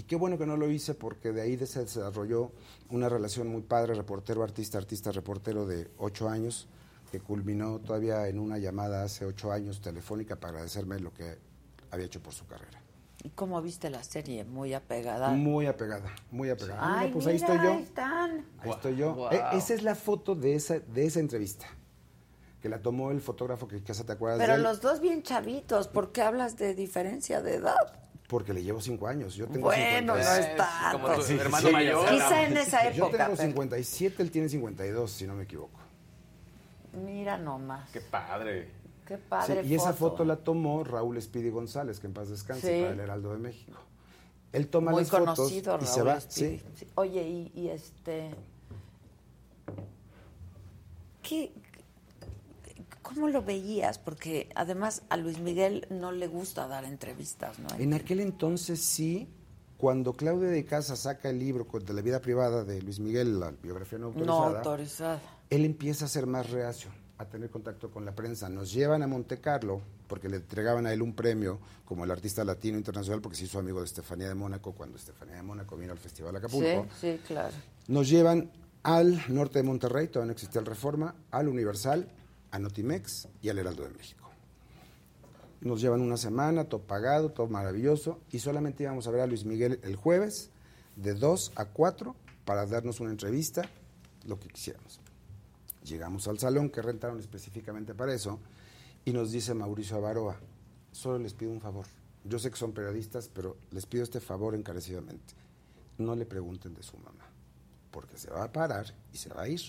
y 0.00 0.04
qué 0.04 0.16
bueno 0.16 0.38
que 0.38 0.46
no 0.46 0.56
lo 0.56 0.70
hice 0.70 0.94
porque 0.94 1.30
de 1.30 1.42
ahí 1.42 1.58
se 1.66 1.80
desarrolló 1.80 2.52
una 2.88 3.10
relación 3.10 3.48
muy 3.48 3.60
padre, 3.60 3.92
reportero, 3.92 4.42
artista, 4.42 4.78
artista, 4.78 5.12
reportero 5.12 5.66
de 5.66 5.90
ocho 5.98 6.26
años, 6.30 6.68
que 7.12 7.20
culminó 7.20 7.80
todavía 7.80 8.26
en 8.26 8.38
una 8.38 8.56
llamada 8.56 9.02
hace 9.02 9.26
ocho 9.26 9.52
años 9.52 9.82
telefónica 9.82 10.36
para 10.36 10.52
agradecerme 10.52 10.98
lo 11.00 11.12
que 11.12 11.36
había 11.90 12.06
hecho 12.06 12.22
por 12.22 12.32
su 12.32 12.46
carrera. 12.46 12.80
¿Y 13.22 13.28
cómo 13.28 13.60
viste 13.60 13.90
la 13.90 14.02
serie? 14.02 14.42
Muy 14.46 14.72
apegada. 14.72 15.28
Muy 15.32 15.66
apegada, 15.66 16.14
muy 16.30 16.48
apegada. 16.48 16.80
Ay, 16.80 17.08
Mira, 17.08 17.12
pues 17.12 17.26
ahí 17.26 17.36
estoy 17.36 17.56
yo. 17.58 17.72
ahí 17.72 17.82
están. 17.82 18.46
Ahí 18.60 18.70
estoy 18.70 18.96
yo. 18.96 19.28
E- 19.30 19.58
esa 19.58 19.74
es 19.74 19.82
la 19.82 19.94
foto 19.94 20.34
de 20.34 20.54
esa, 20.54 20.78
de 20.78 21.04
esa 21.04 21.20
entrevista, 21.20 21.66
que 22.62 22.70
la 22.70 22.80
tomó 22.80 23.10
el 23.10 23.20
fotógrafo 23.20 23.68
que 23.68 23.82
quizás 23.82 24.06
te 24.06 24.12
acuerdas 24.12 24.38
Pero 24.38 24.54
de 24.54 24.56
él, 24.60 24.62
los 24.62 24.80
dos 24.80 25.02
bien 25.02 25.22
chavitos, 25.22 25.88
¿por 25.88 26.10
qué 26.10 26.22
hablas 26.22 26.56
de 26.56 26.74
diferencia 26.74 27.42
de 27.42 27.56
edad? 27.56 28.00
Porque 28.30 28.54
le 28.54 28.62
llevo 28.62 28.80
cinco 28.80 29.08
años. 29.08 29.34
Yo 29.34 29.46
tengo 29.48 29.66
Bueno, 29.66 30.14
50. 30.14 30.14
no 30.14 30.16
es 30.46 30.56
tanto. 30.56 31.00
como 31.02 31.14
tu 31.22 31.32
hermano 31.32 31.70
mayor. 31.72 32.08
Quizá 32.08 32.46
en 32.46 32.56
esa 32.56 32.90
Yo 32.92 33.06
época. 33.06 33.24
tengo 33.24 33.36
pero- 33.36 33.48
57, 33.48 34.22
él 34.22 34.30
tiene 34.30 34.48
52, 34.48 35.10
si 35.10 35.26
no 35.26 35.34
me 35.34 35.42
equivoco. 35.42 35.80
Mira 37.04 37.36
nomás. 37.36 37.90
Qué 37.90 38.00
padre. 38.00 38.70
Qué 39.06 39.18
padre 39.18 39.64
Sí, 39.64 39.70
y 39.70 39.74
esa 39.74 39.92
foto. 39.92 40.24
la 40.24 40.36
tomó 40.36 40.84
Raúl 40.84 41.20
Speedy 41.20 41.50
González, 41.50 41.98
que 41.98 42.06
en 42.06 42.12
paz 42.14 42.28
descanse, 42.30 42.76
Sí. 42.76 42.80
para 42.82 42.92
el 42.94 43.00
Heraldo 43.00 43.32
de 43.32 43.38
México. 43.38 43.78
Él 44.52 44.68
toma 44.68 44.92
Muy 44.92 45.02
las 45.02 45.10
fotos 45.10 45.36
conocido, 45.36 45.74
y 45.74 45.76
Raúl 45.78 45.86
se 45.86 46.02
va. 46.02 46.20
Sí. 46.20 46.62
Sí. 46.74 46.86
Oye, 46.94 47.22
y, 47.22 47.52
y 47.54 47.68
este... 47.70 48.30
¿Qué, 51.22 51.52
¿Cómo 53.02 53.28
lo 53.28 53.42
veías? 53.42 53.98
Porque 53.98 54.48
además 54.54 55.02
a 55.08 55.16
Luis 55.16 55.38
Miguel 55.40 55.86
no 55.90 56.12
le 56.12 56.26
gusta 56.26 56.66
dar 56.68 56.84
entrevistas, 56.84 57.58
¿no? 57.58 57.68
En 57.78 57.94
aquel 57.94 58.20
entonces 58.20 58.80
sí, 58.80 59.28
cuando 59.78 60.12
Claudia 60.12 60.48
de 60.48 60.64
Casa 60.64 60.96
saca 60.96 61.30
el 61.30 61.38
libro 61.38 61.66
de 61.80 61.92
la 61.94 62.02
vida 62.02 62.20
privada 62.20 62.64
de 62.64 62.82
Luis 62.82 63.00
Miguel, 63.00 63.40
la 63.40 63.50
biografía 63.62 63.98
no 63.98 64.06
autorizada, 64.08 64.50
No 64.50 64.56
autorizada. 64.58 65.20
él 65.48 65.64
empieza 65.64 66.04
a 66.04 66.08
ser 66.08 66.26
más 66.26 66.50
reacio, 66.50 66.90
a 67.16 67.24
tener 67.24 67.48
contacto 67.50 67.90
con 67.90 68.04
la 68.04 68.14
prensa. 68.14 68.48
Nos 68.48 68.72
llevan 68.72 69.02
a 69.02 69.06
Monte 69.06 69.40
Carlo 69.40 69.80
porque 70.06 70.28
le 70.28 70.36
entregaban 70.36 70.86
a 70.86 70.92
él 70.92 71.00
un 71.02 71.14
premio 71.14 71.58
como 71.86 72.04
el 72.04 72.10
artista 72.10 72.44
latino 72.44 72.76
internacional 72.76 73.20
porque 73.22 73.38
se 73.38 73.44
hizo 73.44 73.58
amigo 73.58 73.78
de 73.80 73.86
Estefanía 73.86 74.28
de 74.28 74.34
Mónaco 74.34 74.72
cuando 74.72 74.96
Estefanía 74.98 75.36
de 75.36 75.42
Mónaco 75.42 75.76
vino 75.76 75.92
al 75.92 75.98
Festival 75.98 76.36
Acapulco. 76.36 76.86
Sí, 77.00 77.12
sí, 77.12 77.20
claro. 77.26 77.54
Nos 77.88 78.08
llevan 78.10 78.50
al 78.82 79.22
norte 79.28 79.58
de 79.58 79.62
Monterrey, 79.62 80.08
todavía 80.08 80.26
no 80.26 80.32
existía 80.32 80.60
el 80.60 80.66
Reforma, 80.66 81.14
al 81.30 81.48
Universal, 81.48 82.08
a 82.50 82.58
Notimex 82.58 83.28
y 83.42 83.48
al 83.48 83.58
Heraldo 83.58 83.84
de 83.84 83.90
México. 83.90 84.28
Nos 85.60 85.80
llevan 85.80 86.00
una 86.00 86.16
semana, 86.16 86.64
todo 86.64 86.80
pagado, 86.80 87.30
todo 87.30 87.46
maravilloso, 87.48 88.20
y 88.30 88.38
solamente 88.38 88.84
íbamos 88.84 89.06
a 89.06 89.10
ver 89.10 89.20
a 89.20 89.26
Luis 89.26 89.44
Miguel 89.44 89.78
el 89.82 89.94
jueves, 89.94 90.50
de 90.96 91.14
2 91.14 91.52
a 91.56 91.66
4, 91.66 92.16
para 92.44 92.66
darnos 92.66 93.00
una 93.00 93.10
entrevista, 93.10 93.62
lo 94.24 94.38
que 94.40 94.48
quisiéramos. 94.48 95.00
Llegamos 95.84 96.28
al 96.28 96.38
salón 96.38 96.70
que 96.70 96.82
rentaron 96.82 97.18
específicamente 97.18 97.94
para 97.94 98.14
eso, 98.14 98.38
y 99.04 99.12
nos 99.12 99.32
dice 99.32 99.54
Mauricio 99.54 99.96
Avaroa, 99.96 100.36
solo 100.92 101.18
les 101.18 101.34
pido 101.34 101.52
un 101.52 101.60
favor. 101.60 101.86
Yo 102.24 102.38
sé 102.38 102.50
que 102.50 102.56
son 102.56 102.72
periodistas, 102.72 103.28
pero 103.28 103.56
les 103.70 103.86
pido 103.86 104.04
este 104.04 104.20
favor 104.20 104.54
encarecidamente. 104.54 105.34
No 105.98 106.14
le 106.14 106.26
pregunten 106.26 106.74
de 106.74 106.82
su 106.82 106.96
mamá, 106.98 107.26
porque 107.90 108.18
se 108.18 108.30
va 108.30 108.44
a 108.44 108.52
parar 108.52 108.94
y 109.12 109.18
se 109.18 109.28
va 109.28 109.42
a 109.42 109.48
ir. 109.48 109.60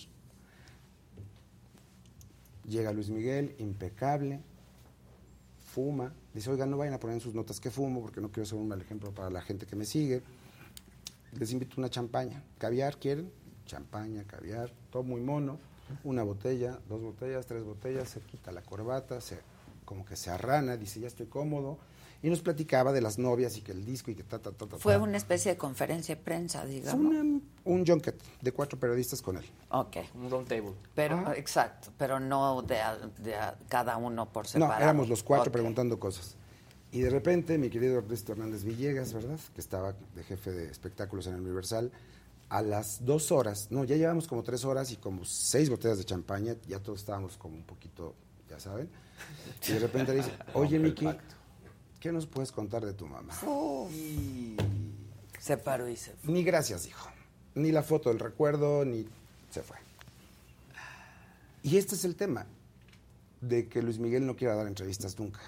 Llega 2.67 2.91
Luis 2.91 3.09
Miguel, 3.09 3.55
impecable, 3.59 4.41
fuma. 5.73 6.13
Dice, 6.33 6.49
oigan, 6.49 6.69
no 6.69 6.77
vayan 6.77 6.93
a 6.93 6.99
poner 6.99 7.15
en 7.15 7.21
sus 7.21 7.33
notas 7.33 7.59
que 7.59 7.71
fumo, 7.71 8.01
porque 8.01 8.21
no 8.21 8.31
quiero 8.31 8.45
ser 8.45 8.57
un 8.57 8.67
mal 8.67 8.81
ejemplo 8.81 9.11
para 9.11 9.29
la 9.29 9.41
gente 9.41 9.65
que 9.65 9.75
me 9.75 9.85
sigue. 9.85 10.21
Les 11.37 11.51
invito 11.51 11.75
una 11.77 11.89
champaña. 11.89 12.43
¿Caviar 12.57 12.97
quieren? 12.97 13.31
Champaña, 13.65 14.23
caviar, 14.25 14.71
todo 14.91 15.03
muy 15.03 15.21
mono. 15.21 15.59
Una 16.03 16.23
botella, 16.23 16.79
dos 16.87 17.01
botellas, 17.01 17.45
tres 17.45 17.63
botellas, 17.63 18.09
se 18.09 18.21
quita 18.21 18.51
la 18.51 18.61
corbata, 18.61 19.19
se, 19.19 19.39
como 19.83 20.05
que 20.05 20.15
se 20.15 20.29
arrana, 20.29 20.77
dice, 20.77 20.99
ya 20.99 21.07
estoy 21.07 21.25
cómodo. 21.25 21.77
Y 22.23 22.29
nos 22.29 22.41
platicaba 22.41 22.91
de 22.93 23.01
las 23.01 23.17
novias 23.17 23.57
y 23.57 23.61
que 23.61 23.71
el 23.71 23.83
disco 23.83 24.11
y 24.11 24.15
que 24.15 24.23
ta, 24.23 24.37
ta, 24.39 24.51
ta, 24.51 24.67
ta. 24.67 24.77
Fue 24.77 24.93
ta. 24.93 24.99
una 24.99 25.17
especie 25.17 25.51
de 25.53 25.57
conferencia 25.57 26.15
de 26.15 26.21
prensa, 26.21 26.61
Fue 26.61 26.69
digamos. 26.69 27.05
una- 27.15 27.41
un 27.65 27.85
junket 27.85 28.21
de 28.41 28.51
cuatro 28.51 28.79
periodistas 28.79 29.21
con 29.23 29.37
él. 29.37 29.45
Ok. 29.69 29.97
Un 30.15 30.29
round 30.29 30.47
table. 30.47 30.73
Pero, 30.93 31.23
Ah. 31.25 31.33
exacto, 31.35 31.89
pero 31.97 32.19
no 32.19 32.61
de, 32.61 32.79
a- 32.79 32.97
de 33.17 33.35
a 33.35 33.57
cada 33.67 33.97
uno 33.97 34.31
por 34.31 34.45
No, 34.45 34.49
separado. 34.49 34.81
éramos 34.83 35.09
los 35.09 35.23
cuatro 35.23 35.51
preguntando 35.51 35.99
cosas. 35.99 36.35
Y 36.91 36.99
de 37.01 37.09
repente 37.09 37.57
mi 37.57 37.69
querido 37.69 37.97
Ernesto 37.99 38.33
Hernández 38.33 38.63
Villegas, 38.65 39.13
¿verdad? 39.13 39.39
Que 39.55 39.61
estaba 39.61 39.93
de 40.13 40.23
jefe 40.23 40.51
de 40.51 40.69
espectáculos 40.69 41.25
en 41.27 41.35
el 41.35 41.41
Universal, 41.41 41.91
A 42.53 42.61
las 42.61 43.05
dos 43.05 43.31
horas, 43.31 43.67
no, 43.71 43.85
ya 43.85 43.95
llevamos 43.95 44.27
como 44.27 44.43
tres 44.43 44.65
horas 44.65 44.91
y 44.91 44.97
como 44.97 45.23
seis 45.23 45.69
botellas 45.69 45.97
de 45.99 46.03
champaña, 46.03 46.57
ya 46.67 46.79
todos 46.79 46.99
estábamos 46.99 47.37
como 47.37 47.55
un 47.55 47.63
poquito, 47.63 48.13
ya 48.49 48.59
saben. 48.59 48.89
Y 49.69 49.71
de 49.71 49.79
repente 49.79 50.11
le 50.11 50.17
dice, 50.17 50.31
oye, 50.53 50.77
Miki, 50.77 51.07
¿qué 52.01 52.11
nos 52.11 52.25
puedes 52.27 52.51
contar 52.51 52.83
de 52.85 52.93
tu 52.93 53.07
mamá? 53.07 53.33
Y 53.93 54.57
se 55.39 55.55
paró 55.57 55.87
y 55.87 55.95
se 55.95 56.11
fue. 56.15 56.33
Ni 56.33 56.43
gracias, 56.43 56.83
dijo. 56.83 57.07
Ni 57.55 57.71
la 57.71 57.83
foto 57.83 58.09
del 58.09 58.19
recuerdo, 58.19 58.83
ni 58.83 59.07
se 59.51 59.61
fue. 59.61 59.77
Y 61.63 61.77
este 61.77 61.95
es 61.95 62.03
el 62.03 62.15
tema, 62.15 62.45
de 63.39 63.67
que 63.69 63.81
Luis 63.81 63.99
Miguel 63.99 64.25
no 64.25 64.35
quiera 64.35 64.55
dar 64.55 64.67
entrevistas 64.67 65.17
nunca. 65.19 65.39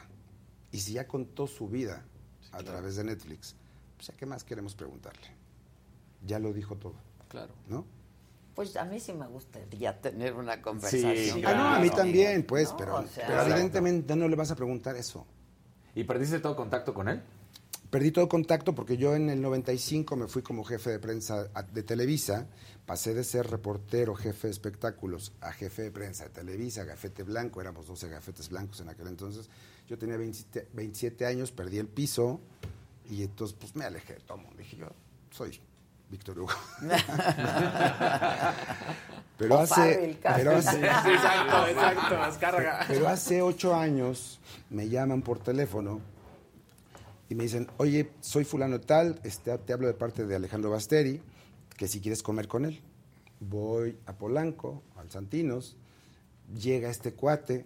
Y 0.71 0.79
si 0.79 0.93
ya 0.93 1.07
contó 1.07 1.47
su 1.47 1.67
vida 1.67 2.03
a 2.51 2.61
través 2.63 2.95
de 2.95 3.03
Netflix, 3.03 3.55
pues 3.97 4.09
¿a 4.09 4.13
qué 4.13 4.25
más 4.25 4.43
queremos 4.43 4.75
preguntarle? 4.75 5.27
Ya 6.25 6.39
lo 6.39 6.53
dijo 6.53 6.75
todo. 6.75 6.95
Claro. 7.29 7.53
¿No? 7.67 7.85
Pues 8.55 8.75
a 8.75 8.85
mí 8.85 8.99
sí 8.99 9.13
me 9.13 9.25
gustaría 9.25 9.99
tener 9.99 10.33
una 10.35 10.61
conversación. 10.61 11.43
Ah, 11.45 11.53
no, 11.55 11.67
a 11.75 11.79
mí 11.79 11.89
también, 11.89 12.43
pues, 12.45 12.69
No, 12.69 12.77
pero, 12.77 12.95
o 12.97 13.07
sea- 13.07 13.25
pero 13.25 13.41
evidentemente 13.41 14.15
no 14.15 14.27
le 14.27 14.35
vas 14.35 14.51
a 14.51 14.55
preguntar 14.55 14.95
eso. 14.95 15.25
¿Y 15.95 16.03
perdiste 16.03 16.39
todo 16.39 16.55
contacto 16.55 16.93
con 16.93 17.07
él? 17.07 17.21
Perdí 17.89 18.11
todo 18.11 18.27
contacto 18.27 18.73
porque 18.73 18.97
yo 18.97 19.13
en 19.13 19.29
el 19.29 19.39
95 19.39 20.15
me 20.15 20.27
fui 20.27 20.41
como 20.41 20.63
jefe 20.63 20.89
de 20.89 20.97
prensa 20.97 21.43
de 21.73 21.83
Televisa, 21.83 22.47
pasé 22.87 23.13
de 23.13 23.23
ser 23.23 23.51
reportero, 23.51 24.15
jefe 24.15 24.47
de 24.47 24.51
espectáculos, 24.51 25.31
a 25.41 25.51
jefe 25.51 25.83
de 25.83 25.91
prensa 25.91 26.23
de 26.23 26.31
Televisa, 26.31 26.85
gafete 26.85 27.21
blanco, 27.21 27.61
éramos 27.61 27.85
12 27.85 28.09
gafetes 28.09 28.49
blancos 28.49 28.79
en 28.79 28.89
aquel 28.89 29.09
entonces. 29.09 29.47
Yo 29.87 29.99
tenía 29.99 30.17
27, 30.17 30.69
27 30.73 31.27
años, 31.27 31.51
perdí 31.51 31.77
el 31.77 31.87
piso 31.87 32.39
y 33.11 33.21
entonces 33.21 33.55
pues 33.59 33.75
me 33.75 33.85
alejé 33.85 34.15
de 34.15 34.21
todo 34.21 34.39
mundo. 34.39 34.55
Dije 34.57 34.77
yo, 34.77 34.87
soy 35.29 35.59
Víctor 36.13 36.39
Hugo. 36.39 36.53
pero 39.35 39.57
hace, 39.57 40.19
pero 40.21 40.51
hace, 40.57 40.77
Sí, 40.77 40.85
exacto, 40.85 41.67
exacto, 41.67 42.15
pero 42.87 43.07
hace 43.07 43.41
ocho 43.41 43.73
años 43.73 44.39
me 44.69 44.87
llaman 44.89 45.23
por 45.23 45.39
teléfono 45.39 46.01
y 47.29 47.35
me 47.35 47.45
dicen, 47.45 47.67
oye, 47.77 48.11
soy 48.21 48.43
fulano 48.43 48.79
tal, 48.79 49.19
este, 49.23 49.57
te 49.57 49.73
hablo 49.73 49.87
de 49.87 49.95
parte 49.95 50.27
de 50.27 50.35
Alejandro 50.35 50.69
Basteri, 50.69 51.19
que 51.75 51.87
si 51.87 51.99
quieres 51.99 52.21
comer 52.21 52.47
con 52.47 52.65
él. 52.65 52.79
Voy 53.39 53.97
a 54.05 54.13
Polanco, 54.13 54.83
al 54.95 55.09
Santinos, 55.09 55.77
llega 56.55 56.91
este 56.91 57.13
cuate, 57.13 57.65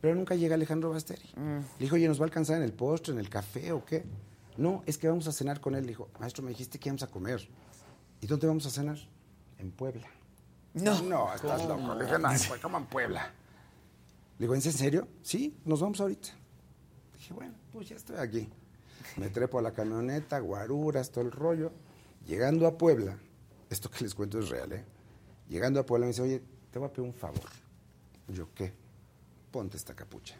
pero 0.00 0.14
nunca 0.14 0.36
llega 0.36 0.54
Alejandro 0.54 0.90
Basteri. 0.90 1.28
Le 1.34 1.64
dijo, 1.80 1.96
oye, 1.96 2.06
¿nos 2.06 2.20
va 2.20 2.22
a 2.22 2.26
alcanzar 2.26 2.58
en 2.58 2.62
el 2.62 2.72
postre, 2.72 3.14
en 3.14 3.18
el 3.18 3.28
café 3.28 3.72
o 3.72 3.84
qué? 3.84 4.04
No, 4.56 4.82
es 4.86 4.96
que 4.98 5.08
vamos 5.08 5.26
a 5.26 5.32
cenar 5.32 5.60
con 5.60 5.74
él. 5.74 5.82
Le 5.82 5.88
dijo, 5.88 6.08
maestro, 6.20 6.44
me 6.44 6.50
dijiste 6.50 6.78
que 6.78 6.90
íbamos 6.90 7.02
a 7.02 7.06
comer. 7.06 7.48
¿Y 8.20 8.26
dónde 8.26 8.46
vamos 8.46 8.66
a 8.66 8.70
cenar? 8.70 8.98
En 9.58 9.70
Puebla. 9.70 10.06
No. 10.74 11.02
No, 11.02 11.34
estás 11.34 11.62
¿Cómo? 11.62 11.82
loco. 11.88 11.94
Le 11.94 12.04
dije, 12.04 12.18
no, 12.18 12.28
pues, 12.28 12.60
¿cómo 12.60 12.78
en 12.78 12.86
Puebla? 12.86 13.32
Le 14.38 14.44
digo, 14.44 14.54
¿en 14.54 14.62
serio? 14.62 15.08
Sí, 15.22 15.58
nos 15.64 15.80
vamos 15.80 16.00
ahorita. 16.00 16.28
Dije, 17.18 17.34
bueno, 17.34 17.54
pues 17.72 17.88
ya 17.88 17.96
estoy 17.96 18.16
aquí. 18.16 18.48
Me 19.16 19.28
trepo 19.28 19.58
a 19.58 19.62
la 19.62 19.72
camioneta, 19.72 20.38
guaruras, 20.38 21.10
todo 21.10 21.24
el 21.24 21.32
rollo. 21.32 21.72
Llegando 22.26 22.66
a 22.66 22.76
Puebla, 22.76 23.18
esto 23.68 23.90
que 23.90 24.04
les 24.04 24.14
cuento 24.14 24.38
es 24.38 24.48
real, 24.48 24.72
¿eh? 24.72 24.84
Llegando 25.48 25.80
a 25.80 25.86
Puebla 25.86 26.06
me 26.06 26.12
dice, 26.12 26.22
oye, 26.22 26.42
te 26.70 26.78
voy 26.78 26.88
a 26.88 26.92
pedir 26.92 27.08
un 27.08 27.14
favor. 27.14 27.42
Yo, 28.28 28.48
¿qué? 28.54 28.72
Ponte 29.50 29.76
esta 29.76 29.94
capucha. 29.94 30.36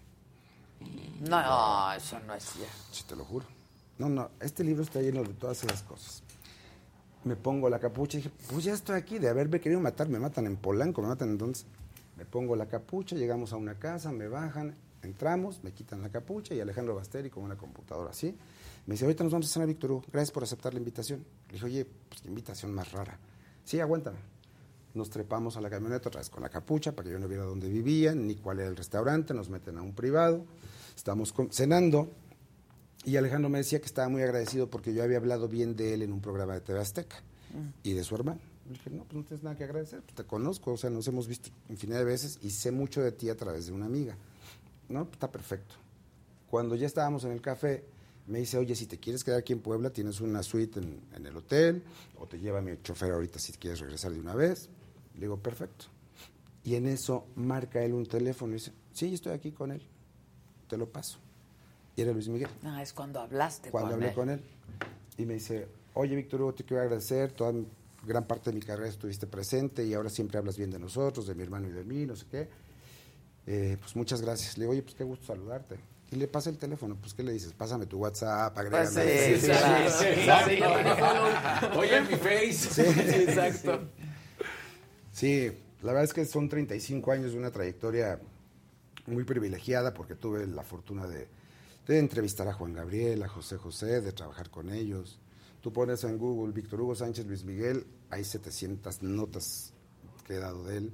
No, 1.20 1.92
eso 1.92 2.20
no 2.20 2.34
es 2.34 2.44
cierto. 2.44 2.74
Sí, 2.92 3.04
te 3.04 3.16
lo 3.16 3.24
juro. 3.24 3.46
No, 3.98 4.08
no, 4.08 4.30
este 4.40 4.62
libro 4.64 4.82
está 4.82 5.00
lleno 5.00 5.22
de 5.22 5.34
todas 5.34 5.62
esas 5.64 5.82
cosas. 5.82 6.22
Me 7.24 7.36
pongo 7.36 7.68
la 7.68 7.78
capucha 7.78 8.18
y 8.18 8.22
dije, 8.22 8.34
pues 8.50 8.64
ya 8.64 8.72
estoy 8.72 8.96
aquí, 8.96 9.18
de 9.18 9.28
haberme 9.28 9.60
querido 9.60 9.80
matar, 9.80 10.08
me 10.08 10.18
matan 10.18 10.46
en 10.46 10.56
Polanco, 10.56 11.02
me 11.02 11.08
matan 11.08 11.30
entonces. 11.30 11.66
Me 12.16 12.24
pongo 12.24 12.56
la 12.56 12.66
capucha, 12.66 13.16
llegamos 13.16 13.52
a 13.52 13.56
una 13.56 13.74
casa, 13.74 14.10
me 14.10 14.26
bajan, 14.26 14.74
entramos, 15.02 15.62
me 15.62 15.72
quitan 15.72 16.02
la 16.02 16.08
capucha 16.08 16.54
y 16.54 16.60
Alejandro 16.60 16.94
Basteri 16.94 17.30
con 17.30 17.44
una 17.44 17.56
computadora 17.56 18.10
así. 18.10 18.36
Me 18.86 18.94
dice, 18.94 19.04
ahorita 19.04 19.24
nos 19.24 19.32
vamos 19.32 19.48
a 19.48 19.52
cenar, 19.52 19.68
Víctor 19.68 19.92
Hugo, 19.92 20.04
gracias 20.10 20.32
por 20.32 20.42
aceptar 20.42 20.72
la 20.72 20.78
invitación. 20.78 21.24
Le 21.48 21.54
dije, 21.54 21.66
oye, 21.66 21.86
pues 22.08 22.22
qué 22.22 22.28
invitación 22.28 22.72
más 22.72 22.90
rara. 22.92 23.18
Sí, 23.64 23.80
aguántame. 23.80 24.18
Nos 24.94 25.10
trepamos 25.10 25.56
a 25.56 25.60
la 25.60 25.70
camioneta 25.70 26.08
otra 26.08 26.20
vez 26.20 26.30
con 26.30 26.42
la 26.42 26.48
capucha 26.48 26.92
para 26.92 27.06
que 27.06 27.12
yo 27.12 27.18
no 27.18 27.28
viera 27.28 27.44
dónde 27.44 27.68
vivían, 27.68 28.26
ni 28.26 28.34
cuál 28.34 28.60
era 28.60 28.68
el 28.68 28.76
restaurante, 28.76 29.32
nos 29.34 29.48
meten 29.48 29.78
a 29.78 29.82
un 29.82 29.94
privado, 29.94 30.44
estamos 30.96 31.32
cenando 31.50 32.10
y 33.04 33.16
Alejandro 33.16 33.48
me 33.48 33.58
decía 33.58 33.80
que 33.80 33.86
estaba 33.86 34.08
muy 34.08 34.22
agradecido 34.22 34.68
porque 34.68 34.92
yo 34.92 35.02
había 35.02 35.16
hablado 35.16 35.48
bien 35.48 35.76
de 35.76 35.94
él 35.94 36.02
en 36.02 36.12
un 36.12 36.20
programa 36.20 36.54
de 36.54 36.60
TV 36.60 36.80
Azteca 36.80 37.16
y 37.82 37.94
de 37.94 38.04
su 38.04 38.14
hermano. 38.14 38.40
Le 38.66 38.74
dije, 38.74 38.90
no, 38.90 39.04
pues 39.04 39.14
no 39.14 39.24
tienes 39.24 39.42
nada 39.42 39.56
que 39.56 39.64
agradecer, 39.64 40.02
pues 40.02 40.14
te 40.14 40.24
conozco, 40.24 40.72
o 40.72 40.76
sea, 40.76 40.90
nos 40.90 41.08
hemos 41.08 41.26
visto 41.26 41.50
infinidad 41.68 41.98
de 41.98 42.04
veces 42.04 42.38
y 42.42 42.50
sé 42.50 42.70
mucho 42.70 43.00
de 43.02 43.10
ti 43.12 43.28
a 43.28 43.36
través 43.36 43.66
de 43.66 43.72
una 43.72 43.86
amiga. 43.86 44.16
No, 44.88 45.04
pues 45.04 45.14
está 45.14 45.32
perfecto. 45.32 45.74
Cuando 46.48 46.76
ya 46.76 46.86
estábamos 46.86 47.24
en 47.24 47.32
el 47.32 47.40
café, 47.40 47.84
me 48.26 48.38
dice, 48.38 48.58
oye, 48.58 48.76
si 48.76 48.86
te 48.86 48.98
quieres 48.98 49.24
quedar 49.24 49.40
aquí 49.40 49.52
en 49.52 49.60
Puebla, 49.60 49.90
tienes 49.90 50.20
una 50.20 50.42
suite 50.42 50.78
en, 50.78 51.00
en 51.16 51.26
el 51.26 51.36
hotel, 51.36 51.82
o 52.18 52.26
te 52.26 52.38
lleva 52.38 52.60
mi 52.60 52.80
chofer 52.82 53.12
ahorita 53.12 53.38
si 53.38 53.52
quieres 53.54 53.80
regresar 53.80 54.12
de 54.12 54.20
una 54.20 54.34
vez. 54.34 54.68
Le 55.14 55.22
digo, 55.22 55.36
perfecto. 55.38 55.86
Y 56.62 56.74
en 56.74 56.86
eso 56.86 57.26
marca 57.34 57.82
él 57.82 57.94
un 57.94 58.06
teléfono 58.06 58.52
y 58.52 58.56
dice, 58.56 58.72
sí, 58.92 59.14
estoy 59.14 59.32
aquí 59.32 59.50
con 59.50 59.72
él, 59.72 59.82
te 60.68 60.76
lo 60.76 60.88
paso. 60.88 61.18
Y 62.00 62.02
era 62.02 62.12
Luis 62.12 62.28
Miguel 62.28 62.48
No, 62.62 62.80
es 62.80 62.94
cuando 62.94 63.20
hablaste 63.20 63.70
cuando 63.70 63.90
con 63.90 63.94
hablé 63.96 64.08
él. 64.08 64.14
con 64.14 64.30
él. 64.30 64.40
Y 65.18 65.26
me 65.26 65.34
dice, 65.34 65.68
oye, 65.92 66.16
Víctor 66.16 66.40
Hugo, 66.40 66.54
te 66.54 66.64
quiero 66.64 66.82
agradecer, 66.82 67.32
toda 67.32 67.52
gran 68.06 68.26
parte 68.26 68.48
de 68.48 68.54
mi 68.54 68.62
carrera 68.62 68.88
estuviste 68.88 69.26
presente 69.26 69.84
y 69.84 69.92
ahora 69.92 70.08
siempre 70.08 70.38
hablas 70.38 70.56
bien 70.56 70.70
de 70.70 70.78
nosotros, 70.78 71.26
de 71.26 71.34
mi 71.34 71.42
hermano 71.42 71.68
y 71.68 71.72
de 71.72 71.84
mí, 71.84 72.06
no 72.06 72.16
sé 72.16 72.24
qué. 72.30 72.48
Eh, 73.46 73.76
pues 73.78 73.94
muchas 73.96 74.22
gracias. 74.22 74.56
Le 74.56 74.62
digo, 74.64 74.72
oye, 74.72 74.82
pues 74.82 74.94
qué 74.94 75.04
gusto 75.04 75.26
saludarte. 75.26 75.76
Y 76.10 76.16
le 76.16 76.26
pasa 76.26 76.48
el 76.48 76.56
teléfono, 76.56 76.96
pues 76.98 77.12
¿qué 77.12 77.22
le 77.22 77.32
dices? 77.32 77.52
Pásame 77.52 77.84
tu 77.84 77.98
WhatsApp, 77.98 78.56
agrégame. 78.56 78.88
Pues 78.88 79.40
sí, 79.42 79.46
sí. 79.46 79.52
Sí, 79.98 80.10
Exacto. 80.22 81.78
Oye, 81.78 82.00
mi 82.00 82.16
face. 82.16 82.52
Sí, 82.54 82.80
exacto. 82.80 83.80
Sí, 85.12 85.52
la 85.82 85.88
verdad 85.92 86.04
es 86.04 86.14
que 86.14 86.24
son 86.24 86.48
35 86.48 87.12
años 87.12 87.32
de 87.32 87.38
una 87.38 87.50
trayectoria 87.50 88.18
muy 89.06 89.24
privilegiada 89.24 89.92
porque 89.92 90.14
tuve 90.14 90.46
la 90.46 90.62
fortuna 90.62 91.06
de, 91.06 91.28
de 91.86 91.98
entrevistar 91.98 92.46
a 92.48 92.52
Juan 92.52 92.72
Gabriel, 92.72 93.22
a 93.22 93.28
José 93.28 93.56
José, 93.56 94.00
de 94.00 94.12
trabajar 94.12 94.50
con 94.50 94.70
ellos. 94.70 95.18
Tú 95.60 95.72
pones 95.72 96.04
en 96.04 96.18
Google 96.18 96.52
Víctor 96.52 96.80
Hugo 96.80 96.94
Sánchez 96.94 97.26
Luis 97.26 97.44
Miguel, 97.44 97.86
hay 98.10 98.24
700 98.24 99.02
notas 99.02 99.72
que 100.26 100.34
he 100.34 100.38
dado 100.38 100.64
de 100.64 100.76
él. 100.78 100.92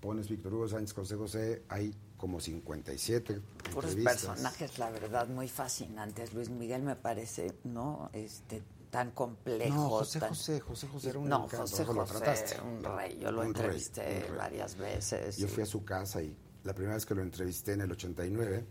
Pones 0.00 0.28
Víctor 0.28 0.54
Hugo 0.54 0.68
Sánchez 0.68 0.92
José 0.94 1.16
José, 1.16 1.62
hay 1.68 1.94
como 2.16 2.40
57 2.40 3.40
Puros 3.72 3.94
personajes, 3.96 4.78
la 4.78 4.90
verdad, 4.90 5.28
muy 5.28 5.48
fascinantes. 5.48 6.32
Luis 6.34 6.50
Miguel 6.50 6.82
me 6.82 6.94
parece, 6.96 7.54
¿no? 7.64 8.10
Este, 8.12 8.62
tan 8.90 9.10
complejo. 9.12 9.74
No, 9.74 9.88
José 9.90 10.20
tan- 10.20 10.28
José, 10.30 10.60
José 10.60 10.86
José 10.88 11.08
era 11.10 11.18
un 11.18 11.28
No, 11.28 11.44
encanto, 11.46 11.66
José 11.66 11.84
José, 11.84 12.12
trataste. 12.18 12.60
un 12.60 12.84
rey. 12.84 13.18
Yo 13.18 13.32
lo 13.32 13.40
Un 13.40 13.48
entrevisté 13.48 14.20
rey. 14.28 14.36
varias 14.36 14.76
veces. 14.76 15.36
Yo 15.38 15.46
y- 15.46 15.50
fui 15.50 15.62
a 15.62 15.66
su 15.66 15.84
casa 15.84 16.22
y 16.22 16.36
la 16.62 16.74
primera 16.74 16.94
vez 16.94 17.04
que 17.04 17.14
lo 17.14 17.22
entrevisté 17.22 17.72
en 17.72 17.80
el 17.80 17.90
89, 17.92 18.64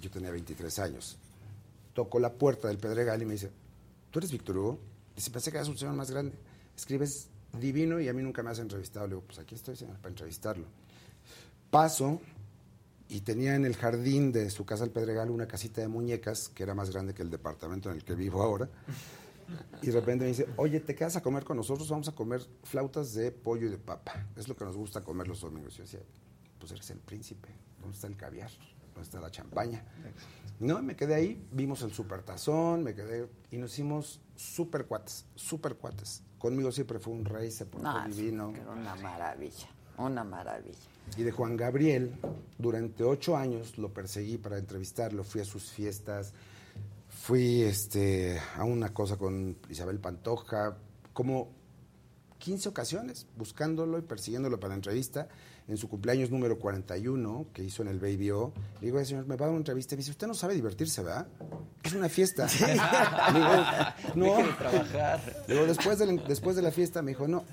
yo 0.00 0.10
tenía 0.10 0.30
23 0.30 0.78
años. 0.78 1.16
Tocó 1.94 2.18
la 2.18 2.32
puerta 2.32 2.68
del 2.68 2.78
Pedregal 2.78 3.22
y 3.22 3.26
me 3.26 3.32
dice, 3.34 3.50
¿tú 4.10 4.18
eres 4.18 4.30
Víctor 4.30 4.58
Hugo? 4.58 4.78
Dice, 5.14 5.30
pensé 5.30 5.50
que 5.50 5.56
eras 5.56 5.68
un 5.68 5.78
señor 5.78 5.94
más 5.94 6.10
grande. 6.10 6.36
Escribes 6.76 7.28
divino 7.58 8.00
y 8.00 8.08
a 8.08 8.12
mí 8.12 8.22
nunca 8.22 8.42
me 8.42 8.50
has 8.50 8.58
entrevistado. 8.58 9.06
Le 9.06 9.14
digo, 9.14 9.26
pues 9.26 9.38
aquí 9.38 9.54
estoy, 9.54 9.76
para 9.76 10.08
entrevistarlo. 10.08 10.66
Paso 11.70 12.20
y 13.08 13.20
tenía 13.20 13.54
en 13.54 13.64
el 13.64 13.76
jardín 13.76 14.32
de 14.32 14.50
su 14.50 14.64
casa 14.64 14.84
el 14.84 14.90
Pedregal 14.90 15.30
una 15.30 15.46
casita 15.46 15.80
de 15.80 15.88
muñecas 15.88 16.48
que 16.48 16.62
era 16.62 16.74
más 16.74 16.90
grande 16.90 17.14
que 17.14 17.22
el 17.22 17.30
departamento 17.30 17.90
en 17.90 17.96
el 17.96 18.04
que 18.04 18.14
vivo 18.14 18.42
ahora. 18.42 18.68
Y 19.80 19.86
de 19.86 19.92
repente 19.92 20.24
me 20.24 20.30
dice, 20.30 20.48
oye, 20.56 20.80
¿te 20.80 20.94
quedas 20.94 21.16
a 21.16 21.22
comer 21.22 21.44
con 21.44 21.56
nosotros? 21.56 21.88
Vamos 21.88 22.08
a 22.08 22.12
comer 22.12 22.42
flautas 22.64 23.14
de 23.14 23.30
pollo 23.30 23.68
y 23.68 23.70
de 23.70 23.78
papa. 23.78 24.26
Es 24.36 24.48
lo 24.48 24.56
que 24.56 24.64
nos 24.64 24.76
gusta 24.76 25.04
comer 25.04 25.28
los 25.28 25.40
domingos. 25.40 25.76
Yo 25.76 25.84
decía, 25.84 26.00
pues 26.58 26.72
eres 26.72 26.90
el 26.90 26.98
príncipe. 26.98 27.48
¿Dónde 27.80 27.94
está 27.94 28.08
el 28.08 28.16
caviar? 28.16 28.50
¿Dónde 28.96 29.02
está 29.02 29.20
la 29.20 29.30
champaña? 29.30 29.84
No, 30.58 30.80
me 30.82 30.96
quedé 30.96 31.14
ahí, 31.14 31.46
vimos 31.52 31.82
el 31.82 31.92
supertazón, 31.92 32.82
me 32.82 32.94
quedé 32.94 33.28
y 33.50 33.58
nos 33.58 33.74
hicimos 33.74 34.20
super 34.34 34.86
cuates, 34.86 35.26
super 35.34 35.76
cuates. 35.76 36.22
Conmigo 36.38 36.72
siempre 36.72 36.98
fue 36.98 37.12
un 37.12 37.26
rey, 37.26 37.50
se 37.50 37.66
portó 37.66 37.86
No, 37.92 38.06
es 38.06 38.16
divino. 38.16 38.54
una 38.72 38.94
maravilla, 38.96 39.68
una 39.98 40.24
maravilla. 40.24 40.78
Y 41.18 41.22
de 41.24 41.30
Juan 41.30 41.58
Gabriel, 41.58 42.14
durante 42.56 43.04
ocho 43.04 43.36
años 43.36 43.76
lo 43.76 43.92
perseguí 43.92 44.38
para 44.38 44.56
entrevistarlo, 44.56 45.24
fui 45.24 45.42
a 45.42 45.44
sus 45.44 45.70
fiestas, 45.70 46.32
fui 47.10 47.60
este, 47.62 48.40
a 48.56 48.64
una 48.64 48.94
cosa 48.94 49.18
con 49.18 49.58
Isabel 49.68 50.00
Pantoja, 50.00 50.78
como 51.12 51.52
15 52.38 52.70
ocasiones, 52.70 53.26
buscándolo 53.36 53.98
y 53.98 54.02
persiguiéndolo 54.02 54.58
para 54.58 54.70
la 54.70 54.76
entrevista. 54.76 55.28
En 55.68 55.76
su 55.76 55.88
cumpleaños 55.88 56.30
número 56.30 56.58
41, 56.58 57.46
que 57.52 57.64
hizo 57.64 57.82
en 57.82 57.88
el 57.88 57.98
Baby 57.98 58.30
O, 58.30 58.52
le 58.80 58.86
digo, 58.86 58.98
"Ay, 58.98 59.04
señor, 59.04 59.26
me 59.26 59.34
va 59.36 59.46
a 59.46 59.48
dar 59.48 59.50
una 59.50 59.58
entrevista. 59.58 59.94
Y 59.94 59.96
me 59.96 60.00
dice, 60.02 60.12
usted 60.12 60.26
no 60.28 60.34
sabe 60.34 60.54
divertirse, 60.54 61.02
¿verdad? 61.02 61.26
es 61.82 61.92
una 61.92 62.08
fiesta. 62.08 62.46
Digo, 63.34 64.14
no. 64.14 64.36
De 64.46 64.52
trabajar. 64.54 65.44
Luego, 65.48 65.66
después 65.66 65.98
de, 65.98 66.06
la, 66.06 66.22
después 66.22 66.56
de 66.56 66.62
la 66.62 66.70
fiesta, 66.70 67.02
me 67.02 67.12
dijo, 67.12 67.26
no. 67.28 67.44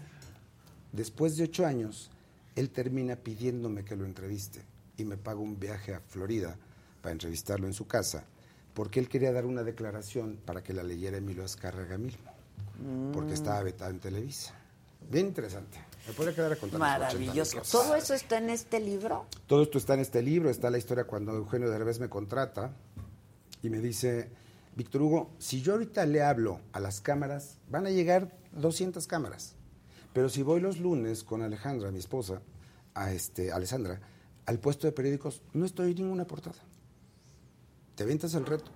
Después 0.92 1.36
de 1.38 1.44
ocho 1.46 1.66
años, 1.66 2.12
él 2.56 2.70
termina 2.70 3.16
pidiéndome 3.16 3.84
que 3.84 3.96
lo 3.96 4.06
entreviste 4.06 4.62
y 4.98 5.06
me 5.06 5.18
paga 5.18 5.40
un 5.40 5.60
viaje 5.60 5.94
a 5.96 6.00
Florida 6.00 6.56
para 7.02 7.14
entrevistarlo 7.14 7.66
en 7.68 7.74
su 7.74 7.88
casa, 7.88 8.26
porque 8.74 9.00
él 9.00 9.10
quería 9.10 9.32
dar 9.32 9.46
una 9.46 9.64
declaración 9.64 10.40
para 10.46 10.62
que 10.64 10.74
la 10.74 10.84
leyera 10.84 11.18
Emilio 11.18 11.44
Azcárraga 11.44 11.98
mismo, 11.98 12.24
porque 13.12 13.34
estaba 13.34 13.62
vetado 13.64 13.92
en 13.92 14.00
Televisa. 14.00 14.54
Bien 15.10 15.28
interesante. 15.28 15.80
Me 16.08 16.14
podría 16.14 16.36
quedar 16.36 16.52
a 16.52 16.56
contar. 16.56 16.80
las 16.80 17.14
80 17.14 17.26
Maravilloso. 17.26 17.62
¿Todo 17.72 17.96
eso 17.96 18.14
está 18.14 18.38
en 18.38 18.50
este 18.50 18.80
libro? 18.80 19.26
Todo 19.48 19.64
esto 19.64 19.78
está 19.78 19.94
en 19.94 20.02
este 20.02 20.22
libro, 20.22 20.50
está 20.50 20.70
la 20.70 20.78
historia 20.78 21.06
cuando 21.06 21.34
Eugenio 21.34 21.70
Derbez 21.70 22.00
me 22.00 22.10
contrata 22.10 22.74
y 23.62 23.70
me 23.70 23.80
dice, 23.80 24.30
Víctor 24.76 25.02
Hugo, 25.02 25.32
si 25.40 25.62
yo 25.62 25.74
ahorita 25.74 26.06
le 26.06 26.22
hablo 26.22 26.60
a 26.74 26.80
las 26.80 27.00
cámaras, 27.00 27.58
van 27.70 27.86
a 27.86 27.90
llegar 27.90 28.38
200 28.52 29.08
cámaras. 29.08 29.56
Pero 30.14 30.30
si 30.30 30.44
voy 30.44 30.60
los 30.60 30.80
lunes 30.80 31.24
con 31.24 31.42
Alejandra, 31.42 31.90
mi 31.92 32.00
esposa, 32.00 32.42
a 32.94 33.12
este, 33.12 33.52
Alessandra, 33.52 34.00
al 34.46 34.60
puesto 34.60 34.88
de 34.88 34.94
periódicos, 34.94 35.42
no 35.54 35.66
estoy 35.66 35.92
en 35.92 35.98
ninguna 35.98 36.26
portada. 36.26 36.60
¿Te 37.96 38.04
avientas 38.04 38.34
el 38.34 38.46
reto? 38.46 38.72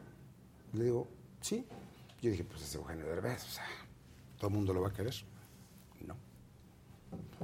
Le 0.74 0.86
digo, 0.86 1.08
sí. 1.42 1.66
Yo 2.22 2.32
dije, 2.32 2.44
pues 2.44 2.64
es 2.64 2.74
Eugenio 2.74 3.06
Derbez, 3.06 3.44
o 3.44 3.50
sea, 3.50 3.66
todo 4.38 4.48
el 4.48 4.56
mundo 4.56 4.74
lo 4.74 4.82
va 4.82 4.88
a 4.88 4.94
querer. 4.94 5.14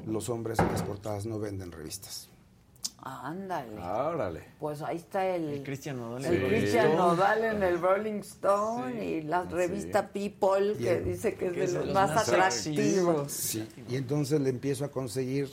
Los 0.05 0.29
hombres 0.29 0.59
en 0.59 0.67
las 0.67 0.83
portadas 0.83 1.25
no 1.25 1.39
venden 1.39 1.71
revistas. 1.71 2.29
Ándale. 3.05 3.77
Órale. 3.79 4.43
Pues 4.59 4.81
ahí 4.81 4.97
está 4.97 5.27
el, 5.27 5.49
El 5.49 5.63
Cristian 5.63 5.97
Nodal. 5.97 6.23
el 6.23 6.39
Sí. 6.41 6.47
Christian 6.47 6.95
Nodal 6.95 7.43
en 7.43 7.63
el 7.63 7.81
Rolling 7.81 8.19
Stone 8.21 9.05
y 9.05 9.21
la 9.23 9.43
revista 9.43 10.07
People 10.07 10.75
que 10.77 11.01
dice 11.01 11.35
que 11.35 11.47
es 11.47 11.51
Que 11.53 11.59
de 11.59 11.65
es 11.65 11.73
de 11.73 11.77
los 11.79 11.85
los 11.87 11.95
más 11.95 12.11
más 12.11 12.29
atractivos. 12.29 13.31
Sí, 13.31 13.67
y 13.89 13.97
entonces 13.97 14.39
le 14.39 14.49
empiezo 14.49 14.85
a 14.85 14.89
conseguir 14.91 15.49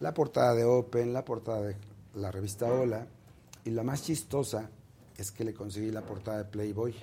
la 0.00 0.14
portada 0.14 0.54
de 0.54 0.64
Open, 0.64 1.12
la 1.12 1.24
portada 1.24 1.60
de 1.62 1.76
la 2.14 2.30
revista 2.30 2.66
Hola, 2.72 3.06
y 3.64 3.70
la 3.70 3.82
más 3.82 4.02
chistosa 4.02 4.70
es 5.18 5.30
que 5.30 5.44
le 5.44 5.52
conseguí 5.52 5.90
la 5.90 6.02
portada 6.02 6.38
de 6.38 6.44
Playboy. 6.46 6.94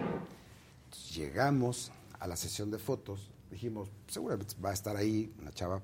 Entonces, 0.86 1.16
llegamos 1.16 1.92
a 2.20 2.28
la 2.28 2.36
sesión 2.36 2.72
de 2.72 2.80
fotos, 2.80 3.30
dijimos, 3.52 3.90
seguramente 4.08 4.56
va 4.64 4.72
a 4.72 4.74
estar 4.74 4.95
ahí 4.98 5.32
una 5.40 5.52
chava 5.52 5.82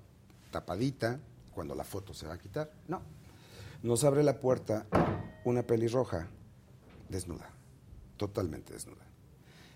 tapadita, 0.52 1.20
cuando 1.54 1.76
la 1.76 1.84
foto 1.84 2.14
se 2.14 2.28
va 2.28 2.36
a 2.36 2.38
quitar. 2.38 2.72
No, 2.88 3.02
nos 3.84 4.04
abre 4.04 4.24
la 4.24 4.40
puerta 4.40 4.86
una 5.44 5.64
pelirroja 5.64 6.28
desnuda, 7.10 7.50
totalmente 8.18 8.74
desnuda. 8.74 9.06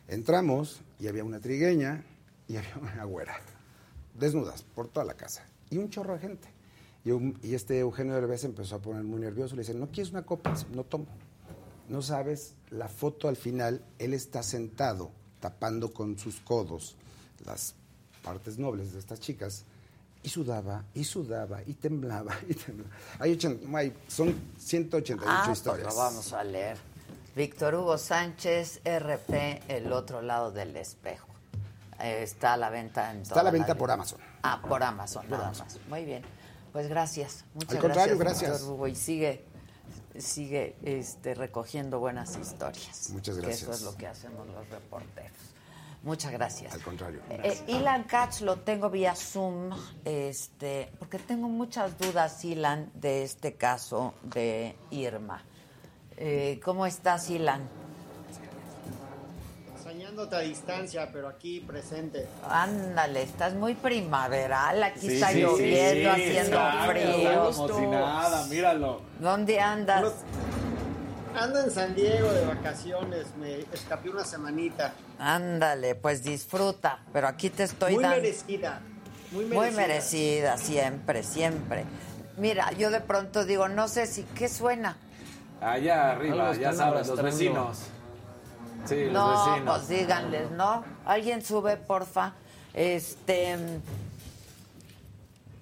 Entramos 0.07 0.81
y 0.99 1.07
había 1.07 1.23
una 1.23 1.39
trigueña 1.39 2.03
y 2.47 2.57
había 2.57 2.77
una 2.81 3.03
güera, 3.05 3.35
desnudas 4.13 4.63
por 4.63 4.87
toda 4.87 5.05
la 5.05 5.15
casa, 5.15 5.45
y 5.69 5.77
un 5.77 5.89
chorro 5.89 6.13
de 6.13 6.19
gente. 6.19 6.47
Y, 7.03 7.55
este 7.55 7.79
Eugenio 7.79 8.13
Derbez 8.13 8.43
empezó 8.43 8.75
a 8.75 8.79
poner 8.79 9.03
muy 9.03 9.19
nervioso, 9.19 9.55
le 9.55 9.61
dice, 9.61 9.73
¿no 9.73 9.87
quieres 9.87 10.11
una 10.11 10.23
copa? 10.23 10.53
No 10.73 10.83
tomo. 10.83 11.07
No 11.89 12.01
sabes, 12.01 12.53
la 12.69 12.87
foto 12.87 13.27
al 13.27 13.35
final, 13.35 13.83
él 13.97 14.13
está 14.13 14.43
sentado, 14.43 15.11
tapando 15.39 15.93
con 15.93 16.17
sus 16.19 16.39
codos 16.41 16.95
las 17.43 17.73
partes 18.21 18.59
nobles 18.59 18.93
de 18.93 18.99
estas 18.99 19.19
chicas, 19.19 19.65
y 20.23 20.29
sudaba, 20.29 20.83
y 20.93 21.03
sudaba, 21.03 21.61
y 21.65 21.73
temblaba, 21.73 22.35
y 22.47 22.53
temblaba. 22.53 22.89
Hay 23.19 23.33
ochen- 23.35 23.59
hay- 23.75 23.93
son 24.07 24.35
188 24.57 25.25
Ah, 25.27 25.43
pues 25.45 25.57
historias. 25.57 25.87
lo 25.87 25.95
vamos 25.95 26.33
a 26.33 26.43
leer. 26.43 26.77
Víctor 27.35 27.75
Hugo 27.75 27.97
Sánchez, 27.97 28.81
RP, 28.83 29.61
El 29.69 29.91
otro 29.93 30.21
lado 30.21 30.51
del 30.51 30.75
espejo. 30.75 31.27
Eh, 31.99 32.23
está 32.23 32.53
a 32.53 32.57
la 32.57 32.69
venta 32.69 33.11
en 33.11 33.21
Está 33.21 33.39
a 33.39 33.43
la 33.43 33.51
venta 33.51 33.75
por 33.75 33.89
Amazon. 33.91 34.19
Ah, 34.43 34.61
por 34.67 34.83
Amazon, 34.83 35.29
nada 35.29 35.49
más. 35.49 35.77
Muy 35.87 36.03
bien. 36.03 36.23
Pues 36.73 36.87
gracias. 36.89 37.45
Muchas 37.53 37.75
Al 37.75 37.79
contrario, 37.81 38.17
gracias. 38.17 38.41
gracias. 38.41 38.59
Víctor 38.61 38.73
Hugo, 38.75 38.87
y 38.87 38.95
sigue, 38.95 39.45
sigue 40.17 40.75
este, 40.83 41.35
recogiendo 41.35 41.99
buenas 41.99 42.37
historias. 42.37 43.09
Muchas 43.11 43.35
Que 43.35 43.41
gracias. 43.41 43.61
eso 43.63 43.71
es 43.73 43.81
lo 43.83 43.95
que 43.95 44.07
hacemos 44.07 44.47
los 44.47 44.67
reporteros. 44.69 45.31
Muchas 46.03 46.31
gracias. 46.31 46.73
Al 46.73 46.81
contrario. 46.81 47.19
Eh, 47.29 47.61
Ilan 47.67 48.05
Katz 48.05 48.41
lo 48.41 48.57
tengo 48.57 48.89
vía 48.89 49.15
Zoom, 49.15 49.69
este, 50.03 50.91
porque 50.97 51.19
tengo 51.19 51.47
muchas 51.47 51.97
dudas, 51.99 52.43
Ilan, 52.43 52.89
de 52.95 53.23
este 53.23 53.53
caso 53.53 54.15
de 54.23 54.75
Irma. 54.89 55.43
Eh, 56.17 56.59
¿Cómo 56.63 56.87
estás, 56.87 57.29
Ilan? 57.29 57.61
Extrañándote 59.75 60.35
a 60.35 60.39
distancia, 60.39 61.09
pero 61.11 61.27
aquí 61.27 61.59
presente. 61.59 62.27
Ándale, 62.49 63.21
estás 63.21 63.53
muy 63.53 63.75
primaveral, 63.75 64.81
aquí 64.81 65.01
Sí, 65.01 65.13
está 65.15 65.29
sí, 65.31 65.41
lloviendo, 65.41 66.15
sí, 66.15 66.21
haciendo 66.21 66.57
exacto, 66.57 66.91
frío. 66.91 67.51
Como 67.55 67.79
si 67.79 67.87
nada, 67.87 68.47
míralo. 68.47 69.01
¿Dónde 69.19 69.59
andas? 69.59 70.13
Ando 71.35 71.59
en 71.59 71.71
San 71.71 71.95
Diego 71.95 72.31
de 72.33 72.45
vacaciones, 72.45 73.27
me 73.39 73.59
escapé 73.71 74.09
una 74.09 74.23
semanita. 74.25 74.93
Ándale, 75.23 75.93
pues 75.93 76.23
disfruta, 76.23 76.97
pero 77.13 77.27
aquí 77.27 77.51
te 77.51 77.63
estoy 77.63 77.93
muy 77.93 78.03
dando... 78.03 78.17
merecida, 78.21 78.81
muy 79.31 79.45
merecida. 79.45 79.61
Muy 79.61 79.71
merecida, 79.71 80.57
siempre, 80.57 81.21
siempre. 81.23 81.85
Mira, 82.37 82.71
yo 82.71 82.89
de 82.89 83.01
pronto 83.01 83.45
digo, 83.45 83.67
no 83.69 83.87
sé 83.87 84.07
si, 84.07 84.23
¿qué 84.23 84.49
suena? 84.49 84.97
Allá 85.61 86.13
arriba, 86.13 86.55
ya 86.55 86.73
sabes, 86.73 87.07
los 87.07 87.21
vecinos. 87.21 87.77
Sí, 88.87 89.03
los 89.05 89.13
No, 89.13 89.45
vecinos. 89.51 89.77
pues 89.77 89.89
díganles, 89.89 90.49
¿no? 90.51 90.83
Alguien 91.05 91.43
sube, 91.43 91.77
porfa. 91.77 92.33
Este. 92.73 93.57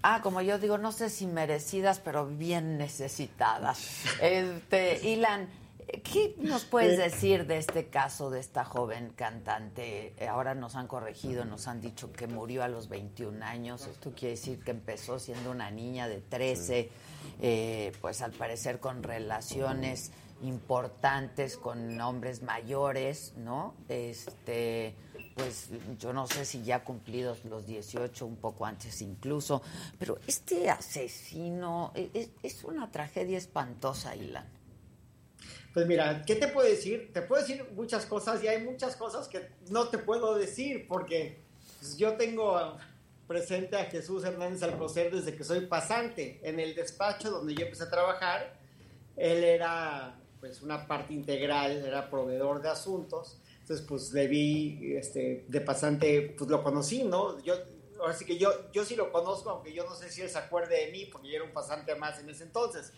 Ah, 0.01 0.21
como 0.23 0.39
yo 0.39 0.57
digo, 0.57 0.77
no 0.77 0.93
sé 0.93 1.09
si 1.09 1.27
merecidas, 1.27 1.99
pero 1.99 2.25
bien 2.27 2.77
necesitadas. 2.77 3.79
Este, 4.21 5.05
Ilan, 5.05 5.49
¿qué 6.03 6.35
nos 6.37 6.65
puedes 6.65 6.99
Eh. 6.99 7.03
decir 7.03 7.45
de 7.47 7.57
este 7.57 7.87
caso 7.87 8.29
de 8.29 8.39
esta 8.39 8.63
joven 8.65 9.11
cantante? 9.15 10.13
Eh, 10.17 10.27
Ahora 10.27 10.55
nos 10.55 10.75
han 10.75 10.87
corregido, 10.87 11.45
nos 11.45 11.67
han 11.67 11.81
dicho 11.81 12.11
que 12.11 12.27
murió 12.27 12.63
a 12.63 12.67
los 12.67 12.89
21 12.89 13.41
años. 13.43 13.87
Esto 13.87 14.11
quiere 14.11 14.35
decir 14.35 14.63
que 14.63 14.71
empezó 14.71 15.19
siendo 15.19 15.51
una 15.51 15.71
niña 15.71 16.07
de 16.07 16.21
13, 16.21 16.89
eh, 17.41 17.91
pues 18.01 18.21
al 18.21 18.31
parecer 18.31 18.79
con 18.79 19.03
relaciones 19.03 20.11
importantes 20.41 21.57
con 21.57 21.99
hombres 21.99 22.41
mayores, 22.43 23.33
¿no? 23.37 23.73
Este, 23.89 24.95
pues 25.35 25.69
yo 25.99 26.13
no 26.13 26.27
sé 26.27 26.45
si 26.45 26.63
ya 26.63 26.83
cumplidos 26.83 27.43
los 27.45 27.65
18, 27.65 28.25
un 28.25 28.37
poco 28.37 28.65
antes 28.65 29.01
incluso, 29.01 29.61
pero 29.97 30.17
este 30.27 30.69
asesino 30.69 31.91
e- 31.95 32.09
es, 32.13 32.29
es 32.43 32.63
una 32.63 32.89
tragedia 32.91 33.37
espantosa, 33.37 34.15
Ilan. 34.15 34.45
Pues 35.73 35.85
mira, 35.85 36.23
¿qué 36.25 36.35
te 36.35 36.47
puedo 36.47 36.67
decir? 36.67 37.11
Te 37.13 37.21
puedo 37.21 37.41
decir 37.41 37.63
muchas 37.75 38.05
cosas 38.05 38.43
y 38.43 38.47
hay 38.47 38.63
muchas 38.63 38.95
cosas 38.95 39.27
que 39.27 39.49
no 39.69 39.89
te 39.89 39.97
puedo 39.99 40.35
decir 40.35 40.87
porque 40.87 41.41
pues, 41.79 41.97
yo 41.97 42.17
tengo 42.17 42.77
presente 43.27 43.77
a 43.77 43.85
Jesús 43.85 44.23
Hernández 44.23 44.63
Alcocer 44.63 45.13
desde 45.13 45.35
que 45.35 45.43
soy 45.43 45.67
pasante. 45.67 46.39
En 46.41 46.59
el 46.59 46.73
despacho 46.73 47.29
donde 47.29 47.53
yo 47.53 47.65
empecé 47.65 47.83
a 47.83 47.89
trabajar, 47.89 48.59
él 49.15 49.43
era 49.43 50.19
pues 50.39 50.61
una 50.61 50.87
parte 50.87 51.13
integral, 51.13 51.85
era 51.85 52.09
proveedor 52.09 52.61
de 52.61 52.69
asuntos. 52.69 53.37
Entonces, 53.61 53.85
pues 53.87 54.11
le 54.13 54.27
vi 54.27 54.95
este, 54.95 55.45
de 55.47 55.61
pasante, 55.61 56.33
pues 56.35 56.49
lo 56.49 56.63
conocí, 56.63 57.03
¿no? 57.03 57.39
Yo, 57.43 57.53
ahora 57.99 58.13
sí 58.13 58.25
que 58.25 58.37
yo, 58.37 58.71
yo 58.71 58.83
sí 58.83 58.95
lo 58.95 59.11
conozco, 59.11 59.51
aunque 59.51 59.73
yo 59.73 59.85
no 59.85 59.93
sé 59.93 60.09
si 60.09 60.21
él 60.21 60.29
se 60.29 60.39
acuerde 60.39 60.85
de 60.85 60.91
mí, 60.91 61.05
porque 61.05 61.27
yo 61.27 61.35
era 61.35 61.43
un 61.43 61.51
pasante 61.51 61.93
más 61.93 62.19
en 62.19 62.29
ese 62.29 62.45
entonces. 62.45 62.93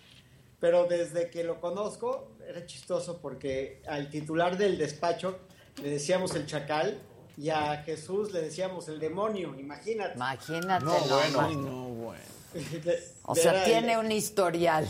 Pero 0.61 0.85
desde 0.85 1.29
que 1.29 1.43
lo 1.43 1.59
conozco, 1.59 2.31
era 2.47 2.65
chistoso 2.65 3.19
porque 3.19 3.81
al 3.87 4.09
titular 4.09 4.57
del 4.57 4.77
despacho 4.77 5.39
le 5.81 5.89
decíamos 5.89 6.35
el 6.35 6.45
chacal 6.45 7.01
y 7.35 7.49
a 7.49 7.77
Jesús 7.83 8.31
le 8.31 8.41
decíamos 8.41 8.87
el 8.87 8.99
demonio, 8.99 9.55
imagínate. 9.59 10.13
Imagínate, 10.15 10.85
No, 10.85 10.99
no, 10.99 11.15
bueno. 11.15 11.41
Ay, 11.41 11.55
no, 11.55 11.83
bueno. 11.89 12.23
O 13.25 13.35
sea, 13.35 13.63
tiene 13.63 13.93
el- 13.93 13.99
un 14.05 14.11
historial. 14.11 14.87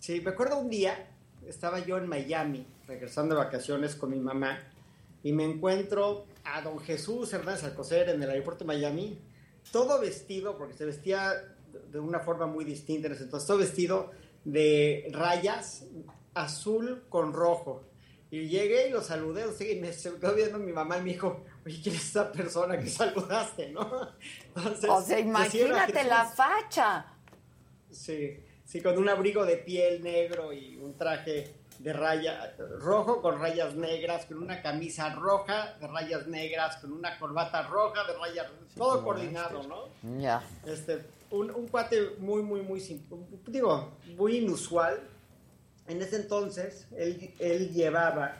Sí, 0.00 0.20
me 0.20 0.30
acuerdo 0.30 0.58
un 0.58 0.68
día, 0.68 1.06
estaba 1.46 1.78
yo 1.78 1.96
en 1.96 2.08
Miami, 2.08 2.66
regresando 2.88 3.36
de 3.36 3.44
vacaciones 3.44 3.94
con 3.94 4.10
mi 4.10 4.18
mamá, 4.18 4.58
y 5.22 5.32
me 5.32 5.44
encuentro 5.44 6.26
a 6.42 6.60
don 6.62 6.80
Jesús 6.80 7.32
Hernández 7.32 7.62
Alcocer 7.62 8.08
en 8.08 8.20
el 8.20 8.28
aeropuerto 8.30 8.64
de 8.64 8.66
Miami, 8.68 9.20
todo 9.70 10.00
vestido, 10.00 10.58
porque 10.58 10.74
se 10.74 10.84
vestía 10.86 11.34
de 11.92 12.00
una 12.00 12.18
forma 12.18 12.46
muy 12.46 12.64
distinta 12.64 13.06
en 13.06 13.12
ese 13.12 13.24
entonces, 13.24 13.46
todo 13.46 13.58
vestido 13.58 14.10
de 14.44 15.08
rayas 15.12 15.84
azul 16.34 17.04
con 17.08 17.32
rojo. 17.32 17.84
Y 18.30 18.48
llegué 18.48 18.88
y 18.88 18.90
lo 18.90 19.02
saludé, 19.02 19.44
o 19.44 19.52
sea, 19.52 19.70
y 19.70 19.78
me 19.78 19.90
quedó 19.90 20.34
viendo 20.34 20.58
mi 20.58 20.72
mamá 20.72 20.96
y 20.96 21.02
me 21.02 21.10
dijo, 21.10 21.44
oye, 21.66 21.80
¿quién 21.82 21.94
es 21.94 22.08
esa 22.08 22.32
persona 22.32 22.78
que 22.78 22.86
saludaste, 22.88 23.70
no? 23.70 24.08
Entonces, 24.56 24.88
O 24.88 25.02
sea, 25.02 25.18
imagínate 25.18 26.04
la 26.04 26.24
facha. 26.24 27.06
Sí, 27.90 28.40
sí, 28.64 28.80
con 28.80 28.96
un 28.96 29.08
abrigo 29.10 29.44
de 29.44 29.58
piel 29.58 30.02
negro 30.02 30.50
y 30.52 30.76
un 30.76 30.96
traje 30.96 31.56
de 31.78 31.92
raya 31.92 32.54
rojo 32.78 33.20
con 33.20 33.38
rayas 33.40 33.74
negras, 33.74 34.26
con 34.26 34.38
una 34.38 34.62
camisa 34.62 35.14
roja 35.14 35.74
de 35.80 35.88
rayas 35.88 36.26
negras, 36.26 36.76
con 36.76 36.92
una 36.92 37.18
corbata 37.18 37.62
roja 37.62 38.04
de 38.04 38.16
rayas, 38.16 38.46
todo 38.76 39.02
coordinado, 39.02 39.62
¿no? 39.64 39.88
Ya. 40.20 40.42
Este, 40.64 41.04
un, 41.32 41.50
un 41.50 41.66
cuate 41.66 42.00
muy, 42.18 42.42
muy, 42.42 42.60
muy, 42.62 42.80
digo, 43.46 43.98
muy 44.16 44.36
inusual. 44.36 45.00
En 45.88 46.00
ese 46.00 46.16
entonces, 46.16 46.86
él, 46.96 47.34
él 47.38 47.72
llevaba 47.72 48.36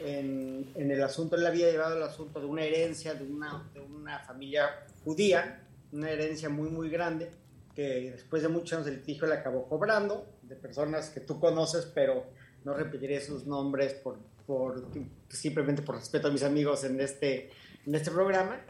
en, 0.00 0.70
en, 0.74 0.90
el 0.90 1.02
asunto, 1.02 1.36
él 1.36 1.46
había 1.46 1.70
llevado 1.70 1.96
el 1.96 2.02
asunto 2.02 2.40
de 2.40 2.46
una 2.46 2.64
herencia 2.64 3.14
de 3.14 3.24
una, 3.24 3.70
de 3.72 3.80
una 3.80 4.18
familia 4.20 4.68
judía, 5.04 5.62
una 5.92 6.10
herencia 6.10 6.48
muy, 6.48 6.68
muy 6.68 6.90
grande, 6.90 7.30
que 7.74 8.10
después 8.12 8.42
de 8.42 8.48
muchos 8.48 8.72
años 8.72 8.86
de 8.86 9.26
le 9.26 9.34
acabó 9.34 9.68
cobrando, 9.68 10.26
de 10.42 10.56
personas 10.56 11.10
que 11.10 11.20
tú 11.20 11.40
conoces, 11.40 11.86
pero 11.86 12.26
no 12.64 12.74
repetiré 12.74 13.20
sus 13.20 13.46
nombres 13.46 13.94
por, 13.94 14.18
por, 14.46 14.84
simplemente 15.28 15.82
por 15.82 15.96
respeto 15.96 16.28
a 16.28 16.30
mis 16.30 16.42
amigos 16.42 16.84
en 16.84 17.00
este, 17.00 17.50
en 17.86 17.94
este 17.94 18.10
programa. 18.10 18.60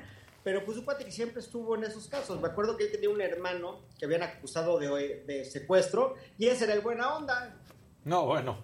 Pero 0.45 0.65
pues 0.65 0.79
un 0.79 0.85
cuate 0.85 1.05
que 1.05 1.13
siempre 1.13 1.41
estuvo 1.41 1.77
en 1.77 1.85
esos 1.85 2.09
casos. 2.09 2.41
Me 2.41 2.49
acuerdo 2.49 2.77
que 2.77 2.85
él 2.85 2.93
tenía 2.93 3.11
un 3.11 3.21
hermano 3.21 3.81
que 3.99 4.07
habían 4.07 4.23
acusado 4.23 4.79
de, 4.79 5.23
de 5.27 5.45
secuestro 5.45 6.15
y 6.39 6.47
ese 6.47 6.65
era 6.65 6.75
el 6.75 6.81
buena 6.81 7.15
onda. 7.15 7.57
No, 8.05 8.27
bueno. 8.27 8.59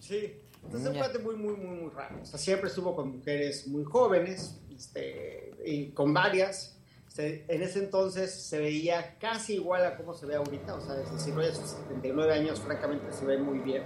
Sí. 0.00 0.38
Entonces 0.64 0.90
un 0.90 0.96
cuate 0.96 1.18
muy, 1.18 1.36
muy, 1.36 1.54
muy, 1.54 1.76
muy 1.76 1.90
raro. 1.90 2.16
O 2.22 2.24
sea, 2.24 2.38
siempre 2.38 2.68
estuvo 2.68 2.94
con 2.94 3.18
mujeres 3.18 3.66
muy 3.68 3.84
jóvenes 3.84 4.60
este, 4.74 5.52
y 5.64 5.88
con 5.90 6.12
varias. 6.12 6.76
Este, 7.08 7.44
en 7.48 7.62
ese 7.62 7.78
entonces 7.80 8.32
se 8.32 8.58
veía 8.58 9.18
casi 9.18 9.54
igual 9.54 9.84
a 9.84 9.96
cómo 9.96 10.14
se 10.14 10.26
ve 10.26 10.34
ahorita. 10.34 10.74
O 10.74 10.80
sea, 10.80 10.94
desde 10.94 11.18
si 11.18 11.30
no 11.30 11.42
sus 11.44 11.70
79 11.70 12.32
años, 12.32 12.60
francamente 12.60 13.12
se 13.12 13.24
ve 13.24 13.38
muy 13.38 13.58
bien 13.58 13.84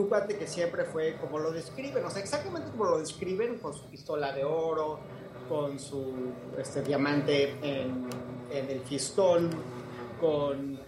un 0.00 0.08
cuate 0.08 0.36
que 0.36 0.46
siempre 0.46 0.84
fue 0.84 1.16
como 1.16 1.38
lo 1.38 1.50
describen, 1.52 2.04
o 2.04 2.10
sea, 2.10 2.20
exactamente 2.20 2.70
como 2.70 2.84
lo 2.84 2.98
describen, 2.98 3.58
con 3.58 3.74
su 3.74 3.86
pistola 3.86 4.32
de 4.32 4.44
oro, 4.44 5.00
con 5.48 5.78
su 5.78 6.32
este, 6.58 6.82
diamante 6.82 7.56
en, 7.62 8.08
el 8.50 8.80
fistón, 8.82 9.50
con, 10.20 10.80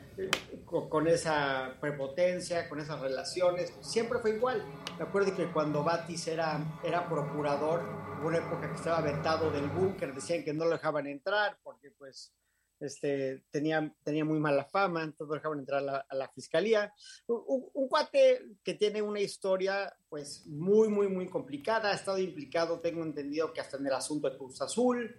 con, 0.64 1.06
esa 1.08 1.76
prepotencia, 1.80 2.68
con 2.68 2.80
esas 2.80 3.00
relaciones, 3.00 3.72
siempre 3.80 4.18
fue 4.20 4.36
igual. 4.36 4.64
Me 4.96 5.04
acuerdo 5.04 5.34
que 5.34 5.50
cuando 5.52 5.82
Batis 5.82 6.28
era, 6.28 6.60
era 6.84 7.08
procurador, 7.08 7.82
hubo 8.20 8.28
una 8.28 8.38
época 8.38 8.68
que 8.68 8.76
estaba 8.76 9.00
vetado 9.00 9.50
del 9.50 9.68
búnker, 9.68 10.14
decían 10.14 10.44
que 10.44 10.52
no 10.52 10.64
lo 10.64 10.72
dejaban 10.72 11.06
entrar 11.06 11.58
porque 11.62 11.90
pues 11.90 12.32
este, 12.80 13.44
tenía, 13.50 13.92
tenía 14.02 14.24
muy 14.24 14.38
mala 14.38 14.64
fama, 14.64 15.02
entonces 15.02 15.34
dejaban 15.34 15.60
entrar 15.60 16.06
a 16.08 16.14
la, 16.14 16.28
fiscalía. 16.28 16.92
Un, 17.26 17.88
cuate 17.88 18.56
que 18.62 18.74
tiene 18.74 19.02
una 19.02 19.20
historia 19.20 19.94
pues 20.08 20.46
muy, 20.46 20.88
muy, 20.88 21.08
muy 21.08 21.28
complicada, 21.28 21.90
ha 21.90 21.94
estado 21.94 22.18
implicado, 22.18 22.80
tengo 22.80 23.02
entendido 23.02 23.52
que 23.52 23.60
hasta 23.60 23.76
en 23.76 23.86
el 23.86 23.92
asunto 23.92 24.30
de 24.30 24.36
Cruz 24.36 24.60
Azul, 24.60 25.14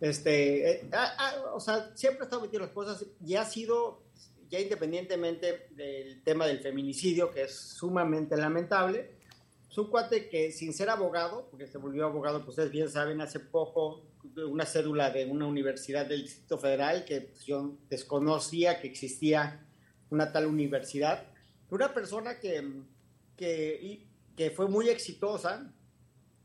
este, 0.00 0.70
eh, 0.70 0.90
o 1.52 1.60
sea, 1.60 1.92
siempre 1.94 2.22
ha 2.22 2.24
estado 2.24 2.42
metido 2.42 2.60
en 2.62 2.66
las 2.66 2.74
cosas 2.74 3.06
y 3.24 3.34
ha 3.36 3.44
sido, 3.44 4.02
ya 4.48 4.58
independientemente 4.58 5.68
del 5.70 6.22
tema 6.22 6.46
del 6.46 6.60
feminicidio, 6.60 7.30
que 7.30 7.42
es 7.42 7.54
sumamente 7.54 8.36
lamentable, 8.36 9.10
es 9.70 9.78
un 9.78 9.88
cuate 9.88 10.28
que 10.28 10.52
sin 10.52 10.74
ser 10.74 10.90
abogado, 10.90 11.46
porque 11.50 11.66
se 11.66 11.78
volvió 11.78 12.04
abogado, 12.04 12.40
pues 12.40 12.50
ustedes 12.50 12.70
bien 12.70 12.90
saben, 12.90 13.20
hace 13.20 13.40
poco 13.40 14.11
una 14.36 14.64
cédula 14.66 15.10
de 15.10 15.26
una 15.26 15.46
universidad 15.46 16.06
del 16.06 16.22
Distrito 16.22 16.58
Federal 16.58 17.04
que 17.04 17.22
pues, 17.22 17.44
yo 17.44 17.76
desconocía 17.88 18.80
que 18.80 18.88
existía 18.88 19.66
una 20.10 20.32
tal 20.32 20.46
universidad. 20.46 21.24
Una 21.70 21.92
persona 21.92 22.38
que, 22.38 22.82
que, 23.36 24.50
fue 24.54 24.68
muy 24.68 24.88
exitosa, 24.88 25.72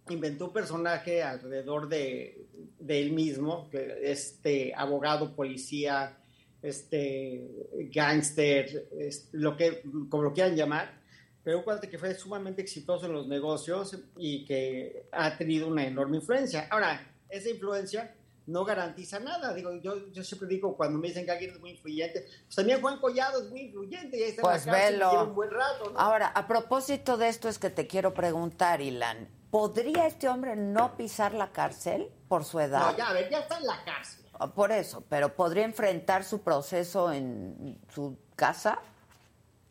inventó 0.10 0.46
un 0.46 0.54
personaje 0.54 1.22
alrededor 1.22 1.90
de, 1.90 2.48
de 2.80 3.02
él 3.02 3.12
mismo, 3.12 3.70
este 3.74 4.74
abogado, 4.74 5.36
policía, 5.36 6.18
este 6.62 7.46
gángster, 7.94 8.90
lo 9.34 9.58
que, 9.58 9.84
como 10.10 10.24
lo 10.24 10.34
quieran 10.34 10.56
llamar, 10.56 11.02
pero 11.44 11.60
un 11.60 11.80
que 11.80 11.98
fue 11.98 12.14
sumamente 12.16 12.62
exitoso 12.62 13.06
en 13.06 13.14
los 13.14 13.28
negocios 13.28 13.98
y 14.18 14.44
que 14.46 15.08
ha 15.12 15.38
tenido 15.38 15.68
una 15.68 15.86
enorme 15.86 16.18
influencia. 16.18 16.68
Ahora, 16.70 17.17
esa 17.30 17.50
influencia 17.50 18.16
no 18.48 18.64
garantiza 18.64 19.20
nada. 19.20 19.54
Digo, 19.54 19.76
yo, 19.76 20.10
yo 20.12 20.24
siempre 20.24 20.48
digo, 20.48 20.76
cuando 20.76 20.98
me 20.98 21.10
dicen 21.10 21.26
que 21.26 21.32
alguien 21.32 21.52
es 21.52 21.60
muy 21.60 21.72
influyente, 21.72 22.22
pues 22.22 22.56
también 22.56 22.82
Juan 22.82 23.00
Collado 23.00 23.44
es 23.44 23.50
muy 23.50 23.62
influyente 23.62 24.18
y 24.18 24.24
ahí 24.24 24.30
está 24.30 24.42
pues 24.42 24.66
en 24.66 24.72
la 24.72 24.78
velo. 24.78 25.24
un 25.26 25.36
buen 25.36 25.52
rato. 25.52 25.92
¿no? 25.92 26.00
Ahora, 26.00 26.28
a 26.28 26.48
propósito 26.48 27.18
de 27.18 27.28
esto 27.28 27.50
es 27.50 27.60
que 27.60 27.70
te 27.70 27.88
quiero 27.88 28.14
preguntar, 28.14 28.82
Ilan, 28.82 29.28
¿podría 29.52 30.08
este 30.08 30.30
hombre 30.30 30.56
no 30.56 30.96
pisar 30.96 31.34
la 31.34 31.52
cárcel 31.52 32.10
por 32.30 32.46
su 32.46 32.60
edad? 32.60 32.92
No, 32.92 32.98
ya, 32.98 33.10
a 33.10 33.14
ver, 33.14 33.30
ya 33.30 33.40
está 33.40 33.58
en 33.58 33.68
la 33.68 33.84
cárcel. 33.84 34.26
Ah, 34.40 34.54
por 34.54 34.72
eso, 34.72 35.04
pero 35.10 35.36
¿podría 35.36 35.66
enfrentar 35.66 36.24
su 36.24 36.42
proceso 36.42 37.12
en 37.12 37.80
su 37.94 38.18
casa? 38.36 38.80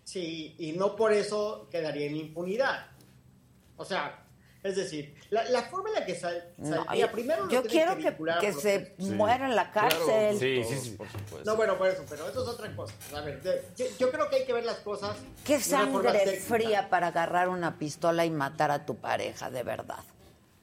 Sí, 0.05 0.55
y 0.59 0.73
no 0.73 0.97
por 0.97 1.13
eso 1.13 1.69
quedaría 1.71 2.07
en 2.07 2.17
impunidad. 2.17 2.87
O 3.77 3.85
sea, 3.85 4.26
es 4.67 4.77
decir, 4.77 5.15
la, 5.31 5.63
forma 5.63 5.89
en 5.91 5.95
la 5.95 6.07
que 6.07 6.15
sal, 6.15 6.53
saldría, 6.63 7.11
primero 7.13 7.49
yo 7.49 7.63
quiero 7.63 7.97
que, 7.97 8.15
que, 8.41 8.53
se 8.53 8.95
muera 8.99 9.47
en 9.47 9.57
la 9.57 9.71
cárcel. 9.71 10.39
Sí, 10.39 10.65
sí, 10.65 10.79
sí, 10.79 10.91
por 10.91 11.09
supuesto. 11.09 11.45
No, 11.45 11.57
bueno, 11.57 11.79
por 11.79 11.89
eso, 11.89 12.05
pero 12.09 12.29
eso 12.29 12.43
es 12.43 12.49
otra 12.49 12.75
cosa. 12.75 12.95
A 13.15 13.21
ver, 13.21 13.41
yo, 13.99 14.11
creo 14.11 14.29
que 14.29 14.37
hay 14.37 14.45
que 14.45 14.53
ver 14.53 14.65
las 14.65 14.79
cosas. 14.79 15.17
¿Qué 15.45 15.61
sangre 15.61 16.41
fría 16.41 16.89
para 16.89 17.09
agarrar 17.09 17.49
una 17.49 17.79
pistola 17.79 18.25
y 18.25 18.31
matar 18.31 18.71
a 18.71 18.85
tu 18.85 18.97
pareja, 18.97 19.51
de 19.51 19.63
verdad? 19.63 19.99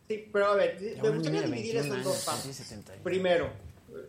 Sí, 0.08 0.30
pero 0.32 0.48
a 0.48 0.56
ver, 0.56 0.80
me 1.02 1.10
gustaría 1.10 1.42
dividir 1.44 1.78
eso 1.78 1.94
en 1.94 2.04
dos 2.04 2.24
partes. 2.26 2.62
Primero, 3.04 3.50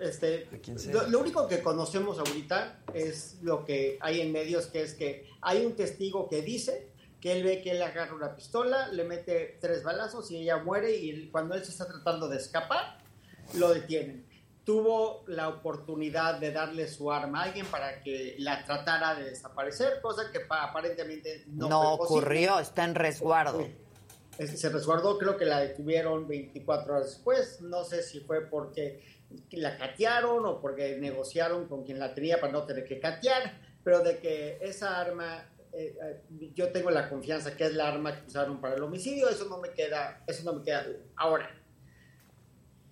este, 0.00 0.48
lo, 0.92 1.08
lo, 1.08 1.20
único 1.20 1.46
que 1.46 1.60
conocemos 1.62 2.18
ahorita 2.18 2.80
es 2.94 3.36
lo 3.42 3.64
que 3.64 3.98
hay 4.00 4.20
en 4.20 4.32
medios, 4.32 4.66
que 4.66 4.82
es 4.82 4.94
que 4.94 5.26
hay 5.40 5.64
un 5.64 5.74
testigo 5.74 6.28
que 6.28 6.42
dice 6.42 6.93
que 7.24 7.32
él 7.32 7.42
ve 7.42 7.62
que 7.62 7.70
él 7.70 7.80
agarra 7.80 8.14
una 8.14 8.36
pistola, 8.36 8.88
le 8.88 9.02
mete 9.02 9.56
tres 9.58 9.82
balazos 9.82 10.30
y 10.30 10.42
ella 10.42 10.58
muere 10.58 10.94
y 10.94 11.30
cuando 11.30 11.54
él 11.54 11.64
se 11.64 11.70
está 11.70 11.86
tratando 11.86 12.28
de 12.28 12.36
escapar, 12.36 12.98
lo 13.54 13.72
detienen. 13.72 14.26
Tuvo 14.62 15.24
la 15.28 15.48
oportunidad 15.48 16.38
de 16.38 16.52
darle 16.52 16.86
su 16.86 17.10
arma 17.10 17.40
a 17.40 17.44
alguien 17.44 17.64
para 17.64 18.02
que 18.02 18.36
la 18.40 18.62
tratara 18.66 19.14
de 19.14 19.30
desaparecer, 19.30 20.02
cosa 20.02 20.30
que 20.30 20.40
aparentemente 20.50 21.44
no, 21.46 21.70
no 21.70 21.94
ocurrió, 21.94 22.58
está 22.58 22.84
en 22.84 22.94
resguardo. 22.94 23.66
Se 24.38 24.68
resguardó, 24.68 25.16
creo 25.16 25.38
que 25.38 25.46
la 25.46 25.60
detuvieron 25.60 26.28
24 26.28 26.92
horas 26.92 27.06
después, 27.06 27.62
no 27.62 27.84
sé 27.84 28.02
si 28.02 28.20
fue 28.20 28.42
porque 28.42 29.02
la 29.52 29.78
catearon 29.78 30.44
o 30.44 30.60
porque 30.60 30.98
negociaron 30.98 31.68
con 31.68 31.84
quien 31.84 31.98
la 31.98 32.14
tenía 32.14 32.38
para 32.38 32.52
no 32.52 32.64
tener 32.64 32.84
que 32.84 33.00
catear, 33.00 33.62
pero 33.82 34.00
de 34.00 34.18
que 34.18 34.58
esa 34.60 35.00
arma 35.00 35.48
eh, 35.76 35.98
eh, 36.02 36.50
yo 36.54 36.70
tengo 36.70 36.90
la 36.90 37.08
confianza 37.08 37.56
que 37.56 37.64
es 37.64 37.74
la 37.74 37.88
arma 37.88 38.20
que 38.20 38.26
usaron 38.26 38.60
para 38.60 38.76
el 38.76 38.82
homicidio, 38.82 39.28
eso 39.28 39.46
no 39.46 39.58
me 39.58 39.70
queda, 39.70 40.22
eso 40.26 40.44
no 40.44 40.58
me 40.58 40.64
queda. 40.64 40.86
Ahora, 41.16 41.50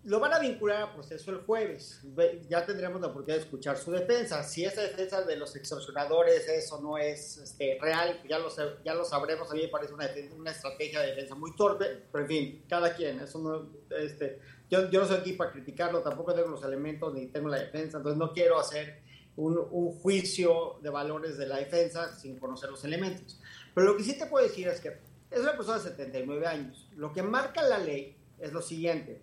lo 0.04 0.18
van 0.18 0.32
a 0.32 0.40
vincular 0.40 0.82
a 0.82 0.92
proceso 0.94 1.30
el 1.30 1.38
jueves. 1.38 2.00
Ya 2.48 2.66
tendremos 2.66 3.00
la 3.00 3.06
oportunidad 3.06 3.36
de 3.36 3.44
escuchar 3.44 3.76
su 3.76 3.92
defensa. 3.92 4.42
Si 4.42 4.64
esa 4.64 4.82
defensa 4.82 5.22
de 5.22 5.36
los 5.36 5.54
extorsionadores, 5.54 6.48
eso 6.48 6.80
no 6.80 6.98
es 6.98 7.38
este, 7.38 7.78
real, 7.80 8.20
ya 8.28 8.40
lo, 8.40 8.48
ya 8.84 8.94
lo 8.94 9.04
sabremos. 9.04 9.48
A 9.50 9.54
mí 9.54 9.62
me 9.62 9.68
parece 9.68 9.94
una, 9.94 10.08
una, 10.36 10.50
estrategia 10.50 11.00
de 11.00 11.08
defensa 11.08 11.36
muy 11.36 11.54
torpe, 11.54 11.86
pero 12.10 12.24
en 12.24 12.28
fin, 12.28 12.64
cada 12.68 12.94
quien. 12.96 13.20
Eso 13.20 13.38
no, 13.38 13.96
este, 13.96 14.40
yo, 14.68 14.90
yo 14.90 15.00
no 15.00 15.06
soy 15.06 15.18
aquí 15.18 15.34
para 15.34 15.52
criticarlo, 15.52 16.00
tampoco 16.00 16.34
tengo 16.34 16.48
los 16.48 16.64
elementos 16.64 17.14
ni 17.14 17.26
tengo 17.26 17.48
la 17.48 17.58
defensa, 17.58 17.98
entonces 17.98 18.18
no 18.18 18.32
quiero 18.32 18.58
hacer 18.58 19.02
un, 19.36 19.92
juicio 20.00 20.78
de 20.82 20.90
valores 20.90 21.38
de 21.38 21.46
la 21.46 21.56
defensa 21.56 22.14
sin 22.16 22.38
conocer 22.38 22.70
los 22.70 22.84
elementos. 22.84 23.40
Pero 23.74 23.88
lo 23.88 23.96
que 23.96 24.04
sí 24.04 24.18
te 24.18 24.26
puedo 24.26 24.46
decir 24.46 24.68
es 24.68 24.80
que 24.80 24.98
es 25.30 25.40
una 25.40 25.56
persona 25.56 25.78
de 25.78 25.90
79 25.90 26.46
años. 26.46 26.88
Lo 26.96 27.12
que 27.12 27.22
marca 27.22 27.62
la 27.62 27.78
ley 27.78 28.16
es 28.38 28.52
lo 28.52 28.60
siguiente. 28.60 29.22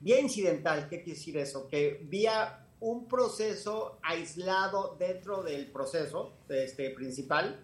Vía 0.00 0.20
incidental, 0.20 0.88
¿qué 0.88 1.02
quiere 1.02 1.18
decir 1.18 1.36
eso? 1.38 1.66
Que 1.68 2.00
vía 2.04 2.66
un 2.80 3.08
proceso 3.08 3.98
aislado 4.02 4.96
dentro 4.98 5.42
del 5.42 5.70
proceso 5.72 6.36
este, 6.48 6.90
principal, 6.90 7.62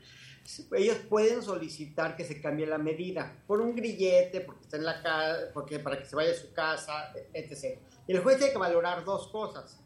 ellos 0.77 0.97
pueden 1.09 1.43
solicitar 1.43 2.17
que 2.17 2.25
se 2.25 2.41
cambie 2.41 2.67
la 2.67 2.79
medida 2.79 3.43
por 3.47 3.61
un 3.61 3.77
grillete, 3.77 4.41
porque 4.41 4.63
está 4.63 4.77
en 4.77 4.85
la 4.85 5.03
casa, 5.03 5.51
porque 5.55 5.79
para 5.79 5.99
que 5.99 6.07
se 6.07 6.17
vaya 6.17 6.33
a 6.33 6.35
su 6.35 6.53
casa, 6.53 7.13
etc. 7.33 7.79
Y 8.07 8.13
el 8.13 8.23
juez 8.23 8.39
tiene 8.39 8.53
que 8.53 8.59
valorar 8.59 9.05
dos 9.05 9.29
cosas. 9.29 9.81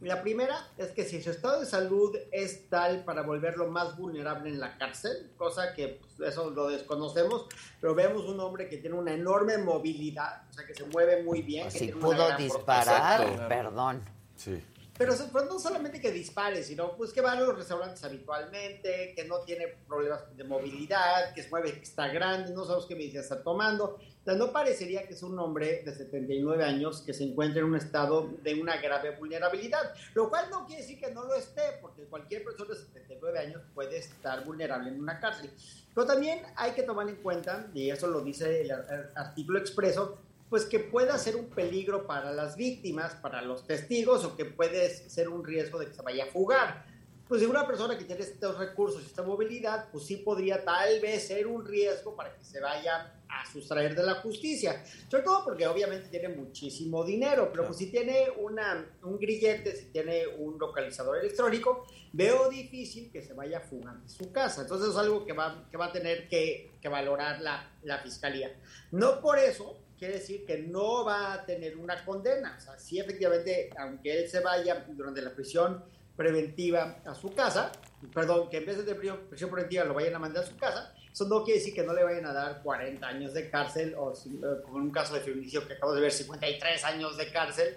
La 0.00 0.22
primera 0.22 0.66
es 0.78 0.92
que 0.92 1.04
si 1.04 1.22
su 1.22 1.30
estado 1.30 1.60
de 1.60 1.66
salud 1.66 2.16
es 2.32 2.68
tal 2.70 3.04
para 3.04 3.22
volverlo 3.22 3.68
más 3.68 3.98
vulnerable 3.98 4.48
en 4.48 4.58
la 4.58 4.78
cárcel, 4.78 5.30
cosa 5.36 5.74
que 5.74 6.00
pues, 6.00 6.32
eso 6.32 6.50
lo 6.50 6.68
desconocemos, 6.68 7.46
pero 7.80 7.94
vemos 7.94 8.24
un 8.24 8.40
hombre 8.40 8.68
que 8.68 8.78
tiene 8.78 8.96
una 8.96 9.12
enorme 9.12 9.58
movilidad, 9.58 10.42
o 10.48 10.52
sea, 10.54 10.66
que 10.66 10.74
se 10.74 10.84
mueve 10.86 11.22
muy 11.22 11.42
bien. 11.42 11.70
si 11.70 11.88
pudo 11.88 12.34
disparar, 12.38 13.46
perdón. 13.48 14.02
Sí. 14.36 14.62
Pero, 15.00 15.14
no 15.46 15.58
solamente 15.58 15.98
que 15.98 16.12
dispare, 16.12 16.62
sino 16.62 16.94
pues 16.94 17.10
que 17.10 17.22
va 17.22 17.32
a 17.32 17.40
los 17.40 17.56
restaurantes 17.56 18.04
habitualmente, 18.04 19.14
que 19.16 19.24
no 19.24 19.38
tiene 19.46 19.68
problemas 19.88 20.20
de 20.36 20.44
movilidad, 20.44 21.32
que 21.32 21.42
se 21.42 21.48
mueve, 21.48 21.72
que 21.72 21.84
está 21.84 22.08
grande, 22.08 22.52
no 22.52 22.66
sabemos 22.66 22.84
qué 22.84 22.94
medicina 22.94 23.22
está 23.22 23.42
tomando. 23.42 23.98
Entonces, 24.18 24.38
no 24.38 24.52
parecería 24.52 25.06
que 25.06 25.14
es 25.14 25.22
un 25.22 25.38
hombre 25.38 25.82
de 25.86 25.94
79 25.94 26.62
años 26.62 27.00
que 27.00 27.14
se 27.14 27.24
encuentre 27.24 27.60
en 27.60 27.68
un 27.68 27.76
estado 27.76 28.28
de 28.42 28.60
una 28.60 28.76
grave 28.76 29.16
vulnerabilidad, 29.16 29.94
lo 30.12 30.28
cual 30.28 30.50
no 30.50 30.66
quiere 30.66 30.82
decir 30.82 31.00
que 31.00 31.10
no 31.10 31.24
lo 31.24 31.34
esté, 31.34 31.78
porque 31.80 32.02
cualquier 32.02 32.44
persona 32.44 32.74
de 32.74 32.80
79 32.80 33.38
años 33.38 33.62
puede 33.74 33.96
estar 33.96 34.44
vulnerable 34.44 34.90
en 34.90 35.00
una 35.00 35.18
cárcel. 35.18 35.50
Pero 35.94 36.06
también 36.06 36.42
hay 36.56 36.72
que 36.72 36.82
tomar 36.82 37.08
en 37.08 37.16
cuenta, 37.16 37.70
y 37.72 37.88
eso 37.88 38.06
lo 38.06 38.20
dice 38.20 38.60
el 38.60 38.70
artículo 39.14 39.60
expreso, 39.60 40.18
pues 40.50 40.64
que 40.64 40.80
pueda 40.80 41.16
ser 41.16 41.36
un 41.36 41.48
peligro 41.48 42.06
para 42.06 42.32
las 42.32 42.56
víctimas, 42.56 43.14
para 43.14 43.40
los 43.40 43.66
testigos, 43.66 44.24
o 44.24 44.36
que 44.36 44.44
puede 44.44 44.90
ser 44.90 45.28
un 45.28 45.44
riesgo 45.44 45.78
de 45.78 45.86
que 45.86 45.94
se 45.94 46.02
vaya 46.02 46.24
a 46.24 46.26
fugar. 46.26 46.84
Pues 47.28 47.40
si 47.42 47.46
una 47.46 47.64
persona 47.64 47.96
que 47.96 48.04
tiene 48.04 48.22
estos 48.22 48.58
recursos 48.58 49.00
y 49.04 49.06
esta 49.06 49.22
movilidad, 49.22 49.88
pues 49.92 50.04
sí 50.04 50.16
podría 50.16 50.64
tal 50.64 51.00
vez 51.00 51.28
ser 51.28 51.46
un 51.46 51.64
riesgo 51.64 52.16
para 52.16 52.34
que 52.34 52.42
se 52.42 52.58
vaya 52.58 53.14
a 53.28 53.52
sustraer 53.52 53.94
de 53.94 54.02
la 54.02 54.16
justicia. 54.16 54.84
Sobre 55.08 55.22
todo 55.22 55.44
porque 55.44 55.64
obviamente 55.68 56.08
tiene 56.08 56.30
muchísimo 56.30 57.04
dinero, 57.04 57.48
pero 57.52 57.66
pues 57.66 57.78
si 57.78 57.86
tiene 57.86 58.26
una, 58.36 58.84
un 59.04 59.16
grillete, 59.16 59.76
si 59.76 59.92
tiene 59.92 60.26
un 60.26 60.58
localizador 60.58 61.18
electrónico, 61.18 61.86
veo 62.12 62.48
difícil 62.48 63.12
que 63.12 63.22
se 63.22 63.32
vaya 63.32 63.58
a 63.58 63.60
fugar 63.60 64.02
de 64.02 64.08
su 64.08 64.32
casa. 64.32 64.62
Entonces 64.62 64.88
es 64.88 64.96
algo 64.96 65.24
que 65.24 65.32
va, 65.32 65.68
que 65.70 65.76
va 65.76 65.86
a 65.86 65.92
tener 65.92 66.28
que, 66.28 66.72
que 66.82 66.88
valorar 66.88 67.40
la, 67.40 67.70
la 67.84 67.98
fiscalía. 67.98 68.60
No 68.90 69.20
por 69.20 69.38
eso 69.38 69.78
quiere 70.00 70.14
decir 70.14 70.46
que 70.46 70.56
no 70.58 71.04
va 71.04 71.34
a 71.34 71.44
tener 71.44 71.76
una 71.76 72.02
condena. 72.06 72.56
O 72.56 72.60
sea, 72.60 72.78
sí, 72.78 72.98
efectivamente, 72.98 73.68
aunque 73.76 74.22
él 74.22 74.28
se 74.28 74.40
vaya 74.40 74.86
durante 74.88 75.20
la 75.20 75.30
prisión 75.30 75.84
preventiva 76.16 77.02
a 77.04 77.14
su 77.14 77.32
casa, 77.34 77.70
perdón, 78.12 78.48
que 78.48 78.56
en 78.56 78.66
vez 78.66 78.84
de 78.84 78.94
prisión 78.94 79.50
preventiva 79.50 79.84
lo 79.84 79.92
vayan 79.92 80.14
a 80.14 80.18
mandar 80.18 80.44
a 80.44 80.46
su 80.46 80.56
casa, 80.56 80.94
eso 81.12 81.28
no 81.28 81.44
quiere 81.44 81.60
decir 81.60 81.74
que 81.74 81.82
no 81.82 81.92
le 81.92 82.02
vayan 82.02 82.24
a 82.24 82.32
dar 82.32 82.62
40 82.62 83.06
años 83.06 83.34
de 83.34 83.50
cárcel 83.50 83.94
o, 83.94 84.12
eh, 84.12 84.62
como 84.64 84.78
en 84.78 84.84
un 84.84 84.90
caso 84.90 85.12
de 85.14 85.20
feminicidio 85.20 85.66
que 85.66 85.74
acabo 85.74 85.94
de 85.94 86.00
ver, 86.00 86.12
53 86.12 86.84
años 86.84 87.18
de 87.18 87.30
cárcel 87.30 87.76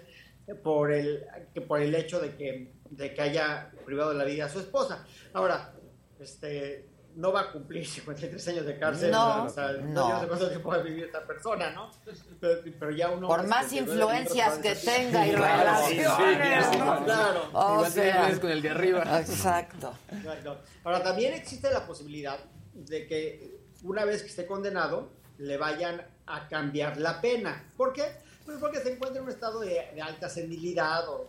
por 0.62 0.92
el, 0.92 1.26
por 1.68 1.82
el 1.82 1.94
hecho 1.94 2.20
de 2.20 2.34
que, 2.36 2.72
de 2.88 3.12
que 3.12 3.20
haya 3.20 3.70
privado 3.84 4.12
de 4.12 4.16
la 4.16 4.24
vida 4.24 4.46
a 4.46 4.48
su 4.48 4.60
esposa. 4.60 5.06
Ahora, 5.34 5.74
este, 6.18 6.86
no 7.16 7.32
va 7.32 7.42
a 7.42 7.52
cumplir 7.52 7.86
53 7.88 8.48
años 8.48 8.66
de 8.66 8.78
cárcel. 8.78 9.10
No, 9.10 9.44
o 9.44 9.48
sea, 9.48 9.72
no. 9.72 10.08
no 10.08 10.20
sé 10.20 10.26
cuánto 10.26 10.48
tiempo 10.48 10.68
va 10.68 10.76
a 10.76 10.82
vivir 10.82 11.04
esta 11.04 11.26
persona, 11.26 11.70
¿no? 11.70 11.90
Pero, 12.40 12.90
ya 12.90 13.10
uno... 13.10 13.28
Por 13.28 13.46
más 13.46 13.72
influencias 13.72 14.58
que 14.58 14.74
tenga 14.74 15.26
y 15.26 15.32
relaciones, 15.32 16.66
sí, 16.70 16.78
¿no? 16.78 17.04
Claro. 17.04 17.48
O 17.52 17.84
sea, 17.86 18.40
con 18.40 18.50
el 18.50 18.62
de 18.62 18.70
arriba. 18.70 19.20
Exacto. 19.20 19.94
Ahora, 20.84 21.02
también 21.02 21.34
existe 21.34 21.70
la 21.70 21.86
posibilidad 21.86 22.38
de 22.72 23.06
que 23.06 23.60
una 23.82 24.04
vez 24.04 24.22
que 24.22 24.28
esté 24.28 24.46
condenado, 24.46 25.12
le 25.38 25.56
vayan 25.56 26.02
a 26.26 26.48
cambiar 26.48 26.96
la 26.96 27.20
pena. 27.20 27.72
¿Por 27.76 27.92
qué? 27.92 28.04
Pues 28.44 28.58
porque 28.58 28.80
se 28.80 28.92
encuentra 28.92 29.18
en 29.18 29.24
un 29.24 29.30
estado 29.30 29.60
de, 29.60 29.90
de 29.94 30.02
alta 30.02 30.28
senilidad 30.28 31.08
o, 31.08 31.26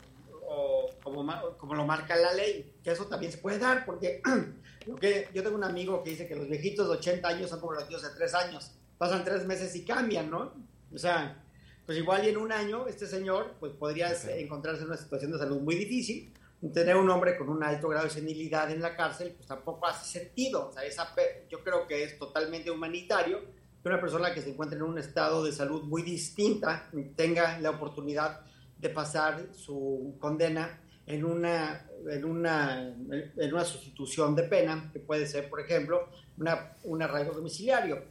o 0.48 0.90
como, 1.04 1.26
como 1.58 1.76
lo 1.76 1.86
marca 1.86 2.16
la 2.16 2.34
ley, 2.34 2.76
que 2.84 2.92
eso 2.92 3.06
también 3.06 3.32
se 3.32 3.38
puede 3.38 3.60
dar, 3.60 3.86
porque 3.86 4.22
que, 5.02 5.30
yo 5.34 5.44
tengo 5.44 5.56
un 5.56 5.64
amigo 5.64 6.04
que 6.04 6.12
dice 6.12 6.28
que 6.28 6.36
los 6.36 6.48
viejitos 6.48 6.88
de 6.88 6.96
80 6.96 7.28
años 7.28 7.50
son 7.50 7.60
como 7.60 7.74
los 7.74 7.88
tíos 7.88 8.04
de 8.04 8.10
3 8.10 8.34
años. 8.36 8.72
Pasan 8.98 9.24
3 9.24 9.46
meses 9.46 9.76
y 9.76 9.84
cambian, 9.84 10.30
¿no? 10.30 10.54
O 10.94 10.98
sea, 10.98 11.44
pues 11.86 11.98
igual 11.98 12.26
y 12.26 12.30
en 12.30 12.38
un 12.38 12.52
año 12.52 12.88
este 12.88 13.06
señor 13.06 13.56
pues 13.60 13.74
podría 13.74 14.12
encontrarse 14.38 14.82
en 14.82 14.88
una 14.88 14.98
situación 14.98 15.32
de 15.32 15.38
salud 15.38 15.62
muy 15.62 15.76
difícil. 15.76 16.34
Tener 16.74 16.96
un 16.96 17.10
hombre 17.12 17.38
con 17.38 17.50
un 17.50 17.64
alto 17.64 17.90
grado 17.90 18.06
de 18.06 18.12
senilidad 18.12 18.72
en 18.72 18.82
la 18.82 18.96
cárcel 18.96 19.34
pues 19.36 19.48
tampoco 19.48 19.86
hace 19.86 20.20
sentido. 20.20 20.70
O 20.70 20.72
sea, 20.72 20.84
esa, 20.84 21.14
yo 21.50 21.64
creo 21.64 21.86
que 21.86 22.04
es 22.04 22.18
totalmente 22.18 22.72
humanitario 22.72 23.42
que 23.84 23.90
una 23.90 24.02
persona 24.02 24.34
que 24.34 24.42
se 24.42 24.50
encuentre 24.50 24.78
en 24.78 24.84
un 24.84 24.98
estado 24.98 25.44
de 25.44 25.52
salud 25.52 25.84
muy 25.84 26.02
distinta 26.02 26.90
tenga 27.16 27.60
la 27.60 27.70
oportunidad 27.70 28.42
de 28.78 28.90
pasar 28.90 29.48
su 29.54 30.16
condena 30.20 30.82
en 31.08 31.24
una, 31.24 31.88
en 32.10 32.26
una, 32.26 32.88
en 32.88 33.54
una 33.54 33.66
sustitución 33.66 34.36
de 34.36 34.44
pena, 34.44 34.90
que 34.92 35.00
puede 35.00 35.28
ser, 35.28 35.50
por 35.50 35.60
ejemplo, 35.60 36.10
una, 36.38 36.76
un 36.84 37.02
arraigo 37.02 37.34
domiciliario. 37.34 38.04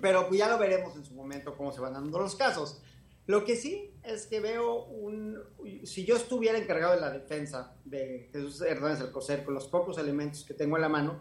Pero 0.00 0.28
pues 0.28 0.38
ya 0.38 0.48
lo 0.48 0.58
veremos 0.58 0.96
en 0.96 1.04
su 1.04 1.14
momento 1.14 1.56
cómo 1.56 1.72
se 1.72 1.80
van 1.80 1.94
dando 1.94 2.18
los 2.18 2.34
casos. 2.34 2.82
Lo 3.26 3.44
que 3.44 3.56
sí 3.56 3.90
es 4.02 4.26
que 4.26 4.40
veo 4.40 4.84
un... 4.84 5.38
Si 5.84 6.04
yo 6.04 6.16
estuviera 6.16 6.58
encargado 6.58 6.94
de 6.94 7.00
la 7.00 7.10
defensa 7.10 7.74
de 7.84 8.28
Jesús 8.32 8.60
Hernández 8.62 9.00
Alcocer 9.00 9.44
con 9.44 9.54
los 9.54 9.68
pocos 9.68 9.98
elementos 9.98 10.44
que 10.44 10.54
tengo 10.54 10.76
en 10.76 10.82
la 10.82 10.88
mano, 10.88 11.20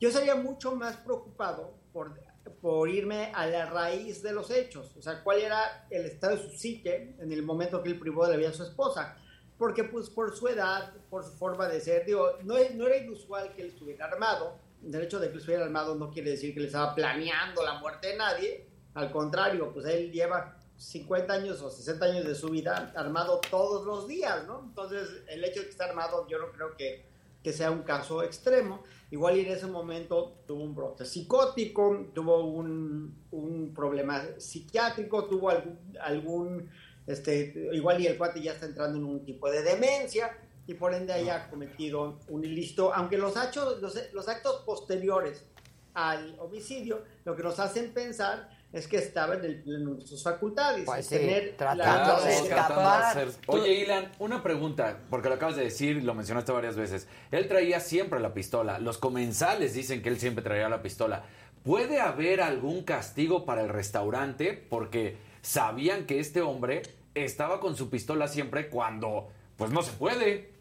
yo 0.00 0.10
sería 0.10 0.34
mucho 0.34 0.74
más 0.74 0.96
preocupado 0.96 1.74
por, 1.92 2.18
por 2.60 2.88
irme 2.88 3.32
a 3.34 3.46
la 3.46 3.66
raíz 3.66 4.22
de 4.22 4.32
los 4.32 4.50
hechos. 4.50 4.94
O 4.96 5.02
sea, 5.02 5.22
cuál 5.22 5.40
era 5.40 5.86
el 5.90 6.06
estado 6.06 6.36
de 6.36 6.42
su 6.42 6.56
psique 6.56 7.14
en 7.18 7.32
el 7.32 7.42
momento 7.42 7.82
que 7.82 7.90
él 7.90 7.98
privó 7.98 8.26
de 8.26 8.32
la 8.32 8.38
vida 8.38 8.50
a 8.50 8.52
su 8.52 8.62
esposa 8.62 9.16
porque 9.58 9.84
pues 9.84 10.10
por 10.10 10.36
su 10.36 10.48
edad, 10.48 10.92
por 11.08 11.24
su 11.24 11.32
forma 11.32 11.68
de 11.68 11.80
ser, 11.80 12.04
digo, 12.04 12.32
no, 12.42 12.54
no 12.74 12.86
era 12.86 12.96
inusual 12.96 13.52
que 13.54 13.62
él 13.62 13.68
estuviera 13.68 14.06
armado, 14.06 14.58
el 14.84 14.94
hecho 15.00 15.18
de 15.18 15.28
que 15.28 15.34
él 15.34 15.38
estuviera 15.38 15.64
armado 15.64 15.94
no 15.94 16.10
quiere 16.10 16.30
decir 16.30 16.52
que 16.52 16.60
le 16.60 16.66
estaba 16.66 16.94
planeando 16.94 17.62
la 17.62 17.78
muerte 17.78 18.08
de 18.08 18.16
nadie, 18.16 18.68
al 18.94 19.10
contrario, 19.10 19.72
pues 19.72 19.86
él 19.86 20.12
lleva 20.12 20.58
50 20.76 21.32
años 21.32 21.62
o 21.62 21.70
60 21.70 22.04
años 22.04 22.24
de 22.24 22.34
su 22.34 22.48
vida 22.48 22.92
armado 22.96 23.40
todos 23.50 23.86
los 23.86 24.08
días, 24.08 24.44
¿no? 24.46 24.60
Entonces, 24.64 25.22
el 25.28 25.44
hecho 25.44 25.60
de 25.60 25.66
que 25.66 25.72
esté 25.72 25.84
armado 25.84 26.26
yo 26.28 26.38
no 26.38 26.50
creo 26.52 26.76
que, 26.76 27.06
que 27.42 27.52
sea 27.52 27.70
un 27.70 27.82
caso 27.82 28.22
extremo. 28.22 28.82
Igual 29.14 29.36
y 29.36 29.40
en 29.42 29.52
ese 29.52 29.68
momento 29.68 30.42
tuvo 30.44 30.64
un 30.64 30.74
brote 30.74 31.04
psicótico, 31.04 32.08
tuvo 32.12 32.46
un, 32.46 33.16
un 33.30 33.72
problema 33.72 34.20
psiquiátrico, 34.38 35.26
tuvo 35.26 35.50
algún, 35.50 35.78
algún 36.00 36.68
este, 37.06 37.70
igual 37.74 38.00
y 38.00 38.08
el 38.08 38.18
cuate 38.18 38.42
ya 38.42 38.54
está 38.54 38.66
entrando 38.66 38.98
en 38.98 39.04
un 39.04 39.24
tipo 39.24 39.48
de 39.48 39.62
demencia 39.62 40.36
y 40.66 40.74
por 40.74 40.92
ende 40.94 41.12
haya 41.12 41.48
cometido 41.48 42.18
un 42.26 42.44
ilícito, 42.44 42.92
aunque 42.92 43.16
los, 43.16 43.36
actos, 43.36 43.80
los, 44.12 44.28
actos 44.28 44.62
posteriores 44.66 45.46
al 45.92 46.36
homicidio 46.40 47.04
lo 47.24 47.36
que 47.36 47.44
nos 47.44 47.60
hacen 47.60 47.94
pensar 47.94 48.50
es 48.74 48.88
que 48.88 48.96
estaba 48.96 49.36
en, 49.36 49.44
el, 49.44 50.02
sus 50.04 50.22
facultades. 50.24 50.84
Pues 50.84 51.08
tratando 51.56 52.24
de 52.24 52.34
escapar. 52.34 53.28
Oye, 53.46 53.72
Ilan, 53.72 54.10
una 54.18 54.42
pregunta, 54.42 54.98
porque 55.08 55.28
lo 55.28 55.36
acabas 55.36 55.54
de 55.54 55.62
decir, 55.62 56.02
lo 56.02 56.12
mencionaste 56.12 56.50
varias 56.50 56.74
veces. 56.74 57.06
Él 57.30 57.46
traía 57.46 57.78
siempre 57.78 58.18
la 58.18 58.34
pistola. 58.34 58.80
Los 58.80 58.98
comensales 58.98 59.74
dicen 59.74 60.02
que 60.02 60.08
él 60.08 60.18
siempre 60.18 60.42
traía 60.42 60.68
la 60.68 60.82
pistola. 60.82 61.24
¿Puede 61.62 62.00
haber 62.00 62.40
algún 62.40 62.82
castigo 62.82 63.44
para 63.44 63.62
el 63.62 63.68
restaurante? 63.68 64.52
Porque 64.68 65.16
sabían 65.40 66.04
que 66.04 66.18
este 66.18 66.42
hombre 66.42 66.82
estaba 67.14 67.60
con 67.60 67.76
su 67.76 67.88
pistola 67.88 68.26
siempre 68.26 68.68
cuando, 68.68 69.28
pues 69.56 69.70
no 69.70 69.82
se 69.82 69.92
puede. 69.92 70.52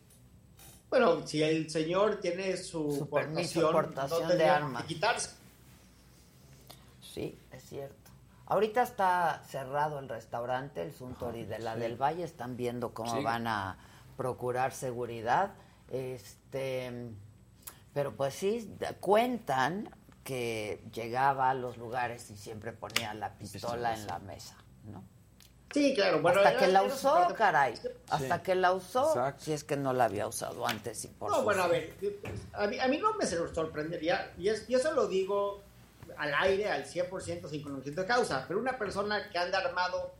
Bueno, 0.92 1.25
si 1.25 1.42
el 1.42 1.67
señor 1.72 2.19
tiene 2.22 2.58
su, 2.58 2.95
su 2.95 3.09
permiso 3.09 3.72
portación 3.72 4.38
de 4.38 4.45
armas. 4.45 4.83
quitarse. 4.83 5.32
Sí, 7.01 7.35
es 7.51 7.64
cierto. 7.64 8.02
Ahorita 8.46 8.84
está 8.84 9.42
cerrado 9.48 10.00
el 10.00 10.10
restaurante, 10.10 10.82
el 10.82 10.94
Suntory 10.94 11.46
de 11.46 11.60
la 11.60 11.76
del 11.76 11.96
Valle. 11.96 12.24
Están 12.24 12.58
viendo 12.58 12.94
cómo 12.94 13.22
van 13.22 13.48
a 13.48 13.78
procurar 14.18 14.74
seguridad. 14.74 15.52
Este, 15.90 17.12
pero 17.94 18.16
pues 18.16 18.34
sí, 18.34 18.76
cuentan 19.00 19.90
que 20.24 20.84
llegaba 20.94 21.50
a 21.50 21.54
los 21.54 21.78
lugares 21.78 22.30
y 22.32 22.38
siempre 22.38 22.74
ponía 22.74 23.14
la 23.14 23.34
pistola 23.38 23.94
en 23.94 24.08
la 24.08 24.20
mesa. 24.20 24.58
¿no? 24.86 25.04
Sí, 25.74 25.94
claro. 25.96 26.22
Bueno, 26.22 26.40
Hasta 26.40 26.58
que 26.58 26.68
la 26.68 26.84
usó, 26.84 27.34
caray. 27.36 27.74
Hasta 28.10 28.44
que 28.44 28.56
la 28.56 28.74
usó, 28.74 29.34
si 29.38 29.54
es 29.54 29.64
que 29.64 29.76
no 29.76 29.94
la 29.94 30.06
había 30.06 30.28
usado 30.28 30.68
antes. 30.68 31.04
Y 31.06 31.08
por 31.08 31.32
no, 31.32 31.44
bueno, 31.44 31.64
a 31.64 31.68
ver, 31.68 31.96
a 32.54 32.68
mí, 32.68 32.98
no 32.98 33.14
me 33.16 33.26
sorprendería, 33.26 34.34
y, 34.38 34.50
es, 34.50 34.70
y 34.70 34.76
eso 34.76 34.92
lo 34.92 35.08
digo 35.08 35.64
al 36.24 36.34
aire, 36.35 36.69
al 36.69 36.85
100% 36.85 37.50
sin 37.50 37.61
conocimiento 37.61 38.02
de 38.02 38.08
causa, 38.08 38.45
pero 38.48 38.60
una 38.60 38.77
persona 38.77 39.30
que 39.30 39.38
anda 39.38 39.60
armado 39.60 40.14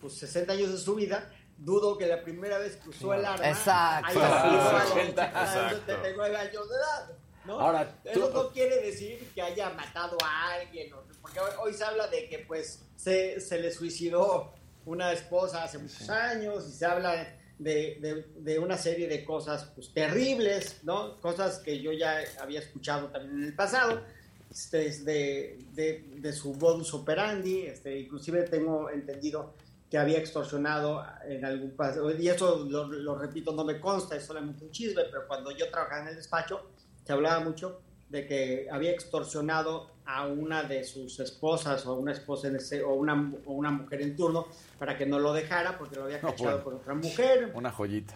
pues 0.00 0.12
60 0.14 0.52
años 0.52 0.70
de 0.70 0.78
su 0.78 0.94
vida, 0.94 1.30
dudo 1.56 1.96
que 1.96 2.06
la 2.06 2.22
primera 2.22 2.58
vez 2.58 2.76
que 2.76 2.90
usó 2.90 3.14
el 3.14 3.24
arma 3.24 3.48
Exacto. 3.48 4.08
haya 4.08 4.42
sido 4.42 5.18
a 5.18 5.70
los 5.70 5.80
79 5.80 6.36
años 6.36 6.68
de 6.68 6.76
edad. 6.76 7.10
¿no? 7.46 7.60
Ahora, 7.60 8.00
Eso 8.04 8.30
no 8.30 8.50
quiere 8.50 8.82
decir 8.82 9.30
que 9.34 9.40
haya 9.40 9.70
matado 9.70 10.18
a 10.22 10.52
alguien, 10.54 10.92
porque 11.22 11.40
hoy, 11.58 11.72
se 11.72 11.84
habla 11.84 12.06
de 12.08 12.28
que 12.28 12.40
pues 12.40 12.84
se, 12.96 13.40
se 13.40 13.58
le 13.58 13.72
suicidó 13.72 14.52
una 14.84 15.12
esposa 15.12 15.64
hace 15.64 15.78
muchos 15.78 16.08
años 16.10 16.68
y 16.68 16.72
se 16.72 16.84
habla 16.84 17.34
de, 17.58 18.24
de, 18.36 18.58
una 18.58 18.76
serie 18.76 19.08
de 19.08 19.24
cosas 19.24 19.72
pues, 19.74 19.92
terribles, 19.94 20.80
¿no? 20.82 21.18
Cosas 21.20 21.60
que 21.60 21.80
yo 21.80 21.92
ya 21.92 22.18
había 22.40 22.60
escuchado 22.60 23.08
también 23.08 23.38
en 23.38 23.44
el 23.44 23.54
pasado, 23.54 24.02
este, 24.50 25.58
de, 25.74 26.04
de, 26.16 26.32
su 26.32 26.54
modus 26.54 26.94
operandi, 26.94 27.62
este, 27.62 27.98
inclusive 27.98 28.42
tengo 28.44 28.90
entendido 28.90 29.54
que 29.90 29.98
había 29.98 30.18
extorsionado 30.18 31.04
en 31.28 31.44
algún 31.44 31.70
paso, 31.72 32.10
y 32.10 32.28
eso 32.28 32.66
lo, 32.68 32.86
lo, 32.86 33.16
repito, 33.16 33.52
no 33.52 33.64
me 33.64 33.78
consta, 33.78 34.16
es 34.16 34.24
solamente 34.24 34.64
un 34.64 34.70
chisme, 34.70 35.02
pero 35.10 35.26
cuando 35.26 35.50
yo 35.50 35.70
trabajaba 35.70 36.02
en 36.02 36.08
el 36.08 36.16
despacho, 36.16 36.70
se 37.04 37.12
hablaba 37.12 37.40
mucho 37.40 37.80
de 38.08 38.26
que 38.26 38.68
había 38.70 38.92
extorsionado 38.92 39.90
a 40.04 40.26
una 40.26 40.62
de 40.62 40.84
sus 40.84 41.18
esposas 41.18 41.84
o 41.86 41.94
una 41.94 42.12
esposa 42.12 42.48
en 42.48 42.56
ese, 42.56 42.82
o, 42.82 42.94
una, 42.94 43.32
o 43.44 43.52
una 43.52 43.70
mujer 43.70 44.02
en 44.02 44.16
turno 44.16 44.46
para 44.78 44.96
que 44.96 45.06
no 45.06 45.18
lo 45.18 45.32
dejara 45.32 45.76
porque 45.76 45.96
lo 45.96 46.04
había 46.04 46.20
cachado 46.22 46.62
con 46.62 46.74
otra 46.74 46.94
mujer. 46.94 47.52
Una 47.54 47.72
joyita. 47.72 48.14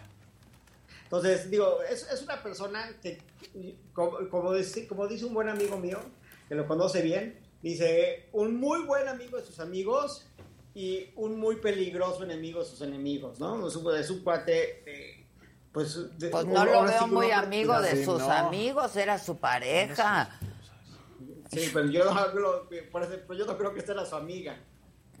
Entonces, 1.03 1.51
digo, 1.51 1.81
es, 1.83 2.09
es 2.09 2.21
una 2.21 2.41
persona 2.41 2.89
que, 3.01 3.21
como, 3.91 4.29
como, 4.29 4.53
dice, 4.53 4.87
como 4.87 5.07
dice 5.07 5.25
un 5.25 5.33
buen 5.33 5.49
amigo 5.49 5.77
mío, 5.77 5.99
que 6.51 6.55
lo 6.55 6.67
conoce 6.67 7.01
bien, 7.01 7.39
dice, 7.61 8.27
un 8.33 8.59
muy 8.59 8.81
buen 8.83 9.07
amigo 9.07 9.37
de 9.37 9.45
sus 9.45 9.61
amigos 9.61 10.27
y 10.75 11.07
un 11.15 11.39
muy 11.39 11.55
peligroso 11.55 12.25
enemigo 12.25 12.59
de 12.59 12.65
sus 12.65 12.81
enemigos, 12.81 13.39
¿no? 13.39 13.65
Es 13.65 13.73
un, 13.77 13.95
es 13.95 14.09
un 14.09 14.21
cuate... 14.21 14.83
Eh, 14.85 15.25
pues, 15.71 16.17
de, 16.19 16.27
pues, 16.27 16.45
no 16.45 16.65
lo 16.65 16.83
veo 16.83 17.07
muy 17.07 17.31
amigo 17.31 17.79
de 17.79 18.03
sus 18.03 18.21
amigos, 18.23 18.97
era 18.97 19.17
su 19.17 19.37
pareja. 19.37 20.37
Sí, 21.49 21.69
pero 21.73 21.85
yo 21.89 22.03
no, 22.13 22.67
por 22.91 23.03
ejemplo, 23.03 23.33
yo 23.33 23.45
no 23.45 23.57
creo 23.57 23.73
que 23.73 23.79
esta 23.79 23.93
era 23.93 24.05
su 24.05 24.15
amiga, 24.17 24.57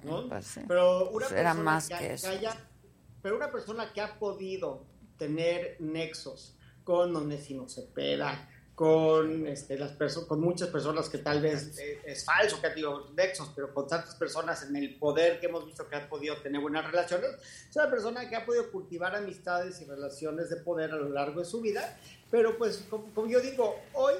¿no? 0.03 0.27
Pues 0.27 0.59
pero 0.67 1.11
una 1.11 1.11
Pues 1.11 1.29
persona 1.29 1.39
era 1.39 1.53
más 1.53 1.87
que, 1.87 1.93
que 1.97 2.07
que 2.07 2.13
eso. 2.15 2.27
haya- 2.27 2.57
pero 3.21 3.37
una 3.37 3.49
persona 3.53 3.93
que 3.93 4.01
ha 4.01 4.19
podido 4.19 4.83
tener 5.17 5.77
nexos 5.79 6.57
con 6.83 7.15
Onésimo 7.15 7.69
Cepeda, 7.69 8.49
con 8.75 9.47
este, 9.47 9.77
las 9.77 9.91
con 10.27 10.41
muchas 10.41 10.69
personas 10.69 11.09
que 11.09 11.19
tal 11.19 11.41
vez 11.41 11.77
eh, 11.77 12.01
es 12.05 12.25
falso 12.25 12.59
que 12.59 12.67
ha 12.67 12.69
tenido 12.71 13.09
nexos, 13.11 13.51
pero 13.55 13.73
con 13.73 13.87
tantas 13.87 14.15
personas 14.15 14.63
en 14.63 14.75
el 14.75 14.95
poder 14.95 15.39
que 15.39 15.47
hemos 15.47 15.65
visto 15.65 15.87
que 15.87 15.95
han 15.95 16.09
podido 16.09 16.37
tener 16.37 16.61
buenas 16.61 16.85
relaciones, 16.85 17.31
es 17.69 17.75
una 17.75 17.89
persona 17.89 18.27
que 18.27 18.35
ha 18.35 18.45
podido 18.45 18.71
cultivar 18.71 19.15
amistades 19.15 19.81
y 19.81 19.85
relaciones 19.85 20.49
de 20.49 20.57
poder 20.57 20.91
a 20.91 20.95
lo 20.95 21.09
largo 21.09 21.41
de 21.41 21.45
su 21.45 21.61
vida, 21.61 21.97
pero 22.31 22.57
pues 22.57 22.85
como, 22.89 23.13
como 23.13 23.27
yo 23.27 23.39
digo, 23.39 23.75
hoy 23.93 24.15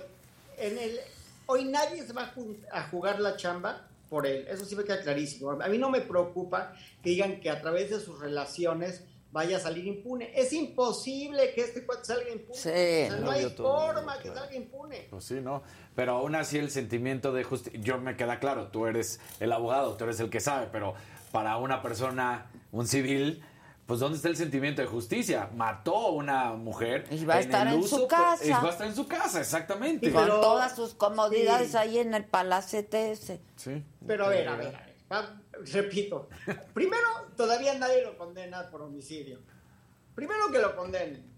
en 0.57 0.77
el 0.77 0.99
hoy 1.47 1.65
nadie 1.65 2.05
se 2.05 2.13
va 2.13 2.33
a 2.71 2.83
jugar 2.89 3.19
la 3.19 3.35
chamba 3.35 3.87
por 4.09 4.25
él, 4.27 4.45
eso 4.49 4.65
sí 4.65 4.75
me 4.75 4.83
queda 4.83 5.01
clarísimo. 5.01 5.51
A 5.51 5.67
mí 5.67 5.77
no 5.77 5.89
me 5.89 6.01
preocupa 6.01 6.73
que 7.01 7.11
digan 7.11 7.39
que 7.39 7.49
a 7.49 7.61
través 7.61 7.89
de 7.89 7.99
sus 7.99 8.19
relaciones 8.19 9.03
vaya 9.31 9.57
a 9.57 9.59
salir 9.59 9.85
impune. 9.87 10.31
Es 10.35 10.51
imposible 10.53 11.53
que 11.53 11.61
este 11.61 11.85
cuate 11.85 12.05
salga 12.05 12.29
impune. 12.29 12.57
Sí, 12.57 12.69
O 12.69 12.73
sea, 12.73 13.09
no, 13.11 13.25
no, 13.25 13.31
hay 13.31 13.49
todo- 13.51 13.79
forma 13.93 14.19
que 14.19 14.27
salga 14.29 14.53
impune. 14.55 15.07
Pues 15.09 15.23
sí, 15.23 15.35
¿no? 15.41 15.63
Pero 15.95 16.13
aún 16.17 16.35
así 16.35 16.57
el 16.57 16.69
sentimiento 16.71 17.31
de 17.33 17.43
justicia, 17.43 17.79
yo 17.81 17.97
me 17.99 18.15
queda 18.15 18.39
claro, 18.39 18.67
tú 18.67 18.85
eres 18.87 19.19
el 19.39 19.51
abogado, 19.51 19.95
tú 19.97 20.03
eres 20.05 20.19
el 20.19 20.29
que 20.29 20.39
sabe, 20.39 20.67
pero 20.71 20.93
para 21.31 21.57
una 21.57 21.81
persona, 21.81 22.51
un 22.71 22.87
civil, 22.87 23.43
pues 23.85 23.99
¿dónde 23.99 24.15
está 24.17 24.29
el 24.29 24.37
sentimiento 24.37 24.81
de 24.81 24.87
justicia? 24.87 25.49
Mató 25.55 25.95
a 25.97 26.11
una 26.11 26.51
mujer. 26.53 27.05
Y 27.11 27.25
va 27.25 27.35
a 27.35 27.37
en 27.37 27.43
estar 27.45 27.67
en 27.67 27.79
uso, 27.79 27.97
su 27.99 28.07
casa. 28.07 28.45
y 28.45 28.49
va 28.51 28.63
a 28.63 28.69
estar 28.69 28.87
en 28.87 28.95
su 28.95 29.07
casa, 29.07 29.39
exactamente. 29.39 30.11
Con 30.11 30.27
todas 30.27 30.75
sus 30.75 30.93
comodidades 30.93 31.71
Sí. 31.71 31.77
ahí 31.77 31.97
en 31.99 32.13
el 32.13 32.23
palacete 32.25 33.11
ese. 33.11 33.41
Sí. 33.57 33.83
Pero 34.05 34.25
a 34.25 34.29
ver, 34.29 34.47
a 34.47 34.55
ver, 34.55 34.67
a 34.67 34.79
ver. 34.79 34.95
va- 35.11 35.41
repito. 35.65 36.29
Primero, 36.73 37.07
todavía 37.35 37.77
nadie 37.77 38.03
lo 38.03 38.17
condena 38.17 38.69
por 38.69 38.81
homicidio. 38.81 39.39
Primero 40.15 40.51
que 40.51 40.59
lo 40.59 40.75
condenen. 40.75 41.29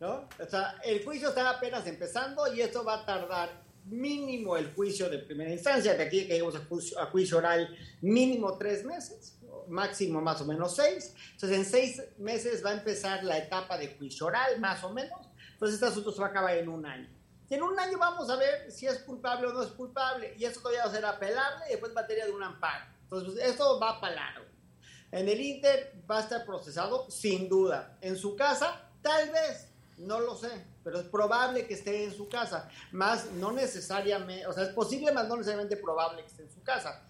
¿No? 0.00 0.28
O 0.38 0.48
sea, 0.48 0.76
el 0.84 1.04
juicio 1.04 1.30
está 1.30 1.50
apenas 1.50 1.86
empezando 1.86 2.52
y 2.52 2.60
esto 2.60 2.84
va 2.84 3.02
a 3.02 3.06
tardar 3.06 3.50
mínimo 3.86 4.56
el 4.56 4.72
juicio 4.72 5.08
de 5.08 5.18
primera 5.18 5.50
instancia, 5.50 5.94
de 5.94 6.04
aquí 6.04 6.26
que 6.26 6.34
llegamos 6.34 6.54
a 6.54 6.64
juicio, 6.64 7.00
a 7.00 7.06
juicio 7.06 7.38
oral, 7.38 7.76
mínimo 8.00 8.56
tres 8.56 8.84
meses, 8.84 9.38
máximo 9.66 10.20
más 10.20 10.40
o 10.40 10.44
menos 10.44 10.76
seis. 10.76 11.14
Entonces, 11.32 11.58
en 11.58 11.64
seis 11.64 12.02
meses 12.18 12.64
va 12.64 12.70
a 12.70 12.74
empezar 12.74 13.24
la 13.24 13.38
etapa 13.38 13.76
de 13.76 13.94
juicio 13.96 14.26
oral, 14.26 14.60
más 14.60 14.84
o 14.84 14.92
menos. 14.92 15.18
Entonces, 15.52 15.74
este 15.74 15.86
asunto 15.86 16.12
se 16.12 16.20
va 16.20 16.28
a 16.28 16.30
acabar 16.30 16.56
en 16.56 16.68
un 16.68 16.86
año. 16.86 17.08
Y 17.50 17.54
en 17.54 17.62
un 17.62 17.78
año 17.78 17.98
vamos 17.98 18.28
a 18.30 18.36
ver 18.36 18.70
si 18.70 18.86
es 18.86 18.98
culpable 18.98 19.48
o 19.48 19.52
no 19.52 19.62
es 19.62 19.70
culpable. 19.70 20.34
Y 20.38 20.44
eso 20.44 20.60
todavía 20.60 20.84
va 20.84 20.90
a 20.90 20.94
ser 20.94 21.04
apelable 21.04 21.64
y 21.68 21.72
después 21.72 21.92
materia 21.94 22.26
de 22.26 22.32
un 22.32 22.42
amparo. 22.42 22.84
Entonces, 23.10 23.32
pues, 23.34 23.50
esto 23.50 23.80
va 23.80 24.00
para 24.00 24.14
largo. 24.14 24.44
En 25.10 25.28
el 25.28 25.40
Inter 25.40 25.94
va 26.10 26.18
a 26.18 26.20
estar 26.20 26.44
procesado 26.44 27.10
sin 27.10 27.48
duda. 27.48 27.96
En 28.02 28.16
su 28.16 28.36
casa, 28.36 28.90
tal 29.00 29.30
vez, 29.30 29.68
no 29.96 30.20
lo 30.20 30.34
sé, 30.36 30.50
pero 30.84 30.98
es 31.00 31.06
probable 31.06 31.66
que 31.66 31.74
esté 31.74 32.04
en 32.04 32.12
su 32.14 32.28
casa. 32.28 32.68
Más 32.92 33.30
no 33.32 33.50
necesariamente, 33.52 34.46
o 34.46 34.52
sea, 34.52 34.64
es 34.64 34.68
posible, 34.70 35.10
más 35.12 35.26
no 35.26 35.36
necesariamente 35.36 35.76
probable 35.78 36.22
que 36.22 36.28
esté 36.28 36.42
en 36.42 36.50
su 36.52 36.62
casa. 36.62 37.02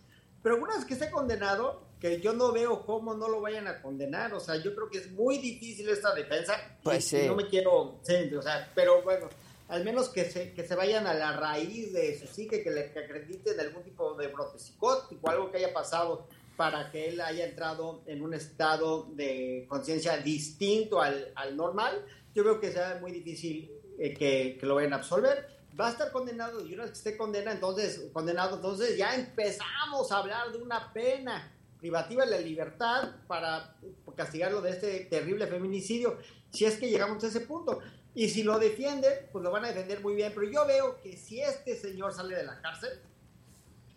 Pero 0.43 0.57
una 0.63 0.77
vez 0.77 0.85
que 0.85 0.95
esté 0.95 1.11
condenado, 1.11 1.83
que 1.99 2.21
yo 2.21 2.33
no 2.33 2.53
veo 2.53 2.87
cómo 2.87 3.15
no 3.15 3.29
lo 3.29 3.41
vayan 3.41 3.67
a 3.67 3.83
condenar, 3.83 4.33
o 4.33 4.39
sea, 4.39 4.55
yo 4.57 4.73
creo 4.77 4.89
que 4.89 4.99
es 4.99 5.11
muy 5.11 5.39
difícil 5.39 5.89
esta 5.89 6.15
defensa. 6.15 6.55
Pues 6.85 7.13
y- 7.13 7.19
sí. 7.23 7.27
No 7.27 7.35
me 7.35 7.49
quiero, 7.49 7.99
sí, 8.03 8.33
o 8.33 8.41
sea, 8.43 8.71
pero 8.77 9.03
bueno, 9.03 9.29
al 9.69 9.85
menos 9.85 10.09
que 10.09 10.25
se, 10.25 10.53
que 10.55 10.67
se 10.67 10.75
vayan 10.75 11.07
a 11.07 11.15
la 11.15 11.37
raíz 11.37 11.93
de 11.93 12.11
eso, 12.13 12.27
sí, 12.27 12.49
que, 12.49 12.65
le 12.71 12.91
que 12.91 12.99
acrediten 13.01 13.61
algún 13.61 13.83
tipo 13.83 14.15
de 14.15 14.29
brote 14.29 14.59
psicótico, 14.59 15.31
algo 15.31 15.51
que 15.51 15.59
haya 15.59 15.73
pasado 15.73 16.27
para 16.57 16.91
que 16.91 17.11
él 17.11 17.21
haya 17.21 17.47
entrado 17.47 18.03
en 18.07 18.23
un 18.23 18.35
estado 18.35 19.09
de 19.13 19.67
conciencia 19.69 20.17
distinto 20.17 21.01
al, 21.01 21.33
al 21.37 21.57
normal, 21.57 22.05
yo 22.35 22.43
creo 22.43 22.61
que 22.61 22.73
sea 22.73 22.99
muy 23.01 23.13
difícil 23.13 23.71
eh, 23.99 24.15
que, 24.15 24.57
que 24.59 24.67
lo 24.67 24.75
vayan 24.75 24.95
a 24.95 24.97
absolver. 24.97 25.59
Va 25.79 25.89
a 25.89 25.91
estar 25.91 26.11
condenado 26.11 26.67
y 26.67 26.75
una 26.75 26.83
vez 26.83 26.93
que 26.93 26.99
esté 26.99 27.17
condena, 27.17 27.53
entonces, 27.53 28.11
condenado, 28.13 28.57
entonces 28.57 28.97
ya 28.97 29.15
empezamos 29.15 30.11
a 30.11 30.19
hablar 30.19 30.51
de 30.51 30.59
una 30.59 30.93
pena 30.93 31.53
privativa 31.79 32.25
de 32.25 32.31
la 32.33 32.41
libertad 32.41 33.11
para 33.29 33.77
castigarlo 34.17 34.61
de 34.61 34.71
este 34.71 35.05
terrible 35.05 35.47
feminicidio, 35.47 36.19
si 36.51 36.65
es 36.65 36.79
que 36.79 36.89
llegamos 36.89 37.23
a 37.23 37.29
ese 37.29 37.41
punto. 37.41 37.81
Y 38.15 38.29
si 38.31 38.43
lo 38.43 38.59
defienden, 38.59 39.13
pues 39.33 39.45
lo 39.45 39.51
van 39.51 39.65
a 39.65 39.69
defender 39.69 40.01
muy 40.01 40.15
bien. 40.15 40.33
Pero 40.35 40.51
yo 40.51 40.67
veo 40.67 41.01
que 41.01 41.17
si 41.17 41.41
este 41.41 41.77
señor 41.77 42.13
sale 42.13 42.35
de 42.37 42.45
la 42.45 42.61
cárcel, 42.61 43.01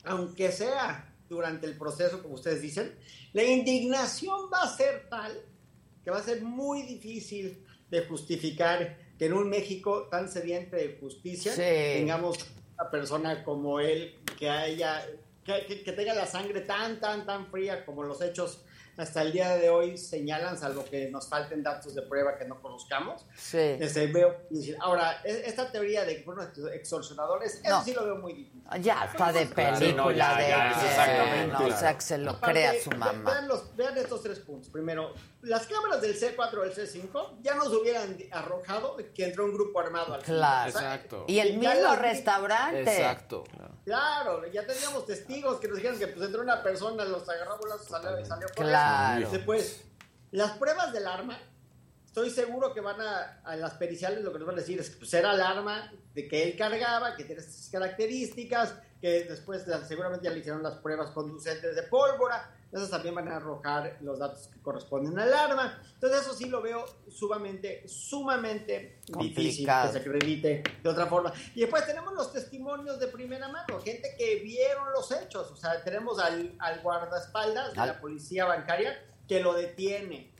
aunque 0.03 0.51
sea 0.51 1.13
durante 1.29 1.65
el 1.65 1.77
proceso, 1.77 2.21
como 2.21 2.35
ustedes 2.35 2.61
dicen, 2.61 2.93
la 3.33 3.43
indignación 3.43 4.49
va 4.53 4.63
a 4.63 4.75
ser 4.75 5.07
tal 5.09 5.31
que 6.03 6.11
va 6.11 6.17
a 6.17 6.23
ser 6.23 6.41
muy 6.41 6.81
difícil 6.83 7.65
de 7.89 8.05
justificar 8.05 8.97
que 9.17 9.25
en 9.25 9.33
un 9.33 9.49
México 9.49 10.07
tan 10.09 10.29
sediente 10.29 10.75
de 10.75 10.97
justicia 10.99 11.51
Sí. 11.53 11.61
tengamos 11.99 12.37
una 12.79 12.89
persona 12.89 13.43
como 13.43 13.79
él 13.79 14.19
que 14.37 14.49
haya 14.49 15.05
que, 15.45 15.65
que- 15.67 15.83
que 15.83 15.91
tenga 15.93 16.13
la 16.13 16.25
sangre 16.25 16.61
tan 16.61 16.99
tan 16.99 17.25
tan 17.25 17.47
fría 17.51 17.85
como 17.85 18.03
los 18.03 18.21
hechos 18.21 18.63
hasta 18.97 19.21
el 19.21 19.31
día 19.31 19.55
de 19.55 19.69
hoy 19.69 19.97
señalan, 19.97 20.57
salvo 20.57 20.85
que 20.85 21.09
nos 21.09 21.27
falten 21.27 21.63
datos 21.63 21.95
de 21.95 22.01
prueba 22.03 22.37
que 22.37 22.45
no 22.45 22.61
conozcamos. 22.61 23.25
Sí. 23.35 23.57
Este, 23.57 24.07
veo, 24.07 24.35
ahora, 24.79 25.21
e- 25.23 25.43
esta 25.45 25.71
teoría 25.71 26.03
de 26.05 26.17
que 26.17 26.23
fueron 26.23 26.51
extorsionadores, 26.73 27.55
eso 27.63 27.69
No. 27.69 27.83
sí 27.83 27.93
lo 27.93 28.05
veo 28.05 28.15
muy 28.17 28.33
difícil. 28.33 28.61
Ya 28.81 29.05
está 29.05 29.31
de 29.33 29.45
película 29.47 29.77
sí, 29.79 29.93
no, 29.93 30.11
ya, 30.11 30.37
de 30.37 30.49
exactamente. 30.49 31.47
no, 31.53 31.65
o 31.67 31.77
sea, 31.77 31.93
que 31.95 32.01
se 32.01 32.17
lo 32.17 32.31
Aparte, 32.31 32.51
crea 32.53 32.73
su 32.83 32.89
mamá. 32.91 33.31
Vean, 33.31 33.47
los- 33.47 33.75
vean 33.75 33.97
estos 33.97 34.21
tres 34.23 34.39
puntos. 34.39 34.69
Primero, 34.69 35.13
las 35.41 35.65
cámaras 35.67 36.01
del 36.01 36.15
C4 36.17 36.61
o 36.61 36.63
del 36.63 36.73
C5 36.73 37.37
ya 37.41 37.55
nos 37.55 37.67
hubieran 37.69 38.17
arrojado 38.31 38.97
que 39.13 39.25
entró 39.25 39.45
un 39.45 39.53
grupo 39.53 39.79
armado 39.79 40.13
al 40.13 40.21
Claro. 40.23 40.69
O 40.69 40.71
sea, 40.79 40.95
Exacto. 40.95 41.25
Y 41.27 41.39
el 41.39 41.57
mismo 41.57 41.95
restaurante. 41.95 42.81
Exacto. 42.81 43.43
Claro, 43.83 44.45
ya 44.51 44.65
teníamos 44.65 45.05
testigos 45.05 45.59
que 45.59 45.67
nos 45.67 45.77
dijeron 45.77 45.97
que 45.97 46.07
pues 46.07 46.25
entró 46.27 46.41
una 46.41 46.61
persona, 46.61 47.03
los 47.05 47.27
agarró 47.27 47.57
bolazos, 47.57 47.87
salió, 47.87 48.19
y 48.19 48.25
salió 48.25 48.47
corriendo. 48.49 48.71
Claro. 48.71 48.90
Después, 49.31 49.83
las 50.31 50.51
pruebas 50.57 50.93
del 50.93 51.07
arma, 51.07 51.37
estoy 52.05 52.29
seguro 52.29 52.73
que 52.73 52.81
van 52.81 52.99
a, 53.01 53.41
a 53.43 53.55
las 53.55 53.73
periciales 53.73 54.23
lo 54.23 54.31
que 54.31 54.39
nos 54.39 54.47
van 54.47 54.57
a 54.57 54.61
decir 54.61 54.79
es 54.79 54.89
que 54.89 54.97
pues, 54.97 55.13
era 55.13 55.33
el 55.33 55.41
arma 55.41 55.91
de 56.13 56.27
que 56.27 56.43
él 56.43 56.57
cargaba, 56.57 57.15
que 57.15 57.23
tiene 57.23 57.41
estas 57.41 57.69
características, 57.69 58.75
que 58.99 59.23
después 59.23 59.65
seguramente 59.87 60.25
ya 60.25 60.31
le 60.31 60.39
hicieron 60.39 60.61
las 60.61 60.75
pruebas 60.75 61.11
conducentes 61.11 61.75
de 61.75 61.83
pólvora, 61.83 62.55
esas 62.73 62.89
también 62.89 63.13
van 63.15 63.27
a 63.27 63.35
arrojar 63.37 63.97
los 64.01 64.17
datos 64.19 64.47
que 64.47 64.59
corresponden 64.61 65.17
al 65.19 65.33
arma. 65.33 65.81
Entonces 65.93 66.21
eso 66.21 66.33
sí 66.33 66.47
lo 66.47 66.61
veo 66.61 66.85
sumamente, 67.09 67.83
sumamente 67.87 68.99
difícil 69.19 69.65
que 69.87 69.91
se 69.91 69.97
acredite 69.99 70.63
de 70.81 70.89
otra 70.89 71.05
forma. 71.07 71.33
Y 71.55 71.61
después 71.61 71.85
tenemos 71.85 72.13
los 72.13 72.31
testimonios 72.31 72.99
de 72.99 73.07
primera 73.07 73.47
mano, 73.49 73.79
gente 73.81 74.15
que 74.17 74.35
vieron 74.35 74.91
los 74.93 75.11
hechos. 75.11 75.51
O 75.51 75.55
sea, 75.55 75.83
tenemos 75.83 76.19
al, 76.19 76.55
al 76.59 76.81
guardaespaldas 76.81 77.73
de 77.73 77.79
Al- 77.81 77.87
la 77.89 77.99
policía 78.01 78.45
bancaria 78.45 78.97
que 79.27 79.41
lo 79.41 79.53
detiene. 79.53 80.33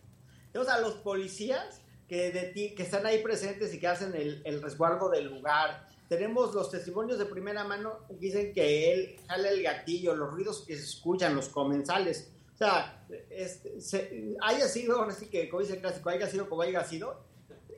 Tenemos 0.51 0.71
a 0.71 0.79
los 0.79 0.93
policías 0.95 1.81
que, 2.07 2.33
deti- 2.33 2.75
que 2.75 2.83
están 2.83 3.05
ahí 3.05 3.21
presentes 3.23 3.73
y 3.73 3.79
que 3.79 3.87
hacen 3.87 4.13
el, 4.15 4.41
el 4.45 4.61
resguardo 4.61 5.09
del 5.09 5.25
lugar. 5.25 5.87
Tenemos 6.11 6.53
los 6.53 6.69
testimonios 6.69 7.17
de 7.17 7.25
primera 7.25 7.63
mano 7.63 7.99
que 8.09 8.15
dicen 8.15 8.53
que 8.53 8.91
él 8.93 9.15
jala 9.29 9.47
el 9.47 9.63
gatillo, 9.63 10.13
los 10.13 10.29
ruidos 10.29 10.65
que 10.67 10.75
se 10.75 10.83
escuchan, 10.83 11.33
los 11.33 11.47
comensales. 11.47 12.33
O 12.53 12.57
sea, 12.57 13.01
este, 13.29 13.79
se- 13.79 14.35
haya 14.41 14.67
sido, 14.67 14.97
ahora 14.99 15.13
sí 15.13 15.27
que 15.27 15.47
como 15.47 15.61
dice 15.61 15.75
el 15.75 15.79
clásico, 15.79 16.09
haya 16.09 16.27
sido 16.27 16.49
como 16.49 16.63
haya 16.63 16.83
sido, 16.83 17.23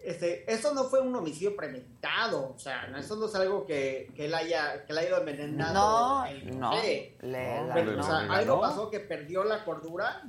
este, 0.04 0.52
esto 0.52 0.74
no 0.74 0.86
fue 0.86 1.00
un 1.02 1.16
homicidio 1.16 1.56
premeditado, 1.56 2.54
o 2.56 2.60
sea, 2.60 2.88
no, 2.88 2.98
esto 2.98 3.16
no 3.18 3.28
es 3.28 3.36
algo 3.36 3.68
que, 3.68 4.12
que 4.16 4.26
él 4.26 4.34
haya, 4.34 4.84
que 4.84 4.94
él 4.94 4.98
haya 4.98 5.10
ido 5.10 5.18
envenenando. 5.20 5.74
No, 5.80 6.26
el 6.26 6.60
no. 6.60 6.72
Le- 6.74 7.16
Pero, 7.72 7.92
no. 7.92 8.02
o 8.02 8.04
sea, 8.04 8.22
le 8.24 8.34
algo 8.34 8.62
pasó 8.62 8.90
que 8.90 9.00
perdió 9.00 9.44
la 9.44 9.64
cordura 9.64 10.24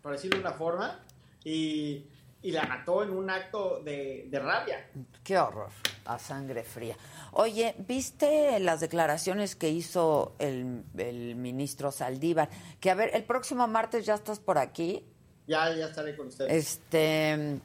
por 0.00 0.12
decirlo 0.12 0.38
de 0.38 0.44
una 0.46 0.54
forma, 0.54 1.00
y, 1.44 2.06
y 2.40 2.50
la 2.50 2.64
mató 2.64 3.02
en 3.02 3.10
un 3.10 3.28
acto 3.28 3.80
de, 3.84 4.26
de 4.30 4.38
rabia. 4.40 4.88
Qué 5.22 5.38
horror, 5.38 5.68
a 6.06 6.18
sangre 6.18 6.64
fría. 6.64 6.96
Oye, 7.34 7.74
¿viste 7.88 8.60
las 8.60 8.80
declaraciones 8.80 9.56
que 9.56 9.70
hizo 9.70 10.34
el, 10.38 10.84
el 10.98 11.34
ministro 11.34 11.90
Saldívar? 11.90 12.50
Que 12.78 12.90
a 12.90 12.94
ver, 12.94 13.10
el 13.14 13.24
próximo 13.24 13.66
martes 13.66 14.04
ya 14.04 14.14
estás 14.14 14.38
por 14.38 14.58
aquí. 14.58 15.04
Ya, 15.46 15.74
ya 15.74 15.86
estaré 15.86 16.14
con 16.14 16.26
ustedes. 16.28 16.52
Este, 16.52 17.58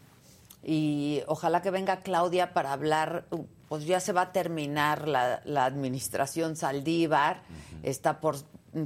y 0.63 1.21
ojalá 1.27 1.61
que 1.61 1.69
venga 1.69 2.01
Claudia 2.01 2.53
para 2.53 2.71
hablar, 2.71 3.25
pues 3.67 3.85
ya 3.85 3.99
se 3.99 4.13
va 4.13 4.21
a 4.21 4.31
terminar 4.31 5.05
la, 5.05 5.41
la 5.43 5.65
administración 5.65 6.55
Saldívar, 6.55 7.43
está 7.83 8.21
por 8.21 8.37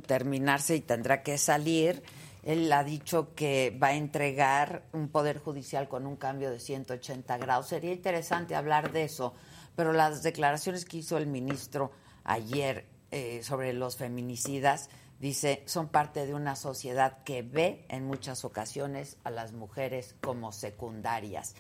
terminarse 0.08 0.76
y 0.76 0.82
tendrá 0.82 1.22
que 1.22 1.38
salir. 1.38 2.02
Él 2.44 2.72
ha 2.74 2.84
dicho 2.84 3.36
que 3.36 3.78
va 3.82 3.88
a 3.88 3.94
entregar 3.94 4.84
un 4.94 5.10
poder 5.10 5.38
judicial 5.38 5.88
con 5.88 6.08
un 6.08 6.16
cambio 6.16 6.50
de 6.50 6.60
180 6.60 7.38
grados. 7.38 7.68
Sería 7.68 7.92
interesante 7.92 8.56
hablar 8.56 8.92
de 8.92 9.04
eso, 9.04 9.36
pero 9.82 9.94
las 9.94 10.22
declaraciones 10.22 10.86
que 10.86 10.98
hizo 10.98 11.18
el 11.18 11.26
ministro 11.26 11.90
ayer 12.24 12.86
eh, 13.10 13.42
sobre 13.42 13.74
los 13.74 13.98
feminicidas, 13.98 14.92
dice, 15.20 15.64
son 15.66 15.88
parte 15.88 16.28
de 16.28 16.36
una 16.36 16.56
sociedad 16.56 17.24
que 17.24 17.42
ve 17.42 17.84
en 17.90 18.06
muchas 18.06 18.46
ocasiones 18.46 19.18
a 19.24 19.32
las 19.32 19.54
mujeres 19.54 20.16
como 20.22 20.52
secundarias. 20.52 21.56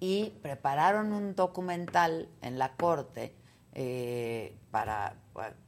Y 0.00 0.30
prepararon 0.40 1.12
un 1.12 1.34
documental 1.34 2.30
en 2.40 2.58
la 2.58 2.76
corte 2.76 3.34
eh, 3.74 4.56
para, 4.70 5.16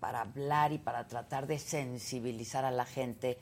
para 0.00 0.22
hablar 0.22 0.72
y 0.72 0.78
para 0.78 1.08
tratar 1.08 1.46
de 1.46 1.58
sensibilizar 1.58 2.64
a 2.64 2.70
la 2.70 2.86
gente 2.86 3.36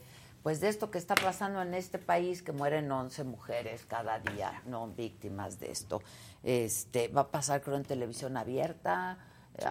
pues 0.46 0.60
de 0.60 0.68
esto 0.68 0.92
que 0.92 0.98
está 0.98 1.16
pasando 1.16 1.60
en 1.60 1.74
este 1.74 1.98
país, 1.98 2.40
que 2.40 2.52
mueren 2.52 2.92
11 2.92 3.24
mujeres 3.24 3.84
cada 3.84 4.20
día, 4.20 4.62
no 4.66 4.86
víctimas 4.86 5.58
de 5.58 5.72
esto. 5.72 6.00
Este, 6.44 7.08
va 7.08 7.22
a 7.22 7.30
pasar 7.32 7.62
creo 7.62 7.74
en 7.76 7.82
televisión 7.82 8.36
abierta, 8.36 9.18
eh, 9.58 9.64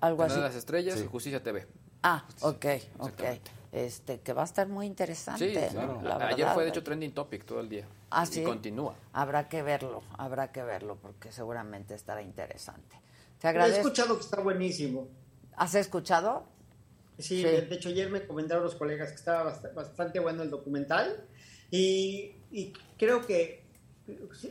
algo 0.00 0.22
así. 0.22 0.36
de 0.36 0.42
las 0.42 0.54
Estrellas 0.54 1.00
y 1.00 1.06
Justicia 1.08 1.42
TV. 1.42 1.66
Ah, 2.04 2.24
ok, 2.42 2.64
ok. 3.00 3.22
Este, 3.72 4.20
que 4.20 4.32
va 4.32 4.42
a 4.42 4.44
estar 4.44 4.68
muy 4.68 4.86
interesante. 4.86 5.68
Sí, 5.68 5.72
claro. 5.72 6.00
La 6.00 6.14
Ayer 6.14 6.36
verdad. 6.36 6.54
fue 6.54 6.62
de 6.62 6.68
hecho 6.68 6.84
trending 6.84 7.12
topic 7.12 7.44
todo 7.44 7.58
el 7.58 7.68
día. 7.68 7.88
Ah, 8.12 8.22
Y 8.22 8.32
sí. 8.32 8.44
continúa. 8.44 8.94
Habrá 9.12 9.48
que 9.48 9.62
verlo, 9.64 10.04
habrá 10.16 10.52
que 10.52 10.62
verlo, 10.62 10.94
porque 11.02 11.32
seguramente 11.32 11.94
estará 11.96 12.22
interesante. 12.22 13.00
Te 13.40 13.48
He 13.48 13.50
agradezco. 13.50 13.80
escuchado 13.88 14.14
que 14.14 14.22
está 14.22 14.40
buenísimo. 14.40 15.08
¿Has 15.56 15.74
escuchado? 15.74 16.44
Sí, 17.20 17.38
Sí. 17.38 17.42
De, 17.42 17.62
de 17.62 17.74
hecho 17.74 17.88
ayer 17.88 18.10
me 18.10 18.26
comentaron 18.26 18.64
los 18.64 18.74
colegas 18.74 19.10
que 19.10 19.16
estaba 19.16 19.50
bast- 19.52 19.74
bastante 19.74 20.18
bueno 20.20 20.42
el 20.42 20.50
documental 20.50 21.24
y, 21.70 22.32
y 22.50 22.72
creo 22.98 23.24
que, 23.26 23.62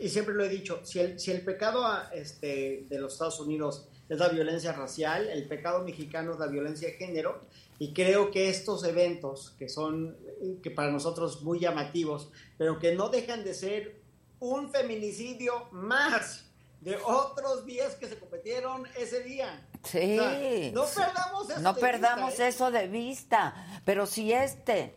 y 0.01 0.09
siempre 0.09 0.33
lo 0.35 0.43
he 0.43 0.49
dicho, 0.49 0.79
si 0.83 0.99
el, 0.99 1.19
si 1.19 1.31
el 1.31 1.41
pecado 1.41 1.85
ah, 1.85 2.09
este, 2.13 2.85
de 2.89 2.99
los 2.99 3.13
Estados 3.13 3.39
Unidos 3.39 3.87
es 4.07 4.17
la 4.17 4.29
violencia 4.29 4.71
racial, 4.73 5.27
el 5.29 5.47
pecado 5.47 5.83
mexicano 5.83 6.33
es 6.33 6.39
la 6.39 6.47
violencia 6.47 6.87
de 6.87 6.95
género 6.95 7.41
y 7.77 7.93
creo 7.93 8.31
que 8.31 8.49
estos 8.49 8.83
eventos 8.83 9.55
que 9.59 9.69
son, 9.69 10.17
que 10.63 10.71
para 10.71 10.91
nosotros 10.91 11.41
muy 11.43 11.59
llamativos, 11.59 12.29
pero 12.57 12.79
que 12.79 12.95
no 12.95 13.09
dejan 13.09 13.43
de 13.43 13.53
ser 13.53 13.99
un 14.39 14.71
feminicidio 14.71 15.67
más 15.71 16.45
de 16.81 16.95
otros 17.05 17.65
días 17.65 17.95
que 17.95 18.07
se 18.07 18.17
cometieron 18.17 18.83
ese 18.97 19.21
día. 19.23 19.67
Sí. 19.83 20.73
O 20.75 20.85
sea, 20.85 21.07
no 21.07 21.13
perdamos 21.13 21.49
eso 21.49 21.59
No 21.61 21.73
de 21.73 21.81
perdamos 21.81 22.29
vista, 22.29 22.45
¿eh? 22.45 22.47
eso 22.49 22.71
de 22.71 22.87
vista. 22.87 23.81
Pero 23.85 24.05
si 24.05 24.31
este 24.33 24.95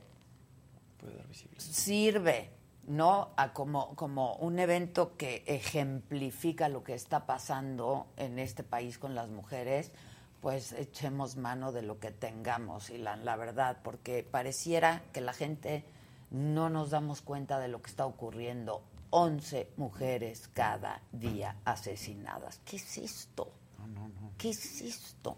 sirve, 1.57 2.51
¿no? 2.87 3.31
A 3.37 3.53
como, 3.53 3.95
como 3.97 4.35
un 4.37 4.59
evento 4.59 5.17
que 5.17 5.45
ejemplifica 5.47 6.69
lo 6.69 6.85
que 6.85 6.95
está 6.95 7.27
pasando 7.27 8.07
en 8.17 8.39
este 8.39 8.63
país 8.63 8.99
con 8.99 9.15
las 9.15 9.29
mujeres, 9.29 9.93
pues 10.41 10.73
echemos 10.73 11.37
mano 11.37 11.73
de 11.73 11.83
lo 11.83 11.99
que 12.01 12.11
tengamos, 12.11 12.91
y 12.91 12.99
la, 12.99 13.17
la 13.17 13.37
verdad, 13.37 13.79
porque 13.83 14.27
pareciera 14.29 15.03
que 15.13 15.21
la 15.21 15.33
gente 15.33 15.85
no 16.31 16.69
nos 16.69 16.91
damos 16.91 17.23
cuenta 17.23 17.59
de 17.59 17.69
lo 17.69 17.81
que 17.83 17.91
está 17.91 18.07
ocurriendo. 18.07 18.83
11 19.11 19.69
mujeres 19.77 20.49
cada 20.55 21.03
día 21.13 21.57
asesinadas. 21.67 22.61
¿Qué 22.65 22.77
es 22.77 22.97
esto? 22.97 23.53
¿Qué 24.39 24.51
es 24.51 24.81
esto? 24.81 25.37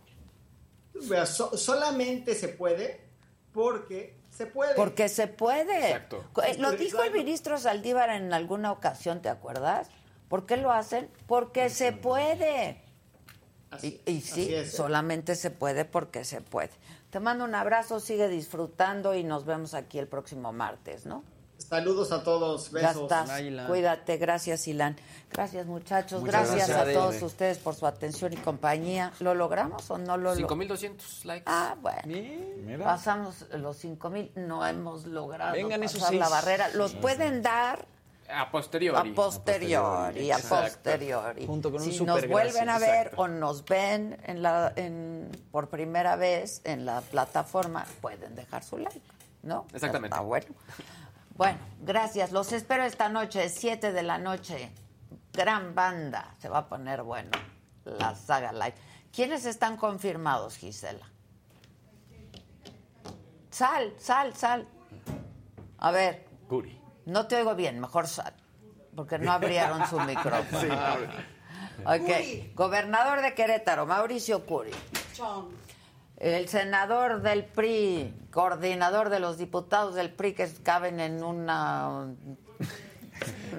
So- 1.26 1.56
solamente 1.56 2.34
se 2.34 2.48
puede 2.48 3.00
porque 3.52 4.16
se 4.30 4.46
puede. 4.46 4.74
Porque 4.74 5.08
se 5.08 5.26
puede. 5.28 5.90
Exacto. 5.90 6.24
Eh, 6.46 6.56
Lo 6.58 6.72
dijo 6.72 7.02
el 7.02 7.12
ministro 7.12 7.58
Saldívar 7.58 8.10
en 8.10 8.32
alguna 8.32 8.72
ocasión, 8.72 9.22
¿te 9.22 9.28
acuerdas? 9.28 9.88
¿Por 10.28 10.46
qué 10.46 10.56
lo 10.56 10.72
hacen? 10.72 11.08
Porque 11.26 11.70
se 11.70 11.92
puede. 11.92 12.80
y, 13.82 14.00
y 14.06 14.20
sí, 14.20 14.42
así 14.42 14.54
es. 14.54 14.72
solamente 14.72 15.36
se 15.36 15.50
puede 15.50 15.84
porque 15.84 16.24
se 16.24 16.40
puede. 16.40 16.70
Te 17.10 17.20
mando 17.20 17.44
un 17.44 17.54
abrazo, 17.54 18.00
sigue 18.00 18.28
disfrutando 18.28 19.14
y 19.14 19.22
nos 19.22 19.44
vemos 19.44 19.74
aquí 19.74 19.98
el 19.98 20.08
próximo 20.08 20.52
martes, 20.52 21.06
¿no? 21.06 21.22
Saludos 21.74 22.12
a 22.12 22.22
todos, 22.22 22.70
Ya 22.70 22.88
besos. 22.88 23.02
estás. 23.02 23.30
Cuídate, 23.66 24.16
gracias, 24.16 24.68
Ilan. 24.68 24.94
Gracias, 25.32 25.66
muchachos. 25.66 26.22
Gracias, 26.22 26.68
gracias. 26.68 26.78
a 26.78 26.92
todos 26.92 27.08
Adele. 27.14 27.24
ustedes 27.26 27.58
por 27.58 27.74
su 27.74 27.84
atención 27.84 28.32
y 28.32 28.36
compañía. 28.36 29.12
¿Lo 29.18 29.34
logramos 29.34 29.90
o 29.90 29.98
no 29.98 30.16
lo 30.16 30.34
logramos? 30.34 30.36
5200 30.36 31.24
likes. 31.24 31.42
Ah, 31.46 31.74
bueno. 31.82 32.84
Pasamos 32.84 33.44
los 33.54 33.76
5000, 33.78 34.30
no 34.36 34.64
hemos 34.64 35.04
logrado 35.06 35.52
Vengan 35.54 35.82
esos 35.82 35.98
pasar 36.00 36.14
la 36.14 36.28
barrera. 36.28 36.68
Los 36.74 36.94
pueden 36.94 37.42
dar 37.42 37.84
A 38.28 38.52
posteriori. 38.52 39.10
a 39.10 39.14
posteriori, 39.14 40.30
a 40.30 40.36
Exacto. 40.36 40.66
posteriori. 40.66 41.44
Junto 41.44 41.72
con 41.72 41.82
un 41.82 41.86
si 41.90 41.98
super 41.98 42.14
nos 42.22 42.28
vuelven 42.30 42.68
a 42.68 42.78
ver 42.78 43.10
o 43.16 43.26
nos 43.26 43.64
ven 43.64 44.16
en 44.26 44.42
la, 44.42 44.72
en, 44.76 45.28
por 45.50 45.68
primera 45.68 46.14
vez 46.14 46.60
en 46.62 46.86
la 46.86 47.00
plataforma, 47.00 47.84
pueden 48.00 48.36
dejar 48.36 48.62
su 48.62 48.78
like, 48.78 49.00
¿no? 49.42 49.66
Exactamente. 49.74 50.14
Está 50.14 50.20
bueno. 50.24 50.46
Bueno, 51.36 51.58
gracias. 51.80 52.32
Los 52.32 52.52
espero 52.52 52.84
esta 52.84 53.08
noche, 53.08 53.48
7 53.48 53.92
de 53.92 54.02
la 54.02 54.18
noche. 54.18 54.70
Gran 55.32 55.74
banda. 55.74 56.34
Se 56.38 56.48
va 56.48 56.58
a 56.58 56.68
poner 56.68 57.02
bueno 57.02 57.30
la 57.84 58.14
saga 58.14 58.52
live. 58.52 58.74
¿Quiénes 59.12 59.44
están 59.46 59.76
confirmados, 59.76 60.56
Gisela? 60.56 61.08
Sal, 63.50 63.94
sal, 63.98 64.34
sal. 64.34 64.66
A 65.78 65.90
ver. 65.90 66.26
Curi. 66.48 66.80
No 67.06 67.26
te 67.26 67.36
oigo 67.36 67.54
bien, 67.54 67.80
mejor 67.80 68.06
sal. 68.06 68.32
Porque 68.94 69.18
no 69.18 69.32
abrieron 69.32 69.86
su 69.86 69.98
micrófono. 70.00 70.60
Sí, 70.60 70.66
no. 70.68 71.92
Ok. 71.92 72.06
Curi. 72.06 72.52
Gobernador 72.54 73.22
de 73.22 73.34
Querétaro, 73.34 73.86
Mauricio 73.86 74.46
Curi. 74.46 74.70
Chong. 75.14 75.48
El 76.16 76.48
senador 76.48 77.22
del 77.22 77.44
PRI, 77.44 78.14
coordinador 78.34 79.10
de 79.10 79.20
los 79.20 79.38
diputados 79.38 79.94
del 79.94 80.10
PRI 80.12 80.34
que 80.34 80.48
caben 80.64 80.98
en 81.00 81.22
una... 81.22 82.08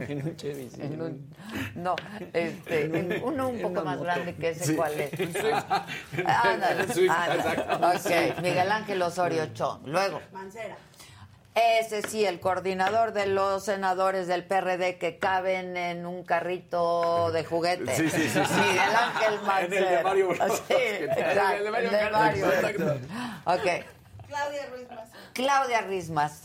En 0.02 0.28
un 0.28 0.36
Chevy, 0.36 0.70
sí. 0.70 0.82
en 0.82 1.02
un- 1.02 1.36
no, 1.76 1.96
este, 2.34 2.84
en 2.86 3.24
uno 3.24 3.48
un 3.48 3.62
poco 3.62 3.76
más 3.86 3.96
moto. 3.96 4.04
grande 4.04 4.36
que 4.36 4.50
ese, 4.50 4.66
Sí. 4.66 4.76
¿cuál 4.76 5.00
es? 5.00 5.10
Swift, 5.16 6.26
ándale. 6.26 6.84
exacto. 6.84 7.88
Ok, 7.88 8.42
Miguel 8.42 8.70
Ángel 8.70 9.02
Osorio 9.02 9.46
Chong. 9.54 9.88
Luego, 9.88 10.20
Mancera. 10.34 10.76
ese 11.56 12.02
sí, 12.02 12.26
el 12.26 12.42
coordinador 12.42 13.14
de 13.14 13.28
los 13.28 13.64
senadores 13.64 14.28
del 14.28 14.44
PRD 14.44 14.98
que 14.98 15.18
caben 15.20 15.78
en 15.78 16.06
un 16.06 16.26
carrito 16.26 17.32
de 17.32 17.46
juguete. 17.46 17.96
Sí, 17.96 18.10
sí, 18.10 18.24
sí, 18.28 18.42
sí. 18.46 18.60
Miguel 18.60 18.80
Ángel 18.94 19.34
En 19.34 19.34
el 19.34 19.40
de 19.40 19.80
Mancera. 19.80 20.04
Mario 20.04 20.28
Bros. 20.28 20.62
Sí, 20.68 20.74
exacto, 20.78 21.54
El 21.58 21.64
de 21.64 21.72
Mario 21.72 21.90
el 21.92 21.96
de. 22.06 22.10
Mario. 22.12 22.46
Exacto. 22.52 22.98
Ok. 23.46 23.86
Claudia 24.36 24.66
Ruiz 24.70 24.90
Massieu. 24.90 25.22
Claudia 25.34 25.82
Rismas, 25.82 26.42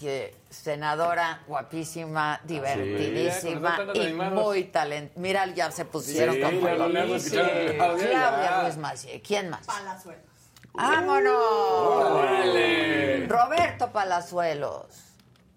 senadora 0.49 1.41
guapísima, 1.47 2.41
divertidísima 2.44 3.77
con 3.77 3.86
los 3.89 3.97
y 3.97 4.01
animados. 4.07 4.44
muy 4.44 4.65
talentosa. 4.65 5.20
Mira, 5.20 5.47
ya 5.47 5.70
se 5.70 5.85
pusieron 5.85 6.35
Sí, 6.36 6.41
como 6.41 6.60
Claudia. 6.60 8.60
Ruiz 8.62 8.77
Massieu. 8.77 9.20
¿Quién 9.27 9.51
más? 9.51 9.67
Palazuelos. 9.67 10.25
¡Vámonos! 10.73 11.35
¡Órale! 11.35 13.27
Roberto 13.27 13.91
Palazuelos 13.93 14.86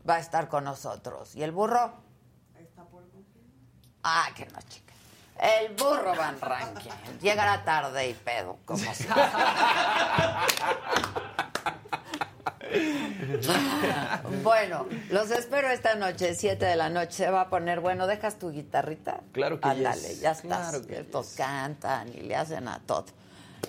va 0.10 0.16
a 0.16 0.20
estar 0.20 0.50
con 0.50 0.64
nosotros. 0.64 1.36
¿Y 1.36 1.44
el 1.44 1.52
burro? 1.52 1.94
Está 2.60 2.84
por. 2.84 3.04
Ah, 4.04 4.28
que 4.36 4.46
no, 4.48 4.60
chica. 4.68 4.94
El 5.40 5.74
burro 5.76 6.16
Van 6.16 6.40
Ranking. 6.42 6.92
Llegará 7.22 7.64
tarde 7.64 8.10
y 8.10 8.14
pedo, 8.14 8.58
como 8.66 8.80
siempre. 8.94 9.24
bueno, 14.44 14.88
los 15.10 15.32
espero 15.32 15.70
esta 15.70 15.96
noche, 15.96 16.34
7 16.34 16.66
de 16.66 16.76
la 16.76 16.90
noche. 16.90 17.12
Se 17.12 17.30
va 17.30 17.42
a 17.42 17.50
poner 17.50 17.80
bueno. 17.80 18.08
¿Dejas 18.08 18.40
tu 18.40 18.52
guitarrita? 18.52 19.22
Claro 19.32 19.60
que 19.60 19.70
sí. 19.70 19.78
Yes. 19.80 20.22
ya 20.22 20.32
estás. 20.32 20.70
Claro 20.70 20.86
que 20.86 21.00
Estos 21.00 21.34
cantan 21.36 22.10
y 22.10 22.22
le 22.22 22.36
hacen 22.36 22.68
a 22.68 22.80
todo. 22.80 23.06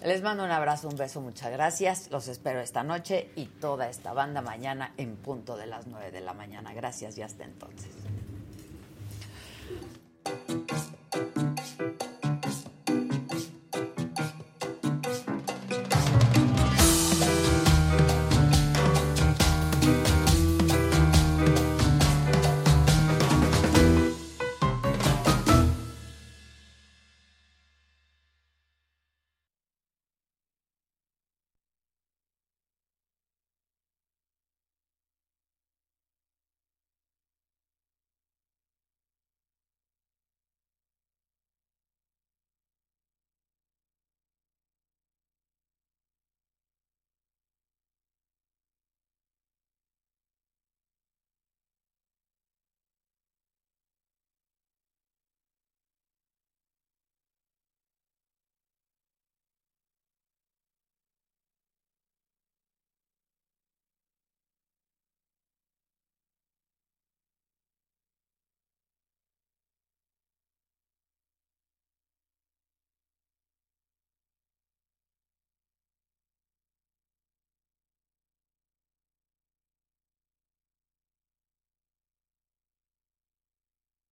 Les 0.03 0.23
mando 0.23 0.45
un 0.45 0.51
abrazo, 0.51 0.89
un 0.89 0.97
beso, 0.97 1.21
muchas 1.21 1.51
gracias. 1.53 2.11
Los 2.11 2.29
espero 2.29 2.61
esta 2.61 2.83
noche 2.83 3.31
y 3.37 3.47
toda 3.47 3.89
esta 3.89 4.13
banda 4.13 4.43
mañana 4.43 4.93
en 4.97 5.17
punto 5.17 5.57
de 5.57 5.67
las 5.67 5.87
9 5.87 6.11
de 6.11 6.21
la 6.21 6.35
mañana. 6.35 6.75
Gracias 6.75 7.17
y 7.17 7.23
hasta 7.23 7.45
entonces. 7.45 7.91